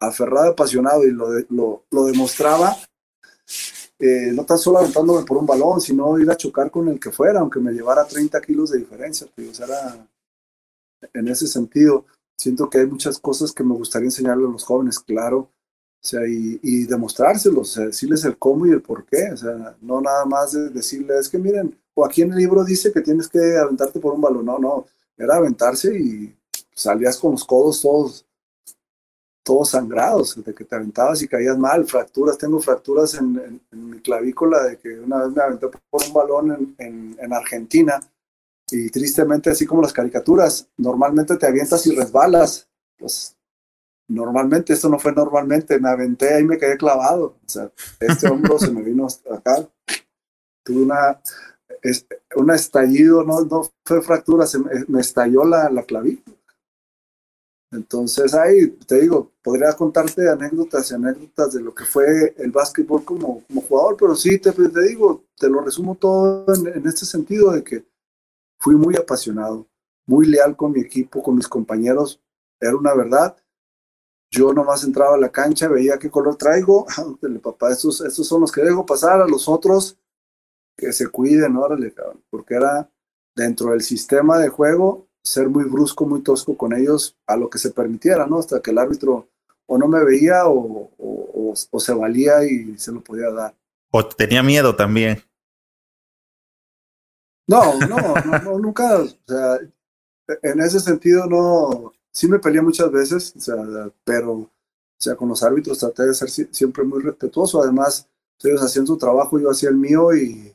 aferrado, 0.00 0.52
apasionado 0.52 1.04
y 1.04 1.10
lo, 1.10 1.28
lo, 1.50 1.84
lo 1.90 2.04
demostraba 2.04 2.76
eh, 4.02 4.32
no 4.32 4.46
tan 4.46 4.56
solo 4.56 4.78
aventándome 4.78 5.26
por 5.26 5.36
un 5.36 5.44
balón, 5.44 5.78
sino 5.78 6.18
ir 6.18 6.30
a 6.30 6.36
chocar 6.36 6.70
con 6.70 6.88
el 6.88 6.98
que 6.98 7.10
fuera, 7.10 7.40
aunque 7.40 7.60
me 7.60 7.72
llevara 7.72 8.06
30 8.06 8.40
kilos 8.40 8.70
de 8.70 8.78
diferencia. 8.78 9.26
O 9.26 9.54
sea, 9.54 10.06
en 11.12 11.28
ese 11.28 11.46
sentido, 11.46 12.06
siento 12.34 12.70
que 12.70 12.78
hay 12.78 12.86
muchas 12.86 13.18
cosas 13.18 13.52
que 13.52 13.62
me 13.62 13.74
gustaría 13.74 14.06
enseñarle 14.06 14.46
a 14.46 14.50
los 14.50 14.64
jóvenes, 14.64 14.98
claro, 14.98 15.50
o 16.02 16.06
sea, 16.06 16.26
y, 16.26 16.58
y 16.62 16.86
demostrárselos, 16.86 17.74
decirles 17.74 18.24
el 18.24 18.38
cómo 18.38 18.66
y 18.66 18.70
el 18.70 18.80
por 18.80 19.04
qué, 19.04 19.32
o 19.32 19.36
sea, 19.36 19.76
no 19.82 20.00
nada 20.00 20.24
más 20.24 20.52
de 20.52 20.70
decirles, 20.70 21.28
que 21.28 21.38
miren, 21.38 21.78
o 21.94 22.06
aquí 22.06 22.22
en 22.22 22.32
el 22.32 22.38
libro 22.38 22.64
dice 22.64 22.90
que 22.90 23.02
tienes 23.02 23.28
que 23.28 23.58
aventarte 23.58 24.00
por 24.00 24.14
un 24.14 24.20
balón, 24.20 24.46
no, 24.46 24.58
no, 24.58 24.86
era 25.18 25.36
aventarse 25.36 25.94
y 25.98 26.34
salías 26.74 27.18
con 27.18 27.32
los 27.32 27.44
codos 27.44 27.82
todos 27.82 28.26
todos 29.42 29.70
sangrados, 29.70 30.42
de 30.44 30.54
que 30.54 30.64
te 30.64 30.76
aventabas 30.76 31.22
y 31.22 31.28
caías 31.28 31.58
mal, 31.58 31.84
fracturas, 31.84 32.38
tengo 32.38 32.60
fracturas 32.60 33.14
en, 33.14 33.60
mi 33.72 34.00
clavícula 34.00 34.62
de 34.64 34.78
que 34.78 34.98
una 35.00 35.24
vez 35.24 35.34
me 35.34 35.42
aventé 35.42 35.66
por 35.68 36.02
un 36.06 36.12
balón 36.12 36.74
en, 36.78 37.16
en, 37.18 37.32
Argentina 37.32 37.98
y 38.70 38.90
tristemente 38.90 39.50
así 39.50 39.66
como 39.66 39.82
las 39.82 39.92
caricaturas, 39.92 40.68
normalmente 40.76 41.36
te 41.36 41.46
avientas 41.46 41.86
y 41.86 41.96
resbalas, 41.96 42.68
pues 42.98 43.36
normalmente, 44.10 44.72
esto 44.72 44.88
no 44.88 44.98
fue 44.98 45.12
normalmente, 45.12 45.80
me 45.80 45.88
aventé 45.88 46.40
y 46.40 46.44
me 46.44 46.58
quedé 46.58 46.76
clavado, 46.76 47.36
este 48.00 48.28
hombro 48.28 48.58
se 48.58 48.70
me 48.70 48.82
vino 48.82 49.06
acá, 49.30 49.66
tuve 50.64 50.82
una, 50.82 51.20
un 52.36 52.50
estallido, 52.50 53.24
no, 53.24 53.40
no 53.42 53.70
fue 53.84 54.02
fractura, 54.02 54.46
se 54.46 54.58
me, 54.58 54.70
me 54.88 55.00
estalló 55.00 55.44
la, 55.44 55.70
la 55.70 55.82
clavícula 55.82 56.36
entonces 57.72 58.34
ahí, 58.34 58.68
te 58.86 59.00
digo, 59.00 59.30
podría 59.42 59.72
contarte 59.74 60.28
anécdotas 60.28 60.90
y 60.90 60.94
anécdotas 60.94 61.52
de 61.52 61.60
lo 61.60 61.72
que 61.72 61.84
fue 61.84 62.34
el 62.36 62.50
básquetbol 62.50 63.04
como, 63.04 63.44
como 63.46 63.60
jugador, 63.62 63.96
pero 63.96 64.16
sí, 64.16 64.38
te, 64.38 64.50
te 64.50 64.82
digo, 64.82 65.24
te 65.36 65.48
lo 65.48 65.60
resumo 65.60 65.94
todo 65.94 66.44
en, 66.52 66.66
en, 66.66 66.86
este 66.88 67.06
sentido 67.06 67.52
de 67.52 67.62
que 67.62 67.84
fui 68.58 68.74
muy 68.74 68.96
apasionado, 68.96 69.68
muy 70.04 70.26
leal 70.26 70.56
con 70.56 70.72
mi 70.72 70.80
equipo, 70.80 71.22
con 71.22 71.36
mis 71.36 71.46
compañeros, 71.46 72.20
era 72.60 72.76
una 72.76 72.92
verdad. 72.92 73.36
Yo 74.30 74.52
nomás 74.52 74.84
entraba 74.84 75.16
a 75.16 75.18
la 75.18 75.30
cancha, 75.30 75.68
veía 75.68 75.98
qué 75.98 76.08
color 76.08 76.36
traigo, 76.36 76.86
papá, 77.42 77.72
estos, 77.72 78.00
estos 78.00 78.26
son 78.26 78.42
los 78.42 78.52
que 78.52 78.62
dejo 78.62 78.86
pasar, 78.86 79.20
a 79.20 79.26
los 79.26 79.48
otros 79.48 79.96
que 80.76 80.92
se 80.92 81.08
cuiden, 81.08 81.56
órale, 81.56 81.92
porque 82.30 82.54
era 82.54 82.88
dentro 83.34 83.70
del 83.70 83.82
sistema 83.82 84.38
de 84.38 84.48
juego 84.48 85.08
ser 85.22 85.48
muy 85.48 85.64
brusco, 85.64 86.06
muy 86.06 86.22
tosco 86.22 86.56
con 86.56 86.72
ellos 86.72 87.16
a 87.26 87.36
lo 87.36 87.50
que 87.50 87.58
se 87.58 87.70
permitiera, 87.70 88.26
¿no? 88.26 88.38
Hasta 88.38 88.60
que 88.60 88.70
el 88.70 88.78
árbitro 88.78 89.28
o 89.66 89.78
no 89.78 89.86
me 89.86 90.02
veía 90.04 90.46
o, 90.46 90.90
o, 90.98 91.80
se 91.80 91.92
valía 91.92 92.44
y 92.44 92.76
se 92.78 92.92
lo 92.92 93.00
podía 93.02 93.30
dar. 93.30 93.54
O 93.90 94.04
tenía 94.06 94.42
miedo 94.42 94.74
también. 94.74 95.22
No, 97.46 97.78
no, 97.80 98.14
no, 98.42 98.58
nunca, 98.58 99.00
o 99.00 99.06
sea, 99.06 99.58
en 100.42 100.60
ese 100.60 100.80
sentido 100.80 101.26
no, 101.26 101.92
sí 102.12 102.28
me 102.28 102.38
peleé 102.38 102.62
muchas 102.62 102.90
veces, 102.90 103.34
o 103.36 103.40
sea, 103.40 103.56
pero, 104.04 104.32
o 104.32 104.50
sea, 104.98 105.16
con 105.16 105.28
los 105.28 105.42
árbitros 105.42 105.78
traté 105.78 106.06
de 106.06 106.14
ser 106.14 106.30
siempre 106.30 106.84
muy 106.84 107.02
respetuoso, 107.02 107.62
además, 107.62 108.08
ellos 108.42 108.62
hacían 108.62 108.86
su 108.86 108.96
trabajo, 108.96 109.38
yo 109.38 109.50
hacía 109.50 109.68
el 109.68 109.76
mío 109.76 110.14
y 110.14 110.54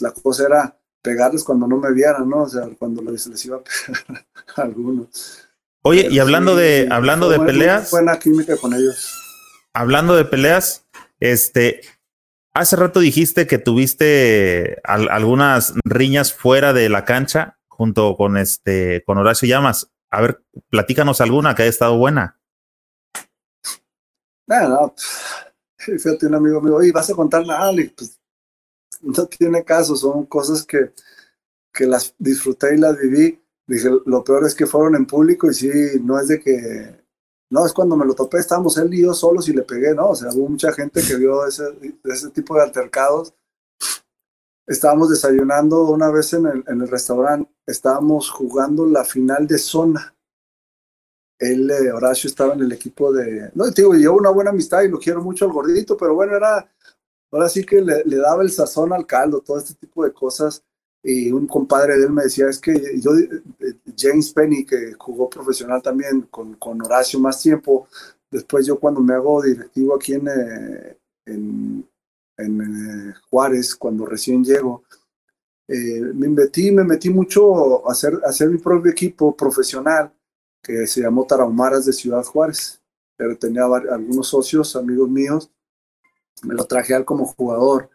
la 0.00 0.10
cosa 0.12 0.46
era 0.46 0.78
pegarles 1.02 1.44
cuando 1.44 1.66
no 1.66 1.76
me 1.76 1.92
vieran, 1.92 2.28
¿no? 2.28 2.42
O 2.42 2.48
sea, 2.48 2.68
cuando 2.78 3.02
les, 3.02 3.26
les 3.26 3.44
iba 3.44 3.58
a 3.58 3.62
pegar 3.62 4.26
a 4.56 4.62
algunos. 4.62 5.46
Oye, 5.82 6.08
y 6.10 6.18
hablando 6.18 6.56
de, 6.56 6.88
hablando 6.90 7.28
de 7.28 7.38
peleas. 7.38 7.90
Buena 7.90 8.18
química 8.18 8.56
con 8.56 8.74
ellos. 8.74 9.22
Hablando 9.72 10.16
de 10.16 10.24
peleas, 10.24 10.84
este, 11.20 11.80
hace 12.54 12.74
rato 12.74 12.98
dijiste 13.00 13.46
que 13.46 13.58
tuviste 13.58 14.80
algunas 14.82 15.74
riñas 15.84 16.32
fuera 16.32 16.72
de 16.72 16.88
la 16.88 17.04
cancha 17.04 17.58
junto 17.68 18.16
con 18.16 18.36
este, 18.36 19.04
con 19.06 19.18
Horacio 19.18 19.46
Llamas. 19.46 19.92
A 20.10 20.20
ver, 20.20 20.42
platícanos 20.70 21.20
alguna 21.20 21.54
que 21.54 21.62
haya 21.62 21.70
estado 21.70 21.98
buena. 21.98 22.38
No, 24.46 24.68
no, 24.68 24.94
fíjate, 25.76 26.26
un 26.26 26.34
amigo 26.36 26.60
mío, 26.60 26.76
oye, 26.76 26.92
¿vas 26.92 27.10
a 27.10 27.14
contar 27.14 27.44
nada? 27.44 27.72
Pues 27.96 28.20
no 29.02 29.26
tiene 29.26 29.64
caso, 29.64 29.96
son 29.96 30.26
cosas 30.26 30.64
que, 30.64 30.92
que 31.72 31.86
las 31.86 32.14
disfruté 32.18 32.74
y 32.74 32.78
las 32.78 32.96
viví. 32.98 33.42
Dije, 33.66 33.90
lo 34.04 34.22
peor 34.22 34.46
es 34.46 34.54
que 34.54 34.66
fueron 34.66 34.94
en 34.94 35.06
público 35.06 35.50
y 35.50 35.54
sí, 35.54 35.70
no 36.00 36.20
es 36.20 36.28
de 36.28 36.40
que, 36.40 37.04
no, 37.50 37.66
es 37.66 37.72
cuando 37.72 37.96
me 37.96 38.06
lo 38.06 38.14
topé, 38.14 38.38
estábamos 38.38 38.76
él 38.78 38.94
y 38.94 39.02
yo 39.02 39.14
solos 39.14 39.48
y 39.48 39.52
le 39.52 39.62
pegué, 39.62 39.94
¿no? 39.94 40.10
O 40.10 40.14
sea, 40.14 40.30
hubo 40.32 40.48
mucha 40.48 40.72
gente 40.72 41.02
que 41.02 41.16
vio 41.16 41.46
ese, 41.46 41.64
ese 42.04 42.30
tipo 42.30 42.56
de 42.56 42.62
altercados. 42.62 43.34
Estábamos 44.66 45.10
desayunando 45.10 45.84
una 45.84 46.10
vez 46.10 46.32
en 46.32 46.46
el, 46.46 46.88
restaurante, 46.88 47.50
estábamos 47.66 48.30
jugando 48.30 48.84
la 48.86 49.04
final 49.04 49.46
de 49.46 49.58
zona. 49.58 50.14
Él, 51.38 51.70
eh, 51.70 51.92
Horacio, 51.92 52.28
estaba 52.28 52.54
en 52.54 52.60
el 52.60 52.72
equipo 52.72 53.12
de... 53.12 53.50
No, 53.54 53.70
digo, 53.70 53.94
llevo 53.94 54.16
una 54.16 54.30
buena 54.30 54.50
amistad 54.50 54.82
y 54.82 54.88
lo 54.88 54.98
quiero 54.98 55.22
mucho 55.22 55.44
al 55.44 55.52
gordito, 55.52 55.96
pero 55.96 56.14
bueno, 56.14 56.34
era 56.34 56.68
ahora 57.30 57.48
sí 57.48 57.64
que 57.64 57.80
le, 57.80 58.16
daba 58.16 58.42
el 58.42 58.50
sazón 58.50 58.92
al 58.92 59.06
caldo, 59.06 59.40
todo 59.40 59.58
este 59.58 59.74
tipo 59.74 60.04
de 60.04 60.12
cosas. 60.12 60.64
Y 61.02 61.30
un 61.30 61.46
compadre 61.46 61.98
de 61.98 62.06
él 62.06 62.10
me 62.10 62.24
decía, 62.24 62.48
es 62.48 62.58
que 62.58 62.98
yo, 62.98 63.12
eh, 63.16 63.74
James 63.96 64.32
Penny, 64.32 64.64
que 64.64 64.94
jugó 64.94 65.30
profesional 65.30 65.80
también 65.80 66.22
con, 66.22 66.54
con 66.54 66.82
Horacio 66.82 67.20
más 67.20 67.40
tiempo, 67.40 67.86
después 68.30 68.66
yo 68.66 68.80
cuando 68.80 69.00
me 69.00 69.14
hago 69.14 69.42
directivo 69.42 69.94
aquí 69.94 70.14
en, 70.14 70.26
eh, 70.28 70.98
en, 71.26 71.88
en 72.36 72.60
eh, 72.60 73.14
Juárez, 73.30 73.74
cuando 73.74 74.06
recién 74.06 74.44
llego, 74.44 74.84
me 75.68 76.28
metí, 76.28 76.70
me 76.70 76.84
metí 76.84 77.10
mucho 77.10 77.88
a 77.88 77.92
hacer, 77.92 78.20
hacer 78.24 78.48
mi 78.48 78.58
propio 78.58 78.92
equipo 78.92 79.36
profesional, 79.36 80.12
que 80.62 80.86
se 80.86 81.00
llamó 81.00 81.26
Tarahumaras 81.26 81.86
de 81.86 81.92
Ciudad 81.92 82.22
Juárez. 82.22 82.80
Pero 83.16 83.36
tenía 83.36 83.64
algunos 83.64 84.28
socios, 84.28 84.76
amigos 84.76 85.08
míos, 85.08 85.50
me 86.42 86.54
lo 86.54 86.64
traje 86.64 86.94
al 86.94 87.04
como 87.04 87.24
jugador, 87.26 87.88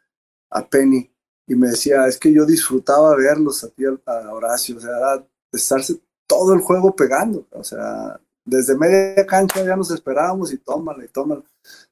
a 0.49 0.67
Penny, 0.67 1.11
y 1.47 1.55
me 1.55 1.69
decía, 1.69 2.07
es 2.07 2.17
que 2.17 2.33
yo 2.33 2.45
disfrutaba 2.45 3.15
verlos 3.15 3.63
a 3.63 3.69
ti, 3.69 3.83
a 3.85 4.33
Horacio, 4.33 4.77
o 4.77 4.79
sea, 4.79 5.25
estarse 5.51 6.01
todo 6.25 6.53
el 6.53 6.61
juego 6.61 6.95
pegando, 6.95 7.45
o 7.51 7.63
sea, 7.63 8.19
desde 8.43 8.75
media 8.75 9.25
cancha 9.25 9.63
ya 9.63 9.75
nos 9.75 9.91
esperábamos 9.91 10.51
y 10.51 10.57
tómala 10.57 11.03
y 11.03 11.07
tómala. 11.07 11.43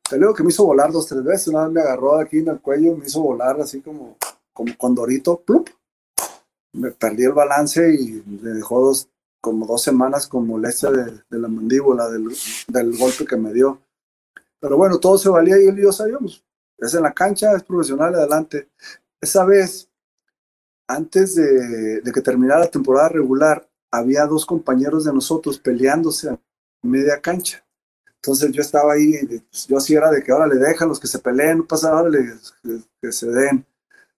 Te 0.10 0.18
digo 0.18 0.34
que 0.34 0.42
me 0.42 0.50
hizo 0.50 0.66
volar 0.66 0.92
dos, 0.92 1.06
tres 1.06 1.24
veces. 1.24 1.50
Una 1.50 1.66
vez 1.66 1.72
me 1.72 1.82
agarró 1.82 2.16
aquí 2.16 2.40
en 2.40 2.48
el 2.48 2.60
cuello, 2.60 2.98
me 2.98 3.06
hizo 3.06 3.22
volar 3.22 3.62
así 3.62 3.80
como, 3.80 4.18
como 4.54 4.76
condorito, 4.76 5.40
plup. 5.40 5.70
Me 6.74 6.92
perdí 6.92 7.26
el 7.26 7.34
balance 7.34 7.94
y 7.94 8.24
me 8.26 8.50
dejó 8.52 8.82
dos, 8.82 9.08
como 9.40 9.68
dos 9.68 9.84
semanas 9.84 10.28
con 10.28 10.48
molestia 10.48 10.90
de, 10.90 11.22
la 11.30 11.48
mandíbula, 11.48 12.10
del, 12.10 12.28
del, 12.68 12.98
golpe 12.98 13.26
que 13.26 13.38
me 13.38 13.54
dio. 13.54 13.82
Pero 14.60 14.78
bueno, 14.78 15.00
todo 15.00 15.18
se 15.20 15.30
valía 15.30 15.62
y 15.62 15.68
él 15.68 15.78
y 15.78 15.84
yo 15.84 15.92
sabíamos. 15.92 16.44
Es 16.80 16.96
en 16.96 17.04
la 17.04 17.14
cancha, 17.14 17.54
es 17.56 17.64
profesional, 17.64 18.16
adelante. 18.16 18.70
Esa 19.22 19.46
vez, 19.46 19.90
antes 20.88 21.36
de, 21.36 22.02
de 22.02 22.12
que 22.12 22.22
terminara 22.22 22.62
la 22.62 22.72
temporada 22.72 23.10
regular, 23.10 23.70
había 23.92 24.26
dos 24.26 24.46
compañeros 24.46 25.06
de 25.06 25.14
nosotros 25.14 25.60
peleándose 25.60 26.30
a 26.30 26.40
media 26.82 27.22
cancha. 27.22 27.64
Entonces 28.22 28.51
yo 28.51 28.61
estaba 28.61 28.93
ahí, 28.93 29.14
pues, 29.49 29.67
yo 29.67 29.77
así 29.77 29.95
era 29.95 30.11
de 30.11 30.22
que 30.22 30.31
ahora 30.31 30.48
le 30.48 30.56
dejan 30.56 30.89
los 30.89 30.99
que 30.99 31.07
se 31.07 31.19
peleen, 31.19 31.59
no 31.59 31.67
pasa 31.67 31.91
nada, 31.91 32.09
que, 32.11 32.81
que, 33.01 33.11
se 33.14 33.27
den. 33.27 33.65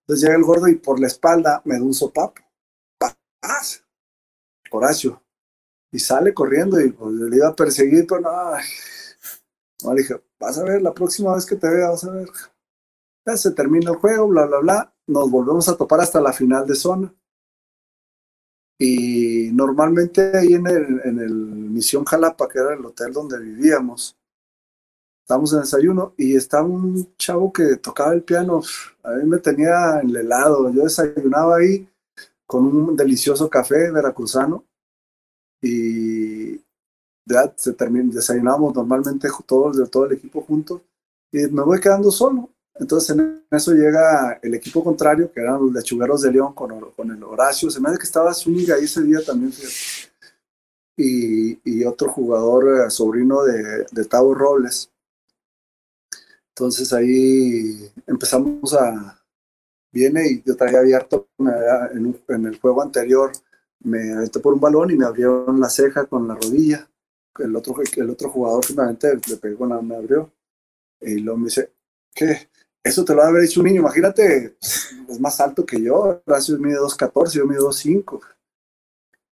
Entonces 0.01 0.23
llega 0.23 0.35
el 0.35 0.43
gordo 0.43 0.67
y 0.67 0.75
por 0.75 0.99
la 0.99 1.07
espalda 1.07 1.61
me 1.65 1.75
da 1.75 1.83
un 1.83 1.93
sopapo. 1.93 2.41
Horacio. 4.71 5.21
Y 5.91 5.99
sale 5.99 6.33
corriendo 6.33 6.79
y 6.79 6.91
pues, 6.91 7.13
le 7.13 7.35
iba 7.35 7.49
a 7.49 7.55
perseguir, 7.55 8.07
pero 8.07 8.21
no. 8.21 8.31
no. 9.83 9.93
Le 9.93 10.01
dije, 10.01 10.19
vas 10.39 10.57
a 10.57 10.63
ver, 10.63 10.81
la 10.81 10.93
próxima 10.93 11.35
vez 11.35 11.45
que 11.45 11.55
te 11.55 11.69
vea, 11.69 11.89
vas 11.89 12.03
a 12.05 12.11
ver. 12.11 12.29
Ya 13.25 13.37
se 13.37 13.51
termina 13.51 13.91
el 13.91 13.97
juego, 13.97 14.27
bla, 14.27 14.47
bla, 14.47 14.59
bla. 14.59 14.95
Nos 15.05 15.29
volvemos 15.29 15.69
a 15.69 15.77
topar 15.77 15.99
hasta 16.01 16.21
la 16.21 16.33
final 16.33 16.65
de 16.65 16.75
zona. 16.75 17.13
Y 18.83 19.51
normalmente 19.53 20.35
ahí 20.35 20.55
en 20.55 20.65
el, 20.65 21.01
en 21.03 21.19
el 21.19 21.31
Misión 21.35 22.03
Jalapa, 22.03 22.49
que 22.49 22.57
era 22.57 22.73
el 22.73 22.83
hotel 22.83 23.13
donde 23.13 23.37
vivíamos, 23.37 24.17
estábamos 25.21 25.53
en 25.53 25.59
desayuno 25.59 26.15
y 26.17 26.35
estaba 26.35 26.65
un 26.65 27.15
chavo 27.15 27.53
que 27.53 27.75
tocaba 27.75 28.11
el 28.15 28.23
piano. 28.23 28.59
A 29.03 29.11
mí 29.11 29.25
me 29.25 29.37
tenía 29.37 29.99
en 30.01 30.09
el 30.09 30.15
helado. 30.15 30.73
Yo 30.73 30.81
desayunaba 30.81 31.57
ahí 31.57 31.87
con 32.47 32.65
un 32.65 32.95
delicioso 32.95 33.47
café 33.47 33.91
veracruzano 33.91 34.65
y 35.61 36.55
ya 37.23 37.53
se 37.55 37.73
terminó, 37.73 38.11
desayunábamos 38.11 38.73
normalmente 38.73 39.29
todos, 39.45 39.91
todo 39.91 40.07
el 40.07 40.13
equipo 40.13 40.41
juntos 40.41 40.81
y 41.31 41.45
me 41.45 41.61
voy 41.61 41.79
quedando 41.79 42.09
solo. 42.09 42.49
Entonces 42.75 43.15
en 43.17 43.43
eso 43.51 43.73
llega 43.73 44.39
el 44.41 44.53
equipo 44.53 44.83
contrario, 44.83 45.31
que 45.31 45.41
eran 45.41 45.61
los 45.61 45.73
lechugueros 45.73 46.21
de 46.21 46.31
León 46.31 46.53
con, 46.53 46.91
con 46.91 47.11
el 47.11 47.21
Horacio. 47.23 47.69
Se 47.69 47.79
me 47.79 47.89
hace 47.89 47.99
que 47.99 48.05
estaba 48.05 48.33
Zúñiga 48.33 48.75
ahí 48.75 48.85
ese 48.85 49.01
día 49.03 49.19
también. 49.25 49.51
Y, 50.97 51.59
y, 51.63 51.83
otro 51.83 52.09
jugador, 52.11 52.85
eh, 52.85 52.89
sobrino 52.89 53.43
de, 53.43 53.85
de 53.91 54.05
Tavo 54.05 54.33
Robles. 54.33 54.91
Entonces 56.49 56.93
ahí 56.93 57.91
empezamos 58.07 58.73
a... 58.73 59.17
Viene 59.93 60.25
y 60.29 60.43
yo 60.43 60.55
traía 60.55 60.79
abierto 60.79 61.27
en, 61.39 62.45
el 62.45 62.59
juego 62.61 62.81
anterior, 62.81 63.31
me 63.79 64.13
aventé 64.13 64.39
por 64.39 64.53
un 64.53 64.59
balón 64.61 64.89
y 64.91 64.95
me 64.95 65.05
abrieron 65.05 65.59
la 65.59 65.69
ceja 65.69 66.05
con 66.05 66.27
la 66.29 66.35
rodilla. 66.35 66.89
El 67.37 67.53
otro, 67.55 67.75
el 67.97 68.09
otro 68.09 68.29
jugador 68.29 68.63
finalmente 68.63 69.19
le 69.27 69.37
pegó, 69.37 69.65
me 69.65 69.95
abrió. 69.95 70.31
Y 71.01 71.15
luego 71.15 71.39
me 71.39 71.45
dice, 71.45 71.73
¿qué? 72.13 72.50
Eso 72.83 73.05
te 73.05 73.13
lo 73.13 73.21
haber 73.21 73.43
hecho 73.43 73.59
un 73.59 73.67
niño. 73.67 73.81
Imagínate, 73.81 74.57
es 74.59 75.19
más 75.19 75.39
alto 75.39 75.65
que 75.65 75.81
yo. 75.81 76.21
Horacio 76.25 76.57
mide 76.57 76.77
2.14, 76.77 77.33
yo 77.33 77.45
mido 77.45 77.69
2.5. 77.69 78.19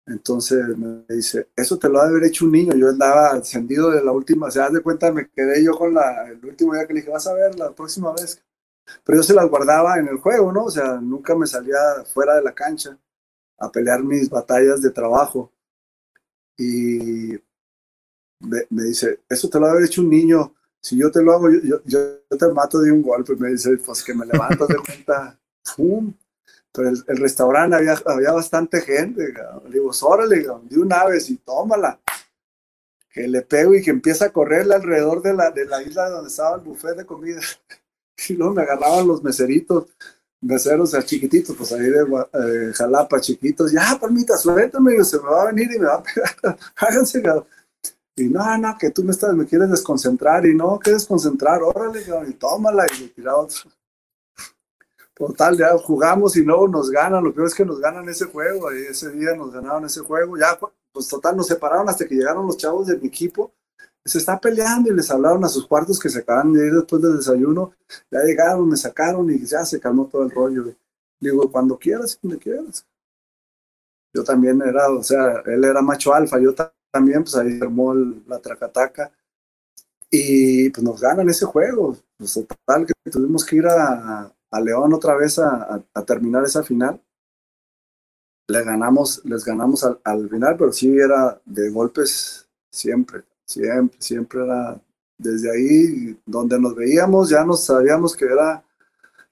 Entonces 0.06 0.76
me 0.76 1.04
dice, 1.08 1.48
eso 1.56 1.78
te 1.78 1.88
lo 1.88 1.94
va 1.94 2.04
a 2.04 2.08
haber 2.08 2.24
hecho 2.24 2.44
un 2.44 2.52
niño. 2.52 2.74
Yo 2.74 2.88
andaba 2.88 3.36
encendido 3.36 3.90
de 3.90 4.02
la 4.04 4.12
última, 4.12 4.50
se 4.50 4.58
das 4.58 4.72
de 4.72 4.80
cuenta, 4.80 5.12
me 5.12 5.28
quedé 5.28 5.64
yo 5.64 5.72
con 5.76 5.94
la, 5.94 6.28
el 6.28 6.44
último 6.44 6.74
día 6.74 6.86
que 6.86 6.94
le 6.94 7.00
dije, 7.00 7.12
vas 7.12 7.26
a 7.26 7.34
ver 7.34 7.56
la 7.58 7.72
próxima 7.72 8.12
vez. 8.12 8.42
Pero 9.04 9.18
yo 9.18 9.22
se 9.22 9.34
las 9.34 9.48
guardaba 9.48 9.98
en 9.98 10.08
el 10.08 10.18
juego, 10.18 10.52
¿no? 10.52 10.64
O 10.64 10.70
sea, 10.70 11.00
nunca 11.00 11.34
me 11.36 11.46
salía 11.46 11.78
fuera 12.12 12.34
de 12.34 12.42
la 12.42 12.54
cancha 12.54 12.98
a 13.58 13.70
pelear 13.70 14.02
mis 14.02 14.28
batallas 14.28 14.82
de 14.82 14.90
trabajo. 14.90 15.52
Y 16.56 17.38
me, 18.40 18.66
me 18.70 18.84
dice, 18.84 19.20
eso 19.28 19.48
te 19.48 19.58
lo 19.58 19.64
va 19.64 19.70
a 19.70 19.72
haber 19.72 19.86
hecho 19.86 20.02
un 20.02 20.10
niño 20.10 20.54
si 20.82 20.98
yo 20.98 21.10
te 21.12 21.22
lo 21.22 21.32
hago, 21.32 21.48
yo, 21.48 21.80
yo, 21.84 22.18
te 22.36 22.48
mato 22.48 22.80
de 22.80 22.90
un 22.90 23.02
golpe. 23.02 23.36
Me 23.36 23.50
dice, 23.50 23.76
pues 23.76 24.02
que 24.02 24.14
me 24.14 24.26
levantas 24.26 24.66
de 24.66 24.76
cuenta, 24.76 25.38
¡pum! 25.76 26.12
Pero 26.72 26.88
el, 26.88 27.04
el, 27.06 27.16
restaurante 27.18 27.76
había, 27.76 27.94
había 28.04 28.32
bastante 28.32 28.80
gente. 28.80 29.32
Le 29.64 29.70
digo, 29.70 29.92
órale, 30.02 30.44
de 30.64 30.78
una 30.78 31.04
vez 31.04 31.30
y 31.30 31.36
tómala. 31.36 32.00
Que 33.10 33.28
le 33.28 33.42
pego 33.42 33.74
y 33.74 33.82
que 33.82 33.90
empieza 33.90 34.26
a 34.26 34.32
correrle 34.32 34.74
alrededor 34.74 35.22
de 35.22 35.34
la, 35.34 35.50
de 35.50 35.66
la 35.66 35.82
isla 35.82 36.08
donde 36.08 36.30
estaba 36.30 36.56
el 36.56 36.62
buffet 36.62 36.96
de 36.96 37.06
comida. 37.06 37.40
Y 38.28 38.34
luego 38.34 38.54
me 38.54 38.62
agarraban 38.62 39.08
los 39.08 39.20
meseritos, 39.24 39.86
meseros 40.40 40.94
chiquititos, 41.06 41.56
pues 41.56 41.72
ahí 41.72 41.80
de 41.80 42.02
eh, 42.34 42.72
Jalapa, 42.72 43.20
chiquitos. 43.20 43.72
Ya, 43.72 43.98
palmita, 44.00 44.36
suéltame, 44.36 45.02
se 45.02 45.16
me 45.16 45.24
va 45.24 45.42
a 45.42 45.46
venir 45.46 45.68
y 45.74 45.78
me 45.80 45.86
va 45.86 45.94
a 45.94 46.02
pegar. 46.02 46.58
Háganse, 46.76 47.20
y 48.22 48.28
no, 48.28 48.58
no, 48.58 48.76
que 48.78 48.90
tú 48.90 49.02
me 49.04 49.10
estás, 49.10 49.34
me 49.34 49.46
quieres 49.46 49.70
desconcentrar 49.70 50.46
y 50.46 50.54
no, 50.54 50.78
que 50.78 50.92
desconcentrar, 50.92 51.62
órale, 51.62 52.02
y 52.28 52.32
tómala 52.34 52.86
y 52.98 53.08
tirado. 53.08 53.48
Total, 55.14 55.56
ya 55.56 55.76
jugamos 55.78 56.36
y 56.36 56.42
luego 56.42 56.68
nos 56.68 56.90
ganan, 56.90 57.22
lo 57.24 57.32
peor 57.34 57.46
es 57.46 57.54
que 57.54 57.64
nos 57.64 57.78
ganan 57.80 58.08
ese 58.08 58.24
juego, 58.26 58.72
y 58.72 58.86
ese 58.86 59.10
día 59.10 59.34
nos 59.36 59.52
ganaron 59.52 59.84
ese 59.84 60.00
juego, 60.00 60.36
ya 60.38 60.58
pues 60.92 61.08
total 61.08 61.36
nos 61.36 61.46
separaron 61.46 61.88
hasta 61.88 62.06
que 62.06 62.14
llegaron 62.14 62.46
los 62.46 62.56
chavos 62.56 62.86
de 62.86 62.98
mi 62.98 63.08
equipo, 63.08 63.52
se 64.04 64.18
está 64.18 64.40
peleando 64.40 64.90
y 64.90 64.96
les 64.96 65.10
hablaron 65.10 65.44
a 65.44 65.48
sus 65.48 65.66
cuartos 65.66 65.98
que 65.98 66.08
se 66.08 66.20
acaban 66.20 66.52
de 66.52 66.66
ir 66.66 66.74
después 66.74 67.00
del 67.02 67.16
desayuno, 67.16 67.72
ya 68.10 68.20
llegaron, 68.20 68.68
me 68.68 68.76
sacaron 68.76 69.30
y 69.30 69.44
ya 69.44 69.64
se 69.64 69.78
calmó 69.78 70.06
todo 70.06 70.24
el 70.24 70.30
rollo. 70.30 70.74
Digo, 71.20 71.50
cuando 71.50 71.78
quieras, 71.78 72.18
cuando 72.20 72.38
quieras. 72.38 72.84
Yo 74.12 74.24
también 74.24 74.60
era, 74.60 74.90
o 74.90 75.02
sea, 75.02 75.42
él 75.46 75.64
era 75.64 75.80
macho 75.80 76.12
alfa, 76.12 76.38
yo 76.40 76.52
también 76.92 77.22
pues 77.24 77.34
ahí 77.36 77.58
armó 77.60 77.94
la 77.94 78.38
tracataca 78.38 79.10
y 80.10 80.68
pues 80.70 80.84
nos 80.84 81.00
ganan 81.00 81.28
ese 81.28 81.46
juego. 81.46 81.96
Pues 82.16 82.34
total 82.34 82.86
que 82.86 83.10
tuvimos 83.10 83.44
que 83.44 83.56
ir 83.56 83.66
a, 83.66 84.32
a 84.50 84.60
León 84.60 84.92
otra 84.92 85.16
vez 85.16 85.38
a, 85.38 85.82
a, 85.92 86.04
terminar 86.04 86.44
esa 86.44 86.62
final. 86.62 87.00
Le 88.48 88.62
ganamos, 88.62 89.24
les 89.24 89.44
ganamos 89.44 89.82
al, 89.84 89.98
al, 90.04 90.28
final, 90.28 90.56
pero 90.58 90.72
sí 90.72 90.96
era 90.96 91.40
de 91.46 91.70
golpes 91.70 92.46
siempre, 92.70 93.22
siempre, 93.46 93.96
siempre 93.98 94.44
era 94.44 94.80
desde 95.16 95.50
ahí 95.50 96.20
donde 96.26 96.60
nos 96.60 96.74
veíamos, 96.74 97.30
ya 97.30 97.44
nos 97.44 97.64
sabíamos 97.64 98.14
que 98.16 98.26
era 98.26 98.62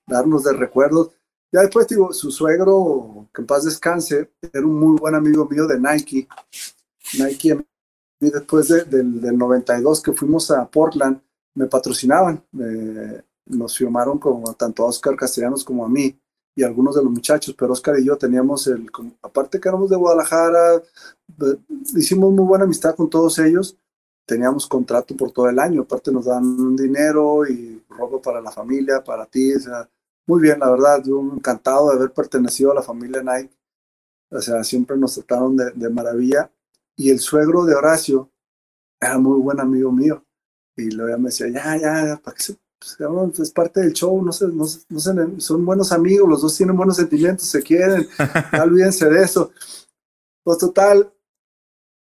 darnos 0.07 0.45
de 0.45 0.55
recuerdos. 0.55 1.11
Ya 1.53 1.61
después, 1.63 1.89
digo, 1.89 2.13
su 2.13 2.31
suegro, 2.31 3.29
que 3.35 3.43
en 3.43 3.47
paz 3.47 3.65
descanse, 3.65 4.31
era 4.41 4.65
un 4.65 4.79
muy 4.79 4.97
buen 4.99 5.15
amigo 5.15 5.47
mío 5.47 5.67
de 5.67 5.81
Nike. 5.81 6.29
Nike, 7.19 7.59
y 8.21 8.31
después 8.31 8.69
del, 8.69 9.21
del 9.21 9.39
92 9.39 10.03
que 10.03 10.13
fuimos 10.13 10.51
a 10.51 10.69
Portland, 10.69 11.21
me 11.55 11.67
patrocinaban, 11.67 12.45
nos 13.47 13.77
firmaron 13.77 14.19
como 14.19 14.55
tanto 14.55 14.85
a 14.85 14.87
Oscar 14.87 15.17
Castellanos 15.17 15.65
como 15.65 15.85
a 15.85 15.89
mí 15.89 16.19
y 16.55 16.63
algunos 16.63 16.95
de 16.95 17.03
los 17.03 17.13
muchachos, 17.13 17.55
pero 17.59 17.73
Oscar 17.73 17.99
y 17.99 18.05
yo 18.05 18.17
teníamos 18.17 18.67
el, 18.67 18.91
aparte 19.23 19.61
que 19.61 19.69
éramos 19.69 19.89
de 19.91 19.97
Guadalajara, 19.97 20.83
hicimos 21.95 22.33
muy 22.33 22.45
buena 22.45 22.65
amistad 22.65 22.95
con 22.95 23.09
todos 23.09 23.39
ellos, 23.39 23.77
teníamos 24.27 24.67
contrato 24.67 25.17
por 25.17 25.33
todo 25.33 25.49
el 25.49 25.59
año, 25.59 25.83
aparte 25.83 26.13
nos 26.13 26.27
dan 26.27 26.77
dinero 26.77 27.47
y 27.47 27.83
robo 27.89 28.21
para 28.21 28.41
la 28.41 28.51
familia, 28.51 29.03
para 29.03 29.27
ti, 29.27 29.55
o 29.55 29.61
sea, 29.61 29.89
muy 30.27 30.43
bien, 30.43 30.61
la 30.61 30.71
verdad, 30.71 31.03
yo 31.05 31.21
encantado 31.21 31.91
de 31.91 31.97
haber 31.97 32.13
pertenecido 32.13 32.73
a 32.73 32.77
la 32.77 32.83
familia 32.83 33.23
Nike, 33.23 33.57
o 34.31 34.41
sea, 34.41 34.63
siempre 34.63 34.97
nos 34.97 35.15
trataron 35.15 35.57
de, 35.57 35.71
de 35.73 35.89
maravilla 35.89 36.51
y 36.97 37.11
el 37.11 37.19
suegro 37.19 37.65
de 37.65 37.75
Horacio 37.75 38.31
era 39.01 39.19
muy 39.19 39.41
buen 39.41 39.61
amigo 39.61 39.91
mío. 39.93 40.25
Y 40.77 40.91
luego 40.91 41.19
me 41.19 41.29
decía, 41.29 41.49
ya, 41.49 41.77
ya, 41.77 42.21
para 42.23 42.37
que 42.37 42.43
se, 42.43 42.59
pues, 42.79 43.39
es 43.41 43.51
parte 43.51 43.81
del 43.81 43.93
show, 43.93 44.23
no, 44.25 44.33
sé, 44.33 44.47
no, 44.49 44.65
no 44.89 45.41
son 45.41 45.65
buenos 45.65 45.93
amigos, 45.93 46.29
los 46.29 46.43
dos 46.43 46.57
tienen 46.57 46.77
buenos 46.77 46.97
sentimientos, 46.97 47.47
se 47.47 47.63
quieren, 47.63 48.09
no 48.53 48.63
olvídense 48.63 49.09
de 49.09 49.23
eso. 49.23 49.53
Pues 50.43 50.59
total, 50.59 51.13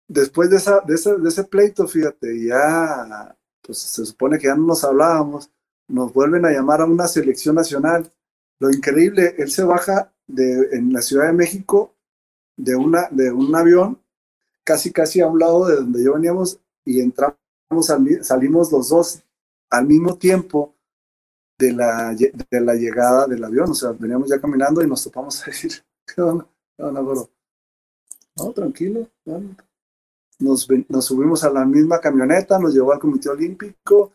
después 0.08 0.50
de, 0.50 0.56
esa, 0.58 0.80
de, 0.80 0.94
ese, 0.94 1.16
de 1.16 1.28
ese 1.28 1.44
pleito, 1.44 1.88
fíjate, 1.88 2.46
ya, 2.46 3.36
pues 3.62 3.78
se 3.78 4.04
supone 4.04 4.38
que 4.38 4.48
ya 4.48 4.54
no 4.54 4.66
nos 4.66 4.84
hablábamos, 4.84 5.50
nos 5.88 6.12
vuelven 6.12 6.44
a 6.44 6.50
llamar 6.50 6.80
a 6.82 6.86
una 6.86 7.08
selección 7.08 7.54
nacional. 7.54 8.12
Lo 8.58 8.70
increíble, 8.70 9.34
él 9.38 9.50
se 9.50 9.64
baja 9.64 10.12
de, 10.26 10.68
en 10.72 10.92
la 10.92 11.02
Ciudad 11.02 11.26
de 11.26 11.32
México 11.32 11.94
de, 12.56 12.76
una, 12.76 13.08
de 13.10 13.30
un 13.30 13.54
avión 13.54 14.00
casi 14.66 14.92
casi 14.92 15.20
a 15.20 15.28
un 15.28 15.38
lado 15.38 15.66
de 15.66 15.76
donde 15.76 16.02
yo 16.02 16.14
veníamos 16.14 16.58
y 16.84 17.00
entramos, 17.00 17.36
salimos 18.22 18.72
los 18.72 18.88
dos 18.88 19.22
al 19.70 19.86
mismo 19.86 20.16
tiempo 20.16 20.74
de 21.56 21.72
la, 21.72 22.14
de 22.14 22.60
la 22.60 22.74
llegada 22.74 23.26
del 23.26 23.44
avión, 23.44 23.70
o 23.70 23.74
sea, 23.74 23.92
veníamos 23.92 24.28
ya 24.28 24.40
caminando 24.40 24.82
y 24.82 24.88
nos 24.88 25.04
topamos 25.04 25.40
a 25.42 25.46
decir, 25.46 25.72
¿qué 26.06 26.20
onda? 26.20 26.46
No, 26.78 26.90
no, 28.36 28.52
tranquilo. 28.52 29.08
nos, 30.38 30.68
nos 30.88 31.04
subimos 31.04 31.44
a 31.44 31.50
la 31.50 31.64
misma 31.64 32.00
camioneta, 32.00 32.58
nos 32.58 32.74
llevó 32.74 32.92
al 32.92 32.98
Comité 32.98 33.30
Olímpico. 33.30 34.12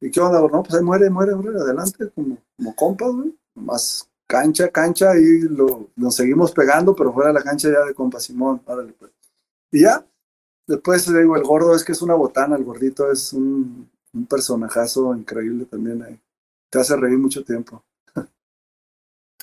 ¿Y 0.00 0.10
qué 0.10 0.20
onda? 0.20 0.40
No, 0.40 0.62
pues 0.62 0.74
ahí 0.74 0.82
muere, 0.82 1.10
muere, 1.10 1.34
muere, 1.34 1.58
adelante, 1.58 2.10
como, 2.14 2.38
como 2.56 2.74
compas, 2.74 3.12
güey. 3.12 3.36
Más 3.54 4.08
cancha, 4.26 4.70
cancha, 4.70 5.14
y 5.18 5.40
lo, 5.40 5.90
nos 5.96 6.16
seguimos 6.16 6.52
pegando, 6.52 6.96
pero 6.96 7.12
fuera 7.12 7.28
de 7.28 7.34
la 7.34 7.42
cancha 7.42 7.68
ya 7.68 7.84
de 7.84 7.94
compa 7.94 8.18
Simón, 8.18 8.62
pues. 8.64 9.12
Y 9.72 9.80
ya, 9.80 10.06
después 10.66 11.06
digo, 11.12 11.34
el 11.36 11.42
gordo 11.42 11.74
es 11.74 11.82
que 11.82 11.92
es 11.92 12.02
una 12.02 12.14
botana, 12.14 12.56
el 12.56 12.64
gordito 12.64 13.10
es 13.10 13.32
un, 13.32 13.90
un 14.12 14.26
personajazo 14.26 15.14
increíble 15.16 15.64
también 15.64 16.02
ahí. 16.02 16.20
Te 16.70 16.78
hace 16.78 16.96
reír 16.96 17.18
mucho 17.18 17.42
tiempo. 17.42 17.82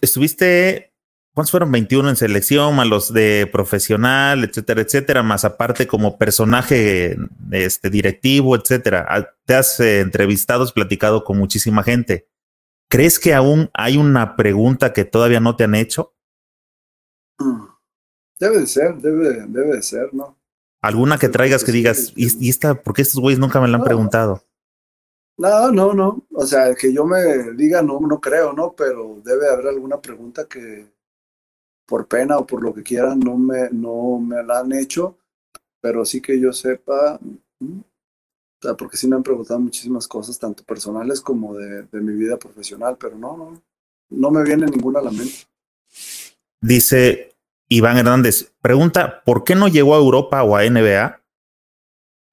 Estuviste, 0.02 0.94
¿cuántos 1.34 1.52
fueron? 1.52 1.72
21 1.72 2.10
en 2.10 2.16
selección, 2.16 2.76
más 2.76 2.88
los 2.88 3.14
de 3.14 3.50
profesional, 3.52 4.44
etcétera, 4.44 4.82
etcétera, 4.82 5.24
más 5.24 5.44
aparte 5.46 5.88
como 5.88 6.18
personaje 6.18 7.18
este, 7.52 7.90
directivo, 7.90 8.56
etcétera. 8.56 9.06
Ah, 9.10 9.28
te 9.46 9.56
has 9.56 9.80
eh, 9.80 10.00
entrevistado, 10.00 10.64
has 10.64 10.72
platicado 10.72 11.24
con 11.24 11.38
muchísima 11.38 11.84
gente. 11.84 12.30
¿Crees 12.90 13.20
que 13.20 13.34
aún 13.34 13.70
hay 13.74 13.98
una 13.98 14.36
pregunta 14.36 14.94
que 14.94 15.06
todavía 15.06 15.40
no 15.40 15.56
te 15.56 15.66
han 15.66 15.76
hecho? 15.76 16.14
Mm. 17.40 17.69
Debe 18.40 18.60
de 18.60 18.68
ser, 18.68 18.96
debe, 18.96 19.46
debe 19.48 19.76
de 19.76 19.82
ser, 19.82 20.14
¿no? 20.14 20.38
¿Alguna 20.82 21.18
que 21.18 21.28
traigas 21.28 21.64
que 21.64 21.74
digas, 21.74 22.14
¿y, 22.16 22.46
y 22.46 22.50
esta, 22.50 22.74
por 22.76 22.94
qué 22.94 23.02
estos 23.02 23.20
güeyes 23.20 23.40
nunca 23.40 23.60
me 23.60 23.68
la 23.68 23.78
han 23.78 23.84
preguntado? 23.84 24.44
No, 25.38 25.72
no, 25.72 25.94
no. 25.94 26.26
O 26.34 26.46
sea, 26.46 26.76
que 26.76 26.94
yo 26.94 27.06
me 27.06 27.54
diga, 27.54 27.82
no, 27.82 28.00
no 28.00 28.20
creo, 28.20 28.54
¿no? 28.54 28.74
Pero 28.74 29.22
debe 29.24 29.50
haber 29.50 29.68
alguna 29.68 30.02
pregunta 30.02 30.46
que 30.46 30.86
por 31.86 32.08
pena 32.08 32.38
o 32.38 32.46
por 32.46 32.62
lo 32.62 32.74
que 32.74 32.84
quieran 32.84 33.20
no 33.20 33.38
me, 33.38 33.70
no 33.72 34.20
me 34.20 34.44
la 34.44 34.60
han 34.60 34.72
hecho, 34.74 35.18
pero 35.82 36.06
sí 36.06 36.22
que 36.22 36.40
yo 36.40 36.54
sepa, 36.54 37.20
mm, 37.60 37.80
o 37.80 38.62
sea, 38.62 38.74
porque 38.76 38.98
sí 38.98 39.08
me 39.08 39.16
han 39.16 39.24
preguntado 39.24 39.60
muchísimas 39.60 40.08
cosas, 40.08 40.38
tanto 40.38 40.64
personales 40.64 41.20
como 41.22 41.56
de, 41.56 41.84
de 41.84 42.02
mi 42.02 42.14
vida 42.14 42.38
profesional, 42.38 42.98
pero 43.00 43.18
no, 43.18 43.36
no, 43.36 43.62
no 44.10 44.32
me 44.32 44.44
viene 44.44 44.68
ninguna 44.68 45.00
a 45.00 45.04
la 45.04 45.12
mente. 45.12 45.48
Dice 46.62 47.29
Iván 47.72 47.98
Hernández, 47.98 48.52
pregunta, 48.62 49.22
¿por 49.24 49.44
qué 49.44 49.54
no 49.54 49.68
llegó 49.68 49.94
a 49.94 50.00
Europa 50.00 50.42
o 50.44 50.56
a 50.56 50.68
NBA? 50.68 51.22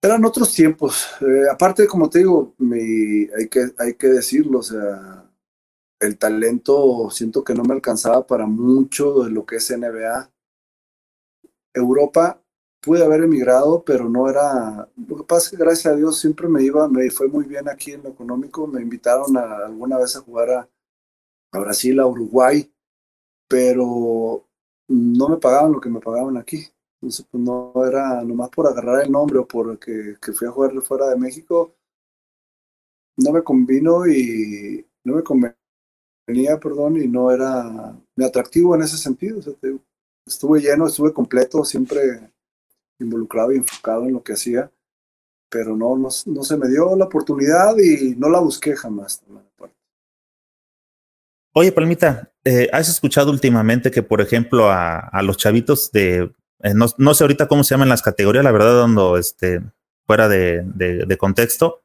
Eran 0.02 0.24
otros 0.24 0.54
tiempos. 0.54 1.06
Eh, 1.20 1.50
aparte, 1.52 1.86
como 1.86 2.08
te 2.08 2.20
digo, 2.20 2.54
mi, 2.56 3.28
hay, 3.36 3.46
que, 3.50 3.66
hay 3.78 3.94
que 3.94 4.06
decirlo, 4.06 4.60
o 4.60 4.62
sea, 4.62 5.30
el 6.00 6.16
talento 6.16 7.10
siento 7.10 7.44
que 7.44 7.52
no 7.52 7.64
me 7.64 7.74
alcanzaba 7.74 8.26
para 8.26 8.46
mucho 8.46 9.24
de 9.24 9.30
lo 9.30 9.44
que 9.44 9.56
es 9.56 9.70
NBA. 9.70 10.30
Europa 11.74 12.42
pude 12.80 13.04
haber 13.04 13.24
emigrado, 13.24 13.84
pero 13.84 14.08
no 14.08 14.30
era. 14.30 14.88
Lo 15.06 15.16
que 15.18 15.24
pasa 15.24 15.46
es 15.46 15.50
que 15.50 15.56
gracias 15.58 15.92
a 15.92 15.96
Dios 15.96 16.18
siempre 16.18 16.48
me 16.48 16.62
iba, 16.62 16.88
me 16.88 17.10
fue 17.10 17.28
muy 17.28 17.44
bien 17.44 17.68
aquí 17.68 17.92
en 17.92 18.04
lo 18.04 18.08
económico. 18.08 18.66
Me 18.66 18.80
invitaron 18.80 19.36
a, 19.36 19.66
alguna 19.66 19.98
vez 19.98 20.16
a 20.16 20.20
jugar 20.20 20.50
a, 20.50 20.68
a 21.52 21.58
Brasil, 21.58 22.00
a 22.00 22.06
Uruguay, 22.06 22.72
pero 23.48 24.45
no 24.88 25.28
me 25.28 25.36
pagaban 25.38 25.72
lo 25.72 25.80
que 25.80 25.88
me 25.88 26.00
pagaban 26.00 26.36
aquí. 26.36 26.66
Entonces, 27.00 27.26
pues 27.30 27.42
no 27.42 27.72
era 27.86 28.22
nomás 28.22 28.50
por 28.50 28.66
agarrar 28.66 29.04
el 29.04 29.12
nombre 29.12 29.38
o 29.38 29.46
porque 29.46 30.16
que 30.20 30.32
fui 30.32 30.48
a 30.48 30.50
jugar 30.50 30.72
fuera 30.82 31.08
de 31.08 31.16
México, 31.16 31.74
no 33.18 33.32
me 33.32 33.42
convino 33.42 34.06
y 34.06 34.86
no 35.04 35.16
me 35.16 35.22
convenía, 35.22 36.58
perdón, 36.60 36.96
y 36.96 37.08
no 37.08 37.30
era 37.30 37.96
me 38.16 38.24
atractivo 38.24 38.74
en 38.74 38.82
ese 38.82 38.96
sentido. 38.96 39.40
Estuve 40.26 40.60
lleno, 40.60 40.86
estuve 40.86 41.12
completo, 41.12 41.64
siempre 41.64 42.30
involucrado 42.98 43.52
y 43.52 43.56
enfocado 43.56 44.04
en 44.04 44.14
lo 44.14 44.22
que 44.22 44.32
hacía, 44.32 44.70
pero 45.50 45.76
no, 45.76 45.96
no, 45.96 46.08
no 46.26 46.44
se 46.44 46.56
me 46.56 46.68
dio 46.68 46.96
la 46.96 47.04
oportunidad 47.06 47.76
y 47.78 48.14
no 48.16 48.28
la 48.28 48.40
busqué 48.40 48.74
jamás. 48.74 49.22
Oye, 51.58 51.72
Palmita, 51.72 52.30
eh, 52.44 52.68
¿has 52.70 52.90
escuchado 52.90 53.30
últimamente 53.30 53.90
que, 53.90 54.02
por 54.02 54.20
ejemplo, 54.20 54.70
a, 54.70 55.22
los 55.22 55.38
chavitos 55.38 55.90
de 55.90 56.30
eh, 56.62 56.74
no, 56.74 56.84
no, 56.98 57.14
sé 57.14 57.24
ahorita 57.24 57.48
cómo 57.48 57.64
se 57.64 57.74
llaman 57.74 57.88
las 57.88 58.02
categorías, 58.02 58.44
la 58.44 58.52
verdad, 58.52 58.80
dando 58.80 59.16
este, 59.16 59.62
fuera 60.06 60.28
de, 60.28 61.16
contexto, 61.18 61.82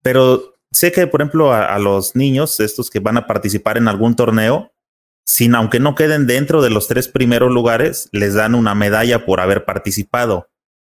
pero 0.00 0.54
sé 0.70 0.92
que, 0.92 1.08
por 1.08 1.22
ejemplo, 1.22 1.52
a, 1.52 1.74
a, 1.74 1.80
los 1.80 2.14
niños, 2.14 2.60
estos 2.60 2.88
que 2.88 3.00
van 3.00 3.16
a 3.16 3.26
participar 3.26 3.78
en 3.78 3.88
algún 3.88 4.14
torneo, 4.14 4.72
sin 5.26 5.56
aunque 5.56 5.80
no 5.80 5.96
queden 5.96 6.28
dentro 6.28 6.62
de 6.62 6.70
los 6.70 6.86
tres 6.86 7.08
primeros 7.08 7.50
lugares, 7.50 8.08
les 8.12 8.34
dan 8.34 8.54
una 8.54 8.76
medalla 8.76 9.26
por 9.26 9.40
haber 9.40 9.64
participado. 9.64 10.50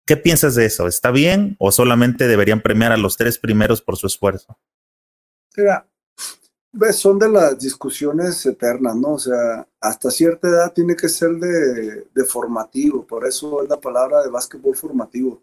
¿Qué 0.06 0.18
piensas 0.18 0.54
de 0.54 0.66
eso? 0.66 0.86
¿Está 0.86 1.12
bien 1.12 1.56
o 1.58 1.72
solamente 1.72 2.28
deberían 2.28 2.60
premiar 2.60 2.92
a 2.92 2.98
los 2.98 3.16
tres 3.16 3.38
primeros 3.38 3.80
por 3.80 3.96
su 3.96 4.06
esfuerzo? 4.06 4.58
Mira, 5.56 5.86
son 6.92 7.18
de 7.18 7.28
las 7.28 7.58
discusiones 7.58 8.44
eternas, 8.46 8.96
¿no? 8.96 9.14
O 9.14 9.18
sea, 9.18 9.66
hasta 9.80 10.10
cierta 10.10 10.48
edad 10.48 10.72
tiene 10.72 10.96
que 10.96 11.08
ser 11.08 11.30
de, 11.32 12.06
de, 12.14 12.24
formativo, 12.24 13.06
por 13.06 13.26
eso 13.26 13.62
es 13.62 13.68
la 13.68 13.80
palabra 13.80 14.22
de 14.22 14.30
básquetbol 14.30 14.74
formativo. 14.74 15.42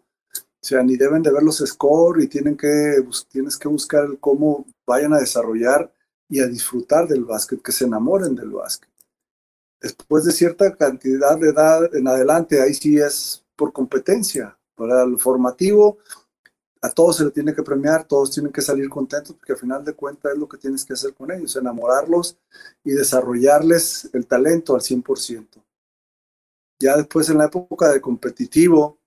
O 0.62 0.66
sea, 0.66 0.82
ni 0.82 0.96
deben 0.96 1.22
de 1.22 1.32
ver 1.32 1.42
los 1.42 1.58
scores 1.58 2.24
y 2.24 2.28
tienen 2.28 2.56
que, 2.56 3.02
tienes 3.28 3.56
que 3.56 3.68
buscar 3.68 4.04
el 4.04 4.18
cómo 4.18 4.66
vayan 4.86 5.14
a 5.14 5.20
desarrollar 5.20 5.90
y 6.28 6.40
a 6.40 6.46
disfrutar 6.46 7.08
del 7.08 7.24
básquet, 7.24 7.62
que 7.62 7.72
se 7.72 7.86
enamoren 7.86 8.34
del 8.34 8.50
básquet. 8.50 8.90
Después 9.80 10.24
de 10.24 10.32
cierta 10.32 10.76
cantidad 10.76 11.38
de 11.38 11.48
edad 11.48 11.94
en 11.94 12.06
adelante, 12.06 12.60
ahí 12.60 12.74
sí 12.74 12.98
es 12.98 13.44
por 13.56 13.72
competencia. 13.72 14.56
Para 14.74 15.02
el 15.02 15.18
formativo, 15.18 15.98
a 16.82 16.90
todos 16.90 17.16
se 17.16 17.24
le 17.24 17.30
tiene 17.30 17.54
que 17.54 17.62
premiar, 17.62 18.04
todos 18.04 18.30
tienen 18.30 18.52
que 18.52 18.62
salir 18.62 18.88
contentos, 18.88 19.36
porque 19.36 19.52
al 19.52 19.58
final 19.58 19.84
de 19.84 19.92
cuentas 19.92 20.32
es 20.32 20.38
lo 20.38 20.48
que 20.48 20.56
tienes 20.56 20.84
que 20.84 20.94
hacer 20.94 21.12
con 21.12 21.30
ellos, 21.30 21.54
enamorarlos 21.56 22.38
y 22.82 22.92
desarrollarles 22.92 24.08
el 24.14 24.26
talento 24.26 24.74
al 24.74 24.80
100%. 24.80 25.62
Ya 26.78 26.96
después 26.96 27.28
en 27.28 27.38
la 27.38 27.46
época 27.46 27.90
de 27.92 28.00
competitivo, 28.00 28.98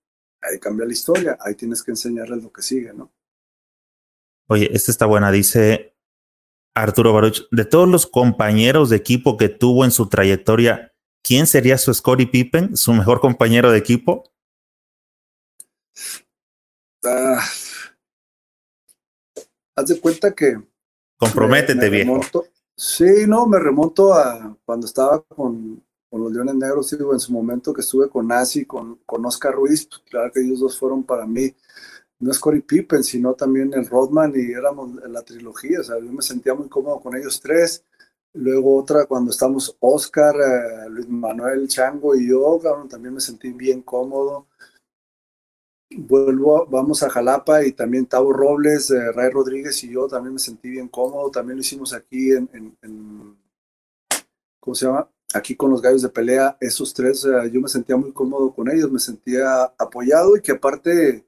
ahí 0.41 0.59
cambia 0.59 0.85
la 0.85 0.93
historia, 0.93 1.37
ahí 1.41 1.55
tienes 1.55 1.81
que 1.81 1.91
enseñarles 1.91 2.43
lo 2.43 2.51
que 2.51 2.61
sigue, 2.61 2.93
¿no? 2.93 3.11
Oye, 4.47 4.69
esta 4.71 4.91
está 4.91 5.07
buena, 5.07 5.31
dice 5.31 5.95
Arturo 6.75 7.13
Baruch, 7.13 7.47
de 7.49 7.65
todos 7.65 7.87
los 7.87 8.05
compañeros 8.05 8.89
de 8.89 8.97
equipo 8.97 9.37
que 9.37 9.49
tuvo 9.49 9.85
en 9.85 9.91
su 9.91 10.09
trayectoria, 10.09 10.93
¿quién 11.23 11.47
sería 11.47 11.79
su 11.79 11.91
Scottie 11.91 12.27
Pippen, 12.27 12.77
su 12.77 12.93
mejor 12.93 13.19
compañero 13.19 13.71
de 13.71 13.79
equipo? 13.79 14.31
Ah, 17.05 17.43
haz 19.75 19.87
de 19.87 19.99
cuenta 19.99 20.33
que. 20.33 20.57
Comprométete, 21.17 21.89
bien. 21.89 22.09
Sí, 22.75 23.27
no, 23.27 23.45
me 23.45 23.59
remonto 23.59 24.13
a 24.13 24.57
cuando 24.65 24.87
estaba 24.87 25.21
con, 25.21 25.83
con 26.09 26.21
los 26.21 26.31
Leones 26.31 26.55
Negros, 26.55 26.91
en 26.93 27.19
su 27.19 27.31
momento 27.31 27.73
que 27.73 27.81
estuve 27.81 28.09
con 28.09 28.27
Nazi, 28.27 28.65
con, 28.65 28.99
con 29.05 29.25
Oscar 29.25 29.53
Ruiz, 29.53 29.85
pues, 29.85 30.01
claro 30.09 30.31
que 30.31 30.41
ellos 30.41 30.59
dos 30.59 30.77
fueron 30.79 31.03
para 31.03 31.25
mí, 31.27 31.53
no 32.19 32.31
es 32.31 32.39
Corey 32.39 32.61
Pippen, 32.61 33.03
sino 33.03 33.35
también 33.35 33.71
el 33.73 33.87
Rodman 33.87 34.33
y 34.35 34.53
éramos 34.53 34.95
la 35.07 35.21
trilogía, 35.21 35.81
o 35.81 35.83
sea, 35.83 35.99
yo 35.99 36.11
me 36.11 36.21
sentía 36.21 36.55
muy 36.55 36.67
cómodo 36.67 36.99
con 36.99 37.15
ellos 37.15 37.39
tres. 37.39 37.83
Luego 38.35 38.77
otra 38.77 39.05
cuando 39.05 39.29
estamos 39.29 39.77
Oscar, 39.79 40.35
eh, 40.35 40.89
Luis 40.89 41.07
Manuel 41.07 41.67
Chango 41.67 42.15
y 42.15 42.29
yo, 42.29 42.59
también 42.89 43.13
me 43.13 43.21
sentí 43.21 43.51
bien 43.51 43.83
cómodo 43.83 44.47
vuelvo, 45.97 46.65
vamos 46.67 47.03
a 47.03 47.09
Jalapa 47.09 47.65
y 47.65 47.73
también 47.73 48.05
Tavo 48.05 48.33
Robles, 48.33 48.91
eh, 48.91 49.11
Ray 49.11 49.29
Rodríguez 49.29 49.83
y 49.83 49.91
yo 49.91 50.07
también 50.07 50.33
me 50.33 50.39
sentí 50.39 50.69
bien 50.69 50.87
cómodo, 50.87 51.31
también 51.31 51.57
lo 51.57 51.61
hicimos 51.61 51.93
aquí 51.93 52.31
en, 52.31 52.49
¿cómo 54.59 54.75
se 54.75 54.85
llama? 54.85 55.09
Aquí 55.33 55.55
con 55.55 55.71
los 55.71 55.81
gallos 55.81 56.01
de 56.01 56.09
pelea, 56.09 56.57
esos 56.59 56.93
tres, 56.93 57.25
eh, 57.25 57.49
yo 57.51 57.61
me 57.61 57.67
sentía 57.67 57.97
muy 57.97 58.11
cómodo 58.11 58.53
con 58.53 58.69
ellos, 58.69 58.91
me 58.91 58.99
sentía 58.99 59.63
apoyado 59.77 60.37
y 60.37 60.41
que 60.41 60.51
aparte 60.51 61.25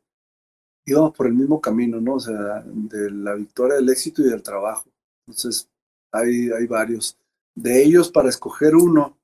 íbamos 0.86 1.16
por 1.16 1.28
el 1.28 1.34
mismo 1.34 1.60
camino, 1.60 2.00
¿no? 2.00 2.16
O 2.16 2.20
sea, 2.20 2.64
de 2.66 3.12
la 3.12 3.34
victoria, 3.34 3.76
del 3.76 3.90
éxito 3.90 4.22
y 4.22 4.30
del 4.30 4.44
trabajo. 4.44 4.90
Entonces, 5.28 5.70
hay, 6.12 6.52
hay 6.52 6.68
varios. 6.68 7.18
De 7.56 7.84
ellos, 7.84 8.12
para 8.12 8.30
escoger 8.30 8.76
uno, 8.76 9.18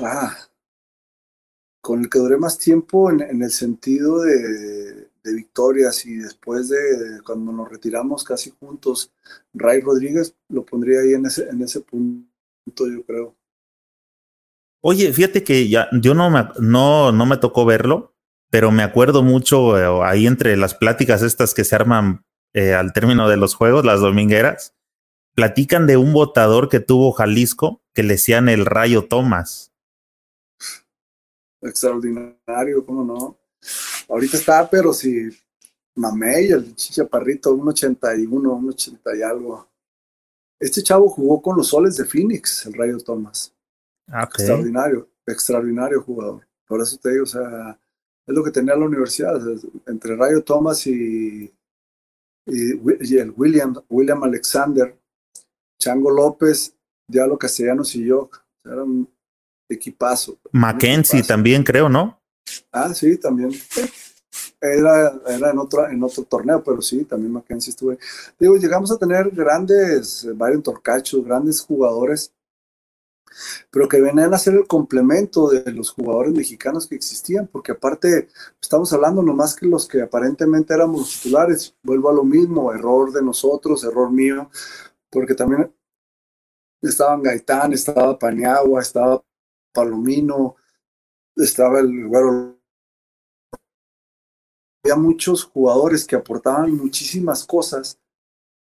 ah, 0.00 0.36
con 1.84 2.00
el 2.00 2.08
que 2.08 2.18
duré 2.18 2.38
más 2.38 2.56
tiempo 2.56 3.10
en, 3.10 3.42
el 3.42 3.50
sentido 3.50 4.22
de, 4.22 5.10
victorias 5.22 6.06
y 6.06 6.16
después 6.16 6.70
de, 6.70 6.78
de, 6.78 7.20
cuando 7.20 7.52
nos 7.52 7.68
retiramos 7.68 8.24
casi 8.24 8.54
juntos, 8.58 9.12
Ray 9.52 9.82
Rodríguez 9.82 10.34
lo 10.48 10.64
pondría 10.64 11.00
ahí 11.00 11.12
en 11.12 11.26
ese, 11.26 11.46
en 11.46 11.60
ese 11.60 11.82
punto, 11.82 12.88
yo 12.90 13.04
creo. 13.04 13.36
Oye, 14.82 15.12
fíjate 15.12 15.44
que 15.44 15.68
ya 15.68 15.88
yo 15.92 16.14
no 16.14 16.30
me, 16.30 16.48
no, 16.58 17.12
no 17.12 17.26
me 17.26 17.36
tocó 17.36 17.66
verlo, 17.66 18.14
pero 18.48 18.70
me 18.70 18.82
acuerdo 18.82 19.22
mucho 19.22 19.78
eh, 19.78 20.06
ahí 20.06 20.26
entre 20.26 20.56
las 20.56 20.72
pláticas 20.72 21.20
estas 21.20 21.52
que 21.52 21.64
se 21.64 21.74
arman 21.74 22.24
eh, 22.54 22.72
al 22.72 22.94
término 22.94 23.28
de 23.28 23.36
los 23.36 23.54
juegos, 23.54 23.84
las 23.84 24.00
domingueras, 24.00 24.74
platican 25.34 25.86
de 25.86 25.98
un 25.98 26.14
votador 26.14 26.70
que 26.70 26.80
tuvo 26.80 27.12
Jalisco 27.12 27.82
que 27.92 28.04
le 28.04 28.14
decían 28.14 28.48
el 28.48 28.64
Rayo 28.64 29.04
Tomás 29.04 29.73
extraordinario, 31.64 32.84
¿cómo 32.84 33.04
no? 33.04 33.38
Ahorita 34.08 34.36
está, 34.36 34.68
pero 34.68 34.92
si 34.92 35.28
Mamey, 35.96 36.48
el 36.48 36.74
chichaparrito, 36.74 37.54
un 37.54 37.68
81, 37.68 38.52
un 38.52 38.68
80 38.68 39.16
y 39.16 39.22
algo. 39.22 39.68
Este 40.60 40.82
chavo 40.82 41.08
jugó 41.08 41.40
con 41.40 41.56
los 41.56 41.68
soles 41.68 41.96
de 41.96 42.04
Phoenix, 42.04 42.66
el 42.66 42.74
Rayo 42.74 42.98
Thomas. 42.98 43.54
Ah, 44.08 44.24
extraordinario, 44.24 45.08
extraordinario 45.26 46.02
jugador. 46.02 46.46
Por 46.66 46.80
eso 46.80 46.98
te 46.98 47.12
digo, 47.12 47.24
o 47.24 47.26
sea, 47.26 47.78
es 48.26 48.34
lo 48.34 48.42
que 48.42 48.50
tenía 48.50 48.74
la 48.74 48.86
universidad, 48.86 49.40
entre 49.86 50.16
Rayo 50.16 50.42
Thomas 50.42 50.86
y, 50.86 51.52
y, 52.46 53.16
el 53.16 53.32
William, 53.36 53.74
William 53.88 54.22
Alexander, 54.24 54.98
Chango 55.78 56.10
López, 56.10 56.74
Diablo 57.06 57.38
Castellanos 57.38 57.94
y 57.94 58.06
yo. 58.06 58.30
Era 58.64 58.82
un 58.82 59.08
equipazo. 59.68 60.38
Mackenzie 60.52 61.22
también 61.22 61.62
creo, 61.62 61.88
¿no? 61.88 62.20
Ah, 62.72 62.92
sí, 62.94 63.16
también. 63.16 63.50
Era, 64.60 65.20
era 65.28 65.50
en, 65.50 65.58
otro, 65.58 65.88
en 65.88 66.02
otro 66.02 66.24
torneo, 66.24 66.62
pero 66.62 66.80
sí, 66.80 67.04
también 67.04 67.32
Mackenzie 67.32 67.70
estuve. 67.70 67.98
Digo, 68.38 68.56
llegamos 68.56 68.90
a 68.90 68.98
tener 68.98 69.30
grandes, 69.30 70.26
Byron 70.34 70.62
Torcacho, 70.62 71.22
grandes 71.22 71.60
jugadores, 71.60 72.32
pero 73.70 73.88
que 73.88 74.00
venían 74.00 74.32
a 74.32 74.38
ser 74.38 74.54
el 74.54 74.66
complemento 74.66 75.48
de 75.48 75.70
los 75.72 75.90
jugadores 75.90 76.32
mexicanos 76.32 76.86
que 76.86 76.94
existían, 76.94 77.46
porque 77.46 77.72
aparte 77.72 78.28
estamos 78.60 78.92
hablando 78.92 79.22
nomás 79.22 79.54
que 79.54 79.66
los 79.66 79.86
que 79.86 80.02
aparentemente 80.02 80.72
éramos 80.72 81.20
titulares, 81.20 81.74
vuelvo 81.82 82.10
a 82.10 82.14
lo 82.14 82.24
mismo, 82.24 82.72
error 82.72 83.12
de 83.12 83.22
nosotros, 83.22 83.84
error 83.84 84.10
mío, 84.10 84.50
porque 85.10 85.34
también 85.34 85.72
estaban 86.80 87.22
Gaitán, 87.22 87.72
estaba 87.72 88.18
Paniagua, 88.18 88.80
estaba 88.80 89.22
Palomino, 89.74 90.56
estaba 91.36 91.80
el 91.80 92.06
güero. 92.06 92.58
Había 94.82 94.96
muchos 94.96 95.44
jugadores 95.44 96.06
que 96.06 96.16
aportaban 96.16 96.76
muchísimas 96.76 97.44
cosas, 97.44 97.98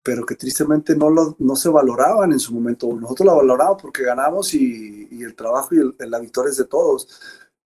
pero 0.03 0.25
que 0.25 0.35
tristemente 0.35 0.95
no, 0.95 1.09
lo, 1.09 1.35
no 1.39 1.55
se 1.55 1.69
valoraban 1.69 2.31
en 2.31 2.39
su 2.39 2.53
momento. 2.53 2.87
Nosotros 2.93 3.25
la 3.27 3.33
valoramos 3.33 3.81
porque 3.81 4.03
ganamos 4.03 4.53
y, 4.53 5.07
el 5.23 5.35
trabajo 5.35 5.75
y 5.75 5.93
la 5.99 6.19
victoria 6.19 6.53
de 6.53 6.65
todos, 6.65 7.07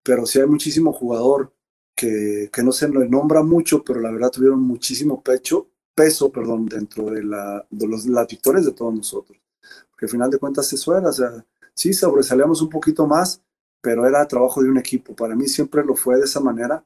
pero 0.03 0.25
sí 0.25 0.39
hay 0.39 0.47
muchísimo 0.47 0.93
jugador 0.93 1.53
que, 1.95 2.49
que 2.51 2.63
no 2.63 2.71
se 2.71 2.89
le 2.89 3.07
nombra 3.07 3.43
mucho, 3.43 3.83
pero 3.83 3.99
la 3.99 4.11
verdad 4.11 4.31
tuvieron 4.31 4.61
muchísimo 4.61 5.21
pecho, 5.21 5.69
peso 5.95 6.31
perdón, 6.31 6.65
dentro 6.65 7.05
de, 7.11 7.23
la, 7.23 7.65
de 7.69 7.87
los, 7.87 8.05
las 8.05 8.27
victorias 8.27 8.65
de 8.65 8.73
todos 8.73 8.93
nosotros. 8.93 9.37
Porque 9.91 10.05
al 10.05 10.11
final 10.11 10.29
de 10.31 10.39
cuentas 10.39 10.71
eso 10.73 10.97
era, 10.97 11.09
o 11.09 11.13
sea, 11.13 11.45
sí 11.75 11.93
sobresalíamos 11.93 12.61
un 12.61 12.69
poquito 12.69 13.07
más, 13.07 13.41
pero 13.81 14.07
era 14.07 14.27
trabajo 14.27 14.61
de 14.61 14.69
un 14.69 14.77
equipo. 14.77 15.15
Para 15.15 15.35
mí 15.35 15.47
siempre 15.47 15.83
lo 15.83 15.95
fue 15.95 16.17
de 16.17 16.25
esa 16.25 16.39
manera. 16.39 16.85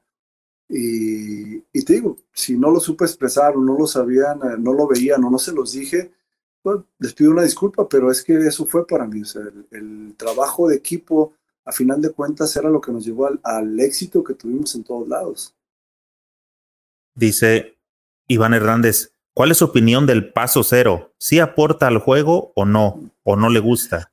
Y, 0.68 1.60
te 1.84 1.92
digo, 1.92 2.16
si 2.32 2.56
no 2.58 2.70
lo 2.70 2.80
supe 2.80 3.04
expresar 3.04 3.56
o 3.56 3.60
no 3.60 3.78
lo 3.78 3.86
sabían, 3.86 4.38
eh, 4.38 4.56
no 4.58 4.72
lo 4.72 4.86
veían 4.88 5.22
o 5.22 5.30
no 5.30 5.38
se 5.38 5.52
los 5.52 5.72
dije, 5.72 6.12
pues 6.62 6.80
les 6.98 7.14
pido 7.14 7.30
una 7.30 7.42
disculpa, 7.42 7.88
pero 7.88 8.10
es 8.10 8.24
que 8.24 8.36
eso 8.38 8.66
fue 8.66 8.86
para 8.86 9.06
mí. 9.06 9.22
El, 9.70 10.14
trabajo 10.16 10.68
de 10.68 10.76
equipo, 10.76 11.34
a 11.64 11.70
final 11.70 12.00
de 12.00 12.10
cuentas, 12.10 12.56
era 12.56 12.68
lo 12.70 12.80
que 12.80 12.90
nos 12.90 13.04
llevó 13.04 13.26
al, 13.26 13.38
al 13.44 13.78
éxito 13.78 14.24
que 14.24 14.34
tuvimos 14.34 14.74
en 14.74 14.82
todos 14.82 15.06
lados. 15.06 15.54
Dice 17.14 17.76
Iván 18.26 18.54
Hernández, 18.54 19.12
¿cuál 19.34 19.52
es 19.52 19.58
su 19.58 19.66
opinión 19.66 20.06
del 20.06 20.32
paso 20.32 20.64
cero? 20.64 21.12
¿Sí 21.18 21.38
aporta 21.38 21.86
al 21.86 21.98
juego 21.98 22.52
o 22.56 22.64
no? 22.64 23.10
¿O 23.22 23.36
no 23.36 23.48
le 23.50 23.60
gusta? 23.60 24.10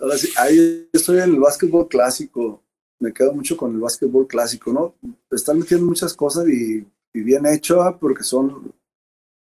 Ahora 0.00 0.16
sí, 0.16 0.30
ahí 0.38 0.88
estoy 0.94 1.18
en 1.18 1.34
el 1.34 1.40
básquetbol 1.40 1.86
clásico. 1.86 2.62
Me 2.98 3.12
quedo 3.12 3.34
mucho 3.34 3.54
con 3.56 3.74
el 3.74 3.80
básquetbol 3.80 4.26
clásico, 4.26 4.72
¿no? 4.72 4.94
Están 5.30 5.58
metiendo 5.58 5.86
muchas 5.86 6.14
cosas 6.14 6.48
y, 6.48 6.86
bien 7.12 7.44
hecho, 7.44 7.82
¿ah? 7.82 7.98
porque 7.98 8.24
son 8.24 8.72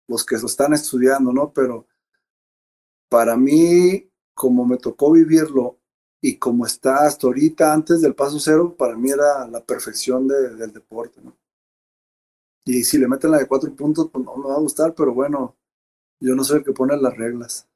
los 0.07 0.25
que 0.25 0.37
lo 0.37 0.47
están 0.47 0.75
estudiando, 0.75 1.33
¿no? 1.33 1.51
Pero 1.51 1.87
para 3.09 3.37
mí, 3.39 4.11
como 4.35 4.67
me 4.67 4.77
tocó 4.77 5.13
vivirlo 5.13 5.79
y 6.21 6.37
como 6.37 6.67
está 6.67 7.07
hasta 7.07 7.27
ahorita, 7.27 7.73
antes 7.73 8.03
del 8.03 8.15
paso 8.15 8.39
cero, 8.39 8.75
para 8.77 8.97
mí 8.97 9.11
era 9.11 9.47
la 9.49 9.65
perfección 9.65 10.29
del 10.29 10.73
deporte. 10.73 11.23
Y 12.67 12.85
si 12.85 12.99
le 12.99 13.09
meten 13.09 13.31
la 13.31 13.39
de 13.39 13.47
cuatro 13.47 13.75
puntos, 13.75 14.11
pues 14.13 14.25
no 14.25 14.37
me 14.37 14.49
va 14.49 14.57
a 14.57 14.61
gustar, 14.61 14.95
pero 14.95 15.15
bueno, 15.15 15.57
yo 16.21 16.35
no 16.35 16.45
soy 16.45 16.59
el 16.59 16.65
que 16.65 16.73
pone 16.73 16.97
las 16.99 17.17
reglas. 17.17 17.67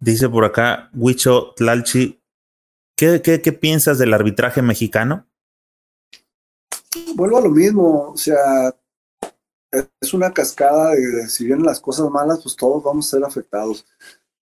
Dice 0.00 0.30
por 0.30 0.46
acá 0.46 0.90
Huicho 0.94 1.52
Tlalchi, 1.56 2.22
¿qué, 2.96 3.20
qué, 3.20 3.42
qué 3.42 3.52
piensas 3.52 3.98
del 3.98 4.14
arbitraje 4.14 4.62
mexicano? 4.62 5.26
Vuelvo 7.14 7.36
a 7.36 7.42
lo 7.42 7.50
mismo, 7.50 8.12
o 8.12 8.16
sea, 8.16 8.74
es 10.00 10.14
una 10.14 10.32
cascada 10.32 10.92
de, 10.92 11.28
si 11.28 11.44
vienen 11.44 11.66
las 11.66 11.80
cosas 11.80 12.10
malas, 12.10 12.40
pues 12.42 12.56
todos 12.56 12.82
vamos 12.82 13.06
a 13.06 13.10
ser 13.16 13.24
afectados. 13.24 13.84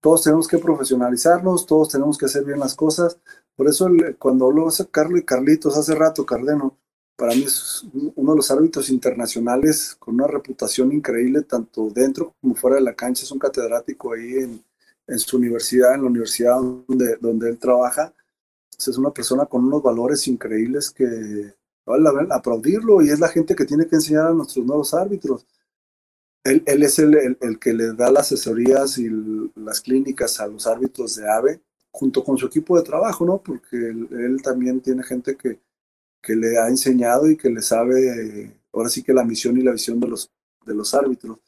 Todos 0.00 0.22
tenemos 0.22 0.46
que 0.46 0.58
profesionalizarnos, 0.58 1.64
todos 1.64 1.88
tenemos 1.88 2.18
que 2.18 2.26
hacer 2.26 2.44
bien 2.44 2.60
las 2.60 2.74
cosas. 2.74 3.18
Por 3.56 3.66
eso 3.66 3.88
cuando 4.18 4.46
hablo 4.46 4.68
de 4.68 4.86
Carlos 4.90 5.20
y 5.20 5.24
Carlitos 5.24 5.76
hace 5.78 5.94
rato, 5.94 6.26
Cardeno, 6.26 6.78
para 7.16 7.34
mí 7.34 7.44
es 7.44 7.82
uno 8.14 8.32
de 8.32 8.36
los 8.36 8.50
árbitros 8.50 8.90
internacionales 8.90 9.96
con 9.98 10.16
una 10.16 10.26
reputación 10.26 10.92
increíble, 10.92 11.42
tanto 11.42 11.88
dentro 11.88 12.34
como 12.42 12.54
fuera 12.54 12.76
de 12.76 12.82
la 12.82 12.94
cancha. 12.94 13.24
Es 13.24 13.32
un 13.32 13.38
catedrático 13.38 14.12
ahí 14.12 14.34
en, 14.34 14.64
en 15.06 15.18
su 15.18 15.36
universidad, 15.36 15.94
en 15.94 16.02
la 16.02 16.08
universidad 16.08 16.56
donde, 16.60 17.16
donde 17.20 17.50
él 17.50 17.58
trabaja. 17.58 18.12
Es 18.78 18.88
una 18.98 19.10
persona 19.10 19.46
con 19.46 19.64
unos 19.64 19.82
valores 19.82 20.26
increíbles 20.28 20.90
que 20.90 21.54
vale 21.86 22.10
aplaudirlo 22.30 23.00
y 23.02 23.10
es 23.10 23.20
la 23.20 23.28
gente 23.28 23.54
que 23.54 23.64
tiene 23.64 23.86
que 23.86 23.96
enseñar 23.96 24.26
a 24.26 24.34
nuestros 24.34 24.66
nuevos 24.66 24.92
árbitros. 24.92 25.46
Él, 26.44 26.62
él 26.66 26.82
es 26.82 26.98
el, 26.98 27.36
el, 27.40 27.58
que 27.58 27.72
le 27.72 27.92
da 27.94 28.10
las 28.10 28.32
asesorías 28.32 28.98
y 28.98 29.08
las 29.56 29.80
clínicas 29.80 30.38
a 30.40 30.46
los 30.46 30.66
árbitros 30.66 31.16
de 31.16 31.28
AVE 31.28 31.60
junto 31.90 32.22
con 32.22 32.36
su 32.36 32.46
equipo 32.46 32.76
de 32.76 32.84
trabajo, 32.84 33.24
¿no? 33.24 33.38
Porque 33.38 33.76
él, 33.76 34.40
también 34.42 34.80
tiene 34.80 35.02
gente 35.02 35.36
que, 35.36 35.60
que 36.22 36.36
le 36.36 36.58
ha 36.58 36.68
enseñado 36.68 37.28
y 37.30 37.36
que 37.36 37.48
le 37.48 37.62
sabe, 37.62 38.52
ahora 38.72 38.90
sí 38.90 39.02
que 39.02 39.14
la 39.14 39.24
misión 39.24 39.56
y 39.56 39.62
la 39.62 39.72
visión 39.72 39.98
de 39.98 40.08
los, 40.08 40.30
de 40.66 40.74
los 40.74 40.92
árbitros. 40.94 41.38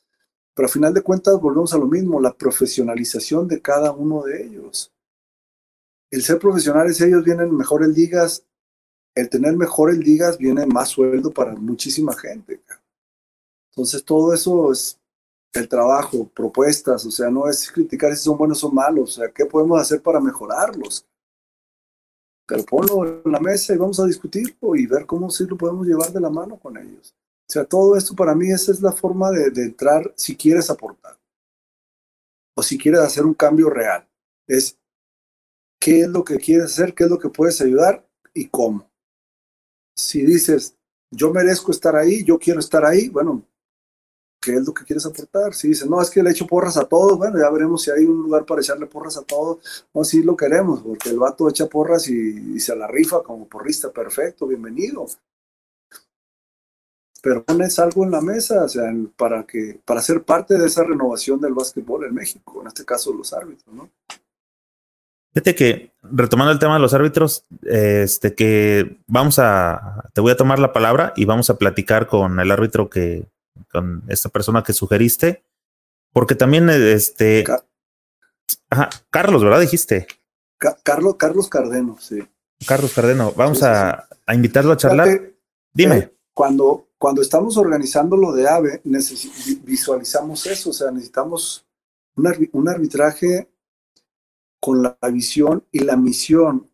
Pero 0.59 0.67
a 0.67 0.73
final 0.73 0.93
de 0.93 1.03
cuentas 1.03 1.41
volvemos 1.41 1.73
a 1.73 1.79
lo 1.79 1.87
mismo, 1.87 2.21
la 2.21 2.33
profesionalización 2.33 3.47
de 3.47 3.63
cada 3.63 3.93
uno 3.93 4.25
de 4.25 4.43
ellos. 4.43 4.93
El 6.11 6.21
ser 6.21 6.41
profesionales, 6.41 7.01
ellos 7.01 7.23
vienen 7.23 7.57
mejor 7.57 7.85
en 7.85 7.93
ligas, 7.93 8.45
el 9.15 9.29
tener 9.29 9.57
mejor 9.57 9.95
en 9.95 10.01
ligas 10.01 10.37
viene 10.37 10.67
más 10.67 10.89
sueldo 10.89 11.31
para 11.31 11.55
muchísima 11.55 12.13
gente. 12.13 12.61
Entonces 13.71 14.05
todo 14.05 14.35
eso 14.35 14.73
es 14.73 14.99
el 15.53 15.69
trabajo, 15.69 16.29
propuestas, 16.35 17.07
o 17.07 17.11
sea, 17.13 17.31
no 17.31 17.49
es 17.49 17.71
criticar 17.71 18.17
si 18.17 18.25
son 18.25 18.37
buenos 18.37 18.65
o 18.65 18.73
malos, 18.73 19.17
o 19.17 19.21
sea, 19.21 19.31
¿qué 19.31 19.47
podemos 19.47 19.81
hacer 19.81 20.03
para 20.03 20.19
mejorarlos? 20.19 21.07
Pero 22.49 22.65
ponlo 22.65 23.23
en 23.25 23.31
la 23.31 23.39
mesa 23.39 23.75
y 23.75 23.79
vamos 23.79 24.01
a 24.01 24.07
discutirlo 24.07 24.75
y 24.75 24.89
ver 24.89 25.07
cómo 25.07 25.31
sí 25.31 25.47
lo 25.47 25.57
podemos 25.57 25.87
llevar 25.87 26.13
de 26.13 26.21
la 26.21 26.31
mano 26.31 26.59
con 26.59 26.77
ellos. 26.77 27.15
O 27.49 27.53
sea, 27.53 27.65
todo 27.65 27.97
esto 27.97 28.15
para 28.15 28.35
mí 28.35 28.51
esa 28.51 28.73
es 28.73 28.83
la 28.83 28.93
forma 28.93 29.31
de, 29.31 29.63
entrar 29.63 30.13
si 30.17 30.37
quieres 30.37 30.69
aportar 30.69 31.19
o 32.55 32.63
si 32.63 32.77
quieres 32.77 33.01
hacer 33.01 33.25
un 33.25 33.33
cambio 33.33 33.71
real. 33.71 34.07
Es 34.47 34.79
qué 35.81 36.03
es 36.03 36.09
lo 36.09 36.25
que 36.25 36.37
quieres 36.37 36.67
hacer, 36.67 36.95
qué 36.95 37.05
es 37.05 37.11
lo 37.11 37.19
que 37.19 37.31
puedes 37.31 37.59
ayudar 37.63 38.07
y 38.35 38.49
cómo. 38.49 38.91
Si 39.97 40.27
dices, 40.27 40.77
yo 41.11 41.33
merezco 41.33 41.71
estar 41.71 41.97
ahí, 41.97 42.23
yo 42.23 42.39
quiero 42.39 42.61
estar 42.61 42.85
ahí, 42.85 43.09
bueno, 43.09 43.43
¿qué 44.43 44.57
es 44.57 44.67
lo 44.67 44.75
que 44.75 44.85
quieres 44.85 45.07
aportar? 45.07 45.55
Si 45.55 45.69
dices, 45.69 45.89
no, 45.89 46.03
es 46.03 46.11
que 46.11 46.23
le 46.23 46.31
echo 46.31 46.47
porras 46.47 46.77
a 46.77 46.85
todos, 46.85 47.17
bueno, 47.17 47.39
ya 47.39 47.49
veremos 47.49 47.83
si 47.83 47.91
hay 47.91 48.05
un 48.05 48.25
lugar 48.25 48.45
para 48.45 48.61
echarle 48.61 48.87
porras 48.87 49.17
a 49.17 49.23
todos, 49.23 49.87
o 49.93 50.05
si 50.05 50.23
lo 50.23 50.37
queremos, 50.37 50.83
porque 50.83 51.09
el 51.09 51.19
vato 51.19 51.49
echa 51.49 51.67
porras 51.67 52.09
y 52.09 52.61
se 52.61 52.77
la 52.77 52.89
rifa 52.89 53.23
como 53.23 53.49
porrista, 53.49 53.91
perfecto, 53.91 54.47
bienvenido 54.47 55.07
pero 57.23 57.45
pones 57.45 57.79
algo 57.79 58.05
en 58.05 58.11
la 58.11 58.21
mesa, 58.21 58.65
o 58.65 58.69
sea, 58.69 58.85
para 59.17 59.45
que 59.45 59.81
para 59.85 60.01
ser 60.01 60.23
parte 60.23 60.57
de 60.57 60.67
esa 60.67 60.85
renovación 60.85 61.41
del 61.41 61.55
básquetbol 61.55 62.05
en 62.05 62.15
México, 62.15 62.61
en 62.61 62.69
este 62.69 62.85
caso 62.85 63.13
los 63.13 63.33
árbitros, 63.33 63.75
¿no? 63.75 63.91
Fíjate 65.33 65.55
que 65.55 65.93
retomando 66.03 66.53
el 66.53 66.59
tema 66.59 66.75
de 66.75 66.81
los 66.81 66.95
árbitros, 66.95 67.45
este 67.63 68.35
que 68.35 68.99
vamos 69.07 69.39
a 69.39 70.05
te 70.13 70.21
voy 70.21 70.33
a 70.33 70.37
tomar 70.37 70.59
la 70.59 70.73
palabra 70.73 71.13
y 71.17 71.25
vamos 71.25 71.51
a 71.51 71.59
platicar 71.59 72.07
con 72.07 72.41
el 72.41 72.51
árbitro 72.51 72.89
que 72.89 73.27
con 73.71 74.03
esta 74.09 74.29
persona 74.29 74.63
que 74.63 74.73
sugeriste, 74.73 75.45
porque 76.13 76.35
también 76.35 76.71
este 76.71 77.45
ajá, 78.71 78.91
Carlos, 79.11 79.43
¿verdad? 79.43 79.61
Dijiste. 79.61 80.07
Carlos 80.83 81.17
Carlos 81.17 81.49
Cardeno, 81.49 81.97
sí. 82.01 82.27
Carlos 82.67 82.93
Cardeno, 82.93 83.33
vamos 83.37 83.63
a, 83.63 84.09
a, 84.27 84.35
invitarlo 84.35 84.73
a 84.73 84.77
charlar. 84.77 85.21
Dime. 85.73 85.97
Eh, 85.99 86.15
cuando 86.35 86.88
cuando 86.99 87.23
estamos 87.23 87.57
organizando 87.57 88.17
lo 88.17 88.33
de 88.33 88.49
AVE, 88.49 88.83
visualizamos 89.63 90.45
eso, 90.47 90.71
o 90.71 90.73
sea, 90.73 90.91
necesitamos 90.91 91.65
un, 92.17 92.69
arbitraje 92.69 93.49
con 94.61 94.83
la 94.83 94.99
visión 95.13 95.65
y 95.71 95.81
la 95.81 95.97
misión 95.97 96.69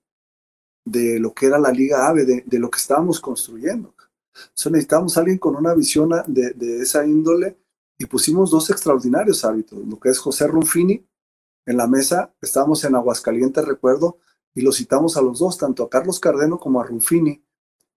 de 0.86 1.18
lo 1.20 1.34
que 1.34 1.46
era 1.46 1.58
la 1.58 1.70
Liga 1.70 2.08
AVE, 2.08 2.24
de, 2.24 2.58
lo 2.58 2.70
que 2.70 2.78
estábamos 2.78 3.20
construyendo. 3.20 3.94
Entonces 4.34 4.72
necesitamos 4.72 5.16
a 5.16 5.20
alguien 5.20 5.38
con 5.38 5.56
una 5.56 5.74
visión 5.74 6.10
de, 6.26 6.50
de, 6.52 6.80
esa 6.80 7.06
índole 7.06 7.58
y 7.98 8.06
pusimos 8.06 8.50
dos 8.50 8.70
extraordinarios 8.70 9.44
hábitos, 9.44 9.78
lo 9.86 10.00
que 10.00 10.08
es 10.08 10.18
José 10.18 10.46
Rufini 10.46 11.06
en 11.66 11.76
la 11.76 11.86
mesa, 11.86 12.34
estábamos 12.40 12.82
en 12.84 12.94
Aguascalientes, 12.94 13.64
recuerdo, 13.64 14.18
y 14.54 14.62
lo 14.62 14.72
citamos 14.72 15.16
a 15.16 15.22
los 15.22 15.38
dos, 15.38 15.58
tanto 15.58 15.84
a 15.84 15.90
Carlos 15.90 16.18
Cardeno 16.18 16.58
como 16.58 16.80
a 16.80 16.84
Rufini, 16.84 17.44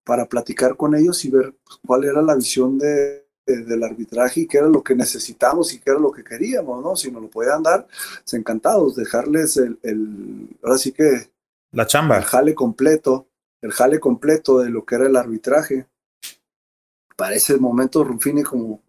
para 0.07 0.25
platicar 0.25 0.77
con 0.77 0.95
ellos 0.95 1.23
y 1.25 1.29
ver 1.29 1.53
pues, 1.65 1.79
cuál 1.85 2.05
era 2.05 2.21
la 2.21 2.33
visión 2.33 2.79
de, 2.79 3.27
del 3.45 3.83
arbitraje 3.83 4.41
y 4.41 4.47
qué 4.47 4.59
era 4.59 4.67
lo 4.67 4.81
que 4.81 4.95
necesitamos 4.95 5.73
y 5.73 5.79
qué 5.79 5.91
era 5.91 5.99
lo 5.99 6.13
que 6.13 6.23
queríamos, 6.23 6.81
¿no? 6.81 6.95
Si 6.95 7.11
nos 7.11 7.21
lo 7.21 7.29
podían 7.29 7.61
dar, 7.61 7.85
pues, 7.85 8.33
encantados, 8.33 8.95
dejarles 8.95 9.57
el, 9.57 9.77
el, 9.83 10.47
ahora 10.63 10.77
sí 10.77 10.93
que... 10.93 11.29
La 11.71 11.85
chamba. 11.85 12.19
El 12.19 12.23
jale 12.23 12.55
completo, 12.55 13.27
el 13.61 13.73
jale 13.73 13.99
completo 13.99 14.59
de 14.59 14.69
lo 14.69 14.85
que 14.85 14.95
era 14.95 15.07
el 15.07 15.17
arbitraje. 15.17 15.87
Para 17.17 17.35
ese 17.35 17.57
momento, 17.57 18.05
Rufini 18.05 18.43
como 18.43 18.81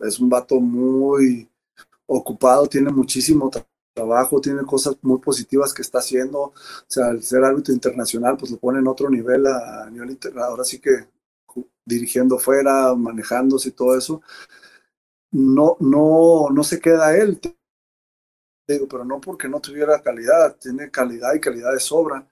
es 0.00 0.20
un 0.20 0.28
vato 0.28 0.60
muy 0.60 1.48
ocupado, 2.04 2.66
tiene 2.66 2.90
muchísimo 2.90 3.50
trabajo, 3.94 4.40
tiene 4.40 4.62
cosas 4.62 4.96
muy 5.02 5.18
positivas 5.18 5.72
que 5.74 5.82
está 5.82 5.98
haciendo. 5.98 6.40
O 6.40 6.54
sea, 6.86 7.10
el 7.10 7.22
ser 7.22 7.44
árbitro 7.44 7.74
internacional, 7.74 8.36
pues 8.36 8.50
lo 8.50 8.58
pone 8.58 8.78
en 8.78 8.88
otro 8.88 9.10
nivel 9.10 9.46
a, 9.46 9.88
nivel 9.90 10.10
internacional. 10.10 10.50
Ahora 10.50 10.64
sí 10.64 10.80
que 10.80 11.08
dirigiendo 11.84 12.38
fuera, 12.38 12.94
manejándose 12.94 13.70
y 13.70 13.72
todo 13.72 13.96
eso. 13.96 14.22
No, 15.32 15.76
no, 15.80 16.48
no 16.50 16.64
se 16.64 16.80
queda 16.80 17.16
él. 17.16 17.40
Digo, 18.68 18.86
pero 18.88 19.04
no 19.04 19.20
porque 19.20 19.48
no 19.48 19.60
tuviera 19.60 20.00
calidad, 20.02 20.56
tiene 20.56 20.90
calidad 20.90 21.34
y 21.34 21.40
calidad 21.40 21.72
de 21.72 21.80
sobra. 21.80 22.26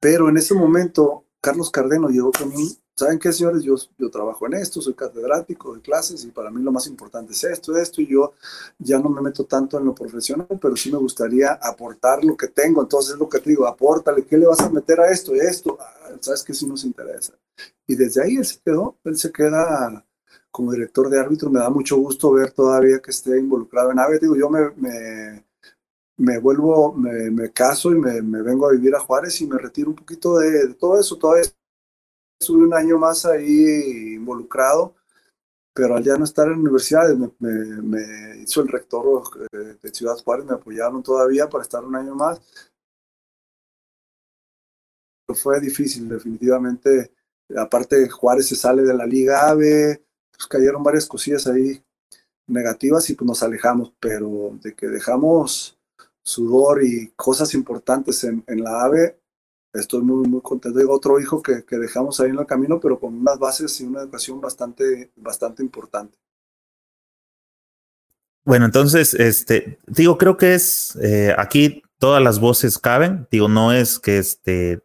Pero 0.00 0.28
en 0.28 0.36
ese 0.36 0.54
momento, 0.54 1.26
Carlos 1.40 1.70
Cardeno 1.70 2.08
llegó 2.08 2.32
con 2.32 2.48
un 2.48 2.68
¿saben 2.96 3.18
qué, 3.18 3.32
señores? 3.32 3.62
Yo, 3.62 3.74
yo 3.98 4.10
trabajo 4.10 4.46
en 4.46 4.54
esto, 4.54 4.80
soy 4.80 4.94
catedrático 4.94 5.74
de 5.74 5.80
clases 5.82 6.24
y 6.24 6.30
para 6.30 6.50
mí 6.50 6.62
lo 6.62 6.72
más 6.72 6.86
importante 6.86 7.32
es 7.32 7.44
esto, 7.44 7.76
esto, 7.76 8.00
y 8.02 8.08
yo 8.08 8.32
ya 8.78 8.98
no 8.98 9.08
me 9.10 9.20
meto 9.20 9.44
tanto 9.44 9.78
en 9.78 9.84
lo 9.84 9.94
profesional, 9.94 10.48
pero 10.60 10.76
sí 10.76 10.90
me 10.92 10.98
gustaría 10.98 11.52
aportar 11.54 12.24
lo 12.24 12.36
que 12.36 12.48
tengo. 12.48 12.82
Entonces, 12.82 13.14
es 13.14 13.18
lo 13.20 13.28
que 13.28 13.40
te 13.40 13.50
digo, 13.50 13.66
apórtale, 13.66 14.24
¿qué 14.24 14.38
le 14.38 14.46
vas 14.46 14.60
a 14.60 14.70
meter 14.70 15.00
a 15.00 15.10
esto 15.10 15.34
y 15.34 15.40
esto? 15.40 15.76
Ah, 15.80 16.10
¿Sabes 16.20 16.42
que 16.42 16.54
Sí 16.54 16.66
nos 16.66 16.84
interesa. 16.84 17.34
Y 17.86 17.94
desde 17.96 18.22
ahí 18.22 18.36
él 18.36 18.44
se 18.46 18.58
quedó, 18.60 18.96
él 19.04 19.16
se 19.18 19.30
queda 19.32 20.04
como 20.50 20.72
director 20.72 21.08
de 21.10 21.20
árbitro. 21.20 21.50
Me 21.50 21.60
da 21.60 21.70
mucho 21.70 21.96
gusto 21.96 22.32
ver 22.32 22.52
todavía 22.52 23.00
que 23.00 23.10
esté 23.10 23.38
involucrado 23.38 23.92
en 23.92 23.98
AVE. 23.98 24.18
Digo, 24.18 24.36
yo 24.36 24.48
me, 24.50 24.70
me 24.76 25.44
me 26.18 26.38
vuelvo, 26.38 26.92
me, 26.94 27.30
me 27.30 27.52
caso 27.52 27.90
y 27.92 27.96
me, 27.96 28.22
me, 28.22 28.42
vengo 28.42 28.68
a 28.68 28.72
vivir 28.72 28.94
a 28.94 29.00
Juárez 29.00 29.40
y 29.40 29.46
me 29.46 29.58
retiro 29.58 29.90
un 29.90 29.96
poquito 29.96 30.38
de, 30.38 30.68
de 30.68 30.74
todo 30.74 30.98
eso. 30.98 31.16
Todavía 31.18 31.44
estuve 32.38 32.64
un 32.64 32.74
año 32.74 32.98
más 32.98 33.24
ahí 33.24 34.14
involucrado, 34.14 34.94
pero 35.74 35.96
al 35.96 36.04
ya 36.04 36.16
no 36.16 36.24
estar 36.24 36.46
en 36.46 36.52
la 36.52 36.58
universidad, 36.58 37.14
me, 37.38 38.42
hizo 38.42 38.62
el 38.62 38.68
rector 38.68 39.22
eh, 39.52 39.76
de 39.82 39.94
Ciudad 39.94 40.16
Juárez, 40.24 40.46
me 40.46 40.54
apoyaron 40.54 41.02
todavía 41.02 41.48
para 41.48 41.62
estar 41.62 41.84
un 41.84 41.96
año 41.96 42.14
más. 42.14 42.40
Fue 45.34 45.60
difícil, 45.60 46.08
definitivamente. 46.08 47.12
Aparte, 47.56 48.08
Juárez 48.08 48.46
se 48.48 48.56
sale 48.56 48.82
de 48.82 48.94
la 48.94 49.06
Liga 49.06 49.48
AVE, 49.48 50.04
pues 50.32 50.46
cayeron 50.46 50.82
varias 50.82 51.06
cosillas 51.06 51.46
ahí 51.46 51.82
negativas 52.46 53.10
y 53.10 53.14
pues 53.14 53.26
nos 53.26 53.42
alejamos, 53.42 53.92
pero 53.98 54.56
de 54.62 54.74
que 54.74 54.86
dejamos 54.86 55.78
sudor 56.22 56.84
y 56.84 57.08
cosas 57.16 57.54
importantes 57.54 58.22
en, 58.24 58.44
en 58.46 58.62
la 58.62 58.84
AVE, 58.84 59.20
estoy 59.78 60.02
muy, 60.02 60.28
muy 60.28 60.40
contento. 60.40 60.78
Tengo 60.78 60.94
otro 60.94 61.20
hijo 61.20 61.42
que, 61.42 61.64
que, 61.64 61.78
dejamos 61.78 62.20
ahí 62.20 62.30
en 62.30 62.38
el 62.38 62.46
camino, 62.46 62.80
pero 62.80 62.98
con 62.98 63.14
unas 63.14 63.38
bases 63.38 63.80
y 63.80 63.84
una 63.84 64.00
educación 64.00 64.40
bastante, 64.40 65.10
bastante 65.16 65.62
importante. 65.62 66.16
Bueno, 68.44 68.64
entonces, 68.64 69.14
este, 69.14 69.78
digo, 69.86 70.18
creo 70.18 70.36
que 70.36 70.54
es 70.54 70.96
eh, 71.02 71.34
aquí 71.36 71.82
todas 71.98 72.22
las 72.22 72.38
voces 72.38 72.78
caben. 72.78 73.26
Digo, 73.30 73.48
no 73.48 73.72
es 73.72 73.98
que 73.98 74.18
este, 74.18 74.82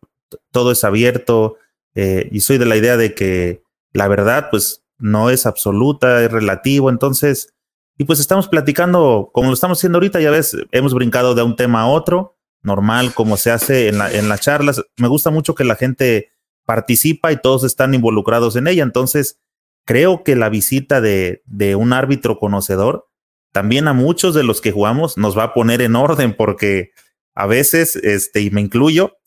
todo 0.51 0.71
es 0.71 0.83
abierto 0.83 1.57
eh, 1.93 2.27
y 2.31 2.41
soy 2.41 2.57
de 2.57 2.65
la 2.65 2.75
idea 2.75 2.97
de 2.97 3.13
que 3.13 3.63
la 3.93 4.07
verdad, 4.07 4.47
pues, 4.49 4.83
no 4.97 5.29
es 5.29 5.45
absoluta, 5.45 6.23
es 6.23 6.31
relativo. 6.31 6.89
Entonces, 6.89 7.53
y 7.97 8.05
pues 8.05 8.19
estamos 8.19 8.47
platicando 8.47 9.29
como 9.31 9.49
lo 9.49 9.53
estamos 9.53 9.77
haciendo 9.77 9.97
ahorita, 9.97 10.19
ya 10.19 10.31
ves, 10.31 10.57
hemos 10.71 10.93
brincado 10.93 11.35
de 11.35 11.43
un 11.43 11.55
tema 11.55 11.81
a 11.81 11.87
otro 11.87 12.35
normal, 12.63 13.13
como 13.13 13.37
se 13.37 13.51
hace 13.51 13.87
en, 13.87 13.97
la, 13.97 14.11
en 14.11 14.29
las 14.29 14.41
charlas. 14.41 14.81
Me 14.97 15.07
gusta 15.07 15.29
mucho 15.29 15.55
que 15.55 15.63
la 15.63 15.75
gente 15.75 16.31
participa 16.65 17.31
y 17.31 17.37
todos 17.37 17.63
están 17.63 17.93
involucrados 17.93 18.55
en 18.55 18.67
ella. 18.67 18.83
Entonces, 18.83 19.39
creo 19.85 20.23
que 20.23 20.35
la 20.35 20.49
visita 20.49 21.01
de, 21.01 21.41
de 21.45 21.75
un 21.75 21.93
árbitro 21.93 22.37
conocedor 22.39 23.07
también 23.51 23.87
a 23.87 23.93
muchos 23.93 24.33
de 24.33 24.43
los 24.43 24.61
que 24.61 24.71
jugamos 24.71 25.17
nos 25.17 25.37
va 25.37 25.43
a 25.43 25.53
poner 25.53 25.81
en 25.81 25.95
orden 25.95 26.33
porque 26.35 26.91
a 27.35 27.47
veces, 27.47 27.95
este, 27.97 28.41
y 28.41 28.49
me 28.49 28.61
incluyo, 28.61 29.17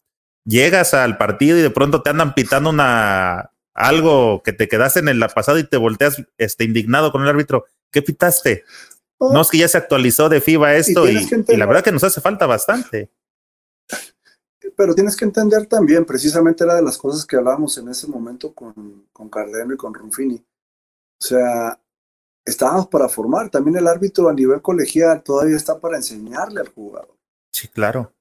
llegas 0.45 0.95
al 0.95 1.19
partido 1.19 1.59
y 1.59 1.63
de 1.63 1.71
pronto 1.71 2.03
te 2.03 2.11
andan 2.11 2.35
pitando 2.35 2.71
una 2.71 3.51
algo 3.75 4.43
que 4.45 4.53
te 4.53 4.69
quedaste 4.69 5.01
en 5.01 5.19
la 5.19 5.29
pasada 5.29 5.59
y 5.59 5.65
te 5.65 5.77
volteas 5.77 6.23
este, 6.39 6.65
indignado 6.65 7.11
con 7.11 7.23
el 7.23 7.29
árbitro. 7.29 7.65
¿Qué 7.91 8.03
pitaste? 8.03 8.65
No, 9.19 9.41
es 9.41 9.51
que 9.51 9.59
ya 9.59 9.69
se 9.69 9.79
actualizó 9.79 10.29
de 10.29 10.41
FIBA 10.41 10.75
esto 10.77 11.09
y, 11.09 11.27
y 11.49 11.57
la 11.57 11.67
verdad 11.67 11.83
que 11.83 11.93
nos 11.93 12.05
hace 12.05 12.21
falta 12.21 12.47
bastante 12.47 13.11
pero 14.77 14.95
tienes 14.95 15.17
que 15.17 15.25
entender 15.25 15.67
también, 15.67 16.05
precisamente 16.05 16.65
era 16.65 16.75
de 16.75 16.83
las 16.83 16.99
cosas 16.99 17.27
que 17.27 17.37
hablábamos 17.37 17.77
en 17.79 17.89
ese 17.89 18.07
momento 18.07 18.55
con, 18.55 19.07
con 19.13 19.29
Cardeno 19.29 19.75
y 19.75 19.77
con 19.77 19.95
Runfini. 19.95 20.37
O 20.37 21.25
sea, 21.25 21.79
estábamos 22.45 22.89
para 22.89 23.09
formar. 23.09 23.51
También 23.51 23.77
el 23.77 23.87
árbitro 23.87 24.29
a 24.29 24.33
nivel 24.33 24.61
colegial 24.61 25.23
todavía 25.23 25.57
está 25.57 25.79
para 25.79 25.97
enseñarle 25.97 26.61
al 26.61 26.69
jugador. 26.69 27.17
Sí, 27.53 27.69
claro. 27.69 28.13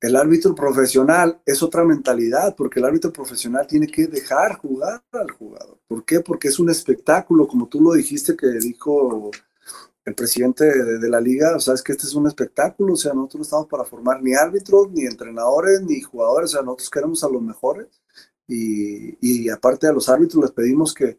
El 0.00 0.16
árbitro 0.16 0.54
profesional 0.54 1.40
es 1.46 1.62
otra 1.62 1.82
mentalidad, 1.82 2.54
porque 2.54 2.78
el 2.78 2.84
árbitro 2.84 3.10
profesional 3.10 3.66
tiene 3.66 3.86
que 3.86 4.06
dejar 4.06 4.58
jugar 4.58 5.02
al 5.12 5.30
jugador. 5.30 5.78
¿Por 5.86 6.04
qué? 6.04 6.20
Porque 6.20 6.48
es 6.48 6.58
un 6.58 6.68
espectáculo, 6.68 7.48
como 7.48 7.68
tú 7.68 7.80
lo 7.80 7.94
dijiste 7.94 8.36
que 8.36 8.48
dijo 8.48 9.30
el 10.04 10.14
presidente 10.14 10.64
de, 10.64 11.08
la 11.08 11.20
liga, 11.20 11.56
o 11.56 11.60
sea, 11.60 11.74
es 11.74 11.82
que 11.82 11.92
este 11.92 12.06
es 12.06 12.14
un 12.14 12.26
espectáculo, 12.26 12.92
o 12.92 12.96
sea, 12.96 13.14
nosotros 13.14 13.38
no 13.38 13.42
estamos 13.42 13.66
para 13.68 13.84
formar 13.84 14.22
ni 14.22 14.34
árbitros, 14.34 14.90
ni 14.90 15.06
entrenadores, 15.06 15.80
ni 15.82 16.00
jugadores, 16.02 16.50
o 16.50 16.52
sea, 16.52 16.62
nosotros 16.62 16.90
queremos 16.90 17.24
a 17.24 17.28
los 17.28 17.42
mejores 17.42 17.86
y, 18.46 19.48
aparte 19.48 19.86
a 19.86 19.92
los 19.92 20.08
árbitros 20.08 20.42
les 20.42 20.52
pedimos 20.52 20.92
que, 20.92 21.18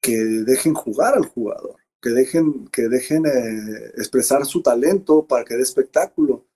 que 0.00 0.16
dejen 0.16 0.74
jugar 0.74 1.14
al 1.14 1.24
jugador, 1.24 1.76
que 2.02 2.10
dejen, 2.10 2.68
que 2.68 2.88
dejen 2.88 3.24
eh, 3.26 3.92
expresar 3.96 4.44
su 4.44 4.62
talento 4.62 5.26
para 5.26 5.44
que 5.44 5.56
dé 5.56 5.62
espectáculo. 5.62 6.46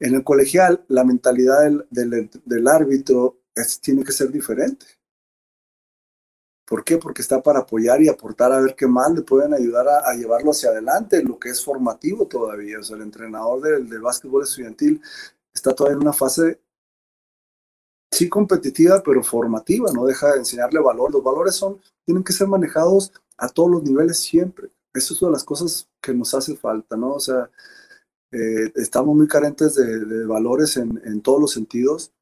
En 0.00 0.14
el 0.14 0.24
colegial, 0.24 0.84
la 0.88 1.04
mentalidad 1.04 1.70
del, 1.90 2.68
árbitro 2.68 3.40
tiene 3.80 4.04
que 4.04 4.12
ser 4.12 4.30
diferente. 4.30 4.86
¿Por 6.66 6.82
qué? 6.82 6.96
Porque 6.96 7.20
está 7.20 7.42
para 7.42 7.60
apoyar 7.60 8.02
y 8.02 8.08
aportar 8.08 8.52
a 8.52 8.60
ver 8.60 8.74
qué 8.74 8.86
más 8.86 9.12
le 9.12 9.22
pueden 9.22 9.52
ayudar 9.52 9.86
a, 9.88 10.14
llevarlo 10.14 10.50
hacia 10.50 10.70
adelante, 10.70 11.22
lo 11.22 11.38
que 11.38 11.50
es 11.50 11.62
formativo 11.62 12.26
todavía. 12.26 12.78
O 12.78 12.82
sea, 12.82 12.96
el 12.96 13.02
entrenador 13.02 13.60
del, 13.60 13.88
del 13.88 14.00
básquetbol 14.00 14.42
estudiantil 14.44 15.00
está 15.52 15.74
todavía 15.74 15.96
en 15.96 16.02
una 16.02 16.12
fase, 16.14 16.60
sí 18.10 18.28
competitiva, 18.28 19.02
pero 19.04 19.22
formativa, 19.22 19.92
no 19.92 20.06
deja 20.06 20.32
de 20.32 20.38
enseñarle 20.38 20.80
valor. 20.80 21.12
Los 21.12 21.22
valores 21.22 21.54
son, 21.54 21.80
tienen 22.04 22.24
que 22.24 22.32
ser 22.32 22.48
manejados 22.48 23.12
a 23.36 23.48
todos 23.48 23.70
los 23.70 23.82
niveles 23.82 24.18
siempre. 24.18 24.70
Eso 24.94 25.12
es 25.12 25.22
una 25.22 25.30
de 25.30 25.34
las 25.34 25.44
cosas 25.44 25.88
que 26.00 26.14
nos 26.14 26.32
hace 26.34 26.56
falta, 26.56 26.96
¿no? 26.96 27.14
O 27.14 27.20
sea, 27.20 27.50
eh, 28.32 28.72
estamos 28.76 29.14
muy 29.14 29.28
carentes 29.28 29.74
de, 29.74 30.24
valores 30.26 30.76
en, 30.76 31.00
en, 31.04 31.20
todos 31.20 31.40
los 31.40 31.52
sentidos. 31.52 32.12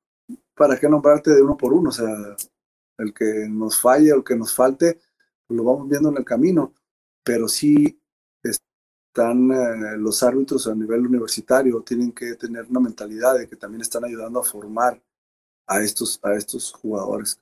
¿Para 0.55 0.79
qué 0.79 0.89
nombrarte 0.89 1.33
de 1.33 1.43
uno 1.43 1.57
por 1.57 1.73
uno? 1.73 1.91
O 1.91 1.93
sea, 1.93 2.09
el 3.03 3.15
que 3.15 3.47
nos 3.49 3.81
falle 3.81 4.13
o 4.13 4.17
el 4.17 4.25
que 4.25 4.37
nos 4.37 4.55
falte, 4.55 5.01
pues 5.47 5.57
lo 5.57 5.65
vamos 5.65 5.89
viendo 5.89 6.09
en 6.09 6.17
el 6.17 6.25
camino, 6.25 6.73
pero 7.23 7.49
sí 7.49 7.99
están 8.43 9.51
eh, 9.53 9.99
los 9.99 10.23
árbitros 10.23 10.67
a 10.67 10.75
nivel 10.75 11.07
universitario, 11.07 11.83
tienen 11.83 12.13
que 12.13 12.35
tener 12.35 12.65
una 12.71 12.81
mentalidad 12.81 13.39
de 13.39 13.47
que 13.47 13.57
también 13.57 13.83
están 13.83 14.05
ayudando 14.05 14.41
a 14.41 14.45
formar 14.45 15.01
a 15.67 15.83
estos, 15.83 16.19
a 16.23 16.33
estos 16.35 16.73
jugadores. 16.73 17.39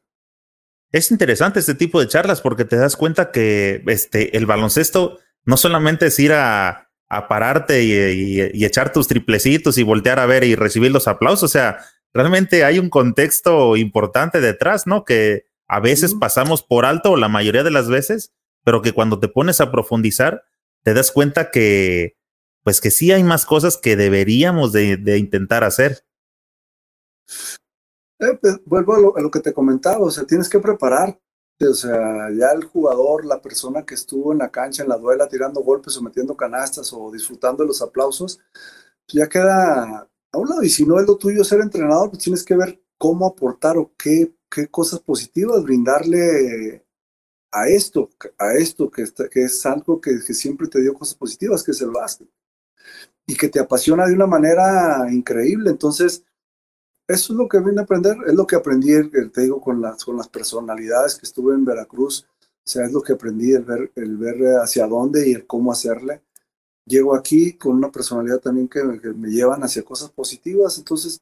Es 0.92 1.12
interesante 1.12 1.60
este 1.60 1.74
tipo 1.74 2.00
de 2.00 2.08
charlas 2.08 2.40
porque 2.40 2.64
te 2.64 2.76
das 2.76 2.96
cuenta 2.96 3.30
que 3.30 3.84
este, 3.86 4.36
el 4.36 4.46
baloncesto 4.46 5.18
no 5.44 5.56
solamente 5.56 6.06
es 6.06 6.18
ir 6.18 6.32
a, 6.32 6.88
pararte 7.28 7.82
y, 7.82 8.64
echar 8.64 8.92
tus 8.92 9.08
triplecitos 9.08 9.78
y 9.78 9.82
voltear 9.82 10.20
a 10.20 10.26
ver 10.26 10.44
y 10.44 10.54
recibir 10.54 10.92
los 10.92 11.08
aplausos. 11.08 11.42
O 11.44 11.48
sea, 11.48 11.78
realmente 12.12 12.64
hay 12.64 12.78
un 12.78 12.88
contexto 12.88 13.76
importante 13.76 14.40
detrás, 14.40 14.86
¿no? 14.86 15.04
Que 15.04 15.46
a 15.70 15.78
veces 15.78 16.16
pasamos 16.16 16.64
por 16.64 16.84
alto, 16.84 17.12
o 17.12 17.16
la 17.16 17.28
mayoría 17.28 17.62
de 17.62 17.70
las 17.70 17.88
veces, 17.88 18.32
pero 18.64 18.82
que 18.82 18.92
cuando 18.92 19.20
te 19.20 19.28
pones 19.28 19.60
a 19.60 19.70
profundizar, 19.70 20.42
te 20.82 20.94
das 20.94 21.12
cuenta 21.12 21.52
que, 21.52 22.16
pues 22.64 22.80
que 22.80 22.90
sí 22.90 23.12
hay 23.12 23.22
más 23.22 23.46
cosas 23.46 23.76
que 23.76 23.94
deberíamos 23.94 24.72
de, 24.72 25.16
intentar 25.16 25.62
hacer. 25.62 26.04
Eh, 28.18 28.36
pues, 28.40 28.60
vuelvo 28.64 29.16
a 29.16 29.20
lo, 29.20 29.30
que 29.30 29.38
te 29.38 29.52
comentaba, 29.52 30.00
o 30.00 30.10
sea, 30.10 30.24
tienes 30.24 30.48
que 30.48 30.58
prepararte, 30.58 31.20
o 31.60 31.74
sea, 31.74 32.30
ya 32.36 32.50
el 32.50 32.64
jugador, 32.64 33.24
la 33.24 33.40
persona 33.40 33.86
que 33.86 33.94
estuvo 33.94 34.32
en 34.32 34.38
la 34.38 34.50
cancha, 34.50 34.82
en 34.82 34.88
la 34.88 34.98
duela, 34.98 35.28
tirando 35.28 35.60
golpes 35.60 35.96
o 35.96 36.02
metiendo 36.02 36.36
canastas 36.36 36.92
o 36.92 37.12
disfrutando 37.12 37.62
de 37.62 37.68
los 37.68 37.80
aplausos, 37.80 38.40
pues 39.06 39.14
ya 39.22 39.28
queda 39.28 40.08
a 40.32 40.38
un 40.38 40.48
lado. 40.48 40.64
Y 40.64 40.68
si 40.68 40.84
no 40.84 40.98
es 40.98 41.06
lo 41.06 41.16
tuyo 41.16 41.44
ser 41.44 41.60
entrenador, 41.60 42.10
pues 42.10 42.24
tienes 42.24 42.42
que 42.42 42.56
ver 42.56 42.82
cómo 42.98 43.24
aportar 43.24 43.78
o 43.78 43.92
qué, 43.96 44.34
qué 44.50 44.68
cosas 44.68 45.00
positivas 45.00 45.62
brindarle 45.62 46.84
a 47.52 47.68
esto, 47.68 48.10
a 48.38 48.54
esto 48.54 48.90
que, 48.90 49.04
que 49.30 49.44
es 49.44 49.66
algo 49.66 50.00
que, 50.00 50.18
que, 50.26 50.34
siempre 50.34 50.68
te 50.68 50.80
dio 50.80 50.94
cosas 50.94 51.14
positivas, 51.14 51.62
que 51.62 51.72
es 51.72 51.80
el 51.80 51.90
básquet. 51.90 52.28
Y 53.26 53.36
que 53.36 53.48
te 53.48 53.60
apasiona 53.60 54.06
de 54.06 54.14
una 54.14 54.26
manera 54.26 55.06
increíble. 55.10 55.70
Entonces, 55.70 56.24
eso 57.10 57.32
es 57.32 57.36
lo 57.36 57.48
que 57.48 57.58
vine 57.58 57.80
a 57.80 57.84
aprender, 57.84 58.16
es 58.26 58.34
lo 58.34 58.46
que 58.46 58.54
aprendí, 58.54 58.92
te 59.30 59.40
digo, 59.40 59.60
con 59.60 59.80
las, 59.80 60.04
con 60.04 60.16
las 60.16 60.28
personalidades 60.28 61.16
que 61.16 61.26
estuve 61.26 61.54
en 61.54 61.64
Veracruz, 61.64 62.24
o 62.30 62.70
sea, 62.70 62.84
es 62.84 62.92
lo 62.92 63.02
que 63.02 63.14
aprendí, 63.14 63.52
el 63.52 63.64
ver, 63.64 63.90
el 63.96 64.16
ver 64.16 64.58
hacia 64.62 64.86
dónde 64.86 65.28
y 65.28 65.32
el 65.32 65.44
cómo 65.44 65.72
hacerle. 65.72 66.22
Llego 66.86 67.16
aquí 67.16 67.54
con 67.54 67.72
una 67.72 67.90
personalidad 67.90 68.38
también 68.38 68.68
que, 68.68 68.84
me 68.84 69.28
llevan 69.28 69.64
hacia 69.64 69.82
cosas 69.82 70.10
positivas, 70.10 70.78
entonces 70.78 71.20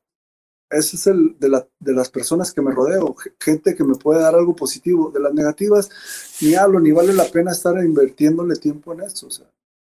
ese 0.70 0.96
es 0.96 1.06
el 1.06 1.36
de, 1.38 1.64
de 1.80 1.92
las 1.92 2.10
personas 2.10 2.52
que 2.52 2.60
me 2.60 2.72
rodeo, 2.72 3.16
gente 3.40 3.74
que 3.74 3.84
me 3.84 3.94
puede 3.94 4.20
dar 4.20 4.34
algo 4.34 4.54
positivo. 4.54 5.10
De 5.10 5.20
las 5.20 5.32
negativas, 5.32 5.90
ni 6.40 6.54
hablo, 6.54 6.80
ni 6.80 6.92
vale 6.92 7.12
la 7.12 7.24
pena 7.24 7.52
estar 7.52 7.82
invirtiéndole 7.82 8.56
tiempo 8.56 8.92
en 8.92 9.00
eso. 9.00 9.26
O 9.26 9.30
sea, 9.30 9.46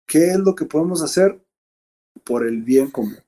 ¿qué 0.06 0.30
es 0.30 0.38
lo 0.38 0.54
que 0.54 0.66
podemos 0.66 1.02
hacer 1.02 1.40
por 2.24 2.46
el 2.46 2.62
bien 2.62 2.90
común? 2.90 3.18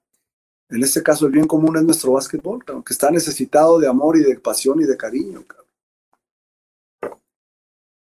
En 0.70 0.82
este 0.82 1.02
caso, 1.02 1.26
el 1.26 1.32
bien 1.32 1.46
común 1.46 1.76
es 1.78 1.82
nuestro 1.82 2.12
básquetbol, 2.12 2.62
que 2.64 2.92
está 2.92 3.10
necesitado 3.10 3.78
de 3.78 3.88
amor 3.88 4.18
y 4.18 4.22
de 4.22 4.38
pasión 4.38 4.80
y 4.80 4.84
de 4.84 4.96
cariño. 4.96 5.44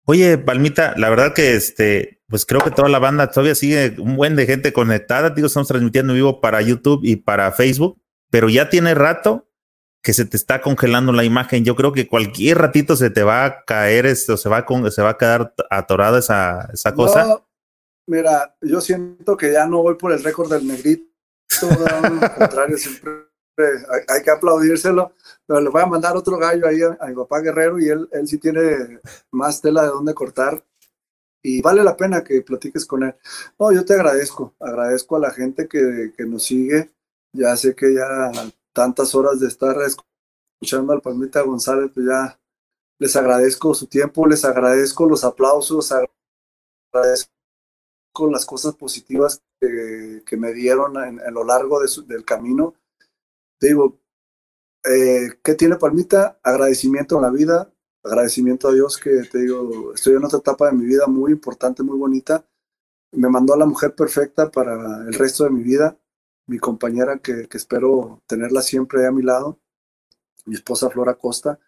Oye, 0.04 0.38
Palmita, 0.38 0.94
la 0.96 1.08
verdad 1.10 1.32
que 1.34 1.54
este, 1.54 2.20
pues 2.28 2.46
creo 2.46 2.60
que 2.60 2.70
toda 2.70 2.88
la 2.88 2.98
banda 2.98 3.30
todavía 3.30 3.54
sigue 3.54 3.96
un 3.98 4.16
buen 4.16 4.36
de 4.36 4.46
gente 4.46 4.72
conectada. 4.72 5.30
Digo, 5.30 5.46
estamos 5.46 5.68
transmitiendo 5.68 6.12
en 6.12 6.18
vivo 6.18 6.40
para 6.40 6.62
YouTube 6.62 7.00
y 7.04 7.16
para 7.16 7.50
Facebook, 7.52 8.00
pero 8.30 8.48
ya 8.48 8.68
tiene 8.68 8.94
rato 8.94 9.48
que 10.02 10.14
se 10.14 10.24
te 10.24 10.36
está 10.36 10.60
congelando 10.60 11.12
la 11.12 11.24
imagen. 11.24 11.64
Yo 11.64 11.74
creo 11.74 11.92
que 11.92 12.06
cualquier 12.06 12.58
ratito 12.58 12.96
se 12.96 13.10
te 13.10 13.22
va 13.22 13.44
a 13.44 13.64
caer 13.64 14.06
esto, 14.06 14.36
se 14.36 14.48
va 14.48 14.58
a, 14.58 14.90
se 14.90 15.02
va 15.02 15.10
a 15.10 15.18
quedar 15.18 15.54
atorada 15.70 16.18
esa, 16.18 16.68
esa 16.72 16.94
cosa. 16.94 17.42
mira, 18.06 18.56
yo 18.60 18.80
siento 18.80 19.36
que 19.36 19.52
ya 19.52 19.66
no 19.66 19.82
voy 19.82 19.96
por 19.96 20.12
el 20.12 20.22
récord 20.22 20.50
del 20.50 20.66
negrito 20.66 21.16
todo 21.60 21.84
contrario, 22.38 22.76
siempre 22.76 23.10
hay, 24.08 24.22
que 24.22 24.30
aplaudírselo. 24.30 25.12
Pero 25.46 25.60
le 25.60 25.70
voy 25.70 25.82
a 25.82 25.86
mandar 25.86 26.16
otro 26.16 26.38
gallo 26.38 26.66
ahí 26.66 26.80
a, 26.82 27.06
mi 27.06 27.14
papá 27.14 27.40
Guerrero 27.40 27.78
y 27.78 27.88
él, 27.88 28.08
él 28.12 28.26
sí 28.26 28.38
tiene 28.38 29.00
más 29.30 29.60
tela 29.60 29.82
de 29.82 29.88
dónde 29.88 30.14
cortar. 30.14 30.62
Y 31.42 31.62
vale 31.62 31.84
la 31.84 31.96
pena 31.96 32.24
que 32.24 32.42
platiques 32.42 32.84
con 32.84 33.04
él. 33.04 33.14
No, 33.58 33.70
yo 33.72 33.84
te 33.84 33.94
agradezco, 33.94 34.54
agradezco 34.58 35.16
a 35.16 35.20
la 35.20 35.30
gente 35.30 35.68
que, 35.68 36.12
que 36.16 36.24
nos 36.24 36.44
sigue. 36.44 36.90
Ya 37.32 37.56
sé 37.56 37.74
que 37.74 37.94
ya 37.94 38.30
tantas 38.72 39.14
horas 39.14 39.40
de 39.40 39.48
estar 39.48 39.76
escuchando 39.82 40.92
al 40.92 41.02
Palmita 41.02 41.42
González, 41.42 41.90
pues 41.94 42.06
ya 42.06 42.38
les 42.98 43.16
agradezco 43.16 43.74
su 43.74 43.86
tiempo, 43.86 44.26
les 44.26 44.44
agradezco 44.44 45.08
los 45.08 45.24
aplausos, 45.24 45.92
agradezco 46.92 47.30
las 48.30 48.46
cosas 48.46 48.74
positivas 48.74 49.42
que, 49.60 50.36
me 50.36 50.52
dieron 50.52 50.96
en, 51.02 51.34
lo 51.34 51.44
largo 51.44 51.80
del 51.80 52.24
camino. 52.24 52.74
Te 53.58 53.68
digo, 53.68 53.98
eh, 54.84 55.30
¿qué 55.42 55.54
tiene 55.54 55.76
Palmita? 55.76 56.38
Agradecimiento 56.42 57.18
a 57.18 57.22
la 57.22 57.30
vida, 57.30 57.72
agradecimiento 58.02 58.68
a 58.68 58.72
Dios 58.72 58.98
que 58.98 59.22
te 59.30 59.38
digo, 59.38 59.92
estoy 59.94 60.14
en 60.14 60.24
otra 60.24 60.38
etapa 60.38 60.66
de 60.66 60.76
mi 60.76 60.86
vida 60.86 61.06
muy 61.06 61.32
importante, 61.32 61.82
muy 61.82 61.98
bonita. 61.98 62.46
Me 63.12 63.28
mandó 63.28 63.54
a 63.54 63.58
la 63.58 63.66
mujer 63.66 63.94
perfecta 63.94 64.50
para 64.50 64.74
el 65.06 65.14
resto 65.14 65.44
de 65.44 65.50
mi 65.50 65.62
vida, 65.62 65.98
mi 66.46 66.58
compañera 66.58 67.18
que, 67.18 67.48
espero 67.52 68.22
tenerla 68.26 68.62
siempre 68.62 69.06
a 69.06 69.10
mi 69.10 69.22
lado, 69.22 69.58
mi 70.44 70.54
esposa 70.54 70.90
Flora 70.90 71.14
Costa. 71.14 71.58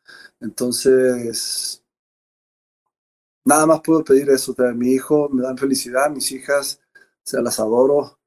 Entonces, 0.41 1.85
nada 3.45 3.67
más 3.67 3.81
puedo 3.81 4.05
pedir 4.05 4.31
eso. 4.31 4.55
de 4.55 4.73
mi 4.75 4.93
hijo 4.93 5.29
me 5.31 5.43
dan 5.43 5.59
felicidad, 5.59 6.11
mis 6.11 6.31
hijas, 6.33 6.81
se 7.23 7.43
las 7.43 7.59
adoro 7.59 8.19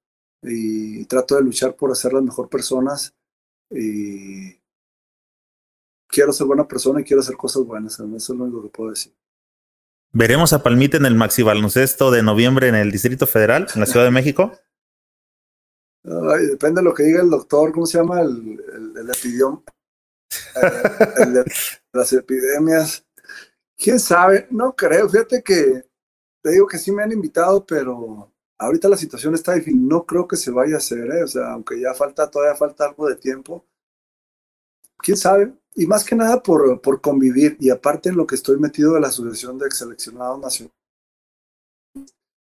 y 0.43 1.05
trato 1.05 1.35
de 1.35 1.43
luchar 1.43 1.75
por 1.75 1.91
hacerlas 1.91 2.23
mejor 2.23 2.49
personas. 2.49 3.13
Y 3.69 4.59
quiero 6.07 6.33
ser 6.33 6.47
buena 6.47 6.67
persona 6.67 6.99
y 7.01 7.03
quiero 7.03 7.21
hacer 7.21 7.37
cosas 7.37 7.63
buenas. 7.63 7.93
Eso 7.93 8.33
es 8.33 8.37
lo 8.39 8.43
único 8.43 8.63
que 8.63 8.69
puedo 8.69 8.89
decir. 8.89 9.13
¿Veremos 10.13 10.51
a 10.51 10.61
Palmita 10.61 10.97
en 10.97 11.05
el 11.05 11.15
Maxi 11.15 11.41
Baloncesto 11.41 12.11
de 12.11 12.21
noviembre 12.21 12.67
en 12.67 12.75
el 12.75 12.91
Distrito 12.91 13.27
Federal, 13.27 13.67
en 13.73 13.79
la 13.79 13.85
Ciudad 13.85 14.05
de 14.05 14.11
México? 14.11 14.51
Depende 16.03 16.81
de 16.81 16.85
lo 16.85 16.93
que 16.93 17.03
diga 17.03 17.21
el 17.21 17.29
doctor, 17.29 17.71
¿cómo 17.71 17.85
se 17.85 17.97
llama? 17.97 18.21
El, 18.21 18.61
el, 18.73 18.93
las 21.93 22.13
epidemias. 22.13 23.05
¿Quién 23.77 23.99
sabe? 23.99 24.47
No 24.51 24.75
creo. 24.75 25.09
Fíjate 25.09 25.41
que 25.43 25.85
te 26.41 26.51
digo 26.51 26.67
que 26.67 26.77
sí 26.77 26.91
me 26.91 27.03
han 27.03 27.11
invitado, 27.11 27.65
pero 27.65 28.31
ahorita 28.57 28.89
la 28.89 28.97
situación 28.97 29.33
está 29.35 29.53
difícil. 29.53 29.87
No 29.87 30.05
creo 30.05 30.27
que 30.27 30.37
se 30.37 30.51
vaya 30.51 30.75
a 30.75 30.77
hacer, 30.77 31.11
¿eh? 31.11 31.23
O 31.23 31.27
sea, 31.27 31.51
aunque 31.51 31.79
ya 31.79 31.93
falta, 31.93 32.29
todavía 32.29 32.55
falta 32.55 32.85
algo 32.85 33.07
de 33.07 33.15
tiempo. 33.15 33.65
¿Quién 34.97 35.17
sabe? 35.17 35.53
Y 35.75 35.87
más 35.87 36.03
que 36.03 36.15
nada 36.15 36.41
por, 36.43 36.79
por 36.81 37.01
convivir. 37.01 37.57
Y 37.59 37.69
aparte 37.69 38.09
en 38.09 38.17
lo 38.17 38.27
que 38.27 38.35
estoy 38.35 38.57
metido 38.57 38.93
de 38.93 39.01
la 39.01 39.07
Asociación 39.07 39.57
de 39.57 39.71
Seleccionados 39.71 40.39
Nacionales. 40.39 40.80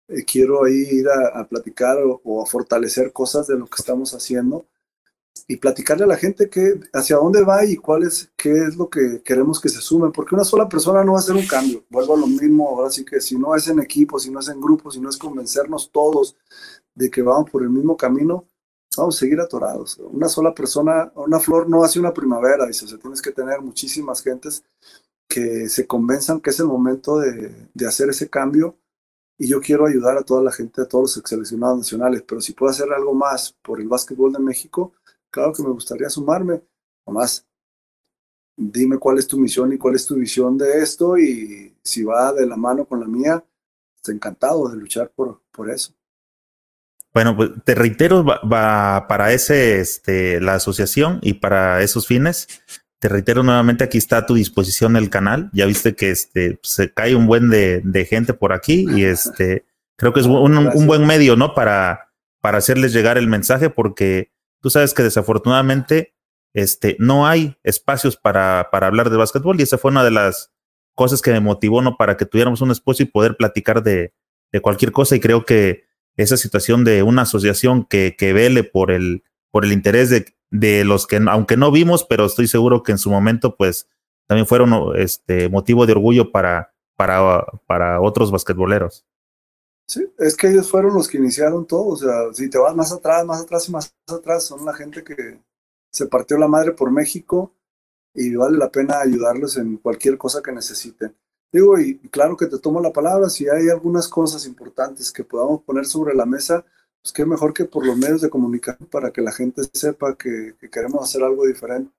Eh, 0.08 0.26
quiero 0.26 0.68
ir 0.68 1.08
a, 1.10 1.48
platicar 1.48 1.98
o, 2.24 2.42
a 2.42 2.46
fortalecer 2.46 3.14
cosas 3.14 3.48
de 3.48 3.58
lo 3.58 3.66
que 3.68 3.78
estamos 3.80 4.14
haciendo 4.14 4.66
y 5.48 5.58
platicarle 5.58 6.04
a 6.04 6.08
la 6.08 6.18
gente 6.18 6.50
que, 6.50 6.80
hacia 6.94 7.18
dónde 7.18 7.44
va 7.44 7.66
y 7.66 7.76
cuál 7.78 8.04
es, 8.04 8.32
qué 8.38 8.52
es 8.52 8.76
lo 8.76 8.90
que 8.90 9.22
queremos 9.24 9.60
que 9.60 9.70
se 9.70 9.82
sumen, 9.82 10.12
porque 10.12 10.36
una 10.36 10.44
sola 10.44 10.70
persona 10.70 11.04
no 11.04 11.14
va 11.14 11.20
a 11.20 11.22
hacer 11.22 11.36
un 11.36 11.48
cambio. 11.48 11.84
Vuelvo 11.90 12.16
a 12.16 12.20
lo 12.20 12.28
mismo, 12.28 12.70
ahora 12.70 12.92
sí 12.92 13.04
que 13.04 13.20
si 13.20 13.38
no 13.38 13.56
es 13.56 13.68
en 13.68 13.80
equipo, 13.80 14.20
si 14.20 14.30
no 14.30 14.40
es 14.40 14.48
en 14.50 14.62
grupo, 14.62 14.92
si 14.92 15.00
no 15.00 15.10
es 15.10 15.18
convencernos 15.18 15.92
todos 15.92 16.38
de 16.94 17.10
que 17.10 17.22
vamos 17.22 17.50
por 17.50 17.64
el 17.64 17.70
mismo 17.70 17.98
camino, 17.98 18.46
vamos 18.98 19.18
a 19.18 19.20
seguir 19.20 19.40
atorados. 19.40 19.98
Una 20.00 20.30
sola 20.30 20.54
persona, 20.54 21.12
una 21.16 21.40
flor 21.40 21.70
no 21.70 21.84
hace 21.84 22.00
una 22.00 22.14
primavera, 22.14 22.68
dice, 22.68 22.86
o 22.86 22.88
sea, 22.88 23.00
tienes 23.00 23.22
que 23.22 23.32
tener 23.32 23.62
muchísimas 23.62 24.22
gentes 24.22 24.64
que 25.28 25.68
se 25.70 25.88
convenzan 25.88 26.42
que 26.42 26.52
es 26.52 26.60
el 26.60 26.68
momento 26.68 27.20
de, 27.20 27.70
de 27.74 27.88
hacer 27.88 28.10
ese 28.10 28.30
cambio 28.30 28.78
y 29.38 29.48
yo 29.48 29.60
quiero 29.60 29.86
ayudar 29.86 30.18
a 30.18 30.24
toda 30.24 30.44
la 30.44 30.52
gente, 30.52 30.82
a 30.82 30.88
todos 30.88 31.18
los 31.18 31.28
seleccionados 31.28 31.78
nacionales, 31.80 32.24
pero 32.28 32.42
si 32.42 32.54
puedo 32.54 32.72
hacer 32.72 32.92
algo 32.92 33.14
más 33.14 33.54
por 33.62 33.82
el 33.82 33.88
básquetbol 33.88 34.32
de 34.32 34.40
México, 34.40 34.94
claro 35.30 35.54
que 35.54 35.64
me 35.64 35.70
gustaría 35.70 36.10
sumarme. 36.10 36.62
Nomás 37.06 37.46
dime 38.56 38.98
cuál 38.98 39.18
es 39.18 39.28
tu 39.28 39.38
misión 39.38 39.74
y 39.74 39.78
cuál 39.78 39.96
es 39.96 40.06
tu 40.06 40.16
visión 40.16 40.58
de 40.58 40.82
esto 40.82 41.18
y 41.18 41.76
si 41.84 42.04
va 42.04 42.32
de 42.34 42.46
la 42.46 42.56
mano 42.56 42.86
con 42.86 43.00
la 43.00 43.08
mía, 43.08 43.44
estoy 43.96 44.16
encantado 44.16 44.70
de 44.70 44.78
luchar 44.78 45.10
por, 45.10 45.42
por 45.52 45.70
eso. 45.70 45.94
Bueno, 47.14 47.36
pues 47.36 47.52
te 47.64 47.76
reitero, 47.76 48.26
va, 48.26 49.08
para 49.08 49.34
ese, 49.34 49.80
este, 49.80 50.42
la 50.42 50.56
asociación 50.56 51.20
y 51.22 51.36
para 51.36 51.84
esos 51.84 52.08
fines, 52.08 52.48
te 53.04 53.10
reitero 53.10 53.44
nuevamente, 53.44 53.84
aquí 53.84 53.98
está 53.98 54.20
a 54.20 54.26
tu 54.26 54.36
disposición 54.36 54.96
el 54.96 55.10
canal. 55.10 55.50
Ya 55.52 55.66
viste 55.66 55.94
que 55.94 56.10
este, 56.10 56.58
se 56.64 56.94
cae 56.94 57.16
un 57.16 57.28
buen 57.28 57.50
de, 57.50 57.82
de 57.84 58.06
gente 58.06 58.34
por 58.34 58.54
aquí 58.54 58.86
y 58.96 59.04
este, 59.04 59.66
creo 59.98 60.14
que 60.14 60.22
es 60.22 60.26
un, 60.26 60.58
un, 60.58 60.88
buen 60.88 61.06
medio, 61.06 61.36
¿no? 61.36 61.54
Para, 61.54 62.14
para 62.40 62.60
hacerles 62.60 62.94
llegar 62.94 63.18
el 63.18 63.28
mensaje 63.28 63.70
porque 63.70 64.32
Tú 64.64 64.70
sabes 64.70 64.94
que 64.94 65.04
desafortunadamente 65.04 66.16
este, 66.54 66.96
no 66.98 67.28
hay 67.28 67.58
espacios 67.64 68.16
para, 68.16 68.70
para 68.72 68.88
hablar 68.88 69.10
de 69.10 69.18
básquetbol 69.18 69.60
y 69.60 69.64
esa 69.64 69.78
fue 69.78 69.92
una 69.92 70.06
de 70.06 70.12
las 70.12 70.54
cosas 70.96 71.22
que 71.22 71.34
me 71.34 71.42
motivó 71.42 71.82
¿no? 71.82 71.98
para 71.98 72.16
que 72.16 72.26
tuviéramos 72.26 72.62
un 72.62 72.72
espacio 72.72 73.04
y 73.04 73.10
poder 73.10 73.36
platicar 73.36 73.84
de, 73.84 74.14
de 74.54 74.62
cualquier 74.62 74.94
cosa 74.94 75.18
y 75.18 75.20
creo 75.20 75.44
que 75.44 75.84
esa 76.16 76.38
situación 76.38 76.86
de 76.86 77.04
una 77.04 77.24
asociación 77.24 77.84
que, 77.84 78.16
que 78.18 78.32
vele 78.32 78.64
por 78.64 78.92
el, 78.92 79.26
por 79.52 79.66
el 79.66 79.74
interés 79.74 80.10
de, 80.10 80.34
de, 80.54 80.86
los 80.86 81.08
que, 81.08 81.20
aunque 81.30 81.58
no 81.58 81.72
vimos, 81.72 82.06
pero 82.08 82.26
estoy 82.26 82.48
seguro 82.48 82.84
que 82.84 82.92
en 82.92 83.00
su 83.00 83.10
momento, 83.10 83.56
pues 83.58 83.90
también 84.28 84.46
fueron 84.46 84.96
este, 84.96 85.50
motivo 85.50 85.88
de 85.88 85.94
orgullo 85.94 86.32
para, 86.32 86.74
para, 86.96 87.44
para 87.66 88.00
otros 88.00 88.32
basquetboleros. 88.32 89.04
Sí, 89.88 90.08
es 90.20 90.38
que 90.38 90.48
ellos 90.50 90.70
fueron 90.70 90.94
los 90.94 91.08
que 91.08 91.18
iniciaron 91.18 91.66
todo. 91.66 91.88
O 91.88 91.98
sea, 91.98 92.32
si 92.34 92.50
te 92.50 92.60
vas 92.60 92.76
más 92.76 92.92
atrás, 92.92 93.26
más 93.26 93.42
atrás 93.42 93.68
y 93.68 93.72
más 93.72 93.96
atrás, 94.08 94.46
son 94.46 94.64
la 94.64 94.74
gente 94.74 95.04
que 95.04 95.40
se 95.92 96.06
partió 96.06 96.38
la 96.38 96.48
madre 96.48 96.72
por 96.72 96.92
México 96.92 97.52
y 98.14 98.36
vale 98.36 98.58
la 98.58 98.72
pena 98.72 99.02
ayudarlos 99.02 99.58
en 99.58 99.78
cualquier 99.78 100.18
cosa 100.20 100.42
que 100.44 100.52
necesiten. 100.52 101.16
Digo, 101.52 101.80
y 101.80 101.98
claro 102.10 102.38
que 102.38 102.46
te 102.46 102.60
tomo 102.60 102.80
la 102.80 102.94
palabra, 102.94 103.30
si 103.30 103.48
hay 103.50 103.70
algunas 103.70 104.08
cosas 104.08 104.46
importantes 104.46 105.12
que 105.12 105.24
podamos 105.24 105.64
poner 105.64 105.86
sobre 105.86 106.16
la 106.16 106.26
mesa, 106.26 106.64
pues 107.04 107.12
qué 107.12 107.26
mejor 107.26 107.54
que 107.54 107.66
por 107.66 107.86
los 107.86 107.98
medios 107.98 108.22
de 108.22 108.30
comunicación 108.30 108.88
para 108.90 109.12
que 109.12 109.22
la 109.22 109.34
gente 109.34 109.62
sepa 109.74 110.16
que, 110.16 110.54
que 110.60 110.70
queremos 110.70 111.04
hacer 111.04 111.22
algo 111.22 111.46
diferente 111.46 111.92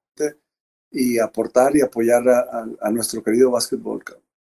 y 0.90 1.18
aportar 1.18 1.76
y 1.76 1.82
apoyar 1.82 2.26
a, 2.28 2.90
nuestro 2.90 3.22
querido 3.22 3.50
básquetbol. 3.50 4.02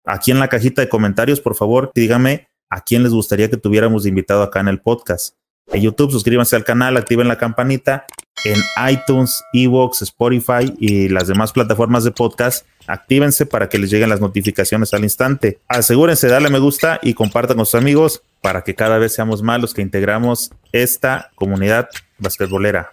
Aquí 0.06 0.30
en 0.30 0.38
la 0.38 0.48
cajita 0.48 0.80
de 0.80 0.88
comentarios, 0.88 1.40
por 1.40 1.56
favor, 1.56 1.90
dígame 1.94 2.48
a 2.70 2.80
quién 2.80 3.02
les 3.02 3.12
gustaría 3.12 3.50
que 3.50 3.56
tuviéramos 3.58 4.06
invitado 4.06 4.42
acá 4.42 4.60
en 4.60 4.68
el 4.68 4.80
podcast. 4.80 5.34
En 5.66 5.82
YouTube, 5.82 6.12
suscríbanse 6.12 6.56
al 6.56 6.64
canal, 6.64 6.96
activen 6.96 7.28
la 7.28 7.36
campanita. 7.36 8.06
En 8.44 8.58
iTunes, 8.90 9.42
Evox, 9.52 10.02
Spotify 10.02 10.72
y 10.78 11.08
las 11.08 11.26
demás 11.26 11.52
plataformas 11.52 12.04
de 12.04 12.12
podcast, 12.12 12.64
actívense 12.86 13.44
para 13.44 13.68
que 13.68 13.78
les 13.78 13.90
lleguen 13.90 14.08
las 14.08 14.20
notificaciones 14.20 14.94
al 14.94 15.02
instante. 15.02 15.58
Asegúrense 15.66 16.28
de 16.28 16.34
darle 16.34 16.50
me 16.50 16.60
gusta 16.60 17.00
y 17.02 17.14
compartan 17.14 17.56
con 17.56 17.66
sus 17.66 17.74
amigos 17.74 18.22
para 18.40 18.62
que 18.62 18.74
cada 18.74 18.98
vez 18.98 19.14
seamos 19.14 19.42
más 19.42 19.60
los 19.60 19.74
que 19.74 19.82
integramos 19.82 20.50
esta 20.72 21.30
comunidad 21.34 21.88
basquetbolera. 22.18 22.92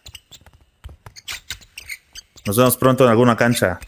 Nos 2.46 2.58
vemos 2.58 2.78
pronto 2.78 3.04
en 3.06 3.10
alguna 3.10 3.38
cancha. 3.38 3.80